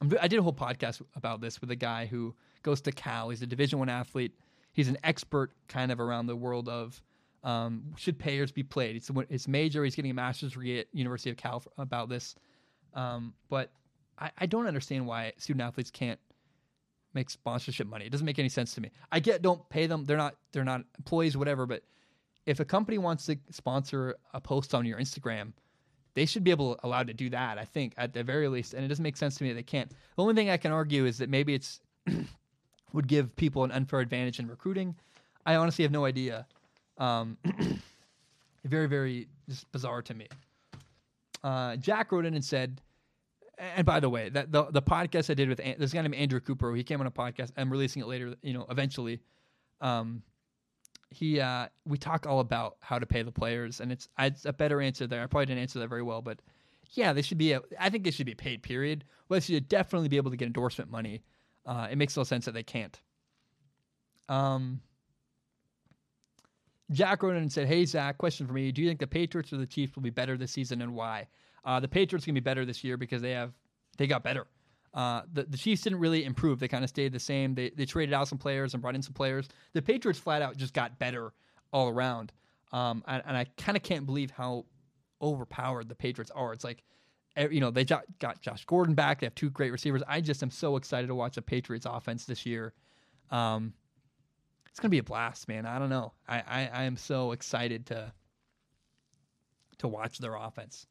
I'm- 0.00 0.28
did 0.28 0.38
a 0.38 0.42
whole 0.42 0.52
podcast 0.52 1.02
about 1.16 1.40
this 1.40 1.60
with 1.60 1.70
a 1.70 1.76
guy 1.76 2.06
who 2.06 2.34
goes 2.62 2.80
to 2.82 2.92
Cal. 2.92 3.30
He's 3.30 3.42
a 3.42 3.46
Division 3.46 3.78
One 3.78 3.88
athlete. 3.88 4.32
He's 4.72 4.88
an 4.88 4.98
expert 5.02 5.52
kind 5.66 5.90
of 5.90 5.98
around 5.98 6.26
the 6.26 6.36
world 6.36 6.68
of 6.68 7.02
um, 7.44 7.94
should 7.96 8.18
payers 8.18 8.52
be 8.52 8.62
played. 8.62 8.96
It's 8.96 9.10
it's 9.30 9.48
major. 9.48 9.84
He's 9.84 9.94
getting 9.94 10.10
a 10.10 10.14
master's 10.14 10.50
degree 10.50 10.80
at 10.80 10.86
University 10.92 11.30
of 11.30 11.36
Cal 11.36 11.60
for, 11.60 11.70
about 11.78 12.08
this. 12.08 12.34
Um, 12.94 13.34
but 13.48 13.70
I, 14.18 14.30
I 14.38 14.46
don't 14.46 14.66
understand 14.66 15.06
why 15.06 15.32
student 15.36 15.62
athletes 15.62 15.90
can't 15.90 16.18
make 17.14 17.30
sponsorship 17.30 17.86
money. 17.86 18.06
It 18.06 18.10
doesn't 18.12 18.24
make 18.24 18.38
any 18.38 18.48
sense 18.48 18.74
to 18.74 18.80
me. 18.80 18.90
I 19.10 19.20
get 19.20 19.42
don't 19.42 19.66
pay 19.68 19.86
them. 19.86 20.04
They're 20.04 20.16
not 20.16 20.36
they're 20.52 20.64
not 20.64 20.82
employees, 20.98 21.36
whatever. 21.36 21.66
But 21.66 21.82
if 22.46 22.60
a 22.60 22.64
company 22.64 22.98
wants 22.98 23.26
to 23.26 23.36
sponsor 23.50 24.16
a 24.34 24.40
post 24.40 24.74
on 24.74 24.84
your 24.84 24.98
Instagram, 24.98 25.52
they 26.14 26.26
should 26.26 26.44
be 26.44 26.50
able 26.50 26.78
allowed 26.82 27.06
to 27.08 27.14
do 27.14 27.30
that. 27.30 27.58
I 27.58 27.64
think 27.64 27.94
at 27.96 28.12
the 28.12 28.22
very 28.22 28.48
least, 28.48 28.74
and 28.74 28.84
it 28.84 28.88
doesn't 28.88 29.02
make 29.02 29.16
sense 29.16 29.36
to 29.36 29.44
me 29.44 29.50
that 29.50 29.56
they 29.56 29.62
can't. 29.62 29.90
The 29.90 30.22
only 30.22 30.34
thing 30.34 30.50
I 30.50 30.56
can 30.56 30.72
argue 30.72 31.06
is 31.06 31.18
that 31.18 31.28
maybe 31.28 31.54
it's 31.54 31.80
would 32.92 33.08
give 33.08 33.34
people 33.36 33.64
an 33.64 33.72
unfair 33.72 34.00
advantage 34.00 34.38
in 34.38 34.48
recruiting. 34.48 34.94
I 35.46 35.56
honestly 35.56 35.84
have 35.84 35.92
no 35.92 36.04
idea. 36.04 36.46
Um, 36.98 37.38
very 38.64 38.86
very 38.86 39.28
just 39.48 39.70
bizarre 39.72 40.02
to 40.02 40.14
me. 40.14 40.28
Uh, 41.44 41.76
Jack 41.76 42.12
wrote 42.12 42.26
in 42.26 42.34
and 42.34 42.44
said, 42.44 42.80
and 43.58 43.84
by 43.84 44.00
the 44.00 44.08
way, 44.08 44.28
that 44.28 44.52
the 44.52 44.64
the 44.70 44.82
podcast 44.82 45.30
I 45.30 45.34
did 45.34 45.48
with 45.48 45.58
this 45.78 45.92
guy 45.92 46.02
named 46.02 46.14
Andrew 46.14 46.40
Cooper, 46.40 46.74
he 46.74 46.84
came 46.84 47.00
on 47.00 47.06
a 47.06 47.10
podcast. 47.10 47.52
I'm 47.56 47.70
releasing 47.70 48.02
it 48.02 48.06
later, 48.06 48.34
you 48.42 48.52
know, 48.52 48.66
eventually. 48.70 49.20
Um, 49.80 50.22
he 51.10 51.40
uh, 51.40 51.68
we 51.84 51.98
talk 51.98 52.26
all 52.26 52.40
about 52.40 52.76
how 52.80 52.98
to 52.98 53.06
pay 53.06 53.22
the 53.22 53.32
players, 53.32 53.80
and 53.80 53.90
it's 53.90 54.08
a 54.18 54.52
better 54.52 54.80
answer 54.80 55.06
there. 55.06 55.22
I 55.22 55.26
probably 55.26 55.46
didn't 55.46 55.62
answer 55.62 55.78
that 55.80 55.88
very 55.88 56.02
well, 56.02 56.22
but 56.22 56.40
yeah, 56.92 57.12
they 57.12 57.22
should 57.22 57.38
be. 57.38 57.52
A, 57.52 57.62
I 57.78 57.90
think 57.90 58.04
they 58.04 58.10
should 58.10 58.26
be 58.26 58.34
paid. 58.34 58.62
Period. 58.62 59.04
Well, 59.28 59.40
they 59.40 59.44
should 59.44 59.68
definitely 59.68 60.08
be 60.08 60.16
able 60.16 60.30
to 60.30 60.36
get 60.36 60.46
endorsement 60.46 60.90
money. 60.90 61.22
Uh, 61.66 61.88
it 61.90 61.96
makes 61.96 62.16
no 62.16 62.24
sense 62.24 62.44
that 62.44 62.54
they 62.54 62.62
can't. 62.62 62.98
Um, 64.28 64.80
Jack 66.90 67.22
wrote 67.22 67.32
in 67.32 67.42
and 67.42 67.52
said, 67.52 67.66
"Hey 67.66 67.84
Zac, 67.84 68.18
question 68.18 68.46
for 68.46 68.52
me: 68.52 68.70
Do 68.72 68.82
you 68.82 68.88
think 68.88 69.00
the 69.00 69.06
Patriots 69.06 69.52
or 69.52 69.56
the 69.56 69.66
Chiefs 69.66 69.96
will 69.96 70.02
be 70.02 70.10
better 70.10 70.36
this 70.36 70.52
season, 70.52 70.82
and 70.82 70.94
why? 70.94 71.26
Uh, 71.68 71.78
the 71.78 71.86
Patriots 71.86 72.24
can 72.24 72.32
be 72.32 72.40
better 72.40 72.64
this 72.64 72.82
year 72.82 72.96
because 72.96 73.20
they 73.20 73.32
have 73.32 73.52
they 73.98 74.06
got 74.06 74.22
better. 74.22 74.46
Uh, 74.94 75.20
the 75.34 75.42
the 75.42 75.58
Chiefs 75.58 75.82
didn't 75.82 75.98
really 75.98 76.24
improve; 76.24 76.58
they 76.58 76.66
kind 76.66 76.82
of 76.82 76.88
stayed 76.88 77.12
the 77.12 77.20
same. 77.20 77.54
They 77.54 77.68
they 77.68 77.84
traded 77.84 78.14
out 78.14 78.26
some 78.26 78.38
players 78.38 78.72
and 78.72 78.80
brought 78.80 78.94
in 78.94 79.02
some 79.02 79.12
players. 79.12 79.48
The 79.74 79.82
Patriots 79.82 80.18
flat 80.18 80.40
out 80.40 80.56
just 80.56 80.72
got 80.72 80.98
better 80.98 81.34
all 81.70 81.90
around. 81.90 82.32
Um, 82.72 83.04
and, 83.06 83.22
and 83.26 83.36
I 83.36 83.44
kind 83.58 83.76
of 83.76 83.82
can't 83.82 84.06
believe 84.06 84.30
how 84.30 84.64
overpowered 85.20 85.90
the 85.90 85.94
Patriots 85.94 86.30
are. 86.30 86.54
It's 86.54 86.64
like, 86.64 86.82
eh, 87.36 87.48
you 87.50 87.60
know, 87.60 87.70
they 87.70 87.84
got, 87.84 88.04
got 88.18 88.40
Josh 88.40 88.64
Gordon 88.64 88.94
back. 88.94 89.20
They 89.20 89.26
have 89.26 89.34
two 89.34 89.50
great 89.50 89.72
receivers. 89.72 90.02
I 90.08 90.22
just 90.22 90.42
am 90.42 90.50
so 90.50 90.76
excited 90.76 91.08
to 91.08 91.14
watch 91.14 91.34
the 91.34 91.42
Patriots 91.42 91.86
offense 91.86 92.24
this 92.24 92.46
year. 92.46 92.72
Um, 93.30 93.74
it's 94.70 94.80
gonna 94.80 94.90
be 94.90 94.98
a 94.98 95.02
blast, 95.02 95.48
man. 95.48 95.66
I 95.66 95.78
don't 95.78 95.90
know. 95.90 96.12
I, 96.26 96.38
I, 96.38 96.70
I 96.72 96.82
am 96.84 96.96
so 96.96 97.32
excited 97.32 97.84
to 97.86 98.10
to 99.78 99.88
watch 99.88 100.18
their 100.18 100.34
offense. 100.34 100.86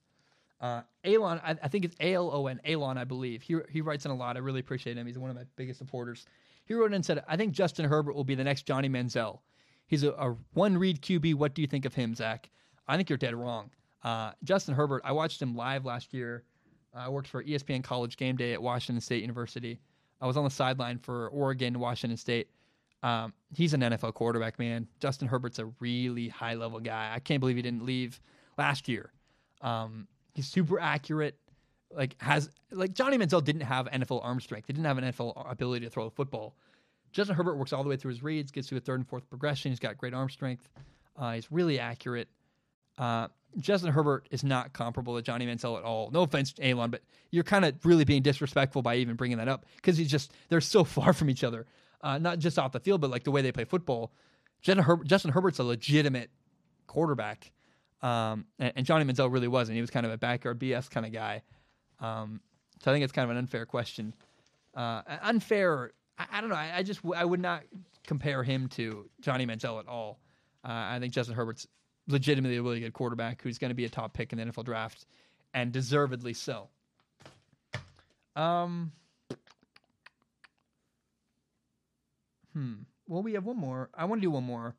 Uh, 0.59 0.81
Alon, 1.03 1.39
I, 1.43 1.55
I 1.61 1.67
think 1.67 1.85
it's 1.85 1.95
A 1.99 2.13
L 2.13 2.31
O 2.33 2.47
N, 2.47 2.59
Alon, 2.65 2.97
I 2.97 3.03
believe. 3.03 3.41
He 3.41 3.55
he 3.69 3.81
writes 3.81 4.05
in 4.05 4.11
a 4.11 4.15
lot. 4.15 4.35
I 4.37 4.39
really 4.39 4.59
appreciate 4.59 4.97
him. 4.97 5.05
He's 5.05 5.17
one 5.17 5.29
of 5.29 5.35
my 5.35 5.45
biggest 5.55 5.77
supporters. 5.77 6.25
He 6.65 6.73
wrote 6.73 6.87
in 6.87 6.95
and 6.95 7.05
said, 7.05 7.23
"I 7.27 7.37
think 7.37 7.53
Justin 7.53 7.85
Herbert 7.85 8.13
will 8.13 8.23
be 8.23 8.35
the 8.35 8.43
next 8.43 8.65
Johnny 8.65 8.89
Manziel. 8.89 9.39
He's 9.85 10.03
a, 10.03 10.11
a 10.11 10.35
one 10.53 10.77
read 10.77 11.01
QB. 11.01 11.35
What 11.35 11.53
do 11.53 11.61
you 11.61 11.67
think 11.67 11.85
of 11.85 11.93
him, 11.93 12.15
Zac? 12.15 12.49
I 12.87 12.97
think 12.97 13.09
you're 13.09 13.17
dead 13.17 13.35
wrong. 13.35 13.69
Uh, 14.03 14.31
Justin 14.43 14.73
Herbert. 14.73 15.01
I 15.05 15.11
watched 15.11 15.41
him 15.41 15.55
live 15.55 15.85
last 15.85 16.13
year. 16.13 16.43
I 16.93 17.09
worked 17.09 17.27
for 17.27 17.43
ESPN 17.43 17.83
College 17.83 18.17
Game 18.17 18.35
Day 18.35 18.53
at 18.53 18.61
Washington 18.61 19.01
State 19.01 19.21
University. 19.21 19.79
I 20.19 20.25
was 20.25 20.37
on 20.37 20.43
the 20.43 20.49
sideline 20.49 20.97
for 20.97 21.27
Oregon, 21.29 21.79
Washington 21.79 22.17
State. 22.17 22.49
Um, 23.03 23.33
he's 23.53 23.73
an 23.73 23.81
NFL 23.81 24.15
quarterback, 24.15 24.57
man. 24.57 24.87
Justin 24.99 25.27
Herbert's 25.27 25.59
a 25.59 25.67
really 25.79 26.29
high 26.29 26.55
level 26.55 26.79
guy. 26.79 27.11
I 27.13 27.19
can't 27.19 27.39
believe 27.39 27.55
he 27.55 27.61
didn't 27.61 27.85
leave 27.85 28.19
last 28.57 28.87
year. 28.87 29.11
Um, 29.61 30.07
he's 30.37 30.47
super 30.47 30.79
accurate. 30.79 31.35
Like 31.91 32.15
has 32.21 32.49
like 32.71 32.93
Johnny 32.93 33.17
Manziel 33.17 33.43
didn't 33.43 33.61
have 33.61 33.87
NFL 33.87 34.23
arm 34.23 34.39
strength. 34.39 34.67
He 34.67 34.73
didn't 34.73 34.85
have 34.85 34.97
an 34.97 35.03
NFL 35.05 35.49
ability 35.51 35.85
to 35.85 35.89
throw 35.89 36.05
the 36.05 36.11
football. 36.11 36.55
Justin 37.11 37.35
Herbert 37.35 37.55
works 37.55 37.73
all 37.73 37.83
the 37.83 37.89
way 37.89 37.97
through 37.97 38.11
his 38.11 38.21
reads, 38.21 38.51
gets 38.51 38.67
to 38.67 38.77
a 38.77 38.79
third 38.79 38.99
and 38.99 39.07
fourth 39.07 39.27
progression. 39.29 39.71
He's 39.71 39.79
got 39.79 39.97
great 39.97 40.13
arm 40.13 40.29
strength. 40.29 40.69
Uh, 41.17 41.33
he's 41.33 41.51
really 41.51 41.79
accurate. 41.79 42.27
Uh, 42.97 43.27
Justin 43.57 43.91
Herbert 43.91 44.27
is 44.29 44.43
not 44.43 44.73
comparable 44.73 45.15
to 45.15 45.21
Johnny 45.21 45.47
Manziel 45.47 45.77
at 45.77 45.83
all. 45.83 46.11
No 46.11 46.21
offense, 46.21 46.53
Alon, 46.61 46.91
but 46.91 47.01
you're 47.31 47.43
kind 47.45 47.65
of 47.65 47.73
really 47.85 48.03
being 48.03 48.21
disrespectful 48.21 48.81
by 48.81 48.95
even 48.95 49.15
bringing 49.15 49.37
that 49.37 49.47
up 49.47 49.65
because 49.77 49.97
he's 49.97 50.11
just 50.11 50.31
they're 50.49 50.61
so 50.61 50.83
far 50.95 51.13
from 51.13 51.29
each 51.29 51.43
other. 51.43 51.65
Uh, 52.01 52.17
not 52.19 52.37
just 52.37 52.59
off 52.59 52.73
the 52.73 52.79
field, 52.79 53.01
but 53.01 53.09
like 53.09 53.23
the 53.23 53.31
way 53.31 53.41
they 53.41 53.51
play 53.51 53.63
football. 53.65 54.11
Justin, 54.61 54.83
Her- 54.83 55.03
Justin 55.03 55.31
Herbert's 55.31 55.59
a 55.59 55.63
legitimate 55.63 56.29
quarterback, 56.85 57.51
um, 58.01 58.45
and, 58.59 58.73
and 58.75 58.85
Johnny 58.85 59.05
Manziel 59.05 59.31
really 59.31 59.47
wasn't. 59.47 59.75
He 59.75 59.81
was 59.81 59.89
kind 59.89 60.05
of 60.05 60.11
a 60.11 60.17
backyard 60.17 60.59
BS 60.59 60.89
kind 60.89 61.05
of 61.05 61.11
guy. 61.11 61.41
Um, 61.99 62.41
so 62.83 62.91
I 62.91 62.93
think 62.93 63.03
it's 63.03 63.13
kind 63.13 63.23
of 63.25 63.31
an 63.31 63.37
unfair 63.37 63.65
question. 63.65 64.13
Uh, 64.75 65.01
unfair. 65.23 65.91
I, 66.19 66.25
I 66.33 66.41
don't 66.41 66.49
know. 66.49 66.55
I, 66.55 66.77
I 66.77 66.83
just 66.83 67.01
w- 67.01 67.19
I 67.19 67.25
would 67.25 67.39
not 67.39 67.63
compare 68.05 68.43
him 68.43 68.67
to 68.69 69.09
Johnny 69.21 69.45
Manziel 69.45 69.79
at 69.79 69.87
all. 69.87 70.19
Uh, 70.63 70.69
I 70.71 70.99
think 70.99 71.13
Justin 71.13 71.35
Herbert's 71.35 71.65
legitimately 72.07 72.57
a 72.57 72.61
really 72.63 72.79
good 72.79 72.93
quarterback 72.93 73.41
who's 73.41 73.57
going 73.57 73.69
to 73.69 73.75
be 73.75 73.85
a 73.85 73.89
top 73.89 74.13
pick 74.13 74.31
in 74.31 74.37
the 74.39 74.45
NFL 74.45 74.65
draft, 74.65 75.05
and 75.53 75.71
deservedly 75.71 76.33
so. 76.33 76.69
Um. 78.35 78.91
Hmm. 82.53 82.73
Well, 83.07 83.23
we 83.23 83.33
have 83.33 83.45
one 83.45 83.57
more. 83.57 83.89
I 83.93 84.05
want 84.05 84.21
to 84.21 84.25
do 84.25 84.31
one 84.31 84.43
more. 84.43 84.75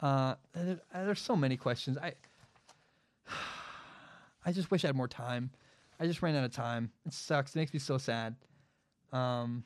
Uh, 0.00 0.34
there- 0.52 0.80
there's 0.92 1.20
so 1.20 1.36
many 1.36 1.56
questions. 1.56 1.98
I. 1.98 2.14
I 4.44 4.52
just 4.52 4.70
wish 4.70 4.84
I 4.84 4.88
had 4.88 4.96
more 4.96 5.08
time. 5.08 5.50
I 5.98 6.06
just 6.06 6.22
ran 6.22 6.34
out 6.34 6.44
of 6.44 6.52
time. 6.52 6.90
It 7.06 7.12
sucks. 7.12 7.54
It 7.54 7.58
makes 7.58 7.72
me 7.72 7.78
so 7.78 7.98
sad. 7.98 8.34
Um. 9.12 9.64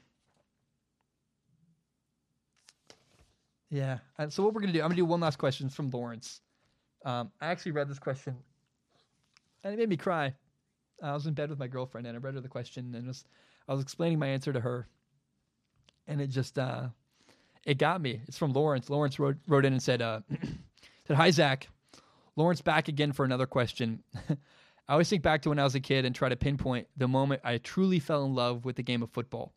Yeah. 3.70 3.98
Uh, 4.18 4.28
so 4.28 4.42
what 4.42 4.54
we're 4.54 4.60
gonna 4.60 4.72
do? 4.72 4.80
I'm 4.80 4.88
gonna 4.88 4.96
do 4.96 5.04
one 5.04 5.20
last 5.20 5.38
question 5.38 5.68
from 5.68 5.90
Lawrence. 5.90 6.40
Um, 7.04 7.30
I 7.40 7.46
actually 7.46 7.72
read 7.72 7.88
this 7.88 7.98
question, 7.98 8.36
and 9.64 9.72
it 9.74 9.78
made 9.78 9.88
me 9.88 9.96
cry. 9.96 10.34
I 11.02 11.12
was 11.12 11.26
in 11.26 11.34
bed 11.34 11.50
with 11.50 11.58
my 11.58 11.68
girlfriend, 11.68 12.06
and 12.06 12.16
I 12.16 12.20
read 12.20 12.34
her 12.34 12.40
the 12.40 12.48
question, 12.48 12.94
and 12.94 13.06
was 13.06 13.24
I 13.68 13.72
was 13.72 13.82
explaining 13.82 14.18
my 14.18 14.26
answer 14.26 14.52
to 14.52 14.60
her, 14.60 14.86
and 16.06 16.20
it 16.20 16.28
just 16.28 16.58
uh, 16.58 16.88
it 17.64 17.78
got 17.78 18.00
me. 18.00 18.20
It's 18.26 18.38
from 18.38 18.52
Lawrence. 18.52 18.90
Lawrence 18.90 19.18
wrote 19.18 19.36
wrote 19.46 19.64
in 19.64 19.72
and 19.72 19.82
said, 19.82 20.02
uh, 20.02 20.20
said 21.06 21.16
Hi 21.16 21.30
Zac, 21.30 21.68
Lawrence 22.36 22.62
back 22.62 22.88
again 22.88 23.12
for 23.12 23.24
another 23.24 23.46
question. 23.46 24.02
I 24.88 24.92
always 24.92 25.10
think 25.10 25.22
back 25.22 25.42
to 25.42 25.50
when 25.50 25.58
I 25.58 25.64
was 25.64 25.74
a 25.74 25.80
kid 25.80 26.06
and 26.06 26.14
try 26.14 26.30
to 26.30 26.36
pinpoint 26.36 26.88
the 26.96 27.06
moment 27.06 27.42
I 27.44 27.58
truly 27.58 27.98
fell 27.98 28.24
in 28.24 28.34
love 28.34 28.64
with 28.64 28.76
the 28.76 28.82
game 28.82 29.02
of 29.02 29.10
football. 29.10 29.52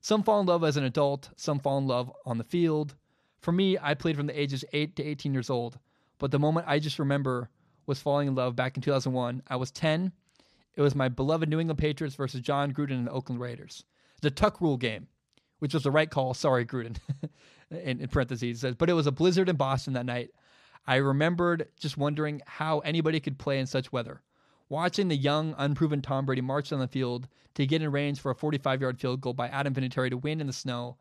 Some 0.00 0.22
fall 0.22 0.40
in 0.40 0.46
love 0.46 0.62
as 0.62 0.76
an 0.76 0.84
adult, 0.84 1.30
some 1.34 1.58
fall 1.58 1.78
in 1.78 1.88
love 1.88 2.12
on 2.24 2.38
the 2.38 2.44
field. 2.44 2.94
For 3.40 3.50
me, 3.50 3.76
I 3.82 3.94
played 3.94 4.16
from 4.16 4.28
the 4.28 4.40
ages 4.40 4.64
8 4.72 4.94
to 4.96 5.02
18 5.02 5.32
years 5.32 5.50
old, 5.50 5.80
but 6.18 6.30
the 6.30 6.38
moment 6.38 6.68
I 6.68 6.78
just 6.78 7.00
remember 7.00 7.50
was 7.86 8.00
falling 8.00 8.28
in 8.28 8.36
love 8.36 8.54
back 8.54 8.76
in 8.76 8.82
2001. 8.82 9.42
I 9.48 9.56
was 9.56 9.72
10. 9.72 10.12
It 10.76 10.80
was 10.80 10.94
my 10.94 11.08
beloved 11.08 11.48
New 11.48 11.58
England 11.58 11.78
Patriots 11.78 12.14
versus 12.14 12.40
Jon 12.40 12.72
Gruden 12.72 12.92
and 12.92 13.06
the 13.08 13.12
Oakland 13.12 13.40
Raiders. 13.40 13.82
The 14.22 14.30
Tuck 14.30 14.60
Rule 14.60 14.76
game, 14.76 15.08
which 15.58 15.74
was 15.74 15.82
the 15.82 15.90
right 15.90 16.10
call. 16.10 16.34
Sorry, 16.34 16.64
Gruden, 16.64 16.98
in, 17.70 18.00
in 18.00 18.08
parentheses. 18.08 18.64
But 18.78 18.90
it 18.90 18.94
was 18.94 19.08
a 19.08 19.12
blizzard 19.12 19.48
in 19.48 19.56
Boston 19.56 19.94
that 19.94 20.06
night. 20.06 20.30
I 20.86 20.96
remembered 20.96 21.68
just 21.80 21.96
wondering 21.96 22.42
how 22.46 22.78
anybody 22.80 23.18
could 23.18 23.38
play 23.38 23.58
in 23.58 23.66
such 23.66 23.90
weather. 23.90 24.22
Watching 24.68 25.08
the 25.08 25.16
young, 25.16 25.54
unproven 25.58 26.02
Tom 26.02 26.26
Brady 26.26 26.40
march 26.40 26.70
down 26.70 26.80
the 26.80 26.88
field 26.88 27.28
to 27.54 27.66
get 27.66 27.82
in 27.82 27.92
range 27.92 28.20
for 28.20 28.30
a 28.30 28.34
45 28.34 28.80
yard 28.80 29.00
field 29.00 29.20
goal 29.20 29.32
by 29.32 29.48
Adam 29.48 29.74
Vinatieri 29.74 30.10
to 30.10 30.16
win 30.16 30.40
in 30.40 30.46
the 30.46 30.52
snow 30.52 30.96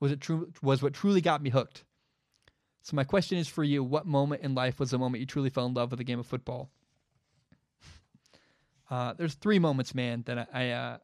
was, 0.00 0.12
it 0.12 0.20
true, 0.20 0.52
was 0.62 0.82
what 0.82 0.92
truly 0.92 1.20
got 1.20 1.42
me 1.42 1.50
hooked. 1.50 1.84
So, 2.82 2.96
my 2.96 3.04
question 3.04 3.38
is 3.38 3.48
for 3.48 3.64
you 3.64 3.82
what 3.82 4.06
moment 4.06 4.42
in 4.42 4.54
life 4.54 4.78
was 4.78 4.90
the 4.90 4.98
moment 4.98 5.20
you 5.20 5.26
truly 5.26 5.48
fell 5.48 5.66
in 5.66 5.74
love 5.74 5.90
with 5.90 5.98
the 5.98 6.04
game 6.04 6.18
of 6.18 6.26
football? 6.26 6.70
Uh, 8.90 9.14
there's 9.14 9.32
three 9.32 9.58
moments, 9.58 9.94
man, 9.94 10.22
that 10.26 10.38
I, 10.38 10.46
I 10.52 10.70
uh, 10.70 10.98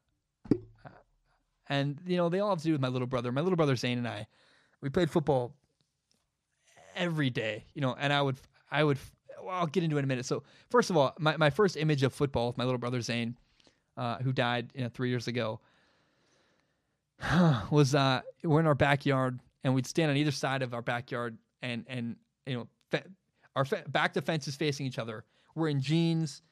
and 1.71 1.99
you 2.07 2.19
know 2.19 2.29
they 2.29 2.39
all 2.39 2.51
have 2.51 2.59
to 2.59 2.65
do 2.65 2.73
with 2.73 2.81
my 2.81 2.89
little 2.89 3.07
brother. 3.07 3.33
My 3.33 3.41
little 3.41 3.57
brother 3.57 3.75
Zane 3.75 3.97
and 3.97 4.07
I, 4.07 4.27
we 4.83 4.91
played 4.91 5.11
football 5.11 5.55
every 6.95 7.31
day, 7.31 7.65
you 7.73 7.81
know, 7.81 7.97
and 7.99 8.13
I 8.13 8.21
would, 8.21 8.37
I 8.71 8.85
would, 8.85 8.99
well, 9.45 9.55
I'll 9.55 9.67
get 9.67 9.83
into 9.83 9.97
it 9.97 10.01
in 10.01 10.05
a 10.05 10.09
minute. 10.09 10.27
So 10.27 10.43
first 10.71 10.91
of 10.91 10.97
all, 10.97 11.15
my, 11.19 11.37
my 11.37 11.51
first 11.51 11.77
image 11.77 12.03
of 12.03 12.13
football 12.13 12.49
with 12.49 12.59
my 12.59 12.65
little 12.65 12.79
brother 12.79 13.01
Zane, 13.01 13.37
uh, 13.97 14.19
who 14.19 14.33
died 14.33 14.71
you 14.75 14.83
know, 14.83 14.89
three 14.89 15.11
years 15.11 15.29
ago, 15.29 15.61
was 17.71 17.95
uh, 17.95 18.21
we're 18.45 18.61
in 18.61 18.67
our 18.67 18.75
backyard 18.75 19.41
and 19.65 19.75
we'd 19.75 19.87
stand 19.87 20.11
on 20.11 20.17
either 20.17 20.31
side 20.31 20.63
of 20.63 20.75
our 20.75 20.83
backyard 20.83 21.37
and 21.63 21.85
and 21.89 22.17
you 22.47 22.55
know 22.55 22.69
fe- 22.91 23.05
our 23.57 23.65
fe- 23.65 23.83
back 23.89 24.15
to 24.15 24.23
fences 24.23 24.57
facing 24.57 24.87
each 24.87 24.99
other. 24.99 25.25
We're 25.55 25.69
in 25.69 25.81
jeans 25.81 26.43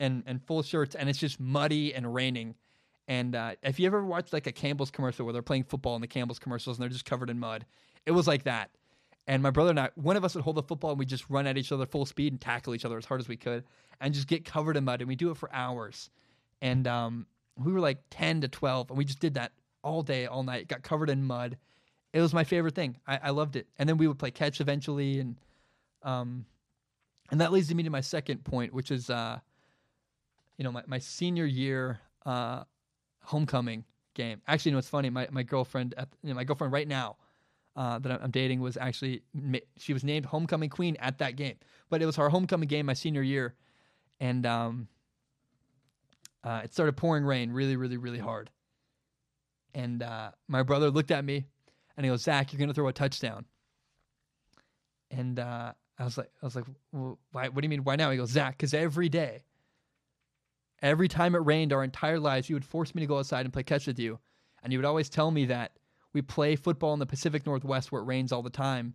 and 0.00 0.22
and 0.26 0.42
full 0.42 0.62
shirts 0.62 0.94
and 0.94 1.08
it's 1.08 1.18
just 1.18 1.40
muddy 1.40 1.94
and 1.94 2.12
raining. 2.12 2.54
And 3.08 3.34
uh, 3.34 3.52
if 3.62 3.80
you 3.80 3.86
ever 3.86 4.04
watched 4.04 4.32
like 4.32 4.46
a 4.46 4.52
Campbell's 4.52 4.90
commercial 4.90 5.24
where 5.26 5.32
they're 5.32 5.42
playing 5.42 5.64
football 5.64 5.96
in 5.96 6.00
the 6.00 6.06
Campbell's 6.06 6.38
commercials 6.38 6.76
and 6.76 6.82
they're 6.82 6.88
just 6.88 7.04
covered 7.04 7.30
in 7.30 7.38
mud, 7.38 7.66
it 8.06 8.12
was 8.12 8.26
like 8.28 8.44
that. 8.44 8.70
And 9.26 9.42
my 9.42 9.50
brother 9.50 9.70
and 9.70 9.78
I, 9.78 9.90
one 9.94 10.16
of 10.16 10.24
us 10.24 10.34
would 10.34 10.42
hold 10.42 10.56
the 10.56 10.62
football 10.62 10.90
and 10.90 10.98
we 10.98 11.06
just 11.06 11.28
run 11.30 11.46
at 11.46 11.56
each 11.56 11.70
other 11.70 11.86
full 11.86 12.06
speed 12.06 12.32
and 12.32 12.40
tackle 12.40 12.74
each 12.74 12.84
other 12.84 12.98
as 12.98 13.04
hard 13.04 13.20
as 13.20 13.28
we 13.28 13.36
could 13.36 13.64
and 14.00 14.12
just 14.12 14.26
get 14.26 14.44
covered 14.44 14.76
in 14.76 14.84
mud. 14.84 15.00
And 15.00 15.08
we 15.08 15.16
do 15.16 15.30
it 15.30 15.36
for 15.36 15.52
hours. 15.54 16.10
And 16.60 16.86
um, 16.86 17.26
we 17.56 17.72
were 17.72 17.80
like 17.80 17.98
10 18.10 18.40
to 18.40 18.48
12 18.48 18.90
and 18.90 18.98
we 18.98 19.04
just 19.04 19.20
did 19.20 19.34
that 19.34 19.52
all 19.84 20.02
day, 20.02 20.26
all 20.26 20.42
night, 20.42 20.68
got 20.68 20.82
covered 20.82 21.10
in 21.10 21.24
mud. 21.24 21.56
It 22.12 22.20
was 22.20 22.34
my 22.34 22.44
favorite 22.44 22.74
thing. 22.74 22.96
I, 23.06 23.20
I 23.24 23.30
loved 23.30 23.56
it. 23.56 23.68
And 23.78 23.88
then 23.88 23.96
we 23.96 24.08
would 24.08 24.18
play 24.18 24.30
catch 24.30 24.60
eventually. 24.60 25.20
And, 25.20 25.36
um, 26.02 26.44
and 27.30 27.40
that 27.40 27.52
leads 27.52 27.72
me 27.72 27.82
to 27.84 27.90
my 27.90 28.00
second 28.00 28.44
point, 28.44 28.74
which 28.74 28.90
is, 28.90 29.08
uh, 29.08 29.38
you 30.58 30.64
know, 30.64 30.72
my, 30.72 30.82
my 30.86 30.98
senior 30.98 31.46
year, 31.46 32.00
uh, 32.26 32.64
homecoming 33.22 33.84
game. 34.14 34.42
Actually, 34.46 34.70
you 34.70 34.72
know, 34.74 34.78
it's 34.78 34.88
funny. 34.88 35.10
My, 35.10 35.28
my 35.30 35.42
girlfriend, 35.42 35.94
at, 35.96 36.08
you 36.22 36.30
know, 36.30 36.34
my 36.34 36.44
girlfriend 36.44 36.72
right 36.72 36.86
now, 36.86 37.16
uh, 37.76 37.98
that 38.00 38.22
I'm 38.22 38.30
dating 38.30 38.60
was 38.60 38.76
actually 38.76 39.22
she 39.78 39.92
was 39.92 40.04
named 40.04 40.26
homecoming 40.26 40.68
queen 40.68 40.96
at 41.00 41.18
that 41.18 41.36
game. 41.36 41.56
But 41.90 42.02
it 42.02 42.06
was 42.06 42.18
our 42.18 42.28
homecoming 42.28 42.68
game 42.68 42.86
my 42.86 42.92
senior 42.94 43.22
year, 43.22 43.54
and 44.20 44.44
um, 44.46 44.88
uh, 46.44 46.62
it 46.64 46.72
started 46.72 46.96
pouring 46.96 47.24
rain 47.24 47.50
really, 47.50 47.76
really, 47.76 47.96
really 47.96 48.18
hard. 48.18 48.50
And 49.74 50.02
uh, 50.02 50.32
my 50.48 50.62
brother 50.62 50.90
looked 50.90 51.10
at 51.10 51.24
me, 51.24 51.46
and 51.96 52.04
he 52.04 52.10
goes, 52.10 52.22
"Zac, 52.22 52.52
you're 52.52 52.60
gonna 52.60 52.74
throw 52.74 52.88
a 52.88 52.92
touchdown." 52.92 53.46
And 55.10 55.38
uh, 55.38 55.72
I 55.98 56.04
was 56.04 56.18
like, 56.18 56.30
"I 56.42 56.46
was 56.46 56.56
like, 56.56 56.64
well, 56.92 57.18
why, 57.32 57.48
what 57.48 57.62
do 57.62 57.64
you 57.64 57.70
mean? 57.70 57.84
Why 57.84 57.96
now?" 57.96 58.10
He 58.10 58.18
goes, 58.18 58.30
"Zac, 58.30 58.58
because 58.58 58.74
every 58.74 59.08
day, 59.08 59.44
every 60.82 61.08
time 61.08 61.34
it 61.34 61.38
rained 61.38 61.72
our 61.72 61.84
entire 61.84 62.20
lives, 62.20 62.50
you 62.50 62.56
would 62.56 62.64
force 62.66 62.94
me 62.94 63.00
to 63.00 63.06
go 63.06 63.18
outside 63.18 63.46
and 63.46 63.52
play 63.52 63.62
catch 63.62 63.86
with 63.86 63.98
you, 63.98 64.18
and 64.62 64.72
you 64.72 64.78
would 64.78 64.86
always 64.86 65.08
tell 65.08 65.30
me 65.30 65.46
that." 65.46 65.72
We 66.12 66.22
play 66.22 66.56
football 66.56 66.92
in 66.92 66.98
the 66.98 67.06
Pacific 67.06 67.46
Northwest 67.46 67.90
where 67.90 68.02
it 68.02 68.04
rains 68.04 68.32
all 68.32 68.42
the 68.42 68.50
time, 68.50 68.94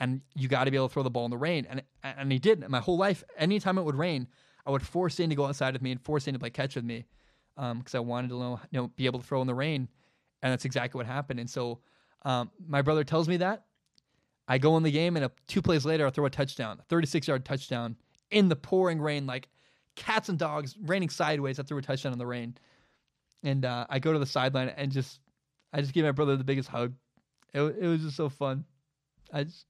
and 0.00 0.20
you 0.34 0.48
got 0.48 0.64
to 0.64 0.70
be 0.70 0.76
able 0.76 0.88
to 0.88 0.92
throw 0.92 1.02
the 1.02 1.10
ball 1.10 1.24
in 1.24 1.30
the 1.30 1.38
rain. 1.38 1.66
And 1.68 1.82
and 2.02 2.30
he 2.30 2.38
did. 2.38 2.66
My 2.68 2.80
whole 2.80 2.98
life, 2.98 3.24
anytime 3.36 3.78
it 3.78 3.82
would 3.82 3.96
rain, 3.96 4.28
I 4.66 4.70
would 4.70 4.82
force 4.82 5.14
Zane 5.14 5.30
to 5.30 5.36
go 5.36 5.46
outside 5.46 5.74
with 5.74 5.82
me 5.82 5.92
and 5.92 6.00
force 6.00 6.24
Zane 6.24 6.34
to 6.34 6.40
play 6.40 6.50
catch 6.50 6.74
with 6.74 6.84
me, 6.84 7.06
because 7.54 7.94
um, 7.94 7.98
I 7.98 8.00
wanted 8.00 8.28
to 8.28 8.38
know, 8.38 8.60
you 8.70 8.80
know, 8.80 8.88
be 8.96 9.06
able 9.06 9.20
to 9.20 9.26
throw 9.26 9.40
in 9.40 9.46
the 9.46 9.54
rain, 9.54 9.88
and 10.42 10.52
that's 10.52 10.64
exactly 10.64 10.98
what 10.98 11.06
happened. 11.06 11.40
And 11.40 11.48
so, 11.48 11.80
um, 12.22 12.50
my 12.66 12.82
brother 12.82 13.04
tells 13.04 13.28
me 13.28 13.38
that. 13.38 13.64
I 14.48 14.58
go 14.58 14.76
in 14.76 14.82
the 14.82 14.92
game, 14.92 15.16
and 15.16 15.24
a, 15.24 15.32
two 15.48 15.60
plays 15.60 15.84
later, 15.84 16.06
I 16.06 16.10
throw 16.10 16.26
a 16.26 16.30
touchdown, 16.30 16.78
a 16.78 16.82
36 16.84 17.26
yard 17.26 17.44
touchdown 17.44 17.96
in 18.30 18.48
the 18.48 18.56
pouring 18.56 19.00
rain, 19.00 19.26
like 19.26 19.48
cats 19.96 20.28
and 20.28 20.38
dogs, 20.38 20.76
raining 20.84 21.08
sideways. 21.08 21.58
I 21.58 21.62
threw 21.62 21.78
a 21.78 21.82
touchdown 21.82 22.12
in 22.12 22.18
the 22.18 22.26
rain, 22.26 22.56
and 23.42 23.64
uh, 23.64 23.86
I 23.88 23.98
go 23.98 24.12
to 24.12 24.18
the 24.18 24.26
sideline 24.26 24.68
and 24.68 24.92
just 24.92 25.20
I 25.72 25.80
just 25.80 25.92
gave 25.92 26.04
my 26.04 26.12
brother 26.12 26.36
the 26.36 26.44
biggest 26.44 26.68
hug. 26.68 26.94
It, 27.52 27.60
it 27.60 27.86
was 27.86 28.02
just 28.02 28.16
so 28.16 28.28
fun. 28.28 28.64
I 29.32 29.44
just, 29.44 29.66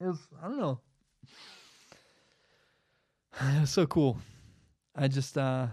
it 0.00 0.06
was, 0.06 0.18
I 0.42 0.48
don't 0.48 0.58
know. 0.58 0.80
It 3.40 3.60
was 3.60 3.70
so 3.70 3.86
cool. 3.86 4.18
I 4.96 5.06
just, 5.06 5.38
uh, 5.38 5.68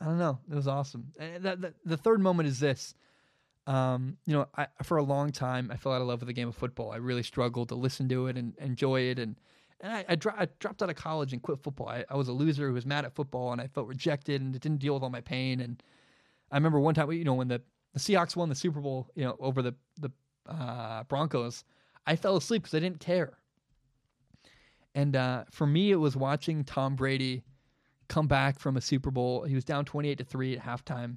I 0.00 0.04
don't 0.04 0.18
know. 0.18 0.40
It 0.50 0.54
was 0.54 0.66
awesome. 0.66 1.12
And 1.18 1.72
the 1.84 1.96
third 1.96 2.20
moment 2.20 2.48
is 2.48 2.58
this. 2.58 2.94
Um, 3.68 4.16
you 4.26 4.34
know, 4.34 4.48
I, 4.56 4.66
for 4.82 4.96
a 4.96 5.02
long 5.02 5.30
time, 5.30 5.70
I 5.72 5.76
fell 5.76 5.92
out 5.92 6.00
of 6.00 6.08
love 6.08 6.20
with 6.20 6.26
the 6.26 6.32
game 6.32 6.48
of 6.48 6.56
football. 6.56 6.90
I 6.90 6.96
really 6.96 7.22
struggled 7.22 7.68
to 7.68 7.76
listen 7.76 8.08
to 8.08 8.26
it 8.26 8.36
and 8.36 8.54
enjoy 8.58 9.02
it. 9.02 9.18
And, 9.18 9.36
and 9.80 9.92
I, 9.92 10.04
I, 10.08 10.14
dro- 10.16 10.34
I 10.36 10.48
dropped 10.58 10.82
out 10.82 10.90
of 10.90 10.96
college 10.96 11.32
and 11.32 11.40
quit 11.40 11.62
football. 11.62 11.88
I, 11.88 12.04
I 12.10 12.16
was 12.16 12.28
a 12.28 12.32
loser 12.32 12.68
who 12.68 12.74
was 12.74 12.86
mad 12.86 13.04
at 13.04 13.14
football 13.14 13.52
and 13.52 13.60
I 13.60 13.68
felt 13.68 13.86
rejected 13.86 14.40
and 14.40 14.54
it 14.54 14.62
didn't 14.62 14.78
deal 14.78 14.94
with 14.94 15.04
all 15.04 15.10
my 15.10 15.20
pain. 15.20 15.60
And, 15.60 15.80
I 16.50 16.56
remember 16.56 16.78
one 16.80 16.94
time, 16.94 17.10
you 17.12 17.24
know, 17.24 17.34
when 17.34 17.48
the, 17.48 17.60
the 17.92 18.00
Seahawks 18.00 18.36
won 18.36 18.48
the 18.48 18.54
Super 18.54 18.80
Bowl, 18.80 19.08
you 19.14 19.24
know, 19.24 19.36
over 19.40 19.62
the 19.62 19.74
the 20.00 20.10
uh, 20.48 21.02
Broncos, 21.04 21.64
I 22.06 22.16
fell 22.16 22.36
asleep 22.36 22.62
because 22.62 22.76
I 22.76 22.80
didn't 22.80 23.00
care. 23.00 23.38
And 24.94 25.16
uh, 25.16 25.44
for 25.50 25.66
me, 25.66 25.90
it 25.90 25.96
was 25.96 26.16
watching 26.16 26.64
Tom 26.64 26.96
Brady 26.96 27.42
come 28.08 28.28
back 28.28 28.58
from 28.58 28.76
a 28.76 28.80
Super 28.80 29.10
Bowl. 29.10 29.44
He 29.44 29.54
was 29.54 29.64
down 29.64 29.84
twenty-eight 29.84 30.18
to 30.18 30.24
three 30.24 30.56
at 30.56 30.62
halftime, 30.62 31.16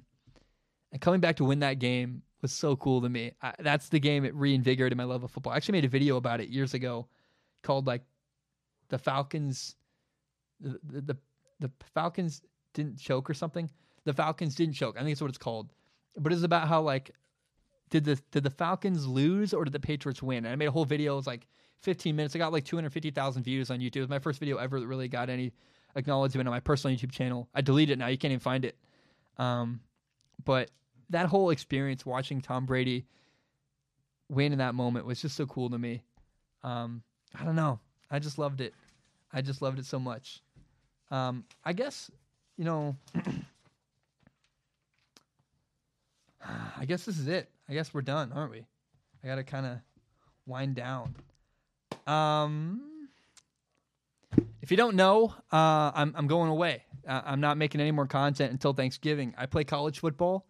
and 0.92 1.00
coming 1.00 1.20
back 1.20 1.36
to 1.36 1.44
win 1.44 1.60
that 1.60 1.78
game 1.78 2.22
was 2.42 2.52
so 2.52 2.74
cool 2.76 3.00
to 3.02 3.08
me. 3.08 3.32
I, 3.40 3.54
that's 3.60 3.88
the 3.88 4.00
game 4.00 4.24
it 4.24 4.34
reinvigorated 4.34 4.98
my 4.98 5.04
love 5.04 5.22
of 5.22 5.30
football. 5.30 5.52
I 5.52 5.56
actually 5.56 5.72
made 5.72 5.84
a 5.84 5.88
video 5.88 6.16
about 6.16 6.40
it 6.40 6.48
years 6.48 6.74
ago, 6.74 7.06
called 7.62 7.86
like 7.86 8.02
the 8.88 8.98
Falcons. 8.98 9.76
The, 10.60 11.00
the, 11.00 11.16
the 11.60 11.70
Falcons 11.94 12.42
didn't 12.74 12.98
choke 12.98 13.30
or 13.30 13.34
something 13.34 13.70
the 14.04 14.12
Falcons 14.12 14.54
didn't 14.54 14.74
choke. 14.74 14.96
I 14.96 15.00
think 15.00 15.10
that's 15.10 15.22
what 15.22 15.28
it's 15.28 15.38
called. 15.38 15.72
But 16.16 16.32
it's 16.32 16.42
about 16.42 16.68
how 16.68 16.82
like 16.82 17.12
did 17.90 18.04
the 18.04 18.20
did 18.30 18.42
the 18.42 18.50
Falcons 18.50 19.06
lose 19.06 19.52
or 19.52 19.64
did 19.64 19.72
the 19.72 19.80
Patriots 19.80 20.22
win? 20.22 20.44
And 20.44 20.48
I 20.48 20.56
made 20.56 20.66
a 20.66 20.70
whole 20.70 20.84
video. 20.84 21.14
It 21.14 21.16
was 21.16 21.26
like 21.26 21.46
15 21.80 22.14
minutes. 22.14 22.34
I 22.34 22.38
got 22.38 22.52
like 22.52 22.64
250,000 22.64 23.42
views 23.42 23.70
on 23.70 23.80
YouTube. 23.80 23.96
It 23.96 24.00
was 24.00 24.08
my 24.10 24.18
first 24.18 24.38
video 24.38 24.56
ever 24.58 24.80
that 24.80 24.86
really 24.86 25.08
got 25.08 25.30
any 25.30 25.52
acknowledgement 25.96 26.48
on 26.48 26.52
my 26.52 26.60
personal 26.60 26.96
YouTube 26.96 27.10
channel. 27.10 27.48
I 27.54 27.60
deleted 27.60 27.94
it 27.94 27.98
now. 27.98 28.08
You 28.08 28.18
can't 28.18 28.32
even 28.32 28.40
find 28.40 28.64
it. 28.64 28.76
Um, 29.38 29.80
but 30.44 30.70
that 31.10 31.26
whole 31.26 31.50
experience 31.50 32.06
watching 32.06 32.40
Tom 32.40 32.66
Brady 32.66 33.06
win 34.28 34.52
in 34.52 34.58
that 34.58 34.74
moment 34.74 35.06
was 35.06 35.20
just 35.20 35.36
so 35.36 35.46
cool 35.46 35.70
to 35.70 35.78
me. 35.78 36.02
Um, 36.62 37.02
I 37.38 37.44
don't 37.44 37.56
know. 37.56 37.80
I 38.10 38.18
just 38.18 38.38
loved 38.38 38.60
it. 38.60 38.74
I 39.32 39.42
just 39.42 39.62
loved 39.62 39.78
it 39.78 39.86
so 39.86 39.98
much. 39.98 40.42
Um, 41.10 41.44
I 41.64 41.72
guess, 41.72 42.10
you 42.56 42.64
know, 42.64 42.96
I 46.80 46.86
guess 46.86 47.04
this 47.04 47.18
is 47.18 47.28
it. 47.28 47.50
I 47.68 47.74
guess 47.74 47.92
we're 47.92 48.00
done, 48.00 48.32
aren't 48.32 48.52
we? 48.52 48.64
I 49.22 49.26
got 49.26 49.34
to 49.34 49.44
kind 49.44 49.66
of 49.66 49.78
wind 50.46 50.76
down. 50.76 51.14
Um, 52.06 53.08
if 54.62 54.70
you 54.70 54.78
don't 54.78 54.96
know, 54.96 55.34
uh, 55.52 55.92
I'm 55.94 56.14
I'm 56.16 56.26
going 56.26 56.48
away. 56.48 56.84
Uh, 57.06 57.20
I'm 57.26 57.40
not 57.40 57.58
making 57.58 57.82
any 57.82 57.90
more 57.90 58.06
content 58.06 58.50
until 58.52 58.72
Thanksgiving. 58.72 59.34
I 59.36 59.44
play 59.44 59.62
college 59.62 59.98
football. 59.98 60.46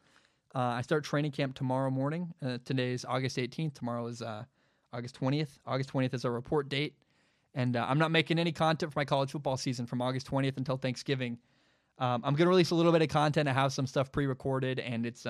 Uh, 0.55 0.61
I 0.61 0.83
start 0.83 1.03
training 1.03 1.33
camp 1.33 1.57
tomorrow 1.57 1.91
morning. 1.91 2.33
Uh, 2.41 2.59
today 2.65 2.93
is 2.93 3.05
August 3.05 3.37
18th. 3.37 3.75
Tomorrow 3.75 4.07
is 4.07 4.23
uh, 4.23 4.45
August 4.93 5.21
20th. 5.21 5.59
August 5.67 5.93
20th 5.93 6.15
is 6.15 6.25
our 6.25 6.33
report 6.33 6.69
date. 6.69 6.95
And 7.55 7.77
uh, 7.77 7.85
I'm 7.89 7.99
not 7.99 8.13
making 8.13 8.39
any 8.39 8.53
content 8.53 8.93
for 8.93 9.01
my 9.01 9.05
college 9.05 9.33
football 9.33 9.57
season 9.57 9.85
from 9.85 10.01
August 10.01 10.31
20th 10.31 10.57
until 10.59 10.77
Thanksgiving. 10.77 11.39
Um, 11.99 12.23
I'm 12.25 12.35
going 12.35 12.47
to 12.47 12.51
release 12.51 12.71
a 12.71 12.77
little 12.77 12.93
bit 12.93 13.03
of 13.03 13.09
content. 13.09 13.49
I 13.49 13.53
have 13.53 13.73
some 13.73 13.87
stuff 13.87 14.13
pre 14.13 14.27
recorded 14.27 14.79
and 14.79 15.05
it's 15.05 15.27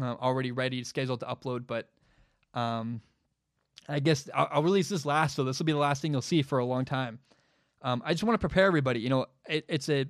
uh, 0.00 0.14
already 0.20 0.52
ready, 0.52 0.84
scheduled 0.84 1.20
to 1.20 1.26
upload. 1.26 1.66
But 1.66 1.88
um, 2.54 3.00
I 3.88 4.00
guess 4.00 4.28
I'll, 4.34 4.48
I'll, 4.52 4.62
release 4.62 4.88
this 4.88 5.04
last, 5.04 5.36
so 5.36 5.44
this 5.44 5.58
will 5.58 5.66
be 5.66 5.72
the 5.72 5.78
last 5.78 6.02
thing 6.02 6.12
you'll 6.12 6.22
see 6.22 6.42
for 6.42 6.58
a 6.58 6.64
long 6.64 6.84
time. 6.84 7.18
Um, 7.82 8.02
I 8.04 8.12
just 8.12 8.22
want 8.22 8.34
to 8.34 8.46
prepare 8.46 8.66
everybody. 8.66 9.00
You 9.00 9.08
know, 9.08 9.26
it, 9.48 9.64
it's 9.68 9.88
a 9.88 10.06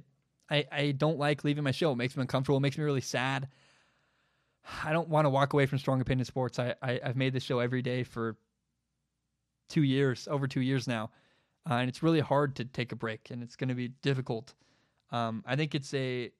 I, 0.50 0.66
I 0.70 0.90
don't 0.92 1.18
like 1.18 1.44
leaving 1.44 1.64
my 1.64 1.70
show. 1.70 1.92
It 1.92 1.96
makes 1.96 2.16
me 2.16 2.20
uncomfortable. 2.20 2.58
It 2.58 2.60
makes 2.60 2.76
me 2.76 2.84
really 2.84 3.00
sad. 3.00 3.48
I 4.84 4.92
don't 4.92 5.08
want 5.08 5.24
to 5.24 5.30
walk 5.30 5.54
away 5.54 5.66
from 5.66 5.78
Strong 5.78 6.02
Opinion 6.02 6.24
Sports. 6.24 6.58
I, 6.58 6.74
I 6.82 7.00
have 7.02 7.16
made 7.16 7.32
this 7.32 7.42
show 7.42 7.58
every 7.58 7.82
day 7.82 8.02
for 8.02 8.36
two 9.68 9.82
years, 9.82 10.28
over 10.30 10.46
two 10.46 10.60
years 10.60 10.86
now, 10.86 11.10
uh, 11.68 11.74
and 11.74 11.88
it's 11.88 12.02
really 12.02 12.20
hard 12.20 12.56
to 12.56 12.64
take 12.66 12.92
a 12.92 12.96
break, 12.96 13.30
and 13.30 13.42
it's 13.42 13.56
going 13.56 13.70
to 13.70 13.74
be 13.74 13.88
difficult. 13.88 14.54
Um, 15.10 15.42
I 15.46 15.56
think 15.56 15.74
it's 15.74 15.92
a 15.94 16.30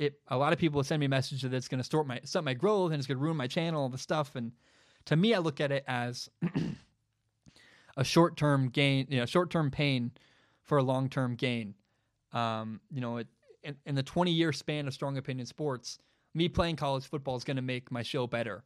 it. 0.00 0.18
A 0.28 0.36
lot 0.36 0.52
of 0.52 0.58
people 0.58 0.82
send 0.82 1.00
me 1.00 1.06
a 1.06 1.10
message 1.10 1.42
that 1.42 1.52
it's 1.52 1.68
going 1.68 1.78
to 1.78 1.84
stop 1.84 2.06
my 2.06 2.20
stop 2.24 2.42
my 2.42 2.54
growth 2.54 2.92
and 2.92 2.98
it's 2.98 3.06
going 3.06 3.18
to 3.18 3.22
ruin 3.22 3.36
my 3.36 3.46
channel, 3.46 3.82
all 3.82 3.88
the 3.88 3.98
stuff. 3.98 4.34
And 4.34 4.52
to 5.06 5.16
me, 5.16 5.34
I 5.34 5.38
look 5.38 5.60
at 5.60 5.70
it 5.70 5.84
as 5.86 6.28
a 7.96 8.04
short 8.04 8.36
term 8.36 8.68
gain, 8.68 9.06
you 9.10 9.18
know, 9.18 9.26
short 9.26 9.50
term 9.50 9.70
pain 9.70 10.12
for 10.62 10.78
a 10.78 10.82
long 10.82 11.08
term 11.08 11.34
gain. 11.34 11.74
Um, 12.32 12.80
you 12.90 13.00
know, 13.00 13.18
it, 13.18 13.28
in, 13.62 13.76
in 13.84 13.94
the 13.94 14.02
20 14.02 14.30
year 14.30 14.52
span 14.52 14.86
of 14.88 14.94
Strong 14.94 15.18
Opinion 15.18 15.46
Sports, 15.46 15.98
me 16.34 16.48
playing 16.48 16.76
college 16.76 17.04
football 17.04 17.36
is 17.36 17.44
going 17.44 17.56
to 17.56 17.62
make 17.62 17.90
my 17.90 18.02
show 18.02 18.26
better. 18.26 18.64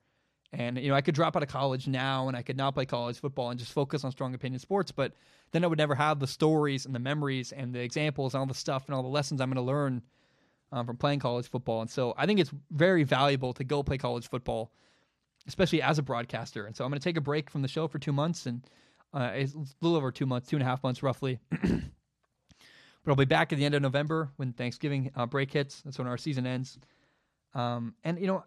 And 0.52 0.78
you 0.78 0.88
know, 0.88 0.94
I 0.94 1.00
could 1.00 1.16
drop 1.16 1.34
out 1.36 1.42
of 1.42 1.48
college 1.48 1.88
now 1.88 2.28
and 2.28 2.36
I 2.36 2.42
could 2.42 2.56
not 2.56 2.74
play 2.74 2.86
college 2.86 3.18
football 3.18 3.50
and 3.50 3.58
just 3.58 3.72
focus 3.72 4.04
on 4.04 4.12
strong 4.12 4.34
opinion 4.34 4.60
sports, 4.60 4.92
but 4.92 5.12
then 5.50 5.64
I 5.64 5.66
would 5.66 5.78
never 5.78 5.96
have 5.96 6.20
the 6.20 6.28
stories 6.28 6.86
and 6.86 6.94
the 6.94 7.00
memories 7.00 7.50
and 7.50 7.74
the 7.74 7.80
examples 7.80 8.34
and 8.34 8.40
all 8.40 8.46
the 8.46 8.54
stuff 8.54 8.84
and 8.86 8.94
all 8.94 9.02
the 9.02 9.08
lessons 9.08 9.40
I'm 9.40 9.48
going 9.48 9.56
to 9.56 9.62
learn 9.62 10.02
um, 10.74 10.86
from 10.86 10.96
playing 10.96 11.20
college 11.20 11.48
football. 11.48 11.80
And 11.80 11.88
so 11.88 12.14
I 12.18 12.26
think 12.26 12.40
it's 12.40 12.50
very 12.70 13.04
valuable 13.04 13.54
to 13.54 13.64
go 13.64 13.82
play 13.82 13.96
college 13.96 14.28
football, 14.28 14.72
especially 15.46 15.80
as 15.80 15.98
a 15.98 16.02
broadcaster. 16.02 16.66
And 16.66 16.76
so 16.76 16.84
I'm 16.84 16.90
going 16.90 17.00
to 17.00 17.04
take 17.04 17.16
a 17.16 17.22
break 17.22 17.48
from 17.48 17.62
the 17.62 17.68
show 17.68 17.86
for 17.86 17.98
two 17.98 18.12
months 18.12 18.44
and 18.46 18.66
uh, 19.14 19.30
it's 19.32 19.54
a 19.54 19.64
little 19.80 19.96
over 19.96 20.10
two 20.10 20.26
months, 20.26 20.48
two 20.48 20.56
and 20.56 20.62
a 20.62 20.66
half 20.66 20.82
months 20.82 21.00
roughly. 21.00 21.38
but 21.50 21.60
I'll 23.06 23.14
be 23.14 23.24
back 23.24 23.52
at 23.52 23.58
the 23.58 23.64
end 23.64 23.76
of 23.76 23.82
November 23.82 24.30
when 24.36 24.52
Thanksgiving 24.52 25.12
uh, 25.14 25.26
break 25.26 25.52
hits. 25.52 25.82
That's 25.82 25.96
when 25.96 26.08
our 26.08 26.18
season 26.18 26.44
ends. 26.44 26.76
Um, 27.54 27.94
and 28.02 28.18
you 28.18 28.26
know, 28.26 28.42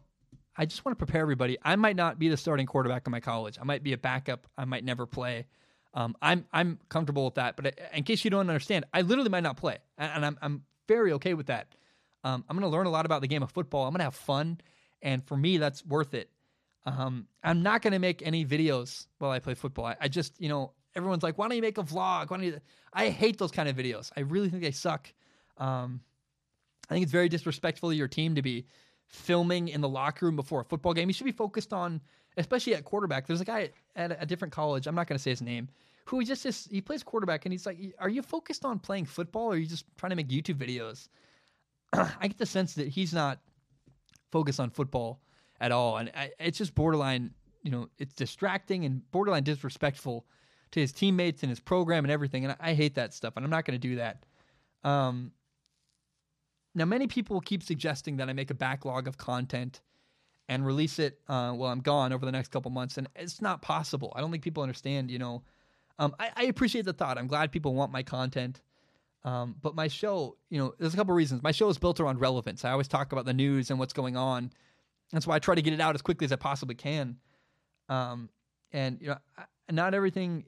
I 0.58 0.66
just 0.66 0.84
want 0.84 0.98
to 0.98 1.06
prepare 1.06 1.22
everybody. 1.22 1.58
I 1.64 1.78
might 1.78 1.96
not 1.96 2.20
be 2.20 2.28
the 2.28 2.36
starting 2.36 2.66
quarterback 2.66 3.08
in 3.08 3.12
my 3.12 3.22
college. 3.22 3.58
I 3.62 3.64
might 3.64 3.84
be 3.84 3.94
a 3.94 3.98
backup. 3.98 4.46
I 4.58 4.66
might 4.66 4.84
never 4.84 5.06
play. 5.06 5.46
Um, 5.94 6.18
I'm 6.22 6.46
I'm 6.52 6.80
comfortable 6.90 7.24
with 7.24 7.36
that. 7.36 7.56
But 7.56 7.80
in 7.94 8.04
case 8.04 8.26
you 8.26 8.30
don't 8.30 8.42
understand, 8.42 8.84
I 8.94 9.02
literally 9.02 9.30
might 9.30 9.44
not 9.44 9.56
play, 9.56 9.78
and 9.98 10.26
I'm 10.26 10.38
I'm 10.42 10.64
very 10.90 11.14
okay 11.14 11.34
with 11.34 11.48
that. 11.48 11.76
Um, 12.24 12.44
I'm 12.50 12.58
going 12.58 12.70
to 12.70 12.76
learn 12.76 12.88
a 12.88 12.92
lot 12.92 13.06
about 13.06 13.22
the 13.22 13.28
game 13.28 13.44
of 13.44 13.52
football. 13.52 13.86
I'm 13.86 13.92
going 13.92 14.00
to 14.00 14.06
have 14.06 14.16
fun, 14.16 14.60
and 15.02 15.26
for 15.26 15.38
me, 15.38 15.58
that's 15.58 15.86
worth 15.86 16.14
it. 16.14 16.30
Um, 16.86 17.28
I'm 17.44 17.64
not 17.64 17.82
going 17.82 17.94
to 17.94 18.00
make 18.00 18.26
any 18.26 18.46
videos 18.46 19.08
while 19.20 19.32
I 19.32 19.40
play 19.40 19.54
football. 19.56 19.86
I, 19.86 19.96
I, 20.02 20.08
just, 20.08 20.40
you 20.40 20.48
know, 20.48 20.72
everyone's 20.96 21.24
like, 21.24 21.38
"Why 21.38 21.48
don't 21.48 21.56
you 21.56 21.62
make 21.62 21.78
a 21.78 21.84
vlog?" 21.84 22.30
Why 22.30 22.38
don't 22.38 22.44
you? 22.44 22.60
I 22.94 23.10
hate 23.10 23.38
those 23.38 23.52
kind 23.52 23.68
of 23.68 23.76
videos. 23.76 24.12
I 24.16 24.22
really 24.22 24.50
think 24.50 24.64
they 24.64 24.72
suck. 24.72 25.12
Um, 25.58 26.02
I 26.90 26.94
think 26.94 27.04
it's 27.04 27.12
very 27.12 27.30
disrespectful 27.30 27.90
to 27.90 27.96
your 27.96 28.08
team 28.08 28.36
to 28.36 28.42
be 28.42 28.68
filming 29.08 29.68
in 29.68 29.82
the 29.82 29.90
locker 29.90 30.26
room 30.26 30.36
before 30.36 30.62
a 30.62 30.64
football 30.64 30.94
game. 30.94 31.10
You 31.10 31.14
should 31.14 31.26
be 31.26 31.32
focused 31.32 31.74
on, 31.74 32.02
especially 32.38 32.76
at 32.76 32.86
quarterback. 32.86 33.28
There's 33.28 33.42
a 33.42 33.46
guy 33.46 33.72
at 33.96 34.18
a 34.22 34.26
different 34.26 34.54
college. 34.54 34.88
I'm 34.88 34.96
not 34.96 35.08
going 35.08 35.18
to 35.18 35.22
say 35.22 35.32
his 35.32 35.42
name. 35.42 35.70
Who 36.06 36.20
he 36.20 36.26
just, 36.26 36.44
just 36.44 36.72
he 36.72 36.80
plays 36.80 37.04
quarterback, 37.04 37.46
and 37.46 37.52
he's 37.52 37.66
like, 37.66 37.78
"Are 38.00 38.10
you 38.10 38.22
focused 38.22 38.64
on 38.64 38.80
playing 38.80 39.06
football, 39.06 39.48
or 39.48 39.54
are 39.54 39.58
you 39.58 39.66
just 39.66 39.84
trying 39.98 40.12
to 40.12 40.16
make 40.16 40.30
YouTube 40.30 40.56
videos?" 40.56 41.10
I 41.94 42.28
get 42.28 42.38
the 42.38 42.46
sense 42.46 42.74
that 42.76 42.88
he's 42.88 43.14
not 43.14 43.40
focused 44.32 44.60
on 44.60 44.70
football 44.70 45.22
at 45.60 45.72
all, 45.72 45.98
and 45.98 46.12
I, 46.16 46.32
it's 46.40 46.58
just 46.58 46.76
borderline. 46.76 47.32
You 47.64 47.72
know, 47.72 47.90
it's 47.98 48.14
distracting 48.14 48.86
and 48.86 49.10
borderline 49.12 49.44
disrespectful 49.44 50.26
to 50.72 50.80
his 50.80 50.92
teammates 50.92 51.44
and 51.44 51.50
his 51.50 51.60
program 51.60 52.06
and 52.06 52.12
everything. 52.12 52.46
And 52.46 52.56
I, 52.60 52.72
I 52.72 52.74
hate 52.74 52.96
that 52.96 53.14
stuff, 53.14 53.34
and 53.36 53.44
I'm 53.46 53.52
not 53.52 53.66
going 53.66 53.80
to 53.80 53.88
do 53.88 53.96
that. 53.98 54.24
Um, 54.84 55.32
now, 56.76 56.86
many 56.86 57.08
people 57.08 57.42
keep 57.42 57.64
suggesting 57.64 58.18
that 58.18 58.30
I 58.30 58.34
make 58.34 58.52
a 58.52 58.54
backlog 58.54 59.08
of 59.08 59.18
content 59.18 59.82
and 60.48 60.66
release 60.66 61.00
it 61.00 61.20
uh, 61.28 61.52
while 61.52 61.72
I'm 61.72 61.82
gone 61.82 62.14
over 62.14 62.26
the 62.26 62.32
next 62.32 62.52
couple 62.52 62.72
months, 62.72 62.98
and 62.98 63.08
it's 63.16 63.42
not 63.42 63.62
possible. 63.62 64.14
I 64.16 64.22
don't 64.22 64.32
think 64.32 64.44
people 64.44 64.64
understand. 64.64 65.12
You 65.12 65.20
know, 65.20 65.44
um, 66.00 66.16
I, 66.20 66.30
I, 66.36 66.44
appreciate 66.44 66.86
the 66.86 66.94
thought. 66.94 67.18
I'm 67.18 67.28
glad 67.28 67.52
people 67.52 67.74
want 67.74 67.92
my 67.92 68.04
content, 68.04 68.62
um, 69.28 69.56
but 69.62 69.76
my 69.76 69.90
show, 69.90 70.38
you 70.50 70.58
know, 70.58 70.74
there's 70.80 70.94
a 70.94 70.98
couple 70.98 71.14
reasons. 71.14 71.44
My 71.44 71.52
show 71.52 71.68
is 71.68 71.78
built 71.78 72.00
around 72.00 72.22
relevance. 72.22 72.64
I 72.64 72.72
always 72.72 72.88
talk 72.88 73.12
about 73.12 73.26
the 73.26 73.34
news 73.34 73.70
and 73.70 73.78
what's 73.78 73.92
going 73.92 74.16
on. 74.16 74.54
That's 75.12 75.28
why 75.28 75.36
I 75.36 75.40
try 75.40 75.54
to 75.54 75.62
get 75.62 75.74
it 75.74 75.82
out 75.82 75.96
as 75.96 76.02
quickly 76.02 76.24
as 76.24 76.32
I 76.32 76.38
possibly 76.38 76.76
can. 76.76 77.18
Um, 77.90 78.30
and 78.72 79.02
you 79.02 79.08
know, 79.08 79.18
not 79.70 79.94
everything 79.94 80.46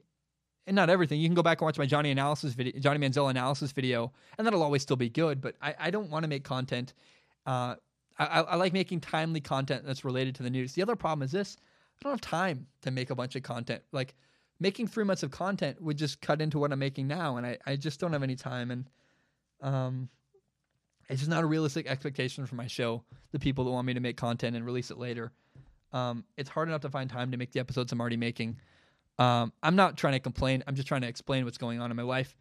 and 0.66 0.74
not 0.74 0.88
everything. 0.88 1.20
You 1.20 1.28
can 1.28 1.34
go 1.34 1.42
back 1.42 1.60
and 1.60 1.66
watch 1.66 1.76
my 1.76 1.84
Johnny 1.84 2.10
analysis 2.10 2.54
video, 2.54 2.80
Johnny 2.80 3.06
Manziel 3.06 3.28
analysis 3.28 3.70
video, 3.70 4.12
and 4.38 4.46
that'll 4.46 4.62
always 4.62 4.80
still 4.80 4.96
be 4.96 5.10
good. 5.10 5.42
But 5.42 5.56
I, 5.60 5.74
I 5.78 5.90
don't 5.90 6.08
want 6.08 6.22
to 6.22 6.28
make 6.28 6.44
content. 6.44 6.94
Uh, 7.44 7.74
I, 8.18 8.40
I, 8.40 8.56
like 8.56 8.72
making 8.72 9.00
timely 9.00 9.42
content 9.42 9.84
that's 9.84 10.06
related 10.06 10.36
to 10.36 10.42
the 10.42 10.48
news. 10.48 10.72
The 10.72 10.80
other 10.80 10.96
problem 10.96 11.22
is 11.22 11.32
this: 11.32 11.58
I 11.98 12.04
don't 12.04 12.12
have 12.12 12.20
time 12.22 12.66
to 12.80 12.90
make 12.90 13.10
a 13.10 13.14
bunch 13.14 13.36
of 13.36 13.42
content. 13.42 13.82
Like 13.92 14.14
making 14.60 14.86
three 14.86 15.04
months 15.04 15.22
of 15.22 15.30
content 15.30 15.80
would 15.82 15.96
just 15.96 16.20
cut 16.20 16.40
into 16.40 16.58
what 16.58 16.72
I'm 16.72 16.78
making 16.78 17.08
now, 17.08 17.38
and 17.38 17.46
I, 17.46 17.58
I 17.66 17.76
just 17.76 17.98
don't 17.98 18.12
have 18.12 18.22
any 18.22 18.36
time. 18.36 18.70
And 18.70 18.90
um, 19.62 20.08
it's 21.08 21.20
just 21.20 21.30
not 21.30 21.42
a 21.42 21.46
realistic 21.46 21.86
expectation 21.86 22.46
for 22.46 22.54
my 22.54 22.66
show. 22.66 23.02
The 23.32 23.38
people 23.38 23.64
that 23.64 23.70
want 23.70 23.86
me 23.86 23.94
to 23.94 24.00
make 24.00 24.16
content 24.16 24.54
and 24.54 24.64
release 24.64 24.90
it 24.90 24.98
later. 24.98 25.32
Um, 25.92 26.24
it's 26.36 26.50
hard 26.50 26.68
enough 26.68 26.82
to 26.82 26.90
find 26.90 27.10
time 27.10 27.32
to 27.32 27.36
make 27.36 27.52
the 27.52 27.60
episodes 27.60 27.90
I'm 27.90 28.00
already 28.00 28.18
making. 28.18 28.58
Um, 29.18 29.52
I'm 29.62 29.76
not 29.76 29.96
trying 29.96 30.12
to 30.12 30.20
complain. 30.20 30.62
I'm 30.66 30.76
just 30.76 30.86
trying 30.86 31.00
to 31.00 31.08
explain 31.08 31.44
what's 31.44 31.58
going 31.58 31.80
on 31.80 31.90
in 31.90 31.96
my 31.96 32.02
life. 32.02 32.36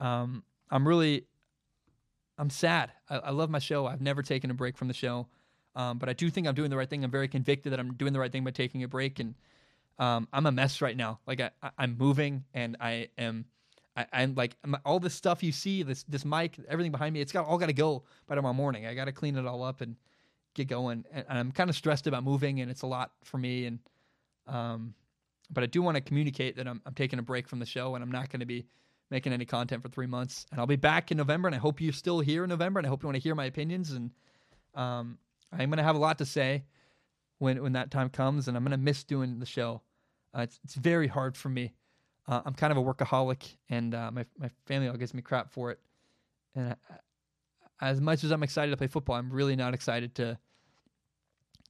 Um, 0.00 0.42
I'm 0.70 0.86
really, 0.86 1.26
I'm 2.38 2.50
sad. 2.50 2.92
I, 3.10 3.16
I, 3.16 3.30
love 3.30 3.50
my 3.50 3.58
show. 3.58 3.86
I've 3.86 4.00
never 4.00 4.22
taken 4.22 4.50
a 4.50 4.54
break 4.54 4.76
from 4.76 4.88
the 4.88 4.94
show, 4.94 5.28
um, 5.76 5.98
but 5.98 6.08
I 6.08 6.12
do 6.12 6.30
think 6.30 6.48
I'm 6.48 6.54
doing 6.54 6.70
the 6.70 6.76
right 6.76 6.90
thing. 6.90 7.04
I'm 7.04 7.10
very 7.10 7.28
convicted 7.28 7.72
that 7.72 7.78
I'm 7.78 7.94
doing 7.94 8.12
the 8.12 8.18
right 8.18 8.32
thing 8.32 8.42
by 8.42 8.50
taking 8.50 8.82
a 8.82 8.88
break, 8.88 9.20
and 9.20 9.34
um, 9.98 10.28
I'm 10.32 10.46
a 10.46 10.52
mess 10.52 10.80
right 10.80 10.96
now. 10.96 11.20
Like 11.26 11.40
I, 11.40 11.50
I 11.62 11.84
am 11.84 11.96
moving, 11.98 12.44
and 12.52 12.76
I 12.80 13.08
am, 13.18 13.44
I, 13.96 14.06
am 14.12 14.34
like 14.34 14.56
all 14.84 15.00
this 15.00 15.14
stuff 15.14 15.42
you 15.42 15.52
see, 15.52 15.82
this 15.82 16.04
this 16.04 16.24
mic, 16.24 16.58
everything 16.68 16.92
behind 16.92 17.14
me. 17.14 17.20
It's 17.20 17.32
got 17.32 17.46
all 17.46 17.58
got 17.58 17.66
to 17.66 17.72
go 17.72 18.04
by 18.26 18.34
tomorrow 18.34 18.54
morning. 18.54 18.86
I 18.86 18.94
got 18.94 19.06
to 19.06 19.12
clean 19.12 19.36
it 19.36 19.46
all 19.46 19.62
up 19.62 19.80
and 19.80 19.96
get 20.54 20.68
going. 20.68 21.04
And, 21.12 21.24
and 21.28 21.38
I'm 21.38 21.52
kind 21.52 21.70
of 21.70 21.76
stressed 21.76 22.06
about 22.06 22.24
moving, 22.24 22.60
and 22.60 22.70
it's 22.70 22.82
a 22.82 22.86
lot 22.86 23.12
for 23.22 23.38
me. 23.38 23.66
And 23.66 23.78
um, 24.46 24.94
but 25.50 25.62
I 25.62 25.66
do 25.66 25.82
want 25.82 25.96
to 25.96 26.00
communicate 26.00 26.56
that 26.56 26.66
I'm, 26.66 26.80
I'm 26.86 26.94
taking 26.94 27.18
a 27.18 27.22
break 27.22 27.48
from 27.48 27.58
the 27.58 27.66
show 27.66 27.94
and 27.94 28.02
I'm 28.02 28.10
not 28.10 28.30
going 28.30 28.40
to 28.40 28.46
be 28.46 28.66
making 29.10 29.32
any 29.32 29.44
content 29.44 29.82
for 29.82 29.88
three 29.88 30.06
months. 30.06 30.46
And 30.50 30.60
I'll 30.60 30.66
be 30.66 30.76
back 30.76 31.10
in 31.10 31.16
November. 31.16 31.48
And 31.48 31.54
I 31.54 31.58
hope 31.58 31.80
you're 31.80 31.92
still 31.92 32.20
here 32.20 32.44
in 32.44 32.50
November. 32.50 32.80
And 32.80 32.86
I 32.86 32.90
hope 32.90 33.02
you 33.02 33.06
want 33.06 33.16
to 33.16 33.22
hear 33.22 33.34
my 33.34 33.44
opinions. 33.44 33.92
And 33.92 34.10
um, 34.74 35.18
I'm 35.52 35.70
going 35.70 35.78
to 35.78 35.84
have 35.84 35.96
a 35.96 36.00
lot 36.00 36.18
to 36.18 36.26
say 36.26 36.64
when 37.38 37.62
when 37.62 37.72
that 37.72 37.90
time 37.90 38.08
comes. 38.08 38.48
And 38.48 38.56
I'm 38.56 38.64
to 38.66 38.76
miss 38.76 39.04
doing 39.04 39.38
the 39.38 39.46
show. 39.46 39.82
Uh, 40.36 40.42
it's 40.42 40.58
it's 40.64 40.74
very 40.74 41.08
hard 41.08 41.36
for 41.36 41.48
me. 41.48 41.72
Uh, 42.26 42.40
I'm 42.44 42.54
kind 42.54 42.70
of 42.70 42.78
a 42.78 42.82
workaholic, 42.82 43.56
and 43.68 43.94
uh, 43.94 44.10
my 44.10 44.24
my 44.38 44.50
family 44.66 44.88
all 44.88 44.96
gives 44.96 45.14
me 45.14 45.22
crap 45.22 45.52
for 45.52 45.70
it. 45.70 45.80
And 46.54 46.76
I, 46.90 46.94
as 47.80 48.00
much 48.00 48.24
as 48.24 48.30
I'm 48.30 48.42
excited 48.42 48.70
to 48.70 48.76
play 48.76 48.86
football, 48.86 49.16
I'm 49.16 49.30
really 49.30 49.56
not 49.56 49.74
excited 49.74 50.14
to 50.16 50.38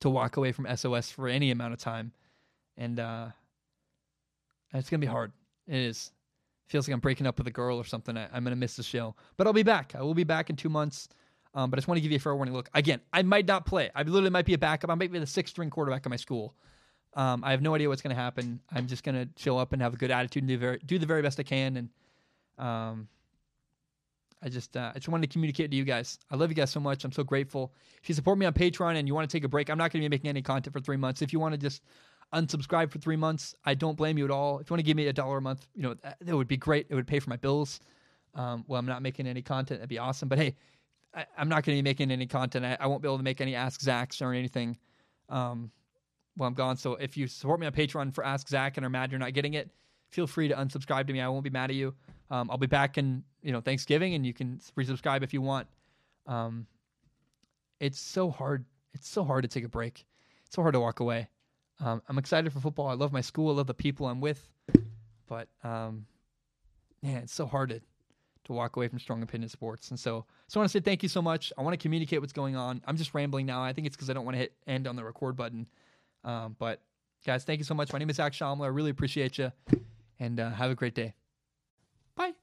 to 0.00 0.10
walk 0.10 0.36
away 0.36 0.52
from 0.52 0.66
SOS 0.74 1.10
for 1.10 1.28
any 1.28 1.50
amount 1.50 1.72
of 1.72 1.78
time. 1.78 2.12
And 2.76 3.00
uh, 3.00 3.28
it's 4.72 4.90
gonna 4.90 5.00
be 5.00 5.06
hard. 5.06 5.32
It 5.66 5.76
is. 5.76 6.12
Feels 6.68 6.88
like 6.88 6.94
I'm 6.94 7.00
breaking 7.00 7.26
up 7.26 7.38
with 7.38 7.46
a 7.46 7.50
girl 7.50 7.76
or 7.76 7.84
something. 7.84 8.16
I, 8.16 8.24
am 8.34 8.44
gonna 8.44 8.56
miss 8.56 8.76
the 8.76 8.82
show, 8.82 9.14
but 9.36 9.46
I'll 9.46 9.52
be 9.52 9.62
back. 9.62 9.94
I 9.94 10.02
will 10.02 10.14
be 10.14 10.24
back 10.24 10.50
in 10.50 10.56
two 10.56 10.68
months. 10.68 11.08
Um, 11.54 11.70
but 11.70 11.78
I 11.78 11.80
just 11.80 11.88
want 11.88 11.98
to 11.98 12.02
give 12.02 12.10
you 12.10 12.16
a 12.16 12.20
fair 12.20 12.34
warning. 12.34 12.54
Look, 12.54 12.68
again, 12.74 13.00
I 13.12 13.22
might 13.22 13.46
not 13.46 13.64
play. 13.64 13.90
I 13.94 14.02
literally 14.02 14.30
might 14.30 14.44
be 14.44 14.54
a 14.54 14.58
backup. 14.58 14.90
I 14.90 14.94
might 14.94 15.12
be 15.12 15.18
the 15.18 15.26
sixth 15.26 15.52
string 15.52 15.70
quarterback 15.70 16.04
in 16.04 16.10
my 16.10 16.16
school. 16.16 16.54
Um, 17.14 17.44
I 17.44 17.52
have 17.52 17.62
no 17.62 17.74
idea 17.74 17.88
what's 17.88 18.02
going 18.02 18.14
to 18.14 18.20
happen. 18.20 18.60
I'm 18.72 18.88
just 18.88 19.04
going 19.04 19.14
to 19.14 19.28
show 19.40 19.56
up 19.56 19.72
and 19.72 19.80
have 19.80 19.94
a 19.94 19.96
good 19.96 20.10
attitude 20.10 20.42
and 20.42 20.48
do, 20.48 20.58
very, 20.58 20.80
do 20.84 20.98
the 20.98 21.06
very 21.06 21.22
best 21.22 21.38
I 21.38 21.44
can. 21.44 21.76
And 21.76 21.88
um, 22.58 23.08
I 24.42 24.48
just 24.48 24.76
uh, 24.76 24.90
I 24.90 24.98
just 24.98 25.08
wanted 25.08 25.28
to 25.28 25.32
communicate 25.32 25.70
to 25.70 25.76
you 25.76 25.84
guys. 25.84 26.18
I 26.30 26.36
love 26.36 26.50
you 26.50 26.54
guys 26.54 26.70
so 26.70 26.80
much. 26.80 27.04
I'm 27.04 27.12
so 27.12 27.24
grateful. 27.24 27.72
If 28.02 28.08
you 28.08 28.14
support 28.14 28.36
me 28.36 28.44
on 28.44 28.52
Patreon 28.52 28.96
and 28.96 29.08
you 29.08 29.14
want 29.14 29.28
to 29.28 29.34
take 29.34 29.44
a 29.44 29.48
break, 29.48 29.70
I'm 29.70 29.78
not 29.78 29.90
going 29.90 30.02
to 30.02 30.08
be 30.08 30.14
making 30.14 30.28
any 30.28 30.42
content 30.42 30.72
for 30.74 30.80
three 30.80 30.98
months. 30.98 31.22
If 31.22 31.32
you 31.32 31.40
want 31.40 31.52
to 31.52 31.58
just 31.58 31.82
unsubscribe 32.34 32.90
for 32.90 32.98
three 32.98 33.16
months, 33.16 33.54
I 33.64 33.74
don't 33.74 33.96
blame 33.96 34.18
you 34.18 34.24
at 34.24 34.30
all. 34.30 34.58
If 34.58 34.68
you 34.68 34.74
want 34.74 34.80
to 34.80 34.84
give 34.84 34.96
me 34.96 35.06
a 35.06 35.12
dollar 35.12 35.38
a 35.38 35.42
month, 35.42 35.66
you 35.74 35.82
know 35.82 35.94
that, 36.02 36.18
that 36.20 36.36
would 36.36 36.48
be 36.48 36.58
great. 36.58 36.86
It 36.90 36.94
would 36.94 37.06
pay 37.06 37.20
for 37.20 37.30
my 37.30 37.36
bills. 37.36 37.80
Um, 38.34 38.64
well, 38.66 38.78
I'm 38.78 38.86
not 38.86 39.00
making 39.00 39.26
any 39.26 39.40
content. 39.40 39.80
That'd 39.80 39.88
be 39.88 39.98
awesome. 39.98 40.28
But 40.28 40.38
hey, 40.38 40.56
I, 41.14 41.26
am 41.38 41.48
not 41.48 41.64
going 41.64 41.76
to 41.76 41.82
be 41.82 41.82
making 41.82 42.10
any 42.10 42.26
content. 42.26 42.64
I, 42.64 42.76
I, 42.80 42.86
won't 42.86 43.02
be 43.02 43.08
able 43.08 43.18
to 43.18 43.24
make 43.24 43.40
any 43.40 43.54
Ask 43.54 43.80
Zacs 43.80 44.20
or 44.20 44.32
anything 44.32 44.78
um, 45.28 45.70
while 46.36 46.48
I'm 46.48 46.54
gone. 46.54 46.76
So 46.76 46.94
if 46.94 47.16
you 47.16 47.26
support 47.26 47.60
me 47.60 47.66
on 47.66 47.72
Patreon 47.72 48.14
for 48.14 48.24
Ask 48.24 48.48
Zac 48.48 48.76
and 48.76 48.84
are 48.84 48.90
mad 48.90 49.10
you're 49.10 49.18
not 49.18 49.32
getting 49.32 49.54
it, 49.54 49.70
feel 50.10 50.26
free 50.26 50.48
to 50.48 50.54
unsubscribe 50.54 51.06
to 51.06 51.12
me. 51.12 51.20
I 51.20 51.28
won't 51.28 51.44
be 51.44 51.50
mad 51.50 51.70
at 51.70 51.76
you. 51.76 51.94
Um, 52.30 52.50
I'll 52.50 52.58
be 52.58 52.66
back 52.66 52.98
in 52.98 53.22
you 53.42 53.52
know 53.52 53.60
Thanksgiving, 53.60 54.14
and 54.14 54.24
you 54.24 54.32
can 54.32 54.60
resubscribe 54.76 55.22
if 55.22 55.34
you 55.34 55.42
want. 55.42 55.68
Um, 56.26 56.66
it's 57.80 58.00
so 58.00 58.30
hard. 58.30 58.64
It's 58.94 59.08
so 59.08 59.24
hard 59.24 59.42
to 59.42 59.48
take 59.48 59.64
a 59.64 59.68
break. 59.68 60.06
It's 60.46 60.56
so 60.56 60.62
hard 60.62 60.74
to 60.74 60.80
walk 60.80 61.00
away. 61.00 61.28
Um, 61.84 62.00
I'm 62.08 62.18
excited 62.18 62.52
for 62.52 62.60
football. 62.60 62.88
I 62.88 62.94
love 62.94 63.12
my 63.12 63.20
school. 63.20 63.50
I 63.50 63.54
love 63.54 63.66
the 63.66 63.74
people 63.74 64.06
I'm 64.06 64.20
with. 64.20 64.48
But 65.26 65.48
um, 65.62 66.06
yeah, 67.02 67.18
it's 67.18 67.34
so 67.34 67.46
hard 67.46 67.70
to 67.70 67.80
to 68.44 68.52
walk 68.52 68.76
away 68.76 68.88
from 68.88 68.98
strong 68.98 69.22
opinion 69.22 69.48
sports. 69.48 69.90
And 69.90 69.98
so, 69.98 70.24
so 70.48 70.58
I 70.58 70.62
want 70.62 70.70
to 70.70 70.78
say 70.78 70.82
thank 70.82 71.02
you 71.02 71.08
so 71.08 71.22
much. 71.22 71.52
I 71.58 71.62
want 71.62 71.74
to 71.74 71.82
communicate 71.82 72.20
what's 72.20 72.32
going 72.32 72.56
on. 72.56 72.82
I'm 72.86 72.96
just 72.96 73.14
rambling 73.14 73.46
now. 73.46 73.62
I 73.62 73.72
think 73.72 73.86
it's 73.86 73.96
because 73.96 74.10
I 74.10 74.12
don't 74.12 74.24
want 74.24 74.34
to 74.36 74.40
hit 74.40 74.52
end 74.66 74.86
on 74.86 74.96
the 74.96 75.04
record 75.04 75.36
button. 75.36 75.66
Um, 76.24 76.56
but 76.58 76.80
guys, 77.24 77.44
thank 77.44 77.58
you 77.58 77.64
so 77.64 77.74
much. 77.74 77.92
My 77.92 77.98
name 77.98 78.10
is 78.10 78.16
Zac 78.16 78.32
Shomler. 78.32 78.64
I 78.64 78.68
really 78.68 78.90
appreciate 78.90 79.38
you, 79.38 79.52
and 80.20 80.38
uh, 80.38 80.50
have 80.50 80.70
a 80.70 80.74
great 80.74 80.94
day. 80.94 81.14
Bye. 82.16 82.34